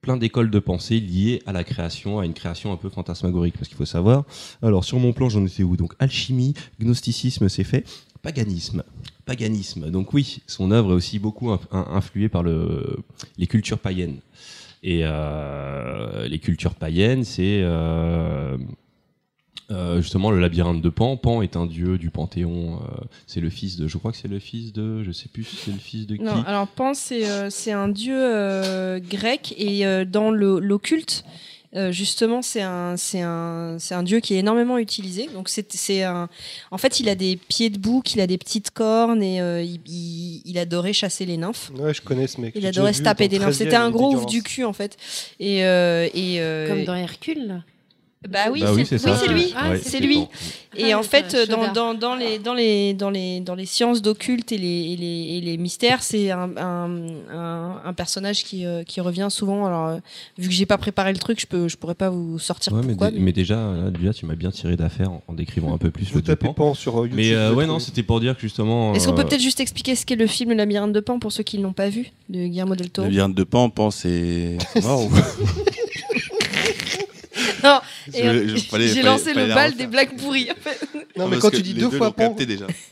plein 0.00 0.16
d'écoles 0.16 0.50
de 0.50 0.58
pensée 0.58 0.98
liées 0.98 1.42
à 1.46 1.52
la 1.52 1.64
création, 1.64 2.18
à 2.18 2.26
une 2.26 2.34
création 2.34 2.72
un 2.72 2.76
peu 2.76 2.88
fantasmagorique. 2.88 3.54
Parce 3.54 3.68
qu'il 3.68 3.76
faut 3.76 3.84
savoir, 3.84 4.24
alors 4.62 4.84
sur 4.84 4.98
mon 4.98 5.12
plan, 5.12 5.28
j'en 5.28 5.44
étais 5.44 5.62
où? 5.62 5.76
Donc 5.76 5.94
alchimie, 5.98 6.54
gnosticisme, 6.80 7.48
c'est 7.48 7.64
fait. 7.64 7.86
Paganisme. 8.22 8.82
Paganisme. 9.24 9.90
Donc 9.90 10.12
oui, 10.12 10.42
son 10.46 10.70
œuvre 10.70 10.92
est 10.92 10.94
aussi 10.94 11.18
beaucoup 11.18 11.50
inf- 11.50 11.68
in- 11.70 11.86
influée 11.92 12.28
par 12.28 12.42
le, 12.42 12.98
les 13.38 13.46
cultures 13.46 13.78
païennes. 13.78 14.20
Et 14.82 15.00
euh, 15.04 16.26
les 16.28 16.38
cultures 16.38 16.74
païennes, 16.74 17.24
c'est 17.24 17.60
euh, 19.70 20.00
justement 20.02 20.30
le 20.30 20.40
labyrinthe 20.40 20.82
de 20.82 20.88
Pan. 20.88 21.16
Pan 21.16 21.42
est 21.42 21.56
un 21.56 21.66
dieu 21.66 21.96
du 21.98 22.10
panthéon. 22.10 22.80
euh, 22.82 23.04
c'est 23.26 23.40
le 23.40 23.50
fils 23.50 23.76
de, 23.76 23.86
je 23.86 23.98
crois 23.98 24.10
que 24.12 24.18
c'est 24.18 24.28
le 24.28 24.38
fils 24.40 24.72
de, 24.72 25.02
je 25.04 25.12
sais 25.12 25.28
plus 25.28 25.44
si 25.44 25.56
c'est 25.56 25.70
le 25.72 25.78
fils 25.78 26.06
de 26.06 26.16
qui. 26.16 26.22
Non, 26.22 26.42
alors 26.44 26.66
Pan, 26.66 26.92
c'est 26.94 27.28
euh, 27.28 27.50
c'est 27.50 27.72
un 27.72 27.88
dieu 27.88 28.16
euh, 28.16 28.98
grec 29.00 29.54
et 29.58 29.86
euh, 29.86 30.04
dans 30.04 30.30
le- 30.30 30.58
l'occulte, 30.58 31.24
euh, 31.76 31.92
justement, 31.92 32.42
c'est 32.42 32.62
un, 32.62 32.96
c'est 32.96 33.20
un, 33.20 33.76
c'est 33.78 33.94
un 33.94 34.02
dieu 34.02 34.18
qui 34.18 34.34
est 34.34 34.38
énormément 34.38 34.76
utilisé. 34.76 35.28
Donc, 35.32 35.48
c'est 35.48 35.72
c'est 35.72 36.02
un. 36.02 36.28
En 36.72 36.78
fait, 36.78 36.98
il 36.98 37.08
a 37.08 37.14
des 37.14 37.36
pieds 37.36 37.70
de 37.70 37.78
bouc, 37.78 38.12
il 38.12 38.20
a 38.20 38.26
des 38.26 38.38
petites 38.38 38.72
cornes 38.72 39.22
et 39.22 39.40
euh, 39.40 39.62
il, 39.62 39.78
il- 39.86 40.42
il 40.46 40.58
adorait 40.58 40.92
chasser 40.92 41.26
les 41.26 41.36
nymphes. 41.36 41.70
ouais, 41.78 41.94
je 41.94 42.02
connais 42.02 42.26
ce 42.26 42.40
mec. 42.40 42.54
Il 42.56 42.66
adorait 42.66 42.92
se 42.92 43.02
taper 43.04 43.28
des 43.28 43.38
nymphes. 43.38 43.50
13e, 43.54 43.56
C'était 43.56 43.76
un 43.76 43.92
gros 43.92 44.16
ouf 44.16 44.26
du 44.26 44.42
cul, 44.42 44.64
en 44.64 44.72
fait. 44.72 44.96
Et. 45.38 45.64
euh, 45.64 46.08
et 46.12 46.40
euh, 46.40 46.66
Comme 46.68 46.84
dans 46.84 46.96
Hercule. 46.96 47.46
là. 47.46 47.62
Bah 48.28 48.38
oui, 48.52 48.60
Bah 48.60 48.72
oui, 48.74 48.84
c'est 48.84 49.02
oui, 49.02 49.12
c'est 49.18 49.28
lui. 49.32 49.52
Ah, 49.56 49.70
Ouais, 49.70 49.80
c'est 49.82 49.98
lui. 49.98 50.16
bon. 50.18 50.28
Et 50.76 50.92
Ah, 50.92 50.98
en 50.98 51.02
fait, 51.02 51.34
dans, 51.48 51.62
Shudder. 51.64 51.72
dans, 51.74 51.94
dans, 51.94 52.14
les, 52.14 52.38
dans, 52.38 52.52
les, 52.52 52.92
dans, 52.92 53.08
les, 53.08 53.40
dans 53.40 53.54
les 53.54 53.64
sciences 53.64 54.02
d'occulte 54.02 54.52
et 54.52 54.58
les, 54.58 54.92
et, 54.92 54.96
les, 54.96 55.36
et 55.38 55.40
les 55.40 55.56
mystères, 55.56 56.02
c'est 56.02 56.30
un, 56.30 56.50
un, 56.58 56.90
un, 57.32 57.80
un 57.82 57.92
personnage 57.94 58.44
qui, 58.44 58.66
euh, 58.66 58.82
qui 58.84 59.00
revient 59.00 59.28
souvent. 59.30 59.64
Alors, 59.64 59.86
euh, 59.86 59.98
vu 60.36 60.48
que 60.48 60.54
j'ai 60.54 60.66
pas 60.66 60.76
préparé 60.76 61.14
le 61.14 61.18
truc, 61.18 61.40
je 61.40 61.46
peux 61.46 61.66
je 61.66 61.78
pourrais 61.78 61.94
pas 61.94 62.10
vous 62.10 62.38
sortir 62.38 62.74
Ouais, 62.74 62.80
mais, 62.82 62.88
pourquoi. 62.88 63.10
dé- 63.10 63.18
mais 63.20 63.32
déjà, 63.32 63.56
là, 63.56 63.90
déjà, 63.90 64.12
tu 64.12 64.26
m'as 64.26 64.34
bien 64.36 64.50
tiré 64.50 64.76
d'affaire 64.76 65.10
en, 65.10 65.22
en 65.26 65.32
décrivant 65.32 65.72
un 65.74 65.78
peu 65.78 65.90
plus 65.90 66.04
Vous 66.10 66.16
le 66.18 66.22
tapez 66.22 66.46
Pan. 66.48 66.52
Pan 66.52 66.74
sur 66.74 66.98
euh, 66.98 67.02
YouTube. 67.04 67.16
Mais 67.16 67.32
euh, 67.32 67.54
ouais, 67.54 67.66
non, 67.66 67.78
c'était 67.78 68.02
pour 68.02 68.20
dire 68.20 68.34
que 68.34 68.42
justement. 68.42 68.92
Est-ce 68.92 69.08
qu'on 69.08 69.14
peut 69.14 69.24
peut-être 69.24 69.40
juste 69.40 69.60
expliquer 69.60 69.96
ce 69.96 70.04
qu'est 70.04 70.16
le 70.16 70.26
film 70.26 70.50
Le 70.50 70.56
labyrinthe 70.56 70.92
de 70.92 71.00
Pan 71.00 71.18
pour 71.18 71.32
ceux 71.32 71.42
qui 71.42 71.56
ne 71.56 71.62
l'ont 71.62 71.72
pas 71.72 71.88
vu 71.88 72.08
de 72.28 72.46
Guillermo 72.46 72.76
del 72.76 72.90
Toro? 72.90 73.06
Le 73.06 73.12
labyrinthe 73.14 73.34
de 73.34 73.44
Pan, 73.44 73.70
Pan, 73.70 73.90
c'est 73.90 74.58
c'est 74.74 74.84
mort 74.84 75.06
ou- 75.06 75.10
Non, 77.64 77.80
euh, 78.14 78.56
J'ai 78.78 79.02
lancé 79.02 79.34
le 79.34 79.46
bal 79.48 79.74
des 79.74 79.86
blagues 79.86 80.16
pourries. 80.16 80.50
en 80.50 80.60
fait. 80.60 80.80
Non, 81.16 81.26
mais 81.28 81.38
quand 81.38 81.50
tu 81.50 81.60
dis 81.62 81.74
deux 81.74 81.90
fois 81.90 82.12
Pan, 82.12 82.36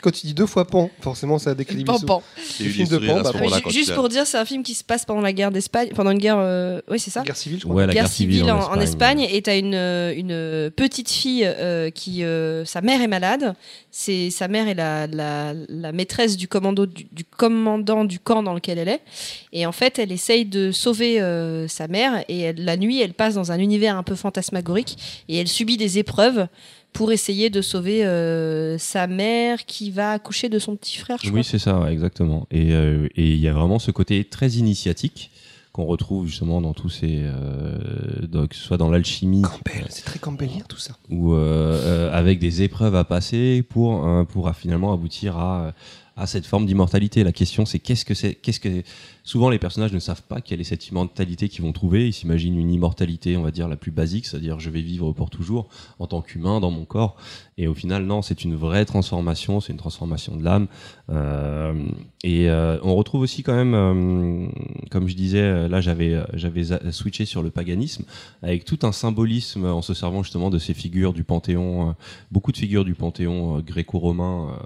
quand 0.03 0.11
tu 0.11 0.27
dis 0.27 0.35
deux 0.35 0.47
fois 0.47 0.67
Pan, 0.67 0.91
forcément 1.01 1.39
ça 1.39 1.55
décrit 1.55 1.85
Pan, 1.85 1.99
pan. 2.01 2.23
Film 2.37 2.89
de 2.89 2.99
Pan, 2.99 3.23
bah, 3.23 3.33
Juste 3.71 3.95
pour 3.95 4.09
dire, 4.09 4.27
c'est 4.27 4.37
un 4.39 4.45
film 4.45 4.63
qui 4.63 4.75
se 4.75 4.85
passe 4.85 5.05
pendant 5.05 5.21
la 5.21 5.33
guerre 5.33 5.51
d'Espagne, 5.53 5.91
pendant 5.95 6.11
une 6.11 6.19
guerre. 6.19 6.39
euh, 6.39 6.81
Oui, 6.91 6.99
c'est 6.99 7.11
ça. 7.11 7.23
Guerre 7.23 7.37
civile, 7.37 7.61
je 7.61 7.65
crois. 7.65 7.77
Ouais, 7.77 7.87
la 7.87 7.95
guerre 7.95 8.09
civile 8.09 8.51
en, 8.51 8.81
Espagne, 8.81 9.27
et 9.31 9.41
t'as 9.41 9.57
une, 9.59 9.75
euh, 9.75 10.13
une 10.15 10.71
petite 10.71 11.11
fille 11.11 11.49
qui 11.95 12.25
sa 12.65 12.81
mère 12.81 13.01
est 13.01 13.09
malade 13.09 13.55
c'est 14.01 14.31
sa 14.31 14.47
mère 14.47 14.69
est 14.69 14.75
la, 14.75 15.09
la, 15.09 15.55
la 15.69 15.91
maîtresse 15.91 16.37
du 16.37 16.47
commando 16.47 16.87
du, 16.87 17.09
du 17.11 17.25
commandant 17.25 18.05
du 18.05 18.21
camp 18.21 18.45
dans 18.45 18.55
lequel 18.55 18.79
elle 18.79 18.89
est. 18.89 19.01
Et 19.53 19.67
en 19.67 19.73
fait 19.73 19.99
elle 19.99 20.13
essaye 20.13 20.45
de 20.45 20.71
sauver 20.71 21.21
euh, 21.21 21.67
sa 21.67 21.89
mère 21.89 22.25
et 22.29 22.39
elle- 22.41 22.65
la 22.65 22.77
nuit 22.77 23.01
elle 23.01 23.13
passe 23.15 23.35
dans 23.35 23.51
un 23.51 23.59
univers 23.59 23.97
un 23.97 24.05
peu 24.05 24.15
fantasmagorique 24.15 24.97
et 25.29 25.37
elle 25.39 25.49
subit 25.49 25.77
des 25.77 25.99
épreuves 25.99 26.47
pour 26.93 27.11
essayer 27.11 27.51
de 27.51 27.61
sauver 27.61 28.05
euh, 28.07 28.79
sa 28.79 29.09
mère 29.09 29.65
qui 29.67 29.91
va 29.91 30.13
accoucher 30.13 30.49
de 30.49 30.61
son 30.61 30.77
petit 30.77 30.97
frère 30.97 31.19
je 31.23 31.31
Oui, 31.33 31.43
c'est 31.43 31.59
ça, 31.59 31.79
ouais, 31.81 31.93
exactement. 31.93 32.47
Et 32.53 32.73
euh, 32.73 33.09
et 33.17 33.27
il 33.31 33.39
y 33.41 33.49
a 33.49 33.53
vraiment 33.53 33.81
ce 33.81 33.91
côté 33.91 34.23
très 34.25 34.51
initiatique 34.53 35.31
qu'on 35.79 35.85
retrouve 35.85 36.27
justement 36.27 36.61
dans 36.61 36.75
tous 36.75 36.89
ces, 36.89 37.21
euh, 37.23 37.79
ce 38.51 38.61
soit 38.61 38.79
dans 38.79 38.91
l'alchimie 38.91 39.43
Campbell, 39.43 39.87
c'est 39.91 40.05
très 40.05 40.19
Campbellien 40.19 40.65
tout 40.69 40.77
ça. 40.77 40.95
ou 41.09 41.35
euh, 41.35 41.39
euh, 41.39 42.13
avec 42.13 42.41
des 42.41 42.63
épreuves 42.63 42.97
à 42.97 43.05
passer 43.05 43.63
pour 43.63 44.05
pour 44.27 44.53
finalement 44.57 44.93
aboutir 44.93 45.39
à 45.39 45.73
à 46.19 46.27
cette 46.27 46.47
forme 46.47 46.67
d'immortalité. 46.67 47.25
La 47.25 47.33
question, 47.33 47.65
c'est 47.65 47.79
qu'est-ce 47.79 48.05
que 48.05 48.15
c'est 48.15 48.35
Qu'est-ce 48.35 48.61
que 48.61 48.83
souvent 49.23 49.51
les 49.51 49.59
personnages 49.59 49.93
ne 49.93 49.99
savent 49.99 50.23
pas 50.23 50.41
quelle 50.41 50.61
est 50.61 50.65
cette 50.65 50.89
immortalité 50.89 51.49
qu'ils 51.49 51.63
vont 51.63 51.73
trouver. 51.73 52.09
Ils 52.09 52.13
s'imaginent 52.13 52.59
une 52.59 52.71
immortalité, 52.71 53.37
on 53.37 53.43
va 53.43 53.51
dire 53.51 53.69
la 53.69 53.77
plus 53.77 53.93
basique, 53.93 54.27
c'est-à-dire 54.27 54.59
je 54.59 54.71
vais 54.71 54.81
vivre 54.81 55.13
pour 55.13 55.31
toujours 55.31 55.69
en 55.99 56.07
tant 56.07 56.21
qu'humain 56.21 56.61
dans 56.61 56.71
mon 56.71 56.85
corps. 56.85 57.17
Et 57.57 57.67
au 57.67 57.75
final, 57.75 58.05
non, 58.05 58.23
c'est 58.23 58.45
une 58.45 58.55
vraie 58.55 58.85
transformation. 58.85 59.61
C'est 59.61 59.73
une 59.73 59.79
transformation 59.79 60.37
de 60.37 60.45
l'âme. 60.45 60.67
Euh, 61.11 61.75
et 62.25 62.49
euh, 62.49 62.79
on 62.83 62.95
retrouve 62.95 63.23
aussi 63.23 63.43
quand 63.43 63.55
même, 63.55 63.75
euh, 63.75 64.47
comme 64.91 65.09
je 65.09 65.15
disais, 65.15 65.69
là 65.69 65.81
j'avais 65.81 66.17
j'avais 66.35 66.65
switché 66.91 67.25
sur 67.25 67.43
le 67.43 67.51
paganisme 67.51 68.05
avec 68.43 68.65
tout 68.65 68.79
un 68.83 68.93
symbolisme 68.93 69.65
en 69.65 69.83
se 69.83 69.95
servant 69.95 70.23
justement 70.23 70.51
de 70.51 70.59
ces 70.59 70.75
figures 70.75 71.13
du 71.13 71.25
panthéon, 71.25 71.95
beaucoup 72.31 72.53
de 72.53 72.57
figures 72.57 72.85
du 72.85 72.95
panthéon 72.95 73.61
gréco-romain. 73.61 74.59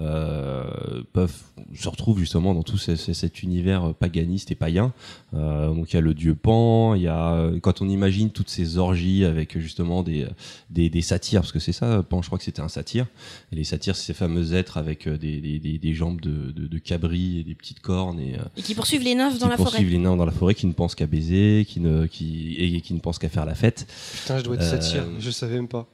Euh, 0.00 0.64
euh, 0.88 1.02
peuvent 1.12 1.34
se 1.74 1.88
retrouvent 1.88 2.18
justement 2.18 2.54
dans 2.54 2.62
tout 2.62 2.78
ce- 2.78 2.96
ce- 2.96 3.12
cet 3.12 3.42
univers 3.42 3.94
paganiste 3.94 4.50
et 4.50 4.54
païen. 4.54 4.92
Euh, 5.34 5.72
donc 5.74 5.92
il 5.92 5.96
y 5.96 5.98
a 5.98 6.00
le 6.02 6.14
dieu 6.14 6.34
Pan, 6.34 6.94
il 6.94 7.02
y 7.02 7.06
a 7.08 7.32
euh, 7.34 7.58
quand 7.60 7.82
on 7.82 7.88
imagine 7.88 8.30
toutes 8.30 8.48
ces 8.48 8.78
orgies 8.78 9.24
avec 9.24 9.58
justement 9.58 10.02
des 10.02 10.26
des, 10.70 10.88
des 10.88 11.02
satyres, 11.02 11.40
parce 11.40 11.52
que 11.52 11.58
c'est 11.58 11.72
ça, 11.72 12.02
Pan, 12.08 12.22
je 12.22 12.26
crois 12.28 12.38
que 12.38 12.44
c'était 12.44 12.60
un 12.62 12.68
satyre. 12.68 13.06
Et 13.52 13.56
les 13.56 13.64
satyres, 13.64 13.96
c'est 13.96 14.06
ces 14.06 14.14
fameux 14.14 14.54
êtres 14.54 14.76
avec 14.76 15.06
euh, 15.06 15.18
des, 15.18 15.40
des, 15.40 15.58
des, 15.58 15.78
des 15.78 15.94
jambes 15.94 16.20
de, 16.20 16.50
de, 16.52 16.66
de 16.66 16.78
cabri 16.78 17.38
et 17.40 17.44
des 17.44 17.54
petites 17.54 17.80
cornes 17.80 18.20
et 18.20 18.34
euh, 18.38 18.42
et 18.56 18.62
qui 18.62 18.74
poursuivent 18.74 19.02
les 19.02 19.14
nymphes 19.14 19.38
dans 19.38 19.46
qui 19.46 19.50
la 19.50 19.56
poursuivent 19.56 19.80
forêt 19.88 19.90
les 19.90 19.98
nains 19.98 20.16
dans 20.16 20.24
la 20.26 20.32
forêt, 20.32 20.54
qui 20.54 20.66
ne 20.66 20.72
pensent 20.72 20.94
qu'à 20.94 21.06
baiser, 21.06 21.66
qui 21.68 21.80
ne 21.80 22.06
qui 22.06 22.54
et 22.58 22.80
qui 22.80 22.94
ne 22.94 23.00
pensent 23.00 23.18
qu'à 23.18 23.28
faire 23.28 23.46
la 23.46 23.54
fête. 23.54 23.86
Putain, 24.22 24.38
je 24.38 24.44
dois 24.44 24.54
être 24.54 24.62
Euh, 24.62 24.80
satire, 24.80 25.04
je 25.18 25.30
savais 25.30 25.56
même 25.56 25.68
pas. 25.68 25.88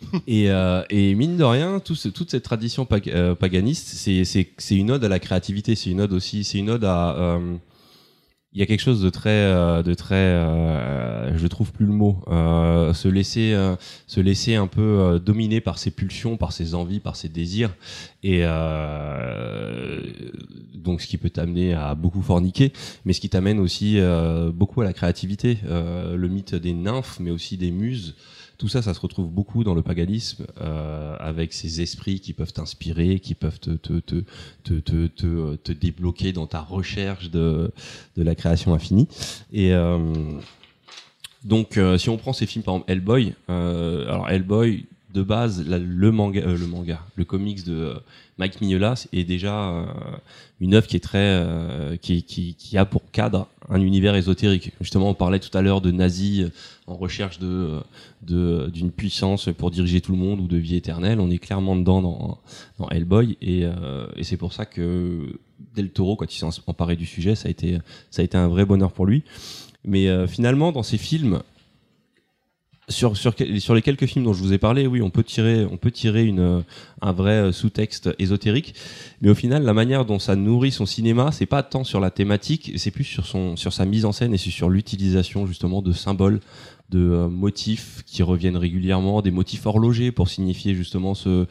Et, 0.26 0.50
euh, 0.50 0.82
et 0.90 1.14
mine 1.14 1.36
de 1.36 1.44
rien, 1.44 1.80
toute 1.80 2.30
cette 2.30 2.42
tradition 2.42 2.86
euh, 3.08 3.34
paganiste, 3.34 3.88
c'est- 3.88 4.54
une 4.70 4.90
ode 4.90 5.04
à 5.04 5.08
la 5.08 5.18
créativité, 5.18 5.74
c'est 5.74 5.90
une 5.90 6.00
ode 6.00 6.12
aussi, 6.12 6.44
c'est 6.44 6.58
une 6.58 6.70
ode 6.70 6.84
à. 6.84 7.16
euh, 7.16 7.56
il 8.52 8.58
y 8.58 8.62
a 8.62 8.66
quelque 8.66 8.80
chose 8.80 9.00
de 9.00 9.10
très, 9.10 9.46
de 9.84 9.94
très, 9.94 10.34
je 11.36 11.46
trouve 11.46 11.70
plus 11.70 11.86
le 11.86 11.92
mot, 11.92 12.20
se 12.26 13.06
laisser, 13.06 13.54
se 14.08 14.18
laisser 14.20 14.56
un 14.56 14.66
peu 14.66 15.20
dominer 15.24 15.60
par 15.60 15.78
ses 15.78 15.92
pulsions, 15.92 16.36
par 16.36 16.52
ses 16.52 16.74
envies, 16.74 16.98
par 16.98 17.14
ses 17.14 17.28
désirs, 17.28 17.72
et 18.24 18.42
donc 20.74 21.00
ce 21.00 21.06
qui 21.06 21.16
peut 21.16 21.30
t'amener 21.30 21.74
à 21.74 21.94
beaucoup 21.94 22.22
forniquer, 22.22 22.72
mais 23.04 23.12
ce 23.12 23.20
qui 23.20 23.28
t'amène 23.28 23.60
aussi 23.60 24.00
beaucoup 24.52 24.80
à 24.80 24.84
la 24.84 24.94
créativité, 24.94 25.58
le 25.68 26.26
mythe 26.28 26.56
des 26.56 26.72
nymphes, 26.72 27.18
mais 27.20 27.30
aussi 27.30 27.56
des 27.56 27.70
muses. 27.70 28.16
Tout 28.60 28.68
ça, 28.68 28.82
ça 28.82 28.92
se 28.92 29.00
retrouve 29.00 29.30
beaucoup 29.30 29.64
dans 29.64 29.72
le 29.72 29.80
paganisme, 29.80 30.44
euh, 30.60 31.16
avec 31.18 31.54
ces 31.54 31.80
esprits 31.80 32.20
qui 32.20 32.34
peuvent 32.34 32.52
t'inspirer, 32.52 33.18
qui 33.18 33.34
peuvent 33.34 33.58
te, 33.58 33.72
débloquer 35.72 36.32
dans 36.34 36.46
ta 36.46 36.60
recherche 36.60 37.30
de, 37.30 37.72
la 38.18 38.34
création 38.34 38.74
infinie. 38.74 39.08
Et 39.50 39.72
euh, 39.72 39.98
donc, 41.42 41.78
euh, 41.78 41.96
si 41.96 42.10
on 42.10 42.18
prend 42.18 42.34
ces 42.34 42.44
films, 42.44 42.62
par 42.62 42.74
exemple 42.74 42.92
Hellboy, 42.92 43.34
alors 43.48 44.28
Hellboy, 44.28 44.84
de 45.12 45.22
base, 45.22 45.64
le 45.66 46.12
manga, 46.12 46.40
euh, 46.40 46.56
le 46.56 46.66
manga, 46.66 47.00
le 47.16 47.24
comics 47.24 47.64
de 47.64 47.74
euh, 47.74 47.94
Mike 48.38 48.60
Mignola 48.60 48.94
est 49.12 49.24
déjà 49.24 49.70
euh, 49.70 49.86
une 50.60 50.74
œuvre 50.74 50.86
qui 50.86 50.96
est 50.96 51.00
très, 51.00 51.98
qui, 52.00 52.22
qui, 52.22 52.78
a 52.78 52.84
pour 52.84 53.10
cadre 53.10 53.48
un 53.68 53.80
univers 53.80 54.14
ésotérique. 54.14 54.72
Justement, 54.80 55.10
on 55.10 55.14
parlait 55.14 55.40
tout 55.40 55.56
à 55.56 55.62
l'heure 55.62 55.80
de 55.80 55.90
nazis 55.90 56.46
en 56.86 56.96
recherche 56.96 57.38
de 57.38 57.80
d'une 58.22 58.90
puissance 58.90 59.48
pour 59.56 59.70
diriger 59.70 60.00
tout 60.00 60.12
le 60.12 60.18
monde 60.18 60.40
ou 60.40 60.46
de 60.46 60.56
vie 60.56 60.76
éternelle. 60.76 61.20
On 61.20 61.30
est 61.30 61.38
clairement 61.38 61.74
dedans 61.76 62.02
dans, 62.02 62.38
dans 62.78 62.88
Hellboy 62.90 63.36
et, 63.40 63.64
et 64.16 64.24
c'est 64.24 64.36
pour 64.36 64.52
ça 64.52 64.66
que 64.66 65.38
Del 65.74 65.90
Toro, 65.90 66.16
quand 66.16 66.32
il 66.32 66.38
s'est 66.38 66.60
emparé 66.66 66.96
du 66.96 67.06
sujet, 67.06 67.34
ça 67.34 67.48
a 67.48 67.50
été 67.50 67.78
ça 68.10 68.22
a 68.22 68.24
été 68.24 68.36
un 68.36 68.48
vrai 68.48 68.64
bonheur 68.66 68.92
pour 68.92 69.06
lui. 69.06 69.24
Mais 69.84 70.26
finalement, 70.26 70.72
dans 70.72 70.82
ces 70.82 70.98
films, 70.98 71.42
sur, 72.90 73.16
sur, 73.16 73.34
sur 73.58 73.74
les 73.74 73.82
quelques 73.82 74.06
films 74.06 74.24
dont 74.24 74.32
je 74.32 74.42
vous 74.42 74.52
ai 74.52 74.58
parlé, 74.58 74.86
oui, 74.86 75.00
on 75.00 75.10
peut 75.10 75.22
tirer, 75.22 75.64
on 75.70 75.76
peut 75.76 75.90
tirer 75.90 76.24
une, 76.24 76.40
euh, 76.40 76.60
un 77.00 77.12
vrai 77.12 77.32
euh, 77.32 77.52
sous-texte 77.52 78.10
ésotérique. 78.18 78.74
Mais 79.22 79.30
au 79.30 79.34
final, 79.34 79.62
la 79.62 79.72
manière 79.72 80.04
dont 80.04 80.18
ça 80.18 80.36
nourrit 80.36 80.72
son 80.72 80.86
cinéma, 80.86 81.30
c'est 81.32 81.46
pas 81.46 81.62
tant 81.62 81.84
sur 81.84 82.00
la 82.00 82.10
thématique, 82.10 82.72
c'est 82.76 82.90
plus 82.90 83.04
sur, 83.04 83.26
son, 83.26 83.56
sur 83.56 83.72
sa 83.72 83.84
mise 83.84 84.04
en 84.04 84.12
scène 84.12 84.34
et 84.34 84.38
sur 84.38 84.68
l'utilisation 84.68 85.46
justement 85.46 85.82
de 85.82 85.92
symboles, 85.92 86.40
de 86.90 86.98
euh, 86.98 87.28
motifs 87.28 88.02
qui 88.04 88.22
reviennent 88.22 88.56
régulièrement, 88.56 89.22
des 89.22 89.30
motifs 89.30 89.64
horlogers 89.64 90.10
pour 90.10 90.28
signifier 90.28 90.74
justement 90.74 91.14
ce, 91.14 91.46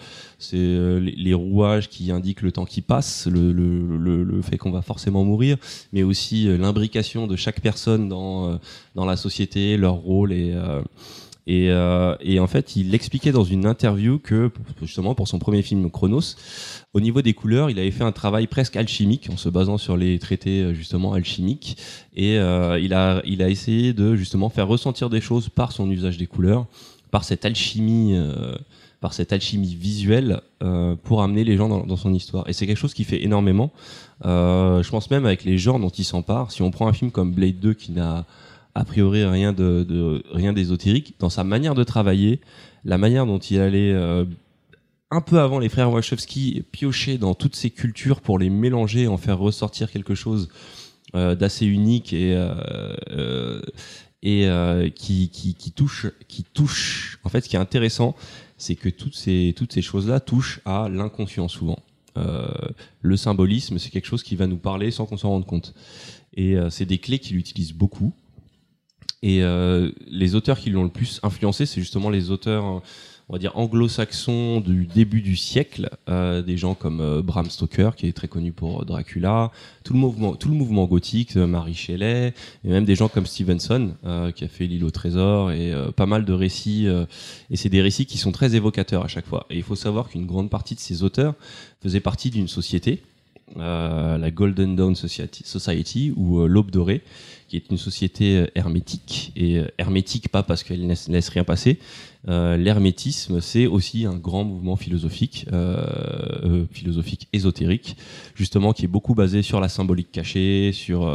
euh, 0.53 0.99
les, 0.99 1.33
rouages 1.33 1.87
qui 1.87 2.11
indiquent 2.11 2.41
le 2.41 2.51
temps 2.51 2.65
qui 2.65 2.81
passe, 2.81 3.25
le, 3.27 3.53
le, 3.53 3.97
le, 3.97 4.23
le 4.23 4.41
fait 4.41 4.57
qu'on 4.57 4.71
va 4.71 4.81
forcément 4.81 5.23
mourir, 5.23 5.55
mais 5.93 6.03
aussi 6.03 6.45
l'imbrication 6.57 7.25
de 7.25 7.37
chaque 7.37 7.61
personne 7.61 8.09
dans, 8.09 8.59
dans 8.95 9.05
la 9.05 9.15
société, 9.15 9.77
leur 9.77 9.93
rôle 9.93 10.33
et 10.33 10.51
euh, 10.53 10.81
et, 11.49 11.71
euh, 11.71 12.15
et 12.21 12.39
en 12.39 12.45
fait, 12.45 12.75
il 12.75 12.93
expliquait 12.93 13.31
dans 13.31 13.43
une 13.43 13.65
interview 13.65 14.19
que, 14.19 14.51
justement, 14.83 15.15
pour 15.15 15.27
son 15.27 15.39
premier 15.39 15.63
film 15.63 15.89
Chronos, 15.89 16.35
au 16.93 16.99
niveau 16.99 17.23
des 17.23 17.33
couleurs, 17.33 17.71
il 17.71 17.79
avait 17.79 17.89
fait 17.89 18.03
un 18.03 18.11
travail 18.11 18.45
presque 18.45 18.75
alchimique 18.75 19.29
en 19.33 19.35
se 19.35 19.49
basant 19.49 19.79
sur 19.79 19.97
les 19.97 20.19
traités, 20.19 20.61
euh, 20.61 20.73
justement, 20.75 21.13
alchimiques. 21.13 21.75
Et 22.15 22.37
euh, 22.37 22.79
il, 22.79 22.93
a, 22.93 23.23
il 23.25 23.41
a 23.41 23.49
essayé 23.49 23.93
de, 23.93 24.15
justement, 24.15 24.49
faire 24.49 24.67
ressentir 24.67 25.09
des 25.09 25.21
choses 25.21 25.49
par 25.49 25.71
son 25.71 25.89
usage 25.89 26.19
des 26.19 26.27
couleurs, 26.27 26.67
par 27.09 27.23
cette 27.23 27.43
alchimie. 27.45 28.15
par 29.01 29.13
cette 29.13 29.33
alchimie 29.33 29.73
visuelle 29.73 30.41
pour 31.03 31.23
amener 31.23 31.43
les 31.43 31.57
gens 31.57 31.69
dans, 31.69 31.95
son 31.95 32.13
histoire. 32.13 32.47
Et 32.47 32.53
c'est 32.53 32.67
quelque 32.67 32.77
chose 32.77 32.93
qui 32.93 33.05
fait 33.05 33.23
énormément. 33.23 33.71
Je 34.23 34.89
pense 34.89 35.09
même 35.09 35.25
avec 35.25 35.45
les 35.45 35.57
genres 35.57 35.79
dont 35.79 35.89
il 35.89 36.03
s'empare. 36.03 36.51
Si 36.51 36.61
on 36.61 36.69
prend 36.69 36.87
un 36.87 36.93
film 36.93 37.09
comme 37.09 37.33
Blade 37.33 37.59
2 37.59 37.73
qui 37.73 37.91
n'a 37.93 38.25
a 38.75 38.85
priori 38.85 39.25
rien 39.25 39.53
de, 39.53 40.23
rien 40.31 40.53
d'ésotérique 40.53 41.15
dans 41.19 41.29
sa 41.29 41.43
manière 41.43 41.75
de 41.75 41.83
travailler, 41.83 42.39
la 42.85 42.97
manière 42.97 43.25
dont 43.25 43.39
il 43.39 43.59
allait 43.59 43.91
euh, 43.91 44.25
un 45.11 45.21
peu 45.21 45.39
avant 45.39 45.59
les 45.59 45.69
frères 45.69 45.91
Wachowski 45.91 46.63
piocher 46.71 47.17
dans 47.17 47.33
toutes 47.33 47.55
ces 47.55 47.71
cultures 47.71 48.21
pour 48.21 48.37
les 48.37 48.49
mélanger, 48.49 49.07
en 49.07 49.17
faire 49.17 49.39
ressortir 49.39 49.91
quelque 49.91 50.15
chose 50.15 50.49
euh, 51.15 51.35
d'assez 51.35 51.65
unique 51.65 52.13
et 52.13 52.33
euh, 52.35 53.61
et 54.21 54.49
qui, 54.95 55.29
qui, 55.29 55.55
qui 55.55 55.71
touche 55.71 56.07
qui 56.27 56.43
touche. 56.43 57.19
En 57.23 57.29
fait 57.29 57.41
ce 57.41 57.49
qui 57.49 57.55
est 57.55 57.59
intéressant 57.59 58.15
c'est 58.57 58.75
que 58.75 58.89
toutes 58.89 59.15
ces 59.15 59.53
toutes 59.55 59.73
ces 59.73 59.81
choses 59.81 60.07
là 60.07 60.19
touchent 60.19 60.59
à 60.65 60.89
l'inconscient 60.89 61.47
souvent. 61.47 61.79
Le 63.01 63.15
symbolisme 63.15 63.79
c'est 63.79 63.89
quelque 63.89 64.07
chose 64.07 64.23
qui 64.23 64.35
va 64.35 64.45
nous 64.45 64.57
parler 64.57 64.91
sans 64.91 65.05
qu'on 65.05 65.17
s'en 65.17 65.29
rende 65.29 65.45
compte. 65.45 65.73
Et 66.35 66.55
c'est 66.69 66.85
des 66.85 66.97
clés 66.97 67.19
qu'il 67.19 67.37
utilise 67.37 67.71
beaucoup 67.71 68.13
Et 69.21 69.43
euh, 69.43 69.91
les 70.07 70.35
auteurs 70.35 70.59
qui 70.59 70.69
l'ont 70.69 70.83
le 70.83 70.89
plus 70.89 71.19
influencé, 71.23 71.65
c'est 71.65 71.81
justement 71.81 72.09
les 72.09 72.31
auteurs, 72.31 72.65
euh, 72.65 72.79
on 73.27 73.33
va 73.33 73.39
dire, 73.39 73.55
anglo-saxons 73.57 74.61
du 74.61 74.85
début 74.87 75.21
du 75.21 75.35
siècle, 75.35 75.89
euh, 76.07 76.41
des 76.41 76.57
gens 76.57 76.73
comme 76.73 77.01
euh, 77.01 77.21
Bram 77.21 77.49
Stoker, 77.49 77.91
qui 77.95 78.07
est 78.07 78.13
très 78.13 78.27
connu 78.29 78.53
pour 78.53 78.85
Dracula, 78.85 79.51
tout 79.83 79.93
le 79.93 79.99
mouvement, 79.99 80.35
tout 80.35 80.47
le 80.49 80.55
mouvement 80.55 80.85
gothique, 80.85 81.35
euh, 81.35 81.45
Marie 81.45 81.75
Shelley, 81.75 82.33
et 82.63 82.69
même 82.69 82.85
des 82.85 82.95
gens 82.95 83.09
comme 83.09 83.25
Stevenson, 83.25 83.91
euh, 84.05 84.31
qui 84.31 84.45
a 84.45 84.47
fait 84.47 84.65
L'île 84.65 84.85
au 84.85 84.89
trésor, 84.89 85.51
et 85.51 85.73
euh, 85.73 85.91
pas 85.91 86.05
mal 86.05 86.23
de 86.23 86.33
récits. 86.33 86.87
euh, 86.87 87.05
et 87.51 87.57
c'est 87.57 87.69
des 87.69 87.81
récits 87.81 88.05
qui 88.05 88.17
sont 88.17 88.31
très 88.31 88.55
évocateurs 88.55 89.03
à 89.03 89.07
chaque 89.07 89.27
fois. 89.27 89.45
Et 89.49 89.57
il 89.57 89.63
faut 89.63 89.75
savoir 89.75 90.09
qu'une 90.09 90.25
grande 90.25 90.49
partie 90.49 90.75
de 90.75 90.79
ces 90.79 91.03
auteurs 91.03 91.35
faisaient 91.83 91.99
partie 91.99 92.29
d'une 92.29 92.47
société, 92.47 93.03
euh, 93.57 94.17
la 94.17 94.31
Golden 94.31 94.75
Dawn 94.75 94.95
Society, 94.95 96.13
ou 96.15 96.39
euh, 96.39 96.47
l'Aube 96.47 96.71
dorée, 96.71 97.01
qui 97.49 97.57
est 97.57 97.69
une 97.69 97.77
société 97.77 98.37
euh, 98.37 98.47
hermétique. 98.55 99.33
Et 99.35 99.57
euh, 99.57 99.67
hermétique, 99.77 100.29
pas 100.29 100.43
parce 100.43 100.63
qu'elle 100.63 100.85
ne 100.85 100.95
laisse, 101.09 101.29
rien 101.29 101.43
passer. 101.43 101.79
Euh, 102.27 102.55
L'hermétisme, 102.55 103.41
c'est 103.41 103.65
aussi 103.65 104.05
un 104.05 104.15
grand 104.15 104.43
mouvement 104.43 104.75
philosophique, 104.75 105.47
philosophique 106.71 107.27
ésotérique, 107.33 107.97
justement, 108.35 108.73
qui 108.73 108.85
est 108.85 108.89
beaucoup 108.89 109.15
basé 109.15 109.41
sur 109.41 109.59
la 109.59 109.69
symbolique 109.69 110.11
cachée, 110.11 110.71
sur 110.73 111.11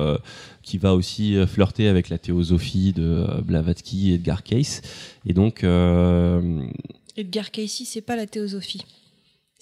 qui 0.62 0.78
va 0.78 0.94
aussi 0.94 1.36
flirter 1.46 1.88
avec 1.88 2.08
la 2.08 2.18
théosophie 2.18 2.92
de 2.92 3.26
Blavatsky 3.42 4.10
et 4.10 4.14
Edgar 4.14 4.42
Cayce. 4.42 4.80
Et 5.26 5.34
donc, 5.34 5.62
Edgar 7.16 7.50
Cayce, 7.50 7.82
c'est 7.84 8.00
pas 8.00 8.16
la 8.16 8.26
théosophie. 8.26 8.82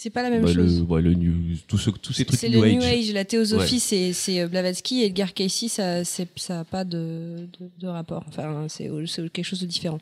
C'est 0.02 0.10
pas 0.10 0.22
la 0.24 0.30
même 0.30 0.42
bah, 0.44 0.52
chose. 0.52 0.80
le, 0.80 0.84
ouais, 0.86 1.00
le 1.00 1.14
new- 1.14 1.56
tout 1.68 1.78
ce- 1.78 1.90
tous 1.90 2.12
ces 2.12 2.24
trucs 2.24 2.40
C'est 2.40 2.48
New 2.48 2.60
le 2.60 2.66
Age. 2.66 2.74
New 2.74 2.82
Age. 2.82 3.12
La 3.12 3.24
théosophie, 3.24 3.76
Ouais. 3.92 4.10
c'est 4.12 4.40
euh, 4.40 4.48
Blavatsky 4.48 5.02
et 5.02 5.06
Edgar 5.06 5.32
Cayce, 5.32 5.66
ça 5.68 6.02
c'est- 6.04 6.26
ça 6.36 6.54
n'a 6.56 6.64
pas 6.64 6.82
de, 6.84 7.46
de, 7.60 7.68
de 7.78 7.86
rapport. 7.86 8.24
Enfin, 8.26 8.66
c'est 8.68 8.90
quelque 9.32 9.44
chose 9.44 9.60
de 9.60 9.66
différent. 9.66 10.00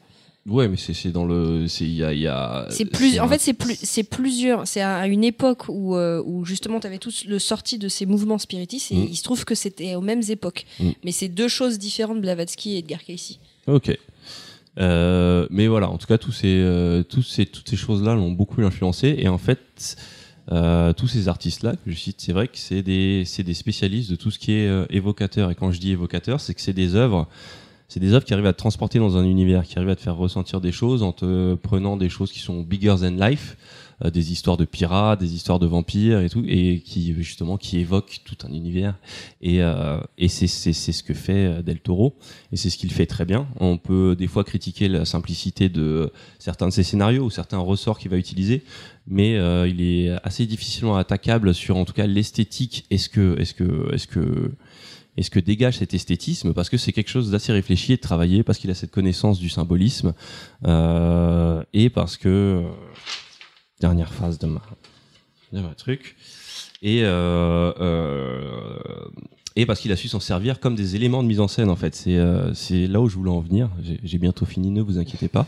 Ouais, 0.48 0.68
mais 0.68 0.78
c'est 0.78 1.12
dans 1.12 1.26
le, 1.26 1.66
il 1.82 1.94
y 1.94 2.02
a, 2.02 2.14
y 2.14 2.26
a- 2.26 2.66
plus, 2.92 3.20
en 3.20 3.24
un- 3.24 3.28
fait, 3.28 3.38
c'est 3.38 3.52
plus, 3.52 3.76
plusieurs. 4.10 4.66
C'est 4.66 4.80
à 4.80 5.06
une 5.06 5.22
époque 5.22 5.64
où, 5.68 5.94
euh, 5.96 6.22
où 6.24 6.46
justement, 6.46 6.80
tu 6.80 6.86
avais 6.86 6.96
tous 6.98 7.26
le 7.26 7.38
sorti 7.38 7.76
de 7.76 7.88
ces 7.90 8.06
mouvements 8.06 8.38
spiritistes 8.38 8.90
et 8.92 8.96
Mm. 8.96 9.06
il 9.10 9.16
se 9.16 9.22
trouve 9.22 9.44
que 9.44 9.54
c'était 9.54 9.96
aux 9.96 10.00
mêmes 10.00 10.22
époques. 10.30 10.64
Mm. 10.80 10.90
Mais 11.04 11.12
c'est 11.12 11.28
deux 11.28 11.48
choses 11.48 11.78
différentes, 11.78 12.22
Blavatsky 12.22 12.76
et 12.76 12.78
Edgar 12.78 13.04
Cayce. 13.04 13.38
Ok. 13.66 13.94
Euh, 14.80 15.46
mais 15.50 15.66
voilà, 15.66 15.90
en 15.90 15.98
tout 15.98 16.06
cas, 16.06 16.18
tous 16.18 16.32
ces, 16.32 16.60
euh, 16.60 17.02
tous 17.02 17.22
ces, 17.22 17.46
toutes 17.46 17.68
ces 17.68 17.76
choses-là 17.76 18.14
l'ont 18.14 18.32
beaucoup 18.32 18.62
influencé. 18.62 19.14
Et 19.18 19.28
en 19.28 19.38
fait, 19.38 19.96
euh, 20.52 20.92
tous 20.92 21.06
ces 21.06 21.28
artistes-là 21.28 21.74
que 21.76 21.90
je 21.90 21.96
cite, 21.96 22.20
c'est 22.20 22.32
vrai 22.32 22.48
que 22.48 22.56
c'est 22.58 22.82
des, 22.82 23.24
des 23.44 23.54
spécialistes 23.54 24.10
de 24.10 24.16
tout 24.16 24.30
ce 24.30 24.38
qui 24.38 24.52
est 24.52 24.66
euh, 24.66 24.86
évocateur. 24.90 25.50
Et 25.50 25.54
quand 25.54 25.70
je 25.70 25.80
dis 25.80 25.92
évocateur, 25.92 26.40
c'est 26.40 26.54
que 26.54 26.60
c'est 26.60 26.72
des 26.72 26.94
œuvres. 26.94 27.28
C'est 27.88 28.00
des 28.00 28.14
œuvres 28.14 28.24
qui 28.24 28.32
arrivent 28.32 28.46
à 28.46 28.52
te 28.52 28.58
transporter 28.58 28.98
dans 28.98 29.16
un 29.16 29.24
univers, 29.24 29.64
qui 29.64 29.76
arrivent 29.76 29.90
à 29.90 29.96
te 29.96 30.00
faire 30.00 30.16
ressentir 30.16 30.60
des 30.60 30.72
choses 30.72 31.02
en 31.02 31.12
te 31.12 31.54
prenant 31.56 31.96
des 31.96 32.08
choses 32.08 32.32
qui 32.32 32.38
sont 32.38 32.62
bigger 32.62 32.94
than 33.00 33.10
life, 33.10 33.56
euh, 34.04 34.10
des 34.10 34.32
histoires 34.32 34.56
de 34.56 34.64
pirates, 34.64 35.20
des 35.20 35.34
histoires 35.34 35.58
de 35.58 35.66
vampires 35.66 36.20
et 36.20 36.28
tout, 36.28 36.44
et 36.46 36.80
qui 36.80 37.14
justement 37.14 37.56
qui 37.56 37.78
évoquent 37.78 38.20
tout 38.24 38.36
un 38.46 38.52
univers. 38.52 38.94
Et, 39.40 39.62
euh, 39.62 40.00
et 40.18 40.28
c'est 40.28 40.46
ce 40.46 41.02
que 41.02 41.14
fait 41.14 41.46
euh, 41.46 41.62
Del 41.62 41.80
Toro, 41.80 42.16
et 42.52 42.56
c'est 42.56 42.70
ce 42.70 42.78
qu'il 42.78 42.92
fait 42.92 43.06
très 43.06 43.24
bien. 43.24 43.46
On 43.58 43.78
peut 43.78 44.16
des 44.16 44.26
fois 44.26 44.44
critiquer 44.44 44.88
la 44.88 45.04
simplicité 45.04 45.68
de 45.68 46.12
certains 46.38 46.68
de 46.68 46.72
ses 46.72 46.82
scénarios 46.82 47.24
ou 47.24 47.30
certains 47.30 47.58
ressorts 47.58 47.98
qu'il 47.98 48.10
va 48.10 48.16
utiliser, 48.16 48.62
mais 49.06 49.36
euh, 49.36 49.68
il 49.68 49.80
est 49.80 50.10
assez 50.24 50.46
difficilement 50.46 50.96
attaquable 50.96 51.54
sur 51.54 51.76
en 51.76 51.84
tout 51.84 51.92
cas 51.92 52.06
l'esthétique. 52.06 52.86
Est-ce 52.90 53.08
que 53.08 53.38
est-ce 53.40 53.54
que 53.54 53.94
est-ce 53.94 54.06
que 54.06 54.52
est-ce 55.16 55.30
que 55.30 55.40
dégage 55.40 55.78
cet 55.78 55.92
esthétisme? 55.92 56.54
Parce 56.54 56.70
que 56.70 56.76
c'est 56.76 56.92
quelque 56.92 57.10
chose 57.10 57.30
d'assez 57.30 57.52
réfléchi 57.52 57.92
et 57.92 57.96
de 57.96 58.00
travaillé 58.00 58.42
parce 58.42 58.58
qu'il 58.58 58.70
a 58.70 58.74
cette 58.74 58.90
connaissance 58.90 59.38
du 59.38 59.48
symbolisme 59.48 60.14
euh, 60.66 61.62
et 61.72 61.90
parce 61.90 62.16
que 62.16 62.62
dernière 63.80 64.12
phase 64.12 64.38
de 64.38 64.46
ma 64.46 64.62
de 65.52 65.60
ma 65.60 65.74
truc. 65.74 66.16
Et 66.82 67.02
euh, 67.02 67.72
euh, 67.80 68.78
et 69.56 69.66
parce 69.66 69.80
qu'il 69.80 69.90
a 69.92 69.96
su 69.96 70.08
s'en 70.08 70.20
servir 70.20 70.60
comme 70.60 70.74
des 70.74 70.96
éléments 70.96 71.22
de 71.22 71.28
mise 71.28 71.40
en 71.40 71.48
scène 71.48 71.68
en 71.68 71.76
fait. 71.76 71.94
C'est 71.94 72.16
euh, 72.16 72.54
c'est 72.54 72.86
là 72.86 73.00
où 73.00 73.08
je 73.08 73.16
voulais 73.16 73.30
en 73.30 73.40
venir. 73.40 73.68
J'ai 74.02 74.18
bientôt 74.18 74.46
fini 74.46 74.70
ne 74.70 74.82
vous 74.82 74.98
inquiétez 74.98 75.28
pas. 75.28 75.46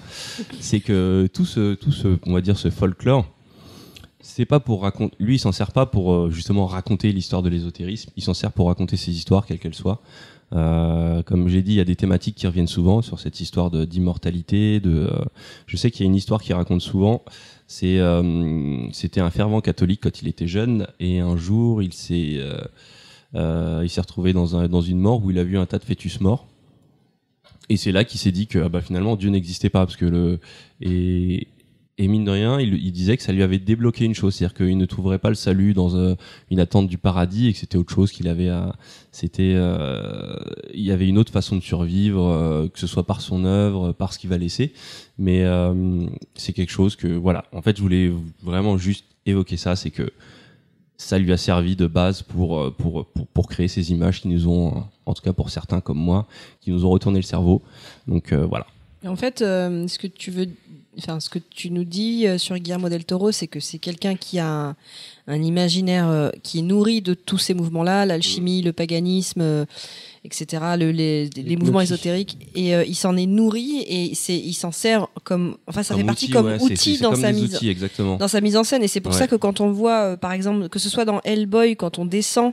C'est 0.60 0.80
que 0.80 1.28
tout 1.32 1.44
ce 1.44 1.74
tout 1.74 1.92
ce 1.92 2.18
on 2.26 2.32
va 2.32 2.40
dire 2.40 2.58
ce 2.58 2.70
folklore 2.70 3.26
c'est 4.24 4.44
pas 4.44 4.60
pour 4.60 4.82
raconter 4.82 5.16
lui 5.18 5.34
il 5.34 5.38
s'en 5.38 5.50
sert 5.50 5.72
pas 5.72 5.84
pour 5.84 6.30
justement 6.30 6.66
raconter 6.66 7.12
l'histoire 7.12 7.42
de 7.42 7.48
l'ésotérisme. 7.48 8.10
Il 8.16 8.22
s'en 8.22 8.34
sert 8.34 8.52
pour 8.52 8.68
raconter 8.68 8.96
ses 8.96 9.12
histoires 9.12 9.46
quelles 9.46 9.58
qu'elles 9.58 9.74
soient 9.74 10.00
Euh, 10.54 11.22
comme 11.22 11.48
j'ai 11.48 11.62
dit 11.62 11.72
il 11.72 11.76
y 11.76 11.80
a 11.80 11.84
des 11.84 11.96
thématiques 11.96 12.34
qui 12.34 12.46
reviennent 12.46 12.66
souvent 12.66 13.00
sur 13.00 13.18
cette 13.18 13.40
histoire 13.40 13.70
d'immortalité 13.70 14.82
euh, 14.84 15.08
je 15.66 15.78
sais 15.78 15.90
qu'il 15.90 16.04
y 16.04 16.06
a 16.06 16.10
une 16.10 16.14
histoire 16.14 16.42
qui 16.42 16.52
raconte 16.52 16.82
souvent 16.82 17.22
euh, 17.82 18.86
c'était 18.92 19.20
un 19.20 19.30
fervent 19.30 19.62
catholique 19.62 20.00
quand 20.02 20.20
il 20.20 20.28
était 20.28 20.46
jeune 20.46 20.86
et 21.00 21.20
un 21.20 21.38
jour 21.38 21.82
il 21.82 21.94
s'est 21.94 22.38
retrouvé 23.34 24.34
dans 24.34 24.56
un 24.56 24.68
dans 24.68 24.82
une 24.82 24.98
mort 24.98 25.24
où 25.24 25.30
il 25.30 25.38
a 25.38 25.44
vu 25.44 25.56
un 25.56 25.64
tas 25.64 25.78
de 25.78 25.84
fœtus 25.84 26.20
morts. 26.20 26.46
Et 27.70 27.78
c'est 27.78 27.92
là 27.92 28.04
qu'il 28.04 28.20
s'est 28.20 28.32
dit 28.32 28.46
que 28.46 28.58
ah 28.58 28.68
bah, 28.68 28.82
finalement 28.82 29.16
Dieu 29.16 29.30
n'existait 29.30 29.70
pas 29.70 29.86
parce 29.86 29.96
que 29.96 30.04
le 30.04 30.38
et 32.02 32.08
mine 32.08 32.24
de 32.24 32.32
rien, 32.32 32.58
il, 32.58 32.90
disait 32.90 33.16
que 33.16 33.22
ça 33.22 33.30
lui 33.30 33.44
avait 33.44 33.60
débloqué 33.60 34.04
une 34.04 34.14
chose, 34.14 34.34
c'est-à-dire 34.34 34.56
qu'il 34.56 34.76
ne 34.76 34.86
trouverait 34.86 35.20
pas 35.20 35.28
le 35.28 35.36
salut 35.36 35.72
dans 35.72 35.94
euh, 35.94 36.16
une 36.50 36.58
attente 36.58 36.88
du 36.88 36.98
paradis 36.98 37.46
et 37.46 37.52
que 37.52 37.58
c'était 37.60 37.78
autre 37.78 37.94
chose 37.94 38.10
qu'il 38.10 38.26
avait 38.26 38.48
à. 38.48 38.74
C'était, 39.12 39.52
euh, 39.54 40.34
il 40.74 40.82
y 40.82 40.90
avait 40.90 41.06
une 41.06 41.16
autre 41.16 41.30
façon 41.30 41.54
de 41.54 41.60
survivre, 41.60 42.26
euh, 42.26 42.66
que 42.66 42.80
ce 42.80 42.88
soit 42.88 43.06
par 43.06 43.20
son 43.20 43.44
œuvre, 43.44 43.92
par 43.92 44.12
ce 44.12 44.18
qu'il 44.18 44.30
va 44.30 44.36
laisser. 44.36 44.72
Mais 45.16 45.44
c'est 46.34 46.52
quelque 46.52 46.72
chose 46.72 46.96
que, 46.96 47.06
voilà. 47.06 47.44
En 47.52 47.62
fait, 47.62 47.76
je 47.76 47.82
voulais 47.82 48.12
vraiment 48.42 48.76
juste 48.78 49.04
évoquer 49.24 49.56
ça, 49.56 49.76
c'est 49.76 49.90
que 49.90 50.10
ça 50.96 51.20
lui 51.20 51.32
a 51.32 51.36
servi 51.36 51.76
de 51.76 51.86
base 51.86 52.22
pour, 52.22 52.74
pour, 52.74 53.06
pour, 53.06 53.48
créer 53.48 53.68
ces 53.68 53.92
images 53.92 54.22
qui 54.22 54.28
nous 54.28 54.48
ont, 54.48 54.84
en 55.06 55.14
tout 55.14 55.22
cas 55.22 55.32
pour 55.32 55.50
certains 55.50 55.80
comme 55.80 55.98
moi, 55.98 56.26
qui 56.60 56.72
nous 56.72 56.84
ont 56.84 56.90
retourné 56.90 57.20
le 57.20 57.24
cerveau. 57.24 57.62
Donc 58.08 58.32
voilà. 58.32 58.66
En 59.06 59.16
fait, 59.16 59.42
euh, 59.42 59.88
ce 59.88 59.98
que 59.98 60.06
tu 60.06 60.30
veux, 60.30 60.46
enfin, 60.98 61.18
ce 61.20 61.28
que 61.28 61.38
tu 61.38 61.70
nous 61.70 61.84
dis 61.84 62.26
euh, 62.26 62.38
sur 62.38 62.56
Guillermo 62.56 62.88
del 62.88 63.04
Toro, 63.04 63.32
c'est 63.32 63.46
que 63.48 63.58
c'est 63.60 63.78
quelqu'un 63.78 64.14
qui 64.14 64.38
a 64.38 64.46
un, 64.48 64.76
un 65.26 65.42
imaginaire 65.42 66.08
euh, 66.08 66.30
qui 66.42 66.60
est 66.60 66.62
nourri 66.62 67.02
de 67.02 67.14
tous 67.14 67.38
ces 67.38 67.54
mouvements-là, 67.54 68.06
l'alchimie, 68.06 68.62
le 68.62 68.72
paganisme, 68.72 69.40
euh, 69.40 69.64
etc., 70.24 70.62
le- 70.78 70.92
les, 70.92 71.28
les 71.30 71.56
mouvements 71.56 71.80
ésotériques, 71.80 72.38
et 72.54 72.76
euh, 72.76 72.84
il 72.84 72.94
s'en 72.94 73.16
est 73.16 73.26
nourri 73.26 73.84
et 73.88 74.14
c'est, 74.14 74.36
il 74.38 74.54
s'en 74.54 74.70
sert 74.70 75.08
comme, 75.24 75.56
enfin, 75.66 75.82
ça 75.82 75.94
Comme 75.94 76.02
fait 76.02 76.06
partie 76.06 76.24
outil, 76.26 76.32
comme 76.32 76.46
ouais, 76.46 76.62
outil 76.62 76.98
dans 76.98 77.10
comme 77.10 77.20
sa 77.20 77.32
mise, 77.32 77.54
outils, 77.56 77.76
dans 77.98 78.28
sa 78.28 78.40
mise 78.40 78.56
en 78.56 78.62
scène. 78.62 78.84
Et 78.84 78.88
c'est 78.88 79.00
pour 79.00 79.12
Ouais. 79.12 79.18
ça 79.18 79.26
que 79.26 79.34
quand 79.36 79.60
on 79.60 79.72
voit, 79.72 80.12
euh, 80.12 80.16
par 80.16 80.32
exemple, 80.32 80.68
que 80.68 80.78
ce 80.78 80.88
soit 80.88 81.04
dans 81.04 81.20
Hellboy, 81.24 81.74
quand 81.74 81.98
on 81.98 82.04
descend 82.04 82.52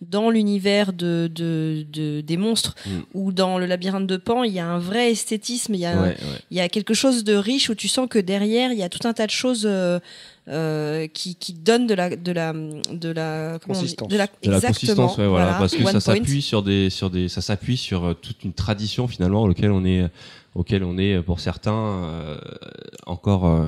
dans 0.00 0.30
l'univers 0.30 0.92
de, 0.92 1.28
de, 1.34 1.84
de- 1.92 2.20
des 2.20 2.36
monstres 2.36 2.76
Mm. 2.86 2.90
ou 3.14 3.32
dans 3.32 3.58
le 3.58 3.66
labyrinthe 3.66 4.06
de 4.06 4.16
Pan, 4.16 4.44
il 4.44 4.52
y 4.52 4.60
a 4.60 4.66
un 4.66 4.78
vrai 4.78 5.10
esthétisme, 5.10 5.74
il 5.74 5.80
y 5.80 5.86
a, 5.86 5.98
un- 5.98 6.02
Ouais, 6.02 6.08
ouais. 6.10 6.16
il 6.52 6.56
y 6.56 6.60
a 6.60 6.68
quelque 6.68 6.94
chose 6.94 7.24
de 7.24 7.34
riche 7.34 7.68
où 7.68 7.74
tu 7.74 7.88
sens 7.88 8.06
que 8.08 8.18
derrière, 8.20 8.70
il 8.72 8.78
y 8.78 8.84
a 8.84 8.88
tout 8.88 9.06
un 9.08 9.12
tas 9.12 9.26
de 9.26 9.32
choses 9.32 9.64
euh, 9.68 9.98
euh, 10.48 11.08
qui, 11.08 11.34
qui 11.34 11.52
donnent 11.52 11.86
de 11.88 11.94
la, 11.94 12.14
de 12.14 12.32
la, 12.32 12.52
de 12.52 13.08
la, 13.10 13.58
dit 13.58 13.66
Consistance. 13.66 14.08
de 14.08 14.16
la, 14.16 14.26
de 14.42 14.50
la 14.50 14.60
consistance 14.60 15.18
ouais, 15.18 15.26
voilà, 15.26 15.54
parce 15.58 15.74
que 15.74 15.84
ça 15.84 16.00
s'appuie 16.00 16.42
sur 16.42 16.62
des 16.62 16.90
sur 16.90 17.10
des 17.10 17.28
ça 17.28 17.40
s'appuie 17.40 17.76
sur 17.76 18.04
euh, 18.04 18.14
toute 18.14 18.44
une 18.44 18.52
tradition 18.54 19.08
finalement 19.08 19.42
auquel 19.42 19.72
on 19.72 19.84
est 19.84 20.06
auquel 20.54 20.84
on 20.84 20.96
est 20.96 21.20
pour 21.22 21.40
certains 21.40 21.74
euh, 21.74 22.38
encore 23.06 23.46
euh, 23.46 23.66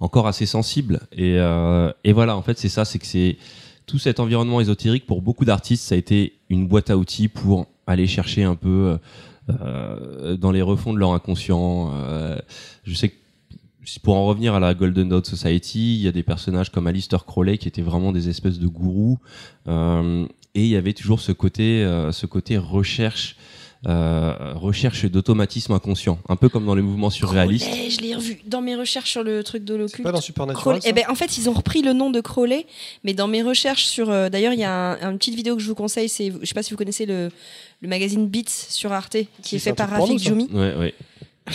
encore 0.00 0.26
assez 0.26 0.44
sensible 0.46 1.00
et 1.12 1.38
euh, 1.38 1.90
et 2.02 2.12
voilà 2.12 2.36
en 2.36 2.42
fait 2.42 2.58
c'est 2.58 2.68
ça 2.68 2.84
c'est 2.84 2.98
que 2.98 3.06
c'est 3.06 3.36
tout 3.86 3.98
cet 3.98 4.20
environnement 4.20 4.60
ésotérique 4.60 5.06
pour 5.06 5.22
beaucoup 5.22 5.44
d'artistes 5.44 5.84
ça 5.84 5.94
a 5.94 5.98
été 5.98 6.34
une 6.48 6.66
boîte 6.66 6.90
à 6.90 6.96
outils 6.96 7.28
pour 7.28 7.66
aller 7.86 8.06
chercher 8.06 8.44
un 8.44 8.56
peu 8.56 8.98
euh, 9.50 10.36
dans 10.36 10.52
les 10.52 10.62
refonds 10.62 10.92
de 10.92 10.98
leur 10.98 11.12
inconscient 11.12 11.92
euh, 11.94 12.38
je 12.84 12.94
sais 12.94 13.10
que 13.10 13.14
pour 14.02 14.16
en 14.16 14.26
revenir 14.26 14.54
à 14.54 14.60
la 14.60 14.74
Golden 14.74 15.08
Dot 15.08 15.26
Society, 15.26 15.96
il 15.96 16.00
y 16.00 16.08
a 16.08 16.12
des 16.12 16.22
personnages 16.22 16.70
comme 16.70 16.86
Alistair 16.86 17.24
Crowley 17.24 17.58
qui 17.58 17.68
étaient 17.68 17.82
vraiment 17.82 18.12
des 18.12 18.28
espèces 18.28 18.58
de 18.58 18.66
gourous, 18.66 19.18
euh, 19.68 20.26
et 20.54 20.62
il 20.62 20.68
y 20.68 20.76
avait 20.76 20.92
toujours 20.92 21.20
ce 21.20 21.32
côté, 21.32 21.84
euh, 21.84 22.12
ce 22.12 22.26
côté 22.26 22.56
recherche, 22.56 23.36
euh, 23.86 24.54
recherche 24.54 25.04
d'automatisme 25.06 25.72
inconscient, 25.72 26.18
un 26.28 26.36
peu 26.36 26.48
comme 26.48 26.64
dans 26.66 26.74
les 26.74 26.82
mouvements 26.82 27.10
surréalistes. 27.10 27.66
Crowley, 27.66 27.90
je 27.90 28.00
l'ai 28.00 28.14
revu 28.14 28.38
dans 28.46 28.60
mes 28.62 28.76
recherches 28.76 29.10
sur 29.10 29.22
le 29.22 29.42
truc 29.44 29.64
de 29.64 29.74
l'occulte. 29.74 30.02
Pas 30.02 30.12
dans 30.12 30.20
Supernatural. 30.20 30.78
Crowley- 30.78 30.82
ça 30.82 30.88
eh 30.88 30.92
ben, 30.92 31.04
en 31.08 31.14
fait, 31.14 31.36
ils 31.38 31.48
ont 31.48 31.52
repris 31.52 31.82
le 31.82 31.92
nom 31.92 32.10
de 32.10 32.20
Crowley, 32.20 32.66
mais 33.04 33.14
dans 33.14 33.28
mes 33.28 33.42
recherches 33.42 33.84
sur. 33.84 34.10
euh, 34.10 34.28
D'ailleurs, 34.28 34.52
il 34.52 34.60
y 34.60 34.64
a 34.64 34.72
un- 35.04 35.10
une 35.12 35.18
petite 35.18 35.34
vidéo 35.34 35.56
que 35.56 35.62
je 35.62 35.68
vous 35.68 35.74
conseille. 35.74 36.08
C'est, 36.08 36.32
je 36.40 36.46
sais 36.46 36.54
pas 36.54 36.62
si 36.62 36.70
vous 36.70 36.76
connaissez 36.76 37.06
le, 37.06 37.30
le 37.82 37.88
magazine 37.88 38.26
Beats 38.28 38.42
sur 38.68 38.92
Arte, 38.92 39.12
qui 39.12 39.56
est 39.56 39.58
c'est 39.58 39.58
fait 39.58 39.70
un 39.70 39.74
par 39.74 39.86
truc 39.88 39.98
porno, 39.98 40.12
Rafik 40.14 40.20
ça. 40.20 40.28
Djoumi. 40.30 40.48
Ouais, 40.52 40.74
ouais. 40.76 40.94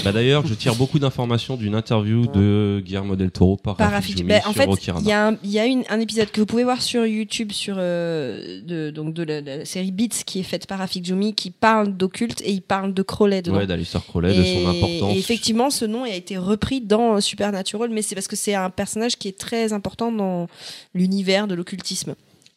Bah 0.06 0.12
d'ailleurs, 0.12 0.46
je 0.46 0.54
tire 0.54 0.76
beaucoup 0.76 1.00
d'informations 1.00 1.56
d'une 1.56 1.74
interview 1.74 2.28
de 2.28 2.80
Guillermo 2.86 3.16
del 3.16 3.32
Toro 3.32 3.58
par 3.58 3.76
Par 3.76 3.90
Ben, 3.90 4.02
sur 4.40 4.50
en 4.50 4.54
fait, 4.54 4.70
il 5.02 5.08
y 5.08 5.12
a, 5.12 5.28
un, 5.30 5.38
il 5.44 5.50
y 5.50 5.58
a 5.58 5.66
une- 5.66 5.84
un 5.90 6.00
épisode 6.00 6.30
que 6.30 6.40
vous 6.40 6.46
pouvez 6.46 6.64
voir 6.64 6.80
sur 6.84 7.08
YouTube 7.08 7.52
sur 7.52 7.76
euh, 7.80 8.62
de, 8.62 8.92
donc 8.92 9.16
de 9.16 9.24
la, 9.24 9.42
la 9.42 9.66
série 9.66 9.92
Beats 9.92 10.24
qui 10.28 10.40
est 10.42 10.44
faite 10.44 10.68
par 10.68 10.78
Rafik 10.78 11.04
Djoumi 11.06 11.34
qui 11.34 11.50
parle 11.50 11.98
d'occulte 11.98 12.40
et 12.42 12.52
il 12.52 12.62
parle 12.62 12.94
de 12.94 13.02
Crowley 13.02 13.42
dedans. 13.42 13.58
Ouais, 13.58 13.66
d'Alistair 13.66 14.06
Crowley, 14.06 14.30
de 14.38 14.44
son 14.44 14.70
importance. 14.70 15.16
Et 15.16 15.18
effectivement, 15.18 15.72
ce 15.72 15.86
nom 15.86 16.04
a 16.04 16.10
été 16.12 16.38
repris 16.38 16.82
dans 16.82 17.20
Supernatural, 17.20 17.90
mais 17.92 18.04
c'est 18.04 18.14
parce 18.14 18.28
que 18.28 18.36
c'est 18.36 18.54
un 18.54 18.70
personnage 18.70 19.18
qui 19.18 19.28
est 19.28 19.38
très 19.40 19.74
important 19.74 20.12
dans 20.12 20.48
l'univers 20.94 21.48
de 21.48 21.56
l'occultisme. 21.56 22.14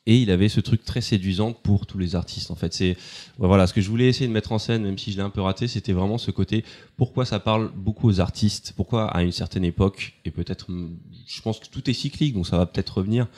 Et 0.07 0.21
il 0.21 0.33
avait 0.33 0.49
ce 0.49 0.59
truc 0.59 0.85
très 0.85 1.01
séduisant 1.01 1.53
pour 1.53 1.87
tous 1.87 1.97
les 1.97 2.17
artistes. 2.17 2.51
En 2.51 2.57
fait, 2.57 2.75
c'est 2.75 2.97
voilà 3.39 3.69
ce 3.69 3.73
que 3.73 3.81
je 3.81 3.89
voulais 3.89 4.09
essayer 4.09 4.27
de 4.27 4.33
mettre 4.33 4.51
en 4.51 4.59
scène, 4.59 4.83
même 4.83 4.99
si 4.99 5.13
je 5.13 5.17
l'ai 5.17 5.23
un 5.23 5.31
peu 5.31 5.41
raté, 5.41 5.69
c'était 5.69 5.93
vraiment 5.93 6.19
ce 6.19 6.33
côté. 6.33 6.65
Pourquoi 6.97 7.25
ça 7.25 7.39
parle 7.39 7.71
beaucoup 7.77 8.09
aux 8.09 8.19
artistes 8.19 8.73
Pourquoi 8.77 9.07
à 9.07 9.23
une 9.23 9.31
certaine 9.31 9.65
époque 9.65 10.15
et 10.25 10.33
peut-être, 10.33 10.71
hum, 10.71 10.97
je 11.29 11.41
pense 11.41 11.61
que 11.61 11.69
tout 11.69 11.89
est 11.89 11.93
cyclique, 11.93 12.35
donc 12.35 12.49
ça 12.49 12.59
va 12.59 12.67
peut-être 12.67 12.99
revenir. 12.99 13.29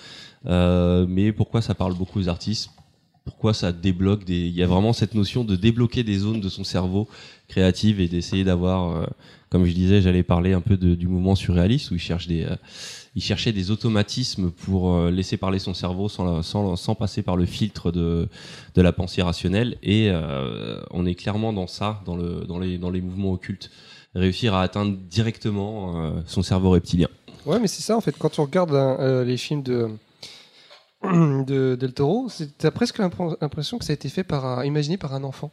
Euh, 0.47 1.05
mais 1.07 1.32
pourquoi 1.32 1.61
ça 1.61 1.74
parle 1.74 1.95
beaucoup 1.95 2.19
aux 2.19 2.28
artistes 2.31 2.70
Pourquoi 3.27 3.53
ça 3.53 3.70
débloque 3.70 4.24
des 4.24 4.47
Il 4.47 4.55
y 4.55 4.62
a 4.62 4.66
vraiment 4.66 4.95
cette 4.95 5.15
notion 5.15 5.45
de 5.45 5.57
débloquer 5.57 6.03
des 6.03 6.16
zones 6.16 6.41
de 6.41 6.49
son 6.49 6.65
cerveau 6.65 7.09
créative 7.49 8.01
et 8.01 8.09
d'essayer 8.09 8.43
d'avoir, 8.43 8.97
euh, 8.97 9.07
comme 9.51 9.66
je 9.66 9.73
disais, 9.73 10.01
j'allais 10.01 10.23
parler 10.23 10.55
un 10.55 10.62
peu 10.62 10.78
du 10.78 11.09
mouvement 11.09 11.35
surréaliste 11.35 11.91
où 11.91 11.95
il 11.95 12.01
cherche 12.01 12.27
des 12.27 12.45
euh, 12.45 12.57
il 13.16 13.23
cherchait 13.23 13.53
des 13.53 13.70
automatismes 13.70 14.51
pour 14.51 14.95
euh, 14.95 15.11
laisser 15.11 15.36
parler 15.36 15.59
son 15.59 15.73
cerveau 15.74 16.09
sans, 16.09 16.43
sans, 16.43 16.74
sans 16.77 16.95
passer 16.95 17.23
par 17.23 17.36
le 17.36 17.47
filtre 17.47 17.93
de, 17.93 18.28
de 18.74 18.82
la 18.82 18.93
pensée 18.93 19.23
rationnelle. 19.23 19.77
Et 19.82 20.09
euh, 20.11 20.81
on 20.91 21.07
est 21.07 21.15
clairement 21.15 21.53
dans 21.53 21.66
ça, 21.69 22.01
dans, 22.07 22.16
le, 22.16 22.41
dans, 22.47 22.59
les, 22.59 22.77
dans 22.78 22.91
les 22.91 23.01
mouvements 23.01 23.32
occultes. 23.32 23.70
Réussir 24.15 24.55
à 24.55 24.62
atteindre 24.62 24.97
directement 24.97 26.05
euh, 26.05 26.11
son 26.27 26.43
cerveau 26.43 26.70
reptilien. 26.70 27.09
Ouais, 27.47 27.61
mais 27.61 27.69
c'est 27.69 27.82
ça 27.82 27.97
en 27.97 28.01
fait. 28.01 28.16
Quand 28.19 28.39
on 28.39 28.45
regarde 28.45 28.73
euh, 28.74 29.24
les 29.24 29.36
films 29.36 29.62
de, 29.62 29.91
de 31.03 31.77
Del 31.78 31.93
Toro, 31.93 32.28
t'as 32.59 32.70
presque 32.70 32.99
l'impr- 32.99 33.36
l'impression 33.41 33.78
que 33.78 33.85
ça 33.85 33.93
a 33.93 33.95
été 33.95 34.09
fait 34.09 34.24
par 34.24 34.45
un, 34.47 34.65
imaginé 34.65 34.97
par 34.97 35.15
un 35.15 35.24
enfant. 35.24 35.53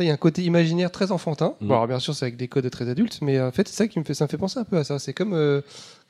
Il 0.00 0.06
y 0.06 0.10
a 0.10 0.14
un 0.14 0.16
côté 0.16 0.42
imaginaire 0.42 0.90
très 0.90 1.12
enfantin. 1.12 1.54
Mm. 1.60 1.66
Bon, 1.68 1.74
alors 1.74 1.86
bien 1.86 1.98
sûr, 1.98 2.14
c'est 2.14 2.24
avec 2.24 2.36
des 2.36 2.48
codes 2.48 2.68
très 2.70 2.88
adultes, 2.88 3.18
mais 3.20 3.38
en 3.40 3.52
fait, 3.52 3.68
c'est 3.68 3.76
ça 3.76 3.86
qui 3.88 3.98
me 3.98 4.04
fait, 4.04 4.14
ça 4.14 4.24
me 4.24 4.28
fait 4.30 4.38
penser 4.38 4.58
un 4.58 4.64
peu 4.64 4.78
à 4.78 4.84
ça. 4.84 4.98
C'est 4.98 5.12
comme, 5.12 5.34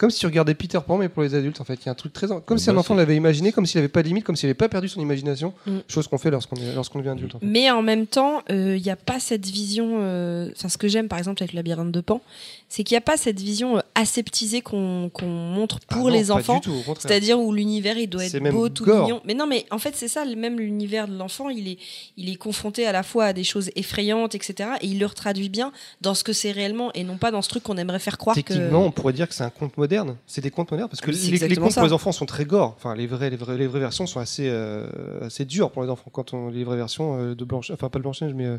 comme 0.03 0.11
si 0.11 0.19
tu 0.19 0.27
regardais 0.27 0.55
Peter 0.55 0.81
Pan, 0.85 0.99
mais 0.99 1.09
pour 1.09 1.23
les 1.23 1.37
adultes. 1.37 1.61
En 1.61 1.65
fait, 1.65 1.75
il 1.75 1.87
y 1.87 1.89
a 1.89 1.93
un 1.93 1.95
truc 1.95 2.13
très, 2.13 2.27
comme 2.45 2.59
si 2.59 2.69
un 2.71 2.73
ben, 2.73 2.81
enfant 2.81 2.97
l'avait 2.97 3.15
imaginé, 3.15 3.53
comme 3.53 3.67
s'il 3.67 3.79
n'avait 3.79 3.87
pas 3.89 4.03
de 4.03 4.09
limite, 4.09 4.25
comme 4.25 4.35
s'il 4.35 4.49
n'avait 4.49 4.55
pas 4.55 4.69
perdu 4.69 4.89
son 4.89 5.01
imagination. 5.01 5.55
Mm. 5.65 5.79
Chose 5.87 6.09
qu'on 6.09 6.19
fait 6.19 6.33
lorsqu'on 6.33 6.57
est, 6.57 6.75
lorsqu'on 6.75 6.99
devient 6.99 7.11
adulte. 7.11 7.37
En 7.37 7.39
fait. 7.39 7.47
Mais 7.47 7.71
en 7.71 7.83
même 7.83 8.09
temps, 8.09 8.43
euh, 8.51 8.77
il 8.77 8.83
n'y 8.83 8.91
a 8.91 8.97
pas 8.97 9.21
cette 9.21 9.47
vision. 9.47 9.99
euh, 10.01 10.51
Enfin, 10.57 10.69
ce 10.69 10.77
que 10.77 10.89
j'aime 10.89 11.07
par 11.07 11.21
exemple 11.21 11.41
avec 11.41 11.53
le 11.53 11.59
labyrinthe 11.59 11.93
de 11.93 12.01
Pan, 12.01 12.21
c'est 12.69 12.83
qu'il 12.83 12.95
n'y 12.97 12.99
a 12.99 13.03
pas 13.03 13.17
cette 13.17 13.39
vision 13.39 13.77
euh, 13.77 13.81
aseptisée 13.95 14.61
qu'on 14.61 15.09
qu'on 15.15 15.27
montre 15.29 15.79
Ah 15.89 15.95
pour 15.95 16.09
non, 16.09 16.15
les 16.15 16.25
pas 16.25 16.33
enfants. 16.35 16.55
du 16.57 16.63
tout, 16.63 16.73
au 16.73 16.83
contraire. 16.83 16.97
C'est-à-dire 17.09 17.39
où 17.39 17.53
l'univers 17.53 17.97
il 17.97 18.09
doit 18.09 18.25
être 18.25 18.41
même 18.41 18.53
beau, 18.53 18.69
tout 18.69 18.85
gore. 18.85 19.03
mignon. 19.05 19.21
Mais 19.25 19.35
non, 19.35 19.47
mais 19.47 19.67
en 19.71 19.79
fait 19.79 19.95
c'est 19.95 20.09
ça, 20.09 20.25
même 20.25 20.59
l'univers 20.59 21.07
de 21.07 21.17
l'enfant, 21.17 21.49
il 21.49 21.69
est, 21.69 21.79
il 22.17 22.29
est 22.29 22.35
confronté 22.35 22.87
à 22.89 22.93
la 22.93 23.05
fois 23.05 23.27
à 23.27 23.33
des 23.33 23.45
choses 23.45 23.71
effrayantes, 23.77 24.35
etc. 24.35 24.71
Et 24.81 24.87
il 24.89 24.99
le 24.99 25.09
traduit 25.09 25.49
bien 25.49 25.71
dans 26.01 26.15
ce 26.15 26.25
que 26.25 26.33
c'est 26.33 26.51
réellement 26.51 26.91
et 26.95 27.05
non 27.05 27.19
pas 27.19 27.31
dans 27.31 27.43
ce 27.43 27.49
truc 27.49 27.63
qu'on 27.63 27.77
aimerait 27.77 28.01
faire 28.01 28.19
croire 28.19 28.35
que. 28.35 28.41
Techniquement, 28.41 28.85
on 28.85 28.91
pourrait 28.91 29.13
dire 29.13 29.29
que 29.29 29.35
c'est 29.35 29.45
un 29.45 29.51
conte 29.51 29.77
moderne. 29.77 29.92
C'est 30.27 30.41
des 30.41 30.51
contes 30.51 30.71
modernes 30.71 30.89
parce 30.89 31.01
que 31.01 31.11
les, 31.11 31.57
contes 31.57 31.73
ça. 31.73 31.81
pour 31.81 31.87
les 31.89 31.93
enfants 31.93 32.13
sont 32.13 32.27
très 32.27 32.45
gore. 32.45 32.75
Enfin, 32.77 32.95
les 32.95 33.07
vraies, 33.07 33.31
les 33.31 33.37
vraies, 33.37 33.57
les 33.57 33.67
vraies 33.67 33.81
versions 33.81 34.07
sont 34.07 34.21
assez, 34.21 34.49
euh, 34.49 34.87
assez 35.27 35.45
dures 35.45 35.71
pour 35.71 35.83
les 35.83 35.89
enfants. 35.91 36.11
Quand 36.13 36.35
on 36.35 36.49
les 36.49 36.65
vraies 36.65 36.77
versions 36.77 37.19
euh, 37.19 37.35
de 37.35 37.45
Blanche, 37.45 37.71
enfin 37.71 37.89
pas 37.89 37.99
de 37.99 38.03
Blanche 38.03 38.23
Neige, 38.23 38.35
mais 38.35 38.47
euh, 38.47 38.59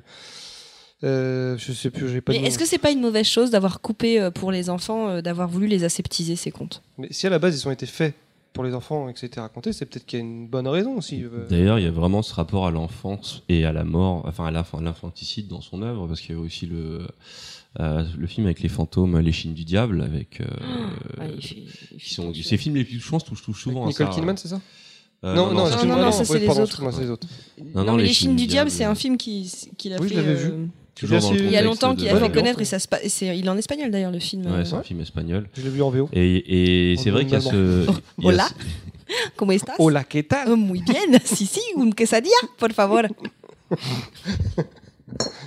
euh, 1.03 1.57
je 1.57 1.73
sais 1.73 1.89
plus, 1.89 2.09
j'ai 2.09 2.21
pas. 2.21 2.33
Est-ce 2.33 2.57
que 2.57 2.65
c'est 2.65 2.77
pas 2.77 2.91
une 2.91 3.01
mauvaise 3.01 3.25
chose 3.27 3.49
d'avoir 3.51 3.81
coupé 3.81 4.21
euh, 4.21 4.31
pour 4.31 4.51
les 4.51 4.69
enfants, 4.69 5.09
euh, 5.09 5.21
d'avoir 5.21 5.49
voulu 5.49 5.67
les 5.67 5.83
aseptiser 5.83 6.35
ces 6.35 6.51
contes? 6.51 6.81
Mais 6.97 7.07
si 7.11 7.27
à 7.27 7.29
la 7.29 7.39
base 7.39 7.59
ils 7.59 7.67
ont 7.67 7.71
été 7.71 7.85
faits 7.85 8.13
pour 8.53 8.63
les 8.63 8.73
enfants 8.73 9.09
et 9.09 9.13
que 9.13 9.19
c'était 9.19 9.41
raconté, 9.41 9.73
c'est 9.73 9.85
peut-être 9.85 10.05
qu'il 10.05 10.19
y 10.19 10.21
a 10.21 10.25
une 10.25 10.47
bonne 10.47 10.67
raison 10.67 10.95
aussi. 10.97 11.23
euh. 11.23 11.47
D'ailleurs, 11.49 11.79
il 11.79 11.83
y 11.85 11.87
a 11.87 11.91
vraiment 11.91 12.21
ce 12.21 12.33
rapport 12.33 12.67
à 12.67 12.71
l'enfance 12.71 13.43
et 13.49 13.65
à 13.65 13.73
la 13.73 13.83
mort, 13.83 14.23
enfin 14.25 14.45
à 14.45 14.51
l'infanticide 14.51 15.47
dans 15.47 15.61
son 15.61 15.81
œuvre, 15.81 16.07
parce 16.07 16.21
qu'il 16.21 16.35
y 16.35 16.37
a 16.37 16.41
aussi 16.41 16.67
le, 16.67 17.05
euh, 17.79 18.03
le 18.17 18.27
film 18.27 18.45
avec 18.47 18.61
les 18.61 18.69
fantômes, 18.69 19.17
les 19.19 19.31
chines 19.31 19.53
du 19.53 19.65
diable, 19.65 20.01
avec. 20.01 20.41
euh, 20.41 20.45
Ah, 21.19 21.23
qui 21.39 22.13
sont, 22.13 22.33
ces 22.33 22.57
films 22.57 22.75
les 22.75 22.83
plus 22.83 22.97
touchants 22.99 23.19
touchent, 23.19 23.41
touchent 23.43 23.63
souvent 23.63 23.83
Avec 23.85 23.99
à 23.99 24.03
Nicole 24.03 24.13
ça. 24.13 24.19
Kidman, 24.19 24.37
c'est 24.37 24.47
ça 24.49 24.61
Euh, 25.25 25.35
Non, 25.35 25.53
non, 25.53 25.67
excuse-moi, 25.67 25.95
non, 25.95 26.01
non, 26.03 26.11
ça, 26.11 26.25
c'est 26.25 26.39
les 26.39 26.45
pardon, 26.45 26.61
autres. 26.63 26.69
excuse-moi, 26.71 26.91
c'est 26.91 27.01
les 27.03 27.09
autres. 27.09 27.27
Non, 27.73 27.95
mais 27.95 28.03
Les 28.03 28.13
Chines 28.13 28.35
du 28.35 28.45
Diable, 28.45 28.69
c'est 28.69 28.83
un 28.83 28.93
film 28.95 29.15
qui- 29.17 29.49
qu'il 29.77 29.93
a 29.93 29.97
Oui, 29.99 30.09
je 30.09 30.13
fait. 30.13 30.21
l'avais 30.21 30.35
vu. 30.35 30.49
euh, 30.51 30.65
il 31.45 31.49
y 31.51 31.55
a 31.57 31.61
longtemps 31.63 31.95
qu'il 31.95 32.07
a 32.09 32.19
fait 32.19 32.31
connaître 32.31 32.61
et 32.61 32.65
ça 32.65 32.77
se 32.77 32.87
passe. 32.87 33.01
c'est- 33.07 33.37
Il 33.37 33.45
est 33.45 33.49
en 33.49 33.57
espagnol 33.57 33.89
d'ailleurs 33.89 34.11
le 34.11 34.19
film. 34.19 34.45
Ouais, 34.45 34.51
euh, 34.51 34.65
c'est 34.65 34.75
un 34.75 34.83
film 34.83 34.99
espagnol. 35.01 35.49
Je 35.55 35.61
l'ai 35.63 35.69
vu 35.69 35.81
en 35.81 35.89
VO. 35.89 36.09
Et, 36.13 36.91
et 36.91 36.97
c'est 36.97 37.09
vrai 37.09 37.23
qu'il 37.23 37.33
y 37.33 37.37
a 37.37 37.41
ce. 37.41 37.85
Oh, 37.89 37.93
hola. 38.27 38.47
¿Cómo 39.37 39.51
estás? 39.59 39.75
Hola, 39.79 40.03
¿qué 40.03 40.23
tal? 40.23 40.51
Oh, 40.51 40.57
muy 40.57 40.81
bien. 40.81 41.19
Si, 41.25 41.45
si, 41.45 41.61
un 41.77 41.91
quesadilla, 41.93 42.35
por 42.59 42.73
favor. 42.73 43.07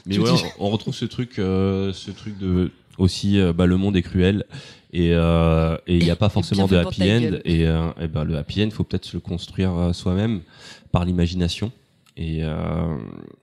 Mais 0.06 0.18
ouais, 0.18 0.30
on, 0.59 0.70
retrouve 0.70 0.94
ce 0.94 1.05
truc, 1.05 1.38
euh, 1.38 1.93
ce 1.93 2.10
truc 2.10 2.38
de 2.38 2.70
aussi, 2.98 3.38
euh, 3.38 3.52
bah, 3.52 3.66
le 3.66 3.76
monde 3.76 3.97
est 3.97 4.02
cruel 4.02 4.44
et 4.93 5.12
euh, 5.12 5.76
il 5.86 5.98
n'y 5.98 6.10
a 6.10 6.16
pas 6.16 6.28
forcément 6.28 6.66
de 6.66 6.76
happy 6.76 7.02
end. 7.02 7.38
Et, 7.44 7.66
euh, 7.66 7.90
et 8.01 8.09
bah, 8.09 8.24
le 8.24 8.36
happy 8.36 8.64
end, 8.64 8.70
faut 8.70 8.84
peut-être 8.84 9.05
se 9.05 9.16
le 9.16 9.20
construire 9.20 9.76
euh, 9.76 9.93
soi-même 9.93 10.40
par 10.93 11.05
l'imagination. 11.05 11.72
Et, 12.16 12.38
euh, 12.43 12.97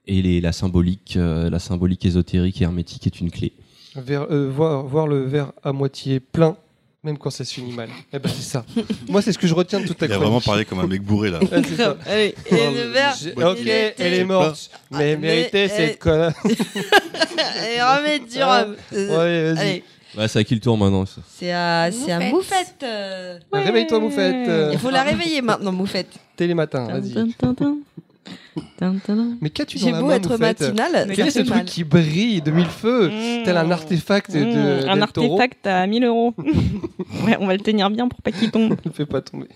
et 0.06 0.20
les, 0.22 0.40
la 0.40 0.50
symbolique, 0.50 1.14
euh, 1.16 1.48
la 1.48 1.60
symbolique 1.60 2.04
ésotérique 2.04 2.60
et 2.60 2.64
hermétique 2.64 3.06
est 3.06 3.20
une 3.20 3.30
clé. 3.30 3.52
Ver- 3.94 4.26
euh, 4.30 4.50
voir, 4.50 4.82
voir 4.84 5.06
le 5.06 5.22
verre 5.24 5.52
à 5.62 5.72
moitié 5.72 6.18
plein, 6.18 6.56
même 7.04 7.18
quand 7.18 7.30
ça 7.30 7.44
se 7.44 7.52
finit 7.54 7.72
mal. 7.72 7.88
Eh 8.12 8.18
ben, 8.18 8.30
c'est 8.34 8.42
ça. 8.42 8.64
Moi, 9.08 9.20
c'est 9.22 9.32
ce 9.32 9.38
que 9.38 9.46
je 9.46 9.54
retiens 9.54 9.80
de 9.80 9.86
toute 9.86 9.98
ta 9.98 10.06
Il 10.06 10.12
a 10.12 10.18
vraiment 10.18 10.40
parlé 10.40 10.64
comme 10.64 10.80
un 10.80 10.86
mec 10.86 11.02
bourré 11.02 11.30
là. 11.30 11.38
Ouais, 11.42 11.62
c'est 11.68 11.76
ça. 11.76 11.96
Allez, 12.06 12.34
et 12.50 12.54
le 12.70 12.90
verre. 12.90 13.14
J'ai- 13.20 13.34
il 13.36 13.44
Ok, 13.44 13.60
était- 13.60 13.94
elle 13.98 14.14
est 14.14 14.24
morte. 14.24 14.70
Ah, 14.72 14.78
Mais 14.98 15.16
mais 15.16 15.16
mérité, 15.16 15.58
elle- 15.64 15.70
cette 15.70 15.98
connasse. 15.98 16.34
Allez, 16.44 17.82
remets 17.82 18.18
du 18.20 18.42
rhum. 18.42 18.76
Euh, 18.92 19.18
Ouais, 19.18 19.52
vas-y. 19.54 19.82
Allez, 20.16 20.28
c'est 20.28 20.38
à 20.38 20.44
qui 20.44 20.54
le 20.54 20.60
tour 20.60 20.78
maintenant 20.78 21.04
ça. 21.06 21.20
c'est 21.36 21.52
à, 21.52 21.90
c'est 21.92 22.12
à 22.12 22.18
Moufette. 22.20 22.32
Moufette. 22.32 22.74
euh. 22.84 23.38
Réveille-toi, 23.52 23.98
Moufette. 24.00 24.48
euh, 24.48 24.70
Il 24.72 24.78
faut 24.78 24.90
la 24.90 25.02
réveiller 25.02 25.42
maintenant, 25.42 25.72
Moufette. 25.72 26.08
Télématin, 26.36 26.86
vas-y. 26.86 27.34
Mais 29.40 29.50
qu'as-tu 29.50 29.78
dans 29.78 29.90
la 29.90 30.00
beau 30.00 30.06
main, 30.08 30.14
être 30.16 30.30
Moufette 30.30 30.60
matinale, 30.60 31.12
Quel 31.14 31.26
est 31.26 31.30
ce 31.30 31.38
fait 31.40 31.44
truc 31.44 31.64
qui 31.64 31.84
brille 31.84 32.40
de 32.42 32.50
mille 32.50 32.66
feux 32.66 33.10
Tel 33.44 33.56
un 33.56 33.70
artefact 33.70 34.32
de, 34.32 34.38
Mmh, 34.38 34.88
un 34.88 34.96
del 34.96 35.06
Toro. 35.08 35.32
artefact 35.32 35.66
à 35.66 35.86
1000 35.86 36.04
euros. 36.04 36.34
ouais, 37.26 37.36
on 37.40 37.46
va 37.46 37.54
le 37.54 37.60
tenir 37.60 37.90
bien 37.90 38.08
pour 38.08 38.20
pas 38.22 38.32
qu'il 38.32 38.50
tombe. 38.50 38.76
Ne 38.84 38.90
fais 38.90 39.06
pas 39.06 39.20
tomber. 39.20 39.48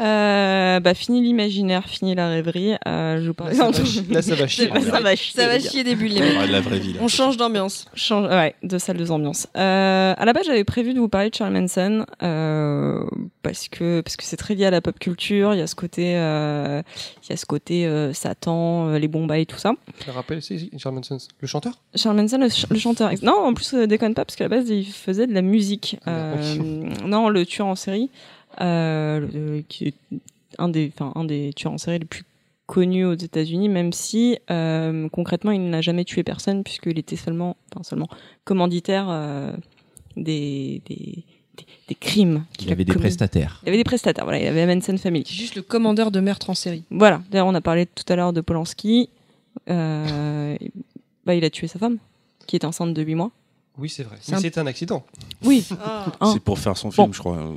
Euh, 0.00 0.80
bah, 0.80 0.94
fini 0.94 1.20
l'imaginaire, 1.22 1.84
fini 1.86 2.14
la 2.16 2.28
rêverie. 2.28 2.74
Euh, 2.88 3.22
je 3.22 3.30
vous 3.30 3.34
Là, 3.46 3.54
ça 3.54 3.70
va 3.70 4.14
là, 4.14 4.22
ça 4.22 4.34
va 4.34 4.46
chier. 4.48 4.68
Ça 4.68 5.00
va- 5.00 5.14
chier. 5.14 5.40
Ça 5.40 5.46
va 5.46 5.60
chier 5.60 5.84
des 5.84 5.94
bulles, 5.94 6.14
les 6.14 6.22
On 6.36 6.40
la 6.50 6.60
vraie 6.60 6.80
vie 6.80 6.94
là. 6.94 6.98
On 7.02 7.08
change 7.08 7.36
d'ambiance. 7.36 7.86
Change, 7.94 8.26
ouais, 8.28 8.54
de 8.64 8.78
salle 8.78 8.96
de 8.96 9.08
ambiance. 9.10 9.46
Euh, 9.56 10.14
à 10.16 10.24
la 10.24 10.32
base, 10.32 10.46
j'avais 10.46 10.64
prévu 10.64 10.92
de 10.94 10.98
vous 10.98 11.08
parler 11.08 11.30
de 11.30 11.34
Charles 11.34 11.52
Manson 11.52 12.04
euh, 12.22 13.04
parce 13.42 13.68
que 13.68 14.00
parce 14.00 14.16
que 14.16 14.24
c'est 14.24 14.36
très 14.38 14.54
lié 14.56 14.64
à 14.64 14.70
la 14.70 14.80
pop 14.80 14.98
culture. 14.98 15.54
Il 15.54 15.58
y 15.58 15.62
a 15.62 15.66
ce 15.68 15.76
côté, 15.76 16.16
euh, 16.16 16.82
il 17.24 17.30
y 17.30 17.32
a 17.32 17.36
ce 17.36 17.46
côté 17.46 17.86
euh, 17.86 18.12
Satan, 18.12 18.92
les 18.94 19.08
bombas 19.08 19.38
et 19.38 19.46
tout 19.46 19.58
ça. 19.58 19.72
Je 20.00 20.06
le 20.06 20.12
rappelle, 20.12 20.42
c'est 20.42 20.58
Charles 20.78 20.96
Manson. 20.96 21.18
Le 21.40 21.46
chanteur? 21.46 21.74
Charles 21.94 22.16
Manson, 22.16 22.38
le, 22.38 22.48
ch- 22.48 22.66
le 22.70 22.78
chanteur. 22.78 23.10
Non, 23.22 23.34
en 23.44 23.54
plus, 23.54 23.72
euh, 23.74 23.86
déconne 23.86 24.14
pas 24.14 24.24
parce 24.24 24.34
qu'à 24.36 24.44
la 24.44 24.56
base, 24.56 24.68
il 24.68 24.86
faisait 24.86 25.28
de 25.28 25.34
la 25.34 25.42
musique. 25.42 25.98
Ah, 26.06 26.32
non, 27.06 27.28
le 27.28 27.46
tueur 27.46 27.68
en 27.68 27.76
série, 27.76 28.10
qui 28.58 29.88
est 29.88 29.94
un 30.58 30.68
des, 30.68 30.92
enfin, 30.94 31.12
un 31.14 31.24
des 31.24 31.52
tueurs 31.54 31.72
en 31.72 31.78
série 31.78 31.98
les 31.98 32.04
plus 32.04 32.24
connus 32.66 33.04
aux 33.04 33.14
États-Unis, 33.14 33.68
même 33.68 33.92
si 33.92 34.38
euh, 34.50 35.08
concrètement, 35.10 35.50
il 35.50 35.68
n'a 35.68 35.80
jamais 35.80 36.04
tué 36.04 36.22
personne 36.22 36.62
puisqu'il 36.64 36.98
était 36.98 37.16
seulement, 37.16 37.56
enfin 37.74 37.82
seulement 37.82 38.08
commanditaire 38.44 39.06
euh, 39.10 39.52
des, 40.16 40.80
des, 40.86 41.24
des, 41.56 41.66
des 41.88 41.94
crimes. 41.94 42.44
Il 42.60 42.68
a 42.68 42.72
avait 42.72 42.84
des 42.84 42.92
commis. 42.92 43.02
prestataires. 43.04 43.60
Il 43.64 43.68
avait 43.70 43.78
des 43.78 43.84
prestataires. 43.84 44.24
Voilà, 44.24 44.40
il 44.40 44.46
avait 44.46 44.66
Manson 44.66 44.96
Family. 44.96 45.24
C'est 45.26 45.34
juste 45.34 45.54
le 45.56 45.62
commandeur 45.62 46.10
de 46.10 46.20
meurtre 46.20 46.48
en 46.50 46.54
série. 46.54 46.84
Voilà. 46.90 47.22
D'ailleurs, 47.30 47.46
on 47.48 47.54
a 47.54 47.60
parlé 47.60 47.86
tout 47.86 48.04
à 48.10 48.16
l'heure 48.16 48.32
de 48.32 48.40
Polanski. 48.40 49.10
Euh, 49.68 50.56
bah, 51.26 51.34
il 51.34 51.44
a 51.44 51.50
tué 51.50 51.66
sa 51.66 51.78
femme, 51.78 51.98
qui 52.46 52.56
est 52.56 52.64
enceinte 52.64 52.94
de 52.94 53.02
8 53.02 53.14
mois. 53.16 53.30
Oui, 53.78 53.88
c'est 53.88 54.02
vrai. 54.02 54.16
C'est 54.20 54.32
Mais 54.42 54.58
un- 54.58 54.62
un 54.62 54.66
accident. 54.66 55.04
Oui. 55.44 55.66
Ah. 55.80 56.06
C'est 56.32 56.40
pour 56.40 56.58
faire 56.58 56.76
son 56.76 56.90
film, 56.90 57.06
Bon. 57.08 57.12
je 57.12 57.18
crois. 57.18 57.54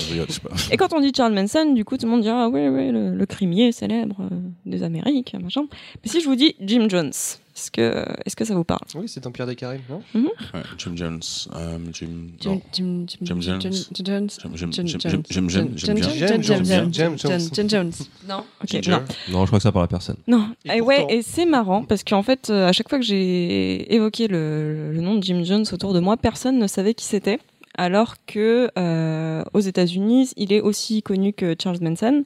Je 0.00 0.12
rigole, 0.12 0.26
je 0.28 0.32
sais 0.34 0.40
pas. 0.40 0.50
Et 0.70 0.76
quand 0.76 0.92
on 0.92 1.00
dit 1.00 1.12
Charles 1.16 1.34
Manson, 1.34 1.72
du 1.72 1.84
coup, 1.84 1.96
tout 1.96 2.06
le 2.06 2.12
monde 2.12 2.22
dira 2.22 2.44
ah 2.44 2.48
ouais, 2.48 2.68
ouais, 2.68 2.90
le, 2.92 3.14
le 3.14 3.26
crimier 3.26 3.72
célèbre 3.72 4.16
euh, 4.20 4.36
des 4.66 4.82
Amériques, 4.82 5.34
machin. 5.42 5.66
Mais 6.04 6.10
si 6.10 6.20
je 6.20 6.26
vous 6.28 6.36
dis 6.36 6.54
Jim 6.60 6.86
Jones, 6.88 7.10
Est-ce 7.56 7.70
que, 7.72 8.04
est-ce 8.24 8.36
que 8.36 8.44
ça 8.44 8.54
vous 8.54 8.62
parle? 8.64 8.80
Oui, 8.94 9.06
c'est 9.08 9.26
Empire 9.26 9.46
des 9.46 9.56
Caraïbes, 9.56 9.80
non? 9.90 10.00
Ouais, 10.14 10.60
Jim 10.78 10.92
Jones. 10.94 11.20
euh, 11.56 11.78
Jim. 11.92 12.06
Jim. 12.38 12.60
Jim, 12.72 13.04
Jim, 13.08 13.18
Jim 13.22 13.40
Jones. 13.40 13.60
Jim, 13.60 13.70
Jim 13.92 14.04
Jones. 14.04 14.28
Jim- 14.30 14.50
Jim- 14.54 14.70
Jim 14.72 14.86
Jim- 14.86 14.98
Jones. 15.00 15.20
Jim- 15.28 15.48
Jim- 15.48 15.48
Jim- 15.48 15.72
Jim 15.76 15.98
Jim- 15.98 15.98
Jones. 15.98 16.42
Jim 16.42 16.42
Jim 16.42 16.64
Jones. 16.64 16.64
Jones. 16.64 16.92
Jim 16.92 17.16
Jones. 17.18 17.40
Jim 17.52 17.68
Jones. 17.68 17.92
Non. 18.28 18.44
Ok, 18.62 18.68
Ginger. 18.70 18.90
non. 18.92 18.98
Non, 19.32 19.40
je 19.42 19.46
crois 19.46 19.58
que 19.58 19.62
ça 19.64 19.72
parle 19.72 19.86
à 19.86 19.88
personne. 19.88 20.16
Non, 20.28 20.50
Et 20.64 20.76
et 20.76 20.80
ouais, 20.80 21.04
et 21.10 21.22
c'est 21.22 21.46
marrant 21.46 21.82
parce 21.82 22.04
qu'en 22.04 22.22
fait, 22.22 22.48
euh, 22.50 22.68
à 22.68 22.72
chaque 22.72 22.88
fois 22.88 22.98
que 23.00 23.04
j'ai 23.04 23.92
évoqué 23.92 24.28
le, 24.28 24.92
le 24.92 25.00
nom 25.00 25.16
de 25.16 25.22
Jim 25.24 25.42
Jones 25.42 25.64
autour 25.72 25.92
de 25.94 25.98
moi, 26.00 26.16
personne 26.16 26.58
ne 26.58 26.66
savait 26.68 26.94
qui 26.94 27.04
c'était. 27.06 27.40
Alors 27.78 28.16
que 28.26 28.70
euh, 28.76 29.44
aux 29.54 29.60
États-Unis, 29.60 30.32
il 30.36 30.52
est 30.52 30.60
aussi 30.60 31.02
connu 31.02 31.32
que 31.32 31.56
Charles 31.60 31.78
Manson. 31.80 32.24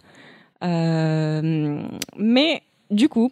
Euh, 0.65 1.83
mais 2.17 2.63
du 2.91 3.09
coup, 3.09 3.31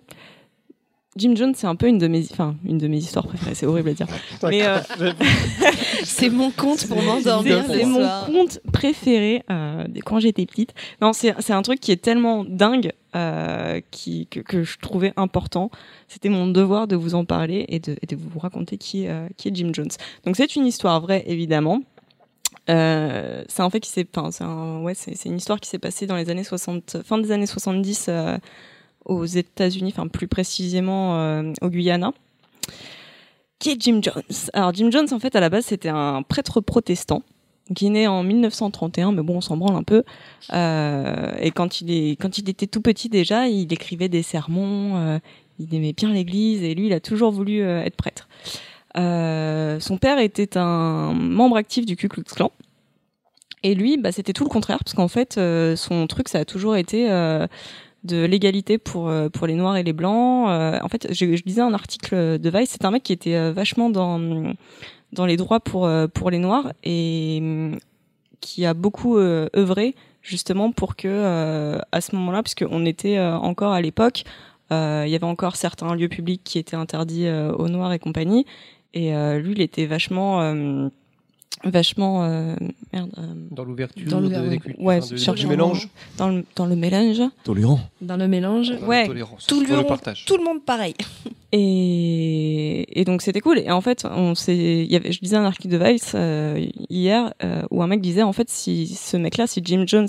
Jim 1.16 1.34
Jones, 1.34 1.54
c'est 1.56 1.66
un 1.66 1.74
peu 1.74 1.88
une 1.88 1.98
de 1.98 2.06
mes, 2.06 2.24
enfin, 2.30 2.54
une 2.64 2.78
de 2.78 2.86
mes 2.86 2.98
histoires 2.98 3.26
préférées. 3.26 3.54
C'est 3.56 3.66
horrible 3.66 3.88
à 3.88 3.94
dire. 3.94 4.06
Mais 4.44 4.62
euh, 4.62 4.78
C'est 6.04 6.30
mon 6.30 6.50
compte 6.50 6.86
pour 6.86 7.02
m'endormir 7.02 7.64
c'est 7.66 7.84
mon 7.84 8.06
conte 8.26 8.60
préféré 8.72 9.42
euh, 9.50 9.86
de 9.88 10.00
quand 10.00 10.20
j'étais 10.20 10.46
petite. 10.46 10.72
Non, 11.02 11.12
c'est 11.12 11.34
c'est 11.40 11.52
un 11.52 11.62
truc 11.62 11.80
qui 11.80 11.90
est 11.90 12.00
tellement 12.00 12.44
dingue 12.44 12.92
euh, 13.16 13.80
qui, 13.90 14.28
que, 14.28 14.40
que 14.40 14.62
je 14.62 14.78
trouvais 14.78 15.12
important. 15.16 15.70
C'était 16.06 16.28
mon 16.28 16.46
devoir 16.46 16.86
de 16.86 16.94
vous 16.94 17.14
en 17.14 17.24
parler 17.24 17.64
et 17.68 17.80
de, 17.80 17.96
et 18.02 18.06
de 18.06 18.16
vous 18.16 18.38
raconter 18.38 18.78
qui, 18.78 19.08
euh, 19.08 19.26
qui 19.36 19.48
est 19.48 19.54
Jim 19.54 19.70
Jones. 19.72 19.90
Donc 20.24 20.36
c'est 20.36 20.54
une 20.54 20.66
histoire 20.66 21.00
vraie, 21.00 21.24
évidemment. 21.26 21.82
Euh, 22.70 23.42
c'est 23.48 23.62
un 23.62 23.70
fait 23.70 23.80
qui 23.80 23.90
c'est 23.90 24.06
c'est 24.94 25.28
une 25.28 25.36
histoire 25.36 25.60
qui 25.60 25.68
s'est 25.68 25.78
passée 25.78 26.06
dans 26.06 26.16
les 26.16 26.30
années 26.30 26.44
60, 26.44 26.98
fin 27.04 27.18
des 27.18 27.32
années 27.32 27.46
70 27.46 28.06
euh, 28.08 28.38
aux 29.04 29.24
États-Unis, 29.24 29.92
enfin 29.92 30.06
plus 30.06 30.28
précisément 30.28 31.18
euh, 31.18 31.52
au 31.62 31.68
Guyana. 31.68 32.12
Qui 33.58 33.70
est 33.70 33.80
Jim 33.80 34.00
Jones 34.02 34.22
Alors 34.52 34.72
Jim 34.72 34.90
Jones, 34.90 35.08
en 35.10 35.18
fait, 35.18 35.34
à 35.36 35.40
la 35.40 35.48
base, 35.48 35.66
c'était 35.66 35.88
un 35.88 36.22
prêtre 36.22 36.60
protestant 36.60 37.22
qui 37.74 37.86
est 37.86 37.90
né 37.90 38.08
en 38.08 38.22
1931, 38.22 39.12
mais 39.12 39.22
bon, 39.22 39.36
on 39.36 39.40
s'en 39.40 39.56
branle 39.56 39.76
un 39.76 39.82
peu. 39.82 40.02
Et 40.52 41.50
quand 41.52 41.80
il, 41.80 42.48
était 42.48 42.66
tout 42.66 42.80
petit 42.80 43.08
déjà, 43.08 43.46
il 43.46 43.72
écrivait 43.72 44.08
des 44.08 44.22
sermons, 44.22 45.20
il 45.60 45.72
aimait 45.72 45.92
bien 45.92 46.12
l'église, 46.12 46.64
et 46.64 46.74
lui, 46.74 46.86
il 46.86 46.92
a 46.92 46.98
toujours 46.98 47.30
voulu 47.30 47.60
être 47.60 47.94
prêtre. 47.94 48.28
Euh, 48.96 49.78
son 49.80 49.98
père 49.98 50.18
était 50.18 50.56
un 50.56 51.12
membre 51.12 51.56
actif 51.56 51.86
du 51.86 51.96
Ku 51.96 52.08
Klux 52.08 52.24
Klan. 52.24 52.50
Et 53.62 53.74
lui, 53.74 53.98
bah, 53.98 54.10
c'était 54.10 54.32
tout 54.32 54.44
le 54.44 54.48
contraire, 54.50 54.78
parce 54.78 54.94
qu'en 54.94 55.08
fait, 55.08 55.36
euh, 55.36 55.76
son 55.76 56.06
truc, 56.06 56.28
ça 56.28 56.38
a 56.38 56.44
toujours 56.44 56.76
été 56.76 57.10
euh, 57.10 57.46
de 58.04 58.24
l'égalité 58.24 58.78
pour, 58.78 59.12
pour 59.32 59.46
les 59.46 59.54
Noirs 59.54 59.76
et 59.76 59.82
les 59.82 59.92
Blancs. 59.92 60.48
En 60.48 60.88
fait, 60.88 61.08
je, 61.10 61.36
je 61.36 61.42
lisais 61.44 61.60
un 61.60 61.74
article 61.74 62.38
de 62.38 62.50
Vice, 62.50 62.70
c'est 62.70 62.84
un 62.84 62.90
mec 62.90 63.02
qui 63.02 63.12
était 63.12 63.50
vachement 63.52 63.90
dans, 63.90 64.54
dans 65.12 65.26
les 65.26 65.36
droits 65.36 65.60
pour, 65.60 65.90
pour 66.14 66.30
les 66.30 66.38
Noirs 66.38 66.72
et 66.82 67.38
hum, 67.42 67.78
qui 68.40 68.64
a 68.64 68.72
beaucoup 68.72 69.18
œuvré 69.18 69.94
justement 70.22 70.72
pour 70.72 70.96
que, 70.96 71.78
à 71.92 72.00
ce 72.00 72.16
moment-là, 72.16 72.42
puisqu'on 72.42 72.86
était 72.86 73.18
euh, 73.18 73.36
encore 73.36 73.72
à 73.72 73.82
l'époque, 73.82 74.24
il 74.70 75.08
y 75.08 75.14
avait 75.16 75.24
encore 75.24 75.56
certains 75.56 75.94
lieux 75.94 76.08
publics 76.08 76.42
qui 76.44 76.58
étaient 76.58 76.76
interdits 76.76 77.28
aux 77.28 77.68
Noirs 77.68 77.92
et 77.92 77.98
compagnie. 77.98 78.46
Et 78.94 79.14
euh, 79.14 79.38
lui, 79.38 79.52
il 79.52 79.60
était 79.60 79.86
vachement... 79.86 80.40
euh, 80.42 80.88
vachement 81.64 82.24
euh, 82.24 82.54
merde 82.92 83.10
euh, 83.18 83.22
Dans 83.50 83.64
l'ouverture 83.64 84.08
Dans 84.08 84.20
de- 84.22 84.28
ouais, 84.78 84.98
enfin, 85.02 85.32
de- 85.32 85.36
du 85.38 85.46
mélange. 85.46 85.88
dans 86.16 86.28
le, 86.28 86.44
dans 86.56 86.64
le 86.64 86.74
mélange 86.76 87.20
Tolérant. 87.44 87.80
Dans 88.00 88.16
le 88.16 88.28
mélange. 88.28 88.70
dans 88.70 88.86
Ouais, 88.86 89.06
tout 89.46 89.60
le 89.60 89.82
partage. 89.86 90.24
Tout 90.24 90.36
le 90.38 90.44
monde 90.44 90.64
pareil. 90.64 90.94
Et, 91.52 93.00
et 93.00 93.04
donc 93.04 93.22
c'était 93.22 93.40
cool. 93.40 93.58
Et 93.58 93.70
en 93.72 93.80
fait, 93.80 94.06
on 94.08 94.34
s'est, 94.36 94.56
il 94.84 94.90
y 94.92 94.94
avait, 94.94 95.10
je 95.10 95.20
lisais 95.20 95.36
un 95.36 95.44
article 95.44 95.68
de 95.68 95.84
Vice 95.84 96.12
euh, 96.14 96.64
hier 96.88 97.34
euh, 97.42 97.62
où 97.72 97.82
un 97.82 97.88
mec 97.88 98.00
disait 98.00 98.22
en 98.22 98.32
fait 98.32 98.48
si 98.48 98.86
ce 98.86 99.16
mec-là, 99.16 99.46
si 99.48 99.60
Jim 99.64 99.82
Jones, 99.86 100.06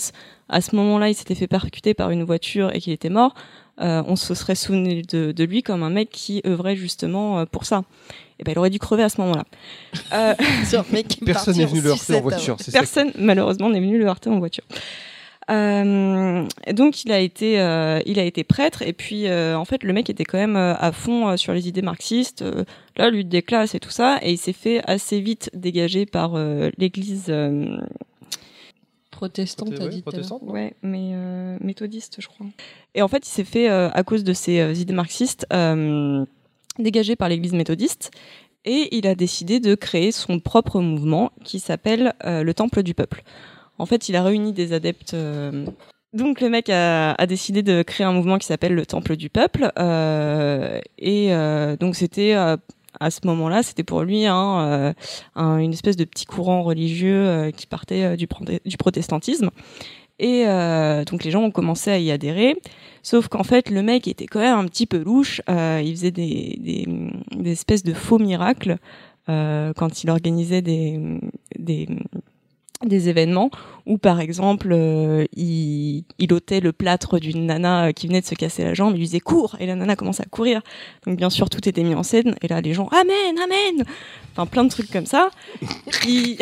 à 0.49 0.61
ce 0.61 0.75
moment-là, 0.75 1.09
il 1.09 1.15
s'était 1.15 1.33
fait 1.35 1.47
percuter 1.47 1.93
par 1.95 2.11
une 2.11 2.23
voiture 2.23 2.73
et 2.75 2.79
qu'il 2.79 2.93
était 2.93 3.09
mort, 3.09 3.33
euh, 3.79 4.03
on 4.07 4.15
se 4.15 4.33
serait 4.33 4.55
souvenu 4.55 5.01
de, 5.03 5.31
de 5.31 5.43
lui 5.43 5.63
comme 5.63 5.83
un 5.83 5.89
mec 5.89 6.09
qui 6.09 6.41
œuvrait 6.45 6.75
justement 6.75 7.39
euh, 7.39 7.45
pour 7.45 7.65
ça. 7.65 7.83
Et 8.39 8.43
ben 8.43 8.53
il 8.53 8.59
aurait 8.59 8.69
dû 8.69 8.79
crever 8.79 9.03
à 9.03 9.09
ce 9.09 9.21
moment-là. 9.21 9.45
Euh, 10.13 10.33
Personne 11.25 11.57
n'est 11.57 11.65
en 11.65 11.67
venu 11.67 11.81
le 11.81 11.89
heurter 11.89 12.15
en 12.15 12.21
voiture. 12.21 12.57
c'est 12.59 12.71
ça 12.71 12.79
Personne, 12.79 13.11
malheureusement, 13.17 13.69
n'est 13.69 13.79
venu 13.79 13.99
le 13.99 14.05
heurter 14.07 14.29
en 14.29 14.39
voiture. 14.39 14.63
Euh, 15.49 16.45
donc 16.71 17.03
il 17.03 17.11
a 17.11 17.19
été, 17.19 17.59
euh, 17.59 17.99
il 18.05 18.19
a 18.19 18.23
été 18.23 18.43
prêtre 18.43 18.83
et 18.83 18.93
puis 18.93 19.27
euh, 19.27 19.57
en 19.57 19.65
fait 19.65 19.83
le 19.83 19.91
mec 19.91 20.09
était 20.09 20.23
quand 20.23 20.37
même 20.37 20.55
euh, 20.55 20.75
à 20.77 20.91
fond 20.91 21.27
euh, 21.29 21.35
sur 21.35 21.51
les 21.51 21.67
idées 21.67 21.81
marxistes, 21.81 22.43
euh, 22.43 22.63
la 22.95 23.09
lutte 23.09 23.27
des 23.27 23.41
classes 23.41 23.75
et 23.75 23.79
tout 23.79 23.89
ça, 23.89 24.19
et 24.21 24.31
il 24.31 24.37
s'est 24.37 24.53
fait 24.53 24.81
assez 24.87 25.19
vite 25.19 25.49
dégager 25.53 26.05
par 26.05 26.35
euh, 26.35 26.69
l'Église, 26.77 27.25
Protestant, 29.21 29.65
Proté- 29.65 29.77
t'as 29.77 29.83
ouais, 29.85 29.89
dit. 29.91 30.01
protestante, 30.01 30.41
ouais, 30.43 30.73
mais 30.81 31.11
euh, 31.13 31.55
méthodiste 31.61 32.15
je 32.19 32.27
crois. 32.27 32.47
Et 32.95 33.03
en 33.03 33.07
fait 33.07 33.27
il 33.27 33.29
s'est 33.29 33.43
fait 33.43 33.69
euh, 33.69 33.89
à 33.93 34.03
cause 34.03 34.23
de 34.23 34.33
ses 34.33 34.59
euh, 34.59 34.73
idées 34.73 34.93
marxistes 34.95 35.45
euh, 35.53 36.25
dégagé 36.79 37.15
par 37.15 37.29
l'Église 37.29 37.53
méthodiste 37.53 38.09
et 38.65 38.95
il 38.97 39.05
a 39.05 39.13
décidé 39.13 39.59
de 39.59 39.75
créer 39.75 40.11
son 40.11 40.39
propre 40.39 40.81
mouvement 40.81 41.31
qui 41.43 41.59
s'appelle 41.59 42.13
euh, 42.25 42.41
le 42.41 42.53
Temple 42.55 42.81
du 42.81 42.95
Peuple. 42.95 43.21
En 43.77 43.85
fait, 43.85 44.09
il 44.09 44.15
a 44.15 44.23
réuni 44.23 44.53
des 44.53 44.73
adeptes. 44.73 45.13
euh, 45.13 45.65
Donc 46.13 46.41
le 46.41 46.49
mec 46.49 46.69
a, 46.69 47.11
a 47.13 47.25
décidé 47.27 47.61
de 47.63 47.83
créer 47.83 48.05
un 48.07 48.13
mouvement 48.13 48.37
qui 48.39 48.47
s'appelle 48.47 48.73
le 48.73 48.85
Temple 48.87 49.15
du 49.17 49.29
Peuple. 49.29 49.71
euh, 49.77 50.79
et 50.97 51.33
euh, 51.33 51.75
donc 51.77 51.95
c'était 51.95 52.33
euh, 52.35 52.57
à 53.01 53.09
ce 53.09 53.19
moment-là, 53.25 53.63
c'était 53.63 53.83
pour 53.83 54.03
lui 54.03 54.27
hein, 54.27 54.61
euh, 54.61 54.93
un- 55.35 55.57
une 55.57 55.73
espèce 55.73 55.97
de 55.97 56.05
petit 56.05 56.25
courant 56.25 56.61
religieux 56.61 57.27
euh, 57.27 57.51
qui 57.51 57.65
partait 57.65 58.03
euh, 58.03 58.15
du, 58.15 58.27
protestantisme. 58.77 59.49
Et 60.19 60.45
donc 61.09 61.23
les 61.23 61.31
gens 61.31 61.41
ont 61.41 61.49
commencé 61.49 61.89
à 61.89 61.97
y 61.97 62.11
adhérer. 62.11 62.55
Sauf 63.01 63.27
qu'en 63.27 63.41
fait, 63.41 63.71
le 63.71 63.81
mec 63.81 64.07
était 64.07 64.27
quand 64.27 64.39
même 64.39 64.55
un 64.55 64.65
petit 64.65 64.85
peu 64.85 64.99
louche. 64.99 65.41
Il 65.47 65.91
faisait 65.95 66.11
des, 66.11 66.59
espèces 67.43 67.81
de 67.81 67.93
faux 67.93 68.19
miracles 68.19 68.77
quand 69.25 70.03
il 70.03 70.11
organisait 70.11 70.61
des, 70.61 70.99
des, 71.57 71.87
des 72.85 73.09
événements 73.09 73.49
où, 73.85 73.97
par 73.97 74.19
exemple, 74.19 74.69
euh, 74.71 75.25
il, 75.35 76.03
il 76.19 76.33
ôtait 76.33 76.59
le 76.59 76.71
plâtre 76.71 77.19
d'une 77.19 77.45
nana 77.47 77.85
euh, 77.87 77.91
qui 77.91 78.07
venait 78.07 78.21
de 78.21 78.25
se 78.25 78.35
casser 78.35 78.63
la 78.63 78.73
jambe. 78.73 78.93
Il 78.93 78.97
lui 78.99 79.05
disait 79.05 79.19
cours 79.19 79.55
et 79.59 79.65
la 79.65 79.75
nana 79.75 79.95
commence 79.95 80.19
à 80.19 80.25
courir. 80.25 80.61
Donc 81.05 81.17
bien 81.17 81.29
sûr, 81.29 81.49
tout 81.49 81.67
était 81.67 81.83
mis 81.83 81.95
en 81.95 82.03
scène. 82.03 82.35
Et 82.41 82.47
là, 82.47 82.61
les 82.61 82.73
gens 82.73 82.87
amen, 82.89 83.35
amen. 83.43 83.85
Enfin, 84.33 84.45
plein 84.45 84.63
de 84.63 84.69
trucs 84.69 84.91
comme 84.91 85.05
ça. 85.07 85.29
Il... 86.07 86.37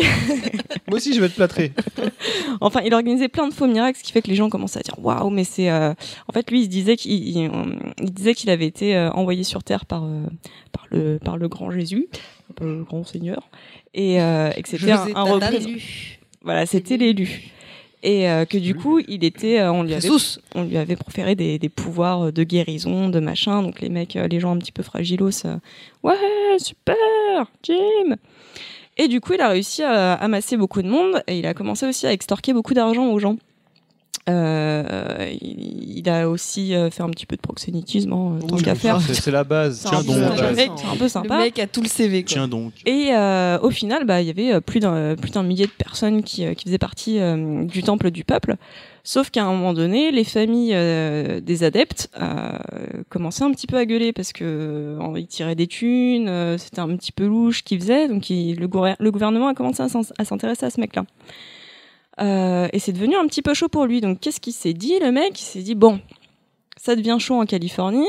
Moi 0.88 0.98
aussi, 0.98 1.14
je 1.14 1.20
vais 1.22 1.28
être 1.28 1.36
plâtré. 1.36 1.72
Enfin, 2.62 2.82
il 2.84 2.94
organisait 2.94 3.30
plein 3.30 3.48
de 3.48 3.54
faux 3.54 3.68
miracles, 3.68 3.98
ce 4.00 4.04
qui 4.04 4.12
fait 4.12 4.22
que 4.22 4.28
les 4.28 4.36
gens 4.36 4.50
commençaient 4.50 4.80
à 4.80 4.82
dire 4.84 4.96
waouh, 5.02 5.30
mais 5.30 5.44
c'est. 5.46 5.70
euh, 5.70 5.94
En 6.28 6.34
fait, 6.34 6.50
lui, 6.52 6.62
il 6.62 6.64
se 6.66 6.70
disait 6.70 6.98
qu'il 6.98 7.12
il, 7.14 7.50
il 8.02 8.12
disait 8.12 8.34
qu'il 8.34 8.50
avait 8.50 8.66
été 8.66 8.96
euh, 8.96 9.10
envoyé 9.12 9.44
sur 9.44 9.64
terre 9.64 9.86
par 9.86 10.04
euh, 10.04 10.26
par 10.72 10.86
le 10.90 11.20
par 11.24 11.38
le 11.38 11.48
grand 11.48 11.72
Jésus, 11.72 12.08
par 12.56 12.68
le 12.68 12.84
grand 12.84 13.06
Seigneur, 13.06 13.50
et, 13.94 14.22
euh, 14.22 14.52
et 14.58 14.62
que 14.62 14.70
c'était 14.70 14.92
un, 14.92 15.08
un 15.16 15.24
représentant. 15.24 15.70
Voilà, 16.50 16.66
c'était 16.66 16.98
l'élu. 16.98 17.52
Et 18.02 18.28
euh, 18.28 18.44
que 18.44 18.58
du 18.58 18.74
coup, 18.74 19.00
il 19.08 19.24
était, 19.24 19.60
euh, 19.60 19.72
on 19.72 19.84
lui 19.84 19.94
avait, 19.94 20.02
Jesus. 20.02 20.40
on 20.56 20.64
lui 20.64 20.78
avait 20.78 20.96
proféré 20.96 21.36
des, 21.36 21.60
des 21.60 21.70
pouvoirs 21.70 22.34
de 22.34 22.44
guérison, 22.44 23.08
de 23.08 23.20
machin. 23.20 23.62
Donc 23.62 23.82
les 23.82 23.90
mecs, 23.90 24.16
euh, 24.16 24.28
les 24.28 24.40
gens 24.40 24.56
un 24.56 24.58
petit 24.58 24.72
peu 24.72 24.82
fragilos, 24.82 25.46
euh, 25.46 25.58
ouais, 26.02 26.16
super, 26.58 26.96
Jim. 27.62 28.16
Et 28.98 29.08
du 29.08 29.22
coup, 29.22 29.34
il 29.34 29.42
a 29.42 29.50
réussi 29.50 29.84
à 29.84 30.14
amasser 30.14 30.58
beaucoup 30.58 30.82
de 30.82 30.88
monde 30.88 31.22
et 31.28 31.38
il 31.38 31.46
a 31.46 31.54
commencé 31.54 31.86
aussi 31.86 32.08
à 32.08 32.14
extorquer 32.14 32.52
beaucoup 32.52 32.74
d'argent 32.74 33.06
aux 33.12 33.20
gens. 33.20 33.36
Euh, 34.30 35.28
il, 35.42 35.98
il 35.98 36.10
a 36.10 36.30
aussi 36.30 36.76
euh, 36.76 36.92
fait 36.92 37.02
un 37.02 37.10
petit 37.10 37.26
peu 37.26 37.36
de 37.36 37.42
proxénétisme, 37.42 38.14
hein, 38.14 38.38
tant 38.48 38.58
qu'à 38.58 38.76
faire. 38.76 39.02
C'est 39.02 39.32
la 39.32 39.44
base. 39.44 39.86
Tiens 39.90 40.04
donc, 40.04 40.16
c'est 40.18 40.24
un 40.24 40.36
la 40.36 40.52
mec- 40.52 40.70
base. 40.70 40.78
c'est 40.82 40.88
un 40.88 40.96
peu 40.98 41.08
sympa. 41.08 41.38
Le 41.38 41.44
mec 41.46 41.58
a 41.60 41.66
tout 41.68 41.82
le 41.82 41.88
CV. 41.88 42.22
Quoi. 42.24 42.28
Tiens 42.34 42.48
donc. 42.48 42.74
Et 42.86 43.10
euh, 43.12 43.58
au 43.62 43.72
final, 43.72 44.06
bah, 44.06 44.22
il 44.22 44.28
y 44.28 44.30
avait 44.30 44.54
euh, 44.54 44.62
plus 44.62 44.80
d'un 44.80 45.16
plus 45.16 45.32
d'un 45.32 45.42
millier 45.44 45.66
de 45.66 45.72
personnes 45.72 46.22
qui, 46.22 46.46
euh, 46.46 46.54
qui 46.54 46.66
faisaient 46.66 46.78
partie 46.78 47.20
euh, 47.20 47.64
du 47.64 47.82
temple 47.82 48.12
du 48.12 48.24
peuple. 48.24 48.56
Sauf 49.04 49.32
qu'à 49.32 49.44
un 49.46 49.52
moment 49.52 49.74
donné, 49.74 50.12
les 50.12 50.24
familles 50.26 50.74
euh, 50.76 51.40
des 51.40 51.64
adeptes 51.64 52.10
euh, 52.22 52.52
commençaient 53.10 53.46
un 53.46 53.52
petit 53.52 53.66
peu 53.66 53.78
à 53.78 53.86
gueuler 53.86 54.14
parce 54.14 54.32
que 54.34 54.44
euh, 54.44 55.14
ils 55.18 55.26
tiraient 55.26 55.56
des 55.56 55.68
thunes, 55.68 56.28
euh, 56.28 56.58
c'était 56.60 56.82
un 56.82 56.96
petit 56.96 57.12
peu 57.12 57.26
louche 57.26 57.60
ce 57.60 57.64
qu'ils 57.64 57.80
faisaient. 57.80 58.08
Donc 58.08 58.30
il- 58.30 58.60
le, 58.60 58.68
gouver- 58.68 58.96
le 59.00 59.10
gouvernement 59.12 59.48
a 59.48 59.54
commencé 59.56 59.82
à 59.82 60.26
s'intéresser 60.26 60.66
à 60.66 60.70
ce 60.70 60.80
mec-là. 60.80 61.06
Euh, 62.22 62.68
et 62.74 62.80
c'est 62.80 62.92
devenu 62.92 63.16
un 63.16 63.26
petit 63.28 63.42
peu 63.42 63.54
chaud 63.54 63.70
pour 63.70 63.86
lui. 63.86 64.02
Donc 64.02 64.20
qu'est-ce 64.20 64.40
qu'il 64.40 64.54
s'est 64.54 64.74
dit, 64.74 65.00
le 65.00 65.12
mec? 65.12 65.40
Il 65.40 65.44
s'est 65.44 65.62
dit 65.62 65.76
bon, 65.76 66.00
ça 66.78 66.96
devient 66.96 67.18
chaud 67.20 67.36
en 67.36 67.46
Californie, 67.46 68.08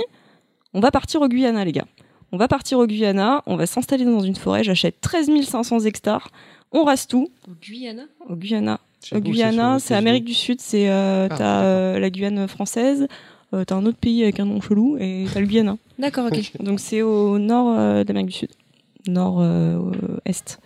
on 0.74 0.80
va 0.80 0.90
partir 0.90 1.20
au 1.22 1.28
Guyana, 1.28 1.64
les 1.64 1.72
gars. 1.72 1.86
On 2.32 2.36
va 2.36 2.46
partir 2.46 2.78
au 2.78 2.86
Guyana, 2.86 3.42
on 3.46 3.56
va 3.56 3.66
s'installer 3.66 4.04
dans 4.04 4.20
une 4.20 4.36
forêt, 4.36 4.62
j'achète 4.62 5.00
13 5.00 5.30
500 5.42 5.80
hectares, 5.80 6.30
on 6.70 6.84
rase 6.84 7.06
tout 7.08 7.28
Au 7.48 7.54
Guyana? 7.60 8.04
Au 8.28 8.36
Guyana. 8.36 8.78
Au 9.12 9.18
Guyana, 9.18 9.78
c'est 9.80 9.94
Amérique 9.94 10.24
du 10.24 10.34
Sud, 10.34 10.60
c'est 10.60 10.88
euh, 10.90 11.26
Ah, 11.30 11.36
t'as 11.36 11.62
euh, 11.64 11.98
la 11.98 12.10
Guyane 12.10 12.46
française, 12.46 13.08
euh, 13.52 13.64
t'as 13.64 13.74
un 13.74 13.84
autre 13.86 13.98
pays 13.98 14.22
avec 14.22 14.38
un 14.38 14.44
nom 14.44 14.60
chelou 14.60 14.96
et 15.00 15.26
t'as 15.32 15.40
le 15.40 15.46
Guyana. 15.46 15.76
D'accord, 15.98 16.26
ok. 16.26 16.52
Donc 16.62 16.78
c'est 16.78 17.02
au 17.02 17.38
nord 17.38 17.74
euh, 17.76 18.04
de 18.04 18.08
l'Amérique 18.08 18.30
du 18.30 18.36
Sud, 18.36 18.50
nord-est. 19.08 20.60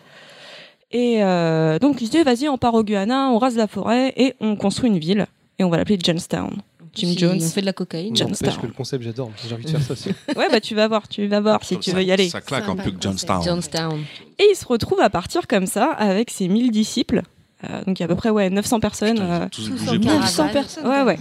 Et 0.95 1.23
euh, 1.25 1.79
donc 1.81 2.01
il 2.01 2.07
se 2.07 2.13
dit 2.13 2.23
vas-y, 2.23 2.49
on 2.49 2.57
part 2.57 2.73
au 2.75 2.85
Guyana, 2.85 3.29
on 3.29 3.39
rase 3.39 3.57
la 3.57 3.67
forêt 3.67 4.15
et 4.17 4.35
on 4.41 4.55
construit 4.55 4.89
une 4.89 4.99
ville 4.99 5.27
et 5.59 5.65
on 5.65 5.69
va 5.69 5.77
l'appeler 5.77 5.99
Jonestown. 6.03 6.63
Jim 6.95 7.09
Si 7.09 7.19
Jones. 7.19 7.41
On 7.43 7.49
fait 7.49 7.61
de 7.61 7.67
la 7.67 7.73
cocaïne. 7.73 8.15
N'empêche 8.15 8.57
que 8.61 8.67
le 8.67 8.73
concept, 8.73 9.03
j'adore. 9.03 9.33
J'ai 9.45 9.53
envie 9.53 9.65
de 9.65 9.71
faire 9.71 9.83
ça 9.83 9.95
aussi. 9.95 10.11
Ouais, 10.37 10.47
bah 10.49 10.61
tu 10.61 10.77
vas 10.77 10.87
voir, 10.87 11.09
tu 11.09 11.27
vas 11.27 11.41
voir 11.41 11.65
si 11.65 11.77
tu 11.79 11.91
veux 11.91 12.05
y 12.05 12.13
aller. 12.13 12.29
Ça 12.29 12.41
claque 12.41 12.69
un 12.69 12.77
peu 12.77 12.93
que. 12.93 13.01
Johnstown. 13.01 14.05
Et 14.39 14.45
il 14.53 14.55
se 14.55 14.65
retrouve 14.65 15.01
à 15.01 15.11
partir 15.11 15.49
comme 15.49 15.67
ça 15.67 15.87
avec 15.91 16.31
ses 16.31 16.47
1000 16.47 16.71
disciples. 16.71 17.23
Euh, 17.65 17.83
donc 17.85 17.99
il 17.99 18.03
y 18.03 18.05
a 18.05 18.07
à 18.07 18.09
peu 18.09 18.15
près 18.15 18.31
ouais, 18.31 18.49
900 18.49 18.79
personnes. 18.79 19.49
Putain, 19.51 19.93
ils 19.93 20.09
euh. 20.09 20.19
900 20.21 20.49
personnes. 20.53 20.87
Ouais, 20.87 21.03
ouais. 21.03 21.19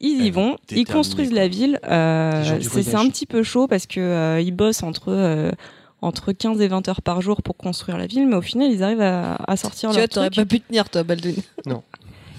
Ils 0.00 0.24
y 0.24 0.30
vont, 0.32 0.56
ils 0.72 0.84
construisent 0.84 1.30
quoi. 1.30 1.38
la 1.38 1.46
ville. 1.46 1.78
euh, 1.84 2.58
c'est 2.60 2.96
un 2.96 3.08
petit 3.08 3.26
peu 3.26 3.44
chaud 3.44 3.68
parce 3.68 3.86
que 3.86 4.00
euh, 4.00 4.40
ils 4.40 4.50
bossent 4.50 4.82
entre 4.82 5.12
euh, 5.12 5.52
entre 6.02 6.32
15 6.32 6.60
et 6.60 6.68
20 6.68 6.88
heures 6.88 7.02
par 7.02 7.20
jour 7.20 7.42
pour 7.42 7.56
construire 7.56 7.96
la 7.96 8.06
ville, 8.06 8.26
mais 8.26 8.36
au 8.36 8.42
final 8.42 8.70
ils 8.70 8.82
arrivent 8.82 9.00
à, 9.00 9.36
à 9.46 9.56
sortir 9.56 9.90
Tu 9.90 9.96
leur 9.96 10.02
vois, 10.02 10.08
t'aurais 10.08 10.30
pas 10.30 10.44
pu 10.44 10.60
tenir, 10.60 10.90
toi, 10.90 11.02
Baldwin. 11.02 11.36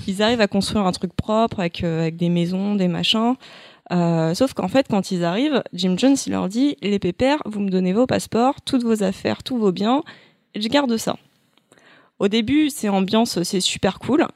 Ils 0.07 0.21
arrivent 0.21 0.41
à 0.41 0.47
construire 0.47 0.85
un 0.85 0.91
truc 0.91 1.13
propre 1.13 1.61
avec 1.61 1.83
euh, 1.83 2.01
avec 2.01 2.17
des 2.17 2.27
maisons, 2.29 2.75
des 2.75 2.89
machins. 2.89 3.35
Euh, 3.91 4.33
sauf 4.33 4.53
qu'en 4.53 4.67
fait, 4.67 4.87
quand 4.89 5.11
ils 5.11 5.23
arrivent, 5.23 5.63
Jim 5.73 5.95
Jones 5.97 6.15
il 6.25 6.31
leur 6.31 6.49
dit 6.49 6.77
les 6.81 6.99
pépères, 6.99 7.39
vous 7.45 7.59
me 7.59 7.69
donnez 7.69 7.93
vos 7.93 8.07
passeports, 8.07 8.61
toutes 8.61 8.83
vos 8.83 9.03
affaires, 9.03 9.43
tous 9.43 9.57
vos 9.57 9.71
biens, 9.71 10.03
et 10.55 10.61
je 10.61 10.67
garde 10.67 10.95
ça. 10.97 11.17
Au 12.19 12.27
début, 12.27 12.69
c'est 12.69 12.89
ambiance, 12.89 13.43
c'est 13.43 13.59
super 13.59 13.99
cool. 13.99 14.27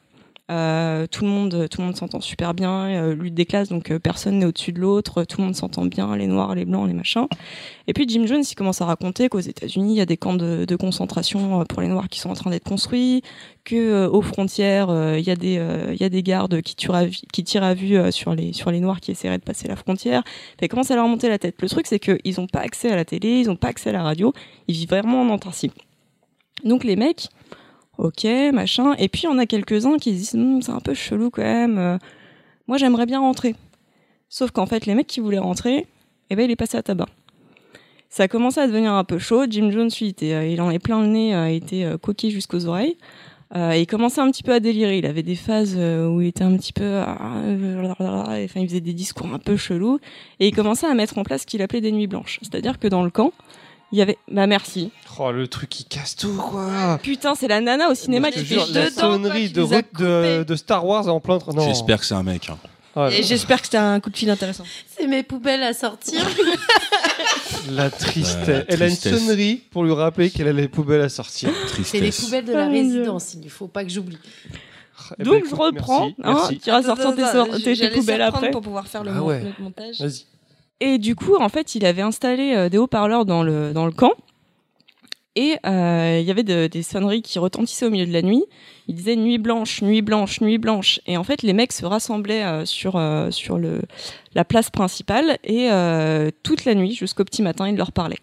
Euh, 0.49 1.07
tout 1.07 1.25
le 1.25 1.29
monde, 1.29 1.67
tout 1.69 1.81
le 1.81 1.87
monde 1.87 1.97
s'entend 1.97 2.21
super 2.21 2.53
bien. 2.53 2.85
Euh, 2.85 3.15
lutte 3.15 3.33
des 3.33 3.45
classes, 3.45 3.67
donc 3.67 3.91
euh, 3.91 3.99
personne 3.99 4.39
n'est 4.39 4.45
au-dessus 4.45 4.71
de 4.71 4.79
l'autre. 4.79 5.25
Tout 5.25 5.41
le 5.41 5.45
monde 5.45 5.55
s'entend 5.55 5.85
bien, 5.85 6.15
les 6.15 6.27
noirs, 6.27 6.55
les 6.55 6.63
blancs, 6.63 6.87
les 6.87 6.93
machins. 6.93 7.27
Et 7.87 7.93
puis 7.93 8.07
Jim 8.07 8.25
Jones, 8.25 8.43
il 8.49 8.55
commence 8.55 8.81
à 8.81 8.85
raconter 8.85 9.27
qu'aux 9.27 9.39
États-Unis, 9.39 9.93
il 9.93 9.97
y 9.97 10.01
a 10.01 10.05
des 10.05 10.15
camps 10.15 10.35
de, 10.35 10.65
de 10.65 10.75
concentration 10.77 11.61
euh, 11.61 11.63
pour 11.65 11.81
les 11.81 11.89
noirs 11.89 12.07
qui 12.07 12.19
sont 12.19 12.29
en 12.29 12.33
train 12.33 12.49
d'être 12.49 12.63
construits, 12.63 13.23
que 13.65 13.75
euh, 13.75 14.09
aux 14.09 14.21
frontières, 14.21 14.89
euh, 14.89 15.19
il 15.19 15.27
y 15.27 15.31
a 15.31 15.35
des, 15.35 15.57
euh, 15.57 15.91
il 15.93 15.99
y 15.99 16.05
a 16.05 16.09
des 16.09 16.23
gardes 16.23 16.61
qui 16.61 16.75
tirent 16.75 16.95
à, 16.95 17.07
qui 17.07 17.43
tirent 17.43 17.63
à 17.63 17.73
vue 17.73 17.97
euh, 17.97 18.11
sur 18.11 18.33
les, 18.33 18.53
sur 18.53 18.71
les 18.71 18.79
noirs 18.79 19.01
qui 19.01 19.11
essaieraient 19.11 19.39
de 19.39 19.43
passer 19.43 19.67
la 19.67 19.75
frontière. 19.75 20.23
Il 20.61 20.67
commence 20.69 20.91
à 20.91 20.95
leur 20.95 21.07
monter 21.07 21.27
la 21.27 21.39
tête. 21.39 21.55
Le 21.61 21.67
truc, 21.67 21.87
c'est 21.87 21.99
qu'ils 21.99 22.35
n'ont 22.37 22.47
pas 22.47 22.61
accès 22.61 22.89
à 22.89 22.95
la 22.95 23.03
télé, 23.03 23.41
ils 23.41 23.47
n'ont 23.47 23.57
pas 23.57 23.67
accès 23.67 23.89
à 23.89 23.93
la 23.93 24.03
radio, 24.03 24.33
ils 24.69 24.75
vivent 24.75 24.89
vraiment 24.89 25.21
en 25.21 25.33
autarcie. 25.33 25.71
Donc 26.63 26.83
les 26.83 26.95
mecs, 26.95 27.27
ok, 27.97 28.25
machin. 28.53 28.93
Et 28.97 29.09
puis 29.09 29.27
on 29.27 29.37
a 29.37 29.45
quelques-uns 29.45 29.97
qui 29.97 30.11
se 30.13 30.17
disent, 30.17 30.35
Hum, 30.35 30.61
c'est 30.61 30.71
un 30.71 30.79
peu 30.79 30.93
chelou 30.93 31.29
quand 31.29 31.43
même. 31.43 31.77
euh, 31.77 31.97
moi, 32.67 32.77
j'aimerais 32.77 33.05
bien 33.05 33.19
rentrer. 33.19 33.55
Sauf 34.29 34.51
qu'en 34.51 34.65
fait, 34.65 34.85
les 34.85 34.93
mecs 34.95 35.07
qui 35.07 35.19
voulaient 35.21 35.37
rentrer, 35.37 35.87
eh 36.29 36.35
ben, 36.35 36.43
il 36.43 36.51
est 36.51 36.57
passé 36.57 36.77
à 36.77 36.83
tabac. 36.83 37.07
Ça 38.09 38.23
a 38.23 38.27
commencé 38.27 38.59
à 38.59 38.67
devenir 38.67 38.93
un 38.93 39.03
peu 39.03 39.19
chaud. 39.19 39.45
Jim 39.49 39.69
Jones, 39.71 39.89
lui, 39.99 40.15
euh, 40.23 40.45
il 40.47 40.61
en 40.61 40.69
est 40.69 40.79
plein 40.79 41.01
le 41.01 41.07
nez, 41.07 41.55
était 41.55 41.83
euh, 41.83 41.97
coquille 41.97 42.31
jusqu'aux 42.31 42.65
oreilles. 42.65 42.97
Euh, 43.55 43.75
il 43.77 43.87
commençait 43.87 44.19
un 44.19 44.29
petit 44.29 44.43
peu 44.43 44.51
à 44.53 44.59
délirer. 44.59 44.97
Il 44.97 45.05
avait 45.05 45.23
des 45.23 45.35
phases 45.35 45.75
euh, 45.77 46.07
où 46.07 46.21
il 46.21 46.27
était 46.27 46.43
un 46.43 46.55
petit 46.57 46.73
peu, 46.73 46.97
ah, 46.97 47.15
enfin, 47.99 48.59
il 48.59 48.67
faisait 48.67 48.81
des 48.81 48.93
discours 48.93 49.27
un 49.33 49.39
peu 49.39 49.55
chelous. 49.55 49.99
Et 50.39 50.47
il 50.47 50.55
commençait 50.55 50.87
à 50.87 50.93
mettre 50.93 51.17
en 51.17 51.23
place 51.23 51.41
ce 51.41 51.47
qu'il 51.47 51.61
appelait 51.61 51.81
des 51.81 51.91
nuits 51.91 52.07
blanches. 52.07 52.39
C'est-à-dire 52.41 52.79
que 52.79 52.87
dans 52.87 53.03
le 53.03 53.09
camp, 53.09 53.31
il 53.91 53.97
y 53.99 54.01
avait, 54.01 54.17
bah 54.29 54.47
merci. 54.47 54.91
Oh, 55.19 55.31
le 55.31 55.47
truc 55.47 55.69
qui 55.69 55.85
casse 55.85 56.15
tout, 56.15 56.33
quoi. 56.35 56.99
Putain, 57.01 57.35
c'est 57.35 57.47
la 57.47 57.61
nana 57.61 57.89
au 57.89 57.95
cinéma 57.95 58.31
qui 58.31 58.43
fait 58.45 58.55
la 58.55 58.89
dedans, 58.89 59.01
sonnerie 59.13 59.51
quoi, 59.53 59.63
de, 59.63 60.39
de, 60.39 60.43
de 60.43 60.55
Star 60.55 60.85
Wars 60.85 61.07
en 61.07 61.19
plein. 61.19 61.39
Non. 61.53 61.67
J'espère 61.67 61.99
que 61.99 62.05
c'est 62.05 62.13
un 62.15 62.23
mec. 62.23 62.49
hein. 62.49 62.57
Et 63.11 63.21
j'espère 63.21 63.59
que 63.59 63.65
c'était 63.67 63.77
un 63.77 63.99
coup 63.99 64.09
de 64.09 64.17
fil 64.17 64.29
intéressant. 64.29 64.63
C'est 64.97 65.05
mes 65.05 65.21
poubelles 65.21 65.61
à 65.61 65.73
sortir. 65.73 66.19
La 67.71 67.89
tristesse. 67.89 68.47
La 68.47 68.63
Elle 68.67 68.81
a 68.83 68.87
une 68.87 68.95
sonnerie 68.95 69.61
pour 69.71 69.83
lui 69.83 69.93
rappeler 69.93 70.29
qu'elle 70.29 70.47
a 70.47 70.53
les 70.53 70.67
poubelles 70.67 71.01
à 71.01 71.09
sortir. 71.09 71.49
C'est 71.83 71.99
les 71.99 72.11
poubelles 72.11 72.45
de 72.45 72.53
la 72.53 72.67
Oh 72.67 72.71
résidence. 72.71 73.33
Il 73.35 73.41
ne 73.41 73.49
faut 73.49 73.67
pas 73.67 73.83
que 73.83 73.89
j'oublie. 73.91 74.17
Eh 75.19 75.23
ben, 75.23 75.25
Donc 75.25 75.35
écoute, 75.45 75.49
je 75.51 75.55
reprends, 75.55 75.99
merci, 76.05 76.15
hein, 76.23 76.33
merci. 76.33 76.59
tu 76.59 76.69
iras 76.69 76.83
sortir 76.83 77.15
tes, 77.63 77.89
poubelles 77.91 78.21
après. 78.21 78.51
pour 78.51 78.61
pouvoir 78.61 78.87
faire 78.87 79.03
le, 79.03 79.11
Ah 79.11 79.19
mon- 79.19 79.25
ouais. 79.27 79.41
le 79.43 79.63
montage. 79.63 79.99
Vas-y. 80.01 80.25
Et 80.79 80.97
du 80.99 81.15
coup, 81.15 81.35
en 81.39 81.49
fait, 81.49 81.75
il 81.75 81.85
avait 81.85 82.01
installé 82.01 82.53
euh, 82.55 82.69
des 82.69 82.77
haut-parleurs 82.77 83.25
dans 83.25 83.43
le, 83.43 83.73
dans 83.73 83.85
le 83.85 83.91
camp. 83.91 84.11
Et 85.35 85.55
euh, 85.67 86.17
il 86.19 86.25
y 86.27 86.31
avait 86.31 86.43
de- 86.43 86.65
des 86.67 86.81
sonneries 86.81 87.21
qui 87.21 87.37
retentissaient 87.37 87.85
au 87.85 87.91
milieu 87.91 88.07
de 88.07 88.13
la 88.13 88.23
nuit. 88.23 88.43
Il 88.87 88.95
disait 88.95 89.15
nuit 89.15 89.37
blanche, 89.37 89.81
nuit 89.83 90.01
blanche, 90.01 90.41
nuit 90.41 90.57
blanche. 90.57 90.99
Et 91.05 91.15
en 91.15 91.23
fait, 91.23 91.43
les 91.43 91.53
mecs 91.53 91.73
se 91.73 91.85
rassemblaient 91.85 92.43
euh, 92.43 92.65
sur, 92.65 92.95
euh, 92.95 93.29
sur 93.29 93.59
le, 93.59 93.81
la 94.33 94.43
place 94.45 94.71
principale 94.71 95.37
et 95.43 95.69
euh, 95.71 96.31
toute 96.41 96.65
la 96.65 96.73
nuit, 96.73 96.93
jusqu'au 96.95 97.23
petit 97.23 97.43
matin, 97.43 97.67
il 97.69 97.75
leur 97.75 97.91
parlait. 97.91 98.17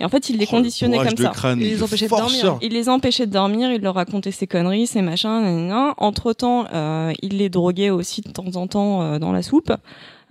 Et 0.00 0.04
en 0.04 0.08
fait, 0.10 0.28
il 0.30 0.36
les 0.38 0.46
Oh, 0.50 0.52
le 0.52 0.58
conditionnait 0.58 0.98
comme 0.98 1.16
ça. 1.16 1.30
crâne, 1.30 1.60
Et 1.60 1.64
les 1.64 1.76
le 1.76 1.82
empêchait 1.82 2.06
de 2.06 2.10
dormir. 2.10 2.58
Il 2.62 2.72
les 2.72 2.88
empêchait 2.90 3.26
de 3.26 3.32
dormir, 3.32 3.70
il 3.72 3.80
leur 3.82 3.94
racontait 3.94 4.30
ses 4.30 4.46
conneries, 4.46 4.86
ses 4.86 5.02
machins, 5.02 5.42
nanana. 5.42 5.94
Entre-temps, 5.98 6.66
euh, 6.74 7.12
il 7.22 7.36
les 7.38 7.48
droguait 7.50 7.90
aussi 7.90 8.20
de 8.22 8.30
temps 8.30 8.56
en 8.56 8.66
temps 8.66 9.02
euh, 9.02 9.18
dans 9.18 9.32
la 9.32 9.42
soupe. 9.42 9.72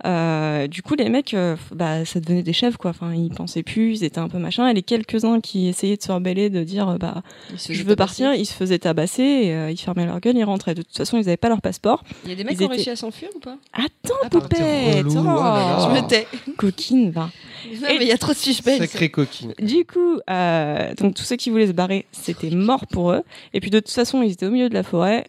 Euh, 0.06 0.66
du 0.66 0.82
coup, 0.82 0.94
les 0.94 1.08
mecs, 1.08 1.34
euh, 1.34 1.56
bah, 1.74 2.04
ça 2.04 2.20
devenait 2.20 2.42
des 2.42 2.52
chefs, 2.52 2.76
quoi. 2.76 2.90
Enfin, 2.90 3.12
ils 3.14 3.30
pensaient 3.30 3.62
plus, 3.62 3.98
ils 4.00 4.04
étaient 4.04 4.18
un 4.18 4.28
peu 4.28 4.38
machin. 4.38 4.66
Et 4.68 4.74
les 4.74 4.82
quelques-uns 4.82 5.40
qui 5.40 5.68
essayaient 5.68 5.96
de 5.96 6.02
se 6.02 6.10
rebeller, 6.12 6.48
de 6.50 6.62
dire, 6.64 6.88
euh, 6.88 6.96
bah, 6.98 7.22
je 7.54 7.72
veux 7.72 7.78
tabasser. 7.78 7.96
partir, 7.96 8.34
ils 8.34 8.46
se 8.46 8.54
faisaient 8.54 8.78
tabasser, 8.78 9.22
et, 9.22 9.54
euh, 9.54 9.70
ils 9.70 9.76
fermaient 9.78 10.06
leur 10.06 10.20
gueule, 10.20 10.36
ils 10.36 10.44
rentraient. 10.44 10.74
De 10.74 10.82
toute 10.82 10.96
façon, 10.96 11.16
ils 11.18 11.24
n'avaient 11.24 11.36
pas 11.36 11.48
leur 11.48 11.60
passeport. 11.60 12.02
Il 12.24 12.30
y 12.30 12.32
a 12.32 12.36
des 12.36 12.44
mecs 12.44 12.54
Ils 12.54 12.58
qui 12.58 12.62
ont 12.64 12.66
étaient- 12.66 12.74
réussi 12.76 12.90
à 12.90 12.96
s'enfuir 12.96 13.28
ou 13.36 13.40
pas? 13.40 13.56
Attends, 13.72 14.14
Ah, 14.24 14.28
poupette 14.30 15.06
oh 15.08 15.22
là. 15.22 15.88
Je 15.94 16.00
me 16.02 16.06
tais. 16.08 16.26
Coquine, 16.56 17.10
va. 17.10 17.30
Non, 17.70 17.88
mais 17.88 17.96
il 18.00 18.08
y 18.08 18.12
a 18.12 18.18
trop 18.18 18.32
de 18.32 18.38
suspense. 18.38 18.78
Sacrée 18.78 19.10
coquine. 19.10 19.52
Du 19.60 19.84
coup, 19.84 20.18
euh, 20.30 20.94
donc 20.94 21.14
tous 21.14 21.24
ceux 21.24 21.36
qui 21.36 21.50
voulaient 21.50 21.66
se 21.66 21.72
barrer, 21.72 22.06
c'était 22.10 22.48
mort 22.50 22.86
pour 22.86 23.12
eux. 23.12 23.22
Et 23.52 23.60
puis 23.60 23.68
de 23.70 23.80
toute 23.80 23.90
façon, 23.90 24.22
ils 24.22 24.32
étaient 24.32 24.46
au 24.46 24.50
milieu 24.50 24.70
de 24.70 24.74
la 24.74 24.82
forêt, 24.82 25.26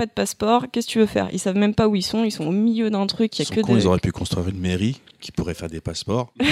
pas 0.00 0.06
de 0.06 0.10
passeport. 0.12 0.64
Qu'est-ce 0.72 0.86
que 0.86 0.92
tu 0.92 0.98
veux 0.98 1.04
faire? 1.06 1.28
Ils 1.30 1.38
savent 1.38 1.56
même 1.58 1.74
pas 1.74 1.86
où 1.86 1.94
ils 1.94 2.02
sont. 2.02 2.24
Ils 2.24 2.30
sont 2.30 2.46
au 2.46 2.52
milieu 2.52 2.88
d'un 2.88 3.06
truc. 3.06 3.38
Il 3.38 3.42
y 3.42 3.44
a 3.44 3.48
Ils 3.50 3.54
que 3.62 3.66
des. 3.66 3.72
Ils 3.82 3.86
auraient 3.86 3.98
pu 3.98 4.12
construire 4.12 4.48
une 4.48 4.58
mairie 4.58 4.98
qui 5.20 5.30
pourrait 5.30 5.52
faire 5.52 5.68
des 5.68 5.80
passeports. 5.82 6.32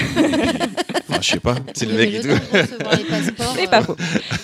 Enfin, 1.10 1.22
je 1.22 1.30
sais 1.30 1.40
pas. 1.40 1.54
C'est 1.72 1.86
le 1.86 1.94
mec 1.94 2.20
tout. 2.20 2.28
C'est 2.52 3.66
euh, 3.66 3.70
pas 3.70 3.82
faux. 3.82 3.96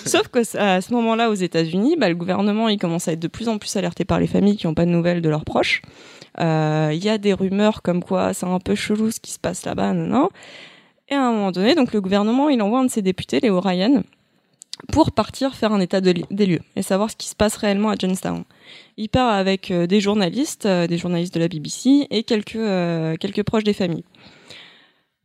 Sauf 0.07 0.29
que 0.29 0.43
c- 0.43 0.57
à 0.57 0.81
ce 0.81 0.91
moment-là, 0.95 1.29
aux 1.29 1.35
États-Unis, 1.35 1.95
bah, 1.99 2.09
le 2.09 2.15
gouvernement 2.15 2.69
il 2.69 2.79
commence 2.79 3.07
à 3.07 3.11
être 3.11 3.19
de 3.19 3.27
plus 3.27 3.47
en 3.49 3.59
plus 3.59 3.75
alerté 3.75 4.03
par 4.03 4.19
les 4.19 4.25
familles 4.25 4.57
qui 4.57 4.65
n'ont 4.65 4.73
pas 4.73 4.85
de 4.85 4.89
nouvelles 4.89 5.21
de 5.21 5.29
leurs 5.29 5.45
proches. 5.45 5.83
Euh, 6.39 6.89
Il 6.91 7.03
y 7.03 7.09
a 7.09 7.19
des 7.19 7.33
rumeurs 7.33 7.83
comme 7.83 8.03
quoi 8.03 8.33
c'est 8.33 8.47
un 8.47 8.59
peu 8.59 8.73
chelou 8.73 9.11
ce 9.11 9.19
qui 9.19 9.31
se 9.31 9.37
passe 9.39 9.63
là-bas, 9.65 9.93
non, 9.93 10.07
non. 10.07 10.29
Et 11.09 11.13
à 11.13 11.21
un 11.23 11.31
moment 11.31 11.51
donné, 11.51 11.75
donc 11.75 11.93
le 11.93 12.01
gouvernement 12.01 12.49
il 12.49 12.59
envoie 12.63 12.79
un 12.79 12.85
de 12.85 12.91
ses 12.91 13.03
députés, 13.03 13.39
Léo 13.39 13.59
Ryan, 13.61 14.01
pour 14.91 15.11
partir 15.11 15.55
faire 15.55 15.71
un 15.71 15.79
état 15.79 16.01
des 16.01 16.45
lieux 16.45 16.61
et 16.75 16.81
savoir 16.81 17.09
ce 17.09 17.15
qui 17.15 17.27
se 17.27 17.35
passe 17.35 17.55
réellement 17.55 17.89
à 17.89 17.95
Jonestown. 17.95 18.43
Il 18.97 19.09
part 19.09 19.33
avec 19.33 19.71
euh, 19.71 19.87
des 19.87 20.01
journalistes, 20.01 20.65
euh, 20.65 20.87
des 20.87 20.97
journalistes 20.97 21.33
de 21.33 21.39
la 21.39 21.47
BBC 21.47 22.07
et 22.09 22.23
quelques 22.23 22.55
euh, 22.55 23.15
quelques 23.17 23.43
proches 23.43 23.63
des 23.63 23.73
familles. 23.73 24.03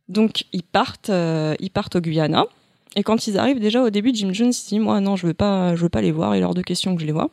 Donc 0.07 0.45
ils 0.51 0.63
partent, 0.63 1.11
ils 1.59 1.71
partent 1.71 1.95
au 1.95 2.01
Guyana. 2.01 2.45
Et 2.97 3.03
quand 3.03 3.27
ils 3.27 3.37
arrivent, 3.37 3.61
déjà 3.61 3.81
au 3.81 3.89
début, 3.89 4.11
Jim 4.13 4.33
Jones 4.33 4.51
dit 4.51 4.79
moi 4.79 4.99
non, 4.99 5.15
je 5.15 5.27
veux 5.27 5.33
pas, 5.33 5.73
veux 5.73 5.87
pas 5.87 6.01
les 6.01 6.11
voir. 6.11 6.35
Il 6.35 6.41
est 6.41 6.45
hors 6.45 6.53
de 6.53 6.61
question 6.61 6.95
que 6.95 7.01
je 7.01 7.05
les 7.05 7.13
vois. 7.13 7.29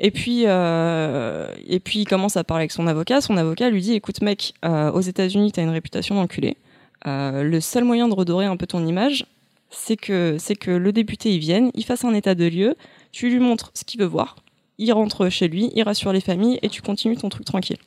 Et 0.00 0.10
puis, 0.10 0.42
et 0.42 1.80
puis 1.80 2.00
il 2.00 2.06
commence 2.08 2.36
à 2.36 2.42
parler 2.42 2.62
avec 2.62 2.72
son 2.72 2.88
avocat. 2.88 3.20
Son 3.20 3.36
avocat 3.36 3.70
lui 3.70 3.82
dit 3.82 3.92
écoute 3.92 4.20
mec, 4.20 4.54
aux 4.64 5.00
États-Unis, 5.00 5.52
t'as 5.52 5.62
une 5.62 5.70
réputation 5.70 6.16
d'enculé. 6.16 6.56
Le 7.04 7.60
seul 7.60 7.84
moyen 7.84 8.08
de 8.08 8.14
redorer 8.14 8.46
un 8.46 8.56
peu 8.56 8.66
ton 8.66 8.84
image, 8.84 9.26
c'est 9.72 9.96
que 9.96 10.36
c'est 10.38 10.54
que 10.54 10.70
le 10.70 10.92
député 10.92 11.34
il 11.34 11.38
vienne, 11.38 11.70
il 11.74 11.84
fasse 11.84 12.04
un 12.04 12.14
état 12.14 12.34
de 12.34 12.44
lieu, 12.44 12.76
tu 13.10 13.28
lui 13.28 13.40
montres 13.40 13.72
ce 13.74 13.84
qu'il 13.84 14.00
veut 14.00 14.06
voir, 14.06 14.36
il 14.78 14.92
rentre 14.92 15.28
chez 15.28 15.48
lui, 15.48 15.70
il 15.74 15.82
rassure 15.82 16.12
les 16.12 16.20
familles 16.20 16.58
et 16.62 16.68
tu 16.68 16.82
continues 16.82 17.16
ton 17.16 17.28
truc 17.28 17.44
tranquille. 17.44 17.78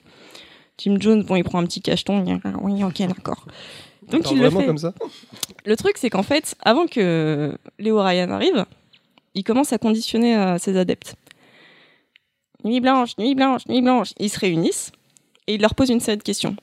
Jim 0.78 0.98
Jones, 1.00 1.24
bon, 1.24 1.36
il 1.38 1.44
prend 1.44 1.60
un 1.60 1.66
petit 1.66 1.82
cacheton, 1.82 2.26
il 2.26 2.42
oui, 2.62 2.84
ok, 2.84 3.08
d'accord. 3.08 3.46
Donc 4.10 4.30
il 4.32 4.40
le 4.40 4.50
fait. 4.50 4.66
comme 4.66 4.78
ça? 4.78 4.94
Le 5.66 5.76
truc, 5.76 5.98
c'est 5.98 6.10
qu'en 6.10 6.24
fait, 6.24 6.56
avant 6.62 6.86
que 6.86 7.58
Léo 7.80 8.02
Ryan 8.02 8.30
arrive, 8.30 8.66
il 9.34 9.44
commence 9.44 9.74
à 9.74 9.78
conditionner 9.78 10.36
euh, 10.36 10.58
ses 10.58 10.78
adeptes. 10.78 11.16
Nuit 12.64 12.82
blanche, 12.82 13.18
nuit 13.18 13.36
blanche, 13.36 13.66
nuit 13.68 13.82
blanche. 13.82 14.14
Ils 14.20 14.30
se 14.30 14.40
réunissent 14.40 14.92
et 15.48 15.56
il 15.56 15.62
leur 15.62 15.76
pose 15.76 15.90
une 15.90 16.00
série 16.00 16.18
de 16.18 16.24
questions. 16.24 16.56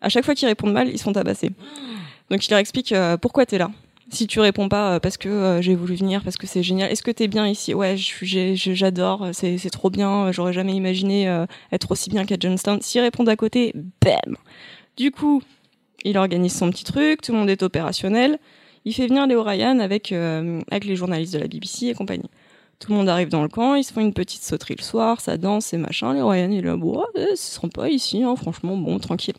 À 0.00 0.08
chaque 0.08 0.24
fois 0.24 0.34
qu'ils 0.34 0.48
répondent 0.48 0.72
mal, 0.72 0.88
ils 0.88 0.98
sont 0.98 1.12
tabassés. 1.12 1.50
Donc 2.30 2.46
il 2.46 2.50
leur 2.50 2.58
explique 2.58 2.92
euh, 2.92 3.16
pourquoi 3.16 3.46
t'es 3.46 3.58
là? 3.58 3.70
Si 4.10 4.26
tu 4.28 4.38
réponds 4.40 4.68
pas 4.68 4.94
euh, 4.94 5.00
parce 5.00 5.16
que 5.16 5.28
euh, 5.28 5.62
j'ai 5.62 5.74
voulu 5.74 5.96
venir, 5.96 6.22
parce 6.22 6.36
que 6.36 6.46
c'est 6.46 6.62
génial, 6.62 6.90
est-ce 6.92 7.02
que 7.02 7.10
t'es 7.10 7.26
bien 7.26 7.46
ici? 7.46 7.74
Ouais, 7.74 7.96
j'adore, 7.96 9.28
c'est 9.32 9.58
c'est 9.58 9.70
trop 9.70 9.90
bien, 9.90 10.30
j'aurais 10.30 10.52
jamais 10.52 10.74
imaginé 10.74 11.28
euh, 11.28 11.44
être 11.72 11.90
aussi 11.90 12.08
bien 12.08 12.24
qu'à 12.24 12.36
Johnstown. 12.38 12.80
S'ils 12.80 13.00
répondent 13.00 13.28
à 13.28 13.36
côté, 13.36 13.72
bam 14.00 14.36
Du 14.96 15.10
coup, 15.10 15.42
il 16.04 16.16
organise 16.18 16.54
son 16.54 16.70
petit 16.70 16.84
truc, 16.84 17.20
tout 17.20 17.32
le 17.32 17.38
monde 17.38 17.50
est 17.50 17.62
opérationnel. 17.64 18.38
Il 18.84 18.94
fait 18.94 19.08
venir 19.08 19.26
Léo 19.26 19.42
Ryan 19.42 19.80
avec, 19.80 20.12
euh, 20.12 20.60
avec 20.70 20.84
les 20.84 20.94
journalistes 20.94 21.34
de 21.34 21.40
la 21.40 21.48
BBC 21.48 21.88
et 21.88 21.94
compagnie. 21.94 22.30
Tout 22.78 22.92
le 22.92 22.98
monde 22.98 23.08
arrive 23.08 23.28
dans 23.28 23.42
le 23.42 23.48
camp, 23.48 23.74
ils 23.74 23.82
se 23.82 23.92
font 23.92 24.00
une 24.00 24.12
petite 24.12 24.44
sauterie 24.44 24.76
le 24.78 24.84
soir, 24.84 25.20
ça 25.20 25.36
danse 25.36 25.74
et 25.74 25.78
machin. 25.78 26.14
Léo 26.14 26.28
Ryan, 26.28 26.50
il 26.50 26.58
est 26.58 26.62
là, 26.62 26.76
bon, 26.76 27.00
ouais, 27.00 27.26
c'est 27.34 27.60
sympa 27.60 27.88
ici, 27.88 28.22
hein, 28.22 28.36
franchement, 28.36 28.76
bon, 28.76 29.00
tranquille. 29.00 29.34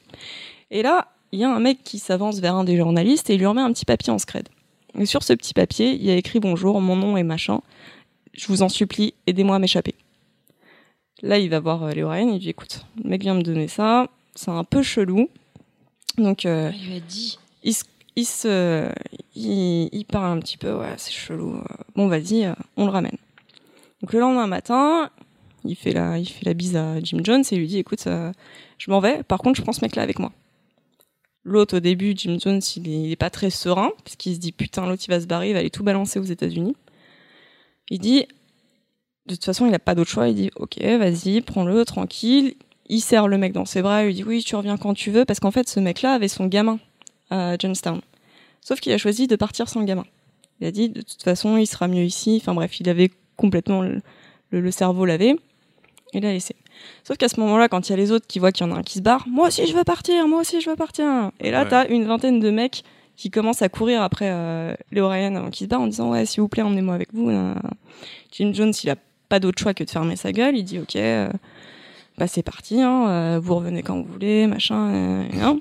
Et 0.72 0.82
là, 0.82 1.08
il 1.32 1.40
y 1.40 1.46
a 1.46 1.50
un 1.50 1.60
mec 1.62 1.84
qui 1.84 2.00
s'avance 2.00 2.40
vers 2.40 2.56
un 2.56 2.66
des 2.66 2.76
journalistes 2.76 3.30
et 3.30 3.36
il 3.36 3.40
lui 3.40 3.46
remet 3.46 3.62
un 3.62 3.72
petit 3.72 3.86
papier 3.86 4.12
en 4.12 4.18
scred. 4.18 4.50
Et 4.98 5.06
sur 5.06 5.24
ce 5.24 5.34
petit 5.34 5.54
papier, 5.54 5.94
il 5.94 6.04
y 6.04 6.10
a 6.10 6.16
écrit 6.16 6.40
bonjour, 6.40 6.82
mon 6.82 6.96
nom 6.96 7.18
est 7.18 7.24
machin. 7.24 7.62
Je 8.34 8.48
vous 8.48 8.62
en 8.62 8.70
supplie, 8.70 9.14
aidez-moi 9.28 9.56
à 9.56 9.60
m'échapper. 9.60 9.96
Là, 11.22 11.40
il 11.40 11.50
va 11.50 11.60
voir 11.60 11.84
euh, 11.84 11.92
Léo 11.92 12.10
Ryan, 12.10 12.30
il 12.30 12.40
dit 12.40 12.50
écoute, 12.50 12.86
le 13.04 13.10
mec 13.10 13.22
vient 13.22 13.34
me 13.34 13.42
donner 13.42 13.68
ça, 13.68 14.08
c'est 14.36 14.52
un 14.52 14.64
peu 14.64 14.82
chelou. 14.84 15.30
Donc, 16.18 16.46
euh, 16.46 16.72
Il 16.76 16.90
lui 16.90 16.96
a 16.98 17.00
dit. 17.00 17.40
il, 17.64 17.74
se- 17.74 17.84
il, 18.16 18.26
se, 18.26 18.92
il, 19.36 19.90
il 19.92 20.06
parle 20.06 20.38
un 20.38 20.40
petit 20.40 20.58
peu, 20.58 20.74
ouais, 20.76 20.94
c'est 20.98 21.12
chelou. 21.12 21.60
Bon, 21.96 22.08
vas-y, 22.08 22.46
euh, 22.46 22.54
on 22.76 22.86
le 22.86 22.92
ramène. 22.92 23.18
Donc 24.02 24.14
le 24.14 24.20
lendemain 24.20 24.46
matin, 24.46 25.10
il 25.66 25.76
fait 25.76 25.92
la, 25.94 26.20
il 26.20 26.28
fait 26.28 26.46
la 26.46 26.54
bise 26.54 26.76
à 26.76 27.00
Jim 27.02 27.20
Jones 27.24 27.44
et 27.52 27.56
lui 27.56 27.68
dit, 27.68 27.80
écoute, 27.80 28.06
euh, 28.06 28.32
je 28.78 28.92
m'en 28.92 29.00
vais. 29.00 29.24
Par 29.24 29.40
contre, 29.40 29.58
je 29.58 29.64
prends 29.64 29.74
ce 29.74 29.84
mec-là 29.84 30.04
avec 30.04 30.20
moi. 30.20 30.32
L'autre, 31.48 31.78
au 31.78 31.80
début, 31.80 32.14
Jim 32.14 32.38
Jones, 32.42 32.60
il 32.76 33.12
est, 33.14 33.16
pas 33.16 33.30
très 33.30 33.50
serein 33.50 33.92
parce 34.04 34.18
qu'il 34.18 34.36
se 34.36 34.40
dit, 34.40 34.52
putain, 34.52 34.86
l'autre, 34.86 35.04
il 35.08 35.10
va 35.10 35.22
se 35.22 35.28
barrer, 35.28 35.50
il 35.50 35.54
va 35.54 35.60
aller 35.60 35.70
tout 35.70 35.82
balancer 35.82 36.20
aux 36.20 36.24
États-Unis. 36.24 36.76
Il 37.90 38.00
dit, 38.00 38.28
de 39.28 39.36
toute 39.36 39.46
façon, 39.46 39.66
il 39.66 39.74
a 39.74 39.80
pas 39.80 39.96
d'autre 39.96 40.10
choix. 40.10 40.28
Il 40.28 40.36
dit, 40.36 40.52
ok, 40.58 40.78
vas-y, 40.82 41.40
prends-le, 41.40 41.86
tranquille. 41.86 42.56
Il 42.90 43.00
serre 43.00 43.30
le 43.30 43.38
mec 43.38 43.54
dans 43.54 43.64
ses 43.64 43.82
bras, 43.82 44.04
il 44.04 44.08
lui 44.08 44.14
dit, 44.14 44.24
oui, 44.26 44.44
tu 44.44 44.58
reviens 44.58 44.76
quand 44.76 44.94
tu 44.94 45.10
veux, 45.10 45.24
parce 45.24 45.40
qu'en 45.40 45.52
fait, 45.52 45.70
ce 45.70 45.80
mec-là 45.80 46.12
avait 46.12 46.28
son 46.28 46.48
gamin 46.48 46.80
à 47.30 47.58
Johnstown. 47.58 48.02
Sauf 48.60 48.82
qu'il 48.82 48.92
a 48.92 48.98
choisi 48.98 49.28
de 49.28 49.38
partir 49.38 49.70
sans 49.70 49.84
gamin. 49.84 50.06
Il 50.60 50.68
a 50.68 50.72
dit, 50.72 50.90
de 50.90 51.02
toute 51.02 51.24
façon, 51.24 51.56
il 51.56 51.66
sera 51.66 51.88
mieux 51.88 52.04
ici. 52.04 52.40
Enfin 52.42 52.54
bref, 52.56 52.78
il 52.82 52.90
avait 52.90 53.12
complètement 53.38 53.86
le 54.50 54.72
cerveau 54.72 55.06
lavé. 55.06 55.38
Il 56.14 56.24
l'a 56.24 56.34
laissé. 56.34 56.58
Sauf 57.04 57.18
qu'à 57.18 57.30
ce 57.30 57.40
moment-là, 57.40 57.70
quand 57.70 57.88
il 57.88 57.92
y 57.92 57.94
a 57.94 57.98
les 57.98 58.12
autres 58.12 58.28
qui 58.28 58.40
voient 58.40 58.52
qu'il 58.52 58.66
y 58.68 58.70
en 58.70 58.76
a 58.76 58.80
un 58.80 58.84
qui 58.84 58.96
se 59.00 59.02
barre, 59.04 59.26
moi 59.28 59.48
aussi 59.48 59.66
je 59.68 59.74
veux 59.74 59.84
partir, 59.84 60.28
moi 60.28 60.42
aussi 60.42 60.60
je 60.62 60.70
veux 60.70 60.76
partir. 60.76 61.32
Et 61.40 61.52
là, 61.52 61.64
Ouais. 61.64 61.70
t'as 61.70 61.88
une 61.88 62.06
vingtaine 62.06 62.40
de 62.40 62.50
mecs 62.52 62.84
qui 63.16 63.30
commencent 63.32 63.62
à 63.62 63.70
courir 63.70 64.02
après 64.04 64.30
euh, 64.30 64.76
Léo 64.92 65.08
Ryan 65.10 65.36
avant 65.36 65.50
qu'il 65.50 65.66
se 65.66 65.70
barre 65.70 65.82
en 65.82 65.88
disant 65.88 66.12
ouais 66.12 66.26
s'il 66.26 66.42
vous 66.42 66.48
plaît 66.50 66.64
emmenez-moi 66.64 66.94
avec 66.96 67.14
vous. 67.14 67.32
Jim 68.32 68.52
Jones 68.54 68.74
il 68.84 68.90
a 68.90 68.96
pas 69.30 69.40
d'autre 69.40 69.60
choix 69.60 69.74
que 69.74 69.84
de 69.84 69.90
fermer 69.90 70.16
sa 70.16 70.32
gueule. 70.32 70.56
Il 70.58 70.64
dit 70.64 70.80
ok 70.80 70.96
euh, 70.98 71.30
bah 72.18 72.28
c'est 72.28 72.44
parti, 72.44 72.82
hein, 72.82 73.08
euh, 73.10 73.40
vous 73.42 73.56
revenez 73.56 73.84
quand 73.84 73.96
vous 73.98 74.12
voulez, 74.12 74.48
machin. 74.48 75.26
et 75.32 75.42
un. 75.42 75.58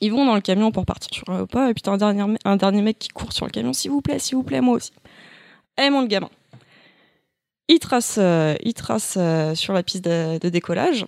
Ils 0.00 0.12
vont 0.12 0.24
dans 0.24 0.34
le 0.36 0.40
camion 0.40 0.70
pour 0.70 0.86
partir 0.86 1.08
sur 1.12 1.24
l'aéroport 1.28 1.68
et 1.68 1.74
puis 1.74 1.82
t'as 1.82 1.90
un 1.92 1.96
dernier, 1.96 2.24
un 2.44 2.56
dernier 2.56 2.82
mec 2.82 2.98
qui 2.98 3.08
court 3.08 3.32
sur 3.32 3.46
le 3.46 3.50
camion 3.50 3.72
s'il 3.72 3.90
vous 3.90 4.00
plaît, 4.00 4.18
s'il 4.18 4.36
vous 4.36 4.42
plaît, 4.44 4.60
moi 4.60 4.76
aussi. 4.76 4.92
Eh 5.80 5.90
mon 5.90 6.04
gamin. 6.04 6.28
Il 7.68 7.78
trace, 7.80 8.16
euh, 8.20 8.54
il 8.62 8.74
trace 8.74 9.14
euh, 9.18 9.54
sur 9.54 9.72
la 9.74 9.82
piste 9.82 10.04
de, 10.04 10.38
de 10.38 10.48
décollage. 10.48 11.04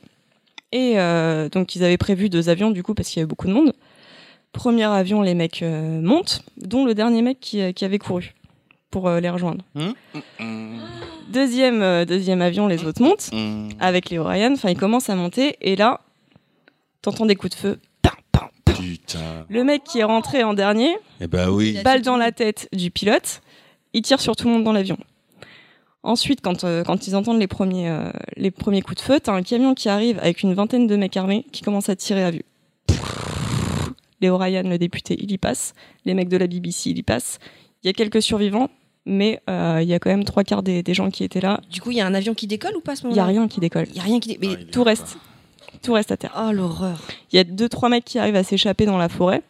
Et 0.73 0.99
euh, 1.01 1.49
donc, 1.49 1.75
ils 1.75 1.83
avaient 1.85 1.97
prévu 1.97 2.29
deux 2.29 2.49
avions, 2.49 2.71
du 2.71 2.83
coup, 2.83 2.95
parce 2.95 3.09
qu'il 3.09 3.19
y 3.19 3.23
avait 3.23 3.29
beaucoup 3.29 3.47
de 3.49 3.53
monde. 3.53 3.73
Premier 4.53 4.85
avion, 4.85 5.23
les 5.23 5.35
mecs 5.35 5.63
euh, 5.63 6.01
montent, 6.01 6.43
dont 6.57 6.85
le 6.85 6.95
dernier 6.95 7.23
mec 7.23 7.39
qui, 7.41 7.73
qui 7.75 7.85
avait 7.85 7.99
couru 7.99 8.35
pour 8.91 9.09
euh, 9.09 9.21
les 9.21 9.31
rejoindre. 9.31 9.65
Deuxième, 11.29 11.81
euh, 11.83 12.05
deuxième 12.05 12.43
avion, 12.43 12.67
les 12.67 12.85
autres 12.85 13.03
montent 13.03 13.31
Mmh. 13.33 13.71
avec 13.79 14.11
Léo 14.11 14.25
Ryan. 14.25 14.53
Enfin, 14.53 14.71
ils 14.71 14.77
commencent 14.79 15.09
à 15.11 15.15
monter. 15.15 15.57
Et 15.61 15.77
là, 15.77 16.01
t'entends 17.03 17.27
des 17.27 17.37
coups 17.37 17.53
de 17.55 17.59
feu. 17.61 17.79
Putain. 18.65 19.45
Le 19.49 19.63
mec 19.63 19.85
qui 19.85 19.99
est 19.99 20.05
rentré 20.05 20.43
en 20.43 20.55
dernier, 20.55 20.97
Eh 21.21 21.27
bah 21.27 21.51
oui. 21.51 21.79
balle 21.85 22.03
dans 22.03 22.17
la 22.17 22.33
tête 22.33 22.69
du 22.73 22.91
pilote, 22.91 23.43
il 23.93 24.03
tire 24.03 24.21
sur 24.21 24.35
tout 24.37 24.47
le 24.49 24.55
monde 24.55 24.65
dans 24.65 24.73
l'avion. 24.73 24.97
Ensuite, 26.03 26.41
quand, 26.41 26.65
euh, 26.65 26.83
quand 26.83 27.07
ils 27.07 27.15
entendent 27.15 27.39
les 27.39 27.47
premiers, 27.47 27.91
euh, 27.91 28.11
les 28.37 28.51
premiers 28.51 28.81
coups 28.81 28.97
de 28.97 29.03
feu, 29.03 29.21
t'as 29.21 29.33
un 29.33 29.43
camion 29.43 29.75
qui 29.75 29.89
arrive 29.89 30.19
avec 30.21 30.43
une 30.43 30.55
vingtaine 30.55 30.87
de 30.87 30.97
mecs 30.97 31.17
armés 31.17 31.45
qui 31.53 31.63
commencent 31.63 31.91
à 31.91 31.97
tirer 31.97 32.25
à 32.25 32.31
vue. 32.31 32.45
Léo 34.21 34.37
Ryan, 34.37 34.63
le 34.65 34.79
député, 34.79 35.17
il 35.19 35.31
y 35.31 35.39
passe. 35.39 35.75
Les 36.05 36.15
mecs 36.15 36.29
de 36.29 36.37
la 36.37 36.47
BBC, 36.47 36.91
il 36.91 36.99
y 36.99 37.03
passe. 37.03 37.39
Il 37.83 37.87
y 37.87 37.91
a 37.91 37.93
quelques 37.93 38.23
survivants, 38.23 38.69
mais 39.07 39.41
euh, 39.49 39.81
il 39.83 39.89
y 39.89 39.95
a 39.95 39.99
quand 39.99 40.11
même 40.11 40.25
trois 40.25 40.45
quarts 40.45 40.63
des, 40.63 40.83
des 40.83 40.95
gens 40.95 41.11
qui 41.11 41.25
étaient 41.25 41.41
là. 41.41 41.61
Du 41.71 41.81
coup, 41.81 41.91
il 41.91 41.99
y 41.99 42.01
a 42.01 42.07
un 42.07 42.15
avion 42.15 42.35
qui 42.35 42.47
décolle 42.47 42.77
ou 42.77 42.81
pas 42.81 42.93
à 42.93 42.97
ce 42.97 43.03
Il 43.03 43.05
y 43.05 43.09
moment-là 43.11 43.23
a 43.23 43.27
rien 43.27 43.49
qui 43.49 43.61
décolle. 43.61 43.87
Il 43.91 43.97
y 43.97 44.01
a 44.01 44.03
rien 44.03 44.21
qui 44.21 44.37
décolle. 44.37 44.59
Mais 44.59 44.71
Tout 44.71 44.83
reste, 44.83 45.19
tout 45.83 45.93
reste 45.93 46.13
à 46.13 46.17
terre. 46.17 46.35
Oh 46.39 46.53
l'horreur. 46.53 47.01
Il 47.33 47.37
y 47.37 47.39
a 47.39 47.45
deux 47.45 47.69
trois 47.69 47.89
mecs 47.89 48.05
qui 48.05 48.19
arrivent 48.19 48.37
à 48.37 48.43
s'échapper 48.43 48.85
dans 48.87 48.99
la 48.99 49.09
forêt. 49.09 49.43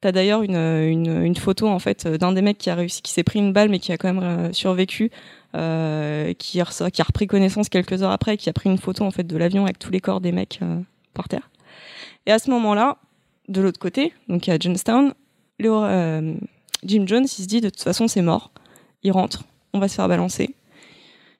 T'as 0.00 0.10
d'ailleurs 0.12 0.42
une, 0.42 0.56
une, 0.56 1.22
une 1.24 1.36
photo 1.36 1.68
en 1.68 1.78
fait 1.78 2.08
d'un 2.08 2.32
des 2.32 2.42
mecs 2.42 2.58
qui 2.58 2.70
a 2.70 2.74
réussi, 2.74 3.02
qui 3.02 3.12
s'est 3.12 3.22
pris 3.22 3.38
une 3.38 3.52
balle 3.52 3.68
mais 3.68 3.78
qui 3.78 3.92
a 3.92 3.96
quand 3.96 4.12
même 4.12 4.22
euh, 4.22 4.52
survécu, 4.52 5.12
qui, 5.52 6.60
a, 6.60 6.64
ressa- 6.64 6.90
qui 6.90 7.00
a 7.02 7.04
repris 7.04 7.26
connaissance 7.26 7.68
quelques 7.68 8.02
heures 8.02 8.10
après, 8.10 8.36
qui 8.36 8.48
a 8.48 8.52
pris 8.52 8.70
une 8.70 8.78
photo 8.78 9.04
en 9.04 9.10
fait 9.10 9.24
de 9.24 9.36
l'avion 9.36 9.64
avec 9.64 9.78
tous 9.78 9.90
les 9.90 10.00
corps 10.00 10.20
des 10.20 10.32
mecs 10.32 10.58
euh, 10.62 10.80
par 11.14 11.28
terre. 11.28 11.50
Et 12.26 12.32
à 12.32 12.38
ce 12.38 12.50
moment-là, 12.50 12.96
de 13.48 13.60
l'autre 13.60 13.78
côté, 13.78 14.12
donc 14.28 14.48
à 14.48 14.58
Johnstown, 14.58 15.12
Léo- 15.58 15.82
euh, 15.84 16.34
Jim 16.84 17.04
Jones 17.06 17.24
il 17.24 17.42
se 17.42 17.46
dit 17.46 17.60
de 17.60 17.68
toute 17.68 17.82
façon 17.82 18.08
c'est 18.08 18.22
mort, 18.22 18.50
il 19.02 19.12
rentre, 19.12 19.44
on 19.72 19.78
va 19.78 19.88
se 19.88 19.94
faire 19.96 20.08
balancer. 20.08 20.54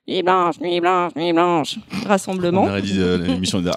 Nuit 0.08 0.22
blanche, 0.24 0.58
nuit 0.60 0.80
blanche, 0.80 1.12
nuit 1.14 1.32
blanche. 1.32 1.78
Rassemblement 2.06 2.64
On 2.64 2.68
aurait 2.68 2.82
dit 2.82 2.98
euh, 2.98 3.18
l'émission 3.18 3.60
de 3.60 3.70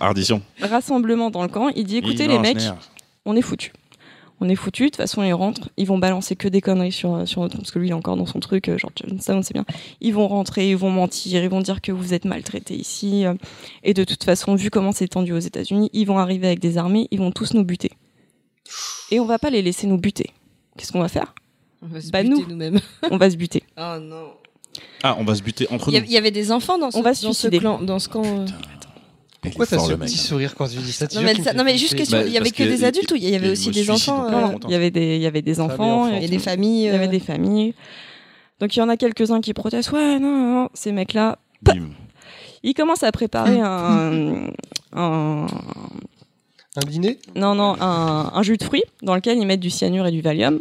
rassemblement 0.59 1.29
dans 1.29 1.43
le 1.43 1.47
camp. 1.49 1.69
Il 1.75 1.83
dit 1.85 1.97
écoutez 1.97 2.27
les 2.27 2.39
mecs, 2.39 2.57
on 3.25 3.35
est 3.35 3.41
foutus. 3.43 3.71
On 4.41 4.49
est 4.49 4.55
foutus. 4.55 4.87
De 4.87 4.89
toute 4.89 4.97
façon, 4.97 5.23
ils 5.23 5.33
rentrent. 5.33 5.69
Ils 5.77 5.87
vont 5.87 5.97
balancer 5.97 6.35
que 6.35 6.47
des 6.47 6.59
conneries 6.61 6.91
sur, 6.91 7.27
sur 7.27 7.41
notre. 7.41 7.57
Parce 7.57 7.71
que 7.71 7.79
lui, 7.79 7.87
il 7.87 7.91
est 7.91 7.93
encore 7.93 8.17
dans 8.17 8.25
son 8.25 8.39
truc. 8.39 8.67
euh, 8.69 8.77
Genre, 8.77 8.91
Johnstown, 8.95 9.43
c'est 9.43 9.53
bien. 9.53 9.65
Ils 10.01 10.13
vont 10.13 10.27
rentrer, 10.27 10.69
ils 10.69 10.75
vont 10.77 10.89
mentir, 10.91 11.41
ils 11.43 11.49
vont 11.49 11.61
dire 11.61 11.81
que 11.81 11.91
vous 11.93 12.13
êtes 12.13 12.25
maltraités 12.25 12.75
ici. 12.75 13.25
euh, 13.25 13.33
Et 13.83 13.93
de 13.93 14.03
toute 14.03 14.23
façon, 14.23 14.55
vu 14.55 14.69
comment 14.69 14.91
c'est 14.91 15.07
tendu 15.07 15.31
aux 15.33 15.39
États-Unis, 15.39 15.89
ils 15.93 16.05
vont 16.05 16.19
arriver 16.19 16.47
avec 16.47 16.59
des 16.59 16.77
armées, 16.77 17.07
ils 17.11 17.19
vont 17.19 17.31
tous 17.31 17.53
nous 17.53 17.63
buter. 17.63 17.91
Et 19.11 19.19
on 19.19 19.25
va 19.25 19.39
pas 19.39 19.49
les 19.49 19.61
laisser 19.61 19.87
nous 19.87 19.97
buter. 19.97 20.31
Qu'est-ce 20.77 20.91
qu'on 20.91 20.99
va 20.99 21.07
faire? 21.07 21.33
On 21.81 21.87
va 21.87 22.01
se 22.01 22.09
Bah, 22.11 22.21
buter 22.23 22.35
nous. 22.35 22.45
nous-mêmes. 22.47 22.79
On 23.11 23.17
va 23.17 23.29
se 23.29 23.35
buter. 23.37 23.63
Oh 23.77 23.97
non. 24.01 24.31
Ah, 25.03 25.15
on 25.19 25.23
va 25.23 25.35
se 25.35 25.41
buter 25.43 25.67
entre 25.71 25.89
nous. 25.91 25.97
il 25.97 26.11
y 26.11 26.17
avait 26.17 26.31
des 26.31 26.51
enfants 26.51 26.77
dans 26.77 26.91
ce, 26.91 26.97
On 26.97 27.01
va 27.01 27.11
dans 27.11 27.31
se 27.31 27.33
ce 27.33 27.47
clan, 27.47 27.79
dans 27.81 27.99
ce 27.99 28.09
camp. 28.09 28.23
euh. 28.25 28.45
Pourquoi 29.45 29.65
Il 29.65 29.69
t'as 29.69 29.79
ce 29.79 29.91
mec, 29.91 29.99
petit 30.01 30.15
hein. 30.15 30.17
sourire 30.23 30.55
quand 30.55 30.67
tu 30.67 30.77
dis 30.77 30.91
ça 30.91 31.07
Non 31.15 31.21
mais, 31.21 31.35
ça- 31.35 31.53
non, 31.53 31.65
juste 31.77 31.95
question, 31.95 32.17
Bah, 32.19 32.25
il 32.25 32.31
y 32.33 32.37
avait 32.37 32.51
que 32.51 32.57
que 32.57 32.63
des 32.63 32.79
il- 32.79 32.85
adultes 32.85 33.11
ou 33.11 33.15
il 33.15 33.23
y 33.29 33.35
avait 33.35 33.47
il 33.47 33.51
aussi 33.51 33.71
des 33.71 33.89
enfants 33.89 34.25
euh. 34.25 34.55
Il 34.65 34.71
y 34.71 34.75
avait 34.75 34.91
des, 34.91 35.15
il 35.15 35.21
y 35.21 35.25
avait 35.27 35.41
des 35.41 35.59
enfants. 35.59 36.09
et 36.09 36.17
et 36.17 36.25
tout. 36.25 36.31
des 36.31 36.39
familles 36.39 36.81
Il 36.85 36.85
y 36.85 36.89
avait 36.89 37.05
euh, 37.07 37.09
des 37.09 37.19
familles. 37.19 37.73
Donc 38.59 38.75
il 38.75 38.79
y 38.79 38.81
en 38.81 38.89
a 38.89 38.97
quelques-uns 38.97 39.41
qui 39.41 39.53
protestent. 39.53 39.91
Ouais, 39.91 40.19
non, 40.19 40.29
non, 40.31 40.53
non, 40.63 40.69
ces 40.73 40.91
mecs-là, 40.91 41.37
ils 42.63 42.73
commencent 42.73 43.03
à 43.03 43.11
préparer 43.11 43.59
un, 43.59 44.47
un, 44.93 45.45
Un 46.77 46.85
dîner? 46.87 47.19
Non, 47.35 47.55
non, 47.55 47.75
un, 47.81 48.31
un 48.33 48.43
jus 48.43 48.57
de 48.57 48.63
fruits 48.63 48.83
dans 49.01 49.15
lequel 49.15 49.37
ils 49.37 49.45
mettent 49.45 49.59
du 49.59 49.69
cyanure 49.69 50.07
et 50.07 50.11
du 50.11 50.21
Valium. 50.21 50.59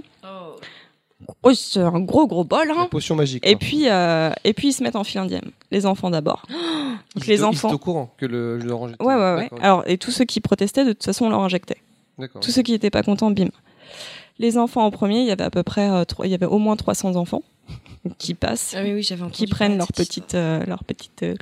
Oh, 1.44 1.52
c'est 1.54 1.80
un 1.80 2.00
gros 2.00 2.26
gros 2.26 2.44
bol. 2.44 2.66
La 2.68 2.74
Hein. 2.74 2.88
potion 2.90 3.14
magique. 3.16 3.46
Et 3.46 3.52
quoi. 3.52 3.58
puis, 3.60 3.88
euh, 3.88 4.30
et 4.44 4.52
puis 4.54 4.68
ils 4.68 4.72
se 4.72 4.82
mettent 4.82 4.96
en 4.96 5.04
file 5.04 5.20
indienne. 5.20 5.50
Les 5.70 5.86
enfants 5.86 6.10
d'abord. 6.10 6.42
Donc 7.14 7.26
Ils 7.26 7.30
les 7.30 7.36
ils 7.40 7.44
enfants. 7.44 7.68
étaient 7.68 7.74
au 7.74 7.78
courant 7.78 8.14
que 8.16 8.26
le, 8.26 8.58
le 8.58 8.70
orange 8.72 8.92
était- 8.92 9.04
Ouais, 9.04 9.14
ouais, 9.14 9.34
ouais. 9.36 9.50
Alors, 9.60 9.82
et 9.86 9.98
tous 9.98 10.10
ceux 10.10 10.24
qui 10.24 10.40
protestaient, 10.40 10.84
de 10.84 10.92
toute 10.92 11.04
façon, 11.04 11.26
on 11.26 11.30
leur 11.30 11.40
injectait. 11.42 11.76
d'accord. 12.18 12.40
Tous 12.40 12.50
ceux 12.50 12.62
qui 12.62 12.72
n'étaient 12.72 12.90
pas 12.90 13.02
contents, 13.02 13.30
bim. 13.30 13.48
Les 14.40 14.58
enfants 14.58 14.84
en 14.84 14.90
premier, 14.90 15.20
il 15.20 15.26
y 15.26 15.30
avait 15.30 15.44
à 15.44 15.50
peu 15.50 15.62
près, 15.62 15.88
euh, 15.88 16.04
trois- 16.04 16.26
il 16.26 16.30
y 16.30 16.34
avait 16.34 16.46
au 16.46 16.58
moins 16.58 16.74
300 16.76 17.14
enfants 17.16 17.42
qui 18.18 18.34
passent 18.34 18.74
Ah 18.76 18.82
oui, 18.82 18.94
oui, 18.94 19.02
j'avais 19.02 19.22
entendu 19.22 19.36
qui 19.36 19.46
prennent 19.46 19.76
leur 19.78 19.86
petite, 19.92 20.34
euh, 20.34 20.64
leur 20.66 20.82
petite. 20.82 21.22
euh, 21.22 21.34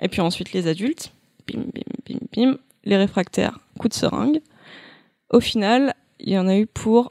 Et 0.00 0.08
puis 0.08 0.20
ensuite 0.20 0.52
les 0.52 0.66
adultes, 0.68 1.12
bim, 1.48 1.60
bim, 1.74 1.82
bim, 2.06 2.18
bim, 2.52 2.58
les 2.84 2.96
réfractaires, 2.96 3.58
coup 3.78 3.88
de 3.88 3.94
seringue. 3.94 4.40
Au 5.30 5.40
final, 5.40 5.94
il 6.20 6.30
y 6.32 6.38
en 6.38 6.48
a 6.48 6.56
eu 6.56 6.66
pour 6.66 7.10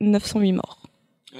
908 0.00 0.52
morts. 0.52 0.78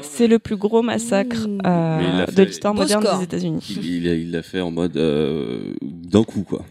C'est 0.00 0.26
le 0.26 0.40
plus 0.40 0.56
gros 0.56 0.82
massacre 0.82 1.46
Mmh. 1.46 1.60
euh, 1.66 2.26
de 2.26 2.42
l'histoire 2.42 2.74
moderne 2.74 3.04
des 3.16 3.24
États-Unis. 3.24 3.64
Il 3.80 4.32
l'a 4.32 4.42
fait 4.42 4.60
en 4.60 4.72
mode 4.72 4.96
euh, 4.96 5.72
d'un 5.82 6.24
coup, 6.24 6.42
quoi. 6.42 6.64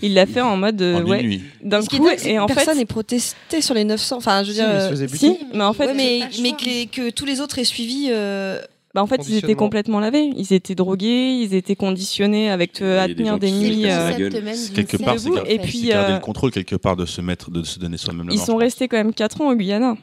Il 0.00 0.14
l'a 0.14 0.26
fait 0.26 0.40
en 0.42 0.56
mode 0.56 0.80
euh, 0.80 1.00
En 1.02 1.04
ouais, 1.04 1.40
d'un 1.64 1.82
coup 1.82 2.06
et 2.24 2.38
en 2.38 2.46
personne 2.46 2.74
fait 2.74 2.80
n'est 2.80 2.84
protesté 2.84 3.60
sur 3.62 3.74
les 3.74 3.82
900. 3.82 4.16
Enfin, 4.18 4.44
je 4.44 4.48
veux 4.50 4.54
Si, 4.54 4.60
dire. 4.60 4.68
euh, 4.70 4.90
buter. 5.06 5.16
si, 5.16 5.38
mais 5.54 5.64
en 5.64 5.72
fait 5.72 5.86
ouais, 5.86 5.94
mais, 6.40 6.52
que, 6.86 7.10
tous 7.10 7.24
les 7.24 7.40
autres 7.40 7.58
aient 7.58 7.64
suivi. 7.64 8.08
euh, 8.10 8.60
Bah 8.94 9.02
en 9.02 9.08
fait, 9.08 9.28
ils 9.28 9.34
étaient 9.38 9.56
complètement 9.56 9.98
lavés. 9.98 10.30
Ils 10.36 10.52
étaient 10.52 10.76
drogués, 10.76 11.32
ils 11.32 11.54
étaient 11.54 11.74
conditionnés 11.76 12.48
avec 12.48 12.80
euh, 12.80 13.02
à 13.02 13.08
des 13.08 13.16
tenir 13.16 13.40
des 13.40 13.48
se 13.48 13.54
nuits. 13.56 13.86
euh, 13.86 14.10
la 14.10 14.16
gueule. 14.16 14.32
Quelque 14.72 14.96
part, 14.98 15.18
c'est 15.18 15.30
et 15.52 15.58
puis, 15.58 15.88
garder 15.88 16.12
euh, 16.12 16.14
le 16.16 16.20
contrôle 16.22 16.52
quelque 16.52 16.76
part 16.76 16.94
de 16.94 17.06
se 17.06 17.20
mettre, 17.20 17.50
de 17.50 17.64
se 17.64 17.80
donner 17.80 17.96
soi-même 17.96 18.28
la 18.28 18.34
Ils 18.34 18.38
sont 18.40 18.54
restés 18.56 18.86
quand 18.86 18.98
même 18.98 19.12
4 19.12 19.40
ans 19.40 19.50
au 19.50 19.54
Guyana, 19.56 19.96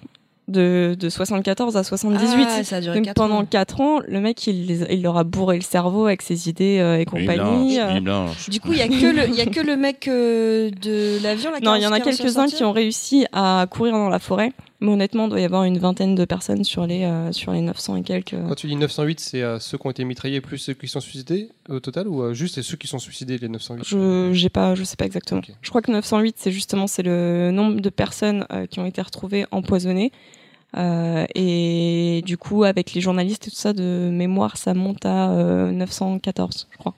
de, 0.48 0.96
de 1.00 1.10
74 1.10 1.76
à 1.78 1.84
78. 1.84 2.48
Ah, 2.48 2.64
ça 2.64 2.76
a 2.78 2.82
duré 2.82 2.96
Donc 2.96 3.06
4 3.06 3.16
pendant 3.16 3.40
ans. 3.40 3.46
4 3.46 3.82
ans, 3.82 4.00
le 4.08 4.20
mec, 4.20 4.46
il, 4.48 4.86
il 4.90 5.02
leur 5.02 5.18
a 5.18 5.24
bourré 5.24 5.56
le 5.56 5.64
cerveau 5.64 6.06
avec 6.06 6.22
ses 6.22 6.50
idées 6.50 6.80
euh, 6.80 7.00
et 7.00 7.06
compagnie. 7.06 7.80
blanche, 8.02 8.48
euh. 8.48 8.52
Du 8.52 8.60
coup, 8.60 8.74
il 8.74 8.78
y 8.80 8.82
a 8.82 8.88
que 8.88 9.16
le, 9.16 9.28
il 9.28 9.36
y 9.36 9.42
a 9.42 9.46
que 9.46 9.60
le 9.60 9.76
mec 9.76 10.08
euh, 10.08 10.70
de 10.70 11.22
l'avion 11.24 11.52
là. 11.52 11.60
Non, 11.62 11.76
il 11.76 11.82
y 11.82 11.88
en 11.88 11.92
a 11.92 12.00
quelques-uns 12.00 12.48
qui 12.48 12.64
ont 12.64 12.72
réussi 12.72 13.26
à 13.34 13.66
courir 13.70 13.94
dans 13.94 14.10
la 14.10 14.20
forêt. 14.20 14.52
Mais 14.82 14.92
honnêtement, 14.92 15.26
il 15.26 15.30
doit 15.30 15.40
y 15.40 15.46
avoir 15.46 15.64
une 15.64 15.78
vingtaine 15.78 16.16
de 16.16 16.26
personnes 16.26 16.66
sur 16.66 16.86
les, 16.86 17.06
euh, 17.06 17.32
sur 17.32 17.54
les 17.54 17.62
900 17.62 17.96
et 17.96 18.04
quelques. 18.04 18.36
Quand 18.48 18.56
tu 18.56 18.68
dis 18.68 18.76
908, 18.76 19.20
c'est 19.22 19.42
euh, 19.42 19.58
ceux 19.58 19.78
qui 19.78 19.88
ont 19.88 19.90
été 19.90 20.04
mitraillés 20.04 20.42
plus 20.42 20.58
ceux 20.58 20.74
qui 20.74 20.90
sont 20.90 21.00
suicidés 21.00 21.50
au 21.70 21.80
total 21.80 22.10
ou 22.10 22.22
euh, 22.22 22.34
juste 22.34 22.56
c'est 22.56 22.62
ceux 22.62 22.76
qui 22.76 22.88
sont 22.88 23.00
suicidés 23.00 23.38
les 23.38 23.48
908 23.48 23.86
Je 23.88 24.30
j'ai 24.34 24.50
pas, 24.50 24.76
je 24.76 24.84
sais 24.84 24.98
pas 24.98 25.06
exactement. 25.06 25.42
Je 25.62 25.70
crois 25.70 25.82
que 25.82 25.92
908, 25.92 26.36
c'est 26.38 26.52
justement 26.52 26.88
c'est 26.88 27.04
le 27.04 27.52
nombre 27.52 27.80
de 27.80 27.90
personnes 27.90 28.46
euh, 28.52 28.66
qui 28.66 28.82
ont 28.82 28.86
été 28.86 29.02
retrouvées 29.02 29.46
empoisonnées. 29.52 30.12
Euh, 30.78 31.26
et 31.36 32.22
du 32.26 32.38
coup, 32.38 32.64
avec 32.66 32.94
les 32.94 33.02
journalistes 33.02 33.48
et 33.48 33.52
tout 33.52 33.56
ça 33.56 33.72
de 33.74 34.10
mémoire, 34.12 34.58
ça 34.58 34.74
monte 34.74 35.06
à 35.06 35.30
euh, 35.32 35.72
914, 35.72 36.68
je 36.72 36.78
crois. 36.78 36.94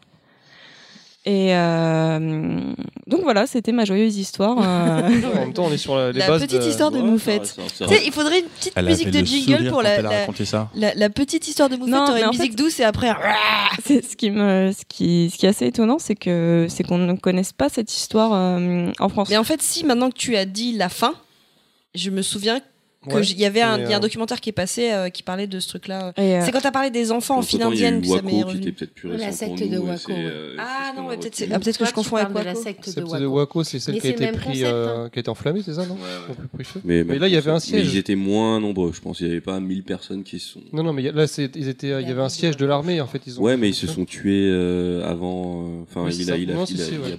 Et 1.26 1.54
euh, 1.54 2.62
donc 3.06 3.22
voilà, 3.24 3.46
c'était 3.48 3.74
ma 3.74 3.84
joyeuse 3.84 4.16
histoire. 4.18 4.58
euh. 4.62 5.02
En 5.36 5.40
même 5.40 5.52
temps, 5.54 5.66
on 5.66 5.72
est 5.74 5.78
sur 5.78 5.98
la, 5.98 6.14
les 6.14 6.20
La 6.20 6.28
bases 6.30 6.42
petite 6.44 6.62
de- 6.62 6.68
histoire 6.70 6.90
de 6.90 7.00
Ouais, 7.00 7.04
Moufette. 7.04 7.58
il 8.06 8.12
faudrait 8.14 8.40
une 8.40 8.46
petite 8.46 8.72
Elle 8.78 8.86
musique 8.86 9.12
de 9.12 9.20
le 9.20 9.26
jingle 9.26 9.70
pour 9.70 9.82
la, 9.82 10.02
la, 10.02 11.10
petite 11.10 11.46
histoire 11.50 11.68
de 11.68 11.76
Moufette. 11.76 11.94
Non, 11.94 12.16
une 12.16 12.28
musique 12.28 12.52
fait- 12.52 12.56
douce 12.58 12.80
et 12.80 12.86
après. 12.86 13.10
un- 13.10 13.18
C'est 13.86 14.04
ce 14.10 14.16
qui 14.16 14.32
me, 14.32 14.72
ce 14.72 14.84
qui, 14.88 15.30
ce 15.30 15.38
qui 15.38 15.46
est 15.46 15.50
assez 15.50 15.66
étonnant, 15.68 16.00
c'est 16.00 16.16
que 16.16 16.68
c'est 16.70 16.84
qu'on 16.84 16.98
ne 16.98 17.14
connaisse 17.14 17.52
pas 17.52 17.68
cette 17.68 17.94
histoire 17.94 18.32
euh, 18.34 18.90
en 19.00 19.10
France. 19.10 19.28
Mais 19.30 19.38
en 19.38 19.44
fait, 19.44 19.62
si 19.62 19.84
maintenant 19.86 20.10
que 20.10 20.18
tu 20.18 20.38
as 20.38 20.46
dit 20.46 20.72
la 20.78 20.88
fin, 20.88 21.14
je 21.94 22.10
me 22.10 22.22
souviens 22.22 22.62
Ouais, 23.06 23.22
il 23.22 23.40
y 23.40 23.46
avait 23.46 23.62
un, 23.62 23.78
mais, 23.78 23.84
y 23.84 23.94
a 23.94 23.96
un 23.96 24.00
euh, 24.00 24.02
documentaire 24.02 24.42
qui 24.42 24.50
est 24.50 24.54
passé 24.54 24.92
euh, 24.92 25.10
qui 25.10 25.24
parlait 25.24 25.48
de 25.48 25.60
ce 25.62 25.70
truc-là. 25.70 26.12
Et, 26.18 26.36
euh, 26.36 26.42
C'est 26.44 26.52
quand 26.52 26.60
t'as 26.60 26.72
parlé 26.72 26.90
des 26.90 27.12
enfants 27.12 27.38
en 27.38 27.42
file 27.42 27.64
Entre-temps, 27.64 27.72
il 27.74 27.80
y 27.80 27.86
a 27.86 27.90
eu 27.92 27.94
indienne 27.94 28.02
que 28.02 28.08
ça 28.08 28.14
Waco 28.16 28.26
m'est 28.26 28.32
qui 28.34 28.44
revenu. 28.44 28.62
était 28.64 28.72
peut-être 28.74 28.94
plus 28.94 29.16
La 29.18 29.32
secte 29.32 29.64
de 29.64 29.78
Waco, 29.78 30.12
euh, 30.12 30.56
Ah 30.60 30.92
non, 30.98 31.08
mais 31.08 31.16
peut-être 31.18 31.44
ah, 31.54 31.60
peut-être 31.60 31.78
que 31.78 31.86
je 31.86 31.94
confonds 31.94 32.18
avec 32.18 32.30
de 32.34 32.40
la 32.40 32.44
Waco. 32.52 32.62
secte 32.64 32.98
de 32.98 33.04
Waco. 33.04 33.20
de 33.20 33.26
Waco, 33.28 33.64
c'est 33.64 33.80
celle 33.80 33.94
Mais 33.96 34.00
qui 34.02 34.08
a 34.08 34.10
été 34.10 34.28
pris, 34.32 34.48
concept, 34.48 34.66
euh, 34.66 35.06
hein. 35.06 35.10
qui 35.14 35.20
a 35.20 35.22
été 35.22 35.30
enflammée, 35.30 35.62
c'est 35.64 35.76
ça, 35.76 35.86
non? 35.86 35.94
Ouais. 35.96 36.66
Mais, 36.84 37.04
Mais 37.06 37.20
là, 37.20 37.28
il 37.28 37.34
y 37.34 37.38
avait 37.38 37.52
un 37.52 37.56
Mais 37.56 37.60
siège. 37.62 37.94
ils 37.94 37.98
étaient 37.98 38.16
moins 38.16 38.60
nombreux, 38.60 38.92
je 38.94 39.00
pense. 39.00 39.20
Il 39.22 39.26
n'y 39.28 39.32
avait 39.32 39.42
pas 39.42 39.60
1000 39.60 39.84
personnes 39.84 40.24
qui 40.24 40.40
se 40.40 40.54
sont. 40.54 40.62
Non, 40.74 40.84
non, 40.84 40.92
mais 40.92 41.04
là, 41.12 41.26
ils 41.56 41.70
étaient, 41.70 41.88
il 42.02 42.08
y 42.08 42.12
avait 42.12 42.22
un 42.22 42.30
siège 42.30 42.58
de 42.58 42.66
l'armée, 42.66 43.00
en 43.00 43.08
fait. 43.08 43.22
Ils 43.26 43.40
ont 43.40 43.44
Ouais, 43.44 43.56
mais 43.56 43.70
ils 43.70 43.76
se 43.76 43.88
sont 43.88 44.04
tués 44.06 44.50
euh, 44.52 45.08
avant. 45.10 45.64
euh, 45.68 45.84
Enfin, 45.84 46.10
il, 46.12 46.30
a. 46.32 46.36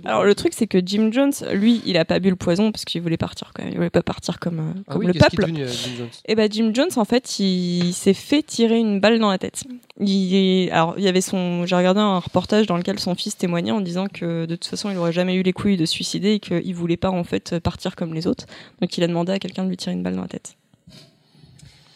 Alors 0.04 0.24
le 0.24 0.34
truc 0.34 0.52
c'est 0.54 0.66
que 0.66 0.78
Jim 0.84 1.10
Jones, 1.12 1.32
lui, 1.54 1.80
il 1.86 1.96
a 1.96 2.04
pas 2.04 2.18
bu 2.18 2.28
le 2.30 2.36
poison 2.36 2.72
parce 2.72 2.84
qu'il 2.84 3.00
voulait 3.00 3.16
partir 3.16 3.52
quand 3.54 3.62
même. 3.62 3.72
Il 3.72 3.76
voulait 3.76 3.88
pas 3.90 4.02
partir 4.02 4.38
comme, 4.38 4.58
euh, 4.58 4.80
Ah 4.88 4.96
le 4.98 5.12
peuple. 5.12 5.46
Euh, 5.68 5.72
Jim 5.72 5.92
Jones 5.96 6.08
Et 6.26 6.34
bah 6.34 6.48
Jim 6.50 6.70
Jones, 6.74 6.90
en 6.96 7.04
fait, 7.04 7.38
il 7.38 7.92
s'est 7.92 8.14
fait 8.14 8.42
tirer 8.42 8.78
une 8.78 9.00
balle 9.00 9.18
dans 9.18 9.30
la 9.30 9.38
tête. 9.38 9.64
Il 10.00 10.10
y 10.10 10.70
avait 10.72 11.20
son, 11.20 11.66
j'ai 11.66 11.76
regardé 11.76 12.00
un 12.00 12.18
reportage 12.18 12.66
dans 12.66 12.76
lequel 12.76 12.98
son 12.98 13.14
fils 13.14 13.36
témoignait 13.36 13.72
en 13.72 13.80
disant 13.80 14.06
que 14.06 14.46
de 14.46 14.54
toute 14.54 14.66
façon 14.66 14.90
il 14.90 14.96
aurait 14.96 15.12
jamais 15.12 15.34
eu 15.34 15.42
les 15.42 15.52
couilles 15.52 15.76
de 15.76 15.86
se 15.86 15.92
suicider 15.92 16.34
et 16.34 16.40
qu'il 16.40 16.74
voulait 16.74 16.96
pas 16.96 17.10
en 17.10 17.24
fait 17.24 17.58
partir 17.58 17.96
comme 17.96 18.14
les 18.14 18.26
autres. 18.26 18.46
Donc 18.80 18.96
il 18.96 19.04
a 19.04 19.06
demandé 19.06 19.32
à 19.32 19.38
quelqu'un 19.38 19.64
de 19.64 19.68
lui 19.68 19.76
tirer 19.76 19.94
une 19.94 20.02
balle 20.02 20.16
dans 20.16 20.22
la 20.22 20.28
tête. 20.28 20.57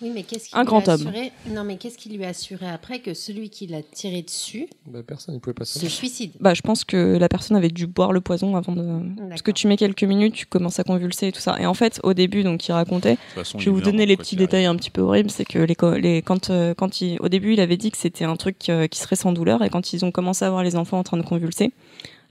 Oui, 0.03 0.11
mais 0.13 0.25
qu'est-ce 0.25 0.49
qui 0.49 0.57
Un 0.57 0.61
lui 0.61 0.67
grand 0.67 0.89
a 0.89 0.95
homme. 0.95 1.07
assuré... 1.07 1.33
Non, 1.49 1.65
mais 1.65 1.77
qu'est-ce 1.77 1.97
qui 1.97 2.09
lui 2.11 2.25
a 2.25 2.29
assuré 2.29 2.67
après 2.69 2.99
que 2.99 3.15
celui 3.15 3.49
qui 3.51 3.67
l'a 3.69 3.83
tiré 3.83 4.23
dessus 4.23 4.67
Bah, 4.87 5.01
Personne, 5.07 5.35
il 5.37 5.41
pouvait 5.41 5.55
pas 5.55 5.65
se 5.65 5.79
suicide? 5.89 6.33
Bah 6.41 6.55
je 6.55 6.63
pense 6.63 6.85
que 6.85 7.17
la 7.17 7.29
personne 7.29 7.57
avait 7.57 7.69
dû 7.69 7.87
boire 7.87 8.13
le 8.13 8.21
poison 8.21 8.57
avant 8.57 8.73
de. 8.75 8.85
Parce 9.29 9.43
que 9.43 9.51
tu 9.53 9.69
mets 9.69 9.77
quelques 9.77 10.03
minutes, 10.05 10.35
tu 10.35 10.47
commences 10.47 10.79
à 10.81 10.85
convulser 10.85 11.29
et 11.29 11.33
tout 11.33 11.41
ça. 11.41 11.57
Et 11.61 11.67
en 11.67 11.75
fait, 11.75 12.01
au 12.03 12.15
début, 12.15 12.43
donc 12.43 12.67
il 12.67 12.73
racontait. 12.73 13.17
Façon, 13.35 13.59
Je 13.59 13.67
vais 13.67 13.71
vous 13.71 13.81
donner 13.81 14.05
les 14.07 14.17
petits 14.17 14.37
détails 14.37 14.67
un 14.67 14.77
petit 14.77 14.91
peu 14.91 15.01
horribles, 15.03 15.31
c'est 15.31 15.45
que 15.45 15.59
les, 15.59 16.23
quand 16.23 16.51
euh, 16.51 16.75
quand 16.75 17.01
il, 17.01 17.19
au 17.21 17.29
début 17.29 17.53
il 17.53 17.61
avait 17.61 17.77
dit 17.77 17.91
que 17.91 17.97
c'était 17.99 18.25
un 18.25 18.37
truc 18.37 18.69
euh, 18.69 18.87
qui 18.89 18.99
serait 18.99 19.17
sans 19.17 19.33
douleur 19.33 19.63
et 19.63 19.71
quand 19.71 19.93
ils 19.93 20.05
ont 20.05 20.11
commencé 20.11 20.45
à 20.45 20.51
voir 20.51 20.63
les 20.65 20.77
enfants 20.77 20.99
en 20.99 21.03
train 21.03 21.17
de 21.17 21.23
convulser, 21.23 21.73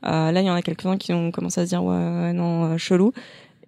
euh, 0.06 0.32
là 0.32 0.42
il 0.42 0.46
y 0.46 0.50
en 0.50 0.56
a 0.56 0.62
quelques-uns 0.62 0.98
qui 0.98 1.14
ont 1.14 1.32
commencé 1.32 1.62
à 1.62 1.66
se 1.66 1.70
dire 1.70 1.84
ouais, 1.84 1.94
ouais, 1.96 2.34
non 2.34 2.74
euh, 2.74 2.78
chelou 2.78 3.14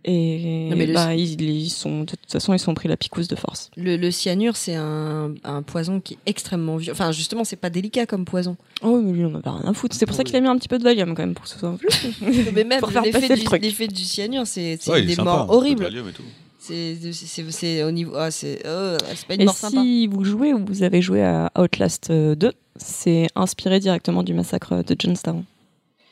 et 0.06 0.68
Non, 0.70 0.76
mais 0.76 0.86
le- 0.86 0.94
bah, 0.94 1.16
ils, 1.16 1.40
ils 1.42 1.70
sont 1.70 2.02
de 2.02 2.06
toute 2.06 2.32
façon 2.32 2.54
ils 2.54 2.60
sont 2.60 2.74
pris 2.74 2.88
la 2.90 2.98
picouse 2.98 3.28
de 3.28 3.36
force. 3.36 3.70
Le, 3.78 3.96
le 3.98 4.12
cyanure, 4.12 4.56
c'est 4.56 4.76
un, 4.76 5.34
un 5.44 5.62
poison 5.62 6.00
qui 6.00 6.14
est 6.16 6.18
extrêmement 6.26 6.78
violent. 6.78 6.96
Enfin, 6.96 7.12
justement, 7.12 7.44
c'est 7.44 7.56
pas 7.56 7.70
délicat 7.70 8.06
comme 8.06 8.26
poison. 8.26 8.58
Oh 8.82 9.00
mais 9.02 9.12
lui 9.14 9.26
on 9.26 9.34
avait 9.36 9.50
rien 9.50 9.64
à 9.66 9.74
foutre. 9.74 9.96
C'est 9.96 10.06
pour 10.06 10.16
ça 10.16 10.24
qu'il 10.24 10.36
a 10.36 10.42
mis 10.42 10.48
un 10.48 10.58
petit 10.58 10.68
peu 10.68 10.78
de 10.78 10.84
Valium 10.84 11.16
quand 11.16 11.24
même 11.24 11.34
pour 11.34 11.44
que 11.46 11.50
ce 11.50 11.60
soit 11.60 11.78
plus. 11.78 11.90
Mais 12.54 12.64
même 12.64 12.80
Pour 12.82 12.92
faire 12.92 13.04
l'effet 13.04 13.22
passer 13.22 13.34
le 13.36 13.40
du, 13.40 13.46
truc. 13.46 13.62
l'effet 13.62 13.88
du 13.88 14.04
cyanure, 14.04 14.46
c'est 14.46 14.78
Ouais, 14.90 15.02
des 15.04 15.16
sympa, 15.16 15.24
morts 15.36 15.48
de 15.48 15.52
horribles. 15.54 15.84
Valium 15.84 16.10
et 16.10 16.12
tout. 16.12 16.24
C'est 16.60 17.84
au 17.84 17.92
niveau. 17.92 18.14
Ah, 18.16 18.32
c'est 18.32 18.60
oh, 18.66 18.98
c'est 19.16 19.28
pas 19.28 19.34
une 19.36 19.42
Et 19.42 19.46
mort 19.46 19.56
sympa. 19.56 19.82
si 19.82 20.08
vous 20.08 20.24
jouez 20.24 20.54
ou 20.54 20.64
vous 20.66 20.84
avez 20.84 21.02
joué 21.02 21.22
à 21.24 21.52
Outlast 21.58 22.10
euh, 22.10 22.36
2, 22.36 22.52
c'est 22.78 23.28
inspiré 23.36 23.80
directement 23.80 24.24
du 24.24 24.34
massacre 24.34 24.84
de 24.84 24.96
Jonestown. 24.98 25.44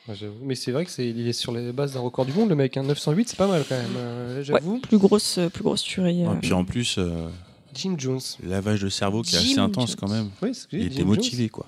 Ouais, 0.08 0.14
j'avoue. 0.18 0.34
mais 0.42 0.54
c'est 0.56 0.72
vrai 0.72 0.84
que 0.84 0.90
c'est, 0.90 1.08
il 1.08 1.28
est 1.28 1.32
sur 1.32 1.52
les 1.52 1.70
bases 1.72 1.94
d'un 1.94 2.00
record 2.00 2.24
du 2.26 2.32
monde, 2.32 2.48
le 2.48 2.56
mec. 2.56 2.76
Hein. 2.76 2.82
908, 2.82 3.28
c'est 3.28 3.36
pas 3.36 3.46
mal 3.46 3.64
quand 3.68 3.76
même. 3.76 3.96
euh, 3.96 4.42
j'avoue. 4.42 4.78
Plus 4.80 4.98
grosse, 4.98 5.38
euh, 5.38 5.48
plus 5.48 5.62
grosse 5.62 5.82
tuerie. 5.82 6.24
euh. 6.24 6.34
Et 6.34 6.36
puis 6.40 6.52
en 6.52 6.64
plus, 6.64 6.96
euh, 6.98 7.28
Jim 7.74 7.94
Jones. 7.96 8.20
lavage 8.44 8.82
de 8.82 8.88
cerveau 8.88 9.22
qui 9.22 9.36
est 9.36 9.38
assez 9.38 9.58
intense 9.58 9.90
Jones. 9.90 9.96
quand 10.00 10.08
même. 10.08 10.30
Oui, 10.42 10.50
c'est 10.54 10.62
ce 10.62 10.66
que 10.68 10.76
Il 10.76 10.86
était 10.86 10.96
Jim 10.96 11.04
motivé 11.04 11.48
quoi. 11.48 11.66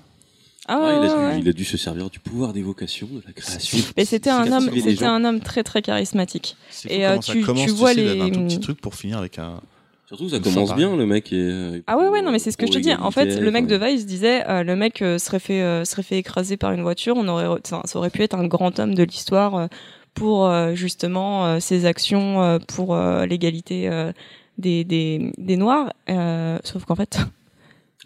Ah 0.67 0.79
Ouais, 0.79 0.85
ouais, 0.85 0.91
il, 0.93 0.97
a 0.97 1.01
ouais, 1.01 1.09
dû, 1.09 1.15
ouais. 1.37 1.41
il 1.43 1.49
a 1.51 1.53
dû 1.53 1.65
se 1.65 1.77
servir 1.77 2.09
du 2.11 2.19
pouvoir 2.21 2.53
d'évocation, 2.55 3.07
de 3.07 3.23
la 3.27 3.33
création. 3.35 3.79
Mais 3.99 4.05
c'était 4.07 4.31
un 4.31 4.51
homme, 4.51 4.71
c'était 4.83 5.05
un 5.05 5.23
homme 5.25 5.41
très 5.41 5.63
très 5.63 5.83
charismatique. 5.83 6.57
Et, 6.89 7.01
fou 7.01 7.03
euh, 7.03 7.09
comment 7.11 7.21
ça 7.23 7.33
tu- 7.35 7.41
commence, 7.43 7.65
tu 7.67 7.71
tu 7.71 7.77
vois 7.77 7.91
sais, 7.95 8.03
les- 8.03 8.19
d'un 8.19 8.31
tout 8.31 8.45
petit 8.47 8.61
truc 8.61 8.81
pour 8.81 8.95
finir 8.95 9.19
avec 9.19 9.39
un. 9.39 9.61
Surtout, 10.07 10.29
ça 10.29 10.39
commence 10.39 10.69
sympa. 10.69 10.77
bien, 10.79 10.97
le 10.97 11.07
mec. 11.07 11.33
Est, 11.33 11.37
euh, 11.37 11.81
Ah 11.87 11.97
ouais 11.97 12.09
ouais 12.09 12.21
non 12.23 12.31
mais 12.31 12.39
c'est 12.39 12.51
ce 12.51 12.57
que 12.59 12.67
je 12.67 12.73
te 12.73 12.79
dis. 12.79 12.93
En 12.95 13.11
fait, 13.11 13.41
le 13.41 13.51
mec 13.51 13.67
de 13.67 13.77
Vice 13.77 14.05
disait 14.07 14.47
euh, 14.49 14.63
le 14.63 14.77
mec 14.77 15.01
euh, 15.03 15.19
serait 15.19 15.39
fait 15.39 15.63
euh, 15.63 15.85
serait 15.85 16.03
fait 16.03 16.19
écraser 16.19 16.57
par 16.57 16.73
une 16.73 16.83
voiture. 16.83 17.15
On 17.17 17.27
aurait 17.29 17.47
ça 17.65 17.81
aurait 17.95 18.11
pu 18.11 18.23
être 18.23 18.35
un 18.35 18.47
grand 18.47 18.79
homme 18.79 18.95
de 18.95 19.03
l'histoire 19.03 19.55
euh, 19.57 19.67
pour 20.13 20.47
euh, 20.47 20.75
justement 20.75 21.47
euh, 21.47 21.59
ses 21.61 21.87
actions 21.87 22.43
euh, 22.43 22.59
pour 22.59 22.95
euh, 22.95 23.25
l'égalité 23.27 23.89
euh, 23.89 24.13
des, 24.59 24.85
des 24.85 25.33
des 25.39 25.57
noirs. 25.57 25.93
Euh, 26.11 26.59
sauf 26.65 26.85
qu'en 26.85 26.95
fait. 26.97 27.19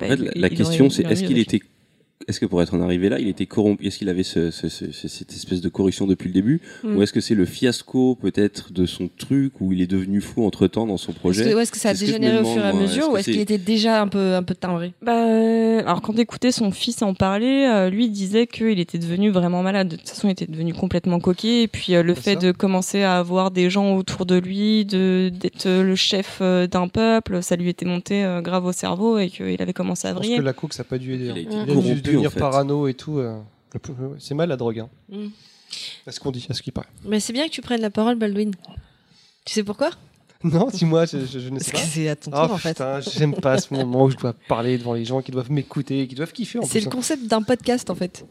En 0.01 0.07
bah, 0.07 0.17
fait, 0.17 0.31
il- 0.37 0.41
la, 0.41 0.49
question, 0.49 0.91
c'est 0.91 1.05
est-ce 1.11 1.25
qu'il 1.25 1.39
était. 1.39 1.61
Est-ce 2.29 2.41
que 2.41 2.47
pour 2.47 2.61
être 2.63 2.75
en 2.75 2.81
arrivé 2.83 3.09
là, 3.09 3.19
il 3.19 3.27
était 3.29 3.47
corrompu? 3.47 3.87
Est-ce 3.87 3.99
qu'il 3.99 4.09
avait 4.11 4.23
ce- 4.23 4.51
ce- 4.51 4.69
ce- 4.69 4.93
ce- 4.93 5.09
cette 5.09 5.33
espèce 5.33 5.61
de 5.63 5.69
corruption 5.71 6.07
depuis 6.07 6.29
le 6.29 6.35
début? 6.35 6.61
Mm. 6.85 6.97
Ou 6.97 7.03
est-ce 7.03 7.13
que 7.13 7.21
c'est 7.21 7.35
le 7.35 7.47
fiasco 7.47 8.17
peut-être 8.21 8.73
de 8.73 8.85
son 8.87 9.09
truc 9.17 9.55
où 9.61 9.73
il 9.73 9.81
est 9.81 9.87
devenu 9.87 10.21
fou 10.21 10.45
entre 10.45 10.67
temps 10.67 10.87
dans 10.87 10.99
son 10.99 11.13
Est-ce 11.13 11.19
projet? 11.21 11.51
que, 11.51 11.55
ouais, 11.57 11.63
est-ce 11.63 11.73
que 11.73 11.79
ça 11.79 11.89
a 11.91 11.95
dégénéré 11.95 12.39
au 12.41 12.45
fur 12.45 12.63
et 12.65 12.69
à 12.69 12.73
mesure 12.75 13.11
ou 13.11 13.17
est-ce 13.17 13.31
qu'il 13.31 13.41
était 13.41 13.57
déjà 13.59 14.03
un 14.03 14.09
peu, 14.09 14.35
un 14.35 14.43
peu 14.43 14.55
timbré? 14.55 14.93
Bah, 15.03 15.25
euh, 15.27 15.81
alors 15.81 16.03
quand 16.03 16.19
écoutait 16.19 16.53
son 16.53 16.71
fils 16.71 17.01
en 17.03 17.15
parler, 17.15 17.67
euh, 17.67 17.89
lui 17.89 18.11
disait 18.11 18.47
qu'il 18.47 18.79
était 18.79 18.99
devenu 18.99 19.31
vraiment 19.31 19.63
malade. 19.63 19.89
De 19.89 19.97
toute 19.97 20.09
façon, 20.09 20.29
il 20.29 20.33
était 20.33 20.47
devenu 20.47 20.75
complètement 20.75 21.21
coquet. 21.21 21.63
Et 21.63 21.69
puis 21.69 21.95
euh, 21.95 22.03
le 22.03 22.15
fait 22.15 22.35
ça. 22.35 22.41
de 22.41 22.53
commencer 22.53 23.03
à 23.03 23.19
avoir 23.19 23.51
des 23.51 23.71
gens 23.71 23.97
autour 23.97 24.27
de 24.27 24.37
lui, 24.37 24.85
de 24.85 25.31
d'être 25.33 25.67
le 25.69 25.95
chef 25.95 26.43
d'un 26.43 26.89
peuple, 26.89 27.43
ça 27.43 27.57
lui 27.57 27.71
était 27.71 27.87
monté 27.87 28.23
euh, 28.25 28.43
grave 28.43 28.67
au 28.67 28.73
cerveau 28.73 29.19
et 29.19 29.29
qu'il 29.31 29.61
avait 29.63 29.73
commencé 29.73 30.07
à 30.07 30.11
Je 30.11 30.15
pense 30.17 30.23
vriller. 30.25 30.39
que 30.39 30.43
la 30.43 30.53
coke, 30.53 30.75
ça 30.75 30.83
n'a 30.83 30.89
pas 30.89 30.99
dû 30.99 31.15
aider. 31.15 31.25
Il 31.25 31.31
a 31.31 31.35
hein. 31.35 31.65
été 31.65 31.73
corrompu, 31.73 32.18
devenir 32.23 32.31
en 32.31 32.33
fait. 32.33 32.41
parano 32.41 32.87
et 32.89 32.95
tout. 32.95 33.19
euh, 33.19 33.41
C'est 34.19 34.35
mal 34.35 34.49
la 34.49 34.57
drogue. 34.57 34.81
Hein. 34.81 34.89
Mm. 35.11 35.27
Ce 36.09 36.19
qu'on 36.21 36.31
dit, 36.31 36.47
à 36.49 36.55
ce 36.55 36.63
qui 36.63 36.71
paraît. 36.71 36.87
Mais 37.05 37.21
c'est 37.21 37.33
bien 37.33 37.47
que 37.47 37.53
tu 37.53 37.61
prennes 37.61 37.81
la 37.83 37.91
parole, 37.91 38.17
Baldwin. 38.17 38.53
Tu 39.45 39.53
sais 39.55 39.63
pourquoi? 39.63 39.91
Non, 40.45 40.69
dis-moi, 40.73 41.05
je, 41.05 41.19
je- 41.27 41.39
je 41.41 41.49
ne 41.49 41.59
sais 41.59 41.73
Parce 41.73 41.85
pas. 41.85 41.91
c'est 41.91 42.09
à 42.09 42.17
ton 42.17 42.31
tour, 42.31 42.41
Ah 42.41 42.53
en 42.53 42.57
fait. 42.59 42.71
putain, 42.75 43.01
j'aime 43.01 43.35
pas 43.35 43.59
ce 43.59 43.75
moment 43.75 44.05
où 44.05 44.11
je 44.11 44.17
dois 44.17 44.33
parler 44.47 44.79
devant 44.79 44.95
les 44.95 45.05
gens 45.05 45.21
qui 45.21 45.33
doivent 45.33 45.51
m'écouter, 45.51 46.07
qui 46.07 46.15
doivent 46.15 46.33
kiffer 46.33 46.61
en 46.61 46.63
C'est 46.63 46.81
le 46.81 46.87
hein. 46.87 46.91
concept 46.91 47.25
d'un 47.27 47.43
podcast, 47.43 47.91
en 47.91 47.95
fait. 47.97 48.25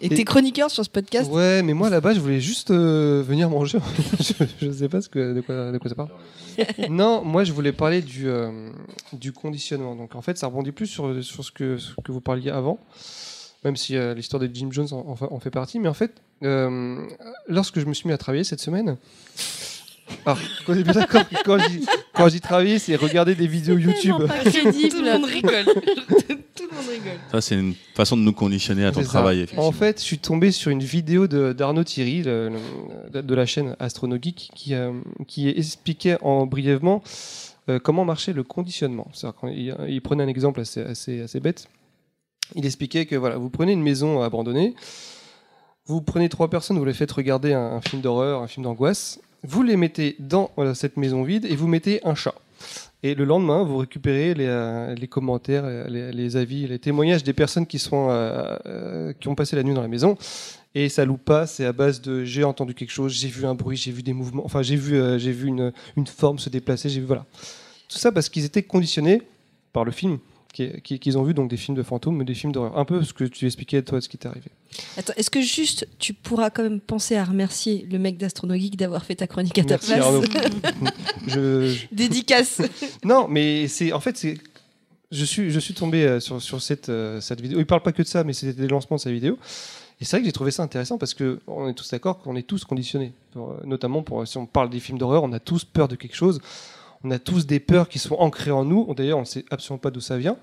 Et 0.00 0.08
t'es 0.08 0.24
chroniqueur 0.24 0.70
sur 0.70 0.84
ce 0.84 0.90
podcast 0.90 1.30
Ouais, 1.30 1.62
mais 1.62 1.74
moi 1.74 1.90
là-bas, 1.90 2.14
je 2.14 2.20
voulais 2.20 2.40
juste 2.40 2.70
euh, 2.70 3.22
venir 3.26 3.50
manger. 3.50 3.78
je, 4.20 4.44
je 4.60 4.70
sais 4.70 4.88
pas 4.88 5.00
ce 5.00 5.08
que, 5.08 5.34
de, 5.34 5.40
quoi, 5.40 5.72
de 5.72 5.78
quoi 5.78 5.88
ça 5.88 5.94
parle. 5.96 6.10
non, 6.90 7.22
moi 7.24 7.44
je 7.44 7.52
voulais 7.52 7.72
parler 7.72 8.00
du, 8.02 8.28
euh, 8.28 8.70
du 9.12 9.32
conditionnement. 9.32 9.94
Donc 9.96 10.14
en 10.14 10.22
fait, 10.22 10.38
ça 10.38 10.46
rebondit 10.46 10.72
plus 10.72 10.86
sur, 10.86 11.22
sur 11.24 11.44
ce, 11.44 11.50
que, 11.50 11.76
ce 11.78 11.92
que 12.04 12.12
vous 12.12 12.20
parliez 12.20 12.50
avant, 12.50 12.78
même 13.64 13.76
si 13.76 13.96
euh, 13.96 14.14
l'histoire 14.14 14.40
de 14.40 14.48
Jim 14.52 14.68
Jones 14.70 14.88
en, 14.92 14.98
en 15.08 15.16
fa- 15.16 15.32
en 15.32 15.40
fait 15.40 15.50
partie. 15.50 15.78
Mais 15.80 15.88
en 15.88 15.94
fait, 15.94 16.12
lorsque 17.48 17.80
je 17.80 17.86
me 17.86 17.94
suis 17.94 18.06
mis 18.08 18.12
à 18.14 18.18
travailler 18.18 18.44
cette 18.44 18.60
semaine. 18.60 18.96
Alors, 20.26 20.38
quand, 20.66 20.74
quand 21.44 21.58
j'y- 21.58 21.86
quand 22.14 22.28
j'y 22.28 22.40
travaillais, 22.40 22.78
c'est 22.78 22.96
regarder 22.96 23.34
des 23.34 23.46
vidéos 23.46 23.76
YouTube. 23.78 24.16
Tout 24.18 25.02
le 25.02 25.12
monde 25.12 25.24
rigole. 25.24 25.64
Tout 26.54 26.64
le 26.70 26.76
monde 26.76 26.86
rigole. 26.90 27.18
Ça, 27.30 27.40
c'est 27.40 27.54
une 27.54 27.74
façon 27.94 28.16
de 28.16 28.22
nous 28.22 28.32
conditionner 28.32 28.84
à 28.84 28.92
ton 28.92 29.00
C'est 29.00 29.06
travail. 29.06 29.46
En 29.56 29.72
fait, 29.72 29.98
je 30.00 30.04
suis 30.04 30.18
tombé 30.18 30.50
sur 30.50 30.70
une 30.70 30.82
vidéo 30.82 31.26
de- 31.28 31.52
d'Arnaud 31.52 31.84
Thierry, 31.84 32.22
le- 32.22 32.50
le- 33.12 33.22
de 33.22 33.34
la 33.34 33.46
chaîne 33.46 33.76
Astronogeek, 33.78 34.50
qui, 34.54 34.74
euh, 34.74 34.92
qui 35.26 35.48
expliquait 35.48 36.18
en 36.22 36.46
brièvement 36.46 37.02
euh, 37.68 37.78
comment 37.78 38.04
marchait 38.04 38.32
le 38.32 38.42
conditionnement. 38.42 39.08
Quand 39.40 39.48
il, 39.48 39.74
il 39.88 40.00
prenait 40.02 40.24
un 40.24 40.28
exemple 40.28 40.60
assez, 40.60 40.80
assez, 40.82 41.20
assez 41.22 41.38
bête. 41.40 41.68
Il 42.54 42.64
expliquait 42.64 43.04
que 43.06 43.14
voilà, 43.14 43.36
vous 43.36 43.50
prenez 43.50 43.72
une 43.72 43.82
maison 43.82 44.22
abandonnée, 44.22 44.74
vous 45.86 46.00
prenez 46.00 46.28
trois 46.28 46.48
personnes, 46.48 46.78
vous 46.78 46.84
les 46.84 46.94
faites 46.94 47.12
regarder 47.12 47.52
un, 47.52 47.60
un 47.76 47.80
film 47.82 48.00
d'horreur, 48.02 48.42
un 48.42 48.46
film 48.46 48.64
d'angoisse, 48.64 49.20
vous 49.42 49.62
les 49.62 49.76
mettez 49.76 50.16
dans 50.18 50.50
cette 50.74 50.96
maison 50.96 51.22
vide 51.22 51.44
et 51.44 51.56
vous 51.56 51.68
mettez 51.68 52.00
un 52.04 52.14
chat. 52.14 52.34
Et 53.04 53.14
le 53.14 53.24
lendemain, 53.24 53.62
vous 53.62 53.76
récupérez 53.76 54.34
les, 54.34 54.46
euh, 54.46 55.06
commentaires, 55.08 55.88
les, 55.88 56.36
avis, 56.36 56.66
les 56.66 56.80
témoignages 56.80 57.22
des 57.22 57.32
personnes 57.32 57.66
qui, 57.66 57.78
sont, 57.78 58.08
euh, 58.10 58.56
euh, 58.66 59.12
qui 59.12 59.28
ont 59.28 59.36
passé 59.36 59.54
la 59.54 59.62
nuit 59.62 59.74
dans 59.74 59.82
la 59.82 59.88
maison. 59.88 60.18
Et 60.74 60.88
ça 60.88 61.04
loupe 61.04 61.24
pas, 61.24 61.46
c'est 61.46 61.64
à 61.64 61.72
base 61.72 62.00
de 62.00 62.24
j'ai 62.24 62.44
entendu 62.44 62.74
quelque 62.74 62.90
chose, 62.90 63.12
j'ai 63.12 63.28
vu 63.28 63.46
un 63.46 63.54
bruit, 63.54 63.76
j'ai 63.76 63.92
vu 63.92 64.02
des 64.02 64.12
mouvements, 64.12 64.44
enfin 64.44 64.62
j'ai 64.62 64.76
vu, 64.76 65.00
j'ai 65.18 65.32
vu 65.32 65.48
une, 65.48 65.72
une 65.96 66.06
forme 66.06 66.38
se 66.38 66.50
déplacer, 66.50 66.88
j'ai 66.88 67.00
vu 67.00 67.06
voilà. 67.06 67.24
Tout 67.88 67.98
ça 67.98 68.12
parce 68.12 68.28
qu'ils 68.28 68.44
étaient 68.44 68.62
conditionnés 68.62 69.22
par 69.72 69.84
le 69.84 69.90
film 69.90 70.18
qu'ils 70.82 71.18
ont 71.18 71.22
vu, 71.22 71.34
donc 71.34 71.48
des 71.50 71.56
films 71.56 71.76
de 71.76 71.82
fantômes, 71.82 72.24
des 72.24 72.34
films 72.34 72.52
d'horreur. 72.52 72.76
Un 72.78 72.84
peu 72.84 73.02
ce 73.02 73.12
que 73.12 73.24
tu 73.24 73.46
expliquais, 73.46 73.82
toi, 73.82 74.00
ce 74.00 74.08
qui 74.08 74.18
t'est 74.18 74.28
arrivé. 74.28 74.50
Attends, 74.96 75.12
est-ce 75.16 75.30
que 75.30 75.40
juste 75.40 75.88
tu 75.98 76.12
pourras 76.14 76.50
quand 76.50 76.62
même 76.62 76.80
penser 76.80 77.16
à 77.16 77.24
remercier 77.24 77.86
le 77.90 77.98
mec 77.98 78.18
d'Astronogeek 78.18 78.76
d'avoir 78.76 79.04
fait 79.04 79.16
ta 79.16 79.26
chronique 79.26 79.58
à 79.58 79.62
ta 79.64 79.68
Merci, 79.74 79.92
place 79.92 80.04
Arnaud. 80.04 80.22
je, 81.26 81.68
je- 81.68 81.86
Dédicace. 81.92 82.60
Non, 83.04 83.26
mais 83.28 83.68
c'est 83.68 83.92
en 83.92 84.00
fait 84.00 84.16
c'est 84.16 84.38
je 85.10 85.24
suis 85.24 85.50
je 85.50 85.58
suis 85.60 85.74
tombé 85.74 86.04
euh, 86.04 86.20
sur, 86.20 86.40
sur 86.42 86.60
cette 86.60 86.88
euh, 86.88 87.20
cette 87.20 87.40
vidéo. 87.40 87.58
Il 87.58 87.66
parle 87.66 87.82
pas 87.82 87.92
que 87.92 88.02
de 88.02 88.06
ça, 88.08 88.24
mais 88.24 88.32
c'était 88.32 88.60
des 88.60 88.68
lancements 88.68 88.96
de 88.96 89.00
sa 89.00 89.10
vidéo. 89.10 89.38
Et 90.00 90.04
c'est 90.04 90.16
vrai 90.16 90.20
que 90.20 90.26
j'ai 90.26 90.32
trouvé 90.32 90.50
ça 90.52 90.62
intéressant 90.62 90.96
parce 90.98 91.14
que 91.14 91.40
on 91.48 91.68
est 91.68 91.74
tous 91.74 91.90
d'accord 91.90 92.18
qu'on 92.18 92.36
est 92.36 92.42
tous 92.46 92.64
conditionnés. 92.64 93.12
Pour, 93.32 93.50
euh, 93.50 93.60
notamment 93.64 94.02
pour 94.02 94.26
si 94.28 94.36
on 94.38 94.46
parle 94.46 94.70
des 94.70 94.80
films 94.80 94.98
d'horreur, 94.98 95.22
on 95.24 95.32
a 95.32 95.40
tous 95.40 95.64
peur 95.64 95.88
de 95.88 95.96
quelque 95.96 96.14
chose. 96.16 96.40
On 97.04 97.10
a 97.10 97.18
tous 97.18 97.46
des 97.46 97.60
peurs 97.60 97.88
qui 97.88 97.98
sont 97.98 98.16
ancrées 98.16 98.50
en 98.50 98.64
nous. 98.64 98.92
D'ailleurs, 98.94 99.18
on 99.18 99.24
sait 99.24 99.44
absolument 99.50 99.78
pas 99.78 99.90
d'où 99.90 100.00
ça 100.00 100.18
vient. 100.18 100.36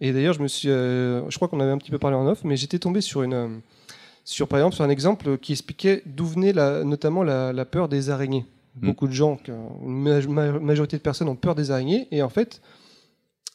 Et 0.00 0.12
d'ailleurs, 0.12 0.34
je 0.34 0.40
me 0.42 0.48
suis, 0.48 0.68
euh, 0.70 1.28
je 1.28 1.36
crois 1.36 1.48
qu'on 1.48 1.60
avait 1.60 1.72
un 1.72 1.78
petit 1.78 1.90
peu 1.90 1.98
parlé 1.98 2.16
en 2.16 2.26
off, 2.26 2.44
mais 2.44 2.56
j'étais 2.56 2.78
tombé 2.78 3.00
sur 3.00 3.22
une, 3.22 3.34
euh, 3.34 3.48
sur 4.24 4.46
par 4.48 4.58
exemple 4.60 4.76
sur 4.76 4.84
un 4.84 4.90
exemple 4.90 5.38
qui 5.38 5.52
expliquait 5.52 6.02
d'où 6.06 6.24
venait 6.26 6.52
la, 6.52 6.84
notamment 6.84 7.22
la, 7.24 7.52
la 7.52 7.64
peur 7.64 7.88
des 7.88 8.08
araignées. 8.10 8.46
Beaucoup 8.76 9.08
de 9.08 9.12
gens, 9.12 9.38
une 9.48 9.58
ma- 9.82 10.20
ma- 10.20 10.52
majorité 10.60 10.96
de 10.96 11.02
personnes 11.02 11.28
ont 11.28 11.34
peur 11.34 11.56
des 11.56 11.72
araignées, 11.72 12.06
et 12.12 12.22
en 12.22 12.28
fait, 12.28 12.60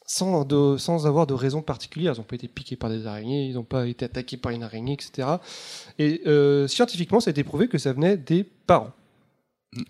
sans, 0.06 0.44
de- 0.44 0.76
sans 0.78 1.08
avoir 1.08 1.28
de 1.28 1.34
raison 1.34 1.62
particulière, 1.62 2.14
ils 2.14 2.18
n'ont 2.20 2.26
pas 2.26 2.36
été 2.36 2.50
piqués 2.50 2.76
par 2.76 2.90
des 2.90 3.08
araignées, 3.08 3.46
ils 3.46 3.54
n'ont 3.56 3.64
pas 3.64 3.88
été 3.88 4.04
attaqués 4.04 4.36
par 4.36 4.52
une 4.52 4.64
araignée, 4.64 4.94
etc. 4.94 5.28
Et 5.98 6.22
euh, 6.28 6.68
scientifiquement, 6.68 7.22
ça 7.22 7.30
a 7.30 7.32
été 7.32 7.46
prouvé 7.46 7.70
que 7.70 7.78
ça 7.78 7.94
venait 7.94 8.18
des 8.18 8.44
parents, 8.44 8.92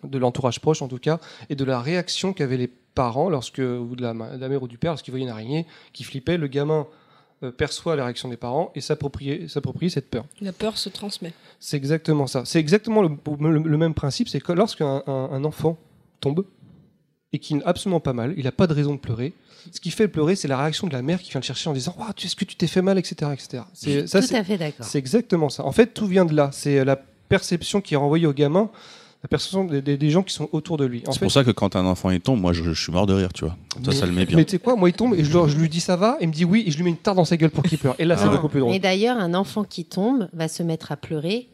de 0.03 0.17
l'entourage 0.17 0.59
proche 0.59 0.81
en 0.81 0.87
tout 0.87 0.97
cas, 0.99 1.19
et 1.49 1.55
de 1.55 1.63
la 1.63 1.79
réaction 1.81 2.33
qu'avaient 2.33 2.57
les 2.57 2.67
parents 2.67 3.29
lorsque, 3.29 3.59
ou 3.59 3.95
de 3.95 4.01
la, 4.01 4.13
ma- 4.13 4.35
de 4.35 4.41
la 4.41 4.49
mère 4.49 4.61
ou 4.63 4.67
du 4.67 4.77
père, 4.77 4.91
lorsqu'ils 4.91 5.11
voyaient 5.11 5.25
une 5.25 5.31
araignée 5.31 5.65
qui 5.93 6.03
flippait, 6.03 6.37
le 6.37 6.47
gamin 6.47 6.85
euh, 7.43 7.51
perçoit 7.51 7.95
la 7.95 8.05
réaction 8.05 8.29
des 8.29 8.37
parents 8.37 8.71
et 8.75 8.81
s'approprie 8.81 9.49
s'approprie 9.49 9.89
cette 9.89 10.09
peur. 10.09 10.25
La 10.41 10.53
peur 10.53 10.77
se 10.77 10.89
transmet. 10.89 11.33
C'est 11.59 11.77
exactement 11.77 12.27
ça. 12.27 12.43
C'est 12.45 12.59
exactement 12.59 13.01
le, 13.01 13.09
le- 13.39 13.59
le 13.63 13.77
même 13.77 13.93
principe. 13.93 14.29
C'est 14.29 14.39
que 14.41 14.51
lorsqu'un 14.53 15.03
un, 15.07 15.29
un 15.31 15.43
enfant 15.43 15.77
tombe 16.21 16.45
et 17.33 17.39
qu'il 17.39 17.57
n'a 17.57 17.63
absolument 17.67 17.99
pas 17.99 18.13
mal, 18.13 18.33
il 18.37 18.43
n'a 18.45 18.51
pas 18.51 18.67
de 18.67 18.73
raison 18.73 18.93
de 18.93 18.99
pleurer. 18.99 19.33
Ce 19.71 19.79
qui 19.79 19.91
fait 19.91 20.07
pleurer, 20.07 20.35
c'est 20.35 20.47
la 20.47 20.57
réaction 20.57 20.87
de 20.87 20.93
la 20.93 21.01
mère 21.01 21.21
qui 21.21 21.31
vient 21.31 21.39
le 21.39 21.45
chercher 21.45 21.69
en 21.69 21.73
disant 21.73 21.95
tu- 22.15 22.27
Est-ce 22.27 22.35
que 22.35 22.45
tu 22.45 22.55
t'es 22.55 22.67
fait 22.67 22.81
mal 22.81 22.97
etc. 22.99 23.31
etc. 23.33 23.63
Ça, 24.07 24.21
tout 24.21 24.27
c'est- 24.27 24.35
à 24.37 24.43
fait 24.43 24.57
d'accord. 24.57 24.85
C'est 24.85 24.99
exactement 24.99 25.49
ça. 25.49 25.65
En 25.65 25.71
fait, 25.71 25.87
tout 25.93 26.05
vient 26.05 26.25
de 26.25 26.35
là. 26.35 26.49
C'est 26.53 26.85
la 26.85 26.95
perception 27.29 27.81
qui 27.81 27.93
est 27.95 27.97
renvoyée 27.97 28.27
au 28.27 28.33
gamin, 28.33 28.69
la 29.23 29.29
perception 29.29 29.63
des, 29.63 29.81
des- 29.81 29.97
des 29.97 30.09
gens 30.09 30.21
qui 30.21 30.33
sont 30.33 30.49
autour 30.51 30.75
de 30.77 30.85
lui. 30.85 31.01
C'est 31.09 31.19
pour 31.19 31.31
ça 31.31 31.43
que 31.43 31.51
quand 31.51 31.75
un 31.77 31.85
enfant 31.85 32.09
il 32.11 32.19
tombe, 32.19 32.41
moi 32.41 32.51
je, 32.53 32.63
je 32.73 32.81
suis 32.83 32.91
mort 32.91 33.07
de 33.07 33.13
rire, 33.13 33.31
tu 33.33 33.45
vois. 33.45 33.55
Ça, 33.85 33.91
ça 33.93 34.05
le 34.05 34.11
met 34.11 34.25
bien. 34.25 34.35
Mais 34.37 34.43
tu 34.45 34.51
sais 34.51 34.59
quoi, 34.59 34.75
moi 34.75 34.89
il 34.89 34.93
tombe 34.93 35.13
et 35.15 35.23
je, 35.23 35.31
je 35.31 35.57
lui 35.57 35.69
dis 35.69 35.79
ça 35.79 35.95
va, 35.95 36.17
il 36.21 36.27
me 36.27 36.33
dit 36.33 36.43
oui 36.45 36.63
et 36.67 36.71
je 36.71 36.77
lui 36.77 36.83
mets 36.83 36.89
une 36.89 36.97
tarte 36.97 37.15
dans 37.17 37.25
sa 37.25 37.37
gueule 37.37 37.49
pour 37.51 37.63
qu'il 37.63 37.77
pleure. 37.77 37.95
Et 37.99 38.05
là, 38.05 38.17
c'est 38.17 38.25
Non. 38.25 38.31
beaucoup 38.33 38.49
plus 38.49 38.59
drôle. 38.59 38.75
Et 38.75 38.79
d'ailleurs, 38.79 39.17
un 39.17 39.33
enfant 39.33 39.63
qui 39.63 39.85
tombe 39.85 40.27
va 40.33 40.47
se 40.49 40.61
mettre 40.61 40.91
à 40.91 40.97
pleurer 40.97 41.47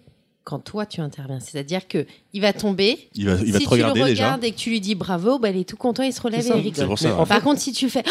quand 0.46 0.58
toi 0.60 0.88
tu 0.88 1.00
interviens. 1.00 1.40
C'est-à-dire 1.40 1.88
que 1.88 2.08
il 2.34 2.42
va 2.42 2.54
tomber. 2.54 2.98
Il 3.14 3.28
va, 3.28 3.36
il 3.46 3.54
va 3.54 3.60
si 3.60 3.66
te 3.66 3.70
regarder 3.70 4.00
tu 4.00 4.06
le 4.06 4.10
déjà. 4.14 4.26
regardes 4.26 4.44
et 4.46 4.52
que 4.52 4.58
tu 4.58 4.72
lui 4.72 4.82
dis 4.82 4.96
bravo, 4.96 5.38
bah, 5.38 5.52
il 5.52 5.58
est 5.58 5.64
tout 5.70 5.78
content, 5.78 6.02
il 6.02 6.12
se 6.12 6.22
relève 6.22 6.44
et 6.44 6.48
il 6.50 6.54
rigole. 6.54 6.74
C'est 6.76 6.86
pour 6.88 6.98
ça. 6.98 7.10
Mais 7.10 7.14
en 7.14 7.26
Par 7.28 7.38
fait- 7.38 7.44
contre, 7.44 7.60
si 7.62 7.72
tu 7.72 7.88
fais 7.88 8.04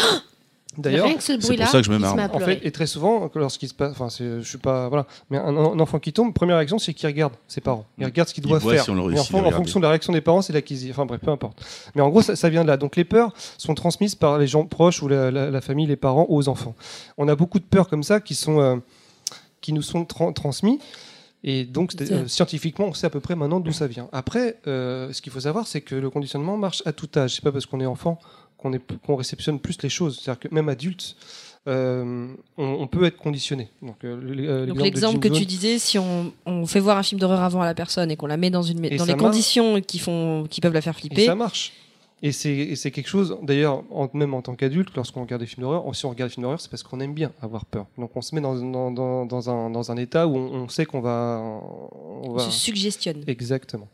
D'ailleurs, 0.77 1.07
c'est 1.19 1.37
pour 1.39 1.67
ça 1.67 1.79
que 1.79 1.85
je 1.85 1.91
me 1.91 1.97
marre. 1.97 2.15
En 2.33 2.39
fait, 2.39 2.59
et 2.63 2.71
très 2.71 2.85
souvent, 2.85 3.29
lorsqu'il 3.35 3.67
se 3.67 3.73
passe, 3.73 3.91
enfin, 3.91 4.07
je 4.09 4.41
suis 4.47 4.57
pas, 4.59 4.87
voilà, 4.87 5.07
mais 5.29 5.37
un, 5.37 5.47
un 5.57 5.79
enfant 5.79 5.99
qui 5.99 6.13
tombe, 6.13 6.33
première 6.33 6.57
réaction, 6.57 6.77
c'est 6.79 6.93
qu'il 6.93 7.07
regarde 7.07 7.33
ses 7.47 7.59
parents. 7.59 7.85
Il 7.97 8.05
regarde 8.05 8.29
ce 8.29 8.33
qu'il 8.33 8.45
Il 8.45 8.49
doit 8.49 8.59
faire. 8.59 8.83
si 8.83 8.89
on 8.91 8.95
le 8.95 9.01
Et 9.01 9.15
réussit 9.15 9.33
en, 9.35 9.51
fonction 9.51 9.79
de 9.79 9.83
la 9.83 9.89
réaction 9.89 10.13
des 10.13 10.21
parents, 10.21 10.41
c'est 10.41 10.53
là 10.53 10.61
qu'ils 10.61 10.85
y, 10.87 10.91
enfin 10.91 11.05
bref, 11.05 11.19
peu 11.21 11.31
importe. 11.31 11.61
Mais 11.95 12.01
en 12.01 12.09
gros, 12.09 12.21
ça, 12.21 12.35
ça 12.35 12.49
vient 12.49 12.61
de 12.63 12.67
là. 12.67 12.77
Donc 12.77 12.95
les 12.95 13.03
peurs 13.03 13.33
sont 13.57 13.73
transmises 13.73 14.15
par 14.15 14.37
les 14.37 14.47
gens 14.47 14.65
proches 14.65 15.01
ou 15.01 15.07
la, 15.07 15.31
la- 15.31 15.49
la 15.49 15.61
famille, 15.61 15.87
les 15.87 15.95
parents 15.97 16.27
aux 16.29 16.47
enfants. 16.47 16.75
On 17.17 17.27
a 17.27 17.35
beaucoup 17.35 17.59
de 17.59 17.65
peurs 17.65 17.89
comme 17.89 18.03
ça 18.03 18.19
qui 18.21 18.35
sont, 18.35 18.61
euh, 18.61 18.75
qui 19.61 19.73
nous 19.73 19.81
sont 19.81 20.05
tran- 20.05 20.33
transmis. 20.33 20.79
Et 21.43 21.63
donc, 21.65 21.93
euh, 21.99 22.27
scientifiquement, 22.27 22.85
on 22.87 22.93
sait 22.93 23.07
à 23.07 23.09
peu 23.09 23.21
près 23.21 23.35
maintenant 23.35 23.59
d'où 23.59 23.71
ça 23.71 23.87
vient. 23.87 24.07
Après, 24.11 24.57
euh, 24.67 25.11
ce 25.13 25.21
qu'il 25.21 25.31
faut 25.31 25.39
savoir, 25.39 25.67
c'est 25.67 25.81
que 25.81 25.95
le 25.95 26.09
conditionnement 26.09 26.57
marche 26.57 26.83
à 26.85 26.91
tout 26.93 27.09
âge. 27.15 27.35
C'est 27.35 27.43
pas 27.43 27.51
parce 27.51 27.65
qu'on 27.65 27.79
est 27.79 27.85
enfant 27.85 28.19
qu'on 28.61 29.15
réceptionne 29.15 29.59
plus 29.59 29.81
les 29.81 29.89
choses. 29.89 30.19
C'est-à-dire 30.21 30.39
que 30.39 30.53
même 30.53 30.69
adulte, 30.69 31.15
euh, 31.67 32.27
on, 32.57 32.63
on 32.65 32.87
peut 32.87 33.03
être 33.05 33.17
conditionné. 33.17 33.69
Donc, 33.81 33.97
euh, 34.03 34.19
euh, 34.69 34.73
l'exemple 34.75 35.19
que 35.19 35.27
tu 35.27 35.45
disais, 35.45 35.77
si 35.79 35.99
on, 35.99 36.31
on 36.45 36.65
fait 36.65 36.79
voir 36.79 36.97
un 36.97 37.03
film 37.03 37.19
d'horreur 37.19 37.41
avant 37.41 37.61
à 37.61 37.65
la 37.65 37.75
personne 37.75 38.11
et 38.11 38.15
qu'on 38.15 38.27
la 38.27 38.37
met 38.37 38.49
dans, 38.49 38.63
une, 38.63 38.83
Et 38.85 38.97
dans 38.97 39.05
les 39.05 39.13
marche. 39.13 39.21
conditions 39.23 39.81
qui, 39.81 39.99
font, 39.99 40.45
qui 40.49 40.61
peuvent 40.61 40.73
la 40.73 40.81
faire 40.81 40.95
Et 40.97 41.01
flipper, 41.01 41.25
ça 41.25 41.35
marche. 41.35 41.73
Et 42.21 42.33
c'est 42.33 42.91
quelque 42.91 43.07
chose, 43.07 43.37
d'ailleurs, 43.43 43.81
même 44.13 44.33
en 44.33 44.41
tant 44.41 44.53
qu'adulte, 44.53 44.89
lorsqu'on 44.93 45.21
regarde 45.21 45.41
des 45.41 45.47
films 45.47 45.61
d'horreur, 45.63 45.95
si 45.95 46.05
on 46.05 46.09
regarde 46.09 46.29
des 46.29 46.33
films 46.33 46.43
d'horreur, 46.43 46.59
c'est 46.59 46.69
parce 46.69 46.83
qu'on 46.83 46.99
aime 46.99 47.13
bien 47.13 47.31
avoir 47.41 47.63
peur. 47.63 47.85
Donc 47.97 48.11
on 48.15 48.21
se 48.21 48.35
met 48.35 48.41
dans, 48.41 48.55
dans, 48.55 48.91
dans, 48.91 49.25
dans 49.25 49.49
un, 49.49 49.69
dans 49.69 49.89
un 49.89 49.95
état 49.95 50.27
où 50.27 50.35
on, 50.35 50.53
on 50.63 50.67
sait 50.67 50.85
qu'on 50.85 50.99
va, 50.99 51.41
on 51.41 52.37
se 52.39 52.51
suggestionne. 52.51 53.23
Exactement. 53.25 53.87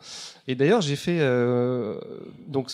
Et 0.47 0.55
d'ailleurs, 0.55 0.81
j'ai 0.81 0.95
fait. 0.95 1.17
euh, 1.19 1.99
donc, 2.47 2.71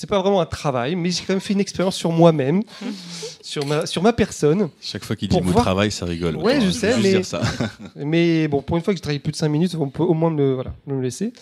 c'est 0.00 0.06
pas 0.06 0.20
vraiment 0.22 0.40
un 0.40 0.46
travail, 0.46 0.94
mais 0.94 1.10
j'ai 1.10 1.24
quand 1.24 1.32
même 1.32 1.40
fait 1.40 1.54
une 1.54 1.60
expérience 1.60 1.96
sur 1.96 2.12
moi-même, 2.12 2.62
sur, 3.42 3.66
ma, 3.66 3.84
sur 3.84 4.00
ma 4.00 4.12
personne. 4.12 4.68
Chaque 4.80 5.02
fois 5.02 5.16
qu'il 5.16 5.28
dit 5.28 5.36
le 5.36 5.42
mot 5.42 5.50
voir- 5.50 5.64
travail, 5.64 5.90
ça 5.90 6.06
rigole. 6.06 6.36
Ouais, 6.36 6.60
je 6.60 6.70
sais, 6.70 6.96
mais- 6.98 7.10
dire 7.14 7.24
ça. 7.26 7.42
Mais 7.96 8.46
bon, 8.46 8.62
pour 8.62 8.76
une 8.76 8.82
fois 8.84 8.94
que 8.94 8.98
j'ai 8.98 9.02
travaillé 9.02 9.18
plus 9.18 9.32
de 9.32 9.36
5 9.36 9.48
minutes, 9.48 9.74
on 9.74 9.88
peut 9.88 10.04
au 10.04 10.14
moins 10.14 10.30
me, 10.30 10.54
voilà, 10.54 10.72
me 10.86 11.00
laisser. 11.02 11.32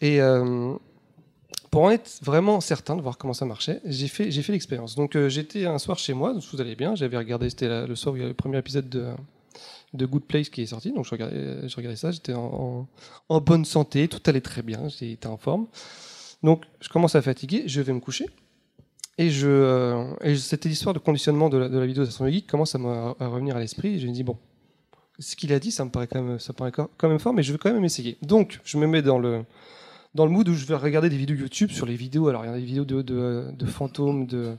Et 0.00 0.20
euh, 0.20 0.74
pour 1.70 1.82
en 1.82 1.90
être 1.90 2.18
vraiment 2.20 2.60
certain 2.60 2.96
de 2.96 3.00
voir 3.00 3.16
comment 3.16 3.32
ça 3.32 3.44
marchait, 3.44 3.80
j'ai 3.84 4.08
fait, 4.08 4.32
j'ai 4.32 4.42
fait 4.42 4.50
l'expérience. 4.52 4.96
Donc 4.96 5.14
euh, 5.14 5.28
j'étais 5.28 5.64
un 5.66 5.78
soir 5.78 5.96
chez 5.96 6.14
moi, 6.14 6.32
donc 6.34 6.42
tout 6.44 6.56
allait 6.60 6.74
bien. 6.74 6.96
J'avais 6.96 7.16
regardé, 7.16 7.48
c'était 7.48 7.68
la- 7.68 7.86
le 7.86 7.94
soir 7.94 8.12
où 8.14 8.16
il 8.16 8.22
y 8.22 8.24
a 8.24 8.28
le 8.28 8.34
premier 8.34 8.58
épisode 8.58 8.88
de, 8.88 9.06
de 9.92 10.04
Good 10.04 10.24
Place 10.24 10.48
qui 10.48 10.62
est 10.62 10.66
sorti. 10.66 10.90
Donc 10.90 11.04
je 11.04 11.10
regardais, 11.12 11.68
je 11.68 11.76
regardais 11.76 11.94
ça, 11.96 12.10
j'étais 12.10 12.34
en, 12.34 12.42
en- 12.42 12.88
en 13.28 13.40
bonne 13.40 13.64
santé, 13.64 14.08
tout 14.08 14.20
allait 14.26 14.40
très 14.40 14.62
bien, 14.62 14.88
j'étais 14.88 15.28
en 15.28 15.36
forme. 15.36 15.66
Donc 16.44 16.62
je 16.80 16.88
commence 16.88 17.16
à 17.16 17.22
fatiguer, 17.22 17.64
je 17.66 17.80
vais 17.80 17.92
me 17.92 18.00
coucher. 18.00 18.26
Et, 19.18 19.30
je, 19.30 19.48
euh, 19.48 20.04
et 20.22 20.36
c'était 20.36 20.68
l'histoire 20.68 20.92
de 20.94 20.98
conditionnement 20.98 21.48
de 21.48 21.56
la, 21.56 21.68
de 21.68 21.78
la 21.78 21.86
vidéo 21.86 22.04
d'Astronomy 22.04 22.42
commence 22.42 22.74
à 22.74 22.78
me 22.78 22.88
à 22.88 23.26
revenir 23.28 23.56
à 23.56 23.60
l'esprit. 23.60 23.94
Et 23.94 23.98
je 24.00 24.06
me 24.08 24.12
dis, 24.12 24.24
bon, 24.24 24.36
ce 25.20 25.36
qu'il 25.36 25.52
a 25.52 25.58
dit, 25.60 25.70
ça 25.70 25.84
me 25.84 25.90
paraît 25.90 26.08
quand 26.08 26.20
même, 26.22 26.38
ça 26.40 26.52
me 26.52 26.56
paraît 26.56 26.72
quand 26.72 26.88
quand 26.98 27.08
même 27.08 27.20
fort, 27.20 27.32
mais 27.32 27.42
je 27.44 27.52
vais 27.52 27.58
quand 27.58 27.72
même 27.72 27.84
essayer. 27.84 28.16
Donc, 28.22 28.60
je 28.64 28.76
me 28.76 28.86
mets 28.88 29.02
dans 29.02 29.18
le, 29.20 29.44
dans 30.16 30.26
le 30.26 30.32
mood 30.32 30.48
où 30.48 30.54
je 30.54 30.66
vais 30.66 30.74
regarder 30.74 31.08
des 31.08 31.16
vidéos 31.16 31.36
YouTube 31.36 31.70
sur 31.70 31.86
les 31.86 31.94
vidéos. 31.94 32.26
Alors, 32.28 32.44
il 32.44 32.48
y 32.50 32.52
a 32.54 32.56
des 32.58 32.64
vidéos 32.64 32.84
de, 32.84 33.02
de, 33.02 33.44
de 33.56 33.66
fantômes, 33.66 34.26
de 34.26 34.56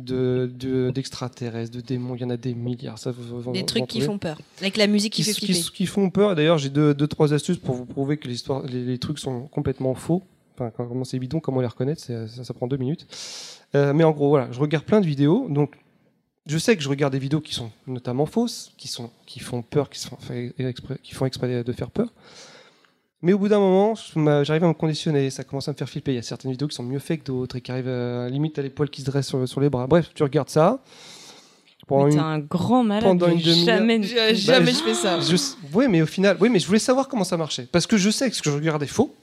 de- 0.00 0.50
de- 0.52 0.90
d'extraterrestres, 0.90 1.70
de, 1.76 1.80
démons, 1.80 2.16
il 2.16 2.22
y 2.22 2.24
en 2.24 2.30
a 2.30 2.36
des 2.36 2.52
milliards. 2.52 2.98
Ça, 2.98 3.12
vous- 3.12 3.52
Des 3.52 3.60
vous 3.60 3.64
trucs 3.64 3.86
qui 3.86 4.00
font 4.00 4.18
peur. 4.18 4.36
Avec 4.60 4.76
la 4.76 4.88
musique 4.88 5.12
qui, 5.12 5.22
qui, 5.22 5.32
fait 5.32 5.38
qui- 5.38 5.52
flipper. 5.54 5.70
qui 5.72 5.86
font 5.86 6.10
peur. 6.10 6.34
D'ailleurs, 6.34 6.58
j'ai 6.58 6.68
deux, 6.68 6.94
deux, 6.94 7.06
trois 7.06 7.32
astuces 7.32 7.58
pour 7.58 7.76
vous 7.76 7.86
prouver 7.86 8.16
que 8.16 8.26
l'histoire, 8.26 8.64
les, 8.66 8.84
les 8.84 8.98
trucs 8.98 9.20
sont 9.20 9.42
complètement 9.46 9.94
faux. 9.94 10.24
Enfin, 10.54 10.70
quand- 10.76 10.86
comment 10.86 11.04
c'est 11.04 11.18
bidon, 11.18 11.40
comment 11.40 11.60
les 11.60 11.66
reconnaître, 11.66 12.02
ça, 12.02 12.26
ça 12.28 12.54
prend 12.54 12.66
deux 12.66 12.76
minutes. 12.76 13.06
Euh, 13.74 13.92
mais 13.92 14.04
en 14.04 14.12
gros, 14.12 14.28
voilà, 14.28 14.48
je 14.52 14.60
regarde 14.60 14.84
plein 14.84 15.00
de 15.00 15.06
vidéos. 15.06 15.46
Donc, 15.48 15.74
je 16.46 16.58
sais 16.58 16.76
que 16.76 16.82
je 16.82 16.88
regarde 16.88 17.12
des 17.12 17.18
vidéos 17.18 17.40
qui 17.40 17.54
sont 17.54 17.70
notamment 17.86 18.26
fausses, 18.26 18.72
qui, 18.76 18.86
sont, 18.88 19.10
qui 19.26 19.40
font 19.40 19.62
peur, 19.62 19.90
qui, 19.90 19.98
sont, 19.98 20.16
qui 21.02 21.12
font 21.14 21.26
exprès 21.26 21.64
de 21.64 21.72
faire 21.72 21.90
peur. 21.90 22.12
Mais 23.22 23.32
au 23.32 23.38
bout 23.38 23.48
d'un 23.48 23.58
moment, 23.58 23.94
j'arrive 24.44 24.64
à 24.64 24.68
me 24.68 24.74
conditionner, 24.74 25.30
ça 25.30 25.44
commence 25.44 25.66
à 25.68 25.72
me 25.72 25.76
faire 25.76 25.88
flipper. 25.88 26.12
Il 26.12 26.16
y 26.16 26.18
a 26.18 26.22
certaines 26.22 26.50
vidéos 26.50 26.68
qui 26.68 26.74
sont 26.76 26.82
mieux 26.82 26.98
faites 26.98 27.20
que 27.20 27.26
d'autres 27.28 27.56
et 27.56 27.60
qui 27.62 27.72
arrivent 27.72 27.88
à, 27.88 28.28
limite 28.28 28.58
à 28.58 28.62
les 28.62 28.68
poils 28.70 28.90
qui 28.90 29.00
se 29.00 29.06
dressent 29.06 29.28
sur, 29.28 29.48
sur 29.48 29.60
les 29.62 29.70
bras. 29.70 29.86
Bref, 29.86 30.10
tu 30.14 30.22
regardes 30.22 30.50
ça. 30.50 30.82
Pendant 31.86 32.04
Mais 32.04 32.10
t'es 32.12 32.16
une- 32.16 32.22
un 32.22 32.38
grand 32.38 32.84
malade. 32.84 33.04
pendant 33.04 33.28
une 33.28 33.40
jamais. 33.40 34.02
Jamais 34.02 34.64
Bah, 34.66 34.70
je 34.72 34.82
fais 34.84 34.94
ça. 34.94 35.20
je, 35.20 35.36
oui, 35.74 35.86
mais 35.88 36.02
au 36.02 36.06
final, 36.06 36.36
oui, 36.40 36.48
mais 36.50 36.58
je 36.58 36.66
voulais 36.66 36.78
savoir 36.78 37.08
comment 37.08 37.24
ça 37.24 37.36
marchait. 37.38 37.66
Parce 37.72 37.86
que 37.86 37.96
je 37.96 38.10
sais 38.10 38.28
que 38.30 38.36
ce 38.36 38.42
que 38.42 38.50
je 38.50 38.54
regardais 38.56 38.84
est 38.84 38.88
faux. 38.88 39.14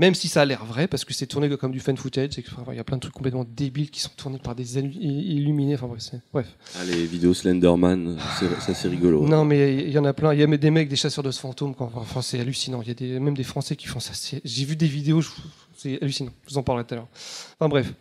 Même 0.00 0.14
si 0.16 0.26
ça 0.26 0.42
a 0.42 0.44
l'air 0.44 0.64
vrai, 0.64 0.88
parce 0.88 1.04
que 1.04 1.14
c'est 1.14 1.26
tourné 1.28 1.48
comme 1.56 1.70
du 1.70 1.78
fan 1.78 1.96
footage, 1.96 2.30
c'est 2.34 2.44
il 2.72 2.76
y 2.76 2.80
a 2.80 2.84
plein 2.84 2.96
de 2.96 3.00
trucs 3.02 3.14
complètement 3.14 3.44
débiles 3.48 3.90
qui 3.92 4.00
sont 4.00 4.10
tournés 4.16 4.38
par 4.38 4.56
des 4.56 4.76
illu- 4.80 4.92
illuminés. 5.00 5.74
Enfin 5.76 5.86
bref. 6.32 6.46
Ah, 6.74 6.84
les 6.84 7.06
vidéos 7.06 7.32
Slenderman, 7.32 8.18
ça 8.60 8.74
c'est 8.74 8.88
rigolo. 8.88 9.24
Non, 9.28 9.44
mais 9.44 9.76
il 9.84 9.90
y 9.90 9.98
en 9.98 10.04
a 10.04 10.12
plein. 10.12 10.34
Il 10.34 10.40
y 10.40 10.42
a 10.42 10.46
des 10.48 10.70
mecs, 10.72 10.88
des 10.88 10.96
chasseurs 10.96 11.22
de 11.22 11.30
fantômes. 11.30 11.76
quoi. 11.76 11.92
Enfin, 11.94 12.22
c'est 12.22 12.40
hallucinant. 12.40 12.82
Il 12.82 12.88
y 12.88 12.90
a 12.90 12.94
des, 12.94 13.20
même 13.20 13.36
des 13.36 13.44
Français 13.44 13.76
qui 13.76 13.86
font 13.86 14.00
ça. 14.00 14.12
J'ai 14.44 14.64
vu 14.64 14.74
des 14.74 14.88
vidéos. 14.88 15.22
C'est 15.76 16.02
hallucinant. 16.02 16.32
Je 16.48 16.50
vous 16.54 16.58
en 16.58 16.64
parlerai 16.64 16.84
tout 16.86 16.94
à 16.94 16.96
l'heure. 16.96 17.08
Enfin 17.60 17.68
bref. 17.68 17.92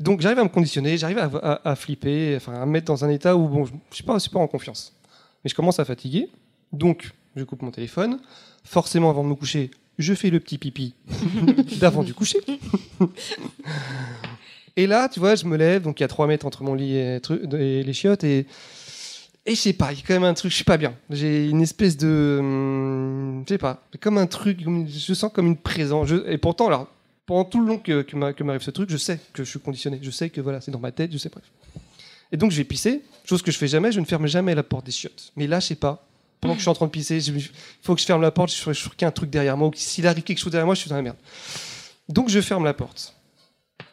Donc 0.00 0.22
j'arrive 0.22 0.40
à 0.40 0.44
me 0.44 0.48
conditionner, 0.48 0.98
j'arrive 0.98 1.18
à, 1.18 1.26
à- 1.26 1.70
à 1.70 1.76
flipper, 1.76 2.34
enfin 2.36 2.54
à 2.54 2.66
me 2.66 2.72
mettre 2.72 2.86
dans 2.86 3.04
un 3.04 3.08
état 3.10 3.36
où 3.36 3.46
bon, 3.48 3.66
je 3.66 3.72
je 3.90 3.94
suis 3.94 4.04
pas 4.04 4.18
super 4.18 4.40
en 4.40 4.48
confiance. 4.48 4.94
Mais 5.44 5.50
je 5.50 5.54
commence 5.54 5.78
à 5.78 5.84
fatiguer. 5.84 6.28
Donc 6.72 7.12
je 7.36 7.44
coupe 7.44 7.62
mon 7.62 7.70
téléphone. 7.70 8.18
Forcément, 8.64 9.10
avant 9.10 9.22
de 9.22 9.28
me 9.28 9.36
coucher, 9.36 9.70
je 9.98 10.14
fais 10.14 10.30
le 10.30 10.40
petit 10.40 10.58
pipi 10.58 10.94
d'avant 11.80 12.02
du 12.02 12.14
coucher. 12.14 12.38
Et 14.76 14.86
là, 14.86 15.08
tu 15.08 15.20
vois, 15.20 15.34
je 15.34 15.46
me 15.46 15.56
lève, 15.56 15.82
donc 15.82 16.00
il 16.00 16.02
y 16.02 16.04
a 16.04 16.08
3 16.08 16.26
mètres 16.26 16.44
entre 16.46 16.62
mon 16.62 16.74
lit 16.74 16.96
et, 16.96 17.20
les 17.82 17.92
chiottes, 17.92 18.24
et, 18.24 18.46
je 19.46 19.54
sais 19.54 19.72
pas, 19.72 19.92
il 19.92 19.98
y 19.98 20.02
a 20.02 20.04
quand 20.06 20.14
même 20.14 20.24
un 20.24 20.34
truc, 20.34 20.50
je 20.50 20.56
suis 20.56 20.64
pas 20.64 20.76
bien. 20.76 20.94
J'ai 21.08 21.48
une 21.48 21.62
espèce 21.62 21.96
de. 21.96 22.36
hum, 22.40 23.44
Je 23.46 23.54
sais 23.54 23.58
pas, 23.58 23.82
comme 24.00 24.18
un 24.18 24.26
truc, 24.26 24.60
je 24.88 25.14
sens 25.14 25.30
comme 25.32 25.46
une 25.46 25.56
présence. 25.56 26.10
Et 26.26 26.36
pourtant, 26.36 26.66
alors, 26.66 26.88
pendant 27.26 27.44
tout 27.44 27.60
le 27.60 27.66
long 27.66 27.78
que, 27.78 28.02
que 28.02 28.44
m'arrive 28.44 28.62
ce 28.62 28.70
truc, 28.70 28.90
je 28.90 28.96
sais 28.96 29.18
que 29.32 29.44
je 29.44 29.48
suis 29.48 29.60
conditionné. 29.60 29.98
Je 30.02 30.10
sais 30.10 30.30
que 30.30 30.40
voilà, 30.40 30.60
c'est 30.60 30.70
dans 30.70 30.80
ma 30.80 30.92
tête, 30.92 31.12
je 31.12 31.18
sais, 31.18 31.28
bref. 31.30 31.44
Et 32.32 32.36
donc, 32.36 32.50
je 32.50 32.56
vais 32.56 32.64
pisser, 32.64 33.02
chose 33.24 33.40
que 33.40 33.50
je 33.50 33.58
fais 33.58 33.68
jamais, 33.68 33.92
je 33.92 34.00
ne 34.00 34.04
ferme 34.04 34.26
jamais 34.26 34.54
la 34.54 34.62
porte 34.62 34.84
des 34.84 34.92
chiottes. 34.92 35.32
Mais 35.36 35.46
là, 35.46 35.60
je 35.60 35.68
sais 35.68 35.74
pas. 35.76 36.06
Pendant 36.40 36.54
que 36.54 36.58
je 36.58 36.62
suis 36.64 36.70
en 36.70 36.74
train 36.74 36.86
de 36.86 36.90
pisser, 36.90 37.16
il 37.28 37.42
faut 37.82 37.94
que 37.94 38.00
je 38.00 38.06
ferme 38.06 38.22
la 38.22 38.30
porte, 38.30 38.50
je 38.50 38.56
suis 38.56 38.74
sûr 38.74 38.94
qu'il 38.96 39.02
y 39.02 39.04
a 39.06 39.08
un 39.08 39.12
truc 39.12 39.30
derrière 39.30 39.56
moi, 39.56 39.68
ou 39.68 39.72
s'il 39.74 40.06
arrive 40.06 40.22
quelque 40.22 40.38
chose 40.38 40.52
derrière 40.52 40.66
moi, 40.66 40.74
je 40.74 40.80
suis 40.80 40.90
dans 40.90 40.96
la 40.96 41.02
merde. 41.02 41.16
Donc, 42.08 42.28
je 42.28 42.40
ferme 42.40 42.64
la 42.64 42.74
porte. 42.74 43.14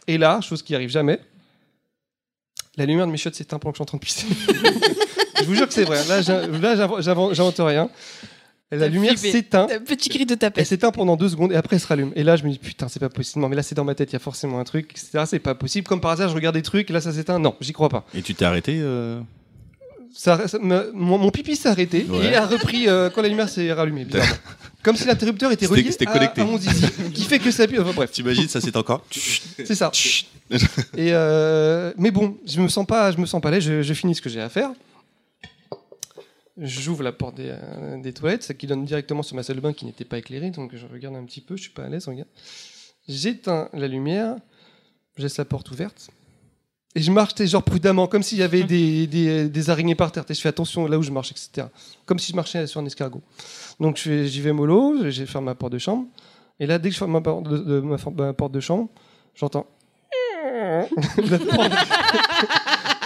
Et 0.07 0.17
là, 0.17 0.39
chose 0.41 0.61
qui 0.61 0.75
arrive 0.75 0.89
jamais, 0.89 1.19
la 2.77 2.85
lumière 2.85 3.05
de 3.07 3.11
mes 3.11 3.17
chiottes 3.17 3.35
s'éteint 3.35 3.59
pendant 3.59 3.71
que 3.71 3.77
je 3.77 3.83
suis 3.83 3.83
en 3.83 3.85
train 3.85 3.97
de 3.97 4.03
pisser. 4.03 4.27
je 5.39 5.43
vous 5.45 5.55
jure 5.55 5.67
que 5.67 5.73
c'est 5.73 5.83
vrai. 5.85 6.03
Là, 6.07 6.21
j'in- 6.21 6.47
là, 6.47 6.75
j'invente- 6.99 7.59
rien. 7.59 7.89
La 8.71 8.87
lumière 8.87 9.17
s'éteint. 9.19 9.67
Petit 9.85 10.09
cri 10.09 10.25
de 10.25 10.33
Elle 10.33 10.39
tapette. 10.39 10.65
s'éteint 10.65 10.91
pendant 10.91 11.15
deux 11.15 11.29
secondes 11.29 11.51
et 11.51 11.55
après 11.55 11.75
elle 11.75 11.79
se 11.81 11.85
rallume. 11.85 12.11
Et 12.15 12.23
là, 12.23 12.35
je 12.37 12.43
me 12.43 12.49
dis 12.49 12.57
putain, 12.57 12.87
c'est 12.87 12.99
pas 12.99 13.09
possible. 13.09 13.39
Non, 13.41 13.47
mais 13.49 13.55
là, 13.55 13.61
c'est 13.61 13.75
dans 13.75 13.83
ma 13.83 13.93
tête, 13.93 14.09
il 14.09 14.13
y 14.13 14.15
a 14.15 14.19
forcément 14.19 14.59
un 14.59 14.63
truc, 14.63 14.89
etc. 14.91 15.25
C'est 15.27 15.37
pas 15.37 15.53
possible. 15.53 15.85
Comme 15.87 16.01
par 16.01 16.09
hasard, 16.09 16.29
je 16.29 16.33
regarde 16.33 16.55
des 16.55 16.63
trucs 16.63 16.89
et 16.89 16.93
là, 16.93 16.99
ça 16.99 17.13
s'éteint. 17.13 17.37
Non, 17.37 17.55
j'y 17.61 17.71
crois 17.71 17.89
pas. 17.89 18.03
Et 18.15 18.23
tu 18.23 18.33
t'es 18.33 18.45
arrêté 18.45 18.79
euh, 18.81 19.19
Ça, 20.15 20.47
ça- 20.47 20.59
me- 20.59 20.91
mon, 20.93 21.17
mon 21.17 21.31
pipi 21.31 21.55
s'est 21.55 21.69
arrêté 21.69 22.05
Ouais. 22.09 22.27
et 22.27 22.35
a 22.35 22.45
repris 22.45 22.87
euh, 22.87 23.09
quand 23.09 23.21
la 23.21 23.29
lumière 23.29 23.49
s'est 23.49 23.71
rallumée. 23.73 24.05
Comme 24.83 24.95
si 24.95 25.05
l'interrupteur 25.05 25.51
était 25.51 25.65
relié 25.65 25.91
c'était 25.91 26.07
à, 26.07 26.11
connecté. 26.13 26.41
à 26.41 26.45
mon 26.45 26.57
zizi, 26.57 26.85
qui 27.13 27.23
fait 27.23 27.39
que 27.39 27.49
ça 27.51 27.67
pue. 27.67 27.79
Enfin, 27.79 27.93
bref, 27.93 28.11
T'imagines, 28.11 28.47
ça 28.49 28.59
c'est 28.61 28.75
encore 28.75 29.05
c'est 29.11 29.75
ça. 29.75 29.91
et 30.97 31.13
euh, 31.13 31.93
mais 31.97 32.11
bon, 32.11 32.37
je 32.45 32.59
me 32.61 32.67
sens 32.67 32.85
pas, 32.85 33.11
je 33.11 33.17
me 33.17 33.25
sens 33.25 33.41
pas 33.41 33.49
là. 33.49 33.59
Je, 33.59 33.81
je 33.81 33.93
finis 33.93 34.13
ce 34.15 34.21
que 34.21 34.29
j'ai 34.29 34.41
à 34.41 34.49
faire. 34.49 34.71
J'ouvre 36.57 37.01
la 37.01 37.11
porte 37.11 37.35
des, 37.35 37.49
euh, 37.51 37.99
des 37.99 38.13
toilettes, 38.13 38.43
ce 38.43 38.53
qui 38.53 38.67
donne 38.67 38.85
directement 38.85 39.23
sur 39.23 39.35
ma 39.35 39.41
salle 39.41 39.55
de 39.55 39.61
bain 39.61 39.73
qui 39.73 39.85
n'était 39.85 40.05
pas 40.05 40.19
éclairée, 40.19 40.51
donc 40.51 40.75
je 40.75 40.85
regarde 40.85 41.15
un 41.15 41.23
petit 41.23 41.41
peu, 41.41 41.55
je 41.57 41.63
suis 41.63 41.71
pas 41.71 41.85
à 41.85 41.89
l'aise, 41.89 42.07
regarde. 42.07 42.27
J'éteins 43.07 43.69
la 43.73 43.87
lumière, 43.87 44.35
je 45.17 45.23
laisse 45.23 45.37
la 45.37 45.45
porte 45.45 45.71
ouverte, 45.71 46.09
et 46.95 47.01
je 47.01 47.11
marche, 47.11 47.33
genre 47.43 47.63
prudemment, 47.63 48.07
comme 48.07 48.21
s'il 48.23 48.37
y 48.37 48.43
avait 48.43 48.63
des, 48.63 49.07
des, 49.07 49.49
des 49.49 49.69
araignées 49.69 49.95
par 49.95 50.11
terre, 50.11 50.25
je 50.29 50.33
fais 50.35 50.49
attention 50.49 50.85
là 50.87 50.97
où 50.97 51.03
je 51.03 51.11
marche, 51.11 51.31
etc. 51.31 51.67
Comme 52.05 52.19
si 52.19 52.31
je 52.31 52.35
marchais 52.35 52.67
sur 52.67 52.79
un 52.81 52.85
escargot. 52.85 53.21
Donc 53.79 53.97
j'y 53.97 54.41
vais 54.41 54.51
mollo, 54.53 55.09
je 55.09 55.25
ferme 55.25 55.45
ma 55.45 55.55
porte 55.55 55.73
de 55.73 55.79
chambre, 55.79 56.05
et 56.59 56.67
là, 56.67 56.77
dès 56.77 56.89
que 56.89 56.93
je 56.93 56.99
ferme 56.99 57.11
ma 57.11 57.21
porte 57.21 57.43
de, 57.49 57.57
de- 57.57 57.79
ma, 57.81 57.97
for- 57.97 58.13
ma 58.13 58.33
porte 58.33 58.51
de 58.51 58.59
chambre, 58.59 58.89
j'entends 59.35 59.65
la, 61.17 61.39
porte, 61.39 61.71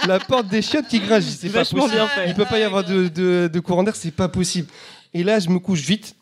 la 0.06 0.18
porte 0.20 0.48
des 0.48 0.62
chiottes 0.62 0.86
qui 0.88 1.00
grince. 1.00 1.24
C'est 1.40 1.48
pas 1.48 1.64
possible. 1.64 1.90
bien 1.90 2.06
fait. 2.08 2.28
Il 2.28 2.34
peut 2.34 2.44
pas 2.44 2.58
y 2.58 2.62
avoir 2.62 2.84
de, 2.84 3.08
de, 3.08 3.48
de 3.52 3.60
courant 3.60 3.82
d'air, 3.82 3.96
c'est 3.96 4.10
pas 4.10 4.28
possible. 4.28 4.68
Et 5.14 5.24
là, 5.24 5.38
je 5.38 5.48
me 5.48 5.58
couche 5.58 5.80
vite. 5.80 6.14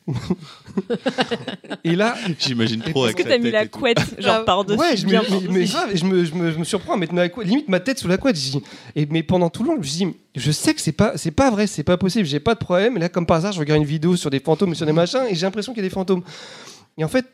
et 1.84 1.96
là, 1.96 2.16
J'imagine 2.38 2.80
trop 2.80 3.08
Est-ce 3.08 3.16
que 3.16 3.22
t'as 3.24 3.38
mis 3.38 3.50
la 3.50 3.66
couette, 3.66 3.98
genre 4.18 4.38
Ah, 4.40 4.44
par-dessus 4.44 4.78
ouais, 4.78 4.96
je 4.96 5.06
me, 5.06 5.10
bien 5.10 5.22
mais, 5.50 5.64
grave, 5.64 5.90
je 5.94 6.04
me, 6.04 6.24
je 6.24 6.34
me, 6.34 6.52
je 6.52 6.58
me 6.58 6.64
surprends 6.64 6.94
à 6.94 6.96
mettre 6.96 7.12
ma 7.12 7.28
couette, 7.28 7.48
limite 7.48 7.68
ma 7.68 7.80
tête 7.80 7.98
sous 7.98 8.06
la 8.06 8.16
couette. 8.16 8.36
Je 8.36 8.52
dis, 8.52 8.62
et 8.94 9.06
mais 9.06 9.22
pendant 9.24 9.50
tout 9.50 9.64
le 9.64 9.70
long, 9.70 9.74
je 9.82 10.02
me 10.04 10.10
dis, 10.10 10.16
je 10.36 10.52
sais 10.52 10.72
que 10.72 10.80
c'est 10.80 10.92
pas, 10.92 11.16
c'est 11.16 11.32
pas 11.32 11.50
vrai, 11.50 11.66
c'est 11.66 11.82
pas 11.82 11.96
possible, 11.96 12.26
j'ai 12.26 12.40
pas 12.40 12.54
de 12.54 12.60
problème. 12.60 12.96
Et 12.96 13.00
là, 13.00 13.08
comme 13.08 13.26
par 13.26 13.38
hasard, 13.38 13.52
je 13.52 13.58
regarde 13.58 13.80
une 13.80 13.88
vidéo 13.88 14.14
sur 14.14 14.30
des 14.30 14.40
fantômes 14.40 14.72
et 14.72 14.76
sur 14.76 14.86
des 14.86 14.92
machins, 14.92 15.24
et 15.28 15.34
j'ai 15.34 15.46
l'impression 15.46 15.72
qu'il 15.72 15.82
y 15.82 15.86
a 15.86 15.88
des 15.88 15.94
fantômes. 15.94 16.22
Et 16.98 17.04
en 17.04 17.08
fait, 17.08 17.26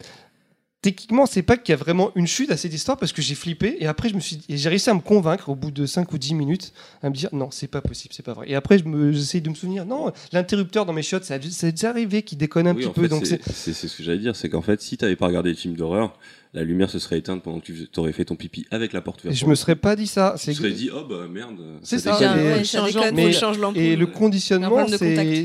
techniquement, 0.83 1.27
c'est 1.27 1.43
pas 1.43 1.57
qu'il 1.57 1.73
y 1.73 1.75
a 1.75 1.77
vraiment 1.77 2.11
une 2.17 2.27
chute 2.27 2.51
à 2.51 2.57
cette 2.57 2.75
histoire 2.75 2.99
parce 2.99 3.13
que 3.13 3.23
j'ai 3.23 3.35
flippé 3.37 3.77
et 3.79 3.87
après 3.87 4.09
je 4.09 4.15
me 4.15 4.21
suis 4.21 4.41
et 4.49 4.57
j'ai 4.57 4.69
réussi 4.69 4.91
à 4.91 4.95
me 4.95 5.01
convaincre 5.01 5.49
au 5.49 5.55
bout 5.55 5.71
de 5.71 5.87
5 5.87 6.13
ou 6.13 6.19
10 6.19 6.35
minutes 6.35 6.73
à 7.03 7.09
me 7.09 7.15
dire 7.15 7.29
non, 7.33 7.49
c'est 7.53 7.69
pas 7.69 7.81
possible, 7.81 8.13
c'est 8.15 8.25
pas 8.25 8.33
vrai. 8.35 8.51
Et 8.51 8.55
après 8.57 8.79
je 8.79 8.85
me 8.85 9.13
j'essaye 9.13 9.41
de 9.41 9.49
me 9.49 9.55
souvenir 9.55 9.87
non, 9.87 10.13
l'interrupteur 10.33 10.85
dans 10.85 10.93
mes 10.93 11.03
shots, 11.03 11.23
ça 11.23 11.35
a, 11.35 11.39
ça 11.41 11.69
a 11.69 11.71
déjà 11.71 11.91
arrivé 11.91 12.23
qui 12.23 12.35
déconne 12.37 12.67
un 12.67 12.75
Oui, 12.75 12.83
petit 12.83 12.89
en 12.89 12.93
peu 12.93 13.03
fait, 13.03 13.09
donc 13.09 13.27
c'est 13.27 13.41
c'est 13.49 13.73
ce 13.73 13.97
que 13.97 14.03
j'allais 14.03 14.19
dire, 14.19 14.35
c'est 14.37 14.49
qu'en 14.49 14.61
fait, 14.63 14.83
si 14.83 14.97
t'avais 14.97 15.17
pas 15.17 15.27
regardé 15.29 15.51
le 15.51 15.57
film 15.57 15.75
d'horreur, 15.77 16.19
la 16.53 16.65
lumière 16.65 16.91
se 16.91 16.99
serait 16.99 17.19
éteinte 17.19 17.43
pendant 17.45 17.61
que 17.61 17.67
tu 17.73 17.87
aurais 17.97 18.13
fait 18.13 18.25
ton 18.27 18.35
pipi 18.37 18.67
avec 18.73 18.93
la 18.93 19.01
porte 19.01 19.21
et 19.25 19.29
ouverte. 19.29 19.41
je 19.41 19.47
me 19.47 19.55
serais 19.55 19.77
pas 19.77 19.95
dit 19.97 20.07
ça, 20.09 20.35
Tu 20.37 20.45
c'est 20.47 20.53
te 20.53 20.57
serais 20.59 20.73
dit, 20.73 20.91
oh 20.95 21.05
bah 21.09 21.27
merde. 21.31 21.61
C'est 21.83 21.99
ça, 22.01 22.19
déconne. 22.19 22.39
et- 22.41 22.43
Ouais, 22.59 22.65
ça 22.65 22.85
déconne, 22.85 23.15
Mais- 23.15 23.33
faut 23.33 23.39
changer 23.39 23.61
l'ampoule. 23.61 23.81
Et 23.81 23.95
le 23.97 24.07
conditionnement, 24.07 24.87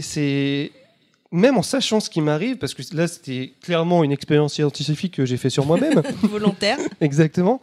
c'est 0.01 0.71
même 1.31 1.57
en 1.57 1.61
sachant 1.61 1.99
ce 1.99 2.09
qui 2.09 2.21
m'arrive, 2.21 2.57
parce 2.57 2.73
que 2.73 2.81
là 2.95 3.07
c'était 3.07 3.53
clairement 3.61 4.03
une 4.03 4.11
expérience 4.11 4.53
scientifique 4.53 5.13
que 5.15 5.25
j'ai 5.25 5.37
fait 5.37 5.49
sur 5.49 5.65
moi-même, 5.65 6.01
volontaire. 6.23 6.77
exactement. 7.01 7.61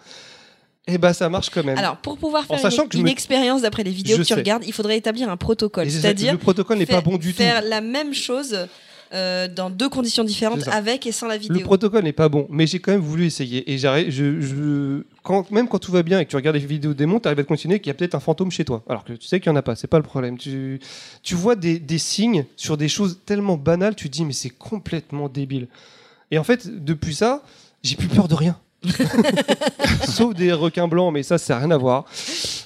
Et 0.86 0.99
bah 0.99 1.15
ça 1.15 1.31
marche 1.31 1.49
quand 1.49 1.65
même. 1.65 1.78
Alors, 1.78 1.97
pour 1.97 2.18
pouvoir 2.18 2.44
faire 2.44 2.59
une, 2.93 3.05
me- 3.05 3.09
expérience 3.09 3.62
d'après 3.62 3.84
les 3.84 3.91
vidéos 3.91 4.17
Je 4.17 4.23
que 4.23 4.26
tu 4.26 4.34
sais. 4.34 4.41
regardes, 4.41 4.65
il 4.67 4.73
faudrait 4.75 4.99
établir 4.99 5.31
un 5.31 5.39
protocole. 5.39 5.91
C'est-à-dire 5.91 6.33
le 6.33 6.39
protocole 6.39 6.76
n'est 6.76 6.84
pas 6.84 6.94
faire- 6.94 7.02
bon 7.02 7.17
du 7.17 7.31
tout. 7.33 7.39
faire 7.39 7.62
la 7.62 7.81
même 7.81 8.12
chose 8.12 8.67
euh, 9.15 9.49
dans 9.49 9.70
deux 9.70 9.89
conditions 9.89 10.25
différentes, 10.25 10.68
avec 10.68 11.07
et 11.07 11.12
sans 11.12 11.26
la 11.26 11.39
vidéo. 11.39 11.57
Le 11.57 11.62
protocole 11.65 12.02
n'est 12.05 12.12
pas 12.12 12.28
bon, 12.28 12.47
mais 12.51 12.67
j'ai 12.67 12.81
quand 12.81 12.93
même 12.93 13.01
voulu 13.01 13.25
essayer. 13.25 13.73
Et 13.73 13.78
je, 13.78 14.10
je- 14.10 15.05
quand, 15.25 15.51
même 15.51 15.69
quand 15.69 15.78
tout 15.78 15.91
va 15.91 16.03
bien 16.03 16.20
et 16.20 16.27
que 16.27 16.31
tu 16.31 16.36
regardes 16.36 16.57
les 16.57 16.65
vidéos 16.65 16.93
de 16.93 16.99
démons, 16.99 17.19
tu 17.19 17.27
arrives 17.27 17.41
à 17.41 17.43
te 17.43 17.49
continuer 17.49 17.81
qu'il 17.81 17.89
y 17.89 17.91
a 17.91 17.94
peut-être 17.94 18.15
un 18.15 18.20
fantôme 18.20 18.51
chez 18.51 18.65
toi. 18.65 18.85
Alors 18.89 19.05
que 19.05 19.15
tu 19.15 19.27
sais 19.27 19.41
qu'il 19.41 19.51
n'y 19.51 19.57
en 19.57 19.59
a 19.59 19.62
pas, 19.62 19.75
c'est 19.75 19.89
pas 19.89 19.97
le 19.97 20.05
problème. 20.05 20.36
Tu, 20.36 20.78
tu 21.23 21.35
vois 21.35 21.57
des, 21.57 21.81
des 21.81 21.99
signes 21.99 22.44
sur 22.57 22.77
des 22.77 22.89
choses 22.89 23.20
tellement 23.25 23.57
banales, 23.57 23.97
tu 23.97 24.09
te 24.11 24.12
dis, 24.12 24.25
mais 24.25 24.35
c'est 24.35 24.51
complètement 24.51 25.31
débile. 25.31 25.67
Et 26.31 26.39
en 26.39 26.44
fait, 26.44 26.85
depuis 26.85 27.15
ça, 27.15 27.43
j'ai 27.83 27.97
plus 27.97 28.09
peur 28.09 28.28
de 28.28 28.35
rien. 28.35 28.59
Sauf 30.09 30.35
des 30.35 30.53
requins 30.53 30.89
blancs, 30.89 31.13
mais 31.13 31.23
ça, 31.23 31.39
ça 31.39 31.55
n'a 31.55 31.61
rien 31.61 31.71
à 31.71 31.79
voir. 31.79 32.07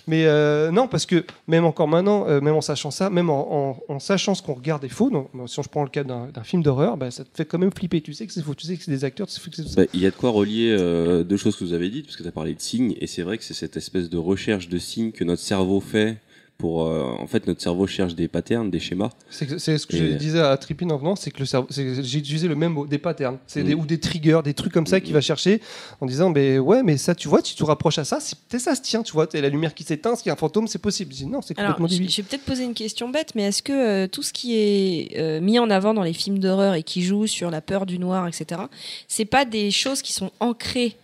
Mais 0.06 0.24
euh, 0.26 0.70
non, 0.70 0.88
parce 0.88 1.06
que 1.06 1.24
même 1.46 1.64
encore 1.64 1.88
maintenant, 1.88 2.26
euh, 2.28 2.40
même 2.40 2.54
en 2.54 2.60
sachant 2.60 2.90
ça, 2.90 3.10
même 3.10 3.30
en, 3.30 3.76
sachant 3.98 4.34
ce 4.34 4.42
qu'on 4.42 4.54
regarde 4.54 4.84
est 4.84 4.88
faux, 4.88 5.10
donc, 5.10 5.28
si 5.46 5.62
je 5.62 5.68
prends 5.68 5.82
le 5.82 5.90
cas 5.90 6.04
d'un 6.04 6.42
film 6.44 6.62
d'horreur, 6.62 6.96
bah, 6.96 7.10
ça 7.10 7.24
te 7.24 7.30
fait 7.34 7.44
quand 7.44 7.58
même 7.58 7.72
flipper. 7.72 8.00
Tu 8.00 8.14
sais 8.14 8.26
que 8.26 8.32
c'est 8.32 8.42
faux, 8.42 8.54
tu 8.54 8.66
sais 8.66 8.76
que 8.76 8.82
c'est 8.82 8.90
des 8.90 9.04
acteurs, 9.04 9.26
tu. 9.26 9.38
Bah, 9.76 9.82
Il 9.92 10.00
y 10.00 10.06
a 10.06 10.10
de 10.10 10.16
quoi 10.16 10.30
relier 10.30 10.74
euh, 10.78 11.24
deux 11.24 11.36
choses 11.36 11.56
que 11.56 11.64
vous 11.64 11.74
avez 11.74 11.90
dites, 11.90 12.06
parce 12.06 12.16
que 12.16 12.22
tu 12.22 12.28
as 12.28 12.32
parlé 12.32 12.54
de 12.54 12.60
signes, 12.60 12.94
et 13.00 13.06
c'est 13.06 13.22
vrai 13.22 13.38
que 13.38 13.44
c'est 13.44 13.54
cette 13.54 13.76
espèce 13.76 14.08
de 14.08 14.18
recherche 14.18 14.68
de 14.68 14.78
signes 14.78 15.12
que 15.12 15.24
notre 15.24 15.42
cerveau 15.42 15.80
fait 15.80 16.16
pour. 16.58 16.82
euh, 16.86 17.04
en 17.18 17.26
fait, 17.28 17.46
notre 17.46 17.62
cerveau 17.62 17.86
cherche 17.86 18.14
des 18.14 18.26
patterns, 18.28 18.68
des 18.70 18.80
schémas. 18.80 19.10
C'est 19.30 19.46
ce 19.78 19.86
que 19.86 19.96
Et- 19.96 19.98
je 19.98 20.04
disais 20.16 20.40
à 20.40 20.56
Trippin 20.56 20.90
en 20.90 20.96
venant, 20.98 21.14
c'est 21.16 21.30
que 21.30 21.38
le 21.38 21.46
cerveau, 21.46 21.68
j'ai 21.70 22.18
utilisé 22.18 22.48
le 22.48 22.56
même 22.56 22.72
mot, 22.72 22.86
des 22.86 22.98
patterns, 22.98 23.38
c'est 23.46 23.62
des, 23.62 23.74
Mm. 23.76 23.80
ou 23.80 23.86
des 23.86 23.98
triggers, 24.00 24.40
des 24.44 24.54
trucs 24.54 24.72
comme 24.72 24.86
ça 24.86 25.00
qu'il 25.00 25.14
va 25.14 25.20
chercher 25.20 25.60
en 26.00 26.06
disant, 26.06 26.30
mais 26.30 26.58
ouais, 26.58 26.82
mais 26.82 26.96
ça, 26.96 27.14
tu 27.14 27.28
vois, 27.28 27.40
tu 27.42 27.54
te 27.54 27.62
rapproches 27.64 27.98
à 27.98 28.04
ça, 28.04 28.18
c'est 28.20 28.36
peut-être 28.48 28.62
ça 28.62 28.74
se 28.74 28.82
tient, 28.82 29.02
tu 29.02 29.12
vois, 29.12 29.26
t'as 29.28 29.40
la 29.40 29.48
lumière 29.48 29.72
qui 29.72 29.84
s'éteint, 29.84 30.16
s'il 30.16 30.26
y 30.26 30.30
a 30.30 30.32
un 30.32 30.36
fantôme, 30.36 30.66
c'est 30.66 30.80
possible. 30.80 31.12
Je 31.12 31.18
dis, 31.18 31.26
non, 31.26 31.40
c'est 31.42 31.54
complètement 31.54 31.86
débile. 31.86 32.10
je 32.10 32.16
vais 32.16 32.22
peut-être 32.24 32.44
poser 32.44 32.64
une 32.64 32.74
question 32.74 33.08
bête, 33.08 33.34
mais 33.36 33.44
est-ce 33.44 33.62
que 33.62 33.72
euh, 33.72 34.06
tout 34.08 34.22
ce 34.24 34.32
qui 34.32 34.56
est 34.56 35.16
euh, 35.16 35.40
mis 35.40 35.58
en 35.60 35.70
avant 35.70 35.94
dans 35.94 36.02
les 36.02 36.12
films 36.12 36.40
d'horreur 36.40 36.74
et 36.74 36.82
qui 36.82 37.02
joue 37.02 37.26
sur 37.28 37.50
la 37.52 37.60
peur 37.60 37.86
du 37.86 37.98
noir, 38.00 38.26
etc., 38.26 38.62
c'est 39.06 39.24
pas 39.24 39.44
des 39.44 39.70
choses 39.70 40.02
qui 40.02 40.12
sont 40.12 40.32
ancrées 40.40 40.96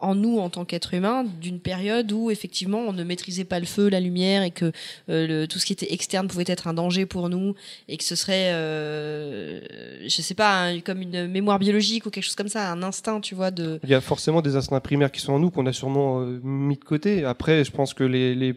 en 0.00 0.14
nous 0.14 0.38
en 0.38 0.48
tant 0.48 0.64
qu'être 0.64 0.94
humain 0.94 1.24
d'une 1.40 1.58
période 1.58 2.12
où 2.12 2.30
effectivement 2.30 2.78
on 2.78 2.92
ne 2.92 3.02
maîtrisait 3.02 3.44
pas 3.44 3.58
le 3.58 3.66
feu, 3.66 3.88
la 3.88 3.98
lumière 3.98 4.44
et 4.44 4.52
que 4.52 4.66
euh, 5.08 5.26
le- 5.26 5.46
tout 5.48 5.58
ce 5.58 5.66
qui 5.66 5.72
était 5.72 5.92
externe 5.92 6.28
pouvait 6.28 6.44
être 6.46 6.68
un 6.68 6.74
danger 6.74 7.04
pour 7.04 7.28
nous 7.28 7.54
et 7.88 7.96
que 7.96 8.04
ce 8.04 8.14
serait, 8.14 8.50
euh, 8.52 9.60
je 10.06 10.22
sais 10.22 10.34
pas, 10.34 10.70
comme 10.84 11.02
une 11.02 11.26
mémoire 11.26 11.58
biologique 11.58 12.06
ou 12.06 12.10
quelque 12.10 12.24
chose 12.24 12.36
comme 12.36 12.48
ça, 12.48 12.70
un 12.70 12.82
instinct, 12.82 13.20
tu 13.20 13.34
vois, 13.34 13.50
de 13.50 13.80
Il 13.82 13.90
y 13.90 13.94
a 13.94 14.00
forcément 14.00 14.40
des 14.42 14.54
instincts 14.56 14.80
primaires 14.80 15.10
qui 15.10 15.20
sont 15.20 15.32
en 15.32 15.38
nous, 15.40 15.50
qu'on 15.50 15.66
a 15.66 15.72
sûrement 15.72 16.20
euh, 16.20 16.38
mis 16.44 16.76
de 16.76 16.84
côté. 16.84 17.24
Après, 17.24 17.64
je 17.64 17.70
pense 17.72 17.92
que 17.94 18.04
les, 18.04 18.34
les 18.36 18.54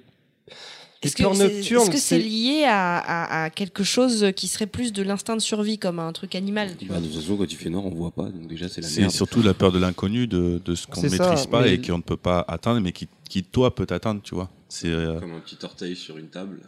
Est-ce 1.04 1.90
que 1.90 1.98
c'est 1.98 2.20
lié 2.20 2.64
à, 2.68 2.98
à- 2.98 3.44
à 3.46 3.50
quelque 3.50 3.84
chose 3.84 4.28
qui 4.36 4.48
serait 4.48 4.68
plus 4.68 4.94
de 4.94 5.02
l'instinct 5.02 5.36
de 5.36 5.42
survie, 5.42 5.78
comme 5.80 6.00
un 6.00 6.12
truc 6.12 6.36
animal 6.36 6.70
Bah, 6.88 7.00
de 7.00 7.06
toute 7.08 7.16
façon, 7.16 7.38
quand 7.38 7.52
il 7.52 7.56
fait 7.56 7.70
noir, 7.70 7.86
on 7.86 7.90
voit 7.90 8.12
pas, 8.12 8.24
donc 8.30 8.48
déjà, 8.48 8.70
c'est 8.70 8.82
la 8.82 8.88
C'est 8.88 9.02
merde. 9.02 9.12
surtout 9.14 9.42
la 9.42 9.54
peur 9.54 9.72
de 9.72 9.80
l'inconnu, 9.80 10.28
de, 10.28 10.62
de 10.64 10.76
ce 10.76 10.86
qu'on 10.86 11.02
ne 11.02 11.10
ça, 11.10 11.18
maîtrise 11.30 11.46
pas 11.48 11.68
et 11.68 11.82
qu'on 11.82 11.98
ne 11.98 12.04
peut 12.04 12.18
pas 12.18 12.46
atteindre, 12.48 12.80
mais 12.82 12.92
qui, 12.92 13.08
qui 13.30 13.44
toi 13.44 13.74
peut 13.74 13.86
t'atteindre, 13.88 14.22
tu 14.24 14.36
vois. 14.36 14.50
C'est 14.70 14.88
euh, 14.90 15.20
Comme 15.20 15.34
un 15.34 15.40
petit 15.40 15.58
orteil 15.64 15.96
sur 15.96 16.18
une 16.18 16.28
table. 16.28 16.60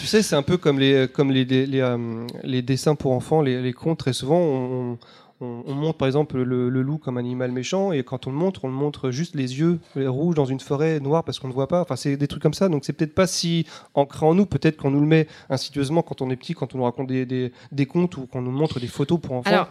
Tu 0.00 0.06
sais, 0.06 0.22
c'est 0.22 0.34
un 0.36 0.42
peu 0.42 0.56
comme 0.56 0.78
les, 0.78 1.06
comme 1.12 1.30
les, 1.30 1.44
les, 1.44 1.64
les, 1.66 1.80
euh, 1.80 2.26
les 2.42 2.60
dessins 2.60 2.94
pour 2.96 3.12
enfants, 3.12 3.40
les, 3.40 3.62
les 3.62 3.72
contes. 3.72 3.98
Très 3.98 4.12
souvent, 4.12 4.40
on, 4.40 4.98
on, 5.40 5.62
on 5.66 5.74
montre 5.74 5.98
par 5.98 6.06
exemple 6.06 6.40
le, 6.40 6.68
le 6.68 6.82
loup 6.82 6.98
comme 6.98 7.16
animal 7.18 7.52
méchant, 7.52 7.92
et 7.92 8.02
quand 8.02 8.26
on 8.26 8.30
le 8.30 8.36
montre, 8.36 8.64
on 8.64 8.68
le 8.68 8.74
montre 8.74 9.10
juste 9.10 9.34
les 9.34 9.58
yeux 9.58 9.78
les 9.94 10.06
rouges 10.06 10.34
dans 10.34 10.44
une 10.44 10.60
forêt 10.60 11.00
noire 11.00 11.24
parce 11.24 11.38
qu'on 11.38 11.48
ne 11.48 11.52
voit 11.52 11.68
pas. 11.68 11.80
Enfin, 11.80 11.96
c'est 11.96 12.16
des 12.16 12.26
trucs 12.28 12.42
comme 12.42 12.54
ça. 12.54 12.68
Donc, 12.68 12.84
c'est 12.84 12.92
peut-être 12.92 13.14
pas 13.14 13.26
si 13.26 13.66
ancré 13.94 14.26
en 14.26 14.34
nous. 14.34 14.46
Peut-être 14.46 14.76
qu'on 14.76 14.90
nous 14.90 15.00
le 15.00 15.06
met 15.06 15.26
insidieusement 15.50 16.02
quand 16.02 16.22
on 16.22 16.30
est 16.30 16.36
petit, 16.36 16.54
quand 16.54 16.74
on 16.74 16.78
nous 16.78 16.84
raconte 16.84 17.06
des, 17.08 17.26
des, 17.26 17.52
des 17.72 17.86
contes 17.86 18.16
ou 18.16 18.26
qu'on 18.26 18.42
nous 18.42 18.50
montre 18.50 18.80
des 18.80 18.86
photos 18.86 19.20
pour 19.20 19.34
enfants. 19.34 19.50
Alors, 19.50 19.68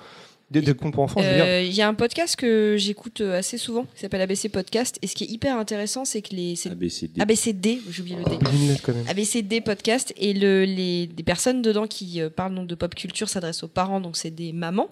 des, 0.49 0.61
des 0.61 0.73
contes 0.73 0.93
pour 0.93 1.03
enfants, 1.03 1.21
je 1.21 1.27
veux 1.27 1.35
dire. 1.35 1.45
Euh, 1.45 1.61
Il 1.63 1.73
y 1.73 1.81
a 1.81 1.87
un 1.87 1.93
podcast 1.93 2.35
que 2.37 2.75
j'écoute 2.77 3.21
euh, 3.21 3.37
assez 3.37 3.57
souvent 3.57 3.83
qui 3.93 3.99
s'appelle 4.01 4.21
ABC 4.21 4.47
Podcast. 4.49 4.97
Et 5.01 5.07
ce 5.07 5.15
qui 5.15 5.25
est 5.25 5.27
hyper 5.27 5.57
intéressant, 5.57 6.05
c'est 6.05 6.21
que 6.21 6.33
les. 6.35 6.55
c'est- 6.55 6.69
ABCD. 6.71 7.19
ABCD, 7.21 7.81
j'ai 7.89 8.01
oublié 8.01 8.17
le 8.17 8.23
D. 8.23 8.77
Quand 8.83 8.93
même. 8.93 9.05
ABCD 9.09 9.61
Podcast. 9.61 10.13
Et 10.17 10.33
le, 10.33 10.63
les, 10.63 11.07
des 11.07 11.23
personnes 11.23 11.61
dedans 11.61 11.85
qui 11.87 12.21
euh, 12.21 12.29
parlent 12.29 12.55
donc 12.55 12.67
de 12.67 12.75
pop 12.75 12.95
culture 12.95 13.27
s'adressent 13.29 13.63
aux 13.63 13.67
parents, 13.67 13.99
donc 13.99 14.15
c'est 14.15 14.31
des 14.31 14.53
mamans. 14.53 14.89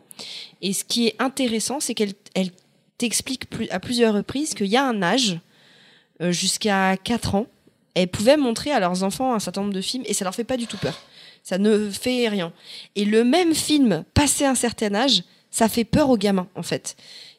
Et 0.62 0.74
ce 0.74 0.84
qui 0.84 1.08
est 1.08 1.16
intéressant, 1.20 1.80
c'est 1.80 1.94
qu'elles 1.94 2.14
elles 2.34 2.52
t'expliquent 2.98 3.50
plus, 3.50 3.70
à 3.70 3.80
plusieurs 3.80 4.14
reprises 4.14 4.54
qu'il 4.54 4.68
y 4.68 4.78
a 4.78 4.86
un 4.86 5.02
âge, 5.02 5.40
euh, 6.22 6.32
jusqu'à 6.32 6.96
4 6.98 7.36
ans, 7.36 7.48
elles 7.94 8.08
pouvaient 8.08 8.38
montrer 8.38 8.72
à 8.72 8.80
leurs 8.80 9.04
enfants 9.04 9.34
un 9.34 9.40
certain 9.40 9.62
nombre 9.62 9.74
de 9.74 9.82
films 9.82 10.04
et 10.06 10.14
ça 10.14 10.24
leur 10.26 10.36
fait 10.36 10.44
pas 10.46 10.58
du 10.58 10.66
tout 10.68 10.78
peur. 10.78 10.98
Ça 11.44 11.58
ne 11.58 11.90
fait 11.90 12.28
rien. 12.30 12.52
Et 12.96 13.06
le 13.06 13.24
même 13.24 13.54
film, 13.54 14.04
passé 14.14 14.46
un 14.46 14.56
certain 14.56 14.96
âge, 14.96 15.24
ça 15.56 15.70
fait 15.70 15.86
peur 15.86 16.10
aux 16.10 16.18
gamins, 16.18 16.48
en 16.56 16.64
fait. 16.64 16.96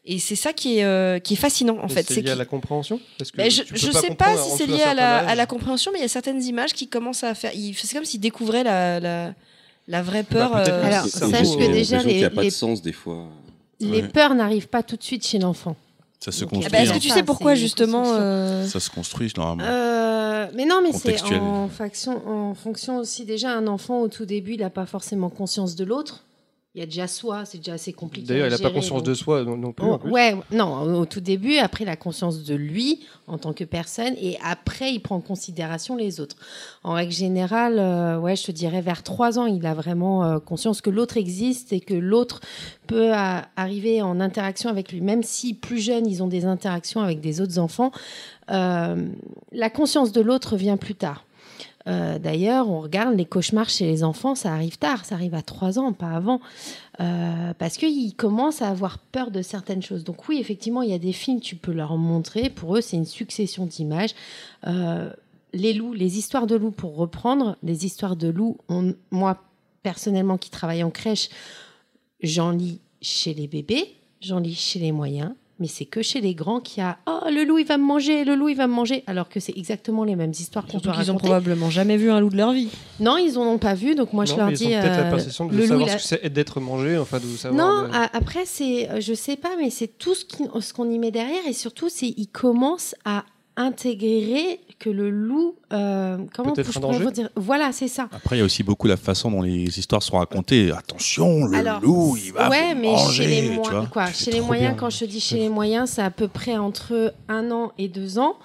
Et 0.06 0.18
c'est 0.18 0.36
ça 0.36 0.52
qui 0.52 0.78
est, 0.78 0.84
euh, 0.84 1.18
qui 1.18 1.34
est 1.34 1.36
fascinant 1.36 1.76
en 1.82 1.88
Mais 1.88 1.94
fait. 1.94 2.06
C'est 2.06 2.22
lié 2.22 2.30
à 2.30 2.34
la 2.36 2.44
compréhension 2.44 2.98
Parce 3.18 3.30
que 3.32 3.36
Ben, 3.36 3.50
je 3.50 3.62
pas 3.90 4.00
sais 4.00 4.14
pas 4.14 4.36
si 4.38 4.50
c'est 4.56 4.66
lié 4.66 4.82
à 4.82 4.94
la, 4.94 5.18
certain 5.18 5.32
à 5.32 5.34
la 5.34 5.46
compréhension, 5.46 5.90
mais 5.92 5.98
il 5.98 6.02
y 6.02 6.04
a 6.04 6.08
certaines 6.08 6.42
images 6.42 6.72
qui 6.72 6.86
commencent 6.88 7.24
à 7.24 7.34
faire. 7.34 7.50
il- 7.54 7.74
C'est 7.74 7.92
comme 7.94 8.04
s'ils 8.06 8.20
découvraient 8.20 8.62
la, 8.64 9.00
la, 9.00 9.34
la 9.88 10.02
vraie 10.02 10.22
peur. 10.22 10.52
peut-être 10.52 10.68
euh, 10.68 10.80
que 10.82 10.86
Alors, 10.86 11.04
sache 11.06 11.30
que 11.56 11.72
déjà, 11.72 11.96
l'impression 11.96 11.98
qu'il 12.00 12.16
n'y 12.18 12.24
a 12.24 12.28
les- 12.28 12.34
pas 12.34 12.42
les- 12.42 12.48
de 12.48 12.54
sens 12.54 12.80
des 12.82 12.92
fois. 12.92 13.26
Les 13.80 14.00
Ouais. 14.02 14.08
peurs 14.08 14.34
n'arrivent 14.34 14.68
pas 14.68 14.82
tout 14.84 14.96
de 14.96 15.02
suite 15.02 15.26
chez 15.26 15.38
l'enfant. 15.40 15.76
Ça 16.20 16.32
se 16.32 16.44
construit. 16.44 16.64
Ah 16.66 16.70
ben, 16.70 16.82
Est-ce 16.84 16.92
que 16.94 16.98
tu 16.98 17.10
sais 17.10 17.22
pourquoi 17.24 17.54
justement 17.56 18.04
euh, 18.06 18.64
Ça 18.66 18.80
se 18.80 18.88
construit 18.90 19.30
normalement. 19.36 19.70
Euh, 19.70 20.46
mais 20.54 20.64
non, 20.64 20.80
mais 20.82 20.92
c'est 20.92 21.20
en 21.22 21.68
fonction 22.54 22.98
aussi. 22.98 23.24
Déjà, 23.24 23.50
un 23.50 23.66
enfant 23.66 24.00
au 24.00 24.08
tout 24.08 24.24
début, 24.24 24.54
il 24.54 24.60
n'a 24.60 24.70
pas 24.70 24.86
forcément 24.86 25.28
conscience 25.30 25.74
de 25.74 25.84
l'autre. 25.84 26.22
Il 26.76 26.80
y 26.80 26.82
a 26.82 26.86
déjà 26.86 27.08
soi, 27.08 27.46
c'est 27.46 27.56
déjà 27.56 27.72
assez 27.72 27.94
compliqué. 27.94 28.26
D'ailleurs, 28.28 28.48
il 28.48 28.50
n'a 28.50 28.58
pas 28.58 28.70
conscience 28.70 28.98
donc- 28.98 29.06
de 29.08 29.14
soi 29.14 29.42
non, 29.44 29.56
non 29.56 29.72
plus. 29.72 29.86
en 29.86 29.94
Oh, 29.94 29.98
plus. 29.98 30.10
ouais, 30.10 30.36
non, 30.52 30.82
au 31.00 31.06
tout 31.06 31.20
début, 31.22 31.56
après 31.56 31.86
la 31.86 31.96
conscience 31.96 32.44
de 32.44 32.54
lui 32.54 33.00
en 33.26 33.38
tant 33.38 33.54
que 33.54 33.64
personne, 33.64 34.12
et 34.20 34.36
après 34.44 34.92
il 34.92 35.00
prend 35.00 35.16
en 35.16 35.20
considération 35.22 35.96
les 35.96 36.20
autres. 36.20 36.36
En 36.84 36.92
règle 36.92 37.12
générale, 37.12 37.78
euh, 37.78 38.18
ouais, 38.18 38.36
je 38.36 38.44
te 38.44 38.52
dirais 38.52 38.82
vers 38.82 39.02
trois 39.02 39.38
ans, 39.38 39.46
il 39.46 39.64
a 39.64 39.72
vraiment 39.72 40.22
euh, 40.24 40.38
conscience 40.38 40.82
que 40.82 40.90
l'autre 40.90 41.16
existe 41.16 41.72
et 41.72 41.80
que 41.80 41.94
l'autre 41.94 42.40
peut 42.86 43.10
arriver 43.56 44.02
en 44.02 44.20
interaction 44.20 44.68
avec 44.68 44.92
lui, 44.92 45.00
même 45.00 45.22
si 45.22 45.54
plus 45.54 45.78
jeunes, 45.80 46.06
ils 46.06 46.22
ont 46.22 46.28
des 46.28 46.44
interactions 46.44 47.00
avec 47.00 47.20
des 47.22 47.40
autres 47.40 47.58
enfants. 47.58 47.90
euh, 48.50 49.08
la 49.50 49.70
conscience 49.70 50.12
de 50.12 50.20
l'autre 50.20 50.56
vient 50.56 50.76
plus 50.76 50.94
tard. 50.94 51.24
Euh, 51.86 52.18
D'ailleurs, 52.18 52.68
on 52.68 52.80
regarde 52.80 53.14
les 53.16 53.24
cauchemars 53.24 53.68
chez 53.68 53.86
les 53.86 54.02
enfants, 54.02 54.34
ça 54.34 54.52
arrive 54.52 54.78
tard, 54.78 55.04
ça 55.04 55.14
arrive 55.14 55.34
à 55.34 55.42
trois 55.42 55.78
ans, 55.78 55.92
pas 55.92 56.10
avant. 56.10 56.40
Euh, 57.00 57.52
parce 57.58 57.76
qu'ils 57.76 58.14
commencent 58.14 58.62
à 58.62 58.68
avoir 58.68 58.98
peur 58.98 59.30
de 59.30 59.42
certaines 59.42 59.82
choses. 59.82 60.04
Donc 60.04 60.28
oui, 60.28 60.38
effectivement, 60.40 60.82
il 60.82 60.90
y 60.90 60.94
a 60.94 60.98
des 60.98 61.12
films, 61.12 61.40
tu 61.40 61.56
peux 61.56 61.72
leur 61.72 61.96
montrer. 61.96 62.50
Pour 62.50 62.76
eux, 62.76 62.80
c'est 62.80 62.96
une 62.96 63.06
succession 63.06 63.66
d'images. 63.66 64.14
Euh, 64.66 65.10
les 65.52 65.72
loups, 65.72 65.92
les 65.92 66.18
histoires 66.18 66.46
de 66.46 66.56
loups, 66.56 66.70
pour 66.70 66.96
reprendre, 66.96 67.56
les 67.62 67.86
histoires 67.86 68.16
de 68.16 68.28
loups, 68.28 68.58
moi, 69.10 69.38
personnellement, 69.82 70.38
qui 70.38 70.50
travaille 70.50 70.82
en 70.82 70.90
crèche, 70.90 71.28
j'en 72.20 72.50
lis 72.50 72.80
chez 73.00 73.32
les 73.34 73.46
bébés, 73.46 73.94
j'en 74.20 74.40
lis 74.40 74.54
chez 74.54 74.78
les 74.78 74.92
moyens, 74.92 75.32
mais 75.58 75.68
c'est 75.68 75.84
que 75.86 76.02
chez 76.02 76.20
les 76.20 76.34
grands 76.34 76.60
qu'il 76.60 76.82
y 76.82 76.86
a 76.86 76.98
«Oh, 77.06 77.20
le 77.30 77.44
loup, 77.44 77.58
il 77.58 77.66
va 77.66 77.78
me 77.78 77.84
manger, 77.84 78.24
le 78.24 78.34
loup, 78.34 78.48
il 78.50 78.56
va 78.56 78.66
me 78.66 78.74
manger», 78.74 79.04
alors 79.06 79.28
que 79.28 79.40
c'est 79.40 79.56
exactement 79.56 80.04
les 80.04 80.14
mêmes 80.16 80.32
histoires 80.32 80.64
qu'on 80.64 80.72
Surtout 80.72 80.90
peut 80.90 80.94
qu'ils 80.96 81.10
ont 81.10 81.14
raconter. 81.14 81.28
probablement 81.28 81.70
jamais 81.70 81.96
vu 81.96 82.10
un 82.10 82.20
loup 82.20 82.28
de 82.30 82.36
leur 82.36 82.52
vie. 82.52 82.68
Non, 83.00 83.16
ils 83.16 83.38
en 83.38 83.42
ont 83.44 83.58
pas 83.58 83.74
vu, 83.74 83.94
donc 83.94 84.12
moi, 84.12 84.24
je 84.26 84.32
Non, 84.32 84.38
leur 84.38 84.46
mais 84.48 84.52
ils 84.54 84.64
ont 84.64 84.68
dis... 84.68 84.74
peut-être 84.74 84.84
la 84.84 85.06
euh, 85.06 85.10
perception 85.10 85.46
de 85.46 85.52
le 85.52 85.58
loup, 85.62 85.66
savoir 85.68 85.88
il 85.88 85.90
a- 85.92 85.98
ce 85.98 86.14
que 86.14 86.20
c'est 86.22 86.28
d'être 86.32 86.60
mangé, 86.60 86.98
enfin 86.98 87.18
de 87.18 87.26
savoir. 87.36 87.84
non, 87.84 87.88
de- 87.88 87.94
après, 88.12 88.44
c'est, 88.44 88.90
euh, 88.90 89.00
je 89.00 89.14
sais 89.14 89.36
pas, 89.36 89.56
mais 89.58 89.70
c'est 89.70 89.88
tout 89.98 90.14
ce 90.14 90.72
qu'on 90.74 90.90
y 90.90 90.98
met 90.98 91.10
derrière 91.10 91.46
et 91.48 91.52
surtout, 91.52 91.88
c'est 91.88 92.12
il 92.16 92.26
commence 92.28 92.94
à 93.04 93.24
intégrer 93.56 94.60
que 94.78 94.90
le 94.90 95.10
loup, 95.10 95.54
euh, 95.72 96.18
comment 96.34 96.54
je 96.54 96.60
un 96.60 96.80
pourrais 96.80 97.12
dire? 97.12 97.30
Voilà, 97.34 97.72
c'est 97.72 97.88
ça. 97.88 98.08
Après, 98.12 98.36
il 98.36 98.40
y 98.40 98.42
a 98.42 98.44
aussi 98.44 98.62
beaucoup 98.62 98.86
la 98.86 98.96
façon 98.98 99.30
dont 99.30 99.40
les 99.42 99.78
histoires 99.78 100.02
sont 100.02 100.18
racontées. 100.18 100.70
Attention, 100.70 101.46
le 101.46 101.56
Alors, 101.56 101.80
loup, 101.80 102.16
il 102.22 102.32
va 102.32 102.50
ouais, 102.50 102.74
vous 102.74 102.80
mais 102.80 102.92
manger. 102.92 103.22
chez 103.24 103.28
les, 103.42 103.48
tu 103.48 103.54
moi- 103.56 103.70
vois. 103.70 103.86
quoi, 103.86 104.06
chez 104.12 104.30
les 104.30 104.40
moyens, 104.40 104.72
bien. 104.72 104.78
quand 104.78 104.90
je 104.90 104.98
te 105.00 105.04
dis 105.06 105.20
chez 105.20 105.38
les 105.38 105.48
moyens, 105.48 105.90
c'est 105.90 106.02
à 106.02 106.10
peu 106.10 106.28
près 106.28 106.56
entre 106.58 107.14
un 107.28 107.50
an 107.50 107.72
et 107.78 107.88
deux 107.88 108.18
ans. 108.18 108.36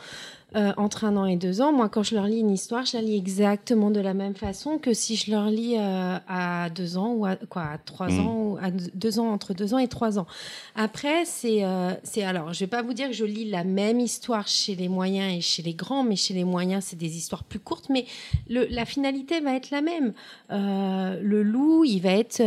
Euh, 0.53 0.73
entre 0.75 1.05
un 1.05 1.15
an 1.15 1.25
et 1.25 1.37
deux 1.37 1.61
ans, 1.61 1.71
moi, 1.71 1.87
quand 1.87 2.03
je 2.03 2.13
leur 2.13 2.25
lis 2.25 2.39
une 2.39 2.49
histoire, 2.51 2.85
je 2.85 2.97
la 2.97 3.01
lis 3.01 3.15
exactement 3.15 3.89
de 3.89 4.01
la 4.01 4.13
même 4.13 4.35
façon 4.35 4.79
que 4.79 4.93
si 4.93 5.15
je 5.15 5.31
leur 5.31 5.45
lis 5.49 5.75
euh, 5.77 6.17
à 6.27 6.69
deux 6.69 6.97
ans 6.97 7.13
ou 7.13 7.25
à 7.25 7.37
quoi, 7.37 7.61
à 7.63 7.77
trois 7.77 8.09
Mm. 8.09 8.19
ans 8.27 8.35
ou 8.35 8.57
à 8.61 8.69
deux- 8.69 9.17
ans, 9.19 9.29
entre 9.31 9.53
deux 9.53 9.73
ans 9.73 9.77
et 9.77 9.87
trois 9.87 10.19
ans. 10.19 10.27
Après, 10.75 11.23
c'est, 11.23 11.63
euh, 11.63 11.91
c'est 12.03 12.23
alors, 12.23 12.51
je 12.51 12.59
vais 12.59 12.67
pas 12.67 12.81
vous 12.81 12.93
dire 12.93 13.07
que 13.07 13.13
je 13.13 13.23
lis 13.23 13.49
la 13.49 13.63
même 13.63 14.01
histoire 14.01 14.45
chez 14.49 14.75
les 14.75 14.89
moyens 14.89 15.37
et 15.37 15.39
chez 15.39 15.61
les 15.63 15.73
grands, 15.73 16.03
mais 16.03 16.17
chez 16.17 16.33
les 16.33 16.43
moyens, 16.43 16.83
c'est 16.83 16.97
des 16.97 17.15
histoires 17.15 17.45
plus 17.45 17.59
courtes, 17.59 17.87
mais 17.89 18.05
le, 18.49 18.65
la 18.71 18.83
finalité 18.83 19.39
va 19.39 19.55
être 19.55 19.71
la 19.71 19.81
même. 19.81 20.11
Euh, 20.51 21.17
le 21.23 21.43
loup, 21.43 21.85
il 21.85 21.99
va 22.01 22.11
être, 22.11 22.41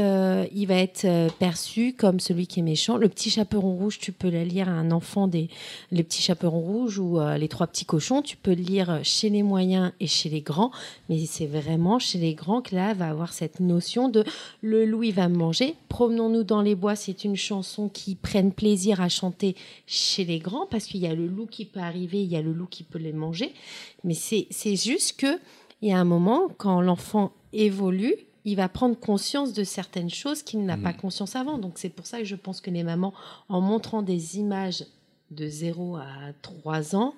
il 0.54 0.66
va 0.66 0.74
être 0.74 1.06
perçu 1.38 1.94
comme 1.96 2.20
celui 2.20 2.46
qui 2.48 2.60
est 2.60 2.62
méchant. 2.62 2.98
Le 2.98 3.08
petit 3.08 3.30
chaperon 3.30 3.74
rouge, 3.74 3.98
tu 3.98 4.12
peux 4.12 4.28
la 4.28 4.44
lire 4.44 4.68
à 4.68 4.72
un 4.72 4.90
enfant 4.90 5.26
des, 5.26 5.48
les 5.90 6.02
petits 6.02 6.20
chaperons 6.20 6.60
rouges 6.60 6.98
ou 6.98 7.18
les 7.38 7.48
trois 7.48 7.66
petits 7.66 7.86
Tu 8.22 8.36
peux 8.36 8.54
le 8.54 8.62
lire 8.62 9.00
chez 9.02 9.30
les 9.30 9.42
moyens 9.42 9.92
et 10.00 10.06
chez 10.06 10.28
les 10.28 10.40
grands, 10.40 10.70
mais 11.08 11.24
c'est 11.26 11.46
vraiment 11.46 11.98
chez 11.98 12.18
les 12.18 12.34
grands 12.34 12.60
que 12.60 12.74
là 12.74 12.94
va 12.94 13.08
avoir 13.08 13.32
cette 13.32 13.60
notion 13.60 14.08
de 14.08 14.24
le 14.62 14.84
loup, 14.84 15.02
il 15.02 15.14
va 15.14 15.28
me 15.28 15.36
manger. 15.36 15.74
Promenons-nous 15.88 16.44
dans 16.44 16.62
les 16.62 16.74
bois, 16.74 16.96
c'est 16.96 17.24
une 17.24 17.36
chanson 17.36 17.88
qui 17.88 18.14
prenne 18.14 18.52
plaisir 18.52 19.00
à 19.00 19.08
chanter 19.08 19.56
chez 19.86 20.24
les 20.24 20.38
grands 20.38 20.66
parce 20.66 20.86
qu'il 20.86 21.00
y 21.00 21.06
a 21.06 21.14
le 21.14 21.26
loup 21.26 21.46
qui 21.46 21.64
peut 21.64 21.80
arriver, 21.80 22.22
il 22.22 22.30
y 22.30 22.36
a 22.36 22.42
le 22.42 22.52
loup 22.52 22.66
qui 22.66 22.82
peut 22.82 22.98
les 22.98 23.12
manger. 23.12 23.52
Mais 24.02 24.14
c'est 24.14 24.46
c'est 24.50 24.76
juste 24.76 25.18
que 25.20 25.38
il 25.82 25.88
y 25.88 25.92
a 25.92 25.98
un 25.98 26.04
moment, 26.04 26.48
quand 26.56 26.80
l'enfant 26.80 27.32
évolue, 27.52 28.16
il 28.46 28.56
va 28.56 28.68
prendre 28.68 28.98
conscience 28.98 29.52
de 29.52 29.64
certaines 29.64 30.10
choses 30.10 30.42
qu'il 30.42 30.64
n'a 30.64 30.76
pas 30.76 30.92
conscience 30.92 31.36
avant. 31.36 31.58
Donc 31.58 31.74
c'est 31.76 31.88
pour 31.88 32.06
ça 32.06 32.18
que 32.18 32.24
je 32.24 32.36
pense 32.36 32.60
que 32.60 32.70
les 32.70 32.82
mamans, 32.82 33.12
en 33.48 33.60
montrant 33.60 34.02
des 34.02 34.38
images 34.38 34.84
de 35.30 35.46
0 35.48 35.96
à 35.96 36.32
3 36.42 36.96
ans, 36.96 37.14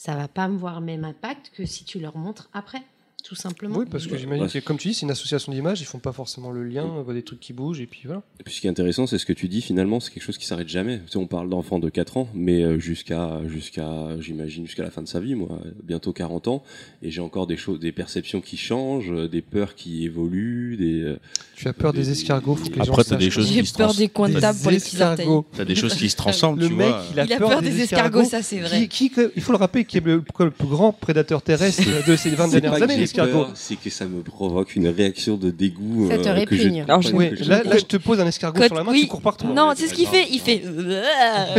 ça 0.00 0.14
va 0.14 0.28
pas 0.28 0.48
me 0.48 0.56
voir 0.56 0.80
le 0.80 0.86
même 0.86 1.04
impact 1.04 1.50
que 1.54 1.66
si 1.66 1.84
tu 1.84 2.00
leur 2.00 2.16
montres 2.16 2.48
après, 2.54 2.80
tout 3.22 3.34
simplement. 3.34 3.76
Oui, 3.78 3.84
parce 3.90 4.06
que 4.06 4.16
j'imagine 4.16 4.44
Ouais. 4.44 4.50
que, 4.50 4.58
comme 4.60 4.76
tu 4.78 4.88
dis, 4.88 4.94
c'est 4.94 5.02
une 5.02 5.10
association 5.10 5.52
d'images, 5.52 5.80
ils 5.80 5.84
font 5.86 5.98
pas 5.98 6.12
forcément 6.12 6.50
le 6.50 6.64
lien, 6.64 6.84
on 6.84 7.02
voit 7.02 7.14
des 7.14 7.22
trucs 7.22 7.40
qui 7.40 7.52
bougent, 7.52 7.80
et 7.80 7.86
puis 7.86 8.02
voilà. 8.04 8.22
Et 8.40 8.42
puis 8.44 8.54
ce 8.54 8.60
qui 8.60 8.66
est 8.66 8.70
intéressant, 8.70 9.06
c'est 9.06 9.18
ce 9.18 9.26
que 9.26 9.32
tu 9.32 9.48
dis 9.48 9.60
finalement, 9.60 10.00
c'est 10.00 10.12
quelque 10.12 10.22
chose 10.22 10.38
qui 10.38 10.46
s'arrête 10.46 10.68
jamais. 10.68 10.98
Tu 11.06 11.12
sais, 11.12 11.16
on 11.18 11.26
parle 11.26 11.48
d'enfants 11.48 11.78
de 11.78 11.88
4 11.88 12.16
ans, 12.16 12.28
mais 12.34 12.62
euh, 12.62 12.78
jusqu'à, 12.78 13.40
jusqu'à, 13.46 14.08
j'imagine, 14.20 14.66
jusqu'à 14.66 14.82
la 14.82 14.90
fin 14.90 15.02
de 15.02 15.08
sa 15.08 15.20
vie, 15.20 15.34
moi, 15.34 15.60
bientôt 15.82 16.12
40 16.12 16.48
ans, 16.48 16.62
et 17.02 17.10
j'ai 17.10 17.20
encore 17.20 17.46
des 17.46 17.56
choses, 17.56 17.78
des 17.80 17.92
perceptions 17.92 18.40
qui 18.40 18.56
changent, 18.56 19.10
euh, 19.12 19.28
des 19.28 19.42
peurs 19.42 19.74
qui 19.74 20.04
évoluent, 20.04 20.76
des. 20.76 21.02
euh, 21.02 21.16
Tu 21.56 21.68
as 21.68 21.72
peur 21.72 21.92
des 21.92 22.10
escargots, 22.10 22.54
faut 22.56 22.68
que 22.70 22.78
les 22.78 22.84
gens 22.84 22.92
Après, 22.92 23.04
t'as 23.04 23.16
des 23.16 23.30
choses 23.30 23.46
J'ai 23.48 23.60
qui 23.60 23.66
se 23.66 23.74
peur 23.74 23.94
des 23.94 24.08
coins 24.08 24.28
de 24.28 24.34
Des 24.34 24.40
table 24.40 24.58
pour 24.62 24.70
les 24.70 24.78
petits 24.78 25.00
orteils. 25.02 25.26
T'as 25.56 25.64
des 25.64 25.74
choses 25.74 25.94
qui 25.94 26.08
se 26.08 26.16
transforment, 26.16 26.58
Le 26.58 26.68
tu 26.68 26.74
mec, 26.74 26.88
vois. 26.88 27.04
il 27.12 27.20
a, 27.20 27.24
Il 27.24 27.32
a 27.32 27.38
peur 27.38 27.62
des 27.62 27.80
escargots, 27.82 28.24
ça, 28.24 28.42
c'est 28.42 28.60
vrai. 28.60 28.86
Qui, 28.88 29.10
qui- 29.10 29.20
il 29.36 29.42
faut 29.42 29.52
le 29.52 29.58
rappeler, 29.58 29.84
qui 29.84 29.98
est 29.98 30.04
le, 30.04 30.22
le 30.38 30.50
plus 30.50 30.66
grand 30.68 30.92
prédateur 30.92 31.42
terrestre 31.42 31.82
de 32.06 32.16
ces 32.16 32.30
20 32.30 32.48
C'est 32.48 32.60
dernières 32.60 32.82
années, 32.82 33.06
C'est 33.54 33.76
que 33.76 33.90
ça 33.90 34.06
me 34.06 34.22
provoque 34.22 34.76
une 34.76 34.88
réaction 34.88 35.36
de 35.36 35.50
dégoût. 35.50 36.08
Ça 36.10 36.18
te 36.18 36.28
euh, 36.28 36.44
que 36.44 36.56
je- 36.56 36.62
répugne. 36.62 36.82
Alors, 36.82 37.02
je- 37.02 37.12
Oui, 37.14 37.30
que 37.30 37.36
je- 37.36 37.48
là, 37.50 37.62
là, 37.62 37.76
je 37.78 37.84
te 37.84 37.96
pose 37.96 38.20
un 38.20 38.26
escargot 38.26 38.58
Quand- 38.60 38.66
sur 38.66 38.74
la 38.76 38.84
main, 38.84 38.92
oui. 38.92 39.02
tu 39.02 39.06
cours 39.08 39.22
partout. 39.22 39.48
Non, 39.52 39.72
c'est 39.76 39.88
ce 39.88 39.94
qu'il 39.94 40.06
fait. 40.06 40.26
Il 40.30 40.40
fait. 40.40 40.62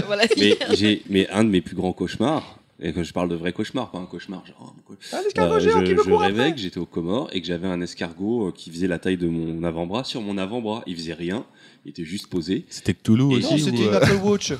voilà. 0.08 0.24
Mais, 0.38 0.58
j'ai, 0.74 1.02
mais 1.10 1.30
un 1.30 1.44
de 1.44 1.50
mes 1.50 1.62
plus 1.62 1.76
grands 1.76 1.94
cauchemars, 1.94 2.58
et 2.84 2.94
que 2.94 3.04
je 3.04 3.14
parle 3.14 3.30
de 3.30 3.36
vrais 3.36 3.54
cauchemars, 3.54 3.92
pas 3.92 4.00
un 4.00 4.06
cauchemar 4.06 4.44
genre. 4.46 4.74
Ah, 5.14 5.20
l'escargot 5.24 5.54
Euh, 5.56 5.60
géant 5.60 5.80
je, 5.82 5.86
qui 5.86 5.94
me 5.94 6.04
je 6.04 6.10
rêvais 6.12 6.40
après. 6.42 6.54
que 6.56 6.60
j'étais 6.60 6.80
aux 6.80 6.86
Comores 6.86 7.30
et 7.32 7.40
que 7.42 7.48
j'avais 7.48 7.68
un 7.68 7.80
escargot 7.82 8.48
euh, 8.48 8.52
qui 8.52 8.72
faisait 8.72 8.88
la 8.88 8.98
taille 9.00 9.18
de 9.18 9.28
mon 9.28 9.64
avant-bras 9.64 10.04
sur 10.04 10.22
mon 10.22 10.38
avant-bras. 10.38 10.84
Il 10.88 10.96
faisait 10.96 11.14
rien, 11.14 11.46
il 11.86 11.90
était 11.92 12.04
juste 12.06 12.28
posé. 12.28 12.66
C'était 12.70 12.94
Et 12.94 13.20
aussi. 13.22 13.60
C'était 13.60 13.78
une 13.78 13.88
euh, 13.90 13.98
Apple 13.98 14.20
Watch. 14.24 14.54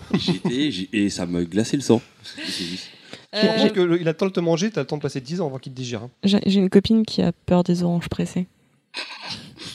Et 0.94 1.10
ça 1.10 1.26
me 1.26 1.44
glaçait 1.46 1.78
le 1.78 1.84
sang. 1.84 2.02
Euh, 3.34 3.42
comprends 3.48 3.70
que 3.70 3.80
le- 3.80 4.02
il 4.02 4.08
a 4.08 4.12
le 4.12 4.18
temps 4.18 4.26
de 4.26 4.32
te 4.32 4.40
manger, 4.42 4.72
t'as 4.72 4.82
le 4.82 4.88
temps 4.88 4.98
de 4.98 5.02
passer 5.02 5.22
10 5.22 5.40
ans 5.42 5.48
avant 5.48 5.58
qu'il 5.58 5.72
te 5.72 5.78
digère. 5.78 6.04
hein. 6.04 6.10
J'ai 6.24 6.40
j'ai 6.46 6.60
une 6.60 6.70
copine 6.70 7.06
qui 7.06 7.22
a 7.22 7.32
peur 7.32 7.64
des 7.64 7.82
oranges 7.84 8.10
pressées. 8.10 8.48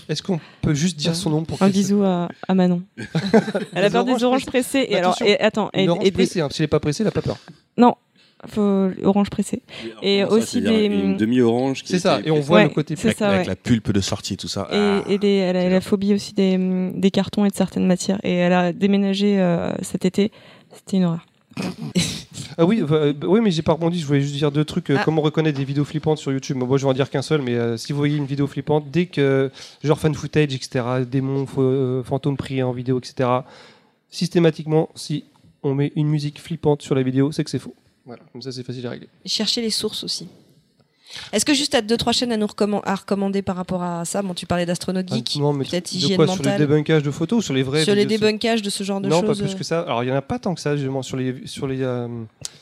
Est-ce 0.09 0.23
qu'on 0.23 0.39
peut 0.63 0.75
juste 0.75 0.97
dire 0.99 1.17
son 1.17 1.31
nom 1.31 1.45
pour 1.45 1.61
Un 1.63 1.67
qu'elle 1.67 1.75
se- 1.75 1.79
bisou 1.81 2.03
à, 2.03 2.29
à 2.49 2.55
Manon. 2.55 2.83
Elle 3.75 3.85
a 3.85 3.91
peur 3.91 4.05
des 4.05 4.11
oranges 4.11 4.23
oranges 4.25 4.47
pressées. 4.47 4.81
pressées. 4.81 4.93
Et 4.93 4.97
alors, 4.99 5.13
attention, 5.13 5.27
et 5.27 5.41
attends, 5.41 5.71
et, 5.73 5.85
Une 5.85 5.91
orange 5.91 6.03
et 6.03 6.11
des- 6.11 6.11
pressée, 6.13 6.41
hein. 6.41 6.49
Si 6.51 6.61
elle 6.63 6.65
est 6.65 6.69
pas 6.69 6.81
pressée, 6.81 7.03
elle 7.03 7.09
a 7.09 7.13
pas 7.13 7.23
peur. 7.23 7.39
non, 7.79 7.95
faut 8.47 8.91
orange 9.03 9.31
pressée. 9.31 9.63
Et 10.03 10.19
Comment 10.21 10.31
ça, 10.31 10.37
aussi 10.37 10.61
c'est-à-dire 10.61 10.91
des- 10.91 10.95
Une 10.95 11.17
demi-orange. 11.17 11.83
qui 11.83 11.93
C'est 11.93 11.99
ça, 11.99 12.21
était- 12.21 12.29
et 12.29 12.31
on 12.31 12.41
voit 12.41 12.59
Ouais, 12.59 12.65
le 12.65 12.69
côté 12.71 12.95
c'est 12.95 13.07
avec, 13.09 13.19
ça, 13.19 13.29
avec 13.31 13.41
ouais. 13.43 13.47
la 13.47 13.57
pulpe 13.57 13.91
de 13.91 14.01
sortie, 14.01 14.37
tout 14.37 14.49
ça. 14.49 14.69
Et, 14.71 14.75
Ah. 14.77 15.03
et 15.09 15.19
des- 15.19 15.29
elle, 15.29 15.57
a, 15.57 15.61
elle 15.63 15.75
a 15.75 15.81
phobie 15.81 16.13
aussi 16.15 16.35
des, 16.35 16.57
hum, 16.57 17.01
des 17.01 17.11
cartons 17.11 17.45
et 17.45 17.49
de 17.49 17.55
certaines 17.55 17.87
matières. 17.87 18.21
Et 18.23 18.35
elle 18.35 18.53
a 18.53 18.73
déménagé 18.73 19.41
euh, 19.41 19.73
cet 19.83 20.05
été. 20.05 20.31
C'était 20.75 20.99
une 20.99 21.05
horreur. 21.05 21.25
Ah 22.59 22.65
oui, 22.65 22.83
euh, 22.83 23.13
bah 23.13 23.27
oui, 23.29 23.41
mais 23.43 23.51
j'ai 23.51 23.63
pas 23.63 23.73
rebondi. 23.73 24.01
Je 24.01 24.07
voulais 24.07 24.23
juste 24.23 24.35
dire 24.35 24.51
deux 24.51 24.65
trucs. 24.65 24.91
Euh, 24.91 24.97
Ah. 24.99 25.03
Comment 25.05 25.21
reconnaître 25.21 25.59
des 25.59 25.65
vidéos 25.65 25.85
flippantes 25.85 26.19
sur 26.19 26.33
YouTube 26.33 26.57
Moi, 26.57 26.79
je 26.79 26.85
vais 26.85 26.91
en 26.91 26.95
dire 26.95 27.11
qu'un 27.11 27.23
seul, 27.23 27.43
mais 27.43 27.55
euh, 27.55 27.77
si 27.77 27.93
vous 27.93 27.99
voyez 27.99 28.17
une 28.17 28.25
vidéo 28.27 28.47
flippante, 28.47 28.91
dès 28.91 29.07
que 29.07 29.51
genre 29.85 29.99
fan 29.99 30.15
footage, 30.15 30.55
etc., 30.55 30.85
démons, 31.07 31.47
euh, 31.59 32.03
fantômes 32.03 32.37
pris 32.39 32.63
en 32.63 32.73
vidéo, 32.73 32.99
etc., 32.99 33.29
systématiquement, 34.11 34.89
si 34.95 35.25
on 35.63 35.75
met 35.75 35.93
une 35.97 36.09
musique 36.09 36.41
flippante 36.41 36.81
sur 36.83 36.95
la 36.95 37.03
vidéo, 37.03 37.33
c'est 37.33 37.45
que 37.45 37.51
c'est 37.51 37.59
faux. 37.59 37.75
Voilà, 38.07 38.23
comme 38.33 38.41
ça, 38.41 38.53
c'est 38.53 38.63
facile 38.63 38.87
à 38.87 38.91
régler. 38.91 39.09
Chercher 39.27 39.61
les 39.61 39.71
sources 39.71 40.05
aussi. 40.05 40.29
Est-ce 41.33 41.45
que 41.45 41.55
juste 41.55 41.73
t'as 41.73 41.83
deux 41.83 41.97
trois 41.97 42.13
chaînes 42.13 42.33
à 42.33 42.37
nous 42.37 42.47
recomman- 42.47 42.83
à 42.85 42.95
recommander 42.95 43.43
par 43.43 43.57
rapport 43.57 43.83
à 43.83 44.05
ça? 44.05 44.23
Bon, 44.23 44.35
tu 44.35 44.47
parlais 44.47 44.67
d'Astronaut 44.67 45.01
Ah, 45.11 45.15
Geek, 45.15 45.37
non, 45.37 45.53
mais 45.53 45.65
peut-être 45.65 45.93
hygiène 45.93 46.17
quoi, 46.17 46.27
Sur 46.27 46.43
les 46.43 46.51
mentale. 46.51 46.59
débunkages 46.67 47.03
de 47.03 47.11
photos 47.11 47.39
ou 47.39 47.43
sur 47.43 47.55
les 47.55 47.63
vrais 47.63 47.85
sur 47.85 47.95
les 47.95 48.07
débunkages 48.07 48.63
de 48.63 48.71
ce 48.71 48.85
genre 48.85 49.01
de 49.01 49.09
Non, 49.09 49.21
choses. 49.21 49.39
pas 49.39 49.45
plus 49.45 49.55
que 49.55 49.65
ça. 49.65 49.81
Alors, 49.81 50.03
il 50.05 50.09
y 50.09 50.13
en 50.13 50.17
a 50.17 50.23
pas 50.23 50.39
tant 50.39 50.55
que 50.55 50.61
ça, 50.61 50.77
justement, 50.77 51.03
sur 51.03 51.17
les, 51.17 51.47
sur 51.47 51.67
les. 51.67 51.83
euh, 51.83 52.09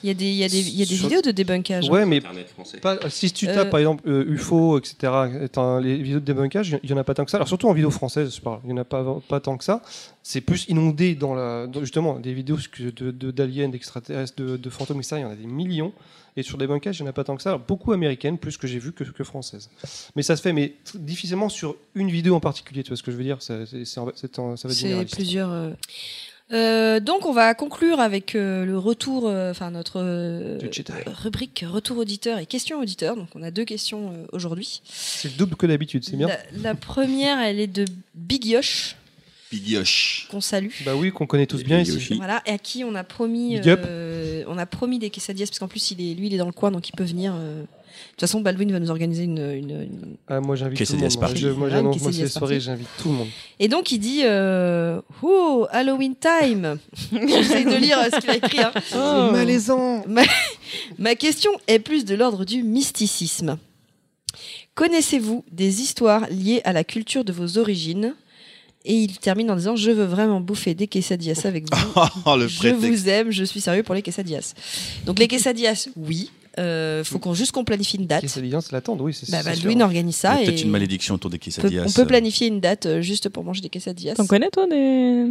Il 0.03 0.09
y 0.09 0.11
a 0.11 0.15
des, 0.15 0.25
il 0.27 0.35
y 0.37 0.45
a 0.45 0.49
des, 0.49 0.59
il 0.61 0.77
y 0.77 0.83
a 0.83 0.87
des 0.87 0.95
Sur- 0.95 1.09
vidéos 1.09 1.23
de 1.23 1.31
débunkage. 1.31 1.89
hein. 1.89 1.93
Ouais, 1.93 2.05
mais 2.07 2.19
Internet 2.19 2.49
français. 2.51 2.79
pas, 2.79 2.99
si 3.09 3.33
tu 3.33 3.49
Euh, 3.49 3.55
tapes 3.55 3.71
par 3.71 3.81
exemple 3.81 4.03
euh, 4.09 4.25
UFO, 4.29 4.79
etc., 4.79 5.13
étant 5.43 5.79
les 5.79 5.97
vidéos 5.97 6.21
de 6.21 6.25
débunkage, 6.25 6.77
il 6.83 6.91
y 6.91 6.93
en 6.93 6.97
a 6.97 7.05
pas 7.05 7.15
tant 7.15 7.25
que 7.25 7.31
ça. 7.31 7.39
Alors 7.39 7.49
surtout 7.49 7.69
en 7.69 7.73
vidéo 7.73 7.91
française, 7.91 8.35
je 8.35 8.41
parle, 8.41 8.61
il 8.65 8.71
y 8.71 8.73
en 8.73 8.77
a 8.79 8.85
pas, 8.85 9.05
pas 9.29 9.41
tant 9.41 9.57
que 9.57 9.65
ça. 9.65 9.83
C'est 10.23 10.41
plus 10.41 10.67
inondé 10.69 11.15
dans 11.15 11.35
la, 11.35 11.67
dans- 11.67 11.81
justement 11.81 12.19
des 12.19 12.33
vidéos 12.35 12.57
que 12.71 12.85
de 12.91 13.11
de- 13.11 13.31
d'aliens, 13.31 13.69
d'extraterrestres, 13.69 14.35
de, 14.43 14.57
de 14.57 14.71
fantômes, 14.71 14.99
etc. 14.99 15.17
Il 15.19 15.23
y 15.23 15.25
en 15.25 15.31
a 15.31 15.35
des 15.35 15.47
millions. 15.47 15.93
Et 16.37 16.43
sur 16.43 16.59
des 16.59 16.67
bunkages, 16.67 16.99
il 16.99 17.03
n'y 17.03 17.09
en 17.09 17.11
a 17.11 17.13
pas 17.13 17.23
tant 17.25 17.37
que 17.37 17.43
ça. 17.43 17.51
Alors, 17.51 17.61
beaucoup 17.61 17.93
américaines, 17.93 18.39
plus 18.39 18.57
que 18.57 18.67
j'ai 18.67 18.79
vu 18.81 18.93
que, 18.93 19.05
que 19.05 19.23
françaises. 19.25 19.71
Mais 20.17 20.23
ça 20.23 20.35
se 20.37 20.43
fait, 20.43 20.53
mais 20.53 20.75
difficilement 20.97 21.49
sur 21.49 21.77
une 21.95 22.11
vidéo 22.11 22.35
en 22.35 22.41
particulier. 22.41 22.83
Tu 22.83 22.89
vois 22.89 22.97
ce 22.97 23.03
que 23.05 23.13
je 23.13 23.17
veux 23.17 23.23
dire? 23.23 23.41
Ça- 23.41 23.67
c'est- 23.67 23.85
c'est 23.85 24.01
c'est 24.17 24.35
Ça 24.35 24.69
va 24.69 24.75
C'est 24.75 25.05
plusieurs. 25.15 25.51
euh. 25.51 25.71
Euh, 26.53 27.01
donc 27.01 27.25
on 27.25 27.33
va 27.33 27.55
conclure 27.55 28.01
avec 28.01 28.35
euh, 28.35 28.67
le 28.67 28.77
retour, 28.77 29.25
enfin 29.25 29.71
notre 29.71 29.99
euh, 30.03 30.59
rubrique 31.07 31.65
retour 31.67 31.97
auditeur 31.97 32.39
et 32.39 32.45
questions 32.45 32.79
auditeurs. 32.81 33.17
Donc 33.17 33.29
on 33.35 33.43
a 33.43 33.51
deux 33.51 33.65
questions 33.65 34.13
aujourd'hui. 34.31 34.83
C'est 34.85 35.31
le 35.31 35.37
double 35.39 35.57
que 35.57 35.65
d'habitude, 35.67 36.05
c'est 36.05 36.17
bien. 36.17 36.27
La, 36.29 36.39
la 36.63 36.75
première, 36.75 37.39
elle 37.41 37.61
est 37.61 37.67
de 37.67 37.87
Big 38.15 38.45
Yosh 38.45 38.95
Qu'on 40.31 40.41
salue. 40.41 40.69
Bah 40.85 40.95
oui, 40.97 41.11
qu'on 41.13 41.27
connaît 41.27 41.47
tous 41.47 41.63
bien 41.63 41.79
ici. 41.81 42.15
Voilà, 42.17 42.43
et 42.47 42.51
à 42.53 42.59
qui 42.59 42.85
on 42.85 42.95
a 42.95 43.05
promis, 43.05 43.59
euh, 43.87 44.45
on 44.49 44.59
a 44.59 44.67
promis 44.67 44.99
des 44.99 45.11
quesadillas 45.11 45.47
parce 45.47 45.59
qu'en 45.59 45.69
plus 45.69 45.91
il 45.91 46.01
est, 46.01 46.15
lui, 46.15 46.27
il 46.29 46.35
est 46.35 46.39
dans 46.39 46.47
le 46.47 46.53
coin, 46.53 46.71
donc 46.71 46.89
il 46.89 46.93
peut 46.93 47.05
venir. 47.05 47.33
euh. 47.37 47.63
De 47.63 47.67
toute 48.17 48.21
façon, 48.23 48.41
Baldwin 48.41 48.73
va 48.73 48.81
nous 48.81 48.91
organiser 48.91 49.23
une, 49.23 49.39
une- 49.39 49.71
une- 49.71 50.17
Ah, 50.27 50.41
moi 50.41 50.57
j'invite 50.57 50.79
tout 50.85 50.93
le 50.95 50.99
Quesadillas 50.99 51.29
monde. 51.29 51.37
Je- 51.37 51.49
moi 51.51 51.69
Ah, 51.71 51.77
j'annonce 51.77 52.01
moi, 52.01 52.11
quesadillas 52.11 52.27
ces 52.27 52.33
soirées, 52.39 52.55
party. 52.57 52.65
j'invite 52.67 52.89
tout 53.01 53.09
le 53.09 53.15
monde. 53.15 53.29
Et 53.61 53.69
donc 53.69 53.93
il 53.93 53.99
dit, 54.01 54.23
euh, 54.25 55.01
oh 55.23 55.67
Halloween 55.71 56.15
time. 56.17 56.79
J'essaie 57.13 57.65
de 57.65 57.77
lire 57.77 57.99
euh, 57.99 58.09
ce 58.13 58.21
qu'il 58.21 58.31
a 58.31 58.37
écrit. 58.37 58.59
hein. 58.61 58.73
C'est 58.85 58.97
malaisant. 59.33 60.05
Ma 60.99 61.15
question 61.15 61.53
est 61.69 61.79
plus 61.79 62.05
de 62.05 62.17
l'ordre 62.17 62.45
du 62.45 62.65
mysticisme. 62.65 63.59
Connaissez-vous 64.75 65.45
des 65.53 65.81
histoires 65.81 66.27
liées 66.31 66.63
à 66.65 66.73
la 66.73 66.83
culture 66.83 67.25
de 67.25 67.33
vos 67.33 67.59
origines? 67.59 68.15
Et 68.87 68.95
il 68.95 69.19
termine 69.19 69.51
en 69.51 69.57
disant 69.57 69.77
Je 69.77 69.91
veux 69.91 70.05
vraiment 70.05 70.41
bouffer 70.41 70.75
des 70.75 70.87
quesadillas 70.89 71.41
avec 71.45 71.65
vous. 71.75 72.01
Oh, 72.27 72.37
le 72.37 72.49
je 72.49 72.59
prétexte. 72.59 72.85
vous 72.87 73.09
aime, 73.09 73.31
je 73.31 73.45
suis 73.45 73.61
sérieux 73.61 73.83
pour 73.83 73.95
les 73.95 74.03
quesadillas. 74.03 74.55
Donc 75.07 75.19
les 75.19 75.29
quesadillas, 75.29 75.89
oui. 75.97 76.31
Euh, 76.59 77.03
faut 77.03 77.19
qu'on 77.19 77.35
juste 77.35 77.51
qu'on 77.51 77.65
planifie 77.65 77.97
une 77.97 78.07
date. 78.07 78.21
Quesadillas, 78.21 78.61
c'est 78.61 78.71
l'attendre, 78.73 79.03
oui, 79.03 79.13
c'est 79.13 79.29
Bah, 79.31 79.43
sûr. 79.43 79.51
Baldwin 79.51 79.83
organise 79.83 80.15
Il 80.15 80.19
y 80.19 80.21
ça 80.21 80.37
peut-être 80.37 80.63
une 80.63 80.71
malédiction 80.71 81.15
autour 81.17 81.29
des 81.31 81.37
on 81.37 81.39
peut, 81.39 81.45
quesadillas. 81.45 81.85
on 81.87 81.91
peut 81.91 82.07
planifier 82.07 82.47
une 82.47 82.61
date 82.61 82.87
euh, 82.87 83.01
juste 83.03 83.29
pour 83.29 83.43
manger 83.43 83.61
des 83.61 83.71
quesadillas. 83.71 84.15
T'en 84.15 84.27
connais 84.27 84.51
toi 84.51 84.67
des, 84.69 85.27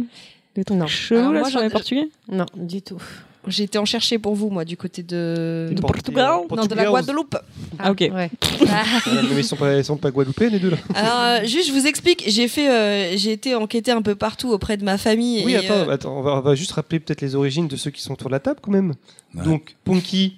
des 0.54 0.64
trucs 0.64 0.86
chelous 0.86 1.32
là 1.32 1.40
moi, 1.40 1.48
sur 1.48 1.60
j'en- 1.60 1.64
les 1.64 1.70
portugais? 1.70 2.08
Non, 2.28 2.44
du 2.56 2.82
tout. 2.82 3.00
J'ai 3.46 3.64
été 3.64 3.78
en 3.78 3.84
chercher 3.84 4.18
pour 4.18 4.34
vous, 4.34 4.50
moi, 4.50 4.64
du 4.64 4.76
côté 4.76 5.02
de. 5.02 5.68
Du 5.72 5.80
Portugal 5.80 6.40
Non, 6.50 6.66
de 6.66 6.74
la. 6.74 6.86
Guadeloupe. 6.86 7.36
Ah, 7.78 7.90
ok. 7.90 8.00
Ouais. 8.00 8.30
Ah, 8.68 8.84
mais 9.06 9.40
ils 9.40 9.44
sont 9.44 9.56
pas, 9.56 9.76
ils 9.76 9.84
sont 9.84 9.96
pas 9.96 10.10
guadeloupéens 10.10 10.50
les 10.50 10.58
deux 10.58 10.70
là. 10.70 10.76
Alors, 10.94 11.20
euh, 11.20 11.46
juste, 11.46 11.68
je 11.68 11.72
vous 11.72 11.86
explique, 11.86 12.24
j'ai 12.26 12.48
fait, 12.48 12.70
euh, 12.70 13.16
j'ai 13.16 13.32
été 13.32 13.54
enquêter 13.54 13.90
un 13.90 14.02
peu 14.02 14.14
partout 14.14 14.50
auprès 14.50 14.76
de 14.76 14.84
ma 14.84 14.98
famille. 14.98 15.42
Oui, 15.44 15.52
et, 15.52 15.56
attends, 15.56 15.74
euh, 15.74 15.90
attends 15.90 16.18
on, 16.18 16.22
va, 16.22 16.36
on 16.36 16.40
va 16.40 16.54
juste 16.54 16.72
rappeler 16.72 17.00
peut-être 17.00 17.20
les 17.20 17.34
origines 17.34 17.68
de 17.68 17.76
ceux 17.76 17.90
qui 17.90 18.02
sont 18.02 18.12
autour 18.12 18.28
de 18.28 18.34
la 18.34 18.40
table 18.40 18.60
quand 18.62 18.70
même. 18.70 18.94
Ouais. 19.34 19.44
Donc, 19.44 19.76
Ponky, 19.84 20.36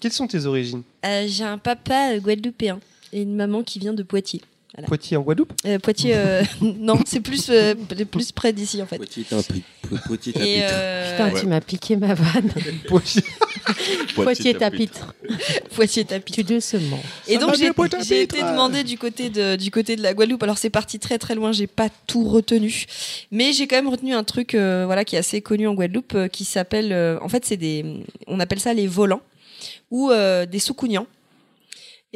quelles 0.00 0.12
sont 0.12 0.26
tes 0.26 0.46
origines? 0.46 0.82
J'ai 1.26 1.44
un 1.44 1.58
papa 1.58 2.18
guadeloupéen 2.18 2.78
et 3.12 3.22
une 3.22 3.34
maman 3.34 3.62
qui 3.62 3.78
vient 3.78 3.94
de 3.94 4.02
Poitiers. 4.02 4.42
Voilà. 4.74 4.88
Poitiers 4.88 5.16
en 5.16 5.22
Guadeloupe? 5.22 5.52
Euh, 5.66 5.78
Poitiers, 5.78 6.16
euh, 6.16 6.42
non, 6.60 6.98
c'est 7.06 7.20
plus, 7.20 7.48
euh, 7.48 7.74
plus 8.10 8.32
près 8.32 8.52
d'ici 8.52 8.82
en 8.82 8.86
fait. 8.86 8.96
Poitiers 8.98 9.24
euh, 10.36 11.12
Putain, 11.12 11.32
Ouais. 11.32 11.40
tu 11.40 11.46
m'as 11.46 11.60
piqué 11.60 11.96
ma 11.96 12.14
vanne. 12.14 12.50
Poitiers. 12.88 13.22
Poitiers 14.14 14.52
t'as 14.54 14.70
tapitre. 14.70 15.14
Poitiers 15.74 16.04
tapis. 16.04 16.32
Tu 16.34 16.42
doucement. 16.42 16.98
Et 17.28 17.38
donc 17.38 17.54
j'ai 17.56 17.66
été 17.66 17.88
tapitre. 18.26 18.50
demandé 18.50 18.82
du 18.82 18.98
côté 18.98 19.30
de 19.30 19.54
du 19.56 19.70
côté 19.70 19.94
de 19.96 20.02
la 20.02 20.12
Guadeloupe. 20.12 20.42
Alors 20.42 20.58
c'est 20.58 20.70
parti 20.70 20.98
très 20.98 21.18
très 21.18 21.34
loin, 21.36 21.52
j'ai 21.52 21.66
pas 21.68 21.88
tout 22.06 22.24
retenu, 22.28 22.86
mais 23.30 23.52
j'ai 23.52 23.66
quand 23.68 23.76
même 23.76 23.88
retenu 23.88 24.12
un 24.14 24.24
truc 24.24 24.54
euh, 24.54 24.82
voilà 24.86 25.04
qui 25.04 25.14
est 25.16 25.18
assez 25.20 25.40
connu 25.40 25.68
en 25.68 25.74
Guadeloupe 25.74 26.14
euh, 26.14 26.28
qui 26.28 26.44
s'appelle 26.44 26.92
euh, 26.92 27.18
en 27.22 27.28
fait 27.28 27.44
c'est 27.44 27.56
des 27.56 28.02
on 28.26 28.40
appelle 28.40 28.60
ça 28.60 28.74
les 28.74 28.86
volants 28.88 29.22
ou 29.90 30.10
euh, 30.10 30.46
des 30.46 30.58
soucougnans. 30.58 31.06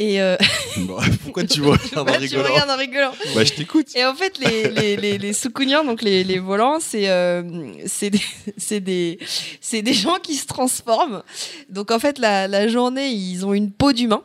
Et 0.00 0.22
euh, 0.22 0.36
Bon, 0.76 0.96
Pourquoi 1.24 1.42
tu 1.42 1.60
me 1.60 1.66
regardes 1.70 1.98
en 1.98 2.04
bah, 2.04 2.12
rigolant 2.18 2.44
regardes 2.48 2.70
en 2.70 2.76
rigolant. 2.76 3.12
Bah, 3.34 3.42
je 3.42 3.52
t'écoute. 3.52 3.88
Et 3.96 4.04
en 4.04 4.14
fait, 4.14 4.38
les, 4.38 4.70
les, 4.70 4.96
les, 4.96 5.18
les 5.18 5.32
soucougnans, 5.32 5.84
donc 5.84 6.02
les, 6.02 6.22
les 6.22 6.38
volants, 6.38 6.78
c'est 6.80 7.08
euh, 7.08 7.42
c'est 7.84 8.10
des, 8.10 8.20
c'est 8.56 8.78
des, 8.78 9.18
c'est 9.60 9.82
des 9.82 9.92
gens 9.92 10.18
qui 10.22 10.36
se 10.36 10.46
transforment. 10.46 11.24
Donc 11.68 11.90
en 11.90 11.98
fait, 11.98 12.20
la, 12.20 12.46
la 12.46 12.68
journée, 12.68 13.08
ils 13.08 13.44
ont 13.44 13.52
une 13.52 13.72
peau 13.72 13.92
d'humain. 13.92 14.22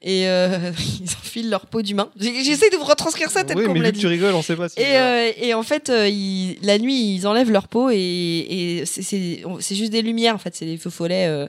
Et 0.00 0.28
euh, 0.28 0.70
ils 1.00 1.10
enfilent 1.10 1.50
leur 1.50 1.66
peau 1.66 1.82
d'humain. 1.82 2.08
J'essaie 2.18 2.70
de 2.70 2.76
vous 2.76 2.84
retranscrire 2.84 3.30
ça 3.30 3.42
tel 3.42 3.56
Oui, 3.58 3.64
qu'on 3.64 3.74
me 3.74 3.82
l'a 3.82 3.90
dit. 3.90 3.98
tu 4.00 4.06
rigoles, 4.06 4.32
on 4.34 4.42
sait 4.42 4.54
pas 4.54 4.68
si. 4.68 4.78
Et, 4.80 4.84
euh, 4.96 5.32
et 5.40 5.54
en 5.54 5.64
fait, 5.64 5.90
euh, 5.90 6.06
ils- 6.08 6.56
la 6.62 6.78
nuit, 6.78 7.14
ils 7.16 7.26
enlèvent 7.26 7.50
leur 7.50 7.66
peau 7.66 7.90
et, 7.90 7.96
et 7.98 8.86
c'est- 8.86 9.42
juste 9.74 9.90
des 9.90 10.02
lumières, 10.02 10.36
en 10.36 10.38
fait, 10.38 10.54
c'est 10.54 10.66
des 10.66 10.76
feux 10.78 10.90
follets. 10.90 11.26
euh. 11.26 11.46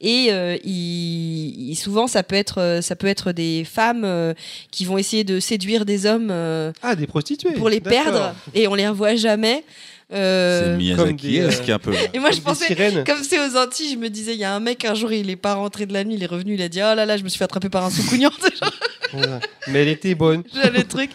et 0.00 0.28
euh, 0.30 0.56
ils- 0.64 1.74
souvent, 1.76 2.06
ça 2.06 2.22
peut, 2.22 2.36
être, 2.36 2.58
euh, 2.60 2.80
ça 2.82 2.94
peut 2.96 3.06
être 3.06 3.32
des 3.32 3.64
femmes 3.64 4.04
euh, 4.04 4.32
qui 4.70 4.84
vont 4.84 4.98
essayer 4.98 5.24
de 5.24 5.40
séduire 5.40 5.84
des 5.84 6.06
hommes 6.06 6.28
euh, 6.30 6.72
Ah, 6.82 6.94
des 6.94 7.06
prostituées. 7.06 7.52
pour 7.52 7.68
les 7.68 7.80
perdre 7.80 8.34
et 8.54 8.68
on 8.68 8.74
les 8.74 8.86
revoit 8.88 9.16
jamais. 9.16 9.64
Euh, 10.10 10.72
C'est 10.72 10.76
Miyazaki 10.78 11.40
euh, 11.40 11.50
qu'il 11.50 11.68
y 11.68 11.72
a 11.72 11.74
un 11.74 11.78
peu. 11.78 11.92
et 12.14 12.18
moi, 12.18 12.30
je 12.30 12.40
pensais, 12.40 12.74
comme 13.06 13.22
c'est 13.22 13.38
aux 13.38 13.56
Antilles, 13.56 13.92
je 13.92 13.98
me 13.98 14.08
disais, 14.08 14.32
il 14.32 14.38
y 14.38 14.44
a 14.44 14.54
un 14.54 14.60
mec, 14.60 14.84
un 14.84 14.94
jour, 14.94 15.12
il 15.12 15.28
est 15.28 15.36
pas 15.36 15.54
rentré 15.54 15.84
de 15.84 15.92
la 15.92 16.04
nuit, 16.04 16.14
il 16.14 16.22
est 16.22 16.26
revenu, 16.26 16.54
il 16.54 16.62
a 16.62 16.68
dit, 16.68 16.80
oh 16.80 16.94
là 16.94 17.04
là, 17.04 17.16
je 17.16 17.24
me 17.24 17.28
suis 17.28 17.38
fait 17.38 17.44
attraper 17.44 17.68
par 17.68 17.84
un 17.84 17.90
soucougnon, 17.90 18.30
Voilà. 19.12 19.40
Mais 19.68 19.82
elle 19.82 19.88
était 19.88 20.14
bonne. 20.14 20.42
le 20.52 20.82
truc. 20.84 21.10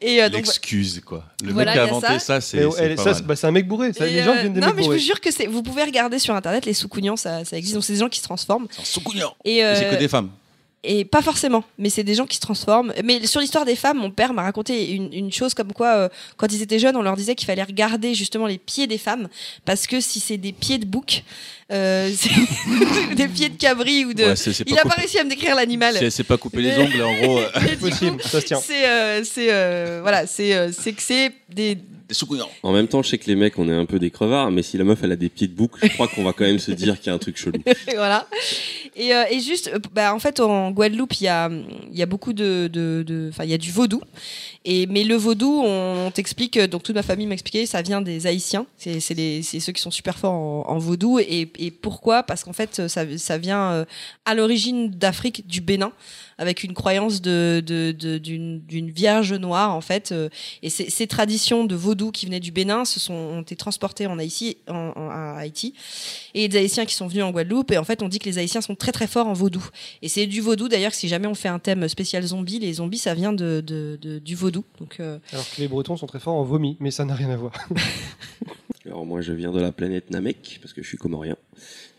Et 0.00 0.22
euh, 0.22 0.28
donc, 0.28 0.38
L'excuse, 0.38 1.00
quoi. 1.04 1.24
Le 1.42 1.52
Voilà, 1.52 1.72
mec 1.72 1.74
qui 1.74 1.80
a 1.80 1.90
inventé 1.90 2.18
ça. 2.18 2.40
ça, 2.40 2.40
c'est. 2.40 3.22
Bah, 3.24 3.34
un 3.42 3.50
mec 3.50 3.66
bourré. 3.66 3.92
Ça, 3.92 4.06
les 4.06 4.22
gens 4.22 4.32
euh, 4.32 4.40
viennent 4.40 4.52
des 4.52 4.60
non, 4.60 4.68
mecs 4.68 4.76
mais 4.76 4.82
je 4.82 4.90
vous 4.90 4.98
jure 4.98 5.20
que 5.20 5.30
c'est, 5.30 5.46
vous 5.46 5.62
pouvez 5.62 5.82
regarder 5.82 6.18
sur 6.18 6.34
internet 6.34 6.66
les 6.66 6.74
soucougnons, 6.74 7.16
ça, 7.16 7.44
ça 7.44 7.56
existe. 7.56 7.74
Donc, 7.74 7.84
c'est 7.84 7.94
des 7.94 7.98
gens 7.98 8.08
qui 8.08 8.18
se 8.18 8.24
transforment. 8.24 8.66
C'est 8.70 8.82
un 8.82 8.84
soucougnon. 8.84 9.30
Et, 9.44 9.58
c'est 9.58 9.86
euh, 9.86 9.92
que 9.92 9.98
des 9.98 10.08
femmes. 10.08 10.30
Et 10.84 11.04
pas 11.04 11.22
forcément, 11.22 11.62
mais 11.78 11.90
c'est 11.90 12.02
des 12.02 12.14
gens 12.16 12.26
qui 12.26 12.36
se 12.36 12.40
transforment. 12.40 12.92
Mais 13.04 13.24
sur 13.28 13.40
l'histoire 13.40 13.64
des 13.64 13.76
femmes, 13.76 13.98
mon 13.98 14.10
père 14.10 14.32
m'a 14.34 14.42
raconté 14.42 14.90
une, 14.92 15.12
une 15.12 15.32
chose 15.32 15.54
comme 15.54 15.72
quoi, 15.72 15.94
euh, 15.94 16.08
quand 16.36 16.52
ils 16.52 16.60
étaient 16.60 16.80
jeunes, 16.80 16.96
on 16.96 17.02
leur 17.02 17.14
disait 17.16 17.36
qu'il 17.36 17.46
fallait 17.46 17.62
regarder 17.62 18.14
justement 18.14 18.48
les 18.48 18.58
pieds 18.58 18.88
des 18.88 18.98
femmes, 18.98 19.28
parce 19.64 19.86
que 19.86 20.00
si 20.00 20.18
c'est 20.18 20.38
des 20.38 20.50
pieds 20.52 20.78
de 20.78 20.84
bouc, 20.86 21.22
euh, 21.70 22.10
c'est 22.16 23.14
des 23.14 23.28
pieds 23.28 23.48
de 23.48 23.56
cabri 23.56 24.04
ou 24.04 24.12
de... 24.12 24.24
Ouais, 24.24 24.36
c'est- 24.36 24.52
c'est 24.52 24.64
Il 24.66 24.74
pas 24.74 24.80
a 24.80 24.82
pas 24.84 24.88
coupé- 24.90 25.00
réussi 25.02 25.18
à 25.20 25.24
me 25.24 25.30
décrire 25.30 25.54
l'animal. 25.54 26.10
S'est 26.10 26.24
pas 26.24 26.36
coupé 26.36 26.60
les 26.60 26.76
ongles, 26.76 27.00
en 27.02 27.14
gros, 27.14 27.38
euh, 27.38 27.48
Mais 27.62 27.70
du 27.70 27.76
coup, 27.78 27.88
Possible, 27.88 28.22
ça 28.22 28.40
se 28.40 28.46
tient. 28.46 28.60
C'est, 28.60 28.84
euh, 28.88 29.22
c'est, 29.24 29.52
euh, 29.52 30.00
voilà, 30.02 30.26
c'est, 30.26 30.52
euh, 30.54 30.72
c'est 30.72 30.92
que 30.94 31.02
c'est 31.02 31.32
des. 31.48 31.78
En 32.62 32.72
même 32.72 32.88
temps, 32.88 33.02
je 33.02 33.08
sais 33.10 33.18
que 33.18 33.26
les 33.26 33.34
mecs, 33.36 33.58
on 33.58 33.68
est 33.68 33.74
un 33.74 33.86
peu 33.86 33.98
des 33.98 34.10
crevards, 34.10 34.50
mais 34.50 34.62
si 34.62 34.76
la 34.78 34.84
meuf, 34.84 35.00
elle 35.02 35.12
a 35.12 35.16
des 35.16 35.28
pieds 35.28 35.46
de 35.48 35.54
bouc, 35.54 35.72
je 35.82 35.88
crois 35.88 36.08
qu'on 36.08 36.24
va 36.24 36.32
quand 36.32 36.44
même 36.44 36.58
se 36.58 36.72
dire 36.72 36.98
qu'il 36.98 37.08
y 37.08 37.10
a 37.10 37.14
un 37.14 37.18
truc 37.18 37.36
chelou. 37.36 37.60
voilà. 37.94 38.26
Et, 38.96 39.14
euh, 39.14 39.24
et 39.30 39.40
juste, 39.40 39.70
euh, 39.72 39.78
bah, 39.94 40.14
en 40.14 40.18
fait, 40.18 40.40
en 40.40 40.70
Guadeloupe, 40.70 41.14
il 41.20 41.24
y 41.24 41.28
a, 41.28 41.48
il 41.90 41.96
y 41.98 42.02
a 42.02 42.06
beaucoup 42.06 42.32
de, 42.32 42.68
de, 42.72 43.02
de- 43.06 43.28
enfin, 43.30 43.44
il 43.44 43.50
y 43.50 43.54
a 43.54 43.58
du 43.58 43.70
vaudou. 43.70 44.00
Et 44.64 44.86
mais 44.86 45.02
le 45.04 45.16
vaudou, 45.16 45.62
on, 45.64 46.10
t'explique. 46.12 46.56
euh, 46.56 46.66
Donc 46.66 46.82
toute 46.82 46.94
ma 46.94 47.02
famille 47.02 47.26
m'expliquait, 47.26 47.66
ça 47.66 47.80
vient 47.82 48.00
des 48.00 48.26
Haïtiens. 48.26 48.66
C'est, 48.76 49.00
ceux 49.00 49.72
qui 49.72 49.80
sont 49.80 49.90
super 49.90 50.18
forts 50.18 50.32
en, 50.34 50.64
en 50.68 50.78
vaudou. 50.78 51.18
Et, 51.18 51.50
et 51.58 51.70
pourquoi? 51.70 52.22
Parce 52.22 52.44
qu'en 52.44 52.52
fait, 52.52 52.82
ça, 52.88 53.06
ça 53.18 53.38
vient 53.38 53.70
euh, 53.72 53.84
à 54.24 54.34
l'origine 54.34 54.90
d'Afrique, 54.90 55.46
du 55.46 55.60
Bénin, 55.60 55.92
avec 56.38 56.62
une 56.64 56.74
croyance 56.74 57.22
de, 57.22 57.62
de- 57.64 57.92
de- 57.92 58.18
d'une, 58.18 58.62
vierge 58.90 59.32
noire, 59.32 59.74
en 59.74 59.80
fait. 59.80 60.14
Et 60.62 60.70
ces, 60.70 60.90
ces 60.90 61.06
traditions 61.06 61.64
de 61.64 61.74
vaudou 61.74 62.01
qui 62.10 62.26
venaient 62.26 62.40
du 62.40 62.50
Bénin 62.50 62.84
se 62.84 62.98
sont 62.98 63.12
ont 63.14 63.42
été 63.42 63.54
transportées 63.56 64.06
en 64.06 64.18
Haïti, 64.18 64.56
en, 64.68 64.92
en- 64.96 65.10
à 65.10 65.34
Haïti 65.38 65.74
et 66.34 66.48
des 66.48 66.58
Haïtiens 66.58 66.84
qui 66.86 66.94
sont 66.94 67.06
venus 67.06 67.22
en 67.24 67.30
Guadeloupe. 67.30 67.70
Et 67.70 67.78
en 67.78 67.84
fait, 67.84 68.02
on 68.02 68.08
dit 68.08 68.18
que 68.18 68.24
les 68.28 68.38
Haïtiens 68.38 68.60
sont 68.62 68.74
très 68.74 68.92
très 68.92 69.06
forts 69.06 69.26
en 69.26 69.32
vaudou. 69.34 69.64
Et 70.02 70.08
c'est 70.08 70.26
du 70.26 70.40
vaudou 70.40 70.68
d'ailleurs, 70.68 70.90
que 70.90 70.96
si 70.96 71.08
jamais 71.08 71.26
on 71.28 71.34
fait 71.34 71.48
un 71.48 71.58
thème 71.58 71.86
spécial 71.88 72.22
zombie, 72.24 72.58
les 72.58 72.72
zombies, 72.74 72.98
ça 72.98 73.14
vient 73.14 73.32
de, 73.32 73.62
de- 73.64 73.98
de- 74.00 74.18
du 74.18 74.34
vaudou. 74.34 74.64
Donc, 74.80 74.96
euh, 75.00 75.18
Alors 75.32 75.48
que 75.48 75.60
les 75.60 75.68
Bretons 75.68 75.96
sont 75.96 76.06
très 76.06 76.18
forts 76.20 76.34
en 76.36 76.42
vomi, 76.44 76.76
mais 76.80 76.90
ça 76.90 77.04
n'a 77.04 77.14
rien 77.14 77.30
à 77.30 77.36
voir. 77.36 77.52
Alors 78.84 79.06
moi, 79.06 79.20
je 79.20 79.32
viens 79.32 79.52
de 79.52 79.60
la 79.60 79.70
planète 79.70 80.10
Namek, 80.10 80.58
parce 80.60 80.72
que 80.72 80.82
je 80.82 80.88
suis 80.88 80.98
comorien. 80.98 81.36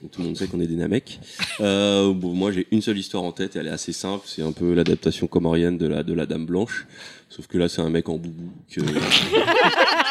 Donc 0.01 0.11
tout 0.11 0.19
le 0.21 0.27
monde 0.27 0.35
sait 0.37 0.47
qu'on 0.47 0.59
est 0.59 0.67
des 0.67 0.75
Namek. 0.75 1.17
Euh, 1.61 2.11
bon, 2.13 2.33
moi, 2.33 2.51
j'ai 2.51 2.67
une 2.71 2.81
seule 2.81 2.97
histoire 2.97 3.23
en 3.23 3.31
tête, 3.31 3.55
elle 3.55 3.67
est 3.67 3.71
assez 3.71 3.93
simple. 3.93 4.25
C'est 4.27 4.41
un 4.41 4.51
peu 4.51 4.73
l'adaptation 4.73 5.27
comorienne 5.27 5.77
de 5.77 5.87
la, 5.87 6.03
de 6.03 6.13
la 6.13 6.25
Dame 6.25 6.45
Blanche. 6.45 6.85
Sauf 7.29 7.47
que 7.47 7.57
là, 7.57 7.69
c'est 7.69 7.81
un 7.81 7.89
mec 7.89 8.09
en 8.09 8.17
boubou. 8.17 8.51
Que... 8.69 8.81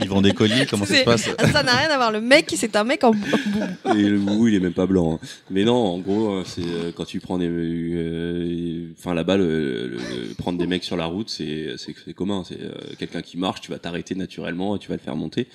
Ils 0.00 0.08
vendent 0.08 0.24
des 0.24 0.32
colis, 0.32 0.66
comment 0.70 0.84
ça 0.84 0.94
se 0.94 1.04
passe 1.04 1.28
Ça 1.52 1.62
n'a 1.62 1.72
rien 1.76 1.88
à 1.90 1.96
voir. 1.96 2.12
Le 2.12 2.20
mec, 2.20 2.52
c'est 2.56 2.76
un 2.76 2.84
mec 2.84 3.04
en 3.04 3.10
boubou. 3.12 3.96
Et 3.96 4.02
le 4.02 4.18
boubou, 4.18 4.48
il 4.48 4.54
est 4.54 4.60
même 4.60 4.72
pas 4.72 4.86
blanc. 4.86 5.14
hein. 5.22 5.26
Mais 5.50 5.64
non, 5.64 5.74
en 5.74 5.98
gros, 5.98 6.30
euh, 6.30 6.42
c'est 6.46 6.62
euh, 6.62 6.92
quand 6.94 7.04
tu 7.04 7.20
prends 7.20 7.38
des, 7.38 7.48
euh, 7.48 8.86
enfin 8.98 9.14
là-bas, 9.14 9.36
le, 9.36 9.88
le- 9.88 9.98
prendre 10.36 10.58
des 10.58 10.66
mecs 10.66 10.84
sur 10.84 10.96
la 10.96 11.06
route, 11.06 11.28
c'est 11.30 11.74
c'est 11.76 11.94
c'est 12.04 12.14
commun. 12.14 12.42
C'est 12.48 12.60
euh, 12.60 12.70
quelqu'un 12.98 13.22
qui 13.22 13.36
marche, 13.38 13.60
tu 13.60 13.70
vas 13.70 13.78
t'arrêter 13.78 14.14
naturellement 14.14 14.76
et 14.76 14.78
tu 14.78 14.88
vas 14.88 14.94
le 14.94 15.00
faire 15.00 15.16
monter. 15.16 15.46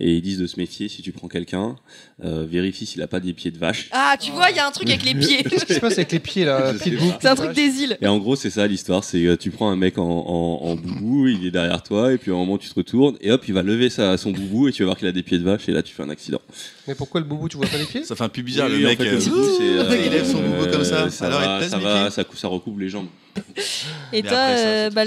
Et 0.00 0.14
ils 0.14 0.22
disent 0.22 0.38
de 0.38 0.46
se 0.46 0.58
méfier 0.58 0.88
si 0.88 1.02
tu 1.02 1.12
prends 1.12 1.28
quelqu'un, 1.28 1.76
euh, 2.24 2.46
vérifie 2.48 2.86
s'il 2.86 3.02
a 3.02 3.08
pas 3.08 3.20
des 3.20 3.32
pieds 3.32 3.50
de 3.50 3.58
vache. 3.58 3.88
Ah, 3.92 4.16
tu 4.20 4.30
vois, 4.30 4.50
il 4.50 4.56
y 4.56 4.60
a 4.60 4.66
un 4.66 4.70
truc 4.70 4.88
avec 4.88 5.04
les 5.04 5.14
pieds. 5.14 5.42
Qu'est-ce 5.42 5.64
qui 5.64 5.74
se 5.74 5.80
passe 5.80 5.94
avec 5.94 6.12
les 6.12 6.20
pieds 6.20 6.44
là 6.44 6.72
C'est 7.20 7.26
un 7.28 7.34
truc 7.34 7.52
des 7.52 7.82
îles. 7.82 7.98
Et 8.00 8.06
en 8.06 8.18
gros, 8.18 8.36
c'est 8.36 8.50
ça 8.50 8.66
l'histoire. 8.66 9.02
C'est 9.04 9.24
euh, 9.26 9.36
tu 9.36 9.50
prends 9.50 9.70
un 9.70 9.76
mec 9.76 9.98
en, 9.98 10.04
en, 10.04 10.60
en 10.68 10.76
boubou, 10.76 11.26
il 11.28 11.46
est 11.46 11.50
derrière 11.50 11.82
toi, 11.82 12.12
et 12.12 12.18
puis 12.18 12.30
à 12.30 12.34
un 12.34 12.38
moment 12.38 12.58
tu 12.58 12.68
te 12.68 12.74
retournes, 12.74 13.16
et 13.20 13.30
hop, 13.32 13.42
il 13.48 13.54
va 13.54 13.62
lever 13.62 13.87
sa, 13.90 14.16
son 14.16 14.30
boubou, 14.32 14.68
et 14.68 14.72
tu 14.72 14.82
vas 14.82 14.86
voir 14.86 14.98
qu'il 14.98 15.08
a 15.08 15.12
des 15.12 15.22
pieds 15.22 15.38
de 15.38 15.44
vache, 15.44 15.68
et 15.68 15.72
là 15.72 15.82
tu 15.82 15.94
fais 15.94 16.02
un 16.02 16.10
accident. 16.10 16.40
Mais 16.88 16.94
pourquoi 16.94 17.20
le 17.20 17.26
boubou, 17.26 17.48
tu 17.48 17.56
vois 17.58 17.66
pas 17.66 17.76
les 17.78 17.84
pieds 17.84 18.02
Ça 18.04 18.16
fait 18.16 18.24
un 18.24 18.28
peu 18.28 18.42
bizarre, 18.42 18.68
Oui, 18.70 18.80
le 18.80 18.86
en 18.86 18.88
mec. 18.88 18.98
fait, 18.98 19.06
euh, 19.08 19.14
mec, 19.16 20.00
il 20.02 20.08
euh, 20.08 20.10
lève 20.10 20.26
son 20.30 20.40
boubou 20.42 20.66
comme 20.72 20.84
ça. 20.84 21.08
Ça 21.10 21.26
Alors, 21.26 21.40
va, 21.40 21.68
ça, 21.68 21.76
mes 21.76 21.84
va 21.84 22.00
pieds. 22.02 22.10
ça, 22.10 22.24
cou- 22.24 22.36
ça 22.36 22.48
recoupe 22.48 22.78
les 22.80 22.88
jambes. 22.88 23.06
Et 24.12 24.22
Mais 24.22 24.28
toi, 24.28 24.38
après, 24.38 24.56
ça, 24.56 24.66
euh, 24.68 24.90
Bah, 24.90 25.04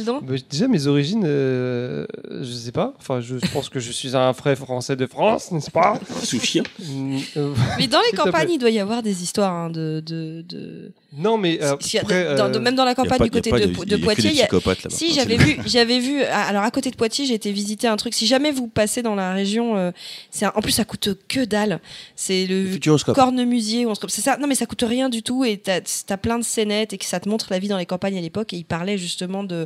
Déjà, 0.50 0.68
mes 0.70 0.88
origines, 0.88 1.24
euh, 1.26 2.06
je 2.42 2.52
sais 2.52 2.72
pas. 2.72 2.94
Enfin, 3.00 3.20
je 3.20 3.36
pense 3.52 3.68
que 3.68 3.80
je 3.80 3.92
suis 3.92 4.16
un 4.16 4.32
vrai 4.32 4.56
français 4.56 4.96
de 4.96 5.06
France, 5.06 5.52
n'est-ce 5.52 5.72
pas 5.72 6.00
Un 6.22 6.24
sous-chien. 6.24 6.64
Mm, 6.80 7.18
euh, 7.38 7.54
Mais 7.78 7.88
dans 7.88 8.00
les 8.10 8.16
campagnes, 8.18 8.52
il 8.54 8.58
doit 8.58 8.70
y 8.70 8.80
avoir 8.80 9.02
des 9.04 9.24
histoires 9.24 9.52
hein, 9.54 9.70
de, 9.70 10.02
de, 10.06 10.44
de... 10.48 10.92
Non, 11.18 11.38
mais 11.38 11.62
euh, 11.62 11.74
après, 11.74 12.36
dans- 12.36 12.54
euh, 12.54 12.60
même 12.60 12.76
dans 12.76 12.86
la 12.86 12.96
campagne 12.96 13.18
pas- 13.18 13.26
du 13.26 13.32
y 13.36 13.38
a 13.38 13.42
côté 13.42 13.50
pas 13.50 13.60
de, 13.60 13.98
y 13.98 14.02
Poitiers, 14.02 14.30
il 14.30 14.36
y 14.38 14.42
a- 14.42 14.44
psychopathes 14.46 14.84
là-bas. 14.84 14.96
Si 14.96 15.14
j'avais 15.14 15.36
vu, 15.38 15.58
j'avais 15.66 16.00
vu. 16.00 16.22
Alors 16.24 16.64
à 16.64 16.72
côté 16.72 16.90
de 16.92 16.96
Poitiers, 16.96 17.26
j'ai 17.26 17.34
été 17.34 17.52
visiter 17.52 17.88
un 17.88 17.98
truc. 17.98 18.14
Si 18.14 18.28
jamais 18.28 18.52
vous 18.52 18.68
passez 18.68 19.02
dans 19.02 19.16
la 19.16 19.34
région, 19.34 19.76
euh, 19.78 19.92
c'est 20.30 20.46
un- 20.46 20.54
en 20.56 20.62
plus 20.62 20.72
ça 20.72 20.86
coûte 20.86 21.10
que 21.28 21.44
dalle. 21.44 21.71
C'est 22.16 22.46
le 22.48 22.66
Futuroscope. 22.72 23.16
cornemusier 23.16 23.86
C'est 24.08 24.22
ça. 24.22 24.38
Non 24.38 24.48
mais 24.48 24.56
ça 24.56 24.66
coûte 24.66 24.84
rien 24.88 25.10
du 25.10 25.24
tout 25.24 25.44
et 25.46 25.58
t'as 25.58 25.80
as 26.10 26.18
plein 26.18 26.38
de 26.40 26.44
scénettes 26.44 26.94
et 26.94 26.98
que 26.98 27.06
ça 27.06 27.20
te 27.20 27.30
montre 27.30 27.48
la 27.50 27.60
vie 27.60 27.68
dans 27.68 27.78
les 27.78 27.86
campagnes 27.86 28.18
à 28.18 28.22
l'époque. 28.22 28.54
Et 28.54 28.58
il 28.58 28.66
parlait 28.66 28.98
justement 28.98 29.44
de 29.44 29.66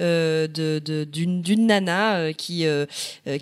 euh, 0.00 0.46
de- 0.48 0.80
de- 0.84 1.04
d'une 1.04 1.42
d'une 1.42 1.66
nana 1.66 2.16
euh, 2.16 2.32
qui 2.32 2.66
euh, 2.66 2.86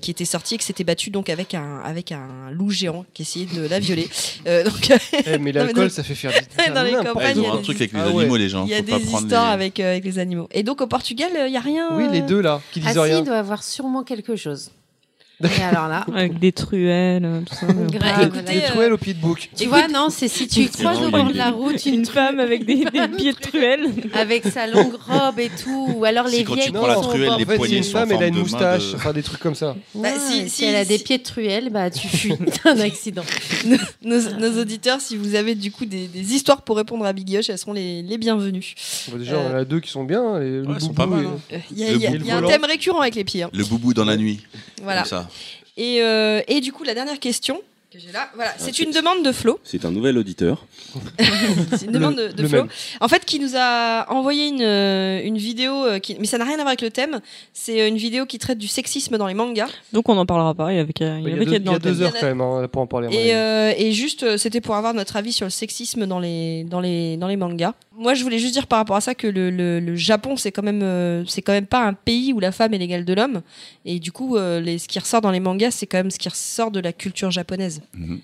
qui 0.00 0.10
était 0.10 0.24
sortie 0.24 0.54
et 0.54 0.58
qui 0.58 0.64
s'était 0.64 0.84
battue 0.84 1.10
donc 1.10 1.28
avec 1.28 1.54
un 1.54 1.80
avec 1.84 2.12
un 2.12 2.50
loup 2.50 2.70
géant 2.70 3.04
qui 3.14 3.22
essayait 3.22 3.46
de 3.46 3.66
la 3.66 3.78
violer. 3.78 4.08
Euh, 4.46 4.64
donc 4.64 4.90
eh, 5.26 5.38
mais 5.38 5.52
l'alcool, 5.52 5.88
dans- 5.88 5.92
ça 5.94 6.02
fait 6.02 6.14
faire 6.14 6.30
des. 6.32 6.72
dans 6.74 6.82
les 6.82 6.92
campagnes, 6.92 7.36
ils 7.36 7.40
ont 7.40 7.52
un 7.52 7.56
des- 7.58 7.62
truc 7.62 7.76
avec 7.76 7.92
les 7.92 7.98
Ah 8.00 8.08
ouais. 8.10 8.20
animaux, 8.22 8.36
les 8.36 8.48
gens. 8.48 8.64
il 8.64 8.70
y 8.70 8.74
a 8.74 8.78
Faut 8.78 8.84
des 8.98 9.04
histoires 9.04 9.48
les- 9.48 9.52
avec 9.54 9.80
euh, 9.80 9.90
avec 9.90 10.04
les 10.04 10.18
animaux. 10.18 10.48
Et 10.52 10.62
donc 10.62 10.80
au 10.80 10.86
Portugal, 10.86 11.28
il 11.46 11.52
y 11.52 11.56
a 11.56 11.60
rien. 11.60 11.88
Oui, 11.92 12.04
les 12.10 12.22
deux 12.22 12.40
là, 12.40 12.62
qui 12.72 12.80
Ah 12.82 12.86
disent 12.88 12.92
si, 12.94 12.98
rien. 13.00 13.18
il 13.18 13.24
doit 13.24 13.36
avoir 13.36 13.62
sûrement 13.62 14.02
quelque 14.02 14.36
chose. 14.36 14.70
Et 15.42 15.62
alors 15.62 15.88
là, 15.88 16.04
Avec 16.14 16.38
des 16.38 16.52
truelles, 16.52 17.24
euh, 17.24 17.40
tout 17.40 17.54
ça. 17.54 17.66
grave, 17.66 17.90
Bah, 17.98 18.22
écoutez, 18.24 18.62
euh, 18.64 18.68
truelles 18.68 18.92
au 18.92 18.98
pied 18.98 19.14
de 19.14 19.20
bouc. 19.20 19.48
Tu 19.56 19.66
vois, 19.66 19.88
non, 19.88 20.08
c'est 20.10 20.28
si 20.28 20.46
tu 20.46 20.68
croises 20.68 21.00
au 21.02 21.10
bord 21.10 21.30
de 21.32 21.36
la 21.36 21.50
route 21.50 21.84
Une 21.86 21.94
une 22.00 22.06
femme 22.06 22.40
avec 22.40 22.64
des, 22.66 22.84
des 22.84 23.08
pieds 23.16 23.32
de 23.32 23.38
truelle. 23.38 23.86
avec 24.12 24.44
sa 24.46 24.66
longue 24.66 24.94
robe 25.08 25.38
et 25.38 25.48
tout, 25.62 25.94
ou 25.96 26.04
alors 26.04 26.26
les 26.26 26.38
Si, 26.38 26.44
quand 26.44 26.56
tu 26.56 26.70
vieilles 26.70 26.86
la 26.86 26.94
truelle, 26.96 27.30
les 27.38 27.44
poignets 27.46 27.68
c'est 27.68 27.76
une 27.78 27.84
femme, 27.84 28.12
elle 28.12 28.22
a 28.22 28.26
une 28.26 28.38
moustache, 28.38 28.90
de- 28.92 28.96
enfin 28.96 29.12
des 29.12 29.22
trucs 29.22 29.40
comme 29.40 29.54
ça. 29.54 29.76
Bah, 29.94 30.08
si- 30.18 30.42
si, 30.42 30.50
si- 30.50 30.64
elle 30.64 30.76
a 30.76 30.84
des 30.84 30.98
pieds 30.98 31.18
de 31.18 31.22
truelle, 31.22 31.70
bah 31.70 31.90
tu 31.90 32.06
fuis. 32.16 32.34
Un 32.64 32.80
accident. 32.80 33.22
nos, 34.04 34.20
nos 34.38 34.60
auditeurs, 34.60 35.00
si 35.00 35.16
vous 35.16 35.34
avez 35.34 35.54
du 35.54 35.70
coup 35.72 35.84
des, 35.86 36.06
des 36.06 36.34
histoires 36.34 36.62
pour 36.62 36.76
répondre 36.76 37.04
à 37.06 37.12
Big 37.12 37.28
Yosh, 37.30 37.48
elles 37.50 37.58
seront 37.58 37.72
les, 37.72 38.02
les 38.02 38.18
bienvenues. 38.18 38.74
Bon, 39.10 39.16
déjà, 39.18 39.38
on 39.38 39.52
en 39.54 39.56
a 39.58 39.64
deux 39.64 39.80
qui 39.80 39.90
sont 39.90 40.04
bien. 40.04 40.40
Et 40.40 40.44
le 40.50 40.62
Ouais, 40.66 40.74
ils 40.78 40.80
sont 40.82 40.92
pas 40.92 41.06
mal. 41.06 41.26
Euh, 41.52 41.58
Il 41.74 41.78
y 41.78 42.30
a, 42.30 42.36
un 42.36 42.42
thème 42.42 42.64
récurrent 42.64 43.00
avec 43.00 43.14
les 43.14 43.24
pieds. 43.24 43.42
hein. 43.44 43.50
Le 43.52 43.64
boubou 43.64 43.94
dans 43.94 44.04
la 44.04 44.16
nuit. 44.16 44.40
Voilà. 44.82 45.04
Ça. 45.04 45.28
Et, 45.76 46.02
euh, 46.02 46.42
et 46.48 46.60
du 46.60 46.72
coup, 46.72 46.84
la 46.84 46.94
dernière 46.94 47.18
question 47.18 47.60
que 47.92 47.98
j'ai 47.98 48.12
là, 48.12 48.30
voilà, 48.36 48.52
c'est 48.56 48.78
une 48.78 48.92
demande 48.92 49.24
de 49.24 49.32
Flo. 49.32 49.58
C'est 49.64 49.84
un 49.84 49.90
nouvel 49.90 50.16
auditeur. 50.16 50.64
C'est 51.76 51.86
une 51.86 51.92
demande 51.92 52.14
de, 52.14 52.28
de 52.28 52.42
le 52.42 52.48
Flo. 52.48 52.58
même. 52.58 52.68
En 53.00 53.08
fait, 53.08 53.24
qui 53.24 53.40
nous 53.40 53.56
a 53.56 54.06
envoyé 54.12 54.46
une, 54.46 54.62
euh, 54.62 55.20
une 55.24 55.38
vidéo, 55.38 55.84
euh, 55.84 55.98
qui, 55.98 56.16
mais 56.20 56.26
ça 56.26 56.38
n'a 56.38 56.44
rien 56.44 56.54
à 56.54 56.58
voir 56.58 56.68
avec 56.68 56.82
le 56.82 56.90
thème. 56.90 57.20
C'est 57.52 57.88
une 57.88 57.96
vidéo 57.96 58.26
qui 58.26 58.38
traite 58.38 58.58
du 58.58 58.68
sexisme 58.68 59.18
dans 59.18 59.26
les 59.26 59.34
mangas. 59.34 59.70
Donc 59.92 60.08
on 60.08 60.14
n'en 60.14 60.24
parlera 60.24 60.54
pas. 60.54 60.72
Il 60.72 60.76
y 60.76 60.78
avait 60.78 60.92
qu'à 60.92 61.18
il 61.18 61.22
y 61.22 61.24
Il 61.24 61.30
y 61.30 61.32
avait 61.32 61.56
a 61.56 61.58
deux, 61.78 61.94
il 61.94 62.00
y 62.00 62.04
a 62.04 62.06
heures 62.06 62.12
quand 62.12 62.26
même 62.26 62.40
hein, 62.40 62.68
pour 62.70 62.82
en 62.82 62.86
parler. 62.86 63.08
Et, 63.10 63.34
euh, 63.34 63.72
et 63.76 63.90
juste, 63.90 64.36
c'était 64.36 64.60
pour 64.60 64.76
avoir 64.76 64.94
notre 64.94 65.16
avis 65.16 65.32
sur 65.32 65.46
le 65.46 65.50
sexisme 65.50 66.06
dans 66.06 66.20
les, 66.20 66.62
dans 66.62 66.80
les, 66.80 67.16
dans 67.16 67.26
les 67.26 67.36
mangas. 67.36 67.74
Moi, 68.00 68.14
je 68.14 68.22
voulais 68.22 68.38
juste 68.38 68.54
dire 68.54 68.66
par 68.66 68.78
rapport 68.78 68.96
à 68.96 69.02
ça 69.02 69.14
que 69.14 69.26
le, 69.26 69.50
le, 69.50 69.78
le 69.78 69.94
Japon, 69.94 70.34
c'est 70.36 70.50
quand 70.52 70.62
même, 70.62 70.82
euh, 70.82 71.22
c'est 71.26 71.42
quand 71.42 71.52
même 71.52 71.66
pas 71.66 71.84
un 71.86 71.92
pays 71.92 72.32
où 72.32 72.40
la 72.40 72.50
femme 72.50 72.72
est 72.72 72.78
l'égale 72.78 73.04
de 73.04 73.12
l'homme. 73.12 73.42
Et 73.84 74.00
du 74.00 74.10
coup, 74.10 74.38
euh, 74.38 74.58
les, 74.58 74.78
ce 74.78 74.88
qui 74.88 74.98
ressort 74.98 75.20
dans 75.20 75.30
les 75.30 75.38
mangas, 75.38 75.72
c'est 75.72 75.86
quand 75.86 75.98
même 75.98 76.10
ce 76.10 76.18
qui 76.18 76.30
ressort 76.30 76.70
de 76.70 76.80
la 76.80 76.94
culture 76.94 77.30
japonaise. 77.30 77.82
Mhm. 77.92 78.20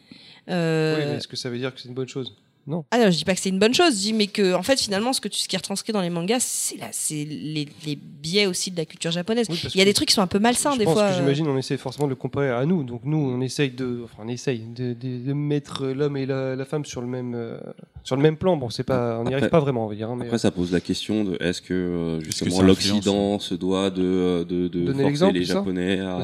Euh, 0.49 0.97
Oui, 0.99 1.05
mais 1.11 1.17
est-ce 1.19 1.29
que 1.29 1.37
ça 1.37 1.51
veut 1.51 1.59
dire 1.59 1.75
que 1.75 1.81
c'est 1.81 1.89
une 1.89 1.95
bonne 1.95 2.09
chose? 2.09 2.35
Non. 2.67 2.85
Ah 2.91 2.99
non, 2.99 3.11
je 3.11 3.17
dis 3.17 3.25
pas 3.25 3.35
que 3.35 3.41
c'est 3.41 3.49
une 3.49 3.61
bonne 3.61 3.75
chose, 3.75 3.95
je 3.95 4.01
dis 4.01 4.13
mais 4.13 4.27
que 4.27 4.53
en 4.55 4.63
fait 4.65 4.81
finalement 4.81 5.13
ce 5.13 5.21
que 5.21 5.29
tu, 5.29 5.39
ce 5.39 5.47
qui 5.47 5.55
est 5.55 5.59
retranscrit 5.59 5.93
dans 5.93 6.01
les 6.01 6.11
mangas, 6.11 6.41
c'est 6.41 6.77
là, 6.79 6.89
c'est 6.91 7.25
les, 7.25 7.69
les 7.87 7.95
biais 7.97 8.47
aussi 8.47 8.73
de 8.73 8.77
la 8.77 8.85
culture 8.85 9.13
japonaise. 9.13 9.47
Oui, 9.49 9.61
Il 9.75 9.79
y 9.79 9.83
a 9.83 9.85
des 9.85 9.95
trucs 9.95 10.09
qui 10.09 10.15
sont 10.15 10.23
un 10.23 10.27
peu 10.27 10.41
malsains 10.41 10.73
je 10.73 10.79
des 10.79 10.85
pense 10.85 10.95
fois. 10.95 11.09
que 11.11 11.13
euh. 11.15 11.17
j'imagine 11.19 11.47
on 11.47 11.57
essaie 11.57 11.77
forcément 11.77 12.07
de 12.07 12.11
le 12.11 12.17
comparer 12.17 12.51
à 12.51 12.65
nous. 12.67 12.83
Donc 12.83 13.03
nous, 13.05 13.19
on 13.19 13.41
essaye 13.41 13.71
de, 13.71 14.01
enfin 14.05 14.25
on 14.25 14.29
essaye 14.29 14.59
de, 14.61 14.95
de- 14.95 15.25
de 15.27 15.33
mettre 15.33 15.87
l'homme 15.87 16.17
et 16.17 16.27
la, 16.27 16.57
la 16.57 16.65
femme 16.65 16.85
sur 16.85 17.01
le 17.03 17.07
même, 17.07 17.35
euh, 17.37 17.57
sur 18.03 18.17
le 18.17 18.23
même 18.23 18.37
plan. 18.37 18.57
Bon, 18.57 18.69
c'est 18.69 18.83
pas, 18.83 19.19
on 19.19 19.23
n'y 19.23 19.29
Après- 19.29 19.35
arrive 19.37 19.49
pas 19.51 19.61
vraiment, 19.61 19.85
on 19.87 19.89
va 19.89 19.95
dire. 19.95 20.11
hein, 20.11 20.17
mais 20.19 20.25
Après, 20.27 20.39
ça 20.39 20.51
pose 20.51 20.73
la 20.73 20.81
question 20.81 21.23
de 21.25 21.37
est-ce 21.41 21.63
que 21.63 21.73
euh, 21.73 22.21
justement 22.21 22.63
l'Occident 22.63 23.39
se 23.39 23.55
doit 23.55 23.91
de, 23.91 24.45
de, 24.49 24.67
de 24.67 24.81
Donner 24.87 24.87
forcer 24.93 25.05
l'exemple, 25.05 25.35
les 25.35 25.41
c'est 25.47 25.53
ça 25.53 25.59
Japonais 25.61 26.01
à. 26.01 26.19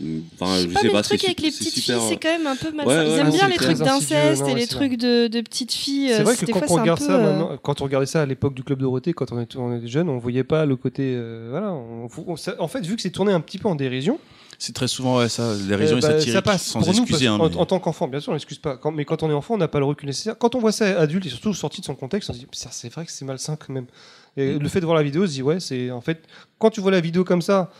Enfin, 0.00 0.58
je 0.60 0.66
Pas, 0.66 0.80
sais 0.80 0.86
mais 0.86 0.90
pas, 0.92 0.98
le 0.98 1.02
truc 1.04 1.20
c'est 1.20 1.26
avec 1.26 1.40
les 1.40 1.50
petites 1.50 1.72
super, 1.74 1.98
filles, 2.00 2.08
c'est 2.08 2.16
quand 2.16 2.28
même 2.36 2.46
un 2.48 2.56
peu 2.56 2.72
malsain. 2.72 2.90
Ouais, 2.98 3.06
Ils 3.06 3.12
ouais, 3.12 3.18
aiment 3.20 3.30
bien 3.30 3.48
les 3.48 3.54
trucs 3.56 3.78
d'inceste 3.78 4.42
et 4.48 4.54
les 4.54 4.66
trucs 4.66 4.96
de, 4.96 5.28
de 5.28 5.40
petites 5.40 5.72
filles. 5.72 6.08
C'est 6.08 6.20
euh, 6.20 6.24
vrai 6.24 6.36
que 6.36 6.46
quand 6.46 6.66
fois, 6.66 6.76
on 6.78 6.80
regarde 6.80 6.98
peu, 6.98 7.06
ça 7.06 7.12
euh, 7.14 7.22
maintenant, 7.38 7.56
quand 7.62 7.80
on 7.80 7.84
regardait 7.84 8.06
ça 8.06 8.22
à 8.22 8.26
l'époque 8.26 8.54
du 8.54 8.64
club 8.64 8.80
Dorothée, 8.80 9.12
quand 9.12 9.30
on 9.30 9.40
était, 9.40 9.56
on 9.56 9.76
était 9.76 9.86
jeune, 9.86 10.08
on 10.08 10.18
voyait 10.18 10.42
pas 10.42 10.66
le 10.66 10.74
côté, 10.74 11.12
euh, 11.14 11.46
voilà. 11.50 11.72
on- 11.72 12.08
on- 12.26 12.36
ça- 12.36 12.56
en 12.58 12.66
fait, 12.66 12.84
vu 12.84 12.96
que 12.96 13.02
c'est 13.02 13.10
tourné 13.10 13.32
un 13.32 13.40
petit 13.40 13.58
peu 13.58 13.68
en 13.68 13.76
dérision, 13.76 14.18
C'est 14.58 14.72
très 14.72 14.88
souvent 14.88 15.18
ouais, 15.18 15.28
ça, 15.28 15.52
les 15.68 15.74
raisons 15.76 15.96
euh, 15.96 16.00
bah, 16.00 16.08
satiriques, 16.12 16.32
ça 16.32 16.42
passe 16.42 16.62
sans 16.62 16.80
pour 16.80 16.88
nous 16.88 17.00
excuser. 17.00 17.26
parce 17.26 17.40
hein, 17.40 17.48
mais- 17.52 17.56
en, 17.56 17.66
tant 17.66 17.78
qu'enfant, 17.80 18.08
bien 18.08 18.18
sûr, 18.20 18.30
on 18.30 18.34
n'excuse 18.34 18.58
pas. 18.58 18.76
Quand- 18.76 18.90
mais 18.92 19.04
quand 19.04 19.22
on 19.22 19.30
est 19.30 19.34
enfant, 19.34 19.54
on 19.54 19.58
n'a 19.58 19.68
pas 19.68 19.78
le 19.80 19.84
recul 19.84 20.06
nécessaire. 20.08 20.36
Quand 20.38 20.54
on 20.56 20.58
voit 20.60 20.72
ça 20.72 20.86
adulte 21.00 21.26
et 21.26 21.28
surtout 21.28 21.54
sorti 21.54 21.80
de 21.80 21.86
son 21.86 21.94
contexte, 21.94 22.30
on 22.30 22.32
se 22.32 22.38
dit 22.38 22.46
c'est 22.52 22.92
vrai 22.92 23.04
que 23.04 23.12
c'est 23.12 23.24
malsain 23.24 23.56
quand 23.56 23.72
même. 23.72 23.86
Et 24.36 24.58
le 24.58 24.68
fait 24.68 24.80
de 24.80 24.84
voir 24.84 24.96
la 24.96 25.02
vidéo, 25.04 25.22
on 25.22 25.26
se 25.26 25.32
dit 25.32 25.42
ouais, 25.42 25.60
c'est 25.60 25.90
en 25.92 26.00
fait 26.00 26.22
quand 26.58 26.70
tu 26.70 26.80
vois 26.80 26.90
la 26.90 27.00
vidéo 27.00 27.22
comme 27.24 27.42
ça. 27.42 27.70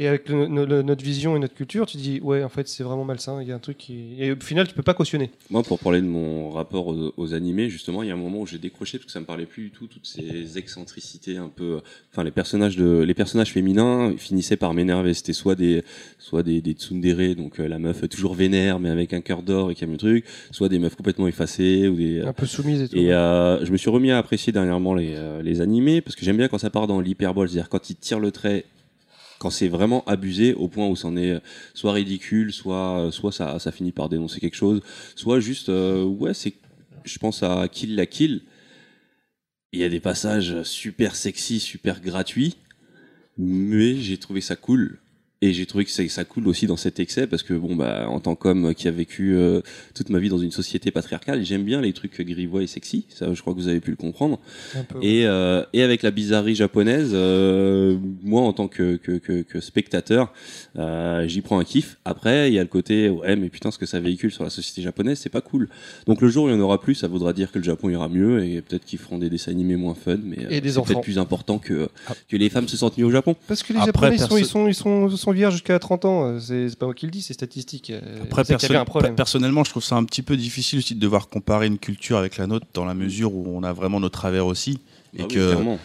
Et 0.00 0.06
avec 0.06 0.28
le- 0.28 0.46
no- 0.46 0.64
le- 0.64 0.82
notre 0.82 1.02
vision 1.04 1.34
et 1.34 1.40
notre 1.40 1.54
culture, 1.54 1.84
tu 1.86 1.96
dis 1.96 2.20
ouais, 2.22 2.44
en 2.44 2.48
fait, 2.48 2.68
c'est 2.68 2.84
vraiment 2.84 3.04
malsain. 3.04 3.42
Il 3.42 3.48
y 3.48 3.52
a 3.52 3.56
un 3.56 3.58
truc 3.58 3.78
qui. 3.78 4.14
Et 4.20 4.30
au 4.30 4.36
final, 4.40 4.68
tu 4.68 4.72
peux 4.74 4.84
pas 4.84 4.94
cautionner. 4.94 5.30
Moi, 5.50 5.64
pour 5.64 5.80
parler 5.80 6.00
de 6.00 6.06
mon 6.06 6.50
rapport 6.50 6.86
aux, 6.86 7.12
aux 7.16 7.34
animés, 7.34 7.68
justement, 7.68 8.04
il 8.04 8.08
y 8.08 8.12
a 8.12 8.14
un 8.14 8.18
moment 8.18 8.38
où 8.42 8.46
j'ai 8.46 8.58
décroché 8.58 8.98
parce 8.98 9.06
que 9.06 9.12
ça 9.12 9.18
me 9.18 9.24
parlait 9.24 9.44
plus 9.46 9.64
du 9.64 9.70
tout 9.70 9.88
toutes 9.88 10.06
ces 10.06 10.56
excentricités 10.56 11.36
un 11.36 11.48
peu. 11.48 11.80
Enfin, 12.12 12.22
les 12.22 12.30
personnages 12.30 12.76
de, 12.76 13.00
les 13.00 13.14
personnages 13.14 13.52
féminins 13.52 14.14
finissaient 14.16 14.56
par 14.56 14.72
m'énerver. 14.72 15.14
C'était 15.14 15.32
soit 15.32 15.56
des, 15.56 15.82
soit 16.20 16.44
des, 16.44 16.60
des 16.60 16.74
tsundere, 16.74 17.34
donc 17.34 17.58
euh, 17.58 17.66
la 17.66 17.80
meuf 17.80 18.08
toujours 18.08 18.34
vénère 18.34 18.78
mais 18.78 18.90
avec 18.90 19.12
un 19.12 19.20
cœur 19.20 19.42
d'or 19.42 19.72
et 19.72 19.74
qui 19.74 19.82
aime 19.82 19.90
le 19.92 19.96
truc, 19.96 20.24
soit 20.52 20.68
des 20.68 20.78
meufs 20.78 20.94
complètement 20.94 21.26
effacées 21.26 21.88
ou 21.88 21.96
des. 21.96 22.20
Un 22.20 22.32
peu 22.32 22.46
soumise 22.46 22.82
et 22.82 22.88
tout. 22.88 22.96
Et 22.96 23.12
euh, 23.12 23.64
je 23.64 23.72
me 23.72 23.76
suis 23.76 23.90
remis 23.90 24.12
à 24.12 24.18
apprécier 24.18 24.52
dernièrement 24.52 24.94
les, 24.94 25.14
euh, 25.16 25.42
les 25.42 25.60
animés 25.60 26.00
parce 26.02 26.14
que 26.14 26.24
j'aime 26.24 26.36
bien 26.36 26.46
quand 26.46 26.58
ça 26.58 26.70
part 26.70 26.86
dans 26.86 27.00
l'hyperbole, 27.00 27.48
c'est-à-dire 27.48 27.68
quand 27.68 27.90
ils 27.90 27.96
tirent 27.96 28.20
le 28.20 28.30
trait, 28.30 28.64
quand 29.38 29.50
c'est 29.50 29.68
vraiment 29.68 30.04
abusé 30.06 30.54
au 30.54 30.68
point 30.68 30.86
où 30.86 30.96
c'en 30.96 31.16
est 31.16 31.32
euh, 31.32 31.40
soit 31.74 31.92
ridicule, 31.92 32.52
soit 32.52 33.00
euh, 33.00 33.10
soit 33.10 33.32
ça, 33.32 33.58
ça 33.58 33.72
finit 33.72 33.92
par 33.92 34.08
dénoncer 34.08 34.40
quelque 34.40 34.56
chose, 34.56 34.80
soit 35.16 35.40
juste 35.40 35.68
euh, 35.68 36.04
ouais 36.04 36.34
c'est, 36.34 36.54
je 37.04 37.18
pense 37.18 37.42
à 37.42 37.68
Kill 37.68 37.96
la 37.96 38.06
Kill. 38.06 38.42
Il 39.72 39.80
y 39.80 39.84
a 39.84 39.88
des 39.88 40.00
passages 40.00 40.62
super 40.62 41.14
sexy, 41.14 41.60
super 41.60 42.00
gratuits, 42.00 42.56
mais 43.36 43.96
j'ai 43.96 44.16
trouvé 44.16 44.40
ça 44.40 44.56
cool. 44.56 44.98
Et 45.40 45.52
j'ai 45.52 45.66
trouvé 45.66 45.84
que 45.84 45.90
ça, 45.90 46.24
coule 46.24 46.48
aussi 46.48 46.66
dans 46.66 46.76
cet 46.76 46.98
excès 46.98 47.28
parce 47.28 47.44
que 47.44 47.54
bon 47.54 47.76
bah 47.76 48.08
en 48.08 48.18
tant 48.18 48.34
qu'homme 48.34 48.74
qui 48.74 48.88
a 48.88 48.90
vécu 48.90 49.36
euh, 49.36 49.60
toute 49.94 50.10
ma 50.10 50.18
vie 50.18 50.28
dans 50.28 50.38
une 50.38 50.50
société 50.50 50.90
patriarcale, 50.90 51.44
j'aime 51.44 51.62
bien 51.62 51.80
les 51.80 51.92
trucs 51.92 52.20
grivois 52.20 52.64
et 52.64 52.66
sexy. 52.66 53.06
Ça, 53.08 53.32
je 53.32 53.40
crois 53.40 53.54
que 53.54 53.60
vous 53.60 53.68
avez 53.68 53.78
pu 53.78 53.90
le 53.90 53.96
comprendre. 53.96 54.40
Et, 55.00 55.26
euh, 55.26 55.62
et 55.72 55.82
avec 55.82 56.02
la 56.02 56.10
bizarrerie 56.10 56.56
japonaise, 56.56 57.10
euh, 57.12 57.96
moi 58.24 58.42
en 58.42 58.52
tant 58.52 58.66
que 58.66 58.96
que, 58.96 59.12
que, 59.12 59.42
que 59.42 59.60
spectateur, 59.60 60.32
euh, 60.76 61.28
j'y 61.28 61.40
prends 61.40 61.60
un 61.60 61.64
kiff. 61.64 61.98
Après, 62.04 62.50
il 62.50 62.54
y 62.54 62.58
a 62.58 62.62
le 62.62 62.68
côté 62.68 63.08
ouais 63.08 63.36
mais 63.36 63.48
putain 63.48 63.70
ce 63.70 63.78
que 63.78 63.86
ça 63.86 64.00
véhicule 64.00 64.32
sur 64.32 64.42
la 64.42 64.50
société 64.50 64.82
japonaise, 64.82 65.20
c'est 65.20 65.28
pas 65.28 65.40
cool. 65.40 65.68
Donc 66.06 66.20
le 66.20 66.28
jour 66.30 66.46
où 66.46 66.48
il 66.48 66.54
y 66.54 66.56
en 66.56 66.60
aura 66.60 66.80
plus, 66.80 66.96
ça 66.96 67.06
voudra 67.06 67.32
dire 67.32 67.52
que 67.52 67.58
le 67.58 67.64
Japon 67.64 67.88
ira 67.90 68.08
mieux 68.08 68.44
et 68.44 68.60
peut-être 68.60 68.84
qu'ils 68.84 68.98
feront 68.98 69.18
des 69.18 69.30
dessins 69.30 69.52
animés 69.52 69.76
moins 69.76 69.94
fun, 69.94 70.18
mais 70.20 70.46
euh, 70.46 70.60
peut-être 70.60 71.00
plus 71.00 71.18
important 71.18 71.58
que 71.58 71.88
ah. 72.08 72.14
que 72.28 72.36
les 72.36 72.50
femmes 72.50 72.66
se 72.66 72.76
sentent 72.76 72.98
mieux 72.98 73.06
au 73.06 73.12
Japon. 73.12 73.36
Parce 73.46 73.62
que 73.62 73.72
les 73.72 73.80
Japonais 73.84 74.16
ils 74.16 74.20
sont, 74.20 74.36
ils 74.36 74.44
sont, 74.44 74.66
ils 74.66 74.74
sont, 74.74 75.08
sont 75.16 75.27
100% 75.32 75.50
jusqu'à 75.50 75.78
30 75.78 76.04
ans. 76.04 76.24
Euh, 76.24 76.40
c'est 76.40 76.76
pas 76.78 76.86
moi 76.86 76.94
qui 76.94 77.06
le 77.06 77.12
dis, 77.12 77.22
c'est 77.22 77.34
statistique. 77.34 77.90
Euh, 77.90 78.00
Après, 78.30 78.44
personnellement, 79.14 79.64
je 79.64 79.70
trouve 79.70 79.84
ça 79.84 79.96
un 79.96 80.04
petit 80.04 80.22
peu 80.22 80.36
difficile 80.36 80.78
aussi 80.78 80.94
de 80.94 81.00
devoir 81.00 81.28
comparer 81.28 81.66
une 81.66 81.78
culture 81.78 82.16
avec 82.16 82.36
la 82.36 82.46
nôtre 82.46 82.66
dans 82.74 82.84
la 82.84 82.94
mm. 82.94 82.98
mesure 82.98 83.34
où 83.34 83.46
on 83.48 83.62
a 83.62 83.72
vraiment 83.72 84.00
nos 84.00 84.08
travers 84.08 84.46
aussi. 84.46 84.80
Ah 85.14 85.20
et 85.20 85.22
oui, 85.22 85.28
que. 85.28 85.50
Clairement. 85.50 85.78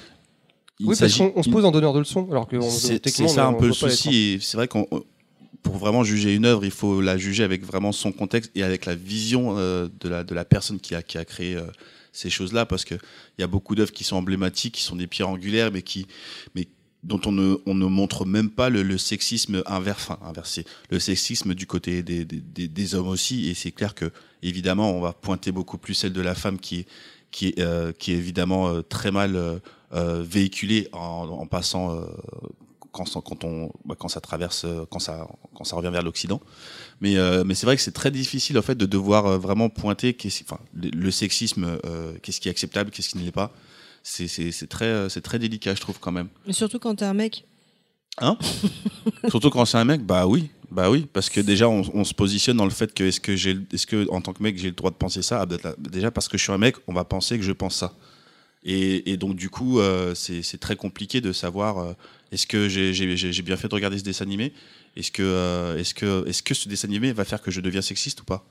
Oui, 0.80 0.96
parce 1.00 1.18
qu'on 1.18 1.44
se 1.44 1.50
pose 1.50 1.66
en 1.66 1.72
donneur 1.72 1.94
de 1.94 2.00
leçons, 2.00 2.28
alors 2.30 2.48
que 2.48 2.60
c'est 2.62 3.28
ça 3.28 3.46
un 3.46 3.54
peu 3.54 3.68
le 3.68 3.74
souci. 3.74 4.16
Et 4.16 4.40
c'est 4.42 4.58
vrai 4.58 4.68
qu'on, 4.68 4.88
euh, 4.92 5.00
pour 5.62 5.78
vraiment 5.78 6.04
juger 6.04 6.34
une 6.34 6.46
œuvre, 6.46 6.66
il 6.66 6.72
faut 6.72 7.00
la 7.00 7.18
juger 7.18 7.44
avec 7.44 7.64
vraiment 7.64 7.92
son 7.92 8.12
contexte 8.12 8.52
et 8.56 8.64
avec 8.64 8.86
la 8.86 8.96
vision 8.96 9.56
de, 9.56 10.10
la, 10.10 10.24
de 10.26 10.36
la 10.36 10.44
personne 10.44 10.80
qui 10.80 10.94
a, 10.94 11.02
qui 11.02 11.18
a 11.18 11.24
créé 11.24 11.58
ces 12.12 12.30
choses-là, 12.30 12.66
parce 12.66 12.84
qu'il 12.84 13.00
y 13.40 13.44
a 13.44 13.48
beaucoup 13.48 13.76
d'œuvres 13.76 13.94
qui 13.94 14.04
sont 14.04 14.18
emblématiques, 14.18 14.76
qui 14.76 14.84
sont 14.84 14.96
des 14.96 15.08
pierres 15.08 15.30
angulaires, 15.30 15.72
mais 15.72 15.84
qui, 15.84 16.06
mais 16.54 16.68
dont 17.04 17.20
on 17.26 17.32
ne, 17.32 17.58
on 17.66 17.76
ne 17.76 17.86
montre 17.86 18.26
même 18.26 18.50
pas 18.50 18.70
le, 18.70 18.82
le 18.84 18.98
sexisme 18.98 19.62
inverse, 19.66 20.10
enfin, 20.10 20.20
inversé, 20.26 20.66
le 20.90 21.00
sexisme 21.00 21.54
du 21.54 21.68
côté 21.68 22.02
des, 22.02 22.26
des, 22.26 22.68
des, 22.68 22.96
hommes 22.96 23.10
aussi. 23.10 23.50
Et 23.50 23.54
c'est 23.54 23.72
clair 23.72 23.94
que, 23.94 24.12
évidemment, 24.42 24.92
on 24.92 25.02
va 25.02 25.14
pointer 25.14 25.52
beaucoup 25.52 25.78
plus 25.78 25.94
celle 25.94 26.14
de 26.14 26.22
la 26.22 26.36
femme 26.36 26.58
qui 26.60 26.80
est, 26.80 26.88
qui 27.32 27.54
euh, 27.60 27.92
qui 27.92 28.14
est 28.14 28.18
évidemment 28.18 28.70
euh, 28.70 28.82
très 28.82 29.12
mal 29.12 29.36
euh, 29.36 29.60
euh, 29.94 30.24
véhiculée 30.26 30.88
en, 30.94 31.28
en 31.28 31.46
passant. 31.46 31.96
euh, 31.96 32.06
quand, 32.92 33.06
quand, 33.22 33.44
on, 33.44 33.72
bah, 33.86 33.96
quand 33.98 34.08
ça 34.08 34.22
traverse, 34.22 34.66
euh, 34.66 34.86
quand 34.90 35.00
ça, 35.00 35.28
quand 35.56 35.64
ça 35.64 35.76
revient 35.76 35.90
vers 35.92 36.04
l'Occident. 36.04 36.40
Mais, 37.02 37.16
mais 37.44 37.56
c'est 37.56 37.66
vrai 37.66 37.76
que 37.76 37.82
c'est 37.82 37.92
très 37.92 38.12
difficile 38.12 38.58
en 38.58 38.62
fait 38.62 38.76
de 38.76 38.86
devoir 38.86 39.40
vraiment 39.40 39.68
pointer 39.70 40.16
enfin, 40.44 40.60
le, 40.74 40.90
le 40.90 41.12
sexisme, 41.12 41.80
qu'est-ce 42.22 42.40
qui 42.40 42.48
est 42.48 42.52
acceptable, 42.52 42.92
qu'est-ce 42.92 43.10
qui 43.10 43.18
ne 43.18 43.24
l'est 43.24 43.32
pas. 43.32 43.52
C'est 44.04 44.68
très, 44.70 44.86
euh, 44.86 45.08
très 45.08 45.40
délicat, 45.40 45.76
je 45.76 45.82
trouve 45.82 45.98
quand 46.00 46.12
même. 46.12 46.28
Mais 46.46 46.54
surtout 46.54 46.78
quand 46.80 46.94
t'es 46.96 47.06
un 47.06 47.14
mec. 47.14 47.46
Hein? 48.20 48.38
Surtout 49.30 49.50
quand 49.50 49.66
c'est 49.66 49.78
un 49.80 49.86
mec, 49.86 50.06
bah 50.06 50.28
oui, 50.28 50.50
bah 50.70 50.92
oui, 50.92 51.08
parce 51.12 51.32
que 51.32 51.40
déjà 51.42 51.68
on, 51.68 51.82
on 51.96 52.04
se 52.04 52.14
positionne 52.14 52.58
dans 52.58 52.66
le 52.66 52.70
fait 52.72 52.94
que 52.94 53.04
est-ce 53.06 53.20
que 53.20 53.36
j'ai, 53.36 53.58
est-ce 53.72 53.88
que 53.88 54.08
en 54.12 54.22
tant 54.22 54.34
que 54.34 54.44
mec 54.44 54.56
j'ai 54.60 54.68
le 54.68 54.76
droit 54.76 54.92
de 54.92 54.96
penser 54.96 55.24
ça? 55.24 55.42
Ah, 55.42 55.48
peut-être 55.48 55.64
là, 55.64 55.74
Déjà 55.80 56.12
parce 56.12 56.28
que 56.28 56.38
je 56.38 56.44
suis 56.44 56.52
un 56.52 56.60
mec, 56.60 56.76
on 56.88 56.94
va 56.94 57.06
penser 57.06 57.38
que 57.40 57.44
je 57.44 57.52
pense 57.52 57.76
ça. 57.76 57.94
Et, 58.64 59.12
et 59.12 59.18
donc 59.18 59.36
du 59.36 59.50
coup, 59.50 59.80
euh, 59.80 60.14
c'est 60.14 60.60
très 60.60 60.76
compliqué 60.76 61.22
de 61.22 61.32
savoir 61.34 61.80
euh, 61.80 61.94
est-ce 62.32 62.46
que 62.46 62.70
j'ai- 62.70 62.94
bien 63.42 63.58
fait 63.58 63.68
de 63.68 63.74
regarder 63.74 63.98
ce 63.98 64.04
dessin 64.04 64.26
animé? 64.26 64.54
Est-ce 64.96 65.12
que, 65.12 65.24
euh, 65.24 65.78
est-ce 65.78 65.96
que, 65.96 66.28
est-ce 66.28 66.44
que 66.44 66.54
ce 66.54 66.70
dessin 66.70 66.88
animé 66.90 67.14
va 67.14 67.26
faire 67.26 67.42
que 67.42 67.50
je 67.50 67.62
deviens 67.62 67.82
sexiste 67.82 68.22
ou 68.22 68.26
pas? 68.26 68.46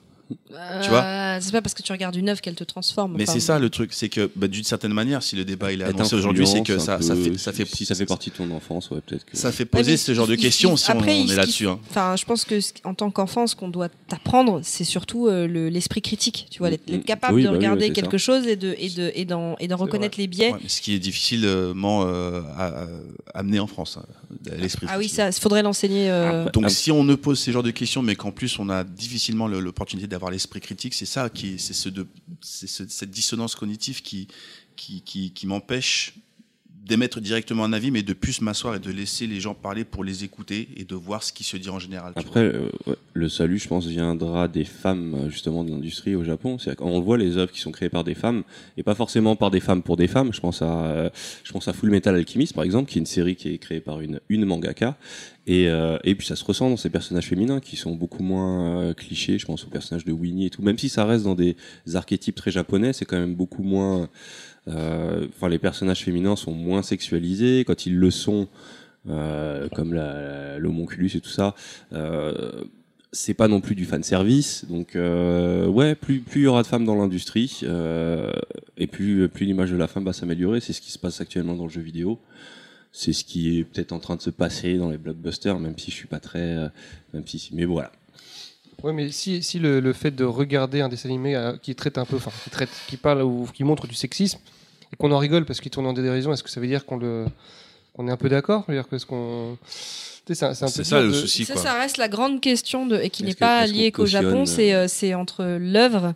Tu 0.82 0.88
vois 0.88 1.02
Euh, 1.04 1.38
C'est 1.40 1.52
pas 1.52 1.62
parce 1.62 1.74
que 1.74 1.82
tu 1.82 1.92
regardes 1.92 2.16
une 2.16 2.28
œuvre 2.28 2.40
qu'elle 2.40 2.54
te 2.54 2.64
transforme. 2.64 3.14
Mais 3.16 3.22
Enfin, 3.24 3.32
c'est 3.34 3.40
ça 3.40 3.58
le 3.58 3.70
truc, 3.70 3.92
c'est 3.92 4.08
que 4.08 4.30
bah, 4.36 4.48
d'une 4.48 4.64
certaine 4.64 4.92
manière, 4.92 5.22
si 5.22 5.36
le 5.36 5.44
débat 5.44 5.72
il 5.72 5.80
est 5.80 5.84
Être 5.84 5.94
annoncé 5.96 6.14
aujourd'hui, 6.16 6.46
c'est 6.46 6.62
que 6.62 6.78
ça, 6.78 6.98
fait, 6.98 7.04
ça 7.38 7.52
fait, 7.52 7.64
Si 7.66 7.84
ça 7.86 7.94
fait 7.94 8.06
partie 8.06 8.30
de 8.30 8.34
ton 8.36 8.50
enfance, 8.50 8.90
ouais, 8.90 9.00
peut-être 9.04 9.24
que. 9.24 9.36
ça 9.36 9.52
fait 9.52 9.64
poser 9.64 9.96
ce 9.96 10.12
genre 10.14 10.26
de 10.26 10.34
questions 10.34 10.76
si 10.76 10.90
on, 10.90 10.94
après, 10.94 11.12
on 11.12 11.24
il- 11.24 11.32
est 11.32 11.36
là-dessus. 11.36 11.66
hein. 11.68 11.78
Enfin, 11.90 12.16
je 12.16 12.24
pense 12.24 12.44
que 12.44 12.58
en 12.84 12.94
tant 12.94 13.10
qu'enfant, 13.10 13.46
ce 13.46 13.56
qu'on 13.56 13.68
doit 13.68 13.88
t'apprendre, 14.08 14.60
c'est 14.62 14.84
surtout 14.84 15.28
euh, 15.28 15.46
le- 15.46 15.68
l'esprit 15.68 16.02
critique. 16.02 16.46
Tu 16.50 16.58
vois, 16.58 16.68
Mm, 16.68 16.70
d'être 16.72 16.86
d'être 16.86 17.04
capable 17.04 17.34
Oui, 17.36 17.42
de 17.42 17.48
bah 17.48 17.54
regarder 17.54 17.92
quelque 17.92 18.18
chose 18.18 18.46
et 18.46 18.56
de 18.56 18.74
et 18.78 18.88
de 18.90 19.12
et 19.14 19.24
d'en 19.24 19.56
reconnaître 19.76 20.18
les 20.18 20.26
biais. 20.26 20.52
Ouais, 20.52 20.58
ce 20.68 20.80
qui 20.80 20.94
est 20.94 20.98
difficilement 20.98 22.04
euh, 22.06 22.40
à, 22.56 22.66
à- 22.82 22.86
amené 23.34 23.58
en 23.60 23.66
France, 23.66 23.98
hein, 24.00 24.04
l'esprit. 24.58 24.86
Ah 24.90 24.98
oui, 24.98 25.08
ça, 25.08 25.28
il 25.28 25.32
faudrait 25.40 25.62
l'enseigner. 25.62 26.10
euh, 26.10 26.48
Donc 26.50 26.64
Ah. 26.66 26.68
si 26.68 26.90
on 26.90 27.04
ne 27.04 27.14
pose 27.14 27.38
ces 27.40 27.52
genres 27.52 27.62
de 27.62 27.70
questions, 27.70 28.02
mais 28.02 28.16
qu'en 28.16 28.32
plus 28.32 28.58
on 28.58 28.68
a 28.68 28.84
difficilement 28.84 29.46
le- 29.48 29.60
l'opportunité 29.60 30.06
d'avoir 30.08 30.30
l'esprit 30.30 30.60
critique, 30.60 30.94
c'est 30.94 31.06
ça 31.06 31.28
qui, 31.30 31.58
c'est 31.58 31.72
ce 31.74 31.88
de, 31.88 32.06
c'est 32.40 32.66
ce- 32.66 32.88
cette 32.88 33.10
dissonance 33.10 33.54
cognitive 33.54 34.02
qui, 34.02 34.28
qui, 34.76 35.02
qui, 35.02 35.32
qui 35.32 35.46
m'empêche 35.46 36.14
d'émettre 36.84 37.20
directement 37.20 37.64
un 37.64 37.72
avis, 37.72 37.90
mais 37.90 38.02
de 38.02 38.12
plus 38.12 38.40
m'asseoir 38.40 38.74
et 38.74 38.80
de 38.80 38.90
laisser 38.90 39.26
les 39.26 39.40
gens 39.40 39.54
parler 39.54 39.84
pour 39.84 40.04
les 40.04 40.24
écouter 40.24 40.68
et 40.76 40.84
de 40.84 40.94
voir 40.94 41.22
ce 41.22 41.32
qui 41.32 41.44
se 41.44 41.56
dit 41.56 41.70
en 41.70 41.78
général. 41.78 42.12
Après, 42.16 42.40
euh, 42.40 42.70
le 43.14 43.28
salut, 43.28 43.58
je 43.58 43.68
pense, 43.68 43.86
viendra 43.86 44.48
des 44.48 44.64
femmes 44.64 45.14
euh, 45.14 45.30
justement 45.30 45.64
de 45.64 45.70
l'industrie 45.70 46.14
au 46.14 46.24
Japon. 46.24 46.56
On 46.80 46.98
le 46.98 47.04
voit 47.04 47.18
les 47.18 47.36
œuvres 47.36 47.52
qui 47.52 47.60
sont 47.60 47.70
créées 47.70 47.88
par 47.88 48.04
des 48.04 48.14
femmes 48.14 48.42
et 48.76 48.82
pas 48.82 48.94
forcément 48.94 49.36
par 49.36 49.50
des 49.50 49.60
femmes 49.60 49.82
pour 49.82 49.96
des 49.96 50.08
femmes. 50.08 50.32
Je 50.32 50.40
pense 50.40 50.62
à, 50.62 50.84
euh, 50.86 51.10
je 51.44 51.52
pense 51.52 51.68
à 51.68 51.72
Full 51.72 51.90
Metal 51.90 52.14
Alchemist 52.14 52.54
par 52.54 52.64
exemple, 52.64 52.90
qui 52.90 52.98
est 52.98 53.00
une 53.00 53.06
série 53.06 53.36
qui 53.36 53.48
est 53.50 53.58
créée 53.58 53.80
par 53.80 54.00
une 54.00 54.20
une 54.28 54.44
mangaka 54.44 54.96
et 55.46 55.68
euh, 55.68 55.98
et 56.04 56.14
puis 56.14 56.26
ça 56.26 56.36
se 56.36 56.44
ressent 56.44 56.70
dans 56.70 56.76
ces 56.76 56.90
personnages 56.90 57.26
féminins 57.26 57.60
qui 57.60 57.76
sont 57.76 57.94
beaucoup 57.94 58.22
moins 58.22 58.94
clichés. 58.94 59.38
Je 59.38 59.46
pense 59.46 59.64
au 59.64 59.68
personnage 59.68 60.04
de 60.04 60.12
Winnie 60.12 60.46
et 60.46 60.50
tout. 60.50 60.62
Même 60.62 60.78
si 60.78 60.88
ça 60.88 61.04
reste 61.04 61.24
dans 61.24 61.34
des 61.34 61.56
archétypes 61.94 62.36
très 62.36 62.50
japonais, 62.50 62.92
c'est 62.92 63.04
quand 63.04 63.18
même 63.18 63.34
beaucoup 63.34 63.62
moins. 63.62 64.08
Euh, 64.68 65.26
Enfin, 65.28 65.48
les 65.48 65.58
personnages 65.58 66.04
féminins 66.04 66.36
sont 66.36 66.52
moins 66.52 66.82
sexualisés 66.82 67.64
quand 67.66 67.86
ils 67.86 67.96
le 67.96 68.10
sont. 68.10 68.48
euh, 69.08 69.68
comme 69.74 69.94
l'homonculus 70.58 71.10
et 71.16 71.20
tout 71.20 71.28
ça, 71.28 71.56
euh, 71.92 72.62
c'est 73.10 73.34
pas 73.34 73.48
non 73.48 73.60
plus 73.60 73.74
du 73.74 73.84
fan 73.84 74.02
service. 74.02 74.64
Donc 74.68 74.94
ouais, 74.94 75.94
plus 75.96 76.22
il 76.36 76.42
y 76.42 76.46
aura 76.46 76.62
de 76.62 76.68
femmes 76.68 76.84
dans 76.84 76.94
l'industrie 76.94 77.62
et 78.76 78.86
plus 78.86 79.28
l'image 79.40 79.72
de 79.72 79.76
la 79.76 79.88
femme 79.88 80.04
va 80.04 80.12
s'améliorer. 80.12 80.60
C'est 80.60 80.72
ce 80.72 80.80
qui 80.80 80.92
se 80.92 80.98
passe 80.98 81.20
actuellement 81.20 81.56
dans 81.56 81.64
le 81.64 81.70
jeu 81.70 81.82
vidéo. 81.82 82.18
C'est 82.92 83.12
ce 83.12 83.24
qui 83.24 83.58
est 83.58 83.64
peut-être 83.64 83.92
en 83.92 83.98
train 83.98 84.16
de 84.16 84.22
se 84.22 84.30
passer 84.30 84.76
dans 84.76 84.90
les 84.90 84.98
blockbusters, 84.98 85.58
même 85.58 85.78
si 85.78 85.90
je 85.90 85.96
suis 85.96 86.08
pas 86.08 86.20
très, 86.20 86.70
même 87.12 87.26
si, 87.26 87.50
mais 87.54 87.64
voilà. 87.64 87.90
Ouais, 88.82 88.92
mais 88.92 89.10
si, 89.12 89.42
si 89.42 89.58
le, 89.58 89.80
le 89.80 89.92
fait 89.92 90.10
de 90.10 90.24
regarder 90.24 90.80
un 90.80 90.88
dessin 90.88 91.08
animé 91.08 91.36
euh, 91.36 91.52
qui 91.62 91.74
traite 91.74 91.98
un 91.98 92.04
peu, 92.04 92.16
enfin, 92.16 92.32
qui 92.44 92.50
traite, 92.50 92.70
qui 92.88 92.96
parle 92.96 93.22
ou 93.22 93.46
qui 93.54 93.64
montre 93.64 93.86
du 93.86 93.94
sexisme, 93.94 94.38
et 94.92 94.96
qu'on 94.96 95.12
en 95.12 95.18
rigole 95.18 95.44
parce 95.44 95.60
qu'il 95.60 95.70
tourne 95.70 95.86
en 95.86 95.92
dérision, 95.92 96.32
est-ce 96.32 96.42
que 96.42 96.50
ça 96.50 96.60
veut 96.60 96.66
dire 96.66 96.84
qu'on 96.84 96.96
le, 96.96 97.26
qu'on 97.94 98.08
est 98.08 98.10
un 98.10 98.16
peu 98.16 98.28
d'accord? 98.28 98.64
C'est-à-dire 98.66 98.88
que 98.88 98.98
ce 98.98 99.06
c'est 100.34 100.44
un, 100.44 100.54
c'est 100.54 100.68
C'est 100.68 100.84
ça 100.84 101.00
le 101.00 101.12
souci, 101.12 101.44
Ça, 101.44 101.54
quoi. 101.54 101.62
ça 101.62 101.72
reste 101.74 101.96
la 101.96 102.08
grande 102.08 102.40
question 102.40 102.86
de, 102.86 102.96
et 102.96 103.10
qui 103.10 103.24
n'est 103.24 103.34
pas 103.34 103.66
liée 103.66 103.90
qu'au 103.92 104.06
Japon. 104.06 104.42
euh, 104.42 104.46
C'est 104.46 104.72
euh, 104.74 104.86
c'est 104.88 105.14
entre 105.14 105.44
l'œuvre 105.60 106.14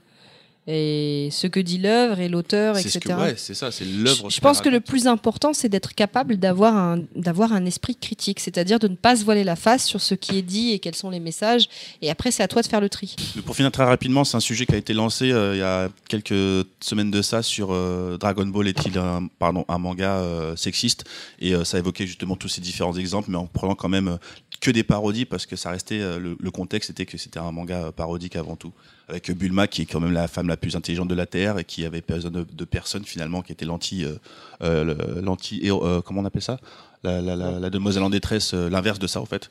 et 0.66 1.28
ce 1.30 1.46
que 1.46 1.60
dit 1.60 1.78
l'œuvre 1.78 2.18
et 2.20 2.28
l'auteur, 2.28 2.76
C'est 2.76 2.88
etc. 2.88 3.00
ce 3.02 3.08
que, 3.08 3.12
ouais, 3.20 3.34
c'est 3.36 3.54
ça, 3.54 3.70
c'est 3.70 3.84
l'œuvre. 3.84 4.28
Je 4.30 4.34
qui 4.34 4.40
pense 4.40 4.60
que 4.60 4.68
le 4.68 4.80
plus 4.80 5.06
important, 5.06 5.52
c'est 5.52 5.68
d'être 5.68 5.94
capable 5.94 6.38
d'avoir 6.38 6.76
un, 6.76 6.98
d'avoir 7.14 7.52
un 7.52 7.64
esprit 7.66 7.94
critique, 7.94 8.40
c'est-à-dire 8.40 8.78
de 8.78 8.88
ne 8.88 8.96
pas 8.96 9.16
se 9.16 9.24
voiler 9.24 9.44
la 9.44 9.56
face 9.56 9.86
sur 9.86 10.00
ce 10.00 10.14
qui 10.14 10.38
est 10.38 10.42
dit 10.42 10.72
et 10.72 10.78
quels 10.78 10.94
sont 10.94 11.10
les 11.10 11.20
messages. 11.20 11.68
Et 12.02 12.10
après, 12.10 12.30
c'est 12.30 12.42
à 12.42 12.48
toi 12.48 12.62
de 12.62 12.66
faire 12.66 12.80
le 12.80 12.88
tri. 12.88 13.14
Pour 13.44 13.54
finir 13.54 13.70
très 13.70 13.84
rapidement, 13.84 14.24
c'est 14.24 14.36
un 14.36 14.40
sujet 14.40 14.66
qui 14.66 14.74
a 14.74 14.78
été 14.78 14.92
lancé 14.92 15.30
euh, 15.30 15.54
il 15.54 15.58
y 15.58 15.62
a 15.62 15.88
quelques 16.08 16.66
semaines 16.80 17.10
de 17.10 17.22
ça 17.22 17.42
sur 17.42 17.68
euh, 17.72 18.16
Dragon 18.18 18.46
Ball 18.46 18.68
est-il 18.68 18.98
un, 18.98 19.28
pardon, 19.38 19.64
un 19.68 19.78
manga 19.78 20.16
euh, 20.16 20.56
sexiste? 20.56 21.04
Et 21.38 21.54
euh, 21.54 21.64
ça 21.64 21.78
évoquait 21.78 22.06
justement 22.06 22.36
tous 22.36 22.48
ces 22.48 22.60
différents 22.60 22.96
exemples, 22.96 23.30
mais 23.30 23.38
en 23.38 23.46
prenant 23.46 23.74
quand 23.74 23.88
même 23.88 24.18
que 24.60 24.70
des 24.70 24.82
parodies 24.82 25.26
parce 25.26 25.46
que 25.46 25.54
ça 25.54 25.70
restait 25.70 26.00
euh, 26.00 26.18
le, 26.18 26.36
le 26.40 26.50
contexte 26.50 26.90
était 26.90 27.06
que 27.06 27.18
c'était 27.18 27.38
un 27.38 27.52
manga 27.52 27.92
parodique 27.92 28.36
avant 28.36 28.56
tout, 28.56 28.72
avec 29.08 29.30
Bulma 29.30 29.66
qui 29.68 29.82
est 29.82 29.86
quand 29.86 30.00
même 30.00 30.12
la 30.12 30.28
femme 30.28 30.48
la 30.48 30.56
plus 30.56 30.74
intelligente 30.76 31.08
de 31.08 31.14
la 31.14 31.26
Terre 31.26 31.58
et 31.58 31.64
qui 31.64 31.84
avait 31.84 32.00
besoin 32.00 32.30
de, 32.30 32.44
de 32.50 32.64
personne 32.64 33.04
finalement 33.04 33.42
qui 33.42 33.52
était 33.52 33.64
l'anti, 33.64 34.04
euh, 34.04 34.14
euh, 34.62 35.22
l'anti, 35.22 35.60
euh, 35.64 36.00
comment 36.02 36.22
on 36.22 36.24
appelle 36.24 36.42
ça? 36.42 36.58
La, 37.04 37.20
la, 37.20 37.36
la, 37.36 37.60
la 37.60 37.70
demoiselle 37.70 38.02
en 38.02 38.10
détresse, 38.10 38.52
euh, 38.54 38.68
l'inverse 38.68 38.98
de 38.98 39.06
ça 39.06 39.20
en 39.20 39.26
fait. 39.26 39.48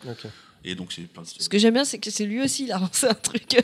Et 0.67 0.73
donc 0.75 0.91
c'est 0.93 1.03
plein 1.03 1.21
de 1.21 1.27
Ce 1.37 1.47
que 1.47 1.57
j'aime 1.59 1.75
bien, 1.75 1.85
c'est 1.85 1.99
que 1.99 2.09
c'est 2.09 2.25
lui 2.25 2.41
aussi, 2.41 2.63
il 2.65 2.71
a 2.71 2.79
lancé 2.79 3.05
un 3.07 3.13
truc. 3.13 3.61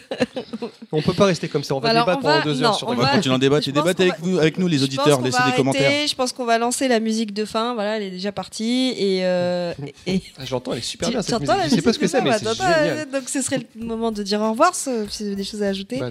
On 0.91 1.01
peut 1.01 1.13
pas 1.13 1.25
rester 1.25 1.47
comme 1.47 1.63
ça. 1.63 1.73
On 1.75 1.79
va 1.79 1.89
Alors, 1.89 2.05
débattre 2.05 2.19
on 2.23 2.27
va- 2.27 2.39
pendant 2.41 2.53
deux 2.53 2.59
non, 2.61 2.67
heures 2.69 2.75
sur 2.75 2.87
on 2.89 2.93
va 2.93 3.07
continuer 3.09 3.35
à 3.35 3.37
débattre 3.39 3.63
je 3.65 3.69
et 3.69 3.73
débattre 3.73 4.01
avec, 4.01 4.13
va- 4.13 4.17
vous, 4.21 4.37
avec 4.39 4.57
nous 4.59 4.67
les 4.67 4.83
auditeurs, 4.83 5.19
laissez 5.21 5.37
des 5.37 5.41
arrêter, 5.41 5.57
commentaires. 5.57 6.07
Je 6.07 6.15
pense 6.15 6.31
qu'on 6.31 6.45
va 6.45 6.57
lancer 6.59 6.87
la 6.87 6.99
musique 6.99 7.33
de 7.33 7.45
fin. 7.45 7.73
Voilà, 7.73 7.97
elle 7.97 8.03
est 8.03 8.11
déjà 8.11 8.31
partie. 8.31 8.93
Et, 8.97 9.25
euh, 9.25 9.73
et- 10.05 10.21
Ah, 10.37 10.45
J'entends, 10.45 10.73
elle 10.73 10.79
est 10.79 10.81
super 10.81 11.07
tu 11.09 11.13
bien 11.13 11.21
cette 11.23 11.39
musique. 11.39 11.55
Je 11.71 11.75
sais 11.75 11.81
pas 11.81 11.93
ce 11.93 11.99
que 11.99 12.07
c'est, 12.07 12.21
mais 12.21 12.31
c'est 12.37 12.43
bah, 12.45 12.51
t'entends, 12.55 12.73
génial. 12.73 12.97
euh, 13.13 13.19
Donc 13.19 13.29
ce 13.29 13.41
serait 13.41 13.61
le 13.75 13.83
moment 13.85 14.11
de 14.11 14.21
dire 14.21 14.41
au 14.41 14.51
revoir, 14.51 14.75
si 14.75 14.89
vous 14.89 15.25
avez 15.25 15.35
des 15.35 15.43
choses 15.43 15.63
à 15.63 15.67
ajouter. 15.67 15.97
Bah, 15.97 16.09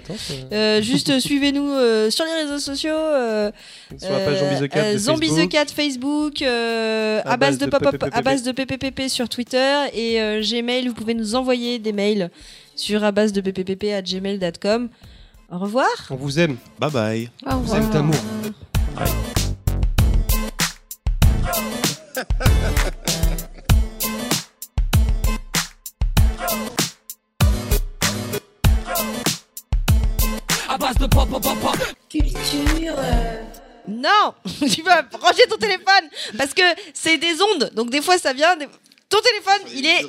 Euh, 0.51 0.81
juste 0.81 1.09
euh, 1.09 1.19
suivez-nous 1.19 1.69
euh, 1.71 2.09
sur 2.09 2.25
les 2.25 2.33
réseaux 2.43 2.59
sociaux. 2.59 2.91
euh, 2.91 3.51
sur 3.97 4.11
la 4.11 4.19
page 4.19 4.39
Zombie 4.39 4.67
the 4.67 4.71
Cat 4.71 4.97
Zombie 4.97 5.27
Facebook. 5.27 5.49
the 5.49 5.51
Cat 5.51 5.65
Facebook, 5.73 6.41
À 7.23 7.37
base 7.37 7.57
de 8.43 8.51
PPPP. 8.51 9.07
sur 9.09 9.29
Twitter 9.29 9.75
et 9.93 10.21
euh, 10.21 10.41
Vous 10.89 10.95
pouvez 10.95 11.13
nous 11.13 11.35
envoyer 11.35 11.79
des 11.79 11.93
mails 11.93 12.29
sur 12.75 13.03
à 13.03 13.11
base 13.11 13.33
de 13.33 13.41
à 13.93 14.01
gmail.com. 14.01 14.89
Au 15.51 15.57
revoir. 15.59 15.87
On 16.09 16.15
vous 16.15 16.39
aime. 16.39 16.57
Bye 16.79 16.91
bye. 16.91 17.29
Au 17.45 17.57
Vous 17.57 17.75
aime 17.75 17.89
d'amour. 17.89 18.15
Culture. 32.09 32.95
euh, 32.97 33.41
Non, 33.87 34.33
tu 34.71 34.81
vas 34.83 35.01
ranger 35.19 35.43
ton 35.49 35.57
téléphone 35.57 36.09
parce 36.37 36.53
que 36.53 36.61
c'est 36.93 37.17
des 37.17 37.35
ondes. 37.41 37.71
Donc 37.75 37.89
des 37.89 38.01
fois 38.01 38.17
ça 38.17 38.33
vient. 38.33 38.55
des- 38.57 38.67
Ton 39.11 39.17
téléphone, 39.19 39.67
il 39.75 39.85
est 39.85 40.05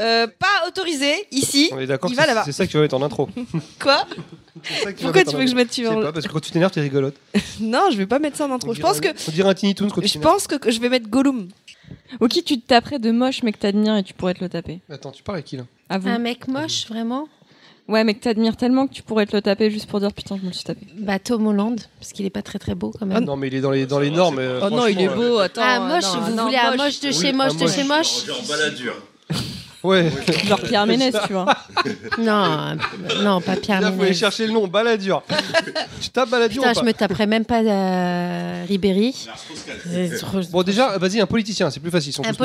euh, 0.00 0.26
pas 0.38 0.68
autorisé 0.68 1.12
ici. 1.32 1.70
On 1.72 1.80
est 1.80 1.86
d'accord 1.86 2.08
Il 2.10 2.12
que 2.12 2.16
va 2.18 2.22
c'est- 2.22 2.28
là-bas. 2.28 2.42
c'est 2.44 2.52
ça 2.52 2.66
que 2.66 2.70
tu 2.70 2.76
vas 2.76 2.82
mettre 2.82 2.94
en 2.96 3.02
intro. 3.02 3.28
Quoi 3.80 4.06
ça 4.82 4.92
que 4.92 5.00
Pourquoi 5.02 5.24
tu 5.24 5.34
veux 5.36 5.44
que 5.44 5.50
je 5.50 5.54
mette 5.56 5.70
tu 5.70 5.82
Je 5.84 5.88
sais 5.88 5.94
pas, 5.94 6.12
parce 6.12 6.26
que 6.26 6.32
quand 6.32 6.40
tu 6.40 6.50
t'énerves, 6.50 6.70
t'es 6.72 6.80
rigolote. 6.82 7.14
Non, 7.60 7.88
je 7.90 7.96
vais 7.96 8.06
pas 8.06 8.18
mettre 8.18 8.36
ça 8.36 8.46
en 8.46 8.52
intro. 8.52 8.70
On 8.70 8.74
Je 8.74 8.80
pense 8.80 9.00
que 9.00 9.08
dirait 9.08 9.14
un- 9.18 9.24
On 9.28 9.32
dirait 9.32 9.48
un 9.48 9.54
Tiny 9.54 9.74
Toons 9.74 9.88
quand 9.88 10.00
tu 10.02 10.08
je 10.08 10.18
pense 10.18 10.46
que 10.46 10.70
je 10.70 10.78
vais 10.80 10.88
mettre 10.88 11.08
Gollum. 11.08 11.48
Ou 12.20 12.28
qui 12.28 12.42
tu 12.44 12.60
te 12.60 12.66
taperais 12.66 12.98
de 12.98 13.10
moche 13.10 13.42
mais 13.42 13.52
que 13.52 13.58
t'admires 13.58 13.96
et 13.96 14.02
tu 14.02 14.12
pourrais 14.14 14.34
te 14.34 14.40
le 14.44 14.48
taper 14.50 14.80
Attends, 14.90 15.10
tu 15.10 15.22
parles 15.22 15.36
avec 15.38 15.46
qui 15.46 15.56
là? 15.56 15.64
À 15.88 15.98
vous. 15.98 16.08
Un 16.08 16.18
mec 16.18 16.46
moche, 16.48 16.86
vraiment? 16.86 17.28
Ouais, 17.88 18.04
mais 18.04 18.12
que 18.14 18.20
t'admires 18.20 18.56
tellement 18.56 18.86
que 18.86 18.92
tu 18.92 19.02
pourrais 19.02 19.24
te 19.24 19.34
le 19.34 19.40
taper 19.40 19.70
juste 19.70 19.86
pour 19.88 19.98
dire 20.00 20.12
putain, 20.12 20.36
je 20.36 20.42
me 20.42 20.48
le 20.48 20.52
suis 20.52 20.64
tapé. 20.64 20.86
Bah, 20.98 21.18
Tom 21.18 21.46
Holland, 21.46 21.80
parce 21.98 22.12
qu'il 22.12 22.26
est 22.26 22.30
pas 22.30 22.42
très 22.42 22.58
très 22.58 22.74
beau 22.74 22.90
quand 22.90 22.98
Ah 23.10 23.14
même. 23.14 23.24
non, 23.24 23.34
mais 23.36 23.46
il 23.48 23.54
est 23.54 23.60
dans 23.62 23.70
les, 23.70 23.86
dans 23.86 23.98
les 23.98 24.10
normes. 24.10 24.38
euh, 24.40 24.60
Oh 24.62 24.68
non, 24.68 24.86
il 24.86 25.00
est 25.00 25.06
franchement, 25.06 25.22
euh, 25.24 25.30
beau. 25.30 25.38
Attends. 25.38 25.62
ah, 25.64 25.80
moche, 25.80 26.04
non, 26.04 26.20
vous 26.20 26.34
non, 26.34 26.44
voulez 26.44 26.56
un 26.58 26.76
moche. 26.76 27.00
de 27.00 27.08
Oui, 27.08 27.14
chez 27.14 27.32
moche 27.32 27.56
de 27.56 27.66
chez 27.66 27.84
moche 27.84 28.26
Genre 28.26 28.42
baladure. 28.48 28.94
Ouais. 29.84 30.10
Genre 30.46 30.60
Pierre 30.60 30.86
Ménès, 30.86 31.14
tu 31.26 31.32
vois. 31.32 31.46
Non, 32.18 32.44
euh, 32.44 33.22
non, 33.22 33.40
pas 33.40 33.54
Pierre 33.56 33.80
Là, 33.80 33.86
faut 33.88 33.94
aller 33.94 34.02
Ménès. 34.02 34.18
chercher 34.18 34.46
le 34.48 34.52
nom, 34.52 34.66
Balladur. 34.66 35.22
tu 36.00 36.10
tapes 36.10 36.28
Balladur 36.30 36.62
Putain, 36.62 36.72
ou 36.72 36.74
pas 36.74 36.80
je 36.80 36.84
me 36.84 36.92
taperais 36.92 37.26
même 37.28 37.44
pas 37.44 37.60
euh, 37.62 38.64
Ribéry. 38.68 39.14
Trop- 40.18 40.40
Bon, 40.50 40.62
déjà, 40.64 40.98
vas-y, 40.98 41.20
un 41.20 41.26
politicien, 41.26 41.70
c'est 41.70 41.80
plus 41.80 41.90
facile. 41.92 42.10
ils 42.10 42.12
sont 42.12 42.24
Un 42.24 42.28
moches. 42.28 42.36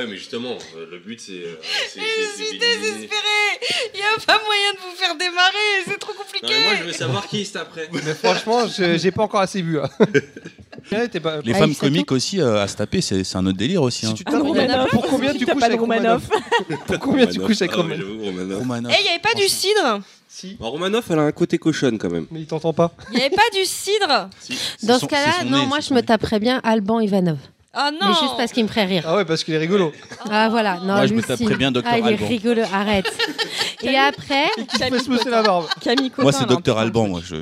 Ouais, 0.00 0.06
mais 0.08 0.16
justement, 0.16 0.56
euh, 0.76 0.86
le 0.90 0.98
but 0.98 1.20
c'est. 1.20 1.32
euh, 1.32 1.54
c'est- 1.88 2.00
Je 2.00 2.04
c'est- 2.36 2.44
suis 2.48 2.58
d'éliminer- 2.58 2.80
désespérée 2.80 3.90
Il 3.94 3.98
n'y 3.98 4.02
a 4.02 4.18
pas 4.26 4.40
moyen 4.44 4.72
de 4.72 4.78
vous 4.78 4.96
faire 4.96 5.14
démarrer, 5.14 5.84
c'est 5.86 5.98
trop 5.98 6.12
compliqué 6.14 6.46
Non, 6.46 6.52
mais 6.58 6.64
moi 6.64 6.74
je 6.80 6.84
veux 6.84 6.92
savoir 6.92 7.28
qui 7.28 7.44
c'est 7.44 7.58
après. 7.58 7.88
Mais 7.92 8.14
franchement, 8.14 8.66
je- 8.66 8.96
j'ai 8.98 9.10
pas 9.12 9.22
encore 9.22 9.40
assez 9.42 9.62
vu. 9.62 9.78
hein. 9.80 9.88
Ouais, 10.90 11.06
t'es 11.08 11.20
pas- 11.20 11.40
Les 11.44 11.52
Ah, 11.54 11.58
femmes 11.58 11.70
il 11.70 11.76
comiques 11.76 12.10
aussi 12.10 12.40
euh, 12.40 12.60
à 12.62 12.66
se 12.66 12.76
taper, 12.76 13.00
c'est 13.00 13.22
c'est 13.22 13.36
un 13.36 13.46
autre 13.46 13.56
délire 13.58 13.82
aussi. 13.82 14.00
Si 14.00 14.06
hein. 14.06 14.14
tu 14.16 14.24
Ah, 14.26 14.32
tapes 14.32 14.42
Romanov. 14.42 14.66
Romanov, 14.70 14.88
pour 14.90 15.06
combien 15.06 15.32
tu 15.32 15.44
T'as 15.44 15.52
couches 15.52 15.60
pas 15.60 15.68
de 15.68 15.72
avec 15.74 15.80
Romanov 15.80 16.22
Pour 16.86 16.98
combien 16.98 17.26
tu 17.26 17.38
couches 17.38 17.62
avec 17.62 17.70
Ah 17.72 17.76
ouais, 17.76 17.82
Romanov 17.82 17.98
j'avoue, 18.08 18.24
Romanov. 18.24 18.58
Romanov. 18.58 18.92
Eh, 18.92 19.00
il 19.00 19.04
n'y 19.04 19.08
avait 19.10 19.18
pas 19.20 19.34
du 19.34 19.46
cidre 19.48 20.00
Si. 20.28 20.56
Bon, 20.58 20.70
Romanov, 20.70 21.04
elle 21.10 21.18
a 21.20 21.22
un 21.22 21.32
côté 21.32 21.58
cochonne 21.58 21.98
quand 21.98 22.10
même. 22.10 22.26
Mais 22.32 22.40
il 22.40 22.46
t'entend 22.46 22.72
pas. 22.72 22.92
Il 23.12 23.18
n'y 23.18 23.22
avait 23.24 23.34
pas 23.36 23.42
du 23.54 23.64
cidre 23.64 24.28
Si, 24.40 24.58
Dans 24.82 24.98
ce 24.98 25.06
cas-là, 25.06 25.44
non, 25.44 25.66
moi 25.66 25.76
c'est 25.76 25.82
je 25.82 25.88
son 25.88 25.94
me 25.94 26.00
nez. 26.00 26.06
taperais 26.06 26.40
bien 26.40 26.60
Alban 26.64 26.98
Ivanov. 27.00 27.38
Ah 27.74 27.90
non 27.90 28.08
Mais 28.08 28.14
juste 28.20 28.36
parce 28.36 28.52
qu'il 28.52 28.62
me 28.64 28.68
ferait 28.68 28.84
rire. 28.84 29.04
Ah 29.06 29.16
ouais, 29.16 29.24
parce 29.24 29.42
qu'il 29.44 29.54
est 29.54 29.58
rigolo. 29.58 29.92
Ah 30.30 30.48
voilà, 30.50 30.76
non, 30.76 30.94
Moi, 30.94 31.06
je 31.06 31.14
me 31.14 31.22
taperais 31.22 31.54
bien 31.56 31.72
Dr 31.72 31.82
Ah, 31.86 31.98
il 31.98 32.04
est 32.06 32.08
Alban. 32.12 32.26
rigolo, 32.28 32.62
arrête. 32.72 33.06
Et 33.82 33.96
après, 33.96 34.44
Fais 34.78 34.98
se 34.98 35.10
mousser 35.10 35.30
la 35.30 35.42
barbe. 35.42 35.66
Camille 35.80 36.10
Cotin, 36.10 36.22
Moi, 36.22 36.32
c'est 36.32 36.40
là, 36.40 36.46
Docteur. 36.46 36.78
Alban, 36.78 37.08
moi. 37.08 37.20
Je... 37.24 37.36